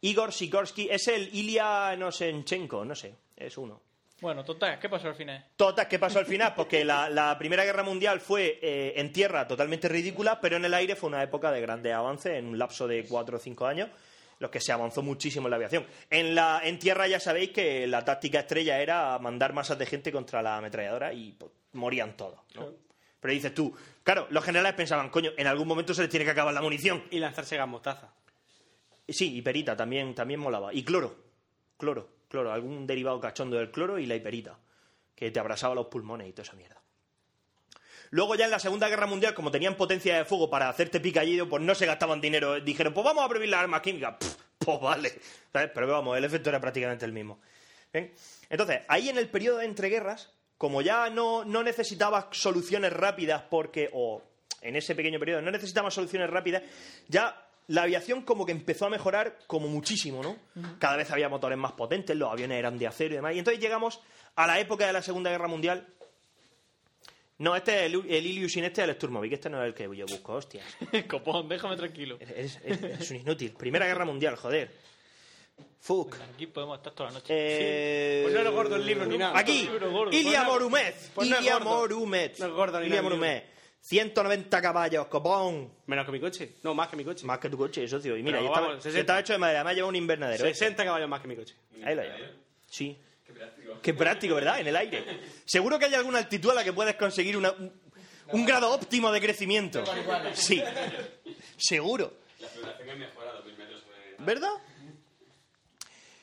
Igor 0.00 0.32
Sikorsky 0.32 0.88
es 0.90 1.06
el 1.08 1.28
Ilya 1.32 1.96
Nosenchenko, 1.96 2.84
no 2.84 2.94
sé, 2.94 3.14
es 3.36 3.56
uno. 3.56 3.80
Bueno, 4.20 4.44
total, 4.44 4.78
¿qué 4.78 4.88
pasó 4.88 5.08
al 5.08 5.16
final? 5.16 5.44
Total, 5.56 5.88
¿qué 5.88 5.98
pasó 5.98 6.20
al 6.20 6.26
final? 6.26 6.54
Porque 6.54 6.84
la, 6.84 7.10
la 7.10 7.36
Primera 7.36 7.64
Guerra 7.64 7.82
Mundial 7.82 8.20
fue 8.20 8.60
eh, 8.62 8.94
en 8.96 9.12
tierra 9.12 9.48
totalmente 9.48 9.88
ridícula, 9.88 10.40
pero 10.40 10.56
en 10.56 10.64
el 10.64 10.74
aire 10.74 10.94
fue 10.94 11.08
una 11.08 11.24
época 11.24 11.50
de 11.50 11.60
grandes 11.60 11.92
avances, 11.92 12.34
en 12.34 12.46
un 12.46 12.58
lapso 12.58 12.86
de 12.86 13.04
cuatro 13.04 13.38
o 13.38 13.40
cinco 13.40 13.66
años, 13.66 13.90
los 14.38 14.48
que 14.48 14.60
se 14.60 14.70
avanzó 14.70 15.02
muchísimo 15.02 15.48
en 15.48 15.50
la 15.50 15.56
aviación. 15.56 15.86
En, 16.08 16.36
la, 16.36 16.60
en 16.62 16.78
tierra 16.78 17.08
ya 17.08 17.18
sabéis 17.18 17.50
que 17.50 17.86
la 17.88 18.04
táctica 18.04 18.40
estrella 18.40 18.80
era 18.80 19.18
mandar 19.18 19.52
masas 19.52 19.76
de 19.78 19.86
gente 19.86 20.12
contra 20.12 20.40
la 20.40 20.56
ametralladora 20.56 21.12
y 21.12 21.32
pues, 21.32 21.50
morían 21.72 22.16
todos. 22.16 22.38
¿no? 22.54 22.68
Pero 23.20 23.34
dices 23.34 23.54
tú, 23.54 23.74
claro, 24.02 24.26
los 24.30 24.44
generales 24.44 24.74
pensaban, 24.74 25.10
coño, 25.10 25.30
en 25.36 25.46
algún 25.46 25.68
momento 25.68 25.94
se 25.94 26.02
les 26.02 26.10
tiene 26.10 26.24
que 26.24 26.32
acabar 26.32 26.54
la 26.54 26.62
munición. 26.62 27.04
Y 27.10 27.18
lanzarse 27.18 27.56
gas 27.56 27.68
mostaza. 27.68 28.14
Sí, 29.08 29.36
hiperita 29.36 29.76
también, 29.76 30.14
también 30.14 30.40
molaba. 30.40 30.72
Y 30.72 30.84
cloro, 30.84 31.16
cloro, 31.76 32.08
cloro, 32.28 32.52
algún 32.52 32.86
derivado 32.86 33.20
cachondo 33.20 33.56
del 33.56 33.70
cloro 33.70 33.98
y 33.98 34.06
la 34.06 34.14
hiperita, 34.14 34.58
que 35.14 35.30
te 35.30 35.40
abrasaba 35.40 35.74
los 35.74 35.86
pulmones 35.86 36.28
y 36.28 36.32
toda 36.32 36.44
esa 36.44 36.56
mierda. 36.56 36.82
Luego 38.10 38.34
ya 38.34 38.44
en 38.44 38.50
la 38.50 38.58
Segunda 38.58 38.88
Guerra 38.88 39.06
Mundial, 39.06 39.32
como 39.32 39.50
tenían 39.50 39.74
potencia 39.74 40.18
de 40.18 40.26
fuego 40.26 40.50
para 40.50 40.68
hacerte 40.68 41.00
picadillo, 41.00 41.48
pues 41.48 41.62
no 41.62 41.74
se 41.74 41.86
gastaban 41.86 42.20
dinero. 42.20 42.60
Dijeron, 42.60 42.92
pues 42.92 43.04
vamos 43.04 43.24
a 43.24 43.28
prohibir 43.28 43.48
las 43.48 43.60
armas 43.60 43.80
químicas. 43.80 44.16
Pff, 44.20 44.36
pues 44.58 44.80
vale. 44.80 45.18
¿Sabes? 45.50 45.70
Pero 45.74 45.88
vamos, 45.88 46.18
el 46.18 46.24
efecto 46.24 46.50
era 46.50 46.60
prácticamente 46.60 47.06
el 47.06 47.12
mismo. 47.12 47.40
¿Bien? 47.90 48.12
Entonces, 48.50 48.82
ahí 48.88 49.08
en 49.08 49.16
el 49.16 49.30
periodo 49.30 49.58
de 49.58 49.64
entreguerras, 49.64 50.30
como 50.62 50.80
ya 50.80 51.10
no, 51.10 51.44
no 51.44 51.64
necesitabas 51.64 52.26
soluciones 52.30 52.92
rápidas 52.92 53.42
porque, 53.50 53.90
o 53.92 54.22
en 54.60 54.76
ese 54.76 54.94
pequeño 54.94 55.18
periodo 55.18 55.42
no 55.42 55.50
necesitabas 55.50 55.92
soluciones 55.92 56.30
rápidas, 56.30 56.62
ya 57.08 57.36
la 57.66 57.82
aviación 57.82 58.22
como 58.22 58.46
que 58.46 58.52
empezó 58.52 58.86
a 58.86 58.90
mejorar 58.90 59.38
como 59.48 59.66
muchísimo, 59.66 60.22
¿no? 60.22 60.36
Cada 60.78 60.96
vez 60.96 61.10
había 61.10 61.28
motores 61.28 61.58
más 61.58 61.72
potentes, 61.72 62.16
los 62.16 62.30
aviones 62.30 62.60
eran 62.60 62.78
de 62.78 62.86
acero 62.86 63.14
y 63.14 63.16
demás. 63.16 63.34
Y 63.34 63.40
entonces 63.40 63.60
llegamos 63.60 63.98
a 64.36 64.46
la 64.46 64.60
época 64.60 64.86
de 64.86 64.92
la 64.92 65.02
Segunda 65.02 65.30
Guerra 65.32 65.48
Mundial. 65.48 65.84
No, 67.38 67.56
este 67.56 67.74
es 67.86 67.92
el, 67.92 68.04
el 68.08 68.24
Ilyushin, 68.26 68.62
este 68.62 68.82
es 68.82 68.88
el 68.88 68.94
Sturmovik, 68.94 69.32
este 69.32 69.50
no 69.50 69.60
es 69.62 69.66
el 69.66 69.74
que 69.74 69.82
yo 69.96 70.06
busco, 70.06 70.34
hostias. 70.34 70.64
Copón, 71.10 71.48
déjame 71.48 71.76
tranquilo. 71.76 72.18
Es, 72.20 72.60
es- 72.64 72.82
es 73.00 73.10
un 73.10 73.16
inútil. 73.16 73.50
Primera 73.58 73.84
Guerra 73.84 74.04
Mundial, 74.04 74.36
joder. 74.36 74.70
Fuck. 75.80 76.16
Aquí 76.34 76.46
podemos 76.46 76.78
estar 76.78 76.92
toda 76.92 77.10
la 77.10 77.14
noche. 77.14 77.26
Eh, 77.30 78.20
Pues 78.22 78.34
no 78.34 78.40
es 78.40 78.50
gordo 78.54 78.76
el 78.76 78.86
libro 78.86 79.04
ni 79.06 79.18
nada. 79.18 79.36
Aquí. 79.38 79.62
Ilia 79.62 79.74
es 80.10 80.20
Ilia 80.20 80.44
gordo. 80.44 81.70
Morumez. 81.80 82.38
No 82.38 82.46
es 82.46 82.52
gordo 82.52 82.80
ni 82.80 82.86
Ilia 82.86 83.02
Morumez. 83.02 83.44
190 83.80 84.62
caballos, 84.62 85.06
copón. 85.08 85.72
Menos 85.86 86.06
que 86.06 86.12
mi 86.12 86.20
coche. 86.20 86.52
No, 86.62 86.72
más 86.72 86.86
que 86.88 86.94
mi 86.96 87.04
coche. 87.04 87.26
Más 87.26 87.40
que 87.40 87.50
tu 87.50 87.58
coche, 87.58 87.88
socio. 87.88 88.16
Y 88.16 88.22
mira, 88.22 88.38
estaba, 88.38 88.60
vamos, 88.60 88.76
se 88.76 88.90
60. 88.90 89.00
estaba 89.00 89.20
hecho 89.20 89.32
de 89.32 89.38
madera. 89.40 89.64
Me 89.64 89.70
ha 89.70 89.72
llevado 89.72 89.88
un 89.88 89.96
invernadero. 89.96 90.44
¿eh? 90.46 90.54
60 90.54 90.84
caballos 90.84 91.08
más 91.08 91.20
que 91.20 91.26
mi 91.28 91.34
coche. 91.34 91.56
Ahí 91.84 91.96
lo 91.96 92.02
llevo. 92.02 92.16
Sí. 92.70 92.96
Qué 93.82 93.92
práctico. 93.94 94.36
¿verdad? 94.36 94.60
En 94.60 94.68
el 94.68 94.76
aire. 94.76 95.04
Seguro 95.44 95.80
que 95.80 95.86
hay 95.86 95.94
alguna 95.94 96.18
altitud 96.18 96.50
a 96.50 96.54
la 96.54 96.62
que 96.62 96.72
puedes 96.72 96.94
conseguir 96.94 97.36
una- 97.36 97.50
un, 97.50 97.72
un 98.30 98.46
grado 98.46 98.70
óptimo 98.72 99.10
de 99.10 99.20
crecimiento. 99.20 99.82
Sí. 100.34 100.62
Seguro. 101.56 102.12
La 102.38 102.48
floración 102.48 102.88
es 102.88 102.98
mejor 102.98 103.26
a 103.26 103.32
2000 103.32 103.56
metros. 103.58 103.82
¿Verdad? 104.18 104.50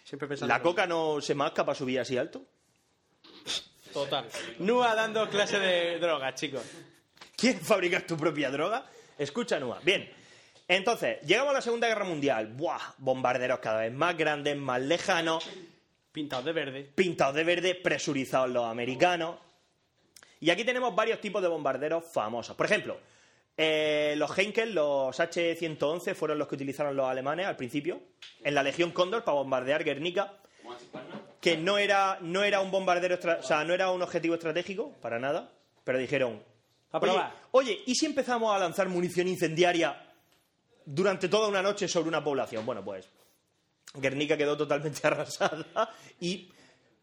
Siempre 0.09 0.27
pensando. 0.27 0.51
¿La 0.51 0.59
coca 0.59 0.87
no 0.87 1.21
se 1.21 1.35
masca 1.35 1.63
para 1.63 1.75
subir 1.77 1.99
así 1.99 2.17
alto? 2.17 2.41
Total. 3.93 4.25
Nua 4.57 4.95
dando 4.95 5.29
clase 5.29 5.59
de 5.59 5.99
drogas, 5.99 6.33
chicos. 6.33 6.63
¿Quieres 7.35 7.61
fabricar 7.61 8.01
tu 8.07 8.17
propia 8.17 8.49
droga? 8.49 8.85
Escucha, 9.19 9.59
Nua. 9.59 9.79
Bien. 9.83 10.11
Entonces, 10.67 11.21
llegamos 11.21 11.51
a 11.51 11.57
la 11.57 11.61
Segunda 11.61 11.87
Guerra 11.87 12.05
Mundial. 12.05 12.47
¡Buah! 12.47 12.95
Bombarderos 12.97 13.59
cada 13.59 13.81
vez 13.81 13.93
más 13.93 14.17
grandes, 14.17 14.57
más 14.57 14.81
lejanos, 14.81 15.47
Pintados 16.11 16.45
de 16.45 16.53
verde. 16.53 16.91
pintados 16.95 17.35
de 17.35 17.43
verde, 17.43 17.75
presurizados 17.75 18.49
los 18.49 18.65
americanos. 18.65 19.37
Y 20.39 20.49
aquí 20.49 20.63
tenemos 20.63 20.95
varios 20.95 21.21
tipos 21.21 21.39
de 21.43 21.49
bombarderos 21.49 22.03
famosos. 22.03 22.55
Por 22.55 22.65
ejemplo, 22.65 22.99
eh, 23.61 24.13
los 24.15 24.37
Heinkel, 24.37 24.73
los 24.73 25.19
H-111, 25.19 26.15
fueron 26.15 26.39
los 26.39 26.47
que 26.47 26.55
utilizaron 26.55 26.95
los 26.95 27.05
alemanes 27.05 27.45
al 27.45 27.57
principio, 27.57 28.01
en 28.41 28.55
la 28.55 28.63
Legión 28.63 28.91
Cóndor 28.91 29.25
para 29.25 29.35
bombardear 29.35 29.83
Guernica, 29.83 30.33
que 31.41 31.57
no 31.57 31.77
era, 31.77 32.19
no 32.21 32.45
era 32.45 32.61
un 32.61 32.71
bombardero, 32.71 33.19
o 33.37 33.43
sea, 33.43 33.65
no 33.65 33.73
era 33.73 33.91
un 33.91 34.01
objetivo 34.01 34.35
estratégico, 34.35 34.93
para 35.01 35.19
nada, 35.19 35.51
pero 35.83 35.97
dijeron, 35.97 36.41
oye, 37.51 37.81
¿y 37.85 37.95
si 37.95 38.05
empezamos 38.05 38.55
a 38.55 38.59
lanzar 38.59 38.87
munición 38.87 39.27
incendiaria 39.27 40.09
durante 40.85 41.27
toda 41.27 41.49
una 41.49 41.61
noche 41.61 41.89
sobre 41.89 42.07
una 42.07 42.23
población? 42.23 42.65
Bueno, 42.65 42.81
pues 42.81 43.09
Guernica 43.93 44.37
quedó 44.37 44.55
totalmente 44.55 45.01
arrasada 45.05 45.93
y 46.21 46.49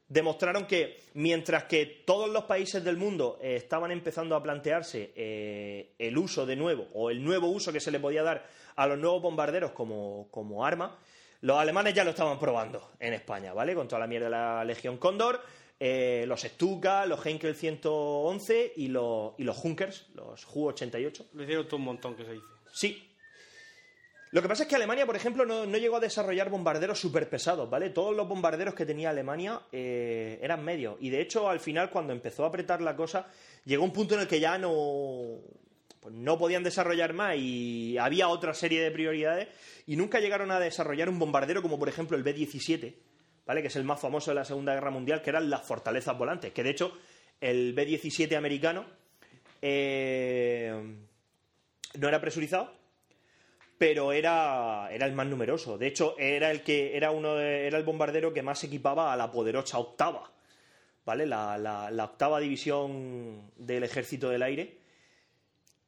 demostraron 0.08 0.66
que 0.66 1.00
mientras 1.14 1.64
que 1.64 1.86
todos 2.06 2.30
los 2.30 2.44
países 2.44 2.84
del 2.84 2.96
mundo 2.96 3.38
eh, 3.40 3.56
estaban 3.56 3.90
empezando 3.90 4.36
a 4.36 4.42
plantearse 4.42 5.12
eh, 5.16 5.94
el 5.98 6.16
uso 6.16 6.46
de 6.46 6.56
nuevo, 6.56 6.88
o 6.94 7.10
el 7.10 7.22
nuevo 7.22 7.48
uso 7.48 7.72
que 7.72 7.80
se 7.80 7.90
le 7.90 8.00
podía 8.00 8.22
dar 8.22 8.46
a 8.76 8.86
los 8.86 8.98
nuevos 8.98 9.22
bombarderos 9.22 9.72
como, 9.72 10.28
como 10.30 10.64
arma, 10.64 10.98
los 11.40 11.58
alemanes 11.58 11.94
ya 11.94 12.04
lo 12.04 12.10
estaban 12.10 12.38
probando 12.38 12.92
en 12.98 13.14
España, 13.14 13.52
¿vale? 13.52 13.74
Con 13.74 13.88
toda 13.88 14.00
la 14.00 14.06
mierda 14.06 14.26
de 14.26 14.30
la 14.30 14.64
Legión 14.64 14.96
Cóndor, 14.96 15.40
eh, 15.78 16.24
los 16.26 16.40
Stuka, 16.42 17.04
los 17.04 17.24
Heinkel 17.24 17.54
111 17.54 18.72
y 18.76 18.88
los, 18.88 19.34
y 19.38 19.44
los 19.44 19.56
Junkers, 19.56 20.06
los 20.14 20.44
Ju-88. 20.46 21.26
Le 21.34 21.42
hicieron 21.44 21.66
todo 21.66 21.76
un 21.76 21.84
montón 21.84 22.14
que 22.16 22.24
se 22.24 22.32
dice. 22.32 22.46
Sí. 22.72 23.05
Lo 24.36 24.42
que 24.42 24.48
pasa 24.48 24.64
es 24.64 24.68
que 24.68 24.76
Alemania, 24.76 25.06
por 25.06 25.16
ejemplo, 25.16 25.46
no, 25.46 25.64
no 25.64 25.78
llegó 25.78 25.96
a 25.96 26.00
desarrollar 26.00 26.50
bombarderos 26.50 27.00
súper 27.00 27.30
pesados, 27.30 27.70
¿vale? 27.70 27.88
Todos 27.88 28.14
los 28.14 28.28
bombarderos 28.28 28.74
que 28.74 28.84
tenía 28.84 29.08
Alemania 29.08 29.62
eh, 29.72 30.38
eran 30.42 30.62
medios. 30.62 30.98
Y 31.00 31.08
de 31.08 31.22
hecho, 31.22 31.48
al 31.48 31.58
final, 31.58 31.88
cuando 31.88 32.12
empezó 32.12 32.44
a 32.44 32.48
apretar 32.48 32.82
la 32.82 32.94
cosa, 32.94 33.28
llegó 33.64 33.82
un 33.82 33.94
punto 33.94 34.14
en 34.14 34.20
el 34.20 34.28
que 34.28 34.38
ya 34.38 34.58
no, 34.58 35.38
pues 36.00 36.14
no 36.14 36.36
podían 36.36 36.62
desarrollar 36.62 37.14
más 37.14 37.36
y 37.38 37.96
había 37.96 38.28
otra 38.28 38.52
serie 38.52 38.82
de 38.82 38.90
prioridades 38.90 39.48
y 39.86 39.96
nunca 39.96 40.20
llegaron 40.20 40.50
a 40.50 40.60
desarrollar 40.60 41.08
un 41.08 41.18
bombardero 41.18 41.62
como, 41.62 41.78
por 41.78 41.88
ejemplo, 41.88 42.14
el 42.14 42.22
B-17, 42.22 42.94
¿vale? 43.46 43.62
Que 43.62 43.68
es 43.68 43.76
el 43.76 43.84
más 43.84 44.00
famoso 44.00 44.32
de 44.32 44.34
la 44.34 44.44
Segunda 44.44 44.74
Guerra 44.74 44.90
Mundial, 44.90 45.22
que 45.22 45.30
eran 45.30 45.48
las 45.48 45.62
fortalezas 45.62 46.18
volantes. 46.18 46.52
Que 46.52 46.62
de 46.62 46.68
hecho, 46.72 46.92
el 47.40 47.72
B-17 47.72 48.36
americano 48.36 48.84
eh, 49.62 50.94
no 51.98 52.06
era 52.06 52.20
presurizado, 52.20 52.75
pero 53.78 54.12
era, 54.12 54.88
era 54.90 55.06
el 55.06 55.12
más 55.12 55.26
numeroso. 55.26 55.76
De 55.78 55.86
hecho, 55.86 56.16
era 56.18 56.50
el 56.50 56.62
que 56.62 56.96
era 56.96 57.10
uno 57.10 57.34
de- 57.34 57.66
era 57.66 57.78
el 57.78 57.84
bombardero 57.84 58.32
que 58.32 58.42
más 58.42 58.62
equipaba 58.64 59.12
a 59.12 59.16
la 59.16 59.30
poderosa 59.30 59.78
octava, 59.78 60.30
¿vale? 61.04 61.26
La, 61.26 61.58
la- 61.58 61.90
la 61.90 62.04
octava 62.04 62.40
división 62.40 63.50
del 63.56 63.84
Ejército 63.84 64.30
del 64.30 64.42
Aire, 64.42 64.78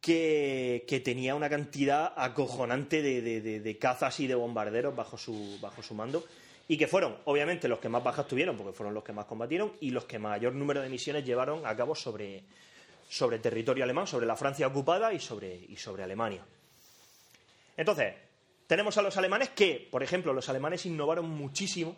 que, 0.01 0.85
que 0.87 1.01
tenía 1.01 1.35
una 1.35 1.49
cantidad 1.49 2.13
acojonante 2.17 3.03
de, 3.03 3.21
de- 3.23 3.61
de- 3.61 3.79
cazas 3.79 4.21
y 4.21 4.27
de 4.27 4.35
bombarderos 4.35 4.95
bajo 4.95 5.19
su, 5.19 5.59
bajo 5.61 5.83
su 5.83 5.95
mando. 5.95 6.25
Y 6.71 6.77
que 6.77 6.87
fueron, 6.87 7.17
obviamente, 7.25 7.67
los 7.67 7.79
que 7.79 7.89
más 7.89 8.05
bajas 8.05 8.29
tuvieron, 8.29 8.57
porque 8.57 8.75
fueron 8.75 8.93
los 8.95 9.03
que 9.03 9.13
más 9.15 9.25
combatieron, 9.25 9.73
y 9.81 9.91
los 9.91 10.05
que 10.05 10.19
mayor 10.19 10.53
número 10.53 10.83
de 10.83 10.91
misiones 10.91 11.25
llevaron 11.25 11.65
a 11.67 11.75
cabo 11.75 11.95
sobre, 11.95 12.43
sobre 13.09 13.39
territorio 13.39 13.85
alemán, 13.85 14.07
sobre 14.07 14.27
la 14.27 14.37
Francia 14.37 14.67
ocupada 14.67 15.13
y 15.15 15.19
sobre, 15.19 15.55
y 15.57 15.77
sobre 15.77 16.03
Alemania. 16.03 16.45
Entonces, 17.79 18.15
tenemos 18.67 18.99
a 18.99 19.03
los 19.03 19.17
alemanes 19.17 19.49
que, 19.51 19.89
por 19.91 20.03
ejemplo, 20.03 20.35
los 20.35 20.49
alemanes 20.51 20.85
innovaron 20.85 21.31
muchísimo 21.31 21.97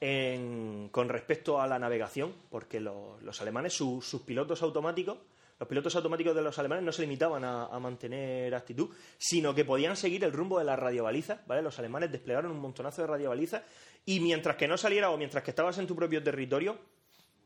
en- 0.00 0.88
con 0.92 1.08
respecto 1.08 1.60
a 1.60 1.66
la 1.66 1.78
navegación, 1.78 2.34
porque 2.50 2.78
lo- 2.78 3.18
los 3.22 3.40
alemanes, 3.40 3.72
su- 3.72 4.00
sus 4.02 4.22
pilotos 4.22 4.62
automáticos, 4.62 5.18
los 5.58 5.68
pilotos 5.68 5.94
automáticos 5.96 6.34
de 6.34 6.42
los 6.42 6.58
alemanes 6.58 6.84
no 6.84 6.92
se 6.92 7.02
limitaban 7.02 7.42
a, 7.44 7.66
a 7.66 7.78
mantener 7.78 8.54
actitud, 8.54 8.90
sino 9.18 9.54
que 9.54 9.64
podían 9.64 9.96
seguir 9.96 10.22
el 10.24 10.32
rumbo 10.32 10.58
de 10.58 10.64
las 10.64 10.78
radiobalizas, 10.78 11.46
¿vale? 11.46 11.62
Los 11.62 11.78
alemanes 11.78 12.12
desplegaron 12.12 12.50
un 12.50 12.58
montonazo 12.60 13.02
de 13.02 13.08
radiobalizas 13.08 13.62
y 14.04 14.20
mientras 14.20 14.56
que 14.56 14.68
no 14.68 14.76
saliera 14.76 15.10
o 15.10 15.16
mientras 15.16 15.42
que 15.42 15.52
estabas 15.52 15.78
en 15.78 15.86
tu 15.86 15.96
propio 15.96 16.22
territorio, 16.22 16.76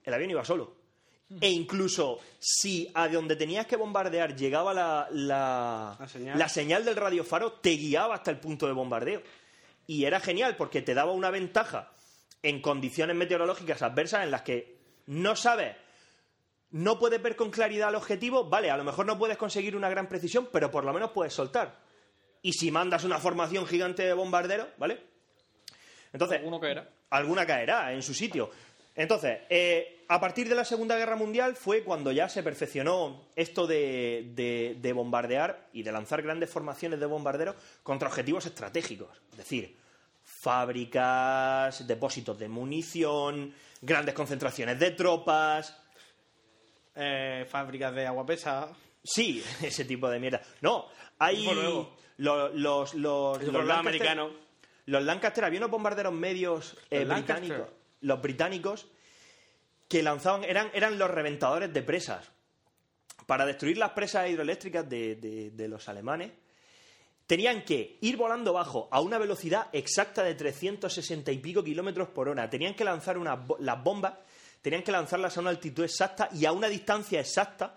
el 0.05 0.15
avión 0.15 0.31
iba 0.31 0.45
solo. 0.45 0.75
E 1.41 1.51
incluso 1.51 2.21
si 2.39 2.91
a 2.95 3.07
donde 3.09 3.37
tenías 3.37 3.67
que 3.67 3.77
bombardear 3.77 4.35
llegaba 4.35 4.73
la, 4.73 5.09
la, 5.11 6.09
señal. 6.09 6.39
la 6.39 6.49
señal 6.49 6.85
del 6.85 6.97
radiofaro, 6.97 7.53
te 7.53 7.71
guiaba 7.71 8.15
hasta 8.15 8.31
el 8.31 8.39
punto 8.39 8.67
de 8.67 8.73
bombardeo. 8.73 9.23
Y 9.87 10.05
era 10.05 10.21
genial 10.21 10.57
porque 10.57 10.81
te 10.81 10.95
daba 10.95 11.13
una 11.13 11.31
ventaja 11.31 11.93
en 12.43 12.63
condiciones 12.63 13.17
meteorológicas 13.17 13.83
adversas 13.83 14.25
en 14.25 14.31
las 14.31 14.43
que 14.43 14.79
no 15.07 15.37
sabes, 15.37 15.77
no 16.71 16.99
puedes 16.99 17.23
ver 17.23 17.37
con 17.37 17.51
claridad 17.51 17.89
el 17.89 17.95
objetivo, 17.95 18.45
vale, 18.45 18.71
a 18.71 18.77
lo 18.77 18.85
mejor 18.85 19.07
no 19.07 19.19
puedes 19.19 19.39
conseguir 19.39 19.75
una 19.75 19.89
gran 19.89 20.09
precisión, 20.09 20.49
pero 20.53 20.71
por 20.71 20.85
lo 20.85 20.93
menos 20.93 21.13
puedes 21.13 21.33
soltar. 21.33 21.79
Y 22.43 22.53
si 22.53 22.71
mandas 22.71 23.05
una 23.05 23.19
formación 23.19 23.67
gigante 23.67 24.05
de 24.05 24.13
bombarderos, 24.13 24.69
¿vale? 24.77 25.01
Entonces, 26.13 26.41
alguna 27.11 27.47
caerá 27.47 27.93
en 27.93 28.03
su 28.03 28.15
sitio. 28.15 28.51
Entonces, 28.99 29.39
eh, 29.49 30.05
a 30.09 30.21
partir 30.21 30.49
de 30.49 30.55
la 30.57 30.65
Segunda 30.65 30.97
Guerra 30.97 31.15
Mundial 31.17 31.55
fue 31.57 31.85
cuando 31.85 32.11
ya 32.13 32.29
se 32.29 32.43
perfeccionó 32.43 33.23
esto 33.37 33.67
de, 33.67 34.33
de- 34.35 34.77
de 34.81 34.93
bombardear 34.93 35.69
y 35.73 35.83
de 35.85 35.93
lanzar 35.93 36.21
grandes 36.21 36.51
formaciones 36.51 36.99
de 36.99 37.07
bombarderos 37.07 37.55
contra 37.83 38.09
objetivos 38.09 38.45
estratégicos. 38.47 39.09
Es 39.33 39.39
decir, 39.39 39.77
fábricas, 40.25 41.87
depósitos 41.87 42.39
de 42.39 42.49
munición, 42.49 43.55
grandes 43.81 44.15
concentraciones 44.15 44.79
de 44.79 44.91
tropas. 44.91 45.77
Eh, 46.95 47.47
fábricas 47.49 47.95
de 47.95 48.07
agua 48.07 48.27
pesa. 48.27 48.69
Sí, 49.03 49.43
ese 49.63 49.85
tipo 49.85 50.11
de 50.11 50.19
mierda. 50.19 50.43
No, 50.61 50.87
hay 51.19 51.45
luego. 51.45 51.97
los, 52.17 52.55
los, 52.55 52.95
los 52.95 53.39
problema 53.39 53.63
Lancaster- 53.65 53.79
americano. 53.79 54.31
Los 54.87 55.03
Lancaster, 55.05 55.45
había 55.45 55.61
unos 55.61 55.71
bombarderos 55.71 56.13
medios 56.15 56.77
eh, 56.91 57.05
Los 57.05 57.19
británicos, 57.19 57.69
los 58.01 58.21
británicos, 58.23 58.87
que 59.89 60.03
lanzaban, 60.03 60.45
eran, 60.45 60.71
eran 60.75 60.99
los 60.99 61.11
reventadores 61.11 61.73
de 61.73 61.83
presas. 61.83 62.27
Para 63.27 63.47
destruir 63.47 63.79
las 63.79 63.91
presas 63.91 64.29
hidroeléctricas 64.31 64.89
de, 64.89 65.17
de- 65.17 65.51
de 65.51 65.69
los 65.69 65.89
alemanes, 65.89 66.31
tenían 67.27 67.63
que 67.65 67.99
ir 68.01 68.17
volando 68.17 68.53
bajo 68.53 68.89
a 68.91 69.01
una 69.01 69.19
velocidad 69.19 69.69
exacta 69.73 70.23
de 70.23 70.35
360 70.35 71.31
y 71.33 71.39
pico 71.39 71.63
kilómetros 71.63 72.09
por 72.09 72.29
hora. 72.29 72.49
Tenían 72.49 72.75
que 72.75 72.85
lanzar 72.85 73.19
unas 73.19 73.41
las 73.59 73.83
bombas, 73.83 74.15
tenían 74.63 74.83
que 74.83 74.93
lanzarlas 74.93 75.37
a 75.37 75.41
una 75.41 75.51
altitud 75.51 75.85
exacta 75.85 76.29
y 76.33 76.47
a 76.47 76.53
una 76.53 76.69
distancia 76.69 77.21
exacta 77.21 77.75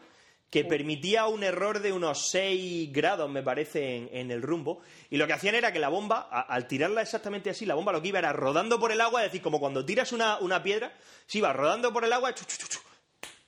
que 0.52 0.66
permitía 0.66 1.26
un 1.28 1.44
error 1.44 1.80
de 1.80 1.94
unos 1.94 2.30
6 2.30 2.92
grados, 2.92 3.30
me 3.30 3.42
parece, 3.42 3.96
en, 3.96 4.10
en 4.12 4.32
el 4.32 4.42
rumbo. 4.44 4.82
Y 5.10 5.16
lo 5.18 5.26
que 5.26 5.34
hacían 5.34 5.56
era 5.56 5.72
que 5.72 5.80
la 5.80 5.88
bomba, 5.90 6.28
a- 6.30 6.42
al 6.42 6.68
tirarla 6.68 7.02
exactamente 7.02 7.50
así, 7.50 7.66
la 7.66 7.74
bomba 7.74 7.92
lo 7.94 8.02
que 8.02 8.10
iba 8.10 8.20
era 8.20 8.34
rodando 8.34 8.78
por 8.80 8.92
el 8.92 9.00
agua, 9.02 9.22
es 9.24 9.32
decir, 9.32 9.42
como 9.42 9.60
cuando 9.60 9.84
tiras 9.86 10.12
una, 10.12 10.38
una 10.40 10.62
piedra, 10.62 10.94
se 11.26 11.38
iba 11.40 11.52
rodando 11.54 11.92
por 11.94 12.04
el 12.04 12.12
agua, 12.14 12.36
chu, 12.36 12.46
chu, 12.46 12.80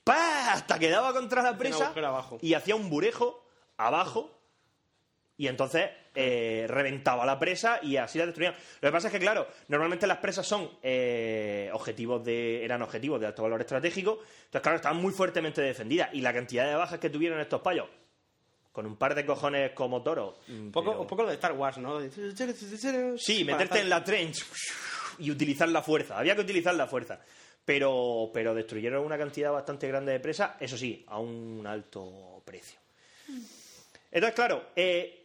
¡pa! 0.06 0.54
hasta 0.54 0.80
que 0.80 0.90
daba 0.90 1.12
contra 1.14 1.42
la 1.44 1.58
presa 1.58 1.78
abajo. 2.08 2.38
y 2.42 2.54
hacía 2.54 2.76
un 2.76 2.90
burejo 2.90 3.46
abajo 3.78 4.32
y 5.38 5.48
entonces 5.48 5.90
eh, 6.16 6.66
reventaba 6.68 7.26
la 7.26 7.40
presa 7.40 7.80
y 7.82 7.98
así 7.98 8.20
la 8.20 8.26
destruían. 8.26 8.54
Lo 8.82 8.90
que 8.90 8.92
pasa 8.92 9.08
es 9.08 9.14
que, 9.14 9.20
claro, 9.20 9.48
normalmente 9.68 10.06
las 10.06 10.18
presas 10.18 10.46
son 10.46 10.70
eh, 10.82 11.70
objetivos 11.74 12.24
de, 12.24 12.64
eran 12.64 12.82
objetivos 12.82 13.20
de 13.20 13.28
alto 13.28 13.44
valor 13.44 13.62
estratégico, 13.62 14.20
entonces, 14.46 14.62
claro, 14.62 14.76
estaban 14.76 15.02
muy 15.02 15.12
fuertemente 15.12 15.62
defendidas 15.62 16.10
y 16.14 16.22
la 16.22 16.34
cantidad 16.34 16.68
de 16.68 16.76
bajas 16.76 17.00
que 17.00 17.10
tuvieron 17.10 17.40
estos 17.40 17.62
payos, 17.62 17.88
con 18.72 18.86
un 18.86 18.96
par 18.96 19.16
de 19.16 19.26
cojones 19.26 19.72
como 19.72 20.02
toros. 20.04 20.36
Un 20.50 20.72
poco, 20.72 21.00
un 21.00 21.08
poco 21.08 21.24
lo 21.24 21.30
de 21.30 21.36
Star 21.36 21.54
Wars, 21.54 21.78
¿no? 21.78 22.00
Sí, 23.18 23.44
meterte 23.44 23.80
en 23.80 23.90
la 23.90 24.04
trench 24.04 24.46
y 25.20 25.32
utilizar 25.32 25.70
la 25.70 25.82
fuerza. 25.82 26.18
Había 26.18 26.36
que 26.36 26.42
utilizar 26.42 26.76
la 26.76 26.88
fuerza. 26.88 27.20
Pero, 27.66 28.30
pero 28.34 28.54
destruyeron 28.54 29.06
una 29.06 29.18
cantidad 29.18 29.52
bastante 29.52 29.88
grande 29.88 30.12
de 30.12 30.20
presas, 30.20 30.52
eso 30.60 30.78
sí, 30.78 31.06
a 31.08 31.18
un 31.18 31.66
alto 31.66 32.42
precio. 32.44 32.78
Entonces, 34.12 34.36
claro, 34.36 34.66
eh, 34.76 35.23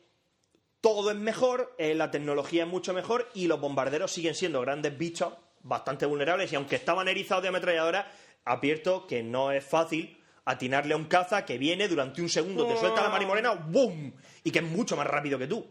todo 0.81 1.11
es 1.11 1.17
mejor, 1.17 1.75
eh, 1.79 1.95
la 1.95 2.11
tecnología 2.11 2.65
es 2.65 2.69
mucho 2.69 2.95
mejor 2.95 3.29
y 3.35 3.47
los 3.47 3.61
bombarderos 3.61 4.13
siguen 4.13 4.35
siendo 4.35 4.61
grandes 4.61 4.97
bichos 4.97 5.35
bastante 5.63 6.07
vulnerables 6.07 6.53
y 6.53 6.57
aunque 6.57 6.77
estaban 6.77 7.09
erizados 7.09 7.43
de 7.43 7.49
ametralladoras, 7.49 8.07
advierto 8.45 9.07
que 9.07 9.23
no 9.23 9.51
es 9.53 9.65
fácil 9.65 10.17
atinarle 10.45 10.95
a 10.95 10.97
un 10.97 11.05
caza 11.05 11.45
que 11.45 11.59
viene 11.59 11.89
durante 11.89 12.23
un 12.23 12.29
segundo, 12.31 12.67
te 12.67 12.77
suelta 12.77 13.03
la 13.03 13.11
marimorena, 13.11 13.53
¡boom! 13.53 14.15
Y 14.45 14.51
que 14.51 14.61
es 14.61 14.65
mucho 14.65 14.97
más 14.97 15.07
rápido 15.07 15.39
que 15.39 15.47
tú. 15.47 15.67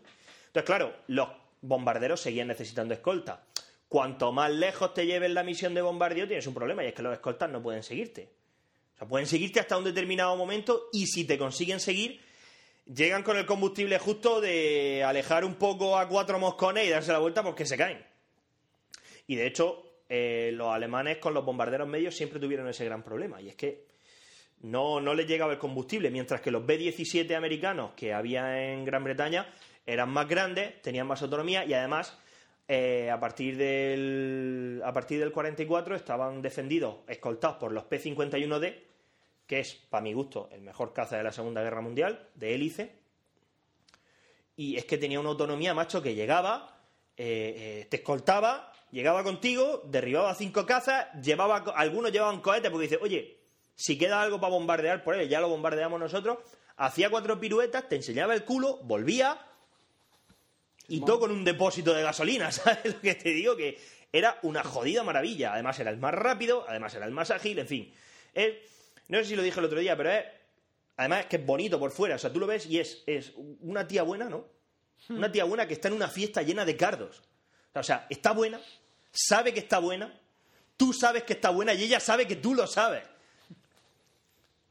Entonces, 0.48 0.66
claro, 0.66 0.94
los 1.08 1.30
bombarderos 1.62 2.22
seguían 2.22 2.48
necesitando 2.48 2.94
escolta. 2.94 3.44
Cuanto 3.88 4.32
más 4.32 4.52
lejos 4.52 4.94
te 4.94 5.08
lleves 5.08 5.32
la 5.32 5.44
misión 5.44 5.74
de 5.74 5.82
bombardeo, 5.82 6.28
tienes 6.28 6.46
un 6.46 6.54
problema, 6.54 6.84
y 6.84 6.88
es 6.88 6.94
que 6.94 7.02
los 7.02 7.14
escoltas 7.14 7.50
no 7.50 7.64
pueden 7.64 7.82
seguirte. 7.82 8.30
O 8.94 8.98
sea, 9.00 9.08
pueden 9.08 9.26
seguirte 9.26 9.60
hasta 9.60 9.78
un 9.78 9.84
determinado 9.84 10.36
momento, 10.36 10.90
y 10.94 11.08
si 11.08 11.26
te 11.26 11.40
consiguen 11.40 11.80
seguir, 11.80 12.22
llegan 12.94 13.24
con 13.24 13.38
el 13.38 13.46
combustible 13.46 14.00
justo 14.00 14.42
de 14.42 15.04
alejar 15.04 15.46
un 15.46 15.56
poco 15.56 15.98
a 15.98 16.08
cuatro 16.08 16.40
moscones 16.40 16.88
y 16.88 16.90
darse 16.90 17.12
la 17.12 17.20
vuelta 17.20 17.44
porque 17.44 17.66
se 17.66 17.78
caen. 17.78 18.04
Y 19.28 19.36
de 19.36 19.48
hecho, 19.48 19.84
eh, 20.10 20.52
los 20.54 20.74
alemanes 20.74 21.18
con 21.18 21.34
los 21.34 21.44
bombarderos 21.44 21.88
medios 21.88 22.16
siempre 22.16 22.40
tuvieron 22.40 22.68
ese 22.68 22.86
gran 22.86 23.04
problema, 23.04 23.42
y 23.42 23.50
es 23.50 23.56
que 23.56 23.86
no, 24.62 25.02
no 25.02 25.14
les 25.14 25.28
llegaba 25.28 25.52
el 25.52 25.60
combustible, 25.60 26.10
mientras 26.10 26.42
que 26.42 26.50
los 26.50 26.66
B-17 26.66 27.36
americanos 27.36 27.92
que 27.96 28.14
había 28.14 28.72
en 28.72 28.86
Gran 28.86 29.04
Bretaña 29.04 29.54
eran 29.86 30.10
más 30.10 30.28
grandes, 30.28 30.82
tenían 30.82 31.08
más 31.08 31.22
autonomía 31.22 31.66
y 31.66 31.74
además 31.74 32.18
eh, 32.68 33.10
a, 33.12 33.20
partir 33.20 33.56
del, 33.58 34.82
a 34.84 34.92
partir 34.94 35.20
del 35.20 35.32
44 35.32 35.96
estaban 35.96 36.42
defendidos, 36.42 36.98
escoltados 37.08 37.58
por 37.58 37.72
los 37.72 37.84
P-51D, 37.86 38.87
que 39.48 39.60
es, 39.60 39.74
para 39.90 40.04
mi 40.04 40.14
gusto, 40.14 40.50
el 40.52 40.62
mejor 40.62 40.94
caza 40.94 41.18
de 41.18 41.24
la 41.24 41.32
Segunda 41.32 41.64
Guerra 41.64 41.82
Mundial, 41.82 42.30
de 42.36 42.54
hélice. 42.54 42.96
Y 44.56 44.76
es 44.76 44.86
que 44.86 44.98
tenía 44.98 45.20
una 45.20 45.30
autonomía, 45.30 45.74
macho, 45.74 46.02
que 46.02 46.14
llegaba, 46.14 46.80
eh, 47.16 47.56
eh, 47.82 47.88
te 47.90 47.98
escoltaba 47.98 48.74
llegaba 48.92 49.24
contigo, 49.24 49.82
derribaba 49.86 50.34
cinco 50.36 50.66
cazas, 50.66 51.08
llevaba, 51.22 51.58
algunos 51.76 52.12
llevaban 52.12 52.42
cohetes 52.42 52.72
porque 52.72 52.88
dice, 52.88 53.00
oye, 53.02 53.38
si 53.76 53.98
queda 53.98 54.22
algo 54.22 54.40
para 54.40 54.52
bombardear 54.52 55.04
por 55.04 55.16
él, 55.16 55.28
ya 55.30 55.40
lo 55.40 55.50
bombardeamos 55.50 56.00
nosotros. 56.00 56.40
Hacía 56.78 57.10
cuatro 57.10 57.40
piruetas, 57.40 57.90
te 57.90 57.96
enseñaba 57.96 58.34
el 58.34 58.44
culo, 58.44 58.78
volvía 58.84 59.40
y 60.88 61.02
todo 61.02 61.20
con 61.20 61.32
un 61.32 61.44
depósito 61.44 61.94
de 61.94 62.02
gasolina, 62.02 62.52
¿sabes 62.52 62.96
lo 62.96 63.02
que 63.02 63.16
te 63.16 63.30
digo? 63.30 63.56
Que 63.56 63.78
era 64.12 64.40
una 64.44 64.64
jodida 64.64 65.04
maravilla. 65.04 65.54
Además 65.54 65.80
era 65.80 65.92
el 65.92 65.98
más 65.98 66.14
rápido, 66.14 66.66
además 66.68 66.94
era 66.96 67.06
el 67.06 67.12
más 67.12 67.30
ágil, 67.32 67.60
en 67.60 67.68
fin. 67.68 67.94
No 69.10 69.18
sé 69.20 69.26
si 69.26 69.36
lo 69.36 69.44
dije 69.44 69.60
el 69.60 69.66
otro 69.66 69.80
día, 69.80 69.96
pero 69.96 70.12
es... 70.12 70.26
Además 70.98 71.20
es 71.22 71.26
que 71.28 71.36
es 71.36 71.46
bonito 71.46 71.78
por 71.80 71.92
fuera, 71.92 72.16
o 72.16 72.18
sea, 72.18 72.34
tú 72.34 72.40
lo 72.40 72.48
ves 72.48 72.66
y 72.66 72.80
es, 72.80 73.04
es 73.06 73.32
una 73.62 73.88
tía 73.88 74.02
buena, 74.02 74.30
¿no? 74.30 74.46
Una 75.10 75.32
tía 75.32 75.44
buena 75.44 75.68
que 75.68 75.76
está 75.76 75.90
en 75.90 75.94
una 75.94 76.08
fiesta 76.08 76.42
llena 76.42 76.66
de 76.66 76.76
cardos. 76.76 77.22
O 77.76 77.84
sea, 77.84 78.08
está 78.10 78.32
buena, 78.32 78.60
sabe 79.12 79.54
que 79.54 79.60
está 79.60 79.78
buena, 79.78 80.20
tú 80.76 80.92
sabes 80.94 81.22
que 81.24 81.34
está 81.34 81.52
buena 81.52 81.76
y 81.76 81.84
ella 81.84 82.00
sabe 82.00 82.26
que 82.28 82.38
tú 82.38 82.56
lo 82.56 82.66
sabes. 82.66 83.04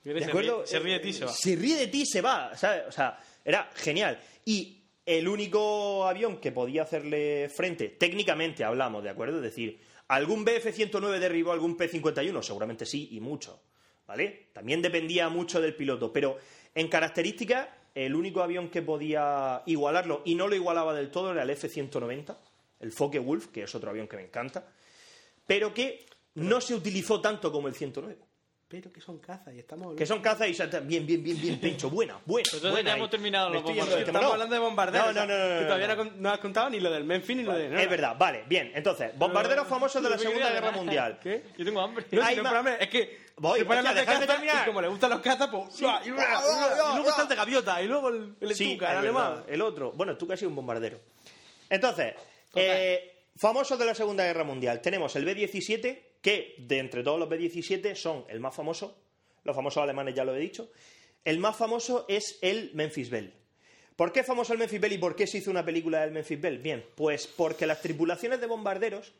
¿De 0.03 0.25
acuerdo? 0.25 0.63
ríe- 0.65 0.67
se 0.67 0.79
ríe 0.81 0.95
de 0.95 1.01
ti, 1.01 1.13
se 1.13 1.25
va. 1.25 1.33
Se 1.33 1.57
ríe 1.57 1.77
de 1.77 1.87
ti, 1.89 2.07
se 2.07 2.21
va, 2.21 2.57
¿sabes? 2.57 2.85
O 2.89 2.93
sea, 2.93 3.21
era 3.45 3.71
genial. 3.75 4.21
Y 4.45 4.83
el 5.05 5.27
único 5.29 6.07
avión 6.07 6.41
que 6.41 6.53
podía 6.53 6.83
hacerle 6.83 7.49
frente, 7.49 7.89
técnicamente 7.91 8.65
hablamos, 8.65 9.03
¿de 9.05 9.11
acuerdo? 9.11 9.37
Es 9.39 9.43
decir, 9.45 9.81
¿algún 10.09 10.45
BF-109 10.45 11.19
derribó 11.19 11.53
algún 11.53 11.77
P-51? 11.77 12.43
Seguramente 12.43 12.87
sí, 12.87 13.09
y 13.13 13.21
mucho, 13.21 13.61
¿vale? 14.07 14.49
También 14.53 14.83
dependía 14.83 15.29
mucho 15.29 15.61
del 15.61 15.75
piloto, 15.75 16.13
pero 16.13 16.39
en 16.75 16.89
características, 16.89 17.69
el 17.95 18.15
único 18.15 18.43
avión 18.43 18.69
que 18.69 18.83
podía 18.83 19.63
igualarlo, 19.67 20.23
y 20.25 20.35
no 20.35 20.49
lo 20.49 20.55
igualaba 20.55 20.95
del 20.95 21.11
todo, 21.11 21.33
era 21.33 21.43
el 21.43 21.51
F-190, 21.51 22.37
el 22.81 22.93
Focke 22.93 23.19
Wulf, 23.19 23.49
que 23.49 23.63
es 23.63 23.75
otro 23.75 23.91
avión 23.91 24.07
que 24.07 24.17
me 24.17 24.25
encanta, 24.25 24.67
pero 25.47 25.73
que 25.73 26.05
no 26.35 26.61
se 26.61 26.75
utilizó 26.75 27.21
tanto 27.21 27.51
como 27.51 27.69
el 27.69 27.75
109. 27.75 28.19
Pero 28.69 28.93
que 28.93 29.01
son 29.01 29.19
cazas 29.21 29.55
y 29.55 29.61
estamos... 29.61 29.95
Que 29.95 30.05
son 30.05 30.21
cazas 30.21 30.49
y 30.49 30.55
saltan 30.55 30.89
bien, 30.89 31.07
bien, 31.07 31.23
bien, 31.23 31.41
bien, 31.41 31.61
Pencho. 31.61 31.89
Buena, 31.89 32.19
buena. 32.27 32.49
Entonces 32.53 32.71
buena 32.73 32.91
ya 32.91 32.97
hemos 32.97 33.11
terminado 33.11 33.49
los 33.49 33.65
tema. 33.65 33.85
Estamos 33.85 34.23
No. 34.23 34.33
hablando 34.33 34.55
de 34.57 34.61
bombarderos. 34.61 35.15
No, 35.15 35.25
no, 35.25 35.27
no, 35.27 35.39
no, 35.39 35.55
no, 35.55 35.61
Que 35.61 35.65
todavía 35.67 35.95
no. 35.95 36.05
no, 36.17 36.31
has 36.31 36.39
contado 36.41 36.69
ni 36.71 36.81
lo 36.81 36.91
del 36.91 37.05
Memphis 37.05 37.37
ni 37.37 37.43
lo 37.45 37.53
de... 37.53 37.67
Es 37.81 37.89
verdad, 37.89 38.17
vale, 38.19 38.43
bien. 38.49 38.73
Entonces, 38.75 39.17
bombarderos 39.17 39.69
famosos 39.69 40.03
de 40.03 40.11
la 40.11 40.19
Segunda 40.19 40.51
Guerra. 40.51 40.73
Mundial. 40.73 41.21
¿Qué? 41.23 41.45
Yo 41.57 41.65
tengo 41.65 41.81
hambre. 41.81 42.07
No, 42.11 42.25
Hay 42.25 42.35
si 42.35 42.41
espérame, 42.41 42.77
es 42.81 42.89
que 42.89 43.26
Voy, 43.39 43.59
se 43.59 43.65
ponen 43.67 43.85
caza 43.85 44.63
y 44.63 44.67
como 44.67 44.81
le 44.81 44.89
gustan 44.89 45.11
los 45.11 45.21
cazas, 45.21 45.51
pues... 45.51 45.79
y, 45.79 46.09
luego 46.09 47.09
está 47.09 47.23
el 47.23 47.29
de 47.29 47.35
gaviota 47.35 47.83
y 47.83 47.87
luego 47.87 48.09
el, 48.09 48.35
el 48.41 48.55
Sí, 48.55 48.71
Stuka, 48.71 48.93
el 48.93 48.99
alemán. 48.99 49.45
el 49.47 49.61
otro. 49.61 49.93
Bueno, 49.93 50.17
has 50.19 50.39
sido 50.39 50.49
un 50.49 50.57
bombardero. 50.57 50.99
Entonces, 51.69 52.15
eh, 52.55 53.25
famosos 53.37 53.79
de 53.79 53.85
la 53.85 53.95
Segunda 53.95 54.25
Guerra 54.25 54.45
Mundial. 54.45 54.81
Tenemos 54.81 55.15
el 55.17 55.27
B-17, 55.27 56.01
que 56.23 56.55
de 56.59 56.79
entre 56.79 57.03
todos 57.03 57.19
los 57.19 57.29
B-17 57.29 57.95
son 57.95 58.25
el 58.29 58.41
más 58.41 58.55
famoso. 58.55 58.97
Los 59.45 59.55
famosos 59.55 59.83
alemanes 59.83 60.15
ya 60.15 60.25
lo 60.25 60.35
he 60.35 60.39
dicho. 60.39 60.71
El 61.23 61.39
más 61.39 61.57
famoso 61.57 62.07
es 62.09 62.39
el 62.41 62.71
Memphis 62.73 63.11
Belle. 63.11 63.35
¿Por 63.97 64.13
qué 64.13 64.21
es 64.21 64.27
famoso 64.27 64.55
el 64.55 64.59
Memphis 64.59 64.81
Belle 64.81 64.95
y 64.95 64.99
por 64.99 65.15
qué 65.15 65.27
se 65.27 65.39
hizo 65.39 65.51
una 65.51 65.65
película 65.65 66.01
del 66.01 66.13
Memphis 66.13 66.41
Belle? 66.41 66.59
Bien, 66.59 66.87
pues 66.95 67.27
porque 67.27 67.67
las 67.67 67.83
tripulaciones 67.83 68.41
de 68.41 68.47
bombarderos 68.47 69.13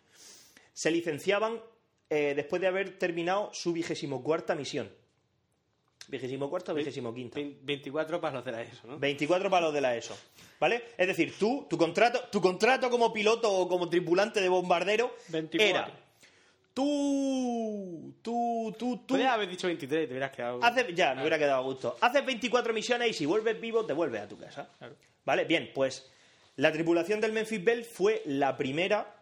se 0.73 0.91
licenciaban 0.91 1.61
eh, 2.09 2.35
después 2.35 2.61
de 2.61 2.69
haber 2.69 2.99
terminado 2.99 3.51
su 3.53 3.73
vigésimo 3.73 4.23
cuarta 4.23 4.55
misión. 4.55 4.91
Vigésimo 6.09 6.49
cuarta 6.49 6.73
o 6.73 6.75
vigésimo 6.75 7.13
quinta. 7.13 7.41
24 7.41 8.21
para 8.21 8.37
los 8.37 8.45
de 8.45 8.53
la 8.53 8.63
ESO, 8.63 8.87
¿no? 8.87 8.99
24 8.99 9.51
palos 9.51 9.75
de 9.75 9.81
la 9.81 9.97
ESO. 9.97 10.17
¿Vale? 10.61 10.85
Es 10.97 11.07
decir, 11.07 11.35
tú, 11.37 11.67
tu 11.69 11.77
contrato, 11.77 12.21
tu 12.31 12.41
contrato 12.41 12.89
como 12.91 13.13
piloto 13.13 13.53
o 13.53 13.69
como 13.69 13.89
tripulante 13.89 14.41
de 14.41 14.49
bombardero 14.49 15.17
24. 15.29 15.69
era. 15.69 16.07
Tú, 16.73 18.15
tú, 18.23 18.75
tú, 18.79 18.99
tú. 18.99 19.07
Podrías 19.07 19.33
haber 19.33 19.49
dicho 19.49 19.67
23 19.67 20.05
y 20.05 20.07
te 20.07 20.13
hubieras 20.13 20.31
quedado... 20.31 20.63
Haces, 20.63 20.95
ya, 20.95 21.15
me 21.15 21.23
hubiera 21.23 21.39
quedado 21.39 21.59
a 21.59 21.65
gusto. 21.65 21.97
Haces 22.01 22.25
24 22.25 22.73
misiones 22.73 23.11
y 23.11 23.13
si 23.15 23.27
vuelves 23.27 23.59
vivo, 23.61 23.85
te 23.85 23.95
vuelves 23.95 24.21
a 24.21 24.29
tu 24.29 24.39
casa. 24.39 24.69
¿Vale? 25.25 25.45
Bien, 25.45 25.71
pues 25.75 26.09
la 26.57 26.71
tripulación 26.71 27.21
del 27.21 27.33
Memphis 27.33 27.65
Belle 27.65 27.85
fue 27.85 28.23
la 28.27 28.57
primera 28.57 29.16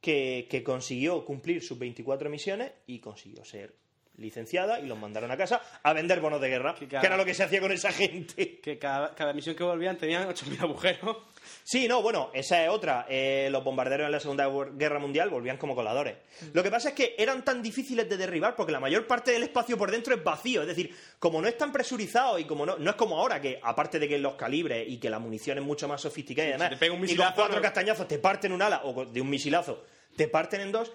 que, 0.00 0.46
que 0.50 0.62
consiguió 0.62 1.24
cumplir 1.24 1.62
sus 1.62 1.78
24 1.78 2.30
misiones 2.30 2.72
y 2.86 2.98
consiguió 3.00 3.44
ser 3.44 3.74
licenciada 4.18 4.80
y 4.80 4.86
los 4.86 4.98
mandaron 4.98 5.30
a 5.30 5.36
casa 5.36 5.62
a 5.82 5.92
vender 5.92 6.20
bonos 6.20 6.40
de 6.40 6.48
guerra, 6.48 6.74
que, 6.74 6.86
cada- 6.88 7.06
era 7.06 7.16
lo 7.16 7.24
que 7.24 7.34
se 7.34 7.44
hacía 7.44 7.60
con 7.60 7.72
esa 7.72 7.92
gente. 7.92 8.58
Que 8.60 8.78
cada, 8.78 9.14
cada 9.14 9.32
misión 9.32 9.54
que 9.56 9.64
volvían 9.64 9.96
tenían 9.96 10.28
8.000 10.28 10.60
agujeros. 10.60 11.16
Sí, 11.64 11.88
no, 11.88 12.02
bueno, 12.02 12.30
esa 12.34 12.62
es 12.64 12.68
otra. 12.68 13.06
Eh, 13.08 13.48
los 13.50 13.62
bombarderos 13.64 14.06
en 14.06 14.12
la 14.12 14.20
Segunda 14.20 14.48
Guerra 14.72 14.98
Mundial 14.98 15.30
volvían 15.30 15.56
como 15.56 15.74
coladores. 15.74 16.16
Lo 16.52 16.62
que 16.62 16.70
pasa 16.70 16.90
es 16.90 16.94
que 16.94 17.14
eran 17.16 17.44
tan 17.44 17.62
difíciles 17.62 18.08
de 18.08 18.16
derribar 18.16 18.54
porque 18.56 18.72
la 18.72 18.80
mayor 18.80 19.06
parte 19.06 19.30
del 19.30 19.44
espacio 19.44 19.78
por 19.78 19.90
dentro 19.90 20.14
es 20.14 20.22
vacío. 20.22 20.60
Es 20.62 20.68
decir, 20.68 20.94
como 21.18 21.40
no 21.40 21.48
están 21.48 21.72
presurizados 21.72 22.40
y 22.40 22.44
como 22.44 22.66
no, 22.66 22.76
no 22.76 22.90
es 22.90 22.96
como 22.96 23.18
ahora, 23.18 23.40
que 23.40 23.58
aparte 23.62 23.98
de 23.98 24.08
que 24.08 24.18
los 24.18 24.34
calibres 24.34 24.86
y 24.88 24.98
que 24.98 25.08
la 25.10 25.18
munición 25.18 25.58
es 25.58 25.64
mucho 25.64 25.88
más 25.88 26.00
sofisticada 26.02 26.48
y 26.48 26.52
si 26.52 26.58
demás, 26.58 26.70
te 26.70 26.76
pega 26.76 26.92
un 26.92 26.98
y 26.98 27.00
con 27.00 27.06
misilazo, 27.08 27.34
cuatro 27.36 27.62
castañazos 27.62 28.08
te 28.08 28.18
parten 28.18 28.52
un 28.52 28.60
ala 28.62 28.82
o 28.84 29.04
de 29.06 29.20
un 29.20 29.30
misilazo 29.30 29.84
te 30.16 30.26
parten 30.26 30.60
en 30.62 30.72
dos. 30.72 30.92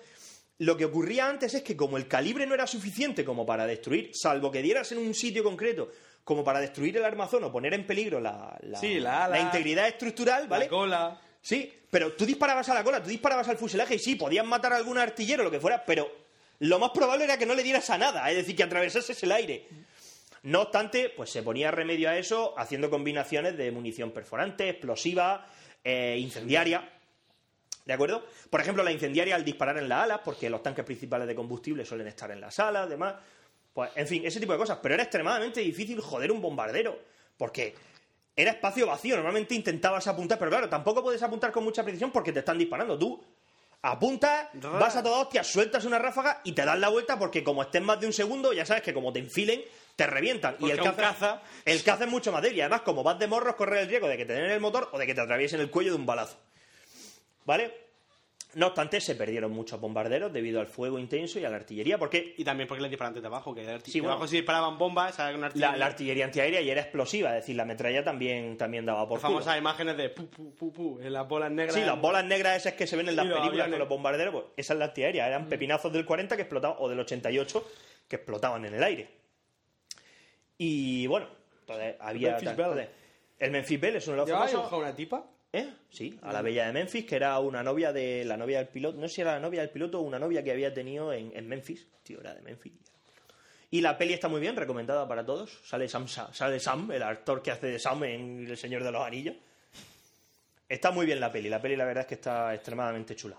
Lo 0.59 0.77
que 0.77 0.85
ocurría 0.85 1.27
antes 1.27 1.53
es 1.55 1.63
que 1.63 1.75
como 1.75 1.97
el 1.97 2.07
calibre 2.07 2.45
no 2.45 2.53
era 2.53 2.67
suficiente 2.67 3.25
como 3.25 3.45
para 3.45 3.65
destruir, 3.65 4.11
salvo 4.13 4.51
que 4.51 4.61
dieras 4.61 4.91
en 4.91 4.99
un 4.99 5.13
sitio 5.13 5.43
concreto, 5.43 5.89
como 6.23 6.43
para 6.43 6.59
destruir 6.61 6.95
el 6.97 7.03
armazón 7.05 7.43
o 7.43 7.51
poner 7.51 7.73
en 7.73 7.85
peligro 7.87 8.19
la, 8.21 8.57
la- 8.61 8.79
Sí, 8.79 8.99
la 8.99 9.25
ala, 9.25 9.35
la 9.37 9.41
integridad 9.41 9.87
estructural, 9.87 10.47
¿vale? 10.47 10.65
La 10.65 10.69
cola... 10.69 11.21
Sí, 11.41 11.73
pero 11.89 12.13
tú 12.13 12.25
disparabas 12.25 12.69
a 12.69 12.73
la 12.73 12.83
cola, 12.83 13.03
tú 13.03 13.09
disparabas 13.09 13.49
al 13.49 13.57
fuselaje 13.57 13.95
y 13.95 13.99
sí, 13.99 14.15
podías 14.15 14.45
matar 14.45 14.71
a 14.73 14.77
algún 14.77 14.97
artillero, 14.97 15.43
lo 15.43 15.51
que 15.51 15.59
fuera, 15.59 15.83
pero 15.83 16.09
lo 16.59 16.79
más 16.79 16.91
probable 16.91 17.25
era 17.25 17.37
que 17.37 17.45
no 17.45 17.55
le 17.55 17.63
dieras 17.63 17.89
a 17.89 17.97
nada, 17.97 18.29
es 18.29 18.37
decir, 18.37 18.55
que 18.55 18.63
atravesases 18.63 19.21
el 19.23 19.31
aire. 19.33 19.67
No 20.43 20.61
obstante, 20.61 21.09
pues 21.09 21.29
se 21.31 21.43
ponía 21.43 21.71
remedio 21.71 22.09
a 22.09 22.17
eso 22.17 22.53
haciendo 22.57 22.89
combinaciones 22.89 23.57
de 23.57 23.71
munición 23.71 24.11
perforante, 24.11 24.69
explosiva, 24.69 25.45
eh, 25.83 26.15
incendiaria. 26.19 26.89
¿De 27.85 27.93
acuerdo? 27.93 28.25
Por 28.49 28.61
ejemplo, 28.61 28.83
la 28.83 28.91
incendiaria 28.91 29.35
al 29.35 29.43
disparar 29.43 29.77
en 29.77 29.89
las 29.89 30.03
alas, 30.03 30.21
porque 30.23 30.49
los 30.49 30.63
tanques 30.63 30.85
principales 30.85 31.27
de 31.27 31.35
combustible 31.35 31.85
suelen 31.85 32.07
estar 32.07 32.31
en 32.31 32.39
las 32.41 32.57
alas, 32.59 32.87
demás. 32.89 33.15
Pues, 33.73 33.89
en 33.95 34.07
fin, 34.07 34.25
ese 34.25 34.39
tipo 34.39 34.53
de 34.53 34.59
cosas. 34.59 34.79
Pero 34.81 34.93
era 34.95 35.03
extremadamente 35.03 35.59
difícil 35.59 35.99
joder 35.99 36.31
un 36.31 36.41
bombardero. 36.41 36.97
Porque 37.37 37.73
era 38.35 38.51
espacio 38.51 38.87
vacío. 38.87 39.15
Normalmente 39.15 39.53
intentabas 39.55 40.07
apuntar, 40.07 40.37
pero 40.39 40.51
claro, 40.51 40.69
tampoco 40.69 41.03
puedes 41.03 41.21
apuntar 41.23 41.51
con 41.51 41.63
mucha 41.63 41.83
precisión 41.83 42.11
porque 42.11 42.31
te 42.31 42.39
están 42.39 42.57
disparando. 42.57 42.97
Tú 42.97 43.21
apuntas, 43.81 44.47
vas 44.79 44.95
a 44.95 45.03
toda 45.03 45.19
hostia, 45.19 45.43
sueltas 45.43 45.83
una 45.85 45.99
ráfaga 45.99 46.39
y 46.43 46.53
te 46.53 46.63
das 46.63 46.79
la 46.79 46.89
vuelta 46.89 47.19
porque 47.19 47.43
como 47.43 47.63
estés 47.63 47.81
más 47.81 47.99
de 47.99 48.07
un 48.07 48.13
segundo, 48.13 48.53
ya 48.53 48.65
sabes 48.65 48.81
que 48.83 48.93
como 48.93 49.11
te 49.11 49.19
enfilen, 49.19 49.61
te 49.95 50.07
revientan. 50.07 50.55
y 50.59 50.71
el 50.71 50.77
caza, 50.91 51.01
caza- 51.19 51.41
el 51.65 51.83
caza 51.83 52.03
es 52.05 52.09
mucho 52.09 52.31
más 52.31 52.41
débil. 52.41 52.59
Y 52.59 52.61
además, 52.61 52.81
como 52.81 53.03
vas 53.03 53.19
de 53.19 53.27
morros, 53.27 53.55
corres 53.55 53.81
el 53.81 53.89
riesgo 53.89 54.07
de 54.07 54.17
que 54.17 54.25
te 54.25 54.33
den 54.33 54.45
en 54.45 54.51
el 54.51 54.59
motor 54.61 54.89
o 54.93 54.97
de 54.97 55.05
que 55.05 55.13
te 55.13 55.21
atraviesen 55.21 55.59
el 55.59 55.69
cuello 55.69 55.91
de 55.91 55.97
un 55.97 56.05
balazo. 56.05 56.37
¿Vale? 57.45 57.83
No 58.55 58.67
obstante, 58.67 59.01
se 59.01 59.15
perdieron 59.15 59.51
muchos 59.51 59.81
bombarderos 59.81 60.31
debido 60.31 60.59
al 60.59 60.67
fuego 60.67 60.99
intenso 60.99 61.39
y 61.39 61.45
a 61.45 61.49
la 61.49 61.55
artillería, 61.55 61.97
porque 61.97 62.35
Y 62.37 62.43
también 62.43 62.67
porque 62.67 62.83
les 62.83 62.91
disparan 62.91 63.11
desde 63.15 63.25
abajo, 63.25 63.55
que 63.55 63.65
de 63.65 63.79
Sí, 63.79 63.99
bueno. 63.99 64.11
abajo 64.13 64.27
si 64.27 64.35
disparaban 64.35 64.77
bombas. 64.77 65.15
Una 65.17 65.31
la, 65.37 65.45
artillería. 65.47 65.77
la 65.77 65.85
artillería 65.87 66.25
antiaérea 66.25 66.61
ya 66.61 66.71
era 66.73 66.81
explosiva, 66.81 67.29
es 67.29 67.35
decir, 67.41 67.55
la 67.55 67.65
metralla 67.65 68.03
también, 68.03 68.55
también 68.55 68.85
daba 68.85 69.07
por 69.07 69.17
Las 69.17 69.25
culo. 69.25 69.39
famosas 69.39 69.57
imágenes 69.57 69.97
de 69.97 70.09
pu, 70.11 70.27
pu, 70.29 70.53
pu, 70.53 70.71
pu, 70.71 70.99
en 71.01 71.13
las 71.13 71.27
bolas 71.27 71.49
negras. 71.51 71.73
Sí, 71.73 71.81
las 71.81 71.99
bolas 71.99 72.25
negras 72.25 72.57
esas 72.57 72.73
que 72.73 72.85
se 72.85 72.95
ven 72.95 73.09
en 73.09 73.15
las 73.15 73.25
Y 73.25 73.29
películas 73.29 73.69
con 73.69 73.79
los 73.79 73.89
bombarderos, 73.89 74.33
pues 74.33 74.45
esa 74.55 74.73
es 74.73 74.79
la 74.79 74.85
antiaérea, 74.85 75.27
eran 75.27 75.49
pepinazos 75.49 75.91
del 75.91 76.05
40 76.05 76.35
que 76.35 76.43
explotaban, 76.43 76.77
o 76.79 76.87
del 76.87 76.99
88 76.99 77.67
que 78.07 78.17
explotaban 78.17 78.65
en 78.65 78.75
el 78.75 78.83
aire. 78.83 79.09
Y 80.59 81.07
bueno, 81.07 81.27
entonces 81.61 81.95
había... 81.99 82.29
Memphis 82.33 82.45
tal- 82.49 82.55
Belle. 82.55 82.69
entonces, 82.69 82.89
el 83.39 83.51
Memphis 83.51 83.81
Belle 83.81 83.97
es 83.97 84.07
uno 84.07 84.13
de 84.13 84.17
los 84.19 84.27
¿Llevaba 84.27 84.47
famosos... 84.47 84.71
a 84.73 84.75
una 84.77 84.95
tipa? 84.95 85.25
¿Eh? 85.55 85.71
Sí, 85.91 86.17
a 86.23 86.33
la 86.33 86.41
bella 86.41 86.65
de 86.65 86.73
Memphis, 86.73 87.05
que 87.05 87.15
era 87.15 87.37
una 87.39 87.61
novia 87.61 87.93
de 87.93 88.25
la 88.25 88.35
novia 88.35 88.57
del 88.57 88.69
piloto. 88.69 88.97
No 88.99 89.07
sé 89.07 89.13
si 89.15 89.21
era 89.21 89.33
la 89.33 89.39
novia 89.39 89.61
del 89.61 89.69
piloto 89.69 89.99
o 89.99 90.01
una 90.01 90.17
novia 90.17 90.43
que 90.43 90.51
había 90.51 90.73
tenido 90.73 91.13
en, 91.13 91.47
Memphis. 91.47 91.87
Tío, 92.01 92.19
era 92.19 92.33
de 92.33 92.41
Memphis. 92.41 92.73
Y 93.69 93.79
la 93.81 93.95
peli 93.95 94.13
está 94.13 94.27
muy 94.27 94.41
bien, 94.41 94.55
recomendada 94.55 95.07
para 95.07 95.23
todos. 95.23 95.51
Sale 95.63 95.87
Sam, 95.87 96.07
Sa- 96.07 96.33
sale 96.33 96.59
Sam, 96.59 96.91
el 96.91 97.03
actor 97.03 97.41
que 97.43 97.51
hace 97.51 97.67
de 97.67 97.77
Sam 97.79 98.03
en 98.05 98.47
El 98.47 98.57
Señor 98.57 98.83
de 98.83 98.91
los 98.91 99.05
Anillos. 99.05 99.35
Está 100.67 100.89
muy 100.89 101.05
bien 101.05 101.19
la 101.19 101.31
peli. 101.31 101.49
La 101.49 101.61
peli, 101.61 101.75
la 101.75 101.85
verdad 101.85 102.01
es 102.01 102.07
que 102.07 102.15
está 102.15 102.53
extremadamente 102.55 103.15
chula. 103.15 103.37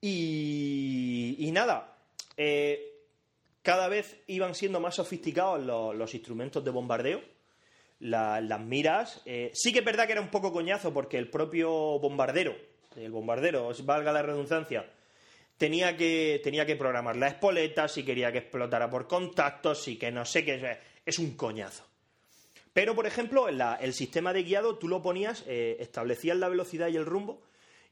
Y, 0.00 1.48
nada, 1.52 1.96
eh, 2.36 2.92
cada 3.62 3.88
vez 3.88 4.20
iban 4.26 4.54
siendo 4.54 4.80
más 4.80 4.96
sofisticados 4.96 5.62
los 5.96 6.12
instrumentos 6.14 6.64
de 6.64 6.70
bombardeo 6.72 7.33
la- 8.04 8.40
las 8.40 8.60
miras. 8.60 9.22
eh, 9.24 9.50
sí 9.54 9.72
que 9.72 9.78
es 9.80 9.84
verdad 9.84 10.06
que 10.06 10.12
era 10.12 10.20
un 10.20 10.30
poco 10.30 10.52
coñazo 10.52 10.92
porque 10.92 11.16
el 11.18 11.28
propio 11.30 11.70
bombardero, 11.98 12.54
el 12.96 13.10
bombardero, 13.10 13.70
valga 13.84 14.12
la 14.12 14.22
redundancia, 14.22 14.84
tenía 15.56 15.96
que, 15.96 16.40
tenía 16.44 16.66
que 16.66 16.76
programar 16.76 17.16
la 17.16 17.28
espoleta, 17.28 17.88
si 17.88 18.04
quería 18.04 18.30
que 18.30 18.38
explotara 18.38 18.90
por 18.90 19.06
contactos, 19.08 19.82
si 19.82 19.96
que 19.96 20.10
no 20.12 20.24
sé 20.24 20.44
qué. 20.44 20.78
Es 21.06 21.18
un 21.18 21.36
coñazo. 21.36 21.84
Pero, 22.72 22.94
por 22.94 23.06
ejemplo, 23.06 23.50
la- 23.50 23.76
el 23.76 23.94
sistema 23.94 24.32
de 24.32 24.42
guiado 24.42 24.76
tú 24.78 24.88
lo 24.88 25.00
ponías, 25.00 25.44
eh, 25.46 25.76
establecías 25.80 26.36
la 26.36 26.48
velocidad 26.48 26.88
y 26.88 26.96
el 26.96 27.06
rumbo 27.06 27.42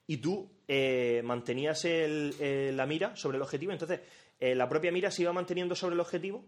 y 0.06 0.18
tú 0.18 0.50
eh, 0.68 1.20
mantenías 1.24 1.84
el- 1.84 2.76
la 2.76 2.86
mira 2.86 3.14
sobre 3.16 3.36
el 3.36 3.42
objetivo. 3.42 3.72
Entonces, 3.72 4.00
la 4.40 4.68
propia 4.68 4.90
mira 4.92 5.10
se 5.10 5.22
iba 5.22 5.32
manteniendo 5.32 5.74
sobre 5.74 5.94
el 5.94 6.00
objetivo 6.00 6.44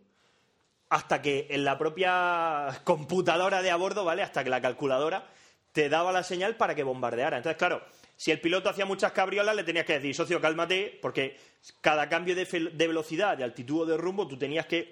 hasta 0.95 1.21
que 1.21 1.49
en 1.51 1.65
la 1.65 1.77
propia 1.77 2.69
computadora 2.85 3.63
de 3.63 3.73
a 3.73 3.75
bordo, 3.75 4.05
¿vale? 4.05 4.23
Hasta 4.23 4.45
que 4.45 4.51
la 4.51 4.61
calculadora 4.61 5.27
te 5.73 5.89
daba 5.89 6.13
la 6.13 6.23
señal 6.23 6.57
para 6.57 6.77
que 6.77 6.85
bombardeara. 6.85 7.37
Entonces, 7.37 7.59
claro, 7.59 7.83
si 8.17 8.31
el 8.31 8.41
piloto 8.41 8.69
hacía 8.69 8.87
muchas 8.87 9.11
cabriolas, 9.11 9.57
le 9.57 9.65
tenías 9.65 9.87
que 9.87 9.95
decir, 9.95 10.15
socio, 10.15 10.41
cálmate, 10.41 10.97
porque 11.03 11.37
cada 11.81 12.09
cambio 12.09 12.37
de, 12.37 12.45
velocidad, 12.87 13.37
de 13.37 13.43
altitud 13.43 13.81
o 13.81 13.87
de 13.87 13.97
rumbo, 13.97 14.29
tú 14.29 14.39
tenías 14.39 14.67
que, 14.67 14.89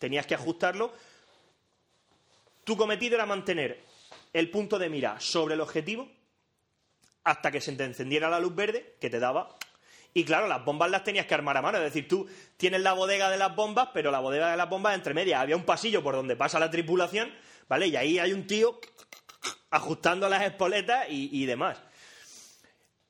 tenías 0.00 0.26
que 0.26 0.34
ajustarlo. 0.34 0.92
Tu 2.64 2.76
cometido 2.76 3.14
era 3.14 3.24
mantener 3.24 3.84
el 4.32 4.50
punto 4.50 4.76
de 4.76 4.90
mira 4.90 5.20
sobre 5.20 5.54
el 5.54 5.60
objetivo 5.60 6.10
hasta 7.22 7.52
que 7.52 7.60
se 7.60 7.76
te 7.76 7.84
encendiera 7.84 8.28
la 8.28 8.40
luz 8.40 8.56
verde 8.56 8.96
que 9.00 9.08
te 9.08 9.20
daba. 9.20 9.56
Y 10.14 10.24
claro, 10.24 10.48
las 10.48 10.64
bombas 10.64 10.90
las 10.90 11.04
tenías 11.04 11.26
que 11.26 11.34
armar 11.34 11.56
a 11.56 11.62
mano. 11.62 11.78
Es 11.78 11.84
decir, 11.84 12.08
tú 12.08 12.26
tienes 12.56 12.80
la 12.80 12.92
bodega 12.92 13.30
de 13.30 13.36
las 13.36 13.54
bombas, 13.54 13.90
pero 13.92 14.10
la 14.10 14.20
bodega 14.20 14.50
de 14.50 14.56
las 14.56 14.68
bombas 14.68 14.94
entre 14.94 15.14
medias 15.14 15.40
había 15.40 15.56
un 15.56 15.64
pasillo 15.64 16.02
por 16.02 16.14
donde 16.14 16.36
pasa 16.36 16.58
la 16.58 16.70
tripulación, 16.70 17.32
¿vale? 17.68 17.88
Y 17.88 17.96
ahí 17.96 18.18
hay 18.18 18.32
un 18.32 18.46
tío 18.46 18.80
ajustando 19.70 20.28
las 20.28 20.42
espoletas 20.42 21.06
y, 21.08 21.44
demás. 21.46 21.82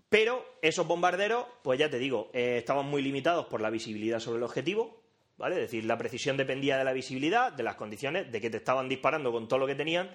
Pero 0.09 0.59
esos 0.63 0.87
bombarderos, 0.87 1.47
pues 1.63 1.79
ya 1.79 1.91
te 1.91 1.99
digo, 1.99 2.31
eh, 2.33 2.57
estaban 2.59 2.87
muy 2.87 3.03
limitados 3.03 3.47
por 3.47 3.61
la 3.61 3.71
visibilidad 3.71 4.21
sobre 4.21 4.39
el 4.39 4.45
objetivo, 4.45 5.03
¿vale? 5.37 5.57
Es 5.57 5.63
decir, 5.63 5.85
la 5.85 5.99
precisión 5.99 6.37
dependía 6.37 6.79
de 6.79 6.85
la 6.85 6.93
visibilidad, 6.93 7.53
de 7.53 7.63
las 7.63 7.77
condiciones, 7.77 8.33
de 8.33 8.41
que 8.41 8.51
te 8.51 8.57
estaban 8.57 8.89
disparando 8.89 9.31
con 9.31 9.49
todo 9.49 9.61
lo 9.61 9.67
que 9.67 9.75
tenían. 9.75 10.11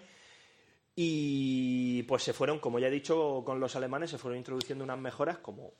Y 0.95 2.03
pues 2.03 2.23
se 2.23 2.33
fueron, 2.33 2.59
como 2.59 2.79
ya 2.79 2.87
he 2.87 2.91
dicho, 2.91 3.43
con 3.45 3.59
los 3.59 3.75
alemanes 3.75 4.11
se 4.11 4.17
fueron 4.17 4.37
introduciendo 4.37 4.83
unas 4.83 4.99
mejoras 4.99 5.37
como 5.39 5.73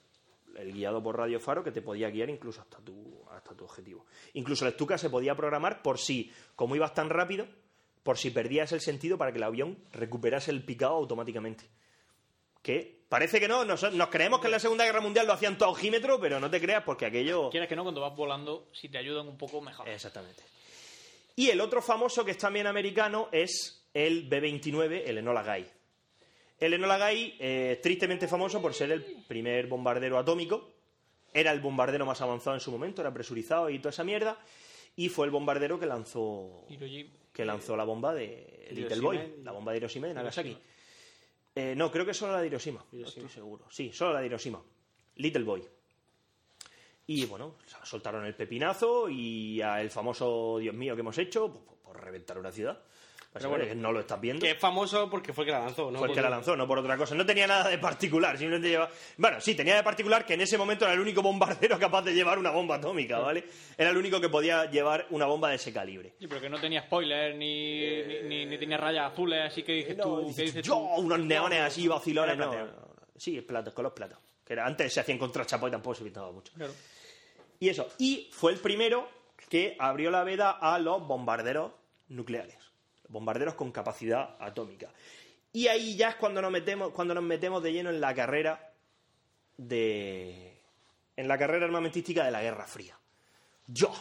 el 0.58 0.74
guiado 0.74 1.02
por 1.02 1.18
radio 1.18 1.40
faro 1.40 1.64
que 1.64 1.72
te 1.72 1.82
podía 1.82 2.10
guiar 2.10 2.30
incluso 2.30 2.62
hasta 2.62 2.78
tu, 2.80 3.24
hasta 3.32 3.56
tu 3.56 3.64
objetivo. 3.64 4.06
Incluso 4.34 4.66
el 4.66 4.74
Stuka 4.74 4.98
se 4.98 5.10
podía 5.10 5.36
programar 5.36 5.82
por 5.82 6.00
si, 6.00 6.32
como 6.56 6.76
ibas 6.76 6.94
tan 6.94 7.10
rápido, 7.10 7.48
por 8.04 8.18
si 8.18 8.32
perdías 8.32 8.72
el 8.72 8.82
sentido 8.82 9.18
para 9.18 9.32
que 9.32 9.38
el 9.38 9.44
avión 9.44 9.78
recuperase 9.92 10.52
el 10.52 10.64
picado 10.64 10.94
automáticamente. 10.94 11.66
Que 12.62 13.04
parece 13.10 13.40
que 13.40 13.48
no, 13.48 13.66
nos, 13.66 13.92
nos 13.94 14.08
creemos 14.10 14.40
que 14.40 14.48
en 14.48 14.52
la 14.52 14.60
Segunda 14.60 14.86
Guerra 14.86 15.02
Mundial 15.02 15.28
lo 15.28 15.34
hacían 15.34 15.58
todo 15.58 15.70
ojímetro, 15.70 16.20
pero 16.20 16.40
no 16.40 16.50
te 16.50 16.62
creas 16.62 16.84
porque 16.84 17.06
aquello... 17.06 17.50
Quieras 17.50 17.70
que 17.70 17.76
no, 17.76 17.84
cuando 17.84 18.02
vas 18.02 18.16
volando, 18.16 18.70
si 18.74 18.90
te 18.90 18.98
ayudan 18.98 19.28
un 19.28 19.38
poco, 19.38 19.62
mejor. 19.62 19.88
Exactamente. 19.90 20.44
Y 21.36 21.50
el 21.50 21.62
otro 21.62 21.82
famoso 21.82 22.24
que 22.24 22.32
es 22.32 22.38
también 22.38 22.68
americano 22.68 23.30
es 23.32 23.86
el 23.94 24.28
B-29, 24.28 25.04
el 25.06 25.18
Enola 25.18 25.44
Gay. 25.44 25.70
El 26.64 26.74
Enola 26.76 26.98
Gay 26.98 27.36
eh, 27.40 27.78
tristemente 27.84 28.26
famoso 28.26 28.62
por 28.62 28.74
ser 28.74 28.90
el 28.94 29.04
primer 29.04 29.68
bombardero 29.68 30.18
atómico. 30.18 30.72
Era 31.34 31.52
el 31.52 31.60
bombardero 31.60 32.06
más 32.06 32.22
avanzado 32.22 32.56
en 32.56 32.62
su 32.62 32.72
momento, 32.72 33.02
era 33.02 33.14
presurizado 33.14 33.70
y 33.70 33.80
toda 33.80 33.90
esa 33.90 34.06
mierda. 34.06 34.40
Y 34.96 35.10
fue 35.10 35.26
el 35.26 35.32
bombardero 35.32 35.78
que 35.78 35.86
lanzó, 35.86 36.66
que 37.34 37.44
lanzó 37.44 37.76
la 37.76 37.84
bomba 37.84 38.14
de 38.14 38.68
Little 38.70 38.96
Hiroshima 38.96 39.04
Boy, 39.04 39.34
la 39.44 39.52
bomba 39.52 39.72
de 39.74 39.78
Hiroshima 39.80 40.08
de 40.08 40.14
Nagasaki. 40.14 40.58
Eh, 41.54 41.74
no, 41.76 41.92
creo 41.92 42.06
que 42.06 42.14
solo 42.14 42.32
la 42.32 42.40
de 42.40 42.48
Hiroshima. 42.48 42.86
No 42.94 43.08
estoy 43.08 43.28
seguro. 43.28 43.66
Sí, 43.70 43.92
solo 43.92 44.14
la 44.14 44.22
de 44.22 44.28
Hiroshima. 44.28 44.64
Little 45.18 45.44
Boy. 45.44 45.68
Y 47.08 47.26
bueno, 47.26 47.56
soltaron 47.84 48.26
el 48.26 48.36
pepinazo 48.36 49.10
y 49.10 49.62
a 49.62 49.82
el 49.82 49.90
famoso 49.90 50.60
Dios 50.60 50.74
mío 50.74 50.96
que 50.96 51.02
hemos 51.02 51.18
hecho 51.18 51.52
pues, 51.52 51.62
por, 51.66 51.76
por 51.80 52.02
reventar 52.02 52.38
una 52.38 52.54
ciudad. 52.54 52.82
Pero 53.34 53.50
bueno, 53.50 53.64
bueno, 53.66 53.76
que 53.76 53.82
no 53.82 53.92
lo 53.92 54.00
estás 54.02 54.22
viendo. 54.22 54.46
Que 54.46 54.52
es 54.52 54.60
famoso 54.60 55.10
porque 55.10 55.34
fue 55.34 55.44
el 55.44 55.48
que 55.48 55.52
la 55.54 55.60
lanzó, 55.62 55.90
¿no? 55.90 55.98
Fue 55.98 56.08
el 56.10 56.14
que 56.14 56.22
la 56.22 56.30
lanzó, 56.30 56.56
no 56.56 56.68
por 56.68 56.78
otra 56.78 56.96
cosa. 56.98 57.16
No 57.16 57.26
tenía 57.26 57.48
nada 57.48 57.68
de 57.68 57.80
particular, 57.80 58.38
simplemente 58.38 58.70
llevaba... 58.70 58.92
Bueno, 59.18 59.42
sí, 59.42 59.56
tenía 59.56 59.76
de 59.76 59.82
particular 59.84 60.24
que 60.26 60.36
en 60.36 60.42
ese 60.42 60.56
momento 60.58 60.86
era 60.86 60.94
el 60.94 61.00
único 61.00 61.22
bombardero 61.24 61.80
capaz 61.80 62.04
de 62.04 62.14
llevar 62.14 62.38
una 62.38 62.52
bomba 62.52 62.76
atómica, 62.76 63.18
¿vale? 63.20 63.44
Era 63.78 63.90
el 63.90 63.98
único 63.98 64.22
que 64.22 64.30
podía 64.30 64.70
llevar 64.70 65.08
una 65.10 65.26
bomba 65.26 65.50
de 65.50 65.56
ese 65.56 65.74
calibre. 65.74 66.14
Sí, 66.20 66.28
pero 66.28 66.40
que 66.42 66.50
no 66.50 66.60
tenía 66.60 66.84
spoilers 66.84 67.36
ni, 67.36 67.82
ni, 68.06 68.22
ni- 68.24 68.46
ni 68.46 68.58
tenía 68.60 68.78
rayas 68.78 69.12
azules, 69.12 69.42
así 69.48 69.64
que 69.64 69.72
dices 69.74 69.98
tú. 69.98 70.32
¿qué 70.36 70.42
dices 70.44 70.64
Yo, 70.64 70.74
tú? 70.76 70.80
unos 71.02 71.20
neones 71.20 71.60
No, 71.60 71.66
así 71.66 71.88
vacilones. 71.88 72.38
No, 72.38 72.54
no. 72.54 72.68
Sí, 73.18 73.42
platos, 73.42 73.74
con 73.74 73.84
los 73.84 73.94
platos. 73.94 74.20
Que 74.46 74.54
era, 74.54 74.66
antes 74.68 74.94
se 74.94 75.00
hacían 75.00 75.18
contra 75.18 75.44
chapo 75.46 75.68
y 75.68 75.72
tampoco 75.72 75.96
se 75.96 76.04
pintaba 76.04 76.32
mucho. 76.32 76.54
Claro. 76.54 76.74
Y 77.60 77.70
eso. 77.70 77.88
Y 77.98 78.30
fue 78.32 78.52
el 78.52 78.60
primero 78.60 79.10
que 79.50 79.76
abrió 79.80 80.12
la 80.12 80.24
veda 80.24 80.52
a 80.52 80.78
los 80.78 81.08
bombarderos 81.08 81.72
nucleares. 82.10 82.58
Bombarderos 83.10 83.56
con 83.56 83.72
capacidad 83.72 84.36
atómica. 84.40 84.90
Y 85.52 85.68
ahí 85.68 85.96
ya 85.96 86.10
es 86.10 86.16
cuando 86.16 86.42
nos 86.42 86.52
metemos, 86.52 86.92
cuando 86.92 87.14
nos 87.14 87.24
metemos 87.24 87.62
de 87.62 87.72
lleno 87.72 87.90
en 87.92 88.02
la 88.02 88.14
carrera 88.16 88.74
de. 89.58 90.60
en 91.16 91.28
la 91.28 91.38
carrera 91.38 91.66
armamentística 91.66 92.24
de 92.24 92.32
la 92.32 92.42
Guerra 92.42 92.66
Fría. 92.66 92.98
Yo. 93.68 93.92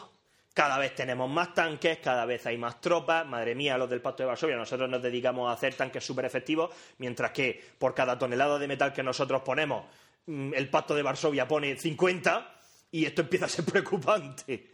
Cada 0.55 0.77
vez 0.77 0.95
tenemos 0.95 1.31
más 1.31 1.55
tanques, 1.55 1.99
cada 2.01 2.27
vez 2.27 2.45
hay 2.45 2.59
más 2.59 2.79
tropas. 2.79 3.27
Madre 3.27 3.55
mía, 3.55 3.79
los 3.79 3.89
del 3.89 4.03
Pacto 4.03 4.23
de 4.23 4.27
Varsovia, 4.27 4.55
nosotros 4.55 4.89
nos 4.89 5.03
dedicamos 5.03 5.49
a 5.49 5.53
hacer 5.53 5.75
tanques 5.75 6.05
súper 6.05 6.27
efectivos, 6.27 6.71
mientras 6.99 7.31
que 7.31 7.59
por 7.79 7.95
cada 7.95 8.19
tonelada 8.19 8.59
de 8.59 8.69
metal 8.69 8.93
que 8.93 9.03
nosotros 9.03 9.41
ponemos, 9.41 9.87
mm, 10.27 10.53
el 10.53 10.69
Pacto 10.69 10.95
de 10.95 11.03
Varsovia 11.03 11.49
pone 11.49 11.77
50 11.79 12.61
y 12.91 13.07
esto 13.07 13.23
empieza 13.23 13.47
a 13.47 13.49
ser 13.49 13.65
preocupante. 13.73 14.69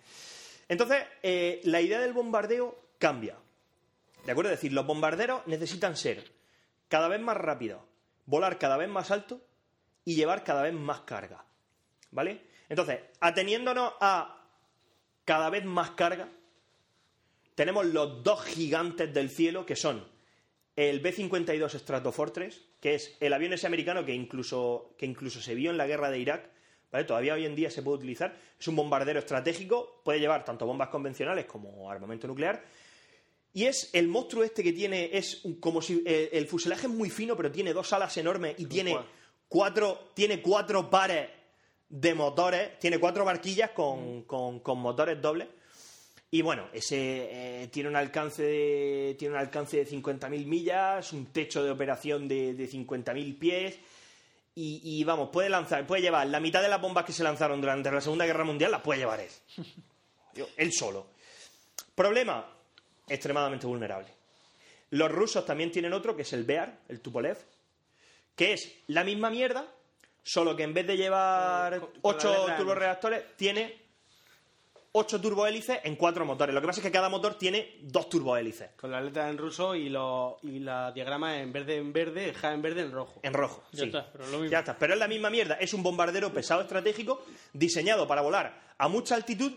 Entonces, 0.68 1.04
eh, 1.22 1.60
la 1.64 1.80
idea 1.80 2.00
del 2.00 2.12
bombardeo 2.12 2.76
cambia. 2.98 3.36
¿De 4.28 4.32
acuerdo? 4.32 4.50
Es 4.50 4.58
decir, 4.58 4.74
los 4.74 4.86
bombarderos 4.86 5.46
necesitan 5.46 5.96
ser 5.96 6.22
cada 6.88 7.08
vez 7.08 7.18
más 7.18 7.34
rápidos, 7.34 7.80
volar 8.26 8.58
cada 8.58 8.76
vez 8.76 8.86
más 8.86 9.10
alto 9.10 9.40
y 10.04 10.16
llevar 10.16 10.44
cada 10.44 10.64
vez 10.64 10.74
más 10.74 11.00
carga. 11.00 11.46
¿Vale? 12.10 12.42
Entonces, 12.68 13.00
ateniéndonos 13.20 13.94
a 14.02 14.44
cada 15.24 15.48
vez 15.48 15.64
más 15.64 15.92
carga, 15.92 16.28
tenemos 17.54 17.86
los 17.86 18.22
dos 18.22 18.44
gigantes 18.44 19.14
del 19.14 19.30
cielo 19.30 19.64
que 19.64 19.76
son 19.76 20.06
el 20.76 21.00
B-52 21.00 21.78
Stratofortress, 21.78 22.66
que 22.80 22.96
es 22.96 23.16
el 23.20 23.32
avión 23.32 23.54
ese 23.54 23.66
americano 23.66 24.04
que 24.04 24.12
incluso, 24.12 24.94
que 24.98 25.06
incluso 25.06 25.40
se 25.40 25.54
vio 25.54 25.70
en 25.70 25.78
la 25.78 25.86
guerra 25.86 26.10
de 26.10 26.18
Irak, 26.18 26.50
¿vale? 26.92 27.06
Todavía 27.06 27.32
hoy 27.32 27.46
en 27.46 27.56
día 27.56 27.70
se 27.70 27.80
puede 27.80 27.96
utilizar. 27.96 28.36
Es 28.60 28.68
un 28.68 28.76
bombardero 28.76 29.20
estratégico, 29.20 30.02
puede 30.04 30.20
llevar 30.20 30.44
tanto 30.44 30.66
bombas 30.66 30.90
convencionales 30.90 31.46
como 31.46 31.90
armamento 31.90 32.26
nuclear. 32.26 32.62
Y 33.58 33.64
es 33.66 33.90
el 33.92 34.06
monstruo 34.06 34.44
este 34.44 34.62
que 34.62 34.72
tiene, 34.72 35.10
es 35.12 35.44
un- 35.44 35.56
como 35.58 35.82
si 35.82 36.02
eh, 36.06 36.28
el 36.32 36.46
fuselaje 36.46 36.86
es 36.86 36.92
muy 36.92 37.10
fino, 37.10 37.36
pero 37.36 37.50
tiene 37.50 37.72
dos 37.72 37.92
alas 37.92 38.16
enormes 38.16 38.54
y 38.58 38.66
tiene 38.66 38.92
cual. 38.92 39.06
cuatro, 39.48 40.10
tiene 40.14 40.40
cuatro 40.40 40.88
pares 40.88 41.28
de 41.88 42.14
motores, 42.14 42.78
tiene 42.78 42.98
cuatro 43.00 43.24
barquillas 43.24 43.70
con, 43.70 44.22
con- 44.22 44.60
con 44.60 44.78
motores 44.78 45.20
dobles. 45.20 45.48
Y 46.30 46.42
bueno, 46.42 46.68
ese 46.72 46.92
eh, 47.62 47.68
tiene 47.68 47.88
un 47.88 47.96
alcance 47.96 48.42
de, 48.42 49.16
tiene 49.18 49.34
un 49.34 49.40
alcance 49.40 49.78
de 49.78 49.86
50.000 49.86 50.44
millas, 50.46 51.12
un 51.12 51.26
techo 51.32 51.64
de 51.64 51.70
operación 51.70 52.28
de, 52.28 52.54
de 52.54 52.68
50.000 52.70 53.38
pies. 53.38 53.78
Y, 54.54 54.80
y 54.84 55.04
vamos, 55.04 55.30
puede 55.32 55.48
lanzar, 55.48 55.86
puede 55.86 56.02
llevar 56.02 56.26
la 56.26 56.38
mitad 56.38 56.60
de 56.62 56.68
las 56.68 56.80
bombas 56.80 57.04
que 57.04 57.12
se 57.12 57.24
lanzaron 57.24 57.60
durante 57.60 57.90
la 57.90 58.00
Segunda 58.00 58.26
Guerra 58.26 58.44
Mundial, 58.44 58.70
las 58.70 58.82
puede 58.82 59.00
llevar 59.00 59.20
él. 59.20 59.30
Yo, 60.34 60.46
él 60.58 60.70
solo. 60.72 61.06
Problema, 61.94 62.46
extremadamente 63.08 63.66
vulnerable. 63.66 64.08
Los 64.90 65.10
rusos 65.12 65.44
también 65.44 65.70
tienen 65.70 65.92
otro, 65.92 66.16
que 66.16 66.22
es 66.22 66.32
el 66.32 66.44
Bear, 66.44 66.78
el 66.88 67.00
Tupolev, 67.00 67.36
que 68.34 68.52
es 68.54 68.72
la 68.88 69.04
misma 69.04 69.30
mierda, 69.30 69.66
solo 70.22 70.56
que 70.56 70.62
en 70.62 70.72
vez 70.74 70.86
de 70.86 70.96
llevar 70.96 71.78
Con- 71.80 71.90
con 71.90 72.14
ocho 72.14 72.46
turborreactores, 72.56 73.36
tiene 73.36 73.86
ocho 74.92 75.20
turbohélices 75.20 75.80
en 75.84 75.96
cuatro 75.96 76.24
motores. 76.24 76.54
Lo 76.54 76.60
que 76.60 76.66
pasa 76.66 76.80
es 76.80 76.86
que 76.86 76.90
cada 76.92 77.08
motor 77.08 77.34
tiene 77.36 77.76
dos 77.82 78.08
turbohélices. 78.08 78.70
Con 78.76 78.90
la 78.90 79.00
letra 79.00 79.28
en 79.28 79.36
ruso 79.36 79.74
y, 79.74 79.88
lo, 79.90 80.38
y 80.42 80.58
la 80.60 80.90
diagrama 80.92 81.38
en 81.40 81.52
verde 81.52 81.76
en 81.76 81.92
verde, 81.92 82.32
ja 82.34 82.52
en 82.52 82.62
verde 82.62 82.80
en 82.82 82.92
rojo. 82.92 83.20
En 83.22 83.34
rojo. 83.34 83.64
Ya 83.72 83.80
sí. 83.80 83.86
está, 83.86 84.10
pero 84.10 84.24
lo 84.26 84.38
mismo. 84.38 84.50
Ya 84.50 84.60
está. 84.60 84.76
Pero 84.78 84.94
es 84.94 84.98
la 84.98 85.06
misma 85.08 85.28
mierda. 85.30 85.54
Es 85.56 85.74
un 85.74 85.82
bombardero 85.82 86.32
pesado 86.32 86.62
estratégico 86.62 87.22
diseñado 87.52 88.08
para 88.08 88.22
volar 88.22 88.58
a 88.78 88.88
mucha 88.88 89.14
altitud. 89.14 89.52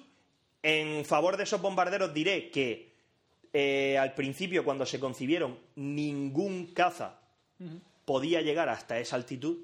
En 0.64 1.06
favor 1.06 1.38
de 1.38 1.44
esos 1.44 1.60
bombarderos 1.60 2.14
diré 2.14 2.52
que 2.52 2.91
eh, 3.54 3.98
al 3.98 4.14
principio, 4.14 4.64
cuando 4.64 4.86
se 4.86 5.00
concibieron, 5.00 5.58
ningún 5.76 6.68
caza 6.74 7.20
podía 8.06 8.42
llegar 8.42 8.70
hasta 8.70 9.00
esa 9.00 9.16
altitud. 9.16 9.58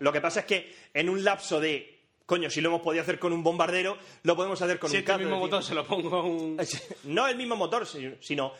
Lo 0.00 0.12
que 0.12 0.20
pasa 0.20 0.40
es 0.40 0.46
que 0.46 0.74
en 0.94 1.08
un 1.08 1.22
lapso 1.22 1.60
de, 1.60 1.98
coño, 2.24 2.48
si 2.50 2.60
lo 2.60 2.70
hemos 2.70 2.80
podido 2.80 3.02
hacer 3.02 3.18
con 3.18 3.32
un 3.32 3.42
bombardero, 3.42 3.98
lo 4.22 4.34
podemos 4.36 4.60
hacer 4.62 4.78
con 4.78 4.90
Si 4.90 4.96
un 4.96 5.00
este 5.00 5.06
caza. 5.12 5.18
mismo 5.18 5.34
Es 5.36 5.40
decir, 5.42 5.50
motor 5.50 5.64
se 5.64 5.74
lo 5.74 5.86
pongo 5.86 6.16
a 6.16 6.22
un... 6.24 6.56
no 7.04 7.28
el 7.28 7.36
mismo 7.36 7.56
motor, 7.56 7.86
si- 7.86 8.14
sino 8.20 8.52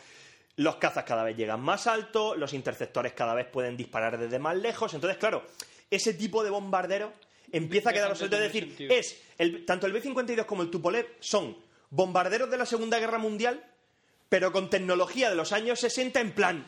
los 0.57 0.75
cazas 0.77 1.03
cada 1.03 1.23
vez 1.23 1.35
llegan 1.35 1.59
más 1.61 1.85
alto, 1.87 2.35
los 2.35 2.53
interceptores 2.53 3.13
cada 3.13 3.33
vez 3.33 3.45
pueden 3.47 3.75
disparar 3.77 4.17
desde 4.17 4.39
más 4.39 4.55
lejos. 4.57 4.93
Entonces, 4.93 5.17
claro, 5.17 5.43
ese 5.89 6.13
tipo 6.13 6.43
de 6.43 6.49
bombardero 6.49 7.11
empieza 7.51 7.89
a 7.89 7.93
quedar 7.93 8.11
obsoleto. 8.11 8.37
Es 8.37 8.43
decir, 8.43 8.67
sentido. 8.67 8.93
es 8.93 9.21
el, 9.37 9.65
tanto 9.65 9.85
el 9.87 9.93
B-52 9.93 10.45
como 10.45 10.61
el 10.63 10.69
Tupolev 10.69 11.07
son 11.19 11.57
bombarderos 11.89 12.49
de 12.49 12.57
la 12.57 12.65
Segunda 12.65 12.99
Guerra 12.99 13.17
Mundial, 13.17 13.63
pero 14.29 14.51
con 14.51 14.69
tecnología 14.69 15.29
de 15.29 15.35
los 15.35 15.51
años 15.51 15.79
60 15.79 16.19
en 16.19 16.31
plan. 16.31 16.67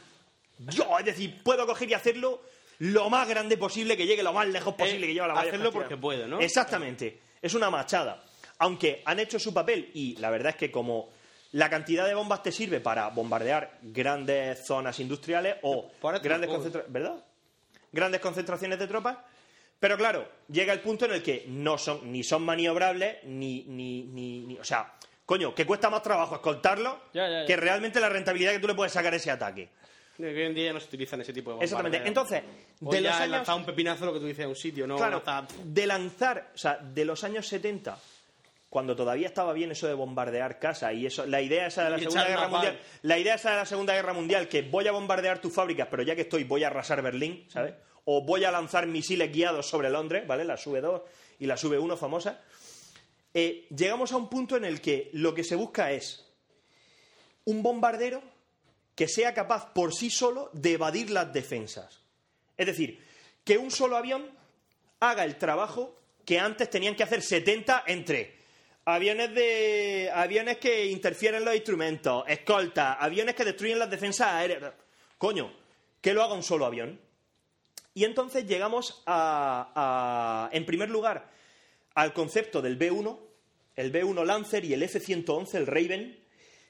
Yo, 0.59 0.97
es 0.99 1.05
decir, 1.05 1.41
puedo 1.43 1.65
coger 1.65 1.89
y 1.89 1.93
hacerlo 1.93 2.41
lo 2.79 3.09
más 3.09 3.27
grande 3.27 3.57
posible, 3.57 3.95
que 3.97 4.05
llegue 4.05 4.23
lo 4.23 4.33
más 4.33 4.47
lejos 4.47 4.73
posible, 4.75 5.07
que 5.07 5.13
lleve 5.13 5.27
la 5.27 5.33
hacerlo 5.49 5.71
porque 5.71 5.97
puedo, 5.97 6.27
¿no? 6.27 6.39
Exactamente. 6.39 7.19
Es 7.41 7.53
una 7.53 7.69
machada. 7.69 8.23
Aunque 8.59 9.01
han 9.05 9.19
hecho 9.19 9.39
su 9.39 9.53
papel 9.53 9.89
y 9.93 10.15
la 10.17 10.29
verdad 10.29 10.49
es 10.51 10.55
que 10.57 10.71
como 10.71 11.09
la 11.53 11.69
cantidad 11.69 12.05
de 12.05 12.13
bombas 12.13 12.43
te 12.43 12.51
sirve 12.51 12.79
para 12.81 13.07
bombardear 13.09 13.79
grandes 13.81 14.65
zonas 14.65 14.99
industriales 14.99 15.55
o 15.63 15.89
grandes 16.21 16.49
¿verdad? 16.89 17.23
Grandes 17.91 18.19
concentraciones 18.21 18.77
de 18.79 18.88
tropas. 18.88 19.17
Pero 19.79 19.97
claro, 19.97 20.29
llega 20.49 20.73
el 20.73 20.81
punto 20.81 21.05
en 21.05 21.13
el 21.13 21.23
que 21.23 21.45
no 21.47 21.77
son 21.77 22.11
ni 22.11 22.21
son 22.23 22.43
maniobrables 22.43 23.23
ni 23.23 23.63
ni, 23.63 24.03
ni, 24.03 24.39
ni- 24.41 24.57
o 24.59 24.63
sea, 24.65 24.93
coño, 25.30 25.53
que 25.53 25.64
cuesta 25.64 25.91
más 25.91 26.01
trabajo 26.01 26.33
escoltarlo 26.35 26.99
Ya, 27.14 27.30
ya, 27.30 27.41
ya. 27.41 27.45
que 27.45 27.56
realmente 27.56 27.99
la 27.99 28.09
rentabilidad 28.09 28.51
que 28.51 28.58
tú 28.59 28.67
le 28.67 28.74
puedes 28.74 28.91
sacar 28.91 29.14
a 29.14 29.17
ese 29.17 29.30
ataque. 29.30 29.69
Que 30.17 30.25
hoy 30.25 30.41
en 30.41 30.56
día 30.56 30.66
ya 30.66 30.74
no 30.74 30.80
se 30.80 30.88
utilizan 30.88 31.22
ese 31.22 31.32
tipo 31.33 31.51
de 31.51 31.53
bombas. 31.58 31.69
Exactamente. 31.72 32.08
Entonces, 32.08 32.43
O 32.83 32.91
de 32.91 33.01
los 33.01 33.14
años 33.14 33.30
lanzar 33.30 33.56
un 33.56 33.64
pepinazo 33.66 34.06
lo 34.08 34.14
que 34.14 34.19
tú 34.19 34.25
dices 34.25 34.45
a 34.45 34.48
un 34.49 34.56
sitio, 34.56 34.88
no 34.88 34.98
Claro, 34.98 35.22
lanzar- 35.24 35.48
de 35.64 35.85
lanzar, 35.85 36.49
o 36.56 36.58
sea, 36.58 36.77
de 36.77 37.06
los 37.06 37.24
años 37.24 37.48
70, 37.48 37.98
cuando 38.69 38.95
todavía 38.95 39.27
estaba 39.27 39.53
bien 39.53 39.72
eso 39.72 39.88
de 39.88 39.93
bombardear 39.93 40.58
casa 40.59 40.91
y 40.93 41.06
eso, 41.06 41.25
la 41.27 41.41
idea 41.41 41.67
esa 41.67 41.83
de 41.83 41.90
la 41.91 41.98
Y 41.98 42.01
Segunda 42.01 42.27
Guerra. 42.27 42.48
Mundial, 42.48 42.80
la 43.03 43.17
idea 43.19 43.35
esa 43.35 43.51
de 43.51 43.58
la 43.58 43.66
Segunda 43.67 43.93
Guerra 43.93 44.14
Mundial 44.14 44.48
que 44.48 44.64
voy 44.64 44.88
a 44.88 44.91
bombardear 44.91 45.40
tus 45.40 45.53
fábricas, 45.53 45.88
pero 45.91 46.01
ya 46.01 46.16
que 46.16 46.22
estoy 46.22 46.43
voy 46.43 46.64
a 46.64 46.67
arrasar 46.67 47.01
Berlín, 47.03 47.45
¿sabes? 47.49 47.75
O 48.06 48.25
voy 48.25 48.43
a 48.45 48.51
lanzar 48.51 48.88
misiles 48.88 49.32
guiados 49.32 49.69
sobre 49.69 49.90
Londres, 49.91 50.25
¿vale? 50.27 50.43
Las 50.43 50.66
V2 50.66 51.03
y 51.40 51.45
las 51.45 51.64
V1 51.64 51.95
famosas. 51.98 52.35
Eh, 53.33 53.67
llegamos 53.75 54.11
a 54.11 54.17
un 54.17 54.30
punto 54.30 54.58
en 54.58 54.66
el 54.66 54.82
que 54.82 55.09
lo 55.14 55.33
que 55.35 55.43
se 55.43 55.56
busca 55.56 55.91
es 55.91 56.25
un 57.45 57.61
bombardero 57.64 58.22
que 58.95 59.08
sea 59.08 59.33
capaz 59.33 59.72
por 59.74 59.93
sí 59.93 60.09
solo 60.09 60.49
de 60.53 60.74
evadir 60.74 61.09
las 61.11 61.32
defensas. 61.32 61.99
Es 62.58 62.66
decir, 62.66 63.03
que 63.43 63.58
un 63.58 63.72
solo 63.72 63.95
avión 63.98 64.25
haga 64.99 65.24
el 65.24 65.38
trabajo 65.38 65.95
que 66.25 66.40
antes 66.40 66.69
tenían 66.69 66.95
que 66.95 67.03
hacer 67.03 67.22
70 67.22 67.83
entre 67.88 68.38
aviones 68.85 69.33
de 69.33 70.11
aviones 70.14 70.58
que 70.58 70.88
interfieren 70.88 71.40
en 71.40 71.45
los 71.45 71.56
instrumentos, 71.56 72.24
escolta, 72.27 72.93
aviones 72.93 73.35
que 73.35 73.45
destruyen 73.45 73.80
las 73.80 73.90
defensas 73.90 74.27
aéreas. 74.27 74.74
Coño, 75.17 75.51
que 76.01 76.14
lo 76.14 76.24
haga 76.24 76.33
un 76.33 76.43
solo 76.43 76.66
avión. 76.66 76.99
Y 77.93 78.03
entonces 78.03 78.45
llegamos 78.45 79.01
a- 79.06 80.49
en 80.51 80.66
primer 80.66 80.90
lugar, 80.90 81.30
al 81.99 82.13
concepto 82.13 82.61
del 82.61 82.77
B-1, 82.77 83.19
el 83.75 83.91
B-1 83.91 84.25
Lancer 84.25 84.63
y 84.63 84.73
el 84.73 84.83
F-111, 84.83 85.55
el 85.55 85.67
Raven, 85.67 86.17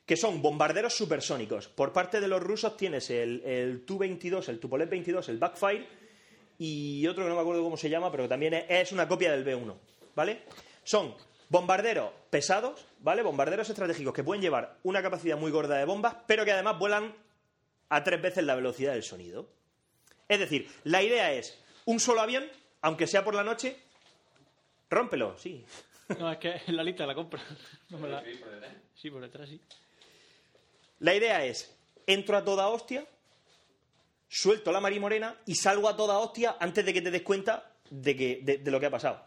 que 0.03 0.17
son 0.17 0.41
bombarderos 0.41 0.95
supersónicos. 0.95 1.67
Por 1.67 1.93
parte 1.93 2.19
de 2.19 2.27
los 2.27 2.41
rusos 2.41 2.75
tienes 2.75 3.11
el, 3.11 3.43
el 3.45 3.85
Tu-22, 3.85 4.49
el 4.49 4.59
Tupolev 4.59 4.89
22, 4.89 5.29
el 5.29 5.37
Backfire 5.37 5.87
y 6.57 7.05
otro 7.05 7.23
que 7.23 7.29
no 7.29 7.35
me 7.35 7.41
acuerdo 7.41 7.61
cómo 7.61 7.77
se 7.77 7.91
llama, 7.91 8.09
pero 8.09 8.23
que 8.23 8.29
también 8.29 8.55
es, 8.55 8.65
es 8.69 8.91
una 8.91 9.07
copia 9.07 9.31
del 9.31 9.43
B-1, 9.43 9.75
¿vale? 10.15 10.41
Son 10.83 11.13
bombarderos 11.47 12.09
pesados, 12.31 12.83
¿vale? 13.01 13.21
Bombarderos 13.21 13.69
estratégicos 13.69 14.15
que 14.15 14.23
pueden 14.23 14.41
llevar 14.41 14.79
una 14.81 15.03
capacidad 15.03 15.37
muy 15.37 15.51
gorda 15.51 15.77
de 15.77 15.85
bombas, 15.85 16.15
pero 16.25 16.43
que 16.43 16.53
además 16.53 16.79
vuelan 16.79 17.13
a 17.89 18.03
tres 18.03 18.19
veces 18.19 18.43
la 18.45 18.55
velocidad 18.55 18.93
del 18.93 19.03
sonido. 19.03 19.47
Es 20.27 20.39
decir, 20.39 20.67
la 20.85 21.03
idea 21.03 21.33
es 21.33 21.55
un 21.85 21.99
solo 21.99 22.21
avión, 22.21 22.49
aunque 22.81 23.05
sea 23.05 23.23
por 23.23 23.35
la 23.35 23.43
noche, 23.43 23.77
rómpelo, 24.89 25.37
sí. 25.37 25.65
No, 26.19 26.31
es 26.31 26.37
que 26.39 26.61
en 26.67 26.75
la 26.75 26.83
lista 26.83 27.05
la 27.05 27.13
compra. 27.15 27.41
No 27.89 27.99
me 27.99 28.09
la... 28.09 28.23
Sí, 28.95 29.09
por 29.11 29.21
detrás 29.21 29.47
sí. 29.49 29.61
La 30.99 31.15
idea 31.15 31.45
es, 31.45 31.75
entro 32.07 32.35
a 32.37 32.43
toda 32.43 32.67
hostia, 32.67 33.05
suelto 34.27 34.71
la 34.71 34.81
marimorena 34.81 35.37
y 35.45 35.55
salgo 35.55 35.87
a 35.87 35.95
toda 35.95 36.17
hostia 36.19 36.57
antes 36.59 36.85
de 36.85 36.93
que 36.93 37.01
te 37.01 37.11
des 37.11 37.21
cuenta 37.21 37.71
de, 37.89 38.15
que, 38.15 38.39
de, 38.43 38.57
de 38.57 38.71
lo 38.71 38.79
que 38.79 38.87
ha 38.87 38.91
pasado. 38.91 39.23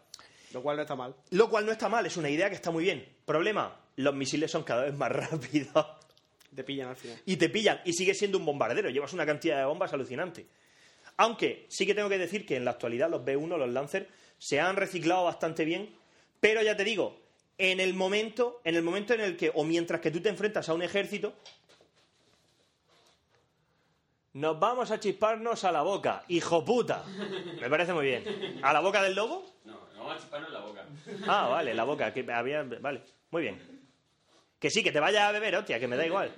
Lo 0.53 0.63
cual 0.63 0.77
no 0.77 0.83
está 0.83 0.95
mal. 0.97 1.15
Lo 1.31 1.49
cual 1.49 1.65
no 1.65 1.73
está 1.73 1.89
mal, 1.89 2.05
es 2.05 2.17
una 2.17 2.29
idea 2.29 2.49
que 2.51 2.57
está 2.57 2.71
muy 2.71 2.85
bien. 2.85 3.17
Problema, 3.25 3.81
los 3.97 4.15
misiles 4.15 4.51
son 4.51 4.65
cada 4.65 4.83
vez 4.85 4.95
más 4.95 5.11
rápidos 5.31 5.87
Te 6.55 6.63
pillan 6.65 6.89
al 6.91 6.97
final. 6.97 7.19
y 7.25 7.37
te 7.37 7.49
pillan 7.49 7.81
y 7.85 7.93
sigues 7.95 8.19
siendo 8.19 8.37
un 8.39 8.45
bombardero, 8.45 8.91
llevas 8.91 9.13
una 9.15 9.25
cantidad 9.25 9.59
de 9.59 9.65
bombas 9.65 9.93
alucinante. 9.95 10.47
Aunque 11.17 11.67
sí 11.71 11.87
que 11.87 11.95
tengo 11.95 12.09
que 12.09 12.19
decir 12.19 12.45
que 12.45 12.57
en 12.57 12.65
la 12.65 12.73
actualidad 12.73 13.09
los 13.09 13.23
B1, 13.23 13.57
los 13.57 13.71
Lancer, 13.71 14.09
se 14.43 14.59
han 14.59 14.75
reciclado 14.75 15.23
bastante 15.23 15.65
bien, 15.65 15.89
pero 16.41 16.63
ya 16.63 16.77
te 16.77 16.83
digo, 16.83 17.17
en 17.59 17.79
el 17.79 17.95
momento, 17.95 18.61
en 18.65 18.75
el 18.75 18.83
momento 18.83 19.15
en 19.15 19.21
el 19.21 19.37
que, 19.37 19.53
o 19.55 19.63
mientras 19.63 20.01
que 20.01 20.11
tú 20.11 20.21
te 20.21 20.31
enfrentas 20.31 20.69
a 20.69 20.75
un 20.75 20.83
ejército, 20.83 21.33
nos 24.33 24.59
vamos 24.59 24.91
a 24.91 24.99
chisparnos 24.99 25.63
a 25.63 25.71
la 25.71 25.83
boca, 25.83 26.25
hijo 26.27 26.65
puta. 26.65 27.05
Me 27.61 27.71
parece 27.71 27.93
muy 27.93 28.05
bien. 28.07 28.59
¿A 28.65 28.73
la 28.73 28.81
boca 28.81 29.01
del 29.01 29.15
lobo? 29.15 29.47
No, 29.65 29.75
no 29.95 29.99
vamos 30.05 30.15
a 30.17 30.19
chisparnos 30.19 30.49
en 30.49 30.55
la 30.55 30.61
boca. 30.61 30.87
Ah, 31.29 31.47
vale, 31.49 31.73
la 31.73 31.85
boca, 31.85 32.13
que 32.13 32.27
había, 32.33 32.65
vale, 32.65 33.01
muy 33.31 33.43
bien. 33.43 33.63
Que 34.59 34.71
sí, 34.71 34.83
que 34.83 34.91
te 34.91 34.99
vayas 34.99 35.23
a 35.23 35.31
beber, 35.31 35.55
hostia, 35.55 35.79
que 35.79 35.87
me 35.87 35.97
da 35.97 36.05
igual. 36.05 36.33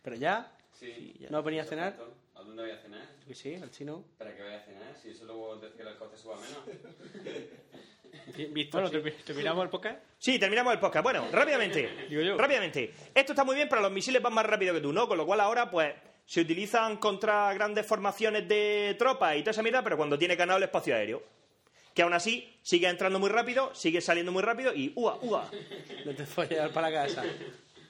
Pero 0.00 0.16
ya, 0.16 0.50
Sí. 0.72 1.16
¿no 1.28 1.42
venía 1.42 1.60
a 1.64 1.66
cenar? 1.66 1.98
¿A 2.34 2.40
dónde 2.42 2.62
voy 2.62 2.70
a 2.70 2.78
cenar? 2.78 3.02
Que 3.30 3.36
sí, 3.36 3.54
al 3.54 3.70
chino. 3.70 4.02
¿Para 4.18 4.34
qué 4.34 4.42
voy 4.42 4.52
a 4.54 4.60
cenar? 4.60 4.96
Si 5.00 5.10
eso 5.10 5.24
luego 5.24 5.56
te 5.60 5.70
que 5.70 5.82
el 5.82 5.96
coste 5.96 6.16
suba 6.16 6.34
menos. 6.34 6.58
Visto 8.52 8.80
Bueno, 8.80 8.88
así. 8.88 8.96
¿termi- 8.96 9.24
¿terminamos 9.24 9.62
el 9.62 9.70
podcast? 9.70 9.98
Sí, 10.18 10.36
terminamos 10.40 10.72
el 10.72 10.80
podcast. 10.80 11.04
Bueno, 11.04 11.28
rápidamente. 11.30 12.06
Digo 12.10 12.22
yo. 12.22 12.36
Rápidamente. 12.36 12.92
Esto 13.14 13.30
está 13.30 13.44
muy 13.44 13.54
bien, 13.54 13.68
pero 13.68 13.82
los 13.82 13.92
misiles 13.92 14.20
van 14.20 14.34
más 14.34 14.44
rápido 14.44 14.74
que 14.74 14.80
tú, 14.80 14.92
¿no? 14.92 15.06
Con 15.06 15.16
lo 15.16 15.24
cual 15.26 15.38
ahora, 15.38 15.70
pues, 15.70 15.94
se 16.26 16.40
utilizan 16.40 16.96
contra 16.96 17.54
grandes 17.54 17.86
formaciones 17.86 18.48
de 18.48 18.96
tropas 18.98 19.36
y 19.36 19.42
toda 19.42 19.52
esa 19.52 19.62
mierda, 19.62 19.84
pero 19.84 19.96
cuando 19.96 20.18
tiene 20.18 20.36
canal 20.36 20.56
el 20.56 20.64
espacio 20.64 20.96
aéreo. 20.96 21.22
Que 21.94 22.02
aún 22.02 22.14
así 22.14 22.58
sigue 22.62 22.88
entrando 22.88 23.20
muy 23.20 23.30
rápido, 23.30 23.72
sigue 23.76 24.00
saliendo 24.00 24.32
muy 24.32 24.42
rápido 24.42 24.74
y 24.74 24.92
¡ua, 24.96 25.20
ua! 25.22 25.48
No 26.04 26.12
te 26.16 26.26
fue 26.26 26.46
a 26.46 26.48
llevar 26.48 26.72
para 26.72 26.90
casa. 26.90 27.22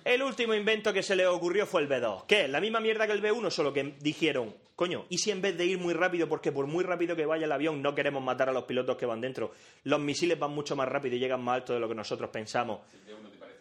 El 0.04 0.22
último 0.22 0.52
invento 0.52 0.92
que 0.92 1.02
se 1.02 1.16
le 1.16 1.26
ocurrió 1.26 1.64
fue 1.66 1.80
el 1.80 1.88
B2. 1.88 2.26
¿Qué? 2.26 2.46
La 2.46 2.60
misma 2.60 2.80
mierda 2.80 3.06
que 3.06 3.14
el 3.14 3.22
B1, 3.22 3.50
solo 3.50 3.72
que 3.72 3.94
dijeron, 4.00 4.54
coño, 4.80 5.04
¿y 5.10 5.18
si 5.18 5.30
en 5.30 5.42
vez 5.42 5.58
de 5.58 5.66
ir 5.66 5.78
muy 5.78 5.92
rápido, 5.92 6.26
porque 6.26 6.52
por 6.52 6.66
muy 6.66 6.82
rápido 6.82 7.14
que 7.14 7.26
vaya 7.26 7.44
el 7.44 7.52
avión 7.52 7.82
no 7.82 7.94
queremos 7.94 8.22
matar 8.22 8.48
a 8.48 8.52
los 8.52 8.64
pilotos 8.64 8.96
que 8.96 9.04
van 9.04 9.20
dentro, 9.20 9.52
los 9.84 10.00
misiles 10.00 10.38
van 10.38 10.52
mucho 10.52 10.74
más 10.74 10.88
rápido 10.88 11.16
y 11.16 11.18
llegan 11.18 11.42
más 11.44 11.56
alto 11.56 11.74
de 11.74 11.80
lo 11.80 11.86
que 11.86 11.94
nosotros 11.94 12.30
pensamos? 12.30 12.80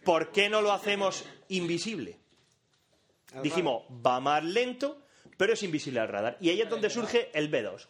¿Por 0.05 0.31
qué 0.31 0.47
no 0.47 0.61
lo 0.61 0.71
hacemos 0.71 1.25
invisible? 1.49 2.15
Dijimos, 3.43 3.83
va 4.05 4.21
más 4.21 4.45
lento, 4.45 5.01
pero 5.35 5.51
es 5.51 5.61
invisible 5.61 5.99
al 5.99 6.07
radar. 6.07 6.37
Y 6.39 6.51
ahí 6.51 6.61
es 6.61 6.69
donde 6.69 6.89
surge 6.89 7.29
el 7.33 7.51
B2. 7.51 7.85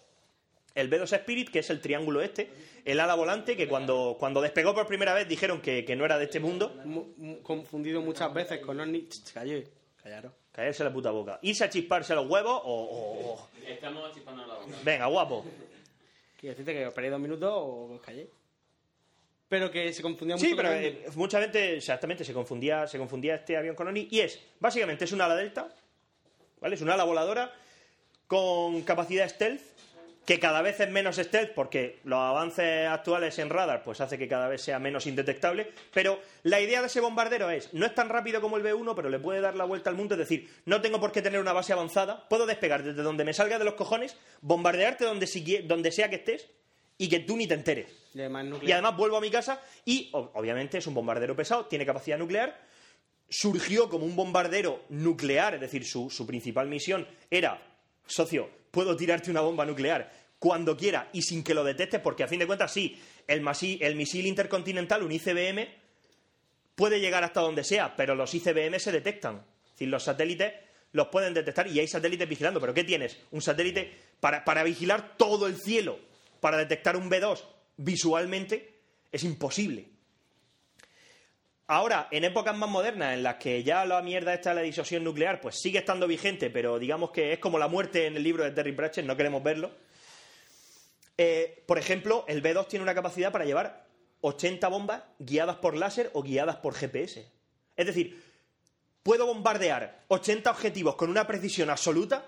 El 0.74 0.90
B2 0.90 1.14
Spirit, 1.14 1.50
que 1.52 1.60
es 1.60 1.70
el 1.70 1.82
triángulo 1.82 2.22
este, 2.22 2.50
el 2.84 3.00
ala 3.00 3.14
volante, 3.14 3.56
que 3.56 3.68
cuando, 3.68 4.18
cuando 4.20 4.42
despegó 4.42 4.74
por 4.74 4.88
primera 4.88 5.14
vez 5.14 5.28
dijeron 5.28 5.62
que, 5.62 5.86
que 5.86 5.96
no 5.96 6.04
era 6.04 6.18
de 6.18 6.26
este 6.26 6.40
mundo. 6.40 6.76
Mu- 6.84 7.14
mu- 7.18 7.42
confundido 7.44 8.02
muchas 8.02 8.34
veces 8.34 8.60
con 8.60 8.80
Orni. 8.80 9.08
Ch, 9.08 9.22
Callarse 10.52 10.84
la 10.84 10.92
puta 10.92 11.12
boca. 11.12 11.40
Irse 11.42 11.64
a 11.64 11.70
chisparse 11.70 12.16
los 12.16 12.28
huevos 12.28 12.62
o... 12.66 13.50
Estamos 13.66 14.12
chispando 14.14 14.46
la 14.46 14.56
boca. 14.56 14.76
Venga, 14.84 15.06
guapo. 15.06 15.46
Quiero 16.38 16.56
decirte 16.56 16.74
que 16.74 16.88
os 16.88 16.94
perdí 16.94 17.10
dos 17.10 17.20
minutos 17.20 17.52
o 17.52 17.94
os 17.94 18.02
callé. 18.02 18.30
Pero 19.48 19.72
que 19.72 19.92
se 19.92 20.02
confundía 20.02 20.36
mucho 20.36 20.46
Sí, 20.46 20.56
con 20.56 20.58
pero 20.58 20.74
eh, 20.74 21.06
mucha 21.16 21.42
gente, 21.42 21.78
exactamente, 21.78 22.24
se 22.24 22.34
confundía, 22.34 22.88
se 22.88 22.98
confundía 22.98 23.36
este 23.36 23.58
avión 23.58 23.76
con 23.76 23.88
Oni. 23.88 24.08
Y 24.12 24.20
es, 24.20 24.40
básicamente, 24.60 25.06
es 25.06 25.12
un 25.12 25.22
ala 25.22 25.36
delta, 25.36 25.74
¿vale? 26.62 26.76
Es 26.76 26.82
un 26.82 26.90
ala 26.90 27.04
voladora 27.04 27.52
con 28.28 28.84
capacidad 28.84 29.28
stealth, 29.28 29.62
que 30.30 30.40
cada 30.40 30.62
vez 30.62 30.80
es 30.80 30.92
menos 30.92 31.16
stealth 31.16 31.54
porque 31.56 32.02
los 32.04 32.20
avances 32.20 32.88
actuales 32.88 33.40
en 33.40 33.50
radar 33.50 33.82
pues 33.82 34.00
hace 34.00 34.16
que 34.20 34.28
cada 34.28 34.48
vez 34.48 34.62
sea 34.62 34.78
menos 34.78 35.08
indetectable, 35.08 35.72
pero 35.92 36.20
la 36.44 36.62
idea 36.62 36.82
de 36.82 36.86
ese 36.86 37.02
bombardero 37.02 37.50
es, 37.50 37.74
no 37.74 37.84
es 37.88 37.96
tan 37.96 38.10
rápido 38.10 38.40
como 38.40 38.56
el 38.56 38.64
B1, 38.64 38.94
pero 38.96 39.10
le 39.10 39.18
puede 39.18 39.42
dar 39.42 39.56
la 39.56 39.64
vuelta 39.64 39.90
al 39.90 39.96
mundo, 39.96 40.14
es 40.14 40.20
decir, 40.20 40.48
no 40.66 40.82
tengo 40.82 41.00
por 41.00 41.12
qué 41.12 41.24
tener 41.24 41.40
una 41.40 41.52
base 41.52 41.74
avanzada, 41.74 42.30
puedo 42.30 42.46
despegar 42.46 42.84
desde 42.84 43.02
donde 43.02 43.26
me 43.26 43.34
salga 43.34 43.58
de 43.58 43.66
los 43.66 43.74
cojones, 43.74 44.18
bombardearte 44.42 45.04
donde, 45.04 45.26
donde 45.66 45.92
sea 45.92 46.12
que 46.12 46.18
estés 46.18 46.48
y 47.00 47.10
que 47.10 47.22
tú 47.22 47.36
ni 47.36 47.48
te 47.48 47.56
enteres. 47.56 47.92
Y 48.14 48.20
además 48.20 48.46
Y 48.62 48.72
además 48.72 48.98
vuelvo 48.98 49.18
a 49.18 49.22
mi 49.22 49.32
casa 49.32 49.60
y, 49.84 50.12
obviamente, 50.14 50.78
es 50.78 50.86
un 50.86 50.94
bombardero 50.94 51.36
pesado, 51.36 51.66
tiene 51.66 51.88
capacidad 51.88 52.20
nuclear. 52.20 52.56
Surgió 53.28 53.90
como 53.90 54.06
un 54.06 54.16
bombardero 54.16 54.84
nuclear, 54.90 55.56
es 55.56 55.62
decir, 55.62 55.84
su, 55.88 56.12
su 56.12 56.28
principal 56.28 56.68
misión 56.68 57.08
era, 57.32 57.60
socio, 58.06 58.60
puedo 58.72 58.96
tirarte 58.96 59.32
una 59.32 59.42
bomba 59.42 59.66
nuclear 59.66 60.12
cuando 60.40 60.76
quiera 60.78 61.10
y 61.14 61.22
sin 61.22 61.44
que 61.44 61.54
lo 61.54 61.64
detectes, 61.64 62.00
porque 62.00 62.24
a 62.24 62.28
fin 62.28 62.40
de 62.40 62.48
cuentas, 62.48 62.72
sí, 62.74 63.00
el, 63.28 63.42
masi- 63.44 63.78
el 63.82 63.96
misil 63.96 64.26
intercontinental, 64.26 65.04
un 65.04 65.12
ICBM, 65.12 65.68
puede 66.76 67.00
llegar 67.02 67.24
hasta 67.24 67.42
donde 67.42 67.64
sea, 67.66 67.96
pero 67.96 68.16
los 68.16 68.34
ICBM 68.34 68.80
se 68.80 68.92
detectan. 68.92 69.44
Es 69.66 69.72
decir, 69.74 69.90
los 69.90 70.04
satélites 70.04 70.54
los 70.94 71.08
pueden 71.10 71.34
detectar 71.34 71.68
y 71.68 71.80
hay 71.80 71.88
satélites 71.88 72.28
vigilando. 72.28 72.60
¿Pero 72.62 72.74
qué 72.74 72.84
tienes? 72.86 73.18
Un 73.32 73.42
satélite 73.42 73.94
para, 74.20 74.46
para 74.46 74.64
vigilar 74.64 75.18
todo 75.18 75.46
el 75.48 75.58
cielo, 75.58 76.00
para 76.40 76.58
detectar 76.58 76.96
un 76.96 77.10
B2 77.12 77.42
visualmente, 77.78 78.80
es 79.12 79.24
imposible. 79.26 79.88
Ahora, 81.68 82.08
en 82.10 82.24
épocas 82.24 82.58
más 82.58 82.70
modernas, 82.70 83.14
en 83.14 83.22
las 83.24 83.36
que 83.36 83.62
ya 83.64 83.86
la 83.86 84.02
mierda 84.02 84.34
esta 84.34 84.50
de 84.50 84.56
la 84.56 84.62
disuasión 84.64 85.04
nuclear, 85.04 85.40
pues 85.40 85.60
sigue 85.60 85.78
estando 85.80 86.08
vigente, 86.08 86.50
pero 86.50 86.80
digamos 86.80 87.12
que 87.12 87.32
es 87.34 87.40
como 87.40 87.60
la 87.60 87.68
muerte 87.68 88.08
en 88.08 88.16
el 88.16 88.24
libro 88.24 88.44
de 88.44 88.52
Terry 88.52 88.72
Pratchett, 88.72 89.06
no 89.06 89.16
queremos 89.16 89.44
verlo. 89.44 89.72
Eh, 91.22 91.64
por 91.66 91.78
ejemplo, 91.78 92.24
el 92.30 92.42
B2 92.42 92.70
tiene 92.70 92.84
una 92.84 92.96
capacidad 92.96 93.30
para 93.30 93.44
llevar 93.44 93.86
80 94.22 94.66
bombas 94.70 95.04
guiadas 95.20 95.58
por 95.58 95.76
láser 95.76 96.10
o 96.14 96.24
guiadas 96.24 96.56
por 96.56 96.74
GPS. 96.74 97.30
Es 97.76 97.86
decir, 97.86 98.24
puedo 99.04 99.26
bombardear 99.26 100.06
80 100.08 100.50
objetivos 100.50 100.96
con 100.96 101.10
una 101.10 101.28
precisión 101.28 101.70
absoluta 101.70 102.26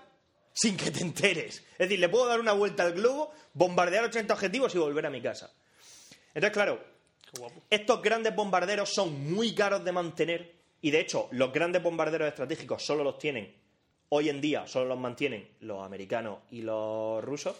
sin 0.52 0.76
que 0.76 0.90
te 0.90 1.00
enteres. 1.00 1.64
Es 1.72 1.78
decir, 1.78 2.00
le 2.00 2.10
puedo 2.10 2.26
dar 2.26 2.38
una 2.38 2.52
vuelta 2.52 2.82
al 2.82 2.92
globo, 2.92 3.32
bombardear 3.54 4.04
80 4.04 4.34
objetivos 4.34 4.74
y 4.74 4.78
volver 4.78 5.06
a 5.06 5.10
mi 5.10 5.22
casa. 5.22 5.50
Entonces, 6.34 6.52
claro, 6.52 6.78
estos 7.70 8.02
grandes 8.02 8.36
bombarderos 8.36 8.90
son 8.92 9.32
muy 9.32 9.54
caros 9.54 9.82
de 9.86 9.92
mantener 9.92 10.52
y, 10.82 10.90
de 10.90 11.00
hecho, 11.00 11.28
los 11.30 11.50
grandes 11.50 11.82
bombarderos 11.82 12.28
estratégicos 12.28 12.84
solo 12.84 13.02
los 13.02 13.16
tienen, 13.16 13.56
hoy 14.10 14.28
en 14.28 14.42
día, 14.42 14.66
solo 14.66 14.84
los 14.84 14.98
mantienen 14.98 15.48
los 15.60 15.82
americanos 15.82 16.40
y 16.50 16.60
los 16.60 17.24
rusos, 17.24 17.56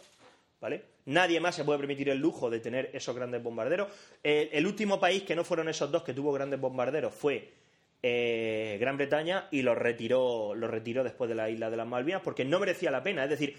¿vale? 0.62 0.84
Nadie 1.06 1.40
más 1.40 1.56
se 1.56 1.64
puede 1.64 1.80
permitir 1.80 2.08
el 2.08 2.18
lujo 2.18 2.48
de 2.48 2.60
tener 2.60 2.90
esos 2.94 3.16
grandes 3.16 3.42
bombarderos. 3.42 3.88
El, 4.22 4.64
último 4.64 5.00
país 5.00 5.24
que 5.24 5.34
no 5.34 5.42
fueron 5.42 5.68
esos 5.68 5.90
dos 5.90 6.04
que 6.04 6.14
tuvo 6.14 6.32
grandes 6.32 6.60
bombarderos 6.60 7.12
fue 7.12 7.52
eh, 8.00 8.78
Gran 8.80 8.96
Bretaña 8.96 9.48
y 9.50 9.62
los 9.62 9.76
retiró, 9.76 10.54
los 10.54 10.70
retiró 10.70 11.02
después 11.02 11.28
de 11.28 11.34
la 11.34 11.50
isla 11.50 11.68
de 11.68 11.76
las 11.76 11.86
Malvinas 11.86 12.22
porque 12.22 12.44
no 12.44 12.60
merecía 12.60 12.92
la 12.92 13.02
pena. 13.02 13.24
Es 13.24 13.30
decir, 13.30 13.56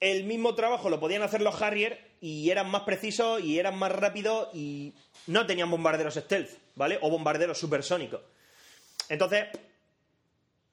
el 0.00 0.24
mismo 0.24 0.54
trabajo 0.54 0.90
lo 0.90 1.00
podían 1.00 1.22
hacer 1.22 1.40
los 1.40 1.62
Harrier 1.62 1.98
y 2.20 2.50
eran 2.50 2.70
más 2.70 2.82
precisos 2.82 3.42
y 3.42 3.58
eran 3.58 3.78
más 3.78 3.92
rápidos 3.92 4.50
y 4.52 4.92
no 5.28 5.46
tenían 5.46 5.70
bombarderos 5.70 6.14
stealth, 6.14 6.50
¿vale? 6.74 6.98
O 7.00 7.08
bombarderos 7.08 7.56
supersónicos. 7.56 8.20
Entonces, 9.08 9.46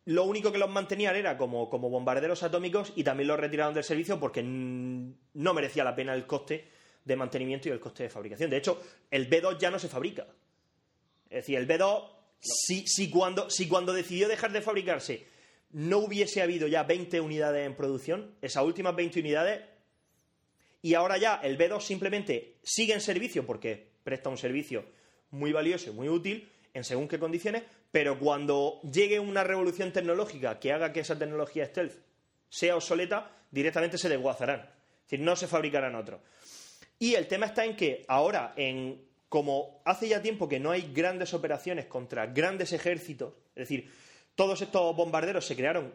lo 0.06 0.26
único 0.26 0.52
que 0.52 0.58
los 0.58 0.70
mantenían 0.70 1.16
era 1.16 1.38
como, 1.38 1.70
como 1.70 1.90
bombarderos 1.90 2.44
atómicos 2.44 2.92
y 2.96 3.04
también 3.04 3.28
los 3.28 3.40
retiraron 3.40 3.74
del 3.74 3.84
servicio 3.84 4.20
porque 4.20 4.44
no 4.44 5.54
merecía 5.54 5.84
la 5.84 5.96
pena 5.96 6.14
el 6.14 6.28
coste 6.28 6.68
de 7.06 7.16
mantenimiento 7.16 7.70
y 7.70 7.72
el 7.72 7.80
coste 7.80 8.04
de 8.04 8.10
fabricación. 8.10 8.50
De 8.50 8.58
hecho, 8.58 8.82
el 9.10 9.30
B2 9.30 9.58
ya 9.58 9.72
no 9.72 9.80
se 9.80 9.90
fabrica. 9.90 10.26
Es 11.30 11.38
decir, 11.38 11.58
el 11.58 11.68
B2, 11.68 12.10
si, 12.40 12.86
si 12.88 13.10
cuando, 13.10 13.50
si 13.50 13.68
cuando 13.68 13.94
decidió 13.94 14.28
dejar 14.28 14.52
de 14.52 14.62
fabricarse 14.62 15.34
no 15.74 15.98
hubiese 15.98 16.42
habido 16.42 16.68
ya 16.68 16.84
20 16.84 17.20
unidades 17.20 17.66
en 17.66 17.76
producción, 17.76 18.36
esas 18.42 18.64
últimas 18.64 18.96
20 18.96 19.20
unidades, 19.20 19.62
y 20.84 20.94
ahora 20.94 21.18
ya 21.18 21.36
el 21.42 21.58
B2 21.58 21.82
simplemente 21.82 22.58
sigue 22.62 22.94
en 22.94 23.02
servicio 23.02 23.46
porque 23.46 23.92
presta 24.04 24.30
un 24.30 24.38
servicio 24.38 24.86
muy 25.32 25.52
valioso 25.52 25.90
y 25.90 25.94
muy 25.94 26.10
útil 26.10 26.48
en 26.74 26.84
según 26.84 27.08
qué 27.08 27.20
condiciones, 27.20 27.64
pero 27.92 28.18
cuando 28.18 28.82
llegue 28.82 29.20
una 29.20 29.44
revolución 29.44 29.92
tecnológica 29.92 30.60
que 30.60 30.72
haga 30.74 30.92
que 30.92 31.02
esa 31.02 31.18
tecnología 31.18 31.66
stealth 31.66 31.94
sea 32.50 32.76
obsoleta, 32.76 33.32
directamente 33.52 33.98
se 33.98 34.10
desguazarán. 34.10 34.62
Es 34.62 35.12
decir, 35.12 35.20
no 35.20 35.36
se 35.36 35.48
fabricarán 35.48 35.96
otros. 35.96 36.22
Y 37.00 37.16
el 37.16 37.28
tema 37.28 37.48
está 37.48 37.66
en 37.66 37.76
que 37.76 38.06
ahora, 38.08 38.54
en, 38.56 39.06
como 39.30 39.82
hace 39.86 40.08
ya 40.08 40.22
tiempo 40.22 40.48
que 40.48 40.60
no 40.60 40.72
hay 40.72 40.92
grandes 40.94 41.34
operaciones 41.34 41.86
contra 41.86 42.28
grandes 42.28 42.74
ejércitos, 42.74 43.34
es 43.56 43.68
decir, 43.68 43.92
todos 44.36 44.62
estos 44.62 44.96
bombarderos 44.96 45.46
se 45.46 45.56
crearon 45.56 45.94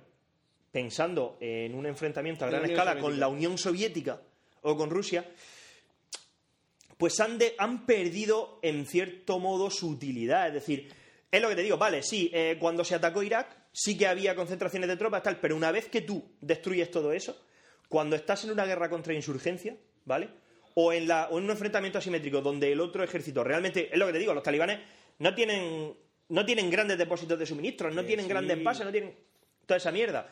pensando 0.71 1.39
en 1.41 1.75
un 1.75 1.87
enfrentamiento 1.87 2.45
a 2.45 2.49
gran 2.49 2.65
escala 2.65 2.93
Soviética. 2.93 3.03
con 3.03 3.21
la 3.21 3.29
Unión 3.29 3.59
Soviética 3.59 4.21
o 4.63 4.77
con 4.77 4.91
Rusia, 4.91 5.25
pues 6.99 7.19
han, 7.21 7.39
de- 7.39 7.55
han 7.59 7.87
perdido 7.87 8.59
en 8.63 8.85
cierto 8.87 9.39
modo 9.39 9.71
su 9.71 9.89
utilidad. 9.89 10.49
Es 10.49 10.55
decir, 10.55 10.93
es 11.31 11.41
lo 11.41 11.49
que 11.49 11.57
te 11.57 11.63
digo, 11.63 11.79
vale, 11.79 12.03
sí, 12.03 12.31
eh, 12.35 12.57
cuando 12.61 12.85
se 12.85 12.95
atacó 12.95 13.23
Irak 13.23 13.57
sí 13.73 13.97
que 13.97 14.07
había 14.07 14.35
concentraciones 14.35 14.89
de 14.89 14.97
tropas, 14.97 15.23
tal, 15.23 15.39
pero 15.41 15.55
una 15.57 15.71
vez 15.71 15.89
que 15.89 16.01
tú 16.03 16.25
destruyes 16.41 16.91
todo 16.91 17.13
eso, 17.13 17.41
cuando 17.89 18.17
estás 18.17 18.45
en 18.45 18.51
una 18.51 18.67
guerra 18.67 18.91
contra 18.91 19.15
insurgencia, 19.15 19.77
¿vale? 20.05 20.29
O 20.75 20.93
en, 20.93 21.07
la, 21.09 21.29
o 21.31 21.39
en 21.39 21.45
un 21.45 21.51
enfrentamiento 21.51 21.99
asimétrico 21.99 22.41
donde 22.41 22.71
el 22.73 22.81
otro 22.81 23.03
ejército 23.05 23.43
realmente, 23.45 23.89
es 23.93 23.99
lo 23.99 24.07
que 24.07 24.13
te 24.13 24.19
digo, 24.19 24.35
los 24.35 24.43
talibanes 24.43 24.81
no 25.19 25.35
tienen, 25.35 25.95
no 26.29 26.45
tienen 26.45 26.71
grandes 26.71 26.99
depósitos 26.99 27.39
de 27.39 27.47
suministros, 27.47 27.95
no 27.95 28.05
tienen 28.05 28.27
sí. 28.27 28.31
grandes 28.31 28.63
bases, 28.63 28.85
no 28.87 28.93
tienen 28.93 29.15
toda 29.67 29.79
esa 29.79 29.91
mierda. 29.93 30.29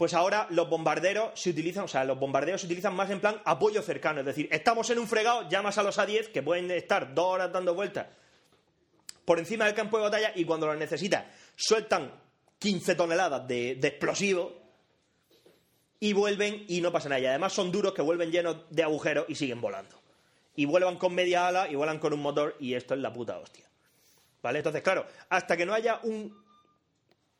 Pues 0.00 0.14
ahora 0.14 0.46
los 0.48 0.66
bombarderos 0.70 1.38
se 1.38 1.50
utilizan, 1.50 1.84
o 1.84 1.88
sea, 1.88 2.04
los 2.04 2.18
bombarderos 2.18 2.62
se 2.62 2.66
utilizan 2.66 2.94
más 2.94 3.10
en 3.10 3.20
plan 3.20 3.42
apoyo 3.44 3.82
cercano. 3.82 4.20
Es 4.20 4.24
decir, 4.24 4.48
estamos 4.50 4.88
en 4.88 4.98
un 4.98 5.06
fregado, 5.06 5.46
llamas 5.50 5.76
a 5.76 5.82
los 5.82 5.98
A10 5.98 6.32
que 6.32 6.42
pueden 6.42 6.70
estar 6.70 7.14
dos 7.14 7.26
horas 7.26 7.52
dando 7.52 7.74
vueltas 7.74 8.06
por 9.26 9.38
encima 9.38 9.66
del 9.66 9.74
campo 9.74 9.98
de 9.98 10.04
batalla 10.04 10.32
y 10.34 10.46
cuando 10.46 10.66
los 10.66 10.78
necesitas 10.78 11.26
sueltan 11.54 12.18
15 12.58 12.94
toneladas 12.94 13.46
de, 13.46 13.74
de 13.74 13.88
explosivos 13.88 14.54
y 15.98 16.14
vuelven 16.14 16.64
y 16.66 16.80
no 16.80 16.90
pasa 16.90 17.10
nada. 17.10 17.20
Y 17.20 17.26
además 17.26 17.52
son 17.52 17.70
duros 17.70 17.92
que 17.92 18.00
vuelven 18.00 18.32
llenos 18.32 18.56
de 18.70 18.82
agujeros 18.82 19.26
y 19.28 19.34
siguen 19.34 19.60
volando. 19.60 20.00
Y 20.56 20.64
vuelvan 20.64 20.96
con 20.96 21.14
media 21.14 21.46
ala 21.46 21.68
y 21.68 21.74
vuelan 21.74 21.98
con 21.98 22.14
un 22.14 22.22
motor 22.22 22.56
y 22.58 22.72
esto 22.72 22.94
es 22.94 23.00
la 23.00 23.12
puta 23.12 23.38
hostia. 23.38 23.68
¿Vale? 24.42 24.60
Entonces, 24.60 24.80
claro, 24.80 25.06
hasta 25.28 25.58
que 25.58 25.66
no 25.66 25.74
haya 25.74 26.00
un, 26.04 26.42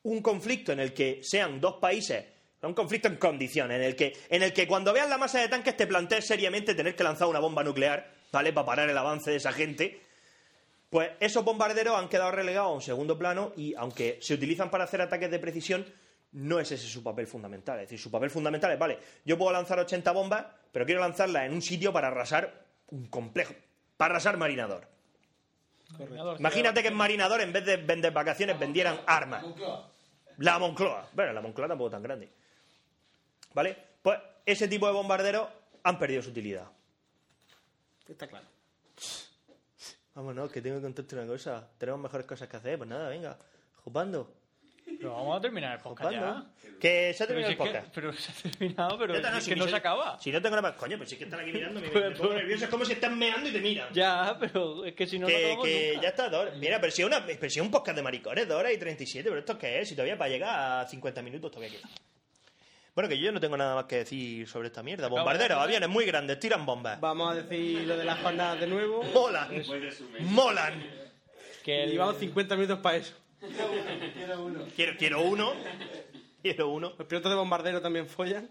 un 0.03 0.21
conflicto 0.21 0.71
en 0.71 0.79
el 0.79 0.93
que 0.93 1.21
sean 1.23 1.59
dos 1.59 1.77
países, 1.77 2.30
un 2.67 2.73
conflicto 2.73 3.07
en 3.07 3.15
condiciones, 3.15 3.77
en 3.77 3.83
el 3.83 3.95
que, 3.95 4.15
en 4.29 4.43
el 4.43 4.53
que 4.53 4.67
cuando 4.67 4.93
veas 4.93 5.09
la 5.09 5.17
masa 5.17 5.39
de 5.39 5.47
tanques 5.47 5.75
te 5.75 5.87
plantees 5.87 6.25
seriamente 6.25 6.75
tener 6.75 6.95
que 6.95 7.03
lanzar 7.03 7.27
una 7.27 7.39
bomba 7.39 7.63
nuclear, 7.63 8.11
¿vale? 8.31 8.53
Para 8.53 8.65
parar 8.65 8.89
el 8.89 8.97
avance 8.97 9.31
de 9.31 9.37
esa 9.37 9.51
gente. 9.51 10.01
Pues 10.89 11.11
esos 11.19 11.43
bombarderos 11.43 11.97
han 11.97 12.09
quedado 12.09 12.31
relegados 12.31 12.69
a 12.69 12.73
un 12.73 12.81
segundo 12.81 13.17
plano 13.17 13.53
y 13.55 13.73
aunque 13.75 14.19
se 14.21 14.33
utilizan 14.33 14.69
para 14.69 14.83
hacer 14.83 15.01
ataques 15.01 15.31
de 15.31 15.39
precisión, 15.39 15.85
no 16.33 16.59
es 16.59 16.71
ese 16.71 16.87
su 16.87 17.01
papel 17.01 17.27
fundamental. 17.27 17.79
Es 17.79 17.85
decir, 17.85 17.99
su 17.99 18.11
papel 18.11 18.29
fundamental 18.29 18.71
es, 18.71 18.79
vale, 18.79 18.99
yo 19.25 19.37
puedo 19.37 19.51
lanzar 19.51 19.79
80 19.79 20.11
bombas, 20.11 20.45
pero 20.71 20.85
quiero 20.85 21.01
lanzarlas 21.01 21.45
en 21.45 21.53
un 21.53 21.61
sitio 21.61 21.91
para 21.91 22.07
arrasar 22.07 22.65
un 22.87 23.07
complejo, 23.07 23.53
para 23.97 24.13
arrasar 24.13 24.37
marinador. 24.37 24.87
Imagínate 26.39 26.81
que 26.81 26.87
en 26.87 26.95
Marinador, 26.95 27.41
en 27.41 27.51
vez 27.51 27.65
de 27.65 27.77
vender 27.77 28.13
vacaciones, 28.13 28.57
vendieran 28.57 29.01
armas. 29.05 29.43
La 30.37 30.57
Moncloa. 30.57 31.09
Bueno, 31.13 31.33
la 31.33 31.41
Moncloa 31.41 31.67
tampoco 31.67 31.89
es 31.89 31.91
tan 31.91 32.03
grande. 32.03 32.29
¿Vale? 33.53 33.77
Pues 34.01 34.19
ese 34.45 34.67
tipo 34.67 34.87
de 34.87 34.93
bombarderos 34.93 35.47
han 35.83 35.97
perdido 35.99 36.21
su 36.21 36.29
utilidad. 36.31 36.65
Está 38.07 38.27
claro. 38.27 38.45
Vámonos, 40.13 40.51
que 40.51 40.61
tengo 40.61 40.77
que 40.77 40.83
contarte 40.83 41.15
una 41.15 41.25
cosa. 41.25 41.67
Tenemos 41.77 42.01
mejores 42.01 42.27
cosas 42.27 42.47
que 42.49 42.57
hacer. 42.57 42.77
Pues 42.77 42.89
nada, 42.89 43.07
venga. 43.09 43.37
Jupando. 43.83 44.33
Pero 44.85 45.13
vamos 45.13 45.37
a 45.37 45.41
terminar 45.41 45.77
el 45.77 45.81
podcast 45.81 46.11
ya. 46.11 46.45
Que 46.79 47.13
se 47.13 47.23
ha 47.23 47.27
terminado 47.27 47.53
si 47.53 47.61
el 47.61 47.67
es 47.67 47.71
que- 47.73 47.79
podcast. 47.79 47.95
pero 47.95 48.13
se 48.13 48.31
ha 48.31 48.51
terminado, 48.51 48.97
pero 48.99 49.13
Ya 49.13 49.19
está, 49.21 49.37
es 49.37 49.43
si 49.45 49.49
que 49.51 49.55
no 49.55 49.63
se- 49.63 49.69
se 49.69 49.75
acaba. 49.77 50.19
Si 50.19 50.31
no 50.31 50.41
tengo 50.41 50.55
nada 50.57 50.69
más. 50.69 50.77
Coño, 50.77 50.97
pues 50.97 51.09
sí 51.09 51.17
que 51.17 51.23
están 51.23 51.39
aquí 51.39 51.51
mirándome. 51.53 51.87
Me, 51.87 51.93
Pues, 51.93 52.03
me 52.03 52.11
pongo 52.11 52.27
pues- 52.29 52.39
nervioso. 52.41 52.65
Es 52.65 52.69
como 52.69 52.83
si 52.85 52.91
están 52.93 53.17
meando 53.17 53.49
y 53.49 53.53
te 53.53 53.61
miran. 53.61 53.93
Ya, 53.93 54.35
pero 54.39 54.83
es 54.83 54.93
que 54.93 55.07
si 55.07 55.17
no, 55.17 55.27
no 55.27 55.27
que, 55.29 55.37
acabamos 55.37 55.65
que 55.65 55.87
nunca. 55.93 56.01
ya 56.01 56.09
está, 56.09 56.29
dos 56.29 56.41
horas. 56.41 56.57
Mira, 56.57 56.81
pero 56.81 56.91
si, 56.91 57.01
es 57.01 57.07
una, 57.07 57.25
pero 57.25 57.49
si 57.49 57.59
es 57.59 57.65
un 57.65 57.71
podcast 57.71 57.95
de 57.95 58.03
maricones, 58.03 58.47
2 58.47 58.57
horas 58.59 58.73
y 58.73 58.77
37, 58.77 59.29
pero 59.29 59.39
¿esto 59.39 59.57
qué 59.57 59.79
es? 59.79 59.87
Si 59.87 59.95
todavía 59.95 60.17
para 60.17 60.29
llegar 60.29 60.81
a 60.81 60.87
50 60.87 61.21
minutos 61.21 61.49
todavía 61.51 61.77
queda. 61.79 61.89
Bueno, 62.93 63.07
que 63.07 63.17
yo 63.17 63.31
no 63.31 63.39
tengo 63.39 63.55
nada 63.55 63.75
más 63.75 63.85
que 63.85 63.97
decir 63.97 64.47
sobre 64.47 64.67
esta 64.67 64.83
mierda. 64.83 65.07
Bombarderos, 65.07 65.57
aviones 65.57 65.87
muy 65.87 66.05
grandes, 66.05 66.39
tiran 66.39 66.65
bombas. 66.65 66.99
Vamos 66.99 67.31
a 67.31 67.41
decir 67.41 67.87
lo 67.87 67.95
de 67.95 68.03
las 68.03 68.19
jornadas 68.19 68.59
de 68.59 68.67
nuevo. 68.67 69.03
Molan. 69.13 69.63
Molan. 70.21 70.83
Y 71.65 71.97
vamos 71.97 72.17
50 72.17 72.55
minutos 72.55 72.79
para 72.79 72.97
eso. 72.97 73.13
Quiero 74.13 74.43
uno. 74.43 74.65
Quiero, 74.75 74.97
quiero 74.97 75.21
uno. 75.21 75.53
Quiero 76.41 76.69
uno. 76.69 76.93
¿Los 76.97 77.07
pilotos 77.07 77.31
de 77.31 77.35
bombardero 77.37 77.81
también 77.81 78.07
follan? 78.07 78.49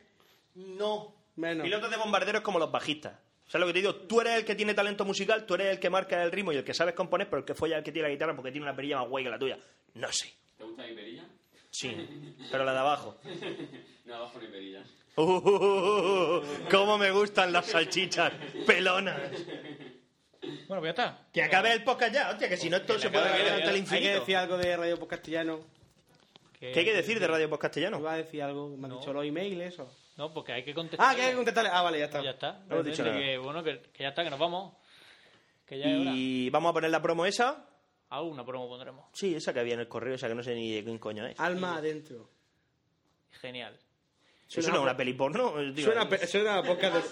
No. 0.54 1.14
Menos. 1.36 1.64
Pilotos 1.64 1.90
de 1.90 1.96
bombarderos 1.96 2.42
como 2.42 2.58
los 2.58 2.70
bajistas. 2.70 3.18
¿Sabes 3.46 3.60
lo 3.62 3.66
que 3.66 3.72
te 3.72 3.78
digo? 3.80 3.94
Tú 3.94 4.20
eres 4.20 4.34
el 4.36 4.44
que 4.44 4.54
tiene 4.54 4.74
talento 4.74 5.04
musical, 5.04 5.44
tú 5.44 5.54
eres 5.54 5.68
el 5.68 5.80
que 5.80 5.90
marca 5.90 6.22
el 6.22 6.30
ritmo 6.30 6.52
y 6.52 6.56
el 6.56 6.64
que 6.64 6.72
sabes 6.72 6.94
componer, 6.94 7.28
pero 7.28 7.40
el 7.40 7.44
que 7.44 7.54
folla 7.54 7.76
es 7.76 7.78
el 7.78 7.84
que 7.84 7.92
tiene 7.92 8.08
la 8.08 8.14
guitarra 8.14 8.34
porque 8.34 8.52
tiene 8.52 8.64
una 8.66 8.76
perilla 8.76 8.98
más 8.98 9.08
guay 9.08 9.24
que 9.24 9.30
la 9.30 9.38
tuya. 9.38 9.58
No 9.94 10.10
sé. 10.12 10.32
¿Te 10.56 10.64
gusta 10.64 10.86
mi 10.86 10.94
perilla? 10.94 11.24
Sí. 11.81 12.36
Pero 12.50 12.65
la 12.65 12.73
de 12.75 12.78
abajo. 12.78 13.17
no, 14.05 14.15
abajo 14.15 14.39
ni 14.39 14.49
perilla. 14.49 14.83
Uh, 15.17 16.42
cómo 16.70 16.99
me 16.99 17.10
gustan 17.10 17.52
las 17.52 17.67
salchichas 17.67 18.33
pelonas. 18.67 19.18
Bueno, 20.68 20.81
pues 20.81 20.83
ya 20.83 20.91
está. 20.91 21.18
Que 21.33 21.42
acabe 21.42 21.73
el 21.73 21.83
podcast 21.83 22.12
ya, 22.12 22.31
hostia, 22.31 22.49
que 22.49 22.57
si 22.59 22.68
no 22.68 22.76
esto 22.76 22.99
se 22.99 23.09
puede 23.09 23.28
Hay 23.28 23.42
quedar 23.42 23.52
hasta 23.55 23.68
el 23.68 23.73
que 23.73 23.78
infinito. 23.78 24.20
decir 24.20 24.36
algo 24.36 24.59
de 24.59 24.76
Radio 24.76 24.99
Post 24.99 25.10
Castellano. 25.10 25.60
¿Qué 26.59 26.75
hay 26.78 26.84
que 26.84 26.94
decir 26.94 27.18
de 27.18 27.26
Radio 27.26 27.49
Post 27.49 27.62
Castellano? 27.62 27.99
Iba 27.99 28.12
a 28.12 28.17
decir 28.17 28.42
algo, 28.42 28.76
me 28.76 28.86
han 28.86 28.99
dicho 28.99 29.12
los 29.15 29.25
emails, 29.25 29.62
eso. 29.62 29.91
No, 30.18 30.34
porque 30.34 30.52
hay 30.52 30.62
que 30.62 30.75
contestar. 30.75 31.09
Ah, 31.10 31.15
que 31.15 31.23
hay 31.23 31.31
que 31.31 31.36
contestarle. 31.36 31.70
Ah, 31.73 31.81
vale, 31.81 31.99
ya 31.99 32.05
está. 32.05 32.23
Ya 32.23 32.31
está. 32.33 32.60
No 32.68 32.75
hemos 32.75 32.86
dicho 32.86 33.02
nada. 33.02 33.17
que, 33.17 33.39
bueno, 33.39 33.65
que, 33.65 33.81
que 33.92 34.02
ya 34.02 34.10
está, 34.10 34.23
que 34.23 34.28
nos 34.31 34.39
vamos. 34.39 34.75
Que 35.67 35.78
ya 35.78 35.86
es 35.86 36.00
hora. 36.00 36.10
Y 36.15 36.50
vamos 36.50 36.70
a 36.70 36.73
poner 36.75 36.91
la 36.91 37.00
promo 37.00 37.25
esa. 37.25 37.69
Ah, 38.10 38.20
una 38.22 38.44
promo 38.44 38.68
pondremos. 38.68 39.06
Sí, 39.12 39.34
esa 39.34 39.52
que 39.55 39.60
había 39.60 39.74
en 39.74 39.80
el 39.80 39.89
correo, 39.89 40.14
esa 40.16 40.28
que 40.28 40.34
no 40.34 40.42
sé 40.42 40.55
ni 40.55 40.72
de 40.74 40.82
quién 40.84 40.98
coño 40.98 41.24
es. 41.26 41.39
Alma 41.39 41.76
adentro. 41.76 42.28
Genial. 43.40 43.78
Eso 44.52 44.68
no 44.70 44.78
es 44.78 44.82
una 44.82 44.97
peli 44.97 45.12
porno. 45.12 45.55
Digo, 45.72 45.92
Suena, 45.92 46.08
pe- 46.08 46.26
suena 46.26 46.58
a 46.58 46.62
podcast 46.64 46.97
de... 46.97 47.02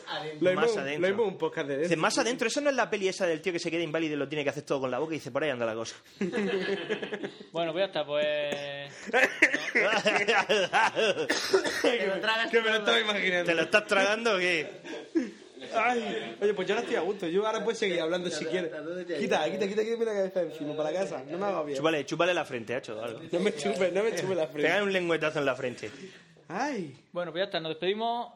Lo 0.41 0.52
Más 0.55 0.77
adentro. 0.77 1.02
lo 1.02 1.09
mismo 1.15 1.23
un 1.33 1.39
podcast 1.39 1.68
de 1.68 1.78
Dice, 1.78 1.97
más 1.97 2.18
adentro, 2.18 2.49
eso 2.49 2.60
no 2.60 2.68
es 2.70 2.75
la 2.75 2.91
peli 2.91 3.07
esa 3.07 3.28
del 3.28 3.41
tío 3.41 3.52
que 3.52 3.60
se 3.60 3.70
queda 3.70 3.85
inválido 3.85 4.15
y 4.15 4.17
lo 4.18 4.28
tiene 4.28 4.43
que 4.43 4.51
hacer 4.51 4.65
todo 4.65 4.81
con 4.81 4.91
la 4.91 4.99
boca 4.99 5.15
y 5.15 5.18
dice, 5.18 5.31
por 5.31 5.44
ahí 5.44 5.51
anda 5.51 5.65
la 5.65 5.75
cosa. 5.77 5.94
Bueno, 7.52 7.70
pues 7.73 7.83
ya 7.83 7.86
está, 7.86 8.05
pues. 8.05 8.93
¿Te 11.83 12.07
lo 12.07 12.20
tragas 12.20 12.51
¿Te 12.51 13.55
lo 13.55 13.62
estás 13.62 13.86
tragando 13.86 14.35
o 14.35 14.39
qué? 14.39 14.67
Ay, 15.75 16.37
oye, 16.41 16.55
pues 16.55 16.67
yo 16.69 16.75
ahora 16.75 16.83
estoy 16.83 16.97
a 16.97 17.01
gusto. 17.01 17.27
Yo 17.27 17.47
ahora 17.47 17.62
puedes 17.62 17.78
seguir 17.78 18.01
hablando 18.01 18.31
si 18.31 18.45
quieres. 18.45 18.70
Quita, 19.19 19.45
quita, 19.51 19.69
quita, 19.69 19.85
quita 19.85 20.05
la 20.05 20.12
cabeza 20.15 20.41
de 20.41 20.47
encima 20.53 20.77
para 20.77 20.91
la 20.91 21.01
casa. 21.01 21.23
No 21.28 21.39
me 21.39 21.47
hagas 21.47 21.67
bien. 21.67 21.78
Chúpale, 21.78 22.07
chúpale 22.07 22.35
la 22.35 22.45
frente, 22.45 22.77
hecho 22.77 23.03
algo. 23.03 23.20
No 23.31 23.41
me 23.41 23.55
chupe, 23.55 23.91
no 23.93 24.03
me 24.03 24.15
chupe 24.15 24.35
la 24.35 24.47
frente. 24.47 24.62
Pégale 24.62 24.83
un 24.83 24.93
lengüetazo 24.93 25.39
en 25.39 25.45
la 25.47 25.55
frente. 25.55 25.91
Ay. 26.49 26.97
Bueno, 27.12 27.31
pues 27.31 27.41
ya 27.43 27.45
está, 27.45 27.61
nos 27.61 27.70
despedimos 27.70 28.33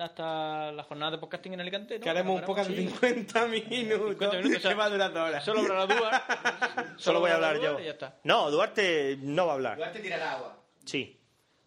hasta 0.00 0.70
la 0.72 0.82
jornada 0.84 1.12
de 1.12 1.18
podcasting 1.18 1.54
en 1.54 1.60
Alicante. 1.60 1.98
¿no? 1.98 2.04
Que 2.04 2.10
haremos 2.10 2.38
un 2.40 2.46
poco 2.46 2.62
de 2.62 2.68
veremos, 2.68 2.92
50 3.00 3.46
minutos. 3.46 4.10
50 4.10 4.36
minutos, 4.36 4.58
o 4.58 4.60
sea, 4.60 4.70
que 4.70 4.74
va 4.76 4.84
a 4.84 4.90
durar 4.90 5.12
dos 5.12 5.28
horas. 5.28 5.44
Solo 5.44 5.60
habrá 5.60 5.86
Duarte. 5.86 6.82
Solo 6.98 7.20
voy 7.20 7.30
a 7.30 7.34
hablar 7.34 7.60
yo. 7.60 7.80
y 7.80 7.84
ya 7.84 7.90
está. 7.92 8.16
No, 8.24 8.50
Duarte 8.50 9.18
no 9.22 9.46
va 9.46 9.52
a 9.52 9.54
hablar. 9.56 9.76
Duarte 9.76 10.00
tirará 10.00 10.32
agua. 10.32 10.56
Sí. 10.84 11.18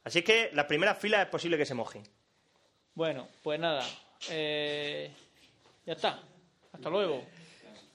Así 0.03 0.21
que 0.21 0.49
las 0.53 0.65
primeras 0.65 0.97
filas 0.97 1.21
es 1.21 1.27
posible 1.27 1.57
que 1.57 1.65
se 1.65 1.73
mojen. 1.73 2.03
Bueno, 2.93 3.27
pues 3.43 3.59
nada. 3.59 3.83
Eh, 4.29 5.13
ya 5.85 5.93
está. 5.93 6.19
Hasta 6.73 6.89
luego. 6.89 7.23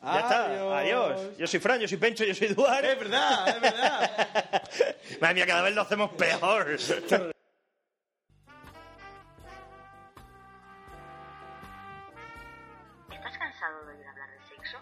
Ya 0.02 0.20
está. 0.20 0.78
Adiós. 0.78 1.36
Yo 1.38 1.46
soy 1.46 1.60
Fran, 1.60 1.80
yo 1.80 1.88
soy 1.88 1.98
Pencho, 1.98 2.24
yo 2.24 2.34
soy 2.34 2.48
Duarte. 2.48 2.92
Es 2.92 2.98
verdad, 2.98 3.48
es 3.48 3.60
verdad. 3.60 4.62
Madre 5.20 5.34
mía, 5.34 5.46
cada 5.46 5.62
vez 5.62 5.74
lo 5.74 5.82
hacemos 5.82 6.10
peor. 6.12 6.70
¿Estás 13.10 13.38
cansado 13.38 13.86
de 13.86 13.96
oír 13.96 14.06
hablar 14.06 14.30
de 14.30 14.48
sexo? 14.48 14.78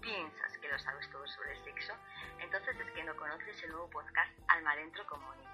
¿Piensas 0.00 0.58
que 0.60 0.68
lo 0.68 0.78
sabes 0.78 1.10
todo 1.10 1.26
sobre 1.26 1.52
el 1.52 1.64
sexo? 1.64 1.92
Entonces 2.40 2.76
es 2.78 2.90
que 2.92 3.02
no 3.04 3.16
conoces 3.16 3.62
el 3.64 3.70
nuevo 3.70 3.90
podcast 3.90 4.30
Alma 4.48 4.72
Adentro 4.72 5.04
con 5.06 5.20
Monique. 5.22 5.48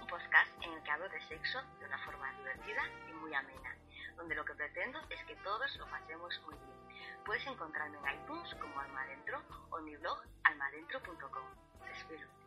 Un 0.00 0.06
podcast 0.08 0.50
en 0.62 0.72
el 0.72 0.82
que 0.82 0.90
hablo 0.90 1.08
de 1.08 1.20
sexo 1.28 1.60
de 1.78 1.86
una 1.86 1.98
forma 2.04 2.32
divertida 2.38 2.82
y 3.08 3.12
muy 3.14 3.32
amena, 3.34 3.76
donde 4.16 4.34
lo 4.34 4.44
que 4.44 4.54
pretendo 4.54 4.98
es 5.10 5.24
que 5.24 5.36
todos 5.36 5.76
lo 5.76 5.86
pasemos 5.90 6.40
muy 6.46 6.54
bien. 6.58 6.76
Puedes 7.24 7.46
encontrarme 7.46 7.98
en 7.98 8.20
iTunes 8.22 8.54
como 8.54 8.80
Alma 8.80 9.02
Adentro 9.02 9.42
o 9.70 9.78
en 9.78 9.84
mi 9.84 9.96
blog 9.96 10.18
almadentro.com. 10.44 11.44
Te 11.84 11.92
espero. 11.92 12.45